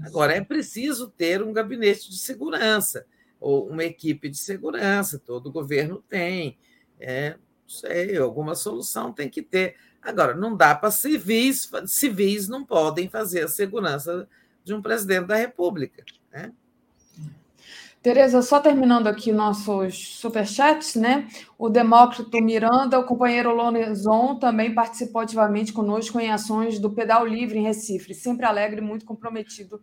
Agora, 0.05 0.33
é 0.33 0.41
preciso 0.41 1.09
ter 1.09 1.41
um 1.41 1.51
gabinete 1.51 2.09
de 2.09 2.17
segurança, 2.17 3.05
ou 3.43 3.67
uma 3.67 3.83
equipe 3.83 4.29
de 4.29 4.37
segurança, 4.37 5.19
todo 5.19 5.51
governo 5.51 6.01
tem. 6.07 6.57
É, 6.97 7.35
sei, 7.67 8.17
alguma 8.17 8.55
solução 8.55 9.11
tem 9.11 9.29
que 9.29 9.41
ter. 9.41 9.75
Agora, 10.01 10.33
não 10.33 10.55
dá 10.55 10.73
para 10.73 10.89
civis, 10.89 11.69
civis 11.85 12.47
não 12.47 12.65
podem 12.65 13.09
fazer 13.09 13.43
a 13.43 13.47
segurança 13.47 14.27
de 14.63 14.73
um 14.73 14.81
presidente 14.81 15.27
da 15.27 15.35
República. 15.35 16.05
Né? 16.31 16.53
Tereza, 18.01 18.41
só 18.41 18.59
terminando 18.61 19.07
aqui 19.07 19.31
nossos 19.31 20.17
superchats, 20.17 20.95
né? 20.95 21.27
O 21.57 21.69
Demócrito 21.69 22.41
Miranda, 22.41 22.99
o 22.99 23.05
companheiro 23.05 23.53
Lonezon, 23.53 24.35
também 24.35 24.73
participou 24.73 25.21
ativamente 25.21 25.71
conosco 25.71 26.19
em 26.19 26.31
ações 26.31 26.79
do 26.79 26.89
Pedal 26.89 27.25
Livre 27.25 27.59
em 27.59 27.63
Recife, 27.63 28.13
sempre 28.13 28.45
alegre 28.45 28.81
e 28.81 28.83
muito 28.83 29.05
comprometido 29.05 29.81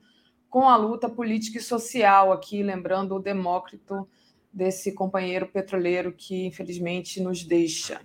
com 0.51 0.69
a 0.69 0.77
luta 0.77 1.09
política 1.09 1.59
e 1.59 1.63
social 1.63 2.33
aqui, 2.33 2.63
lembrando 2.63 3.15
o 3.15 3.21
Demócrito 3.21 4.07
desse 4.53 4.93
companheiro 4.93 5.47
petroleiro 5.47 6.13
que 6.13 6.45
infelizmente 6.45 7.23
nos 7.23 7.45
deixa. 7.45 8.01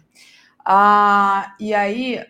Ah, 0.64 1.56
e 1.60 1.74
aí 1.74 2.24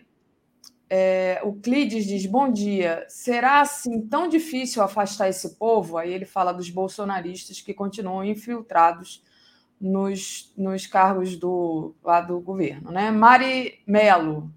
é, 0.88 1.40
o 1.44 1.52
Clides 1.52 2.06
diz: 2.06 2.24
Bom 2.24 2.50
dia, 2.50 3.04
será 3.08 3.60
assim 3.60 4.00
tão 4.00 4.26
difícil 4.28 4.82
afastar 4.82 5.28
esse 5.28 5.56
povo? 5.56 5.98
Aí 5.98 6.12
ele 6.12 6.24
fala 6.24 6.52
dos 6.52 6.70
bolsonaristas 6.70 7.60
que 7.60 7.74
continuam 7.74 8.24
infiltrados 8.24 9.22
nos, 9.78 10.52
nos 10.56 10.86
cargos 10.86 11.36
do, 11.36 11.94
lá 12.02 12.22
do 12.22 12.40
governo. 12.40 12.90
Né? 12.90 13.10
Mari 13.10 13.80
Melo 13.86 14.50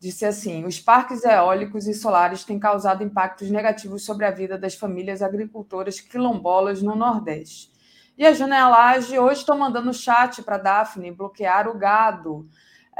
disse 0.00 0.24
assim: 0.24 0.64
os 0.64 0.80
parques 0.80 1.22
eólicos 1.24 1.86
e 1.86 1.94
solares 1.94 2.42
têm 2.42 2.58
causado 2.58 3.04
impactos 3.04 3.50
negativos 3.50 4.04
sobre 4.04 4.26
a 4.26 4.30
vida 4.32 4.58
das 4.58 4.74
famílias 4.74 5.22
agricultoras 5.22 6.00
quilombolas 6.00 6.82
no 6.82 6.96
Nordeste. 6.96 7.70
E 8.18 8.26
a 8.26 8.32
Janelage, 8.32 9.18
hoje 9.18 9.40
estou 9.40 9.56
mandando 9.56 9.94
chat 9.94 10.42
para 10.42 10.58
Daphne 10.58 11.12
bloquear 11.12 11.68
o 11.68 11.78
gado 11.78 12.48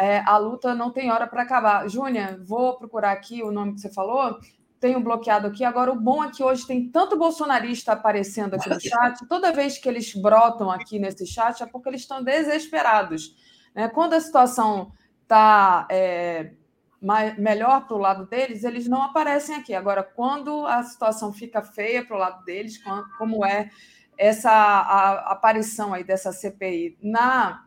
é, 0.00 0.22
a 0.24 0.38
luta 0.38 0.74
não 0.74 0.90
tem 0.90 1.10
hora 1.10 1.26
para 1.26 1.42
acabar. 1.42 1.86
Júnia, 1.86 2.40
vou 2.42 2.78
procurar 2.78 3.12
aqui 3.12 3.42
o 3.42 3.52
nome 3.52 3.74
que 3.74 3.80
você 3.80 3.92
falou. 3.92 4.38
Tenho 4.80 4.98
bloqueado 4.98 5.46
aqui. 5.46 5.62
Agora, 5.62 5.92
o 5.92 6.00
bom 6.00 6.24
é 6.24 6.30
que 6.30 6.42
hoje 6.42 6.66
tem 6.66 6.88
tanto 6.88 7.18
bolsonarista 7.18 7.92
aparecendo 7.92 8.54
aqui 8.54 8.70
no 8.70 8.80
chat. 8.80 9.26
Toda 9.28 9.52
vez 9.52 9.76
que 9.76 9.86
eles 9.86 10.14
brotam 10.14 10.70
aqui 10.70 10.98
nesse 10.98 11.26
chat 11.26 11.62
é 11.62 11.66
porque 11.66 11.90
eles 11.90 12.00
estão 12.00 12.24
desesperados. 12.24 13.36
Né? 13.74 13.88
Quando 13.88 14.14
a 14.14 14.20
situação 14.20 14.90
está 15.22 15.86
é, 15.90 16.54
melhor 17.00 17.86
para 17.86 17.96
o 17.96 18.00
lado 18.00 18.26
deles, 18.26 18.62
eles 18.62 18.86
não 18.86 19.02
aparecem 19.02 19.54
aqui. 19.54 19.74
Agora, 19.74 20.02
quando 20.02 20.66
a 20.66 20.82
situação 20.82 21.32
fica 21.32 21.62
feia 21.62 22.04
para 22.04 22.16
o 22.16 22.18
lado 22.18 22.44
deles, 22.44 22.78
como 23.16 23.44
é 23.44 23.70
essa 24.18 24.50
a, 24.50 25.32
aparição 25.32 25.94
aí 25.94 26.04
dessa 26.04 26.30
CPI 26.30 26.98
na 27.02 27.64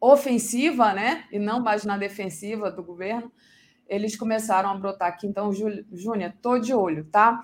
ofensiva, 0.00 0.92
né, 0.92 1.24
e 1.30 1.38
não 1.38 1.60
mais 1.60 1.84
na 1.84 1.98
defensiva 1.98 2.70
do 2.70 2.82
governo, 2.82 3.30
eles 3.86 4.16
começaram 4.16 4.70
a 4.70 4.74
brotar 4.74 5.08
aqui. 5.08 5.26
Então, 5.26 5.52
Júnior, 5.52 6.32
tô 6.40 6.58
de 6.58 6.72
olho, 6.72 7.04
tá? 7.04 7.40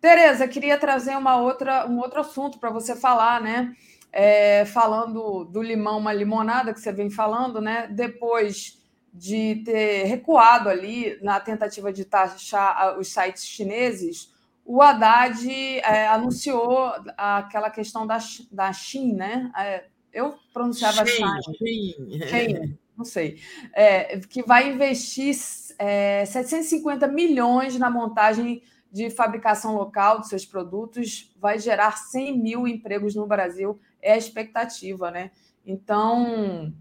Tereza, 0.00 0.48
queria 0.48 0.78
trazer 0.78 1.16
uma 1.16 1.36
outra, 1.36 1.86
um 1.86 1.98
outro 1.98 2.20
assunto 2.20 2.58
para 2.58 2.70
você 2.70 2.96
falar, 2.96 3.40
né? 3.40 3.72
É, 4.10 4.64
falando 4.64 5.44
do 5.44 5.62
limão, 5.62 5.98
uma 5.98 6.12
limonada 6.12 6.72
que 6.74 6.80
você 6.80 6.92
vem 6.92 7.08
falando, 7.08 7.60
né? 7.60 7.86
Depois 7.88 8.81
de 9.12 9.62
ter 9.64 10.04
recuado 10.04 10.68
ali 10.68 11.18
na 11.22 11.38
tentativa 11.38 11.92
de 11.92 12.04
taxar 12.04 12.98
os 12.98 13.08
sites 13.08 13.44
chineses, 13.44 14.32
o 14.64 14.80
Haddad 14.80 15.48
é, 15.50 16.06
anunciou 16.06 16.92
aquela 17.16 17.68
questão 17.68 18.06
da, 18.06 18.18
da 18.50 18.72
Xin, 18.72 19.12
né? 19.12 19.50
É, 19.58 19.84
eu 20.12 20.34
pronunciava 20.52 21.04
Shein, 21.06 22.78
não 22.96 23.04
sei, 23.04 23.38
é, 23.72 24.18
que 24.20 24.42
vai 24.42 24.70
investir 24.70 25.34
é, 25.78 26.24
750 26.24 27.08
milhões 27.08 27.78
na 27.78 27.90
montagem 27.90 28.62
de 28.90 29.08
fabricação 29.10 29.74
local 29.74 30.18
dos 30.20 30.28
seus 30.28 30.44
produtos, 30.44 31.34
vai 31.40 31.58
gerar 31.58 31.96
100 31.96 32.38
mil 32.38 32.68
empregos 32.68 33.14
no 33.14 33.26
Brasil, 33.26 33.80
é 34.00 34.12
a 34.12 34.18
expectativa, 34.18 35.10
né? 35.10 35.30
Então, 35.64 36.72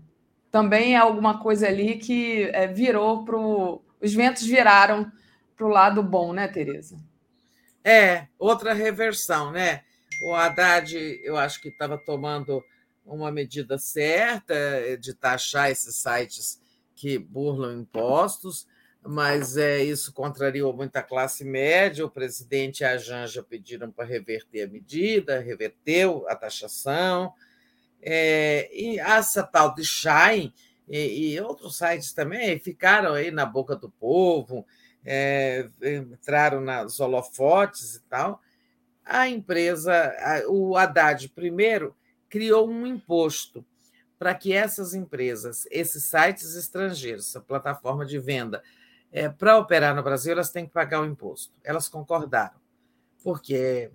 também 0.51 0.95
é 0.95 0.97
alguma 0.97 1.39
coisa 1.39 1.67
ali 1.67 1.97
que 1.97 2.43
é, 2.53 2.67
virou 2.67 3.23
para 3.23 3.37
os 3.37 4.13
ventos 4.13 4.43
viraram 4.43 5.11
para 5.55 5.65
o 5.65 5.69
lado 5.69 6.03
bom, 6.03 6.33
né, 6.33 6.47
Tereza? 6.47 6.99
É, 7.83 8.27
outra 8.37 8.73
reversão, 8.73 9.51
né? 9.51 9.83
O 10.27 10.35
Haddad, 10.35 10.95
eu 11.23 11.37
acho 11.37 11.61
que 11.61 11.69
estava 11.69 11.97
tomando 11.97 12.63
uma 13.05 13.31
medida 13.31 13.77
certa 13.77 14.55
de 14.99 15.13
taxar 15.13 15.71
esses 15.71 15.95
sites 15.95 16.61
que 16.95 17.17
burlam 17.17 17.81
impostos, 17.81 18.67
mas 19.03 19.57
é, 19.57 19.83
isso 19.83 20.13
contrariou 20.13 20.71
muito 20.71 20.95
a 20.97 21.01
classe 21.01 21.43
média. 21.43 22.05
O 22.05 22.11
presidente 22.11 22.81
e 22.81 22.85
a 22.85 22.97
Janja 22.97 23.41
pediram 23.41 23.91
para 23.91 24.05
reverter 24.05 24.63
a 24.63 24.67
medida, 24.67 25.39
reverteu 25.39 26.25
a 26.27 26.35
taxação. 26.35 27.33
É, 28.01 28.69
e 28.73 28.99
essa 28.99 29.43
tal 29.43 29.75
de 29.75 29.83
Shine 29.83 30.53
e, 30.87 31.33
e, 31.33 31.41
outros 31.41 31.77
sites 31.77 32.13
também 32.13 32.59
ficaram 32.59 33.13
aí 33.13 33.31
na 33.31 33.45
boca 33.45 33.75
do 33.75 33.89
povo, 33.89 34.65
é, 35.05 35.69
entraram 35.81 36.61
nas 36.61 36.99
holofotes 36.99 37.95
e 37.95 38.01
tal. 38.03 38.41
A 39.05 39.27
empresa, 39.27 40.13
o 40.47 40.75
Haddad, 40.75 41.29
primeiro, 41.29 41.95
criou 42.29 42.69
um 42.69 42.85
imposto 42.85 43.65
para 44.17 44.35
que 44.35 44.53
essas 44.53 44.93
empresas, 44.93 45.67
esses 45.71 46.03
sites 46.03 46.55
estrangeiros, 46.55 47.27
essa 47.27 47.41
plataforma 47.41 48.05
de 48.05 48.19
venda, 48.19 48.61
é, 49.11 49.27
para 49.27 49.57
operar 49.57 49.95
no 49.95 50.03
Brasil, 50.03 50.31
elas 50.31 50.51
têm 50.51 50.65
que 50.65 50.71
pagar 50.71 51.01
o 51.01 51.05
imposto. 51.05 51.53
Elas 51.63 51.89
concordaram, 51.89 52.59
porque 53.23 53.91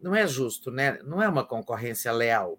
não 0.00 0.14
é 0.14 0.26
justo, 0.26 0.70
né? 0.70 0.98
não 1.04 1.22
é 1.22 1.28
uma 1.28 1.44
concorrência 1.44 2.12
leal. 2.12 2.58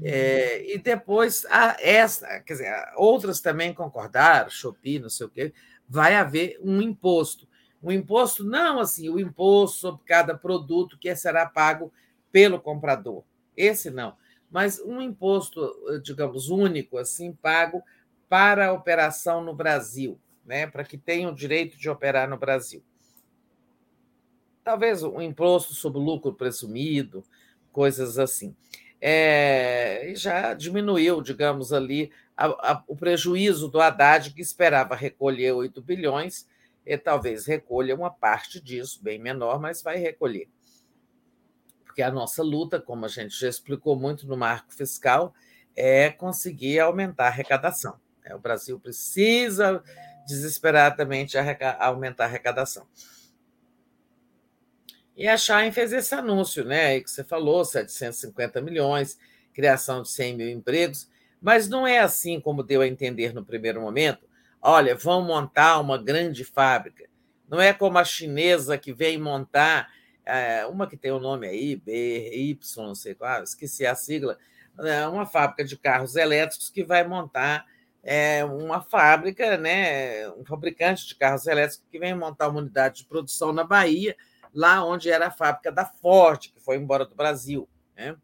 É, 0.00 0.74
e 0.74 0.78
depois, 0.78 1.44
a, 1.50 1.76
essa, 1.80 2.40
quer 2.40 2.54
dizer, 2.54 2.72
outras 2.96 3.40
também 3.40 3.74
concordaram, 3.74 4.48
Shopee, 4.48 4.98
não 4.98 5.10
sei 5.10 5.26
o 5.26 5.30
quê, 5.30 5.52
vai 5.88 6.14
haver 6.14 6.58
um 6.62 6.80
imposto. 6.80 7.46
Um 7.82 7.90
imposto, 7.90 8.44
não 8.44 8.80
assim, 8.80 9.08
o 9.08 9.18
imposto 9.18 9.78
sobre 9.78 10.02
cada 10.06 10.36
produto 10.36 10.96
que 10.98 11.14
será 11.14 11.44
pago 11.44 11.92
pelo 12.30 12.60
comprador. 12.60 13.22
Esse 13.56 13.90
não 13.90 14.16
mas 14.52 14.78
um 14.80 15.00
imposto, 15.00 15.74
digamos, 16.02 16.50
único, 16.50 16.98
assim, 16.98 17.32
pago 17.32 17.82
para 18.28 18.68
a 18.68 18.72
operação 18.74 19.42
no 19.42 19.54
Brasil, 19.54 20.20
né? 20.44 20.66
para 20.66 20.84
que 20.84 20.98
tenham 20.98 21.32
o 21.32 21.34
direito 21.34 21.78
de 21.78 21.88
operar 21.88 22.28
no 22.28 22.36
Brasil. 22.36 22.84
Talvez 24.62 25.02
um 25.02 25.22
imposto 25.22 25.72
sobre 25.72 25.98
lucro 25.98 26.34
presumido, 26.34 27.24
coisas 27.72 28.18
assim. 28.18 28.54
É, 29.04 30.12
já 30.14 30.54
diminuiu, 30.54 31.20
digamos, 31.20 31.72
ali 31.72 32.12
a, 32.36 32.46
a, 32.46 32.84
o 32.86 32.94
prejuízo 32.94 33.68
do 33.68 33.80
Haddad, 33.80 34.32
que 34.32 34.40
esperava 34.40 34.94
recolher 34.94 35.50
8 35.50 35.82
bilhões, 35.82 36.46
e 36.86 36.96
talvez 36.96 37.44
recolha 37.44 37.96
uma 37.96 38.10
parte 38.10 38.60
disso, 38.60 39.02
bem 39.02 39.18
menor, 39.18 39.60
mas 39.60 39.82
vai 39.82 39.96
recolher. 39.96 40.48
Porque 41.84 42.00
a 42.00 42.12
nossa 42.12 42.44
luta, 42.44 42.80
como 42.80 43.04
a 43.04 43.08
gente 43.08 43.38
já 43.38 43.48
explicou 43.48 43.96
muito 43.96 44.24
no 44.24 44.36
marco 44.36 44.72
fiscal, 44.72 45.34
é 45.74 46.08
conseguir 46.08 46.78
aumentar 46.78 47.24
a 47.24 47.28
arrecadação. 47.28 47.98
É, 48.24 48.36
o 48.36 48.38
Brasil 48.38 48.78
precisa 48.78 49.82
desesperadamente 50.28 51.36
aumentar 51.80 52.24
a 52.24 52.26
arrecadação. 52.28 52.86
E 55.16 55.28
a 55.28 55.36
Shine 55.36 55.72
fez 55.72 55.92
esse 55.92 56.14
anúncio, 56.14 56.64
né? 56.64 57.00
Que 57.00 57.10
você 57.10 57.22
falou, 57.22 57.64
750 57.64 58.60
milhões, 58.60 59.18
criação 59.52 60.02
de 60.02 60.08
100 60.08 60.36
mil 60.36 60.48
empregos, 60.48 61.08
mas 61.40 61.68
não 61.68 61.86
é 61.86 61.98
assim 61.98 62.40
como 62.40 62.62
deu 62.62 62.80
a 62.80 62.88
entender 62.88 63.34
no 63.34 63.44
primeiro 63.44 63.80
momento. 63.80 64.26
Olha, 64.60 64.94
vão 64.94 65.22
montar 65.22 65.80
uma 65.80 65.98
grande 65.98 66.44
fábrica. 66.44 67.04
Não 67.48 67.60
é 67.60 67.72
como 67.72 67.98
a 67.98 68.04
chinesa 68.04 68.78
que 68.78 68.92
vem 68.92 69.18
montar 69.18 69.90
é, 70.24 70.64
uma 70.66 70.86
que 70.86 70.96
tem 70.96 71.10
o 71.10 71.16
um 71.16 71.20
nome 71.20 71.46
aí, 71.46 71.76
BY, 71.76 72.58
não 72.76 72.94
sei 72.94 73.14
qual, 73.14 73.42
esqueci 73.42 73.84
a 73.84 73.94
sigla, 73.94 74.38
é 74.78 75.06
uma 75.06 75.26
fábrica 75.26 75.64
de 75.64 75.76
carros 75.76 76.16
elétricos 76.16 76.70
que 76.70 76.84
vai 76.84 77.06
montar 77.06 77.66
é, 78.02 78.44
uma 78.44 78.80
fábrica, 78.80 79.56
né, 79.56 80.28
um 80.30 80.44
fabricante 80.44 81.06
de 81.06 81.14
carros 81.14 81.46
elétricos 81.46 81.86
que 81.90 81.98
vem 81.98 82.14
montar 82.14 82.48
uma 82.48 82.60
unidade 82.60 82.98
de 82.98 83.04
produção 83.04 83.52
na 83.52 83.64
Bahia 83.64 84.16
lá 84.54 84.84
onde 84.84 85.10
era 85.10 85.28
a 85.28 85.30
fábrica 85.30 85.72
da 85.72 85.84
Ford, 85.84 86.52
que 86.52 86.60
foi 86.60 86.76
embora 86.76 87.04
do 87.04 87.14
Brasil. 87.14 87.68
Né? 87.96 88.16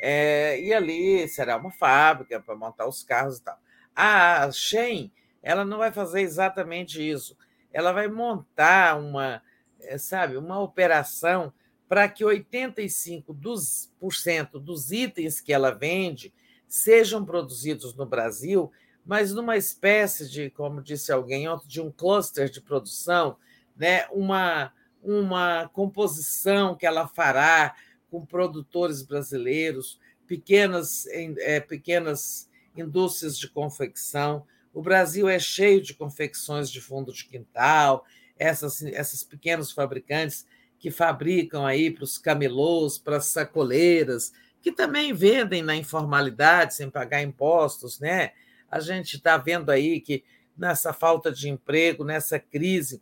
É, 0.00 0.60
e 0.60 0.72
ali 0.72 1.26
será 1.28 1.56
uma 1.56 1.70
fábrica 1.70 2.40
para 2.40 2.56
montar 2.56 2.86
os 2.86 3.02
carros 3.02 3.38
e 3.38 3.42
tal. 3.42 3.58
A 3.94 4.50
Shen, 4.52 5.10
ela 5.42 5.64
não 5.64 5.78
vai 5.78 5.92
fazer 5.92 6.20
exatamente 6.20 7.06
isso. 7.06 7.36
Ela 7.72 7.92
vai 7.92 8.08
montar 8.08 8.98
uma, 8.98 9.42
é, 9.80 9.98
sabe, 9.98 10.36
uma 10.36 10.60
operação 10.60 11.52
para 11.88 12.08
que 12.08 12.24
85% 12.24 13.24
dos, 13.28 13.92
por 13.98 14.12
cento 14.12 14.58
dos 14.58 14.90
itens 14.90 15.40
que 15.40 15.52
ela 15.52 15.70
vende 15.70 16.34
sejam 16.66 17.24
produzidos 17.24 17.94
no 17.94 18.04
Brasil, 18.04 18.72
mas 19.04 19.32
numa 19.32 19.56
espécie 19.56 20.28
de, 20.28 20.50
como 20.50 20.82
disse 20.82 21.12
alguém 21.12 21.46
de 21.64 21.80
um 21.80 21.92
cluster 21.92 22.50
de 22.50 22.60
produção, 22.60 23.36
né? 23.76 24.06
uma, 24.10 24.72
uma 25.06 25.68
composição 25.68 26.74
que 26.74 26.84
ela 26.84 27.06
fará 27.06 27.76
com 28.10 28.26
produtores 28.26 29.02
brasileiros, 29.02 30.00
pequenas, 30.26 31.06
é, 31.06 31.60
pequenas 31.60 32.50
indústrias 32.76 33.38
de 33.38 33.48
confecção. 33.48 34.44
O 34.74 34.82
Brasil 34.82 35.28
é 35.28 35.38
cheio 35.38 35.80
de 35.80 35.94
confecções 35.94 36.68
de 36.68 36.80
fundo 36.80 37.12
de 37.12 37.24
quintal, 37.24 38.04
essas, 38.36 38.82
esses 38.82 39.22
pequenos 39.22 39.70
fabricantes 39.70 40.44
que 40.78 40.90
fabricam 40.90 41.64
aí 41.64 41.88
para 41.90 42.04
os 42.04 42.18
camelôs, 42.18 42.98
para 42.98 43.18
as 43.18 43.26
sacoleiras, 43.26 44.32
que 44.60 44.72
também 44.72 45.12
vendem 45.12 45.62
na 45.62 45.76
informalidade, 45.76 46.74
sem 46.74 46.90
pagar 46.90 47.22
impostos, 47.22 48.00
né? 48.00 48.32
A 48.68 48.80
gente 48.80 49.16
está 49.16 49.36
vendo 49.36 49.70
aí 49.70 50.00
que 50.00 50.24
nessa 50.56 50.92
falta 50.92 51.30
de 51.30 51.48
emprego, 51.48 52.04
nessa 52.04 52.38
crise, 52.40 53.00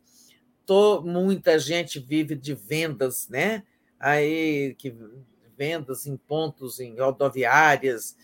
tô, 0.65 1.01
muita 1.01 1.57
gente 1.59 1.99
vive 1.99 2.35
de 2.35 2.53
vendas, 2.53 3.27
né? 3.29 3.63
Aí 3.99 4.75
que 4.77 4.95
vendas 5.57 6.05
em 6.05 6.17
pontos, 6.17 6.79
em 6.79 6.99
rodoviárias, 6.99 8.17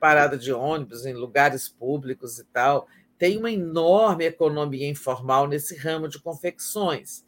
parada 0.00 0.36
de 0.36 0.52
ônibus, 0.52 1.04
em 1.04 1.12
lugares 1.12 1.68
públicos 1.68 2.38
e 2.38 2.44
tal. 2.44 2.88
Tem 3.18 3.38
uma 3.38 3.50
enorme 3.50 4.24
economia 4.24 4.88
informal 4.88 5.46
nesse 5.46 5.76
ramo 5.76 6.08
de 6.08 6.18
confecções. 6.18 7.24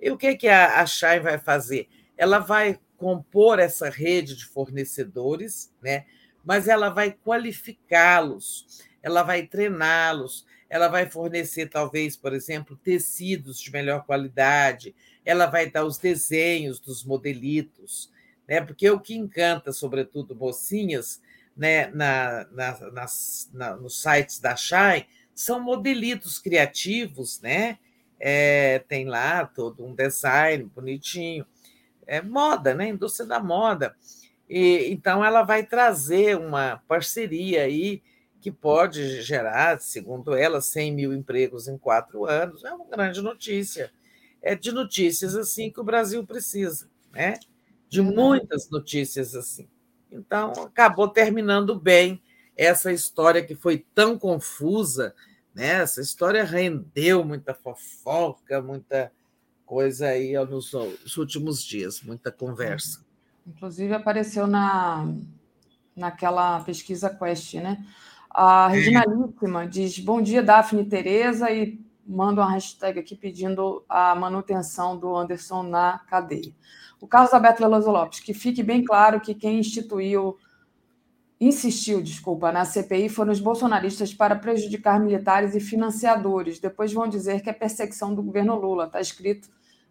E 0.00 0.10
o 0.10 0.16
que, 0.16 0.36
que 0.36 0.48
a, 0.48 0.80
a 0.80 0.86
Shine 0.86 1.20
vai 1.20 1.38
fazer? 1.38 1.88
Ela 2.16 2.38
vai 2.38 2.78
compor 2.96 3.58
essa 3.58 3.88
rede 3.88 4.36
de 4.36 4.46
fornecedores, 4.46 5.72
né? 5.82 6.06
mas 6.46 6.68
ela 6.68 6.88
vai 6.88 7.10
qualificá-los, 7.10 8.84
ela 9.02 9.24
vai 9.24 9.46
treiná-los, 9.46 10.46
ela 10.68 10.88
vai 10.88 11.08
fornecer, 11.08 11.68
talvez, 11.68 12.16
por 12.16 12.32
exemplo, 12.32 12.76
tecidos 12.76 13.60
de 13.60 13.70
melhor 13.70 14.04
qualidade, 14.04 14.94
ela 15.24 15.46
vai 15.46 15.70
dar 15.70 15.84
os 15.84 15.98
desenhos 15.98 16.80
dos 16.80 17.04
modelitos, 17.04 18.10
né? 18.48 18.60
porque 18.60 18.88
o 18.90 19.00
que 19.00 19.14
encanta, 19.14 19.72
sobretudo, 19.72 20.34
mocinhas, 20.34 21.20
né, 21.56 21.86
na, 21.88 22.46
na, 22.52 22.90
nas, 22.90 23.50
na, 23.52 23.76
nos 23.76 24.02
sites 24.02 24.38
da 24.38 24.54
Shine, 24.54 25.06
são 25.34 25.58
modelitos 25.58 26.38
criativos, 26.38 27.40
né? 27.40 27.78
É, 28.18 28.78
tem 28.88 29.06
lá 29.06 29.44
todo 29.46 29.84
um 29.84 29.94
design 29.94 30.64
bonitinho. 30.64 31.46
É 32.06 32.22
moda, 32.22 32.74
né? 32.74 32.88
Indústria 32.88 33.26
da 33.26 33.40
moda. 33.40 33.94
E, 34.48 34.90
então, 34.90 35.24
ela 35.24 35.42
vai 35.42 35.64
trazer 35.64 36.36
uma 36.36 36.82
parceria 36.86 37.64
aí 37.64 38.02
que 38.46 38.52
pode 38.52 39.22
gerar, 39.22 39.80
segundo 39.80 40.32
ela, 40.32 40.60
100 40.60 40.94
mil 40.94 41.12
empregos 41.12 41.66
em 41.66 41.76
quatro 41.76 42.26
anos. 42.26 42.62
É 42.62 42.72
uma 42.72 42.86
grande 42.86 43.20
notícia. 43.20 43.90
É 44.40 44.54
de 44.54 44.70
notícias 44.70 45.34
assim 45.34 45.68
que 45.68 45.80
o 45.80 45.84
Brasil 45.84 46.24
precisa, 46.24 46.88
né? 47.12 47.40
de 47.88 48.00
muitas 48.00 48.70
notícias 48.70 49.34
assim. 49.34 49.68
Então, 50.12 50.52
acabou 50.62 51.08
terminando 51.08 51.74
bem 51.74 52.22
essa 52.56 52.92
história 52.92 53.44
que 53.44 53.56
foi 53.56 53.84
tão 53.92 54.16
confusa. 54.16 55.12
Né? 55.52 55.82
Essa 55.82 56.00
história 56.00 56.44
rendeu 56.44 57.24
muita 57.24 57.52
fofoca, 57.52 58.62
muita 58.62 59.10
coisa 59.64 60.06
aí 60.06 60.34
nos, 60.44 60.72
nos 60.72 61.16
últimos 61.16 61.64
dias, 61.64 62.00
muita 62.00 62.30
conversa. 62.30 63.04
Inclusive 63.44 63.92
apareceu 63.92 64.46
na, 64.46 65.12
naquela 65.96 66.60
pesquisa 66.60 67.10
Quest, 67.10 67.54
né? 67.54 67.84
A 68.38 68.68
Regina 68.68 69.02
Líppima 69.06 69.66
diz: 69.66 69.98
Bom 69.98 70.20
dia, 70.20 70.42
Daphne 70.42 70.82
e 70.82 70.84
Tereza, 70.84 71.50
e 71.50 71.80
manda 72.06 72.42
uma 72.42 72.50
hashtag 72.50 73.00
aqui 73.00 73.16
pedindo 73.16 73.82
a 73.88 74.14
manutenção 74.14 74.94
do 74.94 75.16
Anderson 75.16 75.62
na 75.62 76.00
cadeia. 76.00 76.52
O 77.00 77.06
Carlos 77.06 77.32
Alberto 77.32 77.62
Veloso 77.62 77.90
Lopes, 77.90 78.20
que 78.20 78.34
fique 78.34 78.62
bem 78.62 78.84
claro 78.84 79.22
que 79.22 79.34
quem 79.34 79.58
instituiu, 79.58 80.36
insistiu, 81.40 82.02
desculpa, 82.02 82.52
na 82.52 82.66
CPI 82.66 83.08
foram 83.08 83.32
os 83.32 83.40
bolsonaristas 83.40 84.12
para 84.12 84.36
prejudicar 84.36 85.00
militares 85.00 85.54
e 85.54 85.60
financiadores. 85.60 86.58
Depois 86.58 86.92
vão 86.92 87.08
dizer 87.08 87.40
que 87.40 87.48
é 87.48 87.54
perseguição 87.54 88.14
do 88.14 88.22
governo 88.22 88.54
Lula, 88.54 88.84
está 88.84 89.00
escrito 89.00 89.48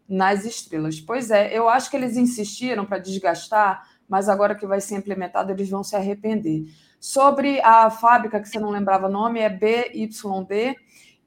nas 0.08 0.46
estrelas. 0.46 1.02
Pois 1.02 1.32
é, 1.32 1.52
eu 1.52 1.68
acho 1.68 1.90
que 1.90 1.98
eles 1.98 2.16
insistiram 2.16 2.86
para 2.86 3.00
desgastar, 3.00 3.90
mas 4.08 4.30
agora 4.30 4.54
que 4.54 4.68
vai 4.68 4.80
ser 4.80 4.98
implementado, 4.98 5.52
eles 5.52 5.68
vão 5.68 5.84
se 5.84 5.96
arrepender. 5.96 6.66
Sobre 7.06 7.62
a 7.62 7.92
fábrica, 7.92 8.42
que 8.42 8.50
você 8.50 8.60
não 8.60 8.72
lembrava 8.72 9.06
o 9.06 9.12
nome, 9.12 9.40
é 9.40 9.48
BYD, 9.48 10.76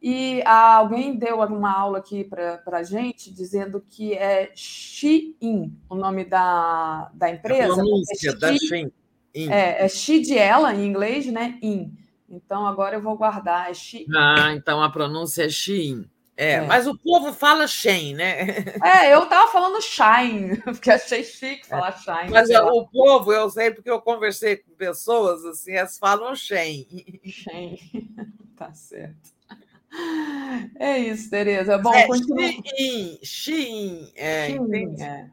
e 0.02 0.42
alguém 0.42 1.16
deu 1.16 1.38
uma 1.38 1.72
aula 1.72 1.98
aqui 1.98 2.24
para 2.24 2.60
a 2.66 2.82
gente 2.82 3.32
dizendo 3.32 3.80
que 3.88 4.12
é 4.12 4.50
Shein, 4.56 5.72
o 5.88 5.94
nome 5.94 6.24
da, 6.24 7.08
da 7.14 7.30
empresa. 7.30 7.74
A 7.74 7.76
pronúncia 7.76 8.28
é 8.28 8.34
da 8.34 8.56
Shein. 8.56 8.92
É, 9.32 9.84
é 9.84 9.88
She 9.88 10.18
de 10.18 10.36
ela, 10.36 10.74
em 10.74 10.84
inglês, 10.84 11.26
né? 11.26 11.56
In. 11.62 11.96
Então 12.28 12.66
agora 12.66 12.96
eu 12.96 13.00
vou 13.00 13.16
guardar. 13.16 13.70
É 13.70 13.74
Shein. 13.74 14.04
Ah, 14.16 14.52
então 14.54 14.82
a 14.82 14.90
pronúncia 14.90 15.44
é 15.44 15.48
Shein. 15.48 16.10
É, 16.38 16.52
é, 16.52 16.60
mas 16.60 16.86
o 16.86 16.96
povo 16.96 17.32
fala 17.32 17.66
Shen, 17.66 18.14
né? 18.14 18.46
É, 18.84 19.12
eu 19.12 19.26
tava 19.26 19.50
falando 19.50 19.82
Shine, 19.82 20.56
porque 20.62 20.88
achei 20.88 21.24
chique 21.24 21.62
é. 21.64 21.68
falar 21.68 21.90
Shine. 21.98 22.30
Mas 22.30 22.48
o 22.48 22.86
povo, 22.86 23.32
eu 23.32 23.50
sei 23.50 23.72
porque 23.72 23.90
eu 23.90 24.00
conversei 24.00 24.58
com 24.58 24.70
pessoas 24.74 25.44
assim, 25.44 25.72
elas 25.72 25.98
falam 25.98 26.36
Shen. 26.36 26.86
Shen, 27.26 27.76
tá 28.56 28.72
certo. 28.72 29.36
É 30.78 30.96
isso, 30.96 31.28
Tereza. 31.28 31.76
Bom, 31.76 31.92
é, 31.92 32.06
continua. 32.06 32.38
Xin, 33.24 34.12
é, 34.14 34.52
é. 34.52 35.30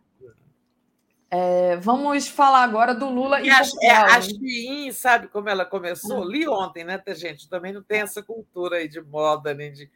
É, 1.29 1.75
vamos 1.77 2.27
falar 2.27 2.63
agora 2.63 2.95
do 2.95 3.09
Lula 3.09 3.41
e, 3.41 3.47
e 3.47 3.49
a, 3.51 3.61
é, 3.83 3.91
a 3.91 4.21
Shein, 4.21 4.91
sabe 4.91 5.27
como 5.27 5.49
ela 5.49 5.65
começou? 5.65 6.21
Hum. 6.21 6.29
Li 6.29 6.47
ontem, 6.47 6.83
né, 6.83 6.99
gente? 7.09 7.47
Também 7.47 7.73
não 7.73 7.83
tem 7.83 8.01
essa 8.01 8.23
cultura 8.23 8.77
aí 8.77 8.87
de 8.87 9.01
moda, 9.01 9.53
nem 9.53 9.71
de 9.71 9.91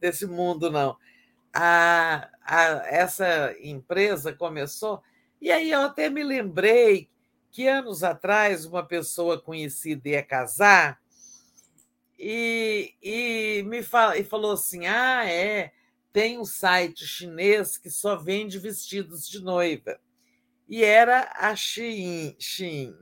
desse 0.00 0.26
mundo, 0.26 0.70
não. 0.70 0.96
A, 1.52 2.28
a, 2.42 2.64
essa 2.86 3.54
empresa 3.62 4.32
começou, 4.32 5.02
e 5.40 5.50
aí 5.50 5.70
eu 5.70 5.80
até 5.80 6.10
me 6.10 6.22
lembrei 6.22 7.08
que 7.50 7.66
anos 7.66 8.04
atrás 8.04 8.64
uma 8.64 8.84
pessoa 8.84 9.40
conhecida 9.40 10.08
ia 10.10 10.22
casar 10.22 11.00
e, 12.18 12.94
e 13.00 13.62
me 13.64 13.82
fala, 13.82 14.18
e 14.18 14.24
falou 14.24 14.52
assim: 14.52 14.86
ah, 14.86 15.24
é, 15.24 15.72
tem 16.12 16.38
um 16.38 16.44
site 16.44 17.06
chinês 17.06 17.78
que 17.78 17.90
só 17.90 18.16
vende 18.16 18.58
vestidos 18.58 19.28
de 19.28 19.40
noiva. 19.40 20.00
E 20.68 20.84
era 20.84 21.30
a 21.36 21.54
Shein. 21.54 22.34
Shein. 22.38 22.94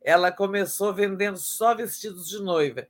Ela 0.00 0.32
começou 0.32 0.94
vendendo 0.94 1.36
só 1.36 1.74
vestidos 1.74 2.28
de 2.28 2.40
noiva. 2.40 2.88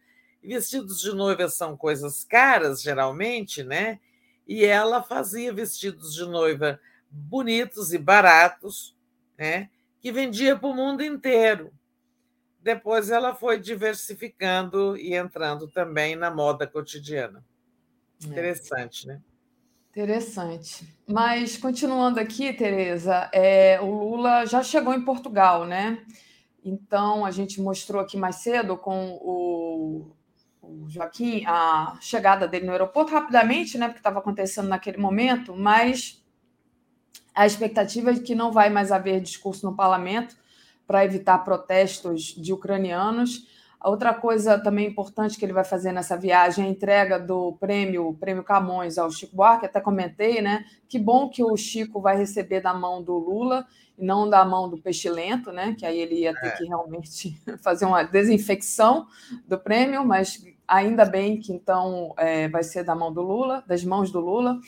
Vestidos 0.49 1.01
de 1.03 1.15
noiva 1.15 1.47
são 1.51 1.77
coisas 1.77 2.25
caras, 2.25 2.81
geralmente, 2.81 3.63
né? 3.63 4.01
E 4.47 4.65
ela 4.65 5.03
fazia 5.03 5.53
vestidos 5.53 6.15
de 6.15 6.25
noiva 6.25 6.81
bonitos 7.11 7.93
e 7.93 7.99
baratos, 7.99 8.97
né? 9.37 9.69
Que 10.01 10.11
vendia 10.11 10.57
para 10.57 10.71
o 10.71 10.75
mundo 10.75 11.03
inteiro. 11.05 11.71
Depois 12.63 13.11
ela 13.11 13.35
foi 13.35 13.61
diversificando 13.61 14.97
e 14.97 15.15
entrando 15.15 15.69
também 15.69 16.17
na 16.17 16.31
moda 16.31 16.67
cotidiana. 16.67 17.45
É. 18.25 18.27
Interessante, 18.27 19.07
né? 19.07 19.21
Interessante. 19.91 20.89
Mas 21.07 21.59
continuando 21.59 22.19
aqui, 22.21 22.55
Tereza, 22.55 23.29
é, 23.35 23.79
o 23.83 23.91
Lula 23.91 24.47
já 24.47 24.63
chegou 24.63 24.95
em 24.95 25.05
Portugal, 25.05 25.67
né? 25.67 26.03
Então 26.65 27.27
a 27.27 27.31
gente 27.31 27.61
mostrou 27.61 28.01
aqui 28.01 28.17
mais 28.17 28.37
cedo 28.37 28.77
com 28.79 29.19
o, 29.21 30.17
o 30.69 30.89
Joaquim 30.89 31.45
a 31.47 31.97
chegada 32.01 32.47
dele 32.47 32.67
no 32.67 32.73
aeroporto 32.73 33.13
rapidamente, 33.13 33.79
né? 33.79 33.87
Porque 33.87 34.01
estava 34.01 34.19
acontecendo 34.19 34.69
naquele 34.69 34.99
momento, 34.99 35.57
mas 35.57 36.23
a 37.35 37.47
expectativa 37.47 38.11
é 38.11 38.15
de 38.15 38.21
que 38.21 38.35
não 38.35 38.53
vai 38.53 38.69
mais 38.69 38.93
haver 38.93 39.21
discurso 39.21 39.65
no 39.65 39.75
parlamento 39.75 40.37
para 40.87 41.05
evitar 41.05 41.39
protestos 41.39 42.35
de 42.35 42.53
ucranianos. 42.53 43.47
Outra 43.85 44.13
coisa 44.13 44.59
também 44.59 44.89
importante 44.89 45.39
que 45.39 45.45
ele 45.45 45.53
vai 45.53 45.63
fazer 45.63 45.93
nessa 45.93 46.17
viagem 46.17 46.65
é 46.65 46.67
a 46.67 46.71
entrega 46.71 47.17
do 47.19 47.53
prêmio, 47.61 48.17
prêmio 48.19 48.43
Camões 48.43 48.99
ao 48.99 49.09
Chico 49.09 49.37
Buarque, 49.37 49.67
até 49.67 49.81
comentei, 49.81 50.43
né? 50.43 50.65
Que 50.89 50.99
bom 50.99 51.29
que 51.29 51.45
o 51.45 51.57
Chico 51.57 52.01
vai 52.01 52.17
receber 52.17 52.61
da 52.61 52.75
mão 52.75 53.01
do 53.01 53.17
Lula 53.17 53.65
e 53.97 54.05
não 54.05 54.29
da 54.29 54.45
mão 54.45 54.69
do 54.69 54.79
Peixilento, 54.79 55.53
né? 55.53 55.77
Que 55.79 55.87
aí 55.87 55.97
ele 55.97 56.23
ia 56.23 56.35
ter 56.35 56.49
é. 56.49 56.51
que 56.57 56.65
realmente 56.65 57.41
fazer 57.63 57.85
uma 57.85 58.03
desinfecção 58.03 59.07
do 59.47 59.57
prêmio, 59.57 60.05
mas 60.05 60.43
ainda 60.69 61.07
bem 61.07 61.41
que 61.41 61.53
então 61.53 62.15
é, 62.19 62.47
vai 62.49 62.63
ser 62.63 62.85
da 62.85 62.95
mão 62.95 63.13
do 63.13 63.23
Lula, 63.23 63.65
das 63.67 63.83
mãos 63.83 64.13
do 64.13 64.21
Lula. 64.21 64.61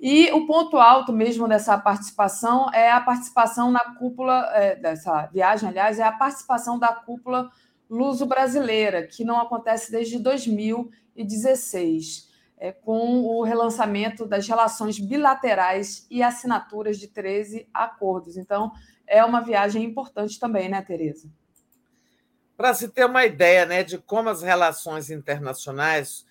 E 0.00 0.30
o 0.30 0.46
ponto 0.46 0.78
alto 0.78 1.12
mesmo 1.12 1.48
dessa 1.48 1.76
participação 1.76 2.72
é 2.72 2.92
a 2.92 3.00
participação 3.00 3.72
na 3.72 3.96
cúpula, 3.96 4.48
é, 4.54 4.76
dessa 4.76 5.26
viagem, 5.26 5.68
aliás, 5.68 5.98
é 5.98 6.04
a 6.04 6.12
participação 6.12 6.78
da 6.78 6.86
cúpula 6.88 7.50
luso-brasileira, 7.90 9.04
que 9.06 9.24
não 9.24 9.40
acontece 9.40 9.90
desde 9.90 10.20
2016, 10.20 12.28
é, 12.58 12.70
com 12.70 13.24
o 13.24 13.42
relançamento 13.42 14.24
das 14.24 14.46
relações 14.46 15.00
bilaterais 15.00 16.06
e 16.08 16.22
assinaturas 16.22 16.96
de 16.98 17.08
13 17.08 17.68
acordos. 17.74 18.36
Então, 18.36 18.70
é 19.06 19.24
uma 19.24 19.40
viagem 19.40 19.82
importante 19.82 20.38
também, 20.38 20.68
né, 20.68 20.80
Tereza? 20.82 21.28
Para 22.58 22.74
se 22.74 22.88
ter 22.88 23.04
uma 23.04 23.24
ideia 23.24 23.64
né, 23.64 23.84
de 23.84 23.98
como 23.98 24.28
as 24.28 24.42
relações 24.42 25.10
internacionais 25.10 26.26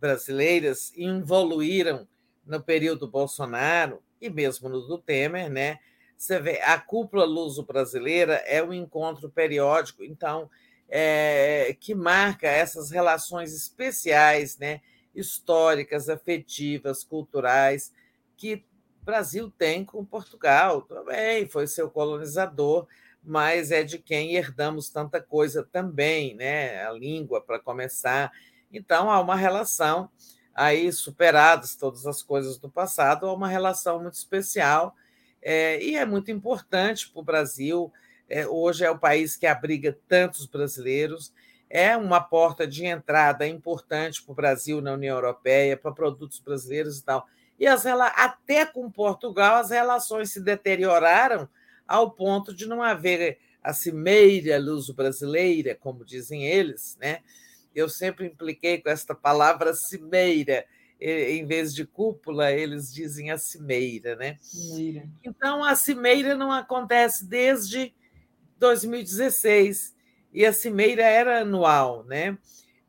brasileiras 0.00 0.90
evoluíram 0.96 2.08
no 2.46 2.58
período 2.58 3.06
Bolsonaro 3.06 4.02
e 4.18 4.30
mesmo 4.30 4.70
no 4.70 4.80
do 4.80 4.96
Temer, 4.96 5.50
né? 5.50 5.78
Você 6.16 6.40
vê, 6.40 6.58
a 6.62 6.80
cúpula 6.80 7.26
luso-brasileira 7.26 8.36
é 8.46 8.62
um 8.62 8.72
encontro 8.72 9.28
periódico, 9.28 10.02
então, 10.02 10.48
é, 10.88 11.76
que 11.78 11.94
marca 11.94 12.48
essas 12.48 12.90
relações 12.90 13.54
especiais, 13.54 14.56
né? 14.56 14.80
históricas, 15.14 16.08
afetivas, 16.08 17.04
culturais, 17.04 17.92
que 18.38 18.64
o 19.02 19.04
Brasil 19.04 19.52
tem 19.58 19.84
com 19.84 20.02
Portugal. 20.02 20.80
Também 20.80 21.46
foi 21.46 21.66
seu 21.66 21.90
colonizador, 21.90 22.86
mas 23.22 23.70
é 23.70 23.82
de 23.82 23.98
quem 23.98 24.34
herdamos 24.34 24.90
tanta 24.90 25.20
coisa 25.20 25.66
também, 25.70 26.34
né? 26.34 26.84
A 26.84 26.92
língua, 26.92 27.40
para 27.40 27.58
começar. 27.58 28.32
Então, 28.72 29.10
há 29.10 29.20
uma 29.20 29.36
relação 29.36 30.10
aí 30.54 30.92
superadas 30.92 31.76
todas 31.76 32.06
as 32.06 32.22
coisas 32.22 32.58
do 32.58 32.68
passado, 32.68 33.26
há 33.26 33.32
uma 33.32 33.48
relação 33.48 34.00
muito 34.02 34.14
especial 34.14 34.94
é, 35.40 35.82
e 35.82 35.96
é 35.96 36.04
muito 36.04 36.30
importante 36.30 37.10
para 37.10 37.20
o 37.20 37.24
Brasil. 37.24 37.92
É, 38.28 38.46
hoje 38.46 38.84
é 38.84 38.90
o 38.90 38.98
país 38.98 39.36
que 39.36 39.46
abriga 39.46 39.98
tantos 40.08 40.46
brasileiros, 40.46 41.32
é 41.68 41.96
uma 41.96 42.20
porta 42.20 42.66
de 42.66 42.86
entrada 42.86 43.46
importante 43.46 44.22
para 44.22 44.32
o 44.32 44.34
Brasil 44.34 44.80
na 44.80 44.92
União 44.92 45.16
Europeia, 45.16 45.76
para 45.76 45.90
produtos 45.90 46.38
brasileiros 46.38 46.98
e 46.98 47.04
tal. 47.04 47.26
E 47.58 47.66
as, 47.66 47.84
até 47.86 48.64
com 48.66 48.90
Portugal 48.90 49.56
as 49.56 49.70
relações 49.70 50.32
se 50.32 50.40
deterioraram 50.40 51.48
ao 51.86 52.10
ponto 52.10 52.54
de 52.54 52.66
não 52.66 52.82
haver 52.82 53.38
a 53.62 53.72
cimeira 53.72 54.58
luso-brasileira, 54.58 55.74
como 55.74 56.04
dizem 56.04 56.46
eles, 56.46 56.96
né? 57.00 57.20
eu 57.74 57.88
sempre 57.88 58.26
impliquei 58.26 58.80
com 58.80 58.90
esta 58.90 59.14
palavra 59.14 59.74
cimeira. 59.74 60.64
Em 61.00 61.44
vez 61.44 61.74
de 61.74 61.84
cúpula, 61.84 62.52
eles 62.52 62.92
dizem 62.92 63.32
a 63.32 63.38
cimeira, 63.38 64.14
né? 64.14 64.36
Cimeira. 64.40 65.08
Então, 65.24 65.64
a 65.64 65.74
cimeira 65.74 66.36
não 66.36 66.52
acontece 66.52 67.26
desde 67.26 67.92
2016 68.58 69.96
e 70.32 70.46
a 70.46 70.52
cimeira 70.52 71.02
era 71.02 71.40
anual, 71.40 72.04
né? 72.04 72.38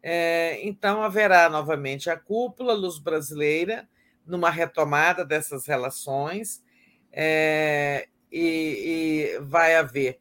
É, 0.04 0.60
então, 0.62 1.02
haverá 1.02 1.50
novamente 1.50 2.08
a 2.10 2.16
cúpula 2.16 2.74
luz 2.74 3.00
brasileira 3.00 3.90
numa 4.28 4.52
retomada 4.52 5.26
dessas 5.26 5.66
relações 5.66 6.64
é, 7.12 8.08
e, 8.34 9.36
e, 9.36 9.40
vai 9.40 9.76
haver 9.76 10.20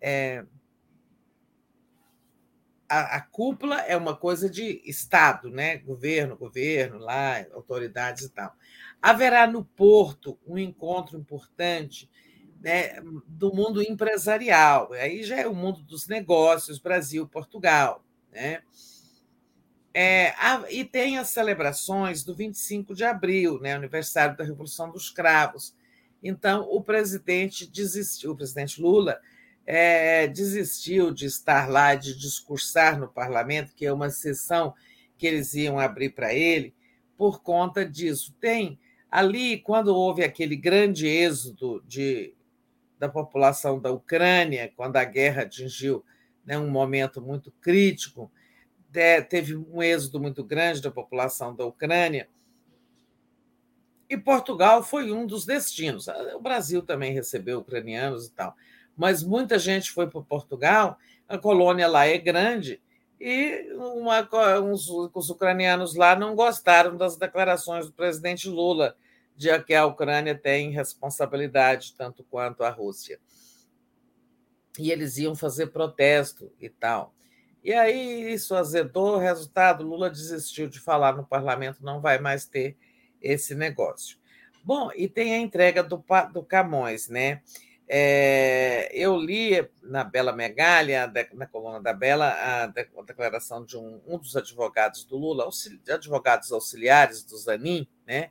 é, 0.00 0.44
a, 2.88 3.16
a, 3.16 3.20
cúpula 3.20 3.80
é 3.80 3.96
uma 3.96 4.14
coisa 4.14 4.48
de 4.48 4.82
Estado, 4.84 5.50
né? 5.50 5.78
governo, 5.78 6.36
governo, 6.36 6.98
lá, 6.98 7.44
autoridades 7.52 8.24
e 8.24 8.28
tal. 8.28 8.54
Haverá 9.00 9.46
no 9.46 9.64
Porto 9.64 10.38
um 10.46 10.58
encontro 10.58 11.18
importante 11.18 12.10
né, 12.60 13.00
do 13.26 13.54
mundo 13.54 13.82
empresarial, 13.82 14.92
aí 14.92 15.22
já 15.22 15.36
é 15.36 15.46
o 15.46 15.54
mundo 15.54 15.82
dos 15.82 16.06
negócios, 16.06 16.78
Brasil, 16.78 17.26
Portugal. 17.28 18.04
Né? 18.32 18.62
É, 19.92 20.34
e 20.70 20.84
tem 20.84 21.18
as 21.18 21.28
celebrações 21.28 22.24
do 22.24 22.34
25 22.34 22.94
de 22.94 23.04
abril, 23.04 23.60
né, 23.60 23.74
aniversário 23.74 24.36
da 24.36 24.44
Revolução 24.44 24.90
dos 24.90 25.10
Cravos. 25.10 25.74
Então, 26.24 26.66
o 26.70 26.82
presidente 26.82 27.70
desistiu, 27.70 28.32
o 28.32 28.36
presidente 28.36 28.80
Lula 28.80 29.20
é, 29.66 30.26
desistiu 30.26 31.12
de 31.12 31.26
estar 31.26 31.68
lá, 31.68 31.94
de 31.94 32.18
discursar 32.18 32.98
no 32.98 33.06
parlamento, 33.06 33.74
que 33.74 33.84
é 33.84 33.92
uma 33.92 34.08
sessão 34.08 34.72
que 35.18 35.26
eles 35.26 35.52
iam 35.52 35.78
abrir 35.78 36.10
para 36.14 36.32
ele, 36.32 36.74
por 37.14 37.42
conta 37.42 37.84
disso. 37.84 38.34
Tem 38.40 38.78
ali, 39.10 39.58
quando 39.58 39.94
houve 39.94 40.24
aquele 40.24 40.56
grande 40.56 41.06
êxodo 41.06 41.84
de, 41.86 42.34
da 42.98 43.08
população 43.08 43.78
da 43.78 43.92
Ucrânia, 43.92 44.72
quando 44.74 44.96
a 44.96 45.04
guerra 45.04 45.42
atingiu 45.42 46.02
né, 46.42 46.58
um 46.58 46.70
momento 46.70 47.20
muito 47.20 47.52
crítico, 47.60 48.32
teve 49.28 49.54
um 49.54 49.82
êxodo 49.82 50.20
muito 50.20 50.42
grande 50.42 50.80
da 50.80 50.90
população 50.90 51.54
da 51.54 51.66
Ucrânia. 51.66 52.28
E 54.14 54.18
Portugal 54.18 54.82
foi 54.82 55.12
um 55.12 55.26
dos 55.26 55.44
destinos. 55.44 56.06
O 56.34 56.40
Brasil 56.40 56.82
também 56.82 57.12
recebeu 57.12 57.58
ucranianos 57.58 58.26
e 58.26 58.30
tal 58.30 58.56
mas 58.96 59.22
muita 59.22 59.58
gente 59.58 59.90
foi 59.90 60.08
para 60.08 60.22
Portugal, 60.22 60.98
a 61.28 61.36
colônia 61.36 61.88
lá 61.88 62.06
é 62.06 62.18
grande, 62.18 62.80
e 63.20 63.72
uma, 63.74 64.28
uns, 64.60 64.88
os 64.88 65.30
ucranianos 65.30 65.94
lá 65.94 66.14
não 66.14 66.34
gostaram 66.34 66.96
das 66.96 67.16
declarações 67.16 67.86
do 67.86 67.92
presidente 67.92 68.48
Lula 68.48 68.96
de 69.36 69.58
que 69.62 69.74
a 69.74 69.86
Ucrânia 69.86 70.34
tem 70.34 70.70
responsabilidade 70.70 71.94
tanto 71.96 72.22
quanto 72.24 72.62
a 72.62 72.70
Rússia. 72.70 73.18
E 74.78 74.90
eles 74.90 75.16
iam 75.16 75.34
fazer 75.34 75.68
protesto 75.68 76.52
e 76.60 76.68
tal. 76.68 77.14
E 77.62 77.72
aí 77.72 78.32
isso 78.32 78.54
azedou, 78.54 79.16
resultado, 79.16 79.84
Lula 79.84 80.10
desistiu 80.10 80.68
de 80.68 80.78
falar 80.78 81.16
no 81.16 81.24
parlamento, 81.24 81.82
não 81.82 82.00
vai 82.00 82.18
mais 82.18 82.44
ter 82.44 82.76
esse 83.24 83.54
negócio. 83.54 84.18
Bom, 84.62 84.90
e 84.94 85.08
tem 85.08 85.34
a 85.34 85.38
entrega 85.38 85.82
do, 85.82 86.02
do 86.32 86.42
Camões, 86.42 87.08
né? 87.08 87.42
É, 87.86 88.88
eu 88.94 89.16
li 89.16 89.68
na 89.82 90.02
Bela 90.02 90.32
Megalha, 90.32 91.12
na 91.34 91.46
coluna 91.46 91.80
da 91.80 91.92
Bela, 91.92 92.30
a 92.30 92.66
declaração 93.02 93.64
de 93.64 93.76
um, 93.76 94.00
um 94.06 94.18
dos 94.18 94.36
advogados 94.36 95.04
do 95.04 95.18
Lula, 95.18 95.48
advogados 95.90 96.50
auxiliares 96.50 97.22
do 97.24 97.36
Zanin, 97.36 97.86
né? 98.06 98.30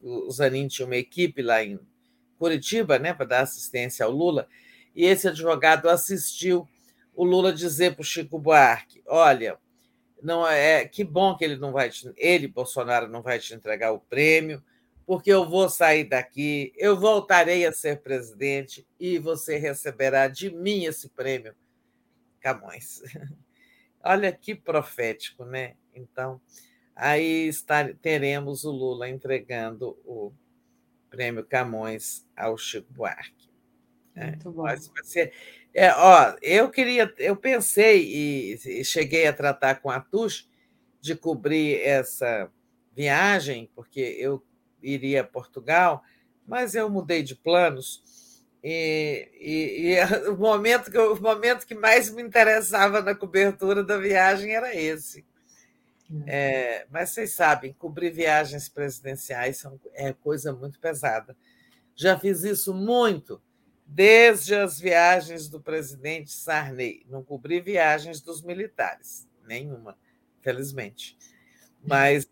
O 0.00 0.30
Zanin 0.30 0.68
tinha 0.68 0.86
uma 0.86 0.96
equipe 0.96 1.42
lá 1.42 1.62
em 1.62 1.78
Curitiba, 2.38 2.98
né, 2.98 3.14
para 3.14 3.26
dar 3.26 3.40
assistência 3.40 4.04
ao 4.04 4.12
Lula, 4.12 4.46
e 4.94 5.04
esse 5.04 5.26
advogado 5.26 5.88
assistiu 5.88 6.68
o 7.14 7.24
Lula 7.24 7.52
dizer 7.52 7.94
para 7.94 8.02
o 8.02 8.04
Chico 8.04 8.38
Buarque: 8.38 9.02
olha, 9.06 9.58
não 10.22 10.46
é 10.46 10.86
que 10.86 11.04
bom 11.04 11.36
que 11.36 11.44
ele 11.44 11.56
não 11.56 11.72
vai 11.72 11.90
te, 11.90 12.10
ele 12.16 12.48
Bolsonaro 12.48 13.08
não 13.08 13.22
vai 13.22 13.38
te 13.38 13.54
entregar 13.54 13.92
o 13.92 14.00
prêmio, 14.00 14.62
porque 15.06 15.30
eu 15.30 15.48
vou 15.48 15.68
sair 15.68 16.04
daqui, 16.04 16.72
eu 16.76 16.98
voltarei 16.98 17.64
a 17.64 17.72
ser 17.72 18.00
presidente 18.00 18.86
e 18.98 19.18
você 19.18 19.56
receberá 19.56 20.26
de 20.26 20.50
mim 20.50 20.84
esse 20.84 21.08
prêmio, 21.08 21.54
Camões. 22.40 23.02
Olha 24.02 24.32
que 24.32 24.54
profético, 24.54 25.44
né? 25.44 25.74
Então, 25.94 26.40
aí 26.94 27.46
está, 27.48 27.92
teremos 27.94 28.64
o 28.64 28.70
Lula 28.70 29.08
entregando 29.08 29.98
o 30.04 30.32
prêmio 31.08 31.44
Camões 31.44 32.26
ao 32.36 32.58
Chico 32.58 32.92
Buarque. 32.92 33.50
Né? 34.14 34.28
Muito 34.28 34.50
bom. 34.50 34.62
Mas 34.62 34.88
vai 34.88 35.04
ser, 35.04 35.32
é, 35.78 35.92
ó, 35.92 36.34
eu 36.40 36.70
queria, 36.70 37.12
eu 37.18 37.36
pensei 37.36 38.02
e, 38.02 38.80
e 38.80 38.82
cheguei 38.82 39.26
a 39.26 39.32
tratar 39.32 39.74
com 39.74 39.90
a 39.90 40.00
Tush 40.00 40.48
de 41.02 41.14
cobrir 41.14 41.82
essa 41.82 42.50
viagem, 42.94 43.70
porque 43.74 44.00
eu 44.18 44.42
iria 44.82 45.20
a 45.20 45.24
Portugal, 45.24 46.02
mas 46.46 46.74
eu 46.74 46.88
mudei 46.88 47.22
de 47.22 47.36
planos. 47.36 48.02
E, 48.64 49.28
e, 49.38 49.92
e 49.92 50.04
o, 50.32 50.38
momento 50.38 50.90
que, 50.90 50.96
o 50.96 51.20
momento 51.20 51.66
que 51.66 51.74
mais 51.74 52.08
me 52.08 52.22
interessava 52.22 53.02
na 53.02 53.14
cobertura 53.14 53.84
da 53.84 53.98
viagem 53.98 54.54
era 54.54 54.74
esse. 54.74 55.26
É, 56.26 56.86
mas 56.90 57.10
vocês 57.10 57.34
sabem, 57.34 57.74
cobrir 57.74 58.12
viagens 58.12 58.66
presidenciais 58.66 59.58
são, 59.58 59.78
é 59.92 60.14
coisa 60.14 60.54
muito 60.54 60.80
pesada. 60.80 61.36
Já 61.94 62.18
fiz 62.18 62.44
isso 62.44 62.72
muito, 62.72 63.42
desde 63.86 64.54
as 64.54 64.78
viagens 64.80 65.48
do 65.48 65.60
presidente 65.60 66.30
Sarney. 66.32 67.06
Não 67.08 67.22
cobri 67.22 67.60
viagens 67.60 68.20
dos 68.20 68.42
militares, 68.42 69.28
nenhuma, 69.46 69.96
felizmente. 70.42 71.16
Mas 71.82 72.28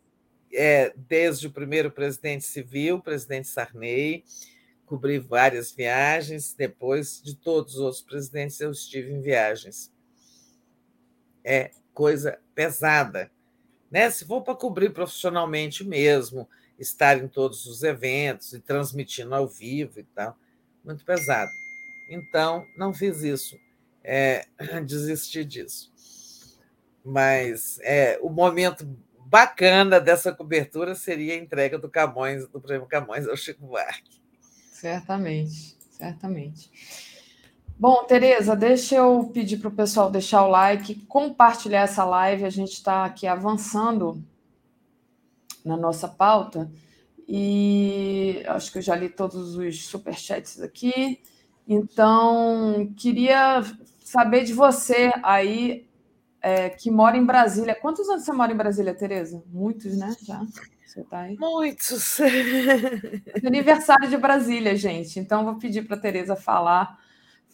é, 0.52 0.92
desde 0.97 1.47
o 1.47 1.52
primeiro 1.52 1.91
presidente 1.91 2.44
civil, 2.44 3.00
presidente 3.00 3.49
Sarney, 3.49 4.24
cobri 4.84 5.18
várias 5.18 5.73
viagens. 5.73 6.55
Depois 6.55 7.23
de 7.23 7.36
todos 7.36 7.74
os 7.74 7.81
outros 7.81 8.02
presidentes, 8.02 8.60
eu 8.60 8.70
estive 8.70 9.12
em 9.12 9.20
viagens. 9.20 9.92
É 11.44 11.70
coisa 11.92 12.41
pesada 12.55 13.31
né? 13.94 14.10
Se 14.10 14.24
for 14.24 14.42
para 14.42 14.57
cobrir 14.57 14.91
profissionalmente 14.91 15.84
mesmo, 15.84 16.49
estar 16.76 17.16
em 17.16 17.28
todos 17.28 17.65
os 17.66 17.84
eventos 17.84 18.52
e 18.52 18.58
transmitindo 18.58 19.33
ao 19.33 19.47
vivo 19.47 20.00
e 20.00 20.02
tal, 20.02 20.36
muito 20.84 21.04
pesado. 21.04 21.50
Então, 22.08 22.66
não 22.76 22.92
fiz 22.92 23.22
isso, 23.22 23.58
é, 24.02 24.46
desisti 24.84 25.44
disso. 25.44 25.92
Mas 27.04 27.78
é, 27.82 28.18
o 28.22 28.30
momento 28.30 28.86
bacana 29.26 30.00
dessa 30.00 30.32
cobertura 30.32 30.94
seria 30.94 31.34
a 31.34 31.38
entrega 31.38 31.78
do 31.78 31.88
Camões, 31.88 32.46
do 32.48 32.60
prêmio 32.60 32.86
Camões 32.86 33.26
ao 33.26 33.36
Chico 33.36 33.66
Buarque. 33.66 34.20
Certamente, 34.72 35.76
certamente. 35.90 36.70
Bom, 37.76 38.04
Tereza, 38.04 38.54
deixa 38.54 38.94
eu 38.94 39.30
pedir 39.34 39.56
para 39.56 39.68
o 39.68 39.74
pessoal 39.74 40.10
deixar 40.10 40.44
o 40.44 40.48
like, 40.48 40.94
compartilhar 41.06 41.80
essa 41.80 42.04
live. 42.04 42.44
A 42.44 42.50
gente 42.50 42.74
está 42.74 43.04
aqui 43.04 43.26
avançando 43.26 44.22
na 45.64 45.76
nossa 45.76 46.06
pauta 46.06 46.70
e 47.26 48.42
acho 48.46 48.70
que 48.70 48.78
eu 48.78 48.82
já 48.82 48.94
li 48.94 49.08
todos 49.08 49.56
os 49.56 49.86
superchats 49.86 50.60
aqui. 50.60 51.20
Então, 51.66 52.92
queria 52.96 53.62
saber 54.00 54.44
de 54.44 54.52
você 54.52 55.10
aí 55.22 55.88
é, 56.40 56.68
que 56.68 56.90
mora 56.90 57.16
em 57.16 57.24
Brasília. 57.24 57.74
Quantos 57.74 58.08
anos 58.08 58.24
você 58.24 58.32
mora 58.32 58.52
em 58.52 58.56
Brasília, 58.56 58.94
Tereza? 58.94 59.42
Muitos, 59.46 59.96
né? 59.96 60.14
Já. 60.22 60.42
Você 60.84 61.02
tá 61.04 61.20
aí? 61.20 61.36
Muitos. 61.38 62.20
Aniversário 63.44 64.08
de 64.08 64.16
Brasília, 64.16 64.76
gente. 64.76 65.18
Então, 65.18 65.44
vou 65.44 65.56
pedir 65.56 65.86
para 65.86 65.96
a 65.96 66.00
Tereza 66.00 66.36
falar 66.36 66.98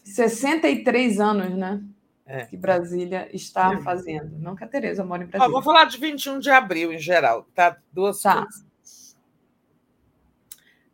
63 0.02 1.20
anos, 1.20 1.56
né? 1.56 1.82
É. 2.26 2.44
Que 2.46 2.56
Brasília 2.56 3.28
está 3.32 3.72
é. 3.72 3.80
fazendo. 3.80 4.38
Não 4.38 4.54
que 4.54 4.64
a 4.64 4.68
Tereza 4.68 5.04
mora 5.04 5.22
em 5.22 5.26
Brasília. 5.26 5.48
Ó, 5.48 5.52
vou 5.52 5.62
falar 5.62 5.84
de 5.84 5.98
21 5.98 6.40
de 6.40 6.50
abril 6.50 6.92
em 6.92 6.98
geral, 6.98 7.46
tá? 7.54 7.76
Duas 7.92 8.20
tá. 8.20 8.42
coisas. 8.42 8.69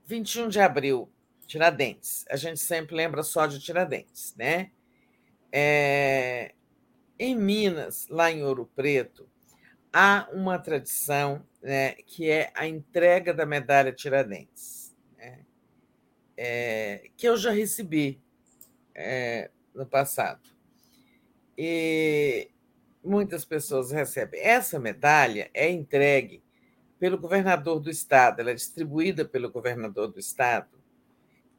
21 0.06 0.48
de 0.48 0.60
abril, 0.60 1.10
Tiradentes. 1.46 2.24
A 2.30 2.36
gente 2.36 2.60
sempre 2.60 2.94
lembra 2.94 3.22
só 3.22 3.46
de 3.46 3.58
Tiradentes, 3.58 4.34
né? 4.36 4.70
É... 5.52 6.54
Em 7.18 7.34
Minas, 7.34 8.06
lá 8.08 8.30
em 8.30 8.42
Ouro 8.42 8.70
Preto, 8.74 9.28
há 9.92 10.28
uma 10.32 10.58
tradição 10.58 11.44
né, 11.62 11.94
que 12.06 12.30
é 12.30 12.52
a 12.54 12.66
entrega 12.66 13.32
da 13.32 13.46
medalha 13.46 13.92
Tiradentes, 13.92 14.94
né? 15.16 15.40
é... 16.36 17.10
que 17.16 17.26
eu 17.26 17.36
já 17.36 17.50
recebi 17.50 18.20
é, 18.94 19.50
no 19.74 19.86
passado. 19.86 20.50
E 21.58 22.50
muitas 23.02 23.44
pessoas 23.44 23.90
recebem. 23.90 24.40
Essa 24.40 24.78
medalha 24.78 25.50
é 25.54 25.70
entregue 25.70 26.42
pelo 26.98 27.18
governador 27.18 27.80
do 27.80 27.90
estado, 27.90 28.40
ela 28.40 28.50
é 28.50 28.54
distribuída 28.54 29.24
pelo 29.24 29.50
governador 29.50 30.08
do 30.08 30.18
estado. 30.18 30.68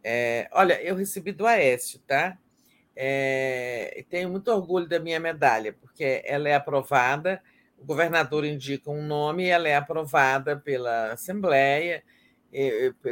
É, 0.04 0.50
olha, 0.52 0.82
eu 0.82 0.96
recebi 0.96 1.32
do 1.32 1.46
Aécio, 1.46 2.00
tá? 2.08 2.38
É, 2.96 4.04
tenho 4.10 4.30
muito 4.30 4.52
orgulho 4.52 4.88
da 4.88 5.00
minha 5.00 5.20
medalha, 5.20 5.74
porque 5.74 6.22
ela 6.26 6.50
é 6.50 6.56
aprovada, 6.56 7.42
o 7.78 7.86
governador 7.86 8.44
indica 8.44 8.90
um 8.90 9.06
nome 9.06 9.46
e 9.46 9.50
ela 9.50 9.68
é 9.68 9.76
aprovada 9.76 10.58
pela 10.58 11.12
Assembleia, 11.12 12.04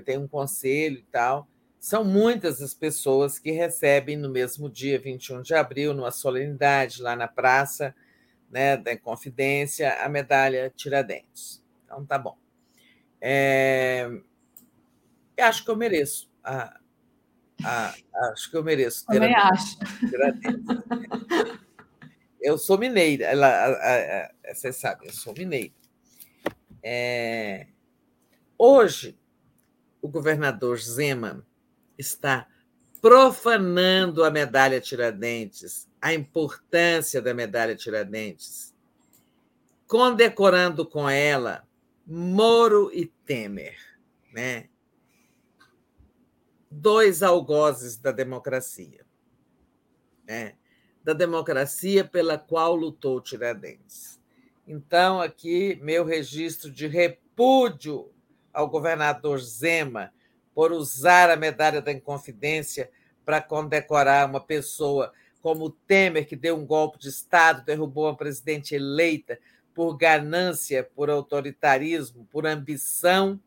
tem 0.04 0.18
um 0.18 0.28
conselho 0.28 0.98
e 0.98 1.06
tal. 1.12 1.48
São 1.80 2.04
muitas 2.04 2.62
as 2.64 2.74
pessoas 2.74 3.38
que 3.38 3.52
recebem 3.52 4.18
no 4.18 4.28
mesmo 4.28 4.68
dia, 4.68 4.98
21 4.98 5.44
de 5.44 5.54
abril, 5.54 5.94
numa 5.94 6.10
solenidade 6.10 7.00
lá 7.00 7.16
na 7.16 7.28
praça 7.28 7.94
né, 8.50 8.76
da 8.76 8.98
Confidência, 8.98 9.94
a 10.04 10.10
medalha 10.10 10.74
Tiradentes. 10.76 11.65
Então, 11.96 12.06
tá 12.06 12.18
bom. 12.18 12.38
É... 13.22 14.10
Eu 15.38 15.46
acho 15.46 15.64
que 15.64 15.72
eu 15.72 15.78
mereço. 15.78 16.30
A... 16.44 16.78
A... 17.64 17.96
Acho 18.34 18.52
que 18.52 18.58
eu 18.58 18.64
mereço. 18.64 19.06
Também 19.06 19.34
acho. 19.34 19.78
Eu 22.42 22.58
sou 22.60 22.78
mineira, 22.78 23.26
ela, 23.26 23.48
a, 23.48 24.26
a, 24.52 24.54
vocês 24.54 24.76
sabem, 24.76 25.08
eu 25.08 25.14
sou 25.14 25.34
mineira. 25.34 25.74
É... 26.84 27.66
Hoje, 28.56 29.18
o 30.00 30.08
governador 30.08 30.78
Zema 30.78 31.44
está 31.98 32.48
profanando 33.02 34.24
a 34.24 34.30
medalha 34.30 34.80
Tiradentes, 34.80 35.90
a 36.00 36.14
importância 36.14 37.20
da 37.20 37.34
medalha 37.34 37.76
Tiradentes, 37.76 38.76
condecorando 39.88 40.86
com 40.86 41.10
ela 41.10 41.65
Moro 42.06 42.92
e 42.94 43.08
Temer, 43.26 43.76
né? 44.32 44.70
dois 46.70 47.24
algozes 47.24 47.98
da 47.98 48.12
democracia, 48.12 49.06
né? 50.28 50.56
da 51.04 51.14
democracia 51.14 52.04
pela 52.04 52.38
qual 52.38 52.76
lutou 52.76 53.22
Tiradentes. 53.22 54.20
Então, 54.68 55.22
aqui, 55.22 55.80
meu 55.82 56.04
registro 56.04 56.70
de 56.72 56.88
repúdio 56.88 58.12
ao 58.54 58.70
governador 58.70 59.40
Zema 59.40 60.12
por 60.54 60.72
usar 60.72 61.30
a 61.30 61.36
medalha 61.36 61.82
da 61.82 61.92
Inconfidência 61.92 62.90
para 63.24 63.42
condecorar 63.42 64.28
uma 64.30 64.40
pessoa 64.40 65.12
como 65.42 65.70
Temer, 65.70 66.28
que 66.28 66.36
deu 66.36 66.58
um 66.58 66.66
golpe 66.66 66.98
de 66.98 67.10
Estado, 67.10 67.64
derrubou 67.64 68.06
uma 68.06 68.18
presidente 68.18 68.74
eleita 68.74 69.40
por 69.76 69.96
ganância, 69.98 70.90
por 70.96 71.10
autoritarismo, 71.10 72.26
por 72.32 72.48
ambição, 72.48 73.40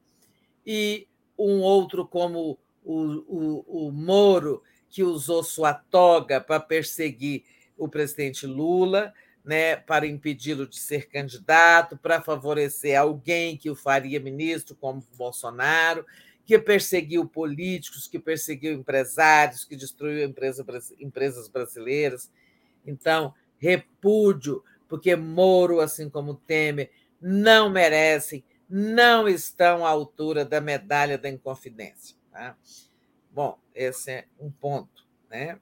e 0.65 1.09
um 1.37 1.61
outro 1.61 2.07
como 2.07 2.59
o, 2.85 3.03
o, 3.27 3.87
o 3.87 3.91
Moro, 3.91 4.63
que 4.89 5.03
usou 5.03 5.43
sua 5.43 5.75
toga 5.75 6.41
para 6.41 6.61
perseguir 6.61 7.45
o 7.77 7.89
presidente 7.89 8.47
Lula, 8.47 9.13
né, 9.45 9.77
para 9.77 10.07
impedi-lo 10.07 10.67
de 10.67 10.79
ser 10.79 11.09
candidato, 11.09 11.97
para 11.97 12.23
favorecer 12.23 12.99
alguém 12.99 13.57
que 13.57 13.71
o 13.71 13.75
faria 13.75 14.21
ministro, 14.21 14.77
como 14.77 15.03
Bolsonaro 15.17 16.05
que 16.49 16.59
perseguiu 16.59 17.29
políticos, 17.29 18.09
que 18.09 18.19
perseguiu 18.19 18.73
empresários, 18.73 19.67
que 19.67 19.77
destruiu 19.77 20.25
empresa, 20.25 20.65
empresas 20.99 21.47
brasileiras. 21.47 22.31
Então, 22.87 23.35
repúdio, 23.59 24.65
porque 24.89 25.15
Moro, 25.15 25.81
assim 25.81 26.09
como 26.09 26.35
Temer, 26.35 26.91
não 27.21 27.69
merecem, 27.69 28.43
não 28.69 29.29
estão 29.29 29.85
à 29.85 29.91
altura 29.91 30.45
da 30.45 30.61
medalha 30.61 31.19
da 31.19 31.29
Inconfidência. 31.29 32.17
Tá? 32.33 32.57
Bom, 33.31 33.59
esse 33.75 34.11
é 34.11 34.25
um 34.39 34.51
ponto. 34.51 35.07
Né? 35.31 35.61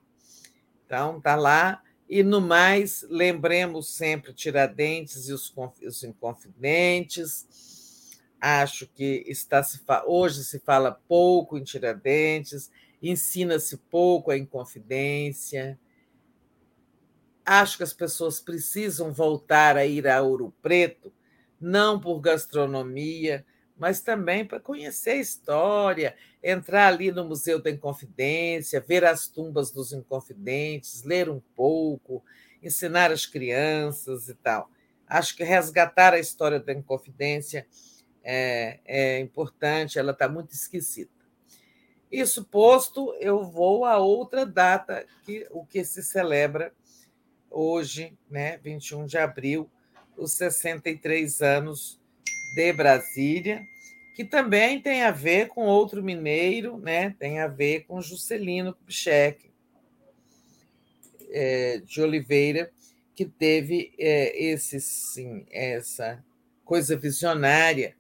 Então, 0.85 1.19
está 1.19 1.35
lá. 1.35 1.83
E, 2.09 2.23
no 2.23 2.41
mais, 2.41 3.05
lembremos 3.09 3.89
sempre 3.89 4.33
Tiradentes 4.33 5.29
e 5.29 5.33
os, 5.33 5.53
os 5.85 6.05
Inconfidentes. 6.05 8.15
Acho 8.41 8.87
que 8.87 9.25
está 9.27 9.63
se 9.63 9.81
hoje 10.07 10.45
se 10.45 10.61
fala 10.61 11.01
pouco 11.09 11.59
em 11.59 11.65
Tiradentes, 11.65 12.71
ensina-se 13.03 13.77
pouco 13.77 14.31
a 14.31 14.39
Inconfidência. 14.39 15.79
Acho 17.47 17.77
que 17.77 17.85
as 17.85 17.93
pessoas 17.93 18.41
precisam 18.41 19.13
voltar 19.13 19.77
a 19.77 19.87
ir 19.87 20.09
a 20.09 20.21
Ouro 20.21 20.53
Preto, 20.61 21.13
não 21.61 22.01
por 22.01 22.19
gastronomia, 22.19 23.47
mas 23.79 24.01
também 24.01 24.45
para 24.45 24.59
conhecer 24.59 25.11
a 25.11 25.17
história, 25.17 26.17
entrar 26.43 26.89
ali 26.89 27.13
no 27.13 27.25
Museu 27.25 27.63
da 27.63 27.71
Inconfidência, 27.71 28.81
ver 28.81 29.05
as 29.05 29.29
tumbas 29.29 29.71
dos 29.71 29.93
Inconfidentes, 29.93 31.05
ler 31.05 31.29
um 31.29 31.41
pouco, 31.55 32.25
ensinar 32.61 33.13
as 33.13 33.27
crianças 33.27 34.29
e 34.29 34.35
tal. 34.35 34.69
Acho 35.07 35.37
que 35.37 35.45
resgatar 35.45 36.15
a 36.15 36.19
história 36.19 36.59
da 36.59 36.73
Inconfidência 36.73 37.65
é, 38.25 38.81
é 38.85 39.21
importante, 39.21 40.01
ela 40.01 40.11
está 40.11 40.29
muito 40.29 40.53
esquecida. 40.53 41.11
Isso 42.11 42.45
posto, 42.45 43.15
eu 43.21 43.45
vou 43.45 43.85
a 43.85 43.99
outra 43.99 44.45
data 44.45 45.07
que 45.25 45.47
o 45.53 45.65
que 45.65 45.85
se 45.85 46.03
celebra 46.03 46.73
hoje, 47.57 48.13
né, 48.31 48.59
21 48.59 49.07
de 49.07 49.17
abril, 49.17 49.71
os 50.15 50.33
63 50.33 51.41
anos 51.41 51.99
de 52.55 52.73
Brasília, 52.73 53.63
que 54.15 54.25
também 54.25 54.81
tem 54.81 55.03
a 55.03 55.11
ver 55.11 55.49
com 55.49 55.65
outro 55.67 56.03
mineiro, 56.03 56.79
né? 56.79 57.15
tem 57.19 57.39
a 57.39 57.47
ver 57.47 57.85
com 57.87 58.01
Juscelino 58.01 58.75
Kubitschek 58.75 59.51
é, 61.31 61.79
de 61.79 62.01
Oliveira, 62.01 62.71
que 63.15 63.25
teve 63.25 63.95
é, 63.99 64.43
esse, 64.43 64.81
sim, 64.81 65.47
essa 65.51 66.23
coisa 66.65 66.97
visionária, 66.97 67.97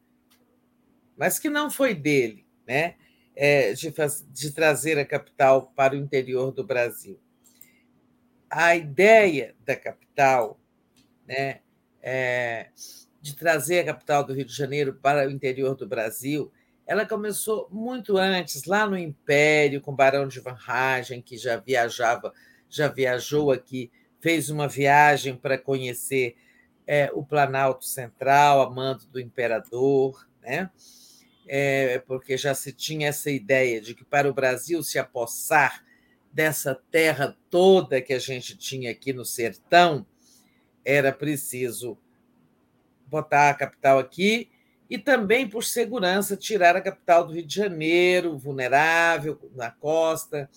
mas 1.16 1.38
que 1.38 1.48
não 1.48 1.70
foi 1.70 1.94
dele, 1.94 2.46
né? 2.66 2.94
É, 3.34 3.74
de, 3.74 3.92
de 4.30 4.50
trazer 4.52 4.98
a 4.98 5.04
capital 5.04 5.70
para 5.76 5.94
o 5.94 5.98
interior 5.98 6.50
do 6.50 6.64
Brasil. 6.64 7.20
A 8.58 8.74
ideia 8.74 9.54
da 9.66 9.76
capital 9.76 10.58
né, 11.28 11.60
é, 12.02 12.70
de 13.20 13.36
trazer 13.36 13.80
a 13.80 13.84
capital 13.84 14.24
do 14.24 14.32
Rio 14.32 14.46
de 14.46 14.56
Janeiro 14.56 14.94
para 14.94 15.28
o 15.28 15.30
interior 15.30 15.74
do 15.74 15.86
Brasil, 15.86 16.50
ela 16.86 17.04
começou 17.04 17.68
muito 17.70 18.16
antes, 18.16 18.64
lá 18.64 18.86
no 18.86 18.96
Império, 18.96 19.82
com 19.82 19.92
o 19.92 19.94
Barão 19.94 20.26
de 20.26 20.40
Van 20.40 20.56
Hagen, 20.66 21.20
que 21.20 21.36
já 21.36 21.58
viajava, 21.58 22.32
já 22.66 22.88
viajou 22.88 23.52
aqui, 23.52 23.92
fez 24.20 24.48
uma 24.48 24.66
viagem 24.66 25.36
para 25.36 25.58
conhecer 25.58 26.34
é, 26.86 27.10
o 27.12 27.22
Planalto 27.22 27.84
Central, 27.84 28.62
a 28.62 28.70
mando 28.70 29.04
do 29.08 29.20
imperador, 29.20 30.26
né? 30.40 30.70
É, 31.46 31.98
porque 32.06 32.38
já 32.38 32.54
se 32.54 32.72
tinha 32.72 33.08
essa 33.08 33.30
ideia 33.30 33.82
de 33.82 33.94
que 33.94 34.02
para 34.02 34.30
o 34.30 34.32
Brasil 34.32 34.82
se 34.82 34.98
apossar 34.98 35.84
dessa 36.36 36.78
terra 36.90 37.34
toda 37.48 38.02
que 38.02 38.12
a 38.12 38.18
gente 38.18 38.58
tinha 38.58 38.90
aqui 38.90 39.10
no 39.10 39.24
sertão, 39.24 40.04
era 40.84 41.10
preciso 41.10 41.96
botar 43.06 43.48
a 43.48 43.54
capital 43.54 43.98
aqui 43.98 44.50
e 44.90 44.98
também 44.98 45.48
por 45.48 45.64
segurança 45.64 46.36
tirar 46.36 46.76
a 46.76 46.82
capital 46.82 47.26
do 47.26 47.32
Rio 47.32 47.46
de 47.46 47.54
Janeiro, 47.54 48.36
vulnerável 48.36 49.40
na 49.54 49.70
costa, 49.70 50.50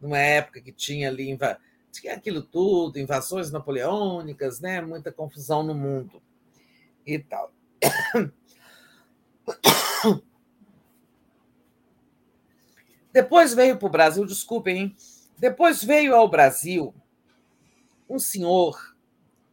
numa 0.00 0.16
época 0.16 0.62
que 0.62 0.72
tinha 0.72 1.10
ali 1.10 1.36
tinha 1.92 2.14
aquilo 2.14 2.40
tudo, 2.40 2.98
invasões 2.98 3.50
napoleônicas, 3.50 4.60
né, 4.60 4.80
muita 4.80 5.12
confusão 5.12 5.62
no 5.62 5.74
mundo 5.74 6.22
e 7.06 7.18
tal. 7.18 7.52
Depois 13.12 13.52
veio 13.52 13.76
para 13.76 13.86
o 13.86 13.90
Brasil, 13.90 14.24
desculpem, 14.24 14.78
hein? 14.78 14.96
Depois 15.38 15.82
veio 15.82 16.14
ao 16.14 16.28
Brasil 16.28 16.94
um 18.08 18.18
senhor 18.18 18.96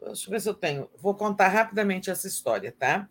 Deixa 0.06 0.28
eu 0.28 0.32
ver 0.32 0.42
se 0.42 0.50
eu 0.50 0.54
tenho. 0.54 0.90
Vou 1.00 1.16
contar 1.16 1.48
rapidamente 1.48 2.12
essa 2.12 2.28
história, 2.28 2.72
tá? 2.78 3.10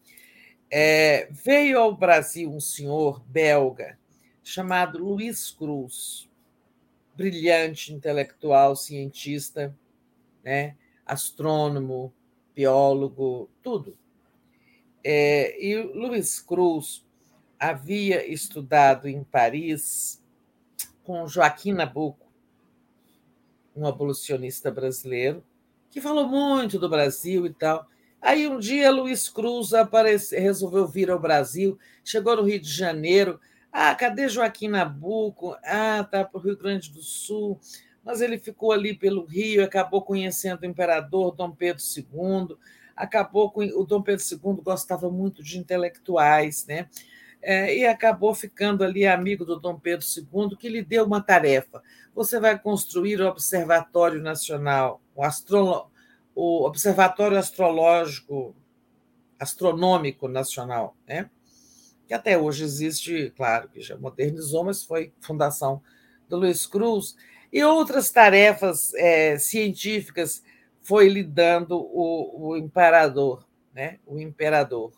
É, 0.71 1.29
veio 1.31 1.79
ao 1.79 1.95
Brasil 1.95 2.51
um 2.51 2.61
senhor 2.61 3.21
belga 3.27 3.99
chamado 4.43 4.99
Luiz 4.99 5.51
Cruz, 5.51 6.29
brilhante 7.17 7.93
intelectual, 7.93 8.77
cientista, 8.77 9.77
né? 10.43 10.77
astrônomo, 11.05 12.13
biólogo, 12.55 13.51
tudo. 13.63 13.97
É, 15.03 15.63
e 15.63 15.77
Luiz 15.83 16.41
Cruz 16.41 17.05
havia 17.59 18.27
estudado 18.27 19.09
em 19.09 19.25
Paris 19.25 20.23
com 21.03 21.27
Joaquim 21.27 21.73
Nabuco, 21.73 22.24
um 23.75 23.87
abolicionista 23.87 24.71
brasileiro, 24.71 25.45
que 25.91 26.01
falou 26.01 26.29
muito 26.29 26.79
do 26.79 26.89
Brasil 26.89 27.47
e 27.47 27.53
tal. 27.53 27.87
Aí 28.21 28.49
um 28.49 28.59
dia 28.59 28.91
Luiz 28.91 29.29
Cruz 29.29 29.75
apareceu, 29.75 30.41
resolveu 30.41 30.87
vir 30.87 31.11
ao 31.11 31.21
Brasil, 31.21 31.79
chegou 32.03 32.37
no 32.37 32.43
Rio 32.43 32.61
de 32.61 32.71
Janeiro. 32.71 33.39
Ah, 33.71 33.95
cadê 33.95 34.29
Joaquim 34.29 34.69
Nabuco? 34.69 35.57
Ah, 35.63 36.03
tá 36.11 36.25
para 36.25 36.39
o 36.39 36.41
Rio 36.41 36.57
Grande 36.57 36.91
do 36.91 37.03
Sul. 37.03 37.61
Mas 38.05 38.21
ele 38.21 38.39
ficou 38.39 38.73
ali 38.73 38.95
pelo 38.95 39.25
Rio, 39.25 39.65
acabou 39.65 40.03
conhecendo 40.03 40.63
o 40.63 40.67
imperador 40.67 41.35
Dom 41.35 41.51
Pedro 41.51 41.83
II. 41.83 42.57
Acabou 42.97 43.51
com 43.51 43.61
o 43.61 43.85
Dom 43.85 44.03
Pedro 44.03 44.25
II 44.25 44.63
gostava 44.63 45.11
muito 45.11 45.43
de 45.43 45.59
intelectuais, 45.59 46.67
né? 46.67 46.89
É, 47.47 47.77
e 47.77 47.87
acabou 47.87 48.35
ficando 48.35 48.83
ali 48.83 49.07
amigo 49.07 49.45
do 49.45 49.61
Dom 49.61 49.79
Pedro 49.79 50.07
II, 50.07 50.57
que 50.57 50.69
lhe 50.69 50.83
deu 50.83 51.05
uma 51.05 51.21
tarefa. 51.21 51.83
Você 52.15 52.41
vai 52.41 52.59
construir 52.59 53.21
o 53.21 53.29
Observatório 53.29 54.23
Nacional 54.23 55.01
o, 55.15 55.23
astro, 55.23 55.87
o 56.35 56.65
Observatório 56.65 57.39
Astrológico 57.39 58.55
Astronômico 59.39 60.29
Nacional, 60.29 60.97
né? 61.07 61.31
que 62.07 62.15
até 62.15 62.39
hoje 62.39 62.65
existe, 62.65 63.33
claro, 63.37 63.69
que 63.69 63.81
já 63.81 63.97
modernizou, 63.97 64.65
mas 64.65 64.85
foi 64.85 65.13
fundação 65.21 65.83
do 66.29 66.37
Luiz 66.37 66.67
Cruz, 66.67 67.17
e 67.53 67.63
outras 67.63 68.11
tarefas 68.11 68.93
é, 68.95 69.39
científicas 69.39 70.43
foi 70.83 71.09
lhe 71.09 71.23
dando 71.23 71.79
o, 71.79 72.51
o 72.51 72.57
imperador, 72.57 73.47
né? 73.73 73.99
o 74.07 74.19
imperador. 74.19 74.93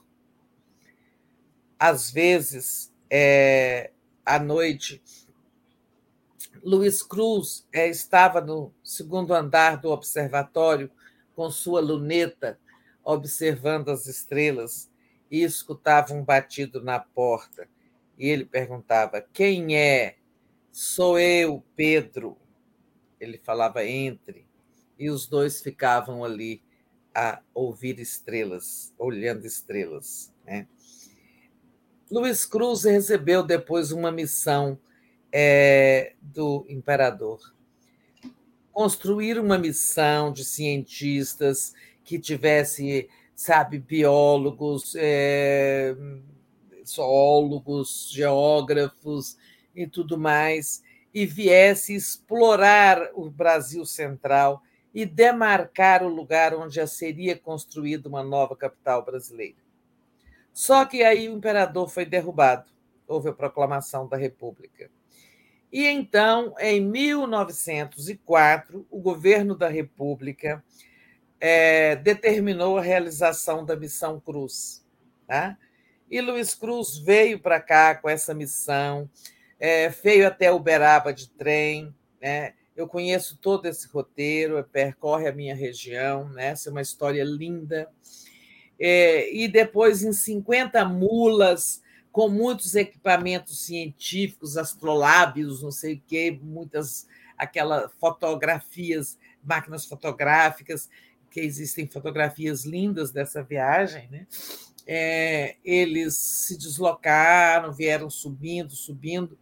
Às 1.79 2.11
vezes, 2.11 2.93
é, 3.11 3.91
à 4.25 4.39
noite, 4.39 5.03
Luiz 6.63 7.03
Cruz 7.03 7.67
é, 7.73 7.89
estava 7.89 8.41
no 8.41 8.73
segundo 8.83 9.33
andar 9.33 9.77
do 9.77 9.91
observatório 9.91 10.91
com 11.35 11.51
sua 11.51 11.81
luneta, 11.81 12.59
observando 13.05 13.91
as 13.91 14.07
estrelas, 14.07 14.91
e 15.31 15.43
escutava 15.43 16.15
um 16.15 16.25
batido 16.25 16.83
na 16.83 16.99
porta. 16.99 17.69
E 18.19 18.29
ele 18.29 18.45
perguntava: 18.45 19.21
Quem 19.33 19.77
é? 19.77 20.17
Sou 20.73 21.19
eu, 21.19 21.63
Pedro. 21.75 22.37
Ele 23.21 23.39
falava 23.39 23.85
entre, 23.85 24.47
e 24.99 25.09
os 25.09 25.27
dois 25.27 25.63
ficavam 25.63 26.25
ali 26.25 26.63
a 27.15 27.41
ouvir 27.55 27.99
estrelas, 27.99 28.93
olhando 28.99 29.47
estrelas. 29.47 30.35
Né? 30.45 30.67
Luiz 32.09 32.47
Cruz 32.47 32.85
recebeu 32.85 33.43
depois 33.43 33.91
uma 33.91 34.13
missão 34.13 34.79
é, 35.33 36.13
do 36.23 36.65
imperador. 36.69 37.41
Construir 38.73 39.41
uma 39.41 39.59
missão 39.59 40.33
de 40.33 40.45
cientistas 40.45 41.75
que 42.05 42.17
tivesse, 42.21 43.09
sabe, 43.35 43.81
biólogos, 43.81 44.95
é, 44.97 45.97
zoólogos, 46.87 48.09
geógrafos 48.13 49.37
e 49.75 49.85
tudo 49.85 50.17
mais, 50.17 50.85
e 51.13 51.27
viesse 51.27 51.93
explorar 51.93 53.11
o 53.15 53.29
Brasil 53.29 53.85
Central 53.85 54.63
e 54.95 55.05
demarcar 55.05 56.05
o 56.05 56.09
lugar 56.09 56.55
onde 56.55 56.77
já 56.77 56.87
seria 56.87 57.37
construída 57.37 58.09
uma 58.09 58.23
nova 58.23 58.55
capital 58.55 59.05
brasileira. 59.05 59.66
Só 60.57 60.85
que 60.87 61.05
aí 61.05 61.29
o 61.29 61.37
imperador 61.37 61.87
foi 61.87 62.07
derrubado, 62.07 62.71
houve 63.07 63.29
a 63.29 63.35
proclamação 63.35 64.09
da 64.09 64.17
República. 64.17 64.91
E 65.71 65.85
então, 65.85 66.55
em 66.59 66.81
1904, 66.81 68.87
o 68.91 68.99
governo 68.99 69.55
da 69.55 69.69
República 69.69 70.65
é, 71.39 71.95
determinou 71.97 72.79
a 72.79 72.81
realização 72.81 73.67
da 73.67 73.77
Missão 73.77 74.19
Cruz. 74.19 74.83
Tá? 75.27 75.59
E 76.11 76.23
Luiz 76.23 76.55
Cruz 76.55 76.97
veio 77.01 77.39
para 77.39 77.61
cá 77.61 77.95
com 77.95 78.09
essa 78.09 78.33
missão, 78.33 79.11
é, 79.61 79.91
veio 79.91 80.27
até 80.27 80.51
Uberaba 80.51 81.13
de 81.13 81.29
trem, 81.29 81.95
né? 82.19 82.55
Eu 82.75 82.89
conheço 82.89 83.37
todo 83.43 83.67
esse 83.67 83.87
roteiro, 83.89 84.65
percorre 84.73 85.29
a 85.29 85.33
minha 85.33 85.55
região, 85.55 86.31
né? 86.31 86.47
essa 86.47 86.71
é 86.71 86.73
uma 86.73 86.81
história 86.81 87.25
linda. 87.25 87.91
É, 88.79 89.35
e 89.35 89.49
depois, 89.49 90.03
em 90.03 90.13
50 90.13 90.85
mulas, 90.85 91.83
com 92.13 92.29
muitos 92.29 92.75
equipamentos 92.75 93.65
científicos, 93.65 94.57
astrolábios, 94.57 95.63
não 95.63 95.71
sei 95.71 95.95
o 95.95 96.03
quê, 96.07 96.39
muitas 96.43 97.07
aquelas 97.37 97.91
fotografias, 98.01 99.19
máquinas 99.43 99.85
fotográficas, 99.85 100.89
que 101.31 101.41
existem 101.41 101.87
fotografias 101.87 102.65
lindas 102.65 103.11
dessa 103.11 103.43
viagem, 103.43 104.09
né? 104.11 104.27
É, 104.87 105.57
eles 105.65 106.17
se 106.17 106.57
deslocaram, 106.57 107.73
vieram 107.73 108.09
subindo, 108.09 108.71
subindo, 108.71 109.37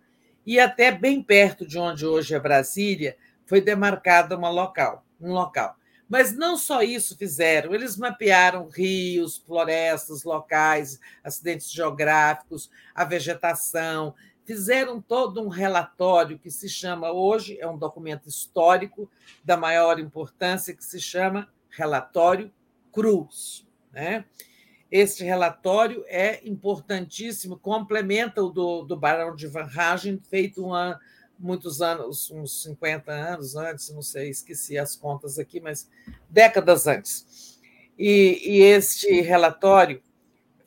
e 0.45 0.59
até 0.59 0.91
bem 0.91 1.23
perto 1.23 1.67
de 1.67 1.79
onde 1.79 2.05
hoje 2.05 2.35
é 2.35 2.41
Brasília, 2.41 3.17
foi 3.47 3.61
demarcado 3.61 4.35
uma 4.37 4.51
local, 4.51 5.05
um 5.21 5.33
local. 5.33 5.77
Mas 6.09 6.37
não 6.37 6.57
só 6.57 6.83
isso 6.83 7.17
fizeram, 7.17 7.75
eles 7.75 7.97
mapearam 7.97 8.69
rios, 8.69 9.39
florestas, 9.39 10.23
locais, 10.23 11.01
acidentes 11.23 11.71
geográficos, 11.71 12.71
a 12.95 13.05
vegetação, 13.05 14.15
fizeram 14.45 15.01
todo 15.01 15.43
um 15.43 15.49
relatório 15.49 16.39
que 16.39 16.51
se 16.51 16.69
chama 16.69 17.11
hoje, 17.11 17.59
é 17.59 17.67
um 17.67 17.79
documento 17.79 18.29
histórico 18.29 19.11
da 19.43 19.57
maior 19.57 19.99
importância, 19.99 20.75
que 20.75 20.85
se 20.85 21.01
chama 21.01 21.49
Relatório 21.71 22.53
Cruz. 22.93 23.67
Né? 23.93 24.25
Este 24.91 25.25
relatório 25.25 26.05
é 26.07 26.47
importantíssimo, 26.47 27.59
complementa 27.59 28.43
o 28.43 28.51
do, 28.51 28.83
do 28.83 28.97
Barão 28.97 29.35
de 29.35 29.47
Van 29.47 29.69
Hagen, 29.75 30.21
feito 30.29 30.65
uma, 30.65 31.01
muitos 31.39 31.83
anos, 31.83 32.31
uns 32.31 32.63
50 32.63 33.13
anos 33.13 33.57
antes, 33.57 33.91
não 33.91 34.03
sei, 34.03 34.31
esqueci 34.31 34.79
as 34.79 34.97
contas 34.97 35.39
aqui, 35.39 35.61
mas 35.61 35.89
décadas 36.29 36.87
antes. 36.87 37.61
E, 37.99 38.41
e 38.45 38.63
este 38.63 39.21
relatório 39.21 40.03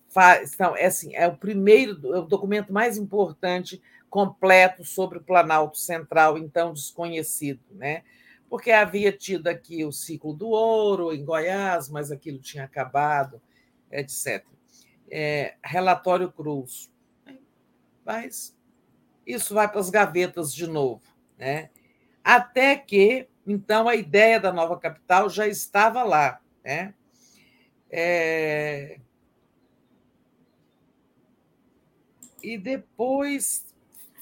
faz, 0.09 0.53
então, 0.53 0.75
é, 0.75 0.85
assim, 0.85 1.15
é 1.15 1.27
o 1.27 1.37
primeiro, 1.37 2.13
é 2.13 2.19
o 2.19 2.25
documento 2.25 2.71
mais 2.71 2.97
importante 2.97 3.81
completo 4.09 4.83
sobre 4.83 5.17
o 5.17 5.23
Planalto 5.23 5.77
Central, 5.77 6.37
então 6.37 6.73
desconhecido, 6.73 7.61
né? 7.71 8.03
Porque 8.49 8.71
havia 8.71 9.11
tido 9.11 9.47
aqui 9.47 9.83
o 9.83 9.91
ciclo 9.91 10.33
do 10.33 10.47
ouro 10.47 11.13
em 11.13 11.23
Goiás, 11.23 11.89
mas 11.89 12.11
aquilo 12.11 12.39
tinha 12.39 12.63
acabado, 12.63 13.41
etc. 13.91 14.43
É, 15.11 15.55
relatório 15.61 16.31
Cruz. 16.31 16.89
Mas 18.05 18.56
isso 19.27 19.53
vai 19.53 19.67
para 19.67 19.81
as 19.81 19.89
gavetas 19.89 20.53
de 20.53 20.65
novo. 20.65 21.01
Né? 21.37 21.69
Até 22.23 22.77
que, 22.77 23.27
então, 23.45 23.87
a 23.87 23.95
ideia 23.95 24.39
da 24.39 24.53
nova 24.53 24.79
capital 24.79 25.29
já 25.29 25.45
estava 25.45 26.01
lá. 26.03 26.39
Né? 26.63 26.93
É... 27.91 28.99
E 32.41 32.57
depois 32.57 33.65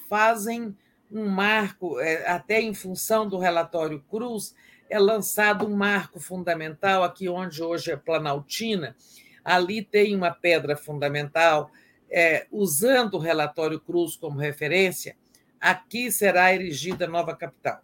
fazem 0.10 0.76
um 1.12 1.28
marco, 1.28 2.00
é, 2.00 2.28
até 2.28 2.60
em 2.60 2.74
função 2.74 3.30
do 3.30 3.38
relatório 3.38 4.04
Cruz, 4.10 4.56
é 4.90 4.98
lançado 4.98 5.68
um 5.68 5.76
marco 5.76 6.20
fundamental 6.20 7.04
aqui 7.04 7.30
onde 7.30 7.62
hoje 7.62 7.92
é 7.92 7.96
Planaltina. 7.96 8.96
Ali 9.44 9.84
tem 9.84 10.16
uma 10.16 10.32
pedra 10.32 10.76
fundamental 10.76 11.70
é, 12.18 12.48
usando 12.50 13.16
o 13.16 13.20
relatório 13.20 13.78
Cruz 13.78 14.16
como 14.16 14.40
referência, 14.40 15.18
aqui 15.60 16.10
será 16.10 16.54
erigida 16.54 17.04
a 17.04 17.10
nova 17.10 17.36
capital. 17.36 17.82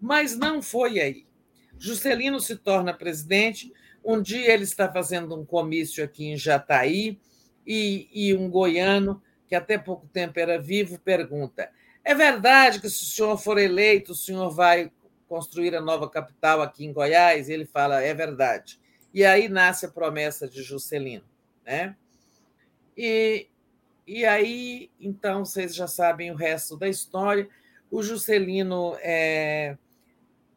Mas 0.00 0.36
não 0.36 0.60
foi 0.60 0.98
aí. 0.98 1.24
Juscelino 1.78 2.40
se 2.40 2.56
torna 2.56 2.92
presidente. 2.92 3.72
Um 4.04 4.20
dia 4.20 4.52
ele 4.52 4.64
está 4.64 4.90
fazendo 4.90 5.40
um 5.40 5.46
comício 5.46 6.04
aqui 6.04 6.26
em 6.26 6.36
Jataí 6.36 7.20
e, 7.64 8.08
e 8.12 8.34
um 8.34 8.50
goiano, 8.50 9.22
que 9.46 9.54
até 9.54 9.78
pouco 9.78 10.08
tempo 10.08 10.40
era 10.40 10.60
vivo, 10.60 10.98
pergunta: 10.98 11.70
É 12.04 12.16
verdade 12.16 12.80
que 12.80 12.90
se 12.90 13.04
o 13.04 13.06
senhor 13.06 13.38
for 13.38 13.58
eleito, 13.58 14.10
o 14.10 14.16
senhor 14.16 14.50
vai 14.50 14.90
construir 15.28 15.76
a 15.76 15.80
nova 15.80 16.10
capital 16.10 16.62
aqui 16.62 16.84
em 16.84 16.92
Goiás? 16.92 17.48
E 17.48 17.52
ele 17.52 17.64
fala: 17.64 18.02
É 18.02 18.12
verdade. 18.12 18.80
E 19.14 19.24
aí 19.24 19.48
nasce 19.48 19.86
a 19.86 19.88
promessa 19.88 20.48
de 20.48 20.64
Juscelino. 20.64 21.24
Né? 21.64 21.94
E, 22.96 23.48
e 24.06 24.24
aí, 24.24 24.90
então, 25.00 25.44
vocês 25.44 25.74
já 25.74 25.86
sabem 25.86 26.30
o 26.30 26.36
resto 26.36 26.76
da 26.76 26.88
história. 26.88 27.48
O 27.90 28.02
Juscelino 28.02 28.96
é, 29.00 29.76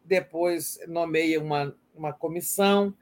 depois 0.05 0.79
nomeia 0.87 1.41
uma, 1.41 1.75
uma 1.95 2.13
comissão 2.13 2.93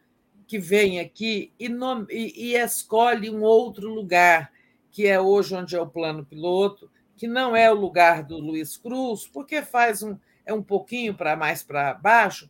que 0.47 0.57
vem 0.57 0.99
aqui 0.99 1.51
e, 1.59 1.67
nome, 1.67 2.07
e, 2.09 2.51
e 2.51 2.55
escolhe 2.55 3.29
um 3.29 3.43
outro 3.43 3.93
lugar, 3.93 4.51
que 4.89 5.05
é 5.05 5.19
hoje 5.19 5.53
onde 5.53 5.75
é 5.75 5.81
o 5.81 5.87
plano 5.87 6.25
piloto, 6.25 6.89
que 7.15 7.27
não 7.27 7.55
é 7.55 7.71
o 7.71 7.75
lugar 7.75 8.23
do 8.23 8.37
Luiz 8.37 8.77
Cruz, 8.77 9.27
porque 9.27 9.61
faz 9.61 10.01
um, 10.01 10.17
é 10.45 10.53
um 10.53 10.63
pouquinho 10.63 11.13
para 11.13 11.35
mais 11.35 11.63
para 11.63 11.93
baixo, 11.93 12.49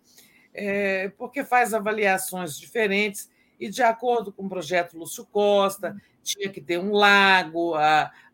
é, 0.53 1.09
porque 1.17 1.43
faz 1.43 1.74
avaliações 1.74 2.57
diferentes 2.57 3.30
e, 3.59 3.69
de 3.69 3.82
acordo 3.82 4.32
com 4.32 4.45
o 4.45 4.49
projeto 4.49 4.98
Lúcio 4.98 5.25
Costa, 5.25 5.95
tinha 6.27 6.49
que 6.49 6.59
ter 6.59 6.77
um 6.77 6.91
lago. 6.91 7.75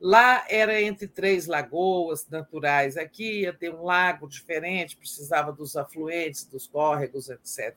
Lá 0.01 0.45
era 0.49 0.81
entre 0.81 1.07
três 1.07 1.45
lagoas 1.45 2.27
naturais, 2.27 2.97
aqui 2.97 3.41
ia 3.41 3.53
ter 3.53 3.73
um 3.73 3.83
lago 3.83 4.27
diferente, 4.27 4.97
precisava 4.97 5.51
dos 5.51 5.77
afluentes, 5.77 6.45
dos 6.45 6.65
córregos, 6.65 7.29
etc. 7.29 7.75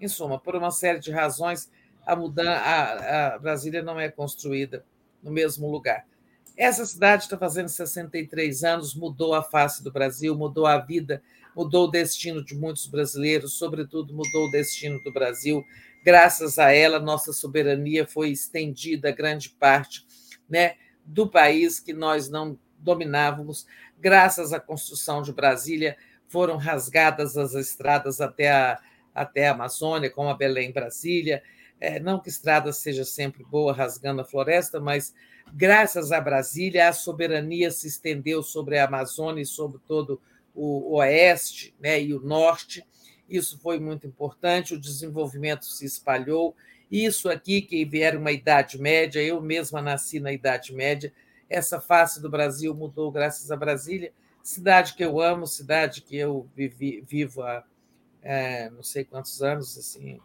Em 0.00 0.08
suma, 0.08 0.38
por 0.38 0.56
uma 0.56 0.70
série 0.70 0.98
de 0.98 1.12
razões, 1.12 1.70
a, 2.04 2.16
mudança, 2.16 2.50
a, 2.50 3.34
a 3.34 3.38
Brasília 3.38 3.82
não 3.82 3.98
é 3.98 4.10
construída 4.10 4.84
no 5.22 5.30
mesmo 5.30 5.70
lugar. 5.70 6.04
Essa 6.56 6.84
cidade 6.84 7.24
está 7.24 7.38
fazendo 7.38 7.68
63 7.68 8.62
anos, 8.64 8.94
mudou 8.94 9.34
a 9.34 9.42
face 9.42 9.82
do 9.82 9.90
Brasil, 9.90 10.36
mudou 10.36 10.66
a 10.66 10.78
vida, 10.78 11.22
mudou 11.56 11.86
o 11.86 11.90
destino 11.90 12.44
de 12.44 12.54
muitos 12.54 12.86
brasileiros, 12.86 13.54
sobretudo 13.54 14.14
mudou 14.14 14.46
o 14.46 14.50
destino 14.50 15.02
do 15.02 15.12
Brasil 15.12 15.64
graças 16.04 16.58
a 16.58 16.70
ela, 16.70 17.00
nossa 17.00 17.32
soberania 17.32 18.06
foi 18.06 18.30
estendida 18.30 19.08
a 19.08 19.12
grande 19.12 19.48
parte 19.48 20.06
né, 20.48 20.76
do 21.04 21.26
país 21.26 21.80
que 21.80 21.94
nós 21.94 22.28
não 22.28 22.58
dominávamos. 22.78 23.66
Graças 23.98 24.52
à 24.52 24.60
construção 24.60 25.22
de 25.22 25.32
Brasília, 25.32 25.96
foram 26.28 26.58
rasgadas 26.58 27.38
as 27.38 27.54
estradas 27.54 28.20
até 28.20 28.52
a, 28.52 28.78
até 29.14 29.48
a 29.48 29.52
Amazônia, 29.52 30.10
como 30.10 30.28
a 30.28 30.36
Belém 30.36 30.70
Brasília. 30.70 31.42
É, 31.80 31.98
não 31.98 32.20
que 32.20 32.28
estrada 32.28 32.72
seja 32.72 33.04
sempre 33.04 33.42
boa, 33.42 33.72
rasgando 33.72 34.20
a 34.20 34.24
floresta, 34.24 34.78
mas 34.78 35.14
graças 35.54 36.12
a 36.12 36.20
Brasília, 36.20 36.88
a 36.88 36.92
soberania 36.92 37.70
se 37.70 37.88
estendeu 37.88 38.42
sobre 38.42 38.78
a 38.78 38.84
Amazônia 38.84 39.42
e 39.42 39.46
sobre 39.46 39.80
todo 39.86 40.20
o 40.54 40.96
oeste 40.96 41.74
né, 41.80 42.00
e 42.00 42.14
o 42.14 42.20
norte 42.20 42.84
isso 43.28 43.58
foi 43.58 43.78
muito 43.78 44.06
importante, 44.06 44.74
o 44.74 44.80
desenvolvimento 44.80 45.64
se 45.64 45.84
espalhou. 45.84 46.54
Isso 46.90 47.28
aqui, 47.28 47.62
que 47.62 47.84
vier 47.84 48.16
uma 48.16 48.32
Idade 48.32 48.80
Média, 48.80 49.20
eu 49.20 49.40
mesma 49.40 49.80
nasci 49.80 50.20
na 50.20 50.32
Idade 50.32 50.72
Média, 50.72 51.12
essa 51.48 51.80
face 51.80 52.20
do 52.20 52.30
Brasil 52.30 52.74
mudou 52.74 53.10
graças 53.10 53.50
a 53.50 53.56
Brasília, 53.56 54.12
cidade 54.42 54.94
que 54.94 55.04
eu 55.04 55.20
amo, 55.20 55.46
cidade 55.46 56.02
que 56.02 56.16
eu 56.16 56.48
vivi, 56.54 57.02
vivo 57.06 57.42
há 57.42 57.64
é, 58.22 58.70
não 58.70 58.82
sei 58.82 59.04
quantos 59.04 59.42
anos, 59.42 59.76
assim, 59.76 60.18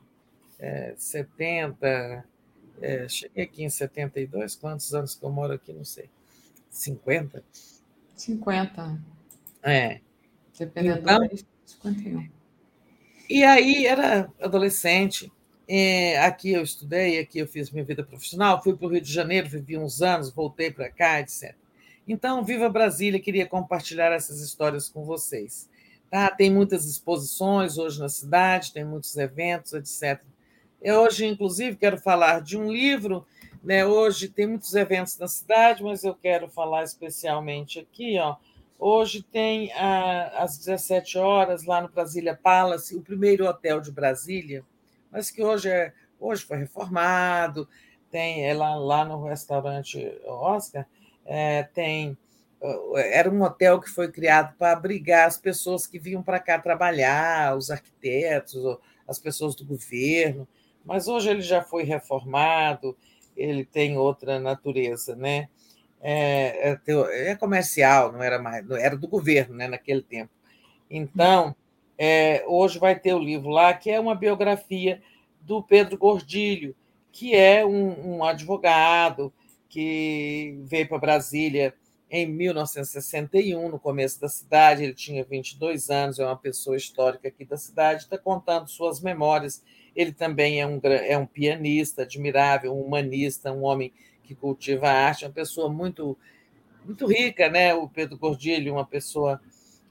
é, 0.58 0.94
70, 0.98 2.24
é, 2.82 3.10
cheguei 3.10 3.44
aqui 3.44 3.64
em 3.64 3.70
72, 3.70 4.56
quantos 4.56 4.94
anos 4.94 5.16
que 5.16 5.24
eu 5.24 5.30
moro 5.30 5.54
aqui, 5.54 5.74
não 5.74 5.84
sei, 5.84 6.10
50? 6.70 7.44
50. 8.16 9.02
É. 9.62 10.00
Dependendo 10.58 11.00
então, 11.00 11.28
do 11.28 11.46
51. 11.66 12.39
E 13.30 13.44
aí 13.44 13.86
era 13.86 14.28
adolescente. 14.42 15.32
É, 15.68 16.18
aqui 16.20 16.52
eu 16.52 16.64
estudei, 16.64 17.20
aqui 17.20 17.38
eu 17.38 17.48
fiz 17.48 17.70
minha 17.70 17.86
vida 17.86 18.04
profissional, 18.04 18.64
fui 18.64 18.76
para 18.76 18.88
o 18.88 18.90
Rio 18.90 19.02
de 19.02 19.14
Janeiro, 19.14 19.48
vivi 19.48 19.78
uns 19.78 20.02
anos, 20.02 20.34
voltei 20.34 20.72
para 20.72 20.90
cá, 20.90 21.20
etc. 21.20 21.54
Então, 22.08 22.44
Viva 22.44 22.68
Brasília, 22.70 23.20
queria 23.20 23.46
compartilhar 23.46 24.12
essas 24.12 24.42
histórias 24.42 24.90
com 24.90 25.04
vocês. 25.04 25.70
Tá? 26.10 26.32
Tem 26.32 26.50
muitas 26.52 26.86
exposições 26.88 27.78
hoje 27.78 28.00
na 28.00 28.10
cidade, 28.10 28.74
tem 28.74 28.84
muitos 28.84 29.16
eventos, 29.16 29.74
etc. 29.74 30.20
Eu 30.82 31.02
hoje, 31.02 31.28
inclusive, 31.28 31.78
quero 31.78 32.00
falar 32.00 32.42
de 32.42 32.58
um 32.58 32.72
livro. 32.72 33.28
Né? 33.64 33.86
Hoje 33.86 34.28
tem 34.28 34.48
muitos 34.48 34.74
eventos 34.74 35.20
na 35.20 35.28
cidade, 35.28 35.84
mas 35.84 36.04
eu 36.04 36.16
quero 36.16 36.50
falar 36.50 36.84
especialmente 36.84 37.80
aqui, 37.80 38.18
ó, 38.18 38.38
Hoje 38.82 39.22
tem 39.22 39.74
às 39.74 40.58
17 40.58 41.18
horas, 41.18 41.66
lá 41.66 41.82
no 41.82 41.90
Brasília 41.90 42.34
Palace, 42.34 42.96
o 42.96 43.02
primeiro 43.02 43.46
hotel 43.46 43.82
de 43.82 43.92
Brasília, 43.92 44.64
mas 45.12 45.30
que 45.30 45.44
hoje, 45.44 45.70
é, 45.70 45.92
hoje 46.18 46.46
foi 46.46 46.60
reformado, 46.60 47.68
tem 48.10 48.48
é 48.48 48.54
lá, 48.54 48.76
lá 48.76 49.04
no 49.04 49.22
restaurante 49.26 50.00
Oscar, 50.26 50.88
é, 51.26 51.64
tem 51.64 52.18
era 52.96 53.30
um 53.30 53.42
hotel 53.42 53.80
que 53.80 53.90
foi 53.90 54.12
criado 54.12 54.56
para 54.58 54.74
abrigar 54.74 55.28
as 55.28 55.38
pessoas 55.38 55.86
que 55.86 56.00
vinham 56.00 56.24
para 56.24 56.40
cá 56.40 56.60
trabalhar, 56.60 57.58
os 57.58 57.70
arquitetos, 57.72 58.78
as 59.08 59.20
pessoas 59.20 59.56
do 59.56 59.66
governo, 59.66 60.48
mas 60.86 61.08
hoje 61.08 61.30
ele 61.30 61.42
já 61.42 61.62
foi 61.62 61.84
reformado, 61.84 62.98
ele 63.36 63.66
tem 63.66 63.98
outra 63.98 64.40
natureza, 64.40 65.16
né? 65.16 65.50
É, 66.02 66.78
é, 66.88 67.32
é 67.32 67.36
comercial, 67.36 68.12
não 68.12 68.24
era 68.24 68.40
mais, 68.40 68.70
era 68.70 68.96
do 68.96 69.08
governo, 69.08 69.56
né, 69.56 69.68
naquele 69.68 70.02
tempo. 70.02 70.32
Então, 70.90 71.56
é, 71.98 72.44
hoje 72.48 72.80
vai 72.80 72.98
ter 72.98 73.14
o 73.14 73.20
livro 73.20 73.50
lá 73.50 73.74
que 73.74 73.92
é 73.92 74.00
uma 74.00 74.16
biografia 74.16 75.02
do 75.42 75.62
Pedro 75.62 75.98
Gordilho, 75.98 76.76
que 77.12 77.36
é 77.36 77.66
um, 77.66 78.18
um 78.18 78.24
advogado 78.24 79.34
que 79.68 80.58
veio 80.64 80.88
para 80.88 80.98
Brasília 80.98 81.74
em 82.10 82.26
1961, 82.26 83.70
no 83.70 83.80
começo 83.80 84.20
da 84.20 84.28
cidade. 84.28 84.84
Ele 84.84 84.94
tinha 84.94 85.24
22 85.24 85.90
anos, 85.90 86.20
é 86.20 86.26
uma 86.26 86.38
pessoa 86.38 86.76
histórica 86.76 87.28
aqui 87.28 87.46
da 87.46 87.58
cidade, 87.58 88.04
está 88.04 88.18
contando 88.18 88.68
suas 88.68 89.02
memórias. 89.02 89.64
Ele 89.96 90.12
também 90.12 90.60
é 90.62 90.66
um, 90.66 90.80
é 90.84 91.18
um 91.18 91.26
pianista 91.26 92.04
admirável, 92.04 92.74
um 92.74 92.82
humanista, 92.82 93.52
um 93.52 93.64
homem 93.64 93.94
que 94.30 94.36
cultiva 94.36 94.88
a 94.88 95.08
arte, 95.08 95.26
uma 95.26 95.32
pessoa 95.32 95.68
muito, 95.68 96.16
muito 96.86 97.08
rica, 97.08 97.50
né? 97.50 97.74
O 97.74 97.90
Pedro 97.90 98.16
Gordilho, 98.16 98.74
uma 98.74 98.86
pessoa 98.86 99.42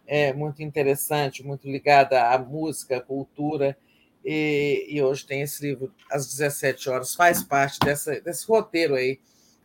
é, 0.06 0.32
muito 0.32 0.62
interessante, 0.62 1.44
muito 1.44 1.68
ligada 1.68 2.30
à 2.30 2.38
música, 2.38 2.98
à 2.98 3.00
cultura. 3.00 3.76
E, 4.24 4.86
e, 4.88 5.02
hoje 5.02 5.26
tem 5.26 5.42
esse 5.42 5.60
livro, 5.60 5.92
às 6.08 6.28
17 6.28 6.88
horas, 6.88 7.16
faz 7.16 7.42
parte 7.42 7.80
dessa, 7.80 8.20
desse 8.20 8.46
roteiro 8.46 8.94
aí 8.94 9.18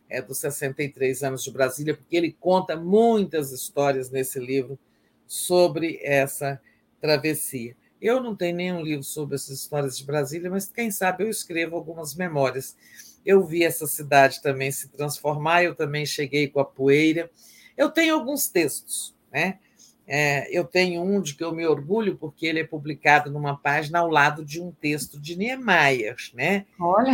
é, 0.08 0.20
dos 0.20 0.38
63 0.38 1.22
anos 1.22 1.44
de 1.44 1.52
Brasília, 1.52 1.96
porque 1.96 2.16
ele 2.16 2.36
conta 2.40 2.74
muitas 2.74 3.52
histórias 3.52 4.10
nesse 4.10 4.40
livro 4.40 4.76
sobre 5.24 6.00
essa 6.02 6.60
travessia. 7.00 7.76
Eu 8.02 8.20
não 8.20 8.34
tenho 8.34 8.56
nenhum 8.56 8.82
livro 8.82 9.04
sobre 9.04 9.36
essas 9.36 9.60
histórias 9.60 9.96
de 9.96 10.04
Brasília, 10.04 10.50
mas 10.50 10.66
quem 10.66 10.90
sabe 10.90 11.22
eu 11.22 11.30
escrevo 11.30 11.76
algumas 11.76 12.16
memórias. 12.16 12.76
Eu 13.24 13.44
vi 13.44 13.64
essa 13.64 13.86
cidade 13.86 14.42
também 14.42 14.70
se 14.70 14.88
transformar, 14.88 15.62
eu 15.62 15.74
também 15.74 16.04
cheguei 16.04 16.48
com 16.48 16.60
a 16.60 16.64
poeira. 16.64 17.30
Eu 17.76 17.90
tenho 17.90 18.14
alguns 18.14 18.48
textos, 18.48 19.14
né? 19.32 19.58
É, 20.06 20.46
eu 20.56 20.64
tenho 20.64 21.02
um 21.02 21.20
de 21.20 21.34
que 21.34 21.42
eu 21.42 21.54
me 21.54 21.66
orgulho, 21.66 22.16
porque 22.16 22.46
ele 22.46 22.60
é 22.60 22.64
publicado 22.64 23.30
numa 23.30 23.56
página 23.56 24.00
ao 24.00 24.10
lado 24.10 24.44
de 24.44 24.60
um 24.60 24.70
texto 24.70 25.18
de 25.18 25.34
Niemeyer, 25.36 26.16
né? 26.34 26.66
Olha! 26.78 27.12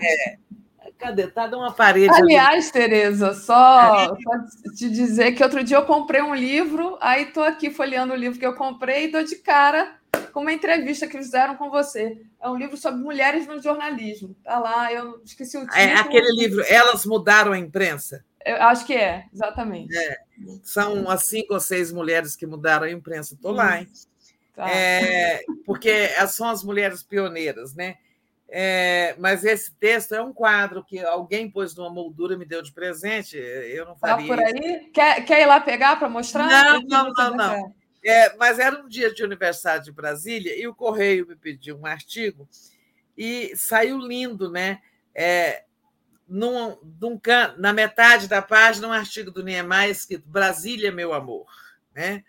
É, 0.00 0.38
Cadê? 0.98 1.26
Tá 1.26 1.46
uma 1.48 1.72
parede. 1.72 2.14
Aliás, 2.14 2.64
ali. 2.64 2.72
Tereza, 2.72 3.34
só, 3.34 4.06
só 4.06 4.72
te 4.74 4.88
dizer 4.88 5.32
que 5.32 5.42
outro 5.42 5.62
dia 5.62 5.76
eu 5.76 5.84
comprei 5.84 6.22
um 6.22 6.34
livro, 6.34 6.96
aí 7.00 7.24
estou 7.24 7.42
aqui 7.42 7.70
folheando 7.70 8.12
o 8.12 8.16
livro 8.16 8.38
que 8.38 8.46
eu 8.46 8.54
comprei 8.54 9.04
e 9.04 9.12
dou 9.12 9.22
de 9.22 9.36
cara 9.36 9.96
com 10.34 10.40
uma 10.40 10.52
entrevista 10.52 11.06
que 11.06 11.16
fizeram 11.16 11.54
com 11.54 11.70
você. 11.70 12.20
É 12.42 12.50
um 12.50 12.56
livro 12.56 12.76
sobre 12.76 13.00
mulheres 13.00 13.46
no 13.46 13.62
jornalismo. 13.62 14.34
Tá 14.42 14.58
lá, 14.58 14.92
eu 14.92 15.22
esqueci 15.24 15.56
o 15.56 15.60
é 15.60 15.64
título. 15.64 15.80
É 15.80 15.94
aquele 15.94 16.32
livro, 16.32 16.64
Elas 16.68 17.06
Mudaram 17.06 17.52
a 17.52 17.58
Imprensa? 17.58 18.24
Eu 18.44 18.56
acho 18.56 18.84
que 18.84 18.94
é, 18.94 19.26
exatamente. 19.32 19.96
É, 19.96 20.18
são 20.64 21.08
as 21.08 21.26
cinco 21.26 21.54
ou 21.54 21.60
seis 21.60 21.92
mulheres 21.92 22.34
que 22.34 22.46
mudaram 22.46 22.84
a 22.84 22.90
imprensa. 22.90 23.34
Estou 23.34 23.52
lá, 23.52 23.80
hein? 23.80 23.88
Tá. 24.54 24.68
É, 24.68 25.40
porque 25.64 26.08
são 26.28 26.50
as 26.50 26.62
mulheres 26.62 27.02
pioneiras, 27.02 27.74
né? 27.74 27.96
É, 28.46 29.14
mas 29.18 29.44
esse 29.44 29.72
texto 29.76 30.14
é 30.14 30.22
um 30.22 30.32
quadro 30.32 30.84
que 30.84 30.98
alguém 30.98 31.50
pôs 31.50 31.74
numa 31.74 31.88
moldura 31.88 32.34
e 32.34 32.36
me 32.36 32.44
deu 32.44 32.60
de 32.60 32.72
presente. 32.72 33.36
Eu 33.38 33.86
não 33.86 33.96
faria. 33.96 34.16
Tá 34.16 34.34
por 34.34 34.44
aí? 34.44 34.90
Quer, 34.92 35.24
quer 35.24 35.42
ir 35.42 35.46
lá 35.46 35.60
pegar 35.60 35.96
para 35.98 36.08
mostrar? 36.08 36.46
Não, 36.46 36.82
não, 36.82 37.12
não, 37.12 37.36
não. 37.36 37.74
É, 38.04 38.36
mas 38.36 38.58
era 38.58 38.80
um 38.82 38.88
dia 38.88 39.12
de 39.12 39.24
aniversário 39.24 39.82
de 39.82 39.92
Brasília 39.92 40.58
e 40.58 40.66
o 40.66 40.74
Correio 40.74 41.26
me 41.26 41.34
pediu 41.34 41.78
um 41.78 41.86
artigo 41.86 42.46
e 43.16 43.56
saiu 43.56 43.98
lindo, 43.98 44.50
né? 44.50 44.82
É, 45.14 45.64
num, 46.28 46.76
num, 47.00 47.20
na 47.56 47.72
metade 47.72 48.28
da 48.28 48.42
página, 48.42 48.88
um 48.88 48.92
artigo 48.92 49.30
do 49.30 49.42
Niemeyer 49.42 49.90
escrito 49.90 50.28
Brasília, 50.28 50.92
meu 50.92 51.14
amor, 51.14 51.46
né? 51.94 52.24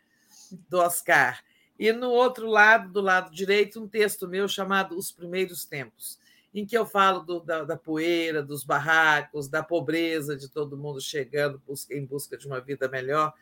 do 0.70 0.80
Oscar. 0.80 1.44
E 1.78 1.92
no 1.92 2.10
outro 2.10 2.48
lado, 2.48 2.92
do 2.92 3.02
lado 3.02 3.34
direito, 3.34 3.82
um 3.82 3.88
texto 3.88 4.28
meu 4.28 4.48
chamado 4.48 4.98
Os 4.98 5.12
Primeiros 5.12 5.66
Tempos, 5.66 6.20
em 6.54 6.66
que 6.66 6.78
eu 6.78 6.86
falo 6.86 7.20
do, 7.20 7.40
da, 7.42 7.64
da, 7.64 7.76
poeira, 7.76 8.42
dos 8.42 8.64
barracos, 8.64 9.50
da 9.50 9.62
pobreza 9.62 10.38
de 10.38 10.50
todo 10.50 10.78
mundo 10.78 11.02
chegando 11.02 11.62
em 11.92 12.06
busca 12.06 12.38
de 12.38 12.48
uma 12.48 12.62
vida 12.62 12.88
melhor, 12.88 13.34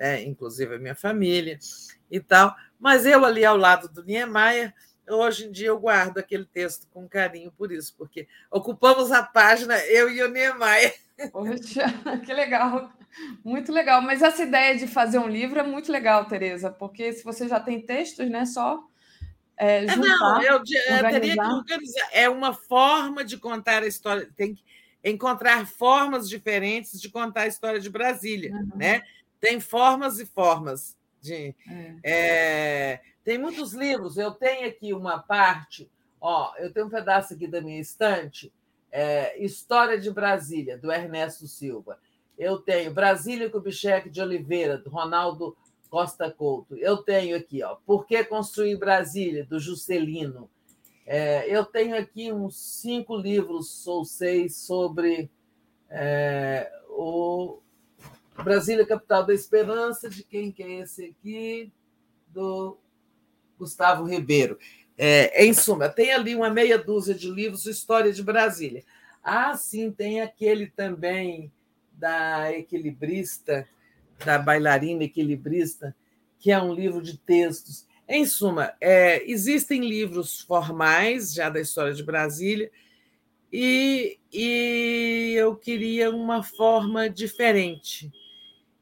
né? 0.00 0.22
inclusive 0.24 0.74
a 0.74 0.78
minha 0.78 0.94
família 0.94 1.58
e 2.10 2.18
tal. 2.18 2.56
Mas 2.78 3.04
eu 3.04 3.22
ali 3.24 3.44
ao 3.44 3.56
lado 3.56 3.86
do 3.88 4.02
Niemeyer, 4.02 4.74
hoje 5.06 5.46
em 5.46 5.52
dia 5.52 5.68
eu 5.68 5.78
guardo 5.78 6.16
aquele 6.16 6.46
texto 6.46 6.88
com 6.90 7.06
carinho 7.06 7.52
por 7.52 7.70
isso, 7.70 7.94
porque 7.98 8.26
ocupamos 8.50 9.12
a 9.12 9.22
página, 9.22 9.78
eu 9.86 10.08
e 10.10 10.22
o 10.22 10.30
Niemeyer. 10.30 10.94
Poxa, 11.30 11.84
que 12.24 12.32
legal. 12.32 12.90
Muito 13.44 13.70
legal. 13.70 14.00
Mas 14.00 14.22
essa 14.22 14.42
ideia 14.42 14.76
de 14.76 14.86
fazer 14.86 15.18
um 15.18 15.28
livro 15.28 15.60
é 15.60 15.62
muito 15.62 15.92
legal, 15.92 16.24
Tereza, 16.24 16.70
porque 16.70 17.12
se 17.12 17.22
você 17.22 17.46
já 17.46 17.60
tem 17.60 17.82
textos, 17.82 18.30
né, 18.30 18.46
só 18.46 18.82
é, 19.58 19.86
juntar, 19.86 19.98
Não, 19.98 20.42
eu, 20.42 20.54
eu 20.54 20.62
teria 21.10 21.34
que 21.34 21.40
organizar. 21.42 22.08
É 22.12 22.30
uma 22.30 22.54
forma 22.54 23.22
de 23.22 23.36
contar 23.36 23.82
a 23.82 23.86
história. 23.86 24.26
Tem 24.34 24.54
que 24.54 24.64
encontrar 25.04 25.66
formas 25.66 26.26
diferentes 26.28 26.98
de 26.98 27.10
contar 27.10 27.42
a 27.42 27.46
história 27.46 27.78
de 27.78 27.90
Brasília, 27.90 28.52
uhum. 28.52 28.70
né? 28.74 29.02
Tem 29.40 29.58
formas 29.60 30.18
e 30.18 30.26
formas. 30.26 30.96
De, 31.20 31.54
é. 31.68 31.96
É, 32.02 33.00
tem 33.24 33.38
muitos 33.38 33.72
livros. 33.72 34.16
Eu 34.16 34.32
tenho 34.32 34.68
aqui 34.68 34.92
uma 34.92 35.18
parte. 35.18 35.90
Ó, 36.20 36.54
eu 36.58 36.72
tenho 36.72 36.86
um 36.86 36.90
pedaço 36.90 37.34
aqui 37.34 37.46
da 37.46 37.60
minha 37.60 37.80
estante. 37.80 38.52
É, 38.92 39.42
História 39.42 39.98
de 39.98 40.10
Brasília, 40.10 40.76
do 40.76 40.92
Ernesto 40.92 41.46
Silva. 41.46 41.98
Eu 42.38 42.58
tenho 42.58 42.92
Brasília 42.92 43.50
Kubitschek 43.50 44.08
de 44.10 44.20
Oliveira, 44.20 44.78
do 44.78 44.90
Ronaldo 44.90 45.56
Costa 45.88 46.30
Couto. 46.30 46.76
Eu 46.76 46.98
tenho 46.98 47.36
aqui, 47.36 47.62
ó, 47.62 47.76
Por 47.86 48.06
que 48.06 48.24
Construir 48.24 48.76
Brasília, 48.76 49.44
do 49.44 49.58
Juscelino. 49.58 50.48
É, 51.06 51.44
eu 51.48 51.64
tenho 51.64 51.96
aqui 51.96 52.32
uns 52.32 52.56
cinco 52.56 53.16
livros 53.16 53.86
ou 53.86 54.04
seis 54.04 54.56
sobre 54.56 55.30
é, 55.90 56.70
o 56.88 57.60
Brasília, 58.36 58.86
Capital 58.86 59.26
da 59.26 59.34
Esperança, 59.34 60.08
de 60.08 60.22
quem 60.22 60.50
que 60.50 60.62
é 60.62 60.80
esse 60.80 61.06
aqui? 61.06 61.72
Do 62.28 62.78
Gustavo 63.58 64.04
Ribeiro. 64.04 64.58
É, 64.96 65.44
em 65.44 65.54
suma, 65.54 65.88
tem 65.88 66.12
ali 66.12 66.34
uma 66.34 66.50
meia 66.50 66.78
dúzia 66.78 67.14
de 67.14 67.30
livros 67.30 67.66
História 67.66 68.12
de 68.12 68.22
Brasília. 68.22 68.84
Ah, 69.22 69.56
sim, 69.56 69.90
tem 69.90 70.20
aquele 70.20 70.66
também 70.66 71.52
da 71.92 72.52
equilibrista, 72.52 73.68
da 74.24 74.38
bailarina 74.38 75.04
equilibrista, 75.04 75.94
que 76.38 76.50
é 76.50 76.60
um 76.60 76.72
livro 76.72 77.02
de 77.02 77.18
textos. 77.18 77.86
Em 78.08 78.26
suma, 78.26 78.74
é, 78.80 79.22
existem 79.30 79.86
livros 79.86 80.40
formais 80.40 81.32
já 81.32 81.48
da 81.48 81.60
história 81.60 81.92
de 81.92 82.02
Brasília, 82.02 82.70
e, 83.52 84.18
e 84.32 85.34
eu 85.36 85.56
queria 85.56 86.10
uma 86.10 86.42
forma 86.42 87.08
diferente. 87.08 88.10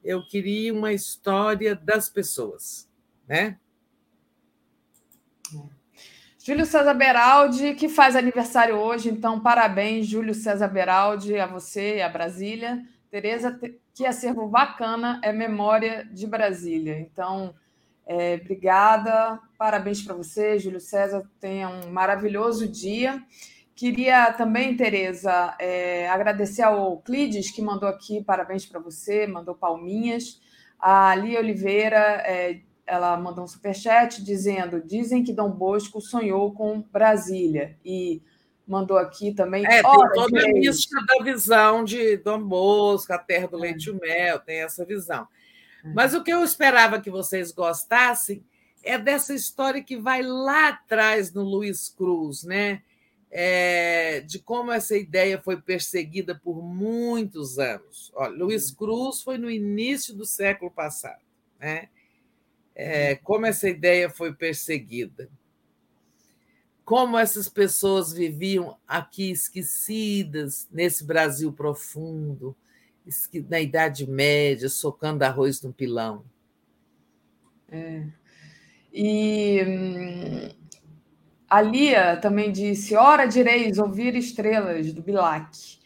Eu 0.04 0.26
queria 0.26 0.72
uma 0.72 0.92
história 0.92 1.74
das 1.74 2.08
pessoas, 2.08 2.88
né? 3.26 3.58
Júlio 6.38 6.64
César 6.64 6.94
Beraldi, 6.94 7.74
que 7.74 7.90
faz 7.90 8.16
aniversário 8.16 8.76
hoje, 8.76 9.10
então 9.10 9.38
parabéns, 9.38 10.06
Júlio 10.06 10.34
César 10.34 10.68
Beraldi, 10.68 11.38
a 11.38 11.46
você 11.46 11.96
e 11.96 12.02
a 12.02 12.08
Brasília. 12.08 12.82
Tereza, 13.10 13.58
que 13.94 14.06
acervo 14.06 14.46
bacana 14.46 15.20
é 15.22 15.32
Memória 15.32 16.08
de 16.10 16.26
Brasília. 16.26 16.98
Então, 17.00 17.54
é, 18.06 18.38
obrigada, 18.40 19.38
parabéns 19.58 20.00
para 20.00 20.14
você, 20.14 20.58
Júlio 20.58 20.80
César, 20.80 21.22
tenha 21.38 21.68
um 21.68 21.90
maravilhoso 21.90 22.66
dia. 22.66 23.22
Queria 23.78 24.32
também, 24.32 24.76
Tereza, 24.76 25.54
é, 25.56 26.08
agradecer 26.08 26.62
ao 26.62 27.00
Clides, 27.00 27.52
que 27.52 27.62
mandou 27.62 27.88
aqui 27.88 28.24
parabéns 28.24 28.66
para 28.66 28.80
você, 28.80 29.24
mandou 29.24 29.54
palminhas. 29.54 30.40
A 30.80 31.14
Lia 31.14 31.38
Oliveira, 31.38 31.96
é, 32.26 32.60
ela 32.84 33.16
mandou 33.16 33.44
um 33.44 33.46
superchat 33.46 34.24
dizendo: 34.24 34.82
dizem 34.84 35.22
que 35.22 35.32
Dom 35.32 35.52
Bosco 35.52 36.00
sonhou 36.00 36.52
com 36.52 36.82
Brasília. 36.92 37.78
E 37.84 38.20
mandou 38.66 38.98
aqui 38.98 39.32
também. 39.32 39.64
É, 39.64 39.80
tem 39.80 39.82
toda 40.12 40.44
a 40.44 40.48
mística 40.48 41.00
da 41.06 41.24
visão 41.24 41.84
de 41.84 42.16
Dom 42.16 42.42
Bosco, 42.42 43.12
a 43.12 43.18
terra 43.18 43.46
do 43.46 43.58
é. 43.58 43.60
leite 43.60 43.84
e 43.84 43.90
o 43.92 44.00
mel, 44.00 44.40
tem 44.40 44.60
essa 44.60 44.84
visão. 44.84 45.28
É. 45.84 45.92
Mas 45.94 46.14
o 46.14 46.24
que 46.24 46.32
eu 46.32 46.42
esperava 46.42 47.00
que 47.00 47.12
vocês 47.12 47.52
gostassem 47.52 48.44
é 48.82 48.98
dessa 48.98 49.32
história 49.32 49.84
que 49.84 49.96
vai 49.96 50.20
lá 50.20 50.70
atrás 50.70 51.32
no 51.32 51.44
Luiz 51.44 51.88
Cruz, 51.88 52.42
né? 52.42 52.82
É, 53.30 54.20
de 54.20 54.38
como 54.38 54.72
essa 54.72 54.96
ideia 54.96 55.40
foi 55.40 55.60
perseguida 55.60 56.34
por 56.34 56.62
muitos 56.62 57.58
anos. 57.58 58.10
Olha, 58.14 58.32
Luiz 58.32 58.70
Cruz 58.70 59.22
foi 59.22 59.38
no 59.38 59.50
início 59.50 60.14
do 60.14 60.24
século 60.24 60.70
passado, 60.70 61.22
né? 61.58 61.88
É, 62.74 63.16
como 63.16 63.44
essa 63.44 63.68
ideia 63.68 64.08
foi 64.08 64.32
perseguida, 64.32 65.28
como 66.84 67.18
essas 67.18 67.48
pessoas 67.48 68.12
viviam 68.12 68.78
aqui 68.86 69.30
esquecidas 69.30 70.68
nesse 70.70 71.04
Brasil 71.04 71.52
profundo, 71.52 72.56
na 73.48 73.60
Idade 73.60 74.08
Média, 74.08 74.68
socando 74.68 75.24
arroz 75.24 75.60
no 75.60 75.72
pilão. 75.72 76.24
É. 77.70 78.06
E 78.92 79.62
hum, 79.66 80.57
a 81.48 81.60
Lia 81.62 82.16
também 82.16 82.52
disse: 82.52 82.94
Ora 82.94 83.26
direis 83.26 83.78
ouvir 83.78 84.14
estrelas 84.14 84.92
do 84.92 85.02
Bilac. 85.02 85.78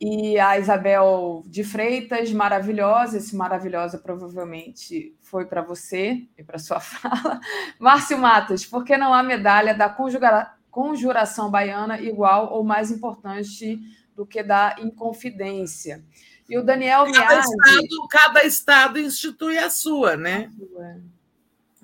E 0.00 0.38
a 0.38 0.58
Isabel 0.58 1.44
de 1.46 1.62
Freitas, 1.62 2.32
maravilhosa, 2.32 3.18
esse 3.18 3.36
maravilhosa 3.36 3.98
provavelmente 3.98 5.16
foi 5.20 5.46
para 5.46 5.62
você 5.62 6.26
e 6.36 6.42
para 6.42 6.58
sua 6.58 6.78
fala. 6.80 7.40
Márcio 7.78 8.18
Matos, 8.18 8.66
por 8.66 8.84
que 8.84 8.96
não 8.96 9.14
há 9.14 9.22
medalha 9.22 9.74
da 9.74 9.88
conjura... 9.88 10.52
conjuração 10.70 11.50
baiana 11.50 12.00
igual 12.00 12.52
ou 12.52 12.64
mais 12.64 12.90
importante 12.90 13.78
do 14.16 14.26
que 14.26 14.42
da 14.42 14.74
Inconfidência? 14.80 16.04
E 16.48 16.58
o 16.58 16.64
Daniel 16.64 17.04
cada 17.12 17.38
Estado, 17.38 18.08
cada 18.10 18.44
estado 18.44 18.98
institui 18.98 19.56
a 19.56 19.70
sua, 19.70 20.16
né? 20.16 20.50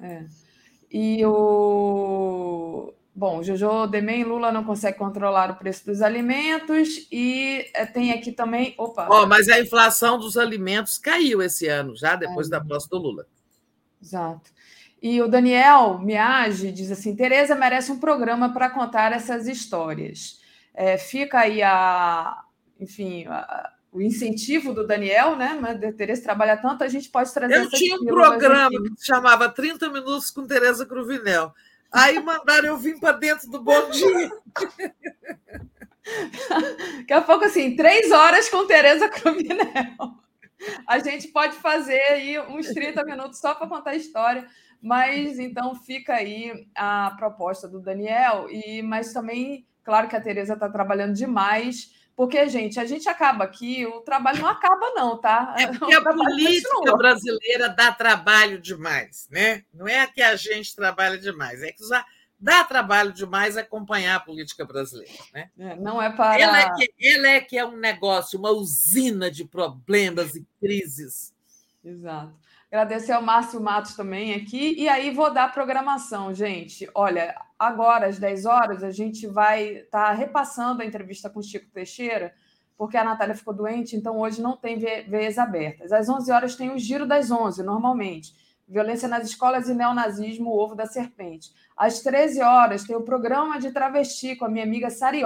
É. 0.00 0.06
é. 0.06 0.26
E 0.90 1.24
o 1.24 2.92
Bom, 3.18 3.42
Jojo 3.42 3.88
Demen, 3.88 4.22
Lula 4.22 4.52
não 4.52 4.62
consegue 4.62 4.97
controlar 4.97 5.50
o 5.50 5.56
preço 5.56 5.84
dos 5.84 6.02
alimentos 6.02 7.08
e 7.10 7.68
eh, 7.74 7.84
tem 7.84 8.12
aqui 8.12 8.30
também. 8.30 8.76
Opa! 8.78 9.08
Oh, 9.10 9.26
mas 9.26 9.48
a 9.48 9.58
inflação 9.58 10.16
dos 10.16 10.36
alimentos 10.36 10.98
caiu 10.98 11.42
esse 11.42 11.66
ano, 11.66 11.97
já 11.97 12.14
depois 12.14 12.47
é. 12.47 12.50
da 12.50 12.60
posse 12.60 12.88
do 12.88 12.97
Lula. 12.97 13.26
Exato. 14.00 14.52
E 15.02 15.20
o 15.20 15.26
Daniel 15.26 15.98
Miage 15.98 16.70
diz 16.70 16.92
assim: 16.92 17.16
Tereza 17.16 17.56
merece 17.56 17.90
um 17.90 17.98
programa 17.98 18.52
para 18.52 18.70
contar 18.70 19.10
essas 19.10 19.48
histórias. 19.48 20.40
É, 20.72 20.97
fica 20.97 21.40
aí 21.40 21.60
a, 21.60 22.44
enfim, 22.78 23.26
a, 23.26 23.72
o 23.90 24.00
incentivo 24.00 24.72
do 24.72 24.86
Daniel, 24.86 25.34
né? 25.34 25.58
Mas 25.60 25.82
a 25.82 25.92
Tereza 25.92 26.22
trabalha 26.22 26.56
tanto, 26.56 26.84
a 26.84 26.88
gente 26.88 27.08
pode 27.08 27.34
trazer. 27.34 27.56
Eu 27.56 27.68
tinha 27.68 27.97
um 27.97 28.06
programa 28.06 28.80
que 28.80 29.00
se 29.00 29.06
chamava 29.06 29.48
30 29.48 29.88
Minutos 29.88 30.30
com 30.30 30.47
Tereza 30.47 30.86
Cruvinel. 30.86 31.52
Aí 31.91 32.20
mandaram 32.20 32.68
eu 32.68 32.76
vir 32.76 32.99
para 32.99 33.12
dentro 33.12 33.50
do 33.50 33.62
bom 33.62 33.91
dia. 33.91 34.31
Daqui 36.99 37.12
a 37.12 37.20
pouco, 37.20 37.44
assim, 37.44 37.76
três 37.76 38.10
horas 38.10 38.49
com 38.49 38.67
Tereza 38.67 39.08
Cruvinel. 39.08 40.18
A 40.86 40.99
gente 40.99 41.28
pode 41.28 41.57
fazer 41.57 42.00
aí 42.10 42.39
uns 42.41 42.67
30 42.68 43.05
minutos 43.05 43.39
só 43.39 43.55
para 43.55 43.68
contar 43.68 43.91
a 43.91 43.97
história, 43.97 44.47
mas 44.83 45.39
então 45.39 45.75
fica 45.75 46.15
aí 46.15 46.67
a 46.75 47.15
proposta 47.17 47.68
do 47.68 47.81
Daniel, 47.81 48.49
e 48.50 48.83
mas 48.83 49.12
também, 49.12 49.67
claro 49.84 50.08
que 50.08 50.17
a 50.17 50.20
Tereza 50.20 50.55
está 50.55 50.68
trabalhando 50.68 51.15
demais 51.15 51.92
porque, 52.18 52.48
gente, 52.48 52.80
a 52.80 52.84
gente 52.84 53.08
acaba 53.08 53.44
aqui, 53.44 53.86
o 53.86 54.00
trabalho 54.00 54.40
não 54.40 54.48
acaba, 54.48 54.90
não, 54.90 55.16
tá? 55.16 55.55
É 55.56 55.68
porque 55.78 55.94
a 55.94 56.02
política 56.02 56.68
continua. 56.68 56.98
brasileira 56.98 57.68
dá 57.68 57.92
trabalho 57.92 58.60
demais, 58.60 59.28
né? 59.30 59.62
Não 59.72 59.86
é 59.86 60.05
que 60.08 60.20
a 60.20 60.34
gente 60.34 60.74
trabalha 60.74 61.16
demais, 61.16 61.62
é 61.62 61.70
que 61.70 61.86
já 61.86 62.05
dá 62.36 62.64
trabalho 62.64 63.12
demais 63.12 63.56
acompanhar 63.56 64.16
a 64.16 64.20
política 64.20 64.64
brasileira, 64.64 65.12
né? 65.32 65.48
É, 65.56 65.76
não 65.76 66.02
é 66.02 66.10
para. 66.10 66.40
Ela 66.40 66.60
é, 66.60 66.74
que, 66.74 66.92
ela 67.00 67.28
é 67.28 67.40
que 67.40 67.56
é 67.56 67.64
um 67.64 67.76
negócio, 67.76 68.36
uma 68.36 68.50
usina 68.50 69.30
de 69.30 69.44
problemas 69.44 70.34
e 70.34 70.44
crises. 70.58 71.32
Exato. 71.84 72.34
Agradecer 72.70 73.12
ao 73.12 73.22
Márcio 73.22 73.62
Matos 73.62 73.97
também 73.97 74.34
aqui. 74.34 74.74
E 74.78 74.88
aí 74.90 75.10
vou 75.10 75.32
dar 75.32 75.44
a 75.44 75.48
programação, 75.48 76.34
gente. 76.34 76.86
Olha, 76.94 77.34
agora 77.58 78.06
às 78.06 78.18
10 78.18 78.44
horas 78.44 78.84
a 78.84 78.90
gente 78.90 79.26
vai 79.26 79.78
estar 79.78 80.08
tá 80.08 80.12
repassando 80.12 80.82
a 80.82 80.84
entrevista 80.84 81.30
com 81.30 81.40
o 81.40 81.42
Chico 81.42 81.70
Teixeira, 81.72 82.34
porque 82.76 82.98
a 82.98 83.05
Natália 83.05 83.34
ficou 83.34 83.55
doente, 83.55 83.97
então 83.97 84.18
hoje 84.18 84.42
não 84.42 84.55
tem 84.55 84.78
veias 84.78 85.38
abertas. 85.38 85.92
Às 85.92 86.10
11 86.10 86.30
horas 86.30 86.56
tem 86.56 86.70
o 86.70 86.78
Giro 86.78 87.06
das 87.06 87.30
11, 87.30 87.62
normalmente. 87.62 88.34
Violência 88.68 89.08
nas 89.08 89.26
escolas 89.26 89.66
e 89.70 89.74
neonazismo, 89.74 90.50
o 90.50 90.58
ovo 90.58 90.74
da 90.74 90.84
serpente. 90.84 91.50
Às 91.74 92.00
13 92.02 92.42
horas 92.42 92.84
tem 92.84 92.94
o 92.94 93.02
programa 93.02 93.58
de 93.58 93.72
travesti 93.72 94.36
com 94.36 94.44
a 94.44 94.48
minha 94.48 94.64
amiga 94.64 94.90
Sari 94.90 95.22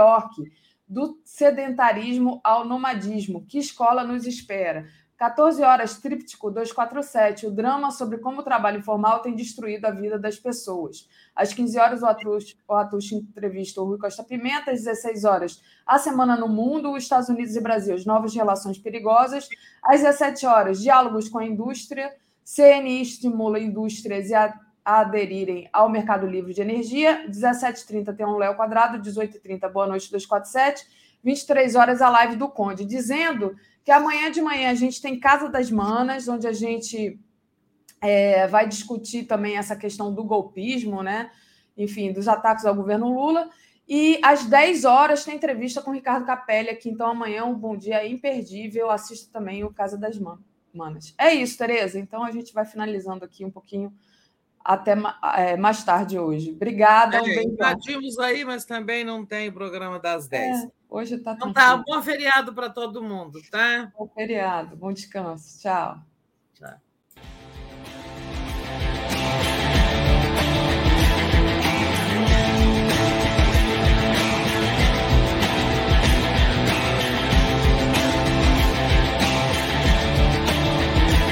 do 0.89 1.21
sedentarismo 1.25 2.41
ao 2.45 2.65
nomadismo. 2.65 3.45
Que 3.47 3.59
escola 3.59 4.05
nos 4.05 4.27
espera? 4.27 4.87
14 5.23 5.63
horas, 5.63 5.99
Tríptico 5.99 6.51
247, 6.51 7.47
o 7.47 7.51
drama 7.53 7.93
sobre 7.93 8.19
como 8.19 8.41
o 8.41 8.43
trabalho 8.43 8.81
informal 8.81 9.21
tem 9.21 9.37
destruído 9.37 9.85
a 9.85 9.93
vida 9.93 10.19
das 10.19 10.37
pessoas. 10.37 11.09
Às 11.33 11.55
15 11.55 11.79
horas, 11.79 12.03
o 12.03 12.07
Atush, 12.07 12.57
o 12.67 13.15
entrevista 13.15 13.81
o 13.81 13.85
Rui 13.85 13.99
Costa 13.99 14.25
Pimenta. 14.25 14.73
Às 14.73 14.83
16 14.83 15.25
horas, 15.25 15.63
a 15.87 15.97
Semana 15.97 16.37
no 16.37 16.49
Mundo, 16.49 16.93
os 16.93 17.05
Estados 17.05 17.29
Unidos 17.29 17.55
e 17.55 17.61
Brasil, 17.61 17.95
as 17.95 18.05
novas 18.05 18.35
relações 18.35 18.81
perigosas. 18.81 19.49
Às 19.85 20.01
17 20.01 20.45
horas, 20.45 20.83
diálogos 20.83 21.29
com 21.29 21.39
a 21.39 21.47
indústria. 21.47 22.13
CNI 22.45 23.03
estimula 23.03 23.61
indústrias 23.61 24.33
a, 24.33 24.53
a 24.85 25.03
aderirem 25.03 25.71
ao 25.73 25.89
mercado 25.89 26.27
livre 26.27 26.53
de 26.53 26.63
energia. 26.63 27.29
17h30 27.29 28.17
tem 28.17 28.27
um 28.27 28.39
Léo 28.39 28.57
Quadrado, 28.57 28.99
18h30, 28.99 29.71
Boa 29.71 29.87
Noite 29.87 30.11
247. 30.11 30.85
23 31.23 31.77
horas, 31.77 32.03
a 32.03 32.11
live 32.11 32.35
do 32.35 32.49
Conde, 32.49 32.85
dizendo 32.85 33.55
que 33.85 33.91
amanhã 33.91 34.31
de 34.31 34.41
manhã 34.41 34.71
a 34.71 34.75
gente 34.75 35.01
tem 35.01 35.19
Casa 35.19 35.49
das 35.49 35.71
Manas, 35.71 36.29
onde 36.29 36.47
a 36.47 36.53
gente 36.53 37.19
é, 38.01 38.47
vai 38.47 38.67
discutir 38.69 39.25
também 39.25 39.57
essa 39.57 39.77
questão 39.77 40.13
do 40.13 40.25
golpismo, 40.25 41.03
né? 41.03 41.31
Enfim, 41.77 42.13
dos 42.13 42.29
ataques 42.29 42.65
ao 42.65 42.75
governo 42.75 43.13
Lula. 43.13 43.49
E 43.89 44.21
às 44.23 44.45
10 44.47 44.85
horas 44.85 45.25
tem 45.25 45.37
entrevista 45.37 45.83
com 45.83 45.91
o 45.91 45.95
Ricardo 45.95 46.27
Capelli 46.27 46.71
aqui. 46.71 46.89
Então, 46.89 47.09
amanhã 47.09 47.45
um 47.45 47.55
bom 47.55 47.77
dia 47.77 48.07
imperdível. 48.07 48.91
Assista 48.91 49.31
também 49.33 49.65
o 49.65 49.73
Casa 49.73 49.99
das 49.99 50.19
Manas. 50.73 51.15
É 51.19 51.35
isso, 51.35 51.59
Tereza. 51.59 51.99
Então, 51.99 52.25
a 52.25 52.31
gente 52.31 52.53
vai 52.53 52.65
finalizando 52.65 53.25
aqui 53.25 53.45
um 53.45 53.51
pouquinho 53.51 53.93
até 54.65 54.95
é, 55.37 55.57
mais 55.57 55.83
tarde 55.83 56.19
hoje. 56.19 56.53
Obrigada. 56.53 57.17
É, 57.17 57.23
um 57.23 57.53
invadimos 57.53 58.19
aí, 58.19 58.45
mas 58.45 58.65
também 58.65 59.05
não 59.05 59.27
tem 59.27 59.51
programa 59.51 59.99
das 59.99 60.29
10. 60.29 60.65
É, 60.65 60.71
hoje 60.93 61.17
está 61.17 61.33
Então 61.33 61.53
tá, 61.53 61.77
bom 61.77 62.03
feriado 62.03 62.55
para 62.55 62.69
todo 62.71 63.03
mundo, 63.03 63.41
tá? 63.51 63.93
Bom 63.97 64.09
feriado, 64.09 64.77
bom 64.77 64.93
descanso. 64.93 65.61
Tchau. 65.61 65.99
Tchau. 66.55 66.81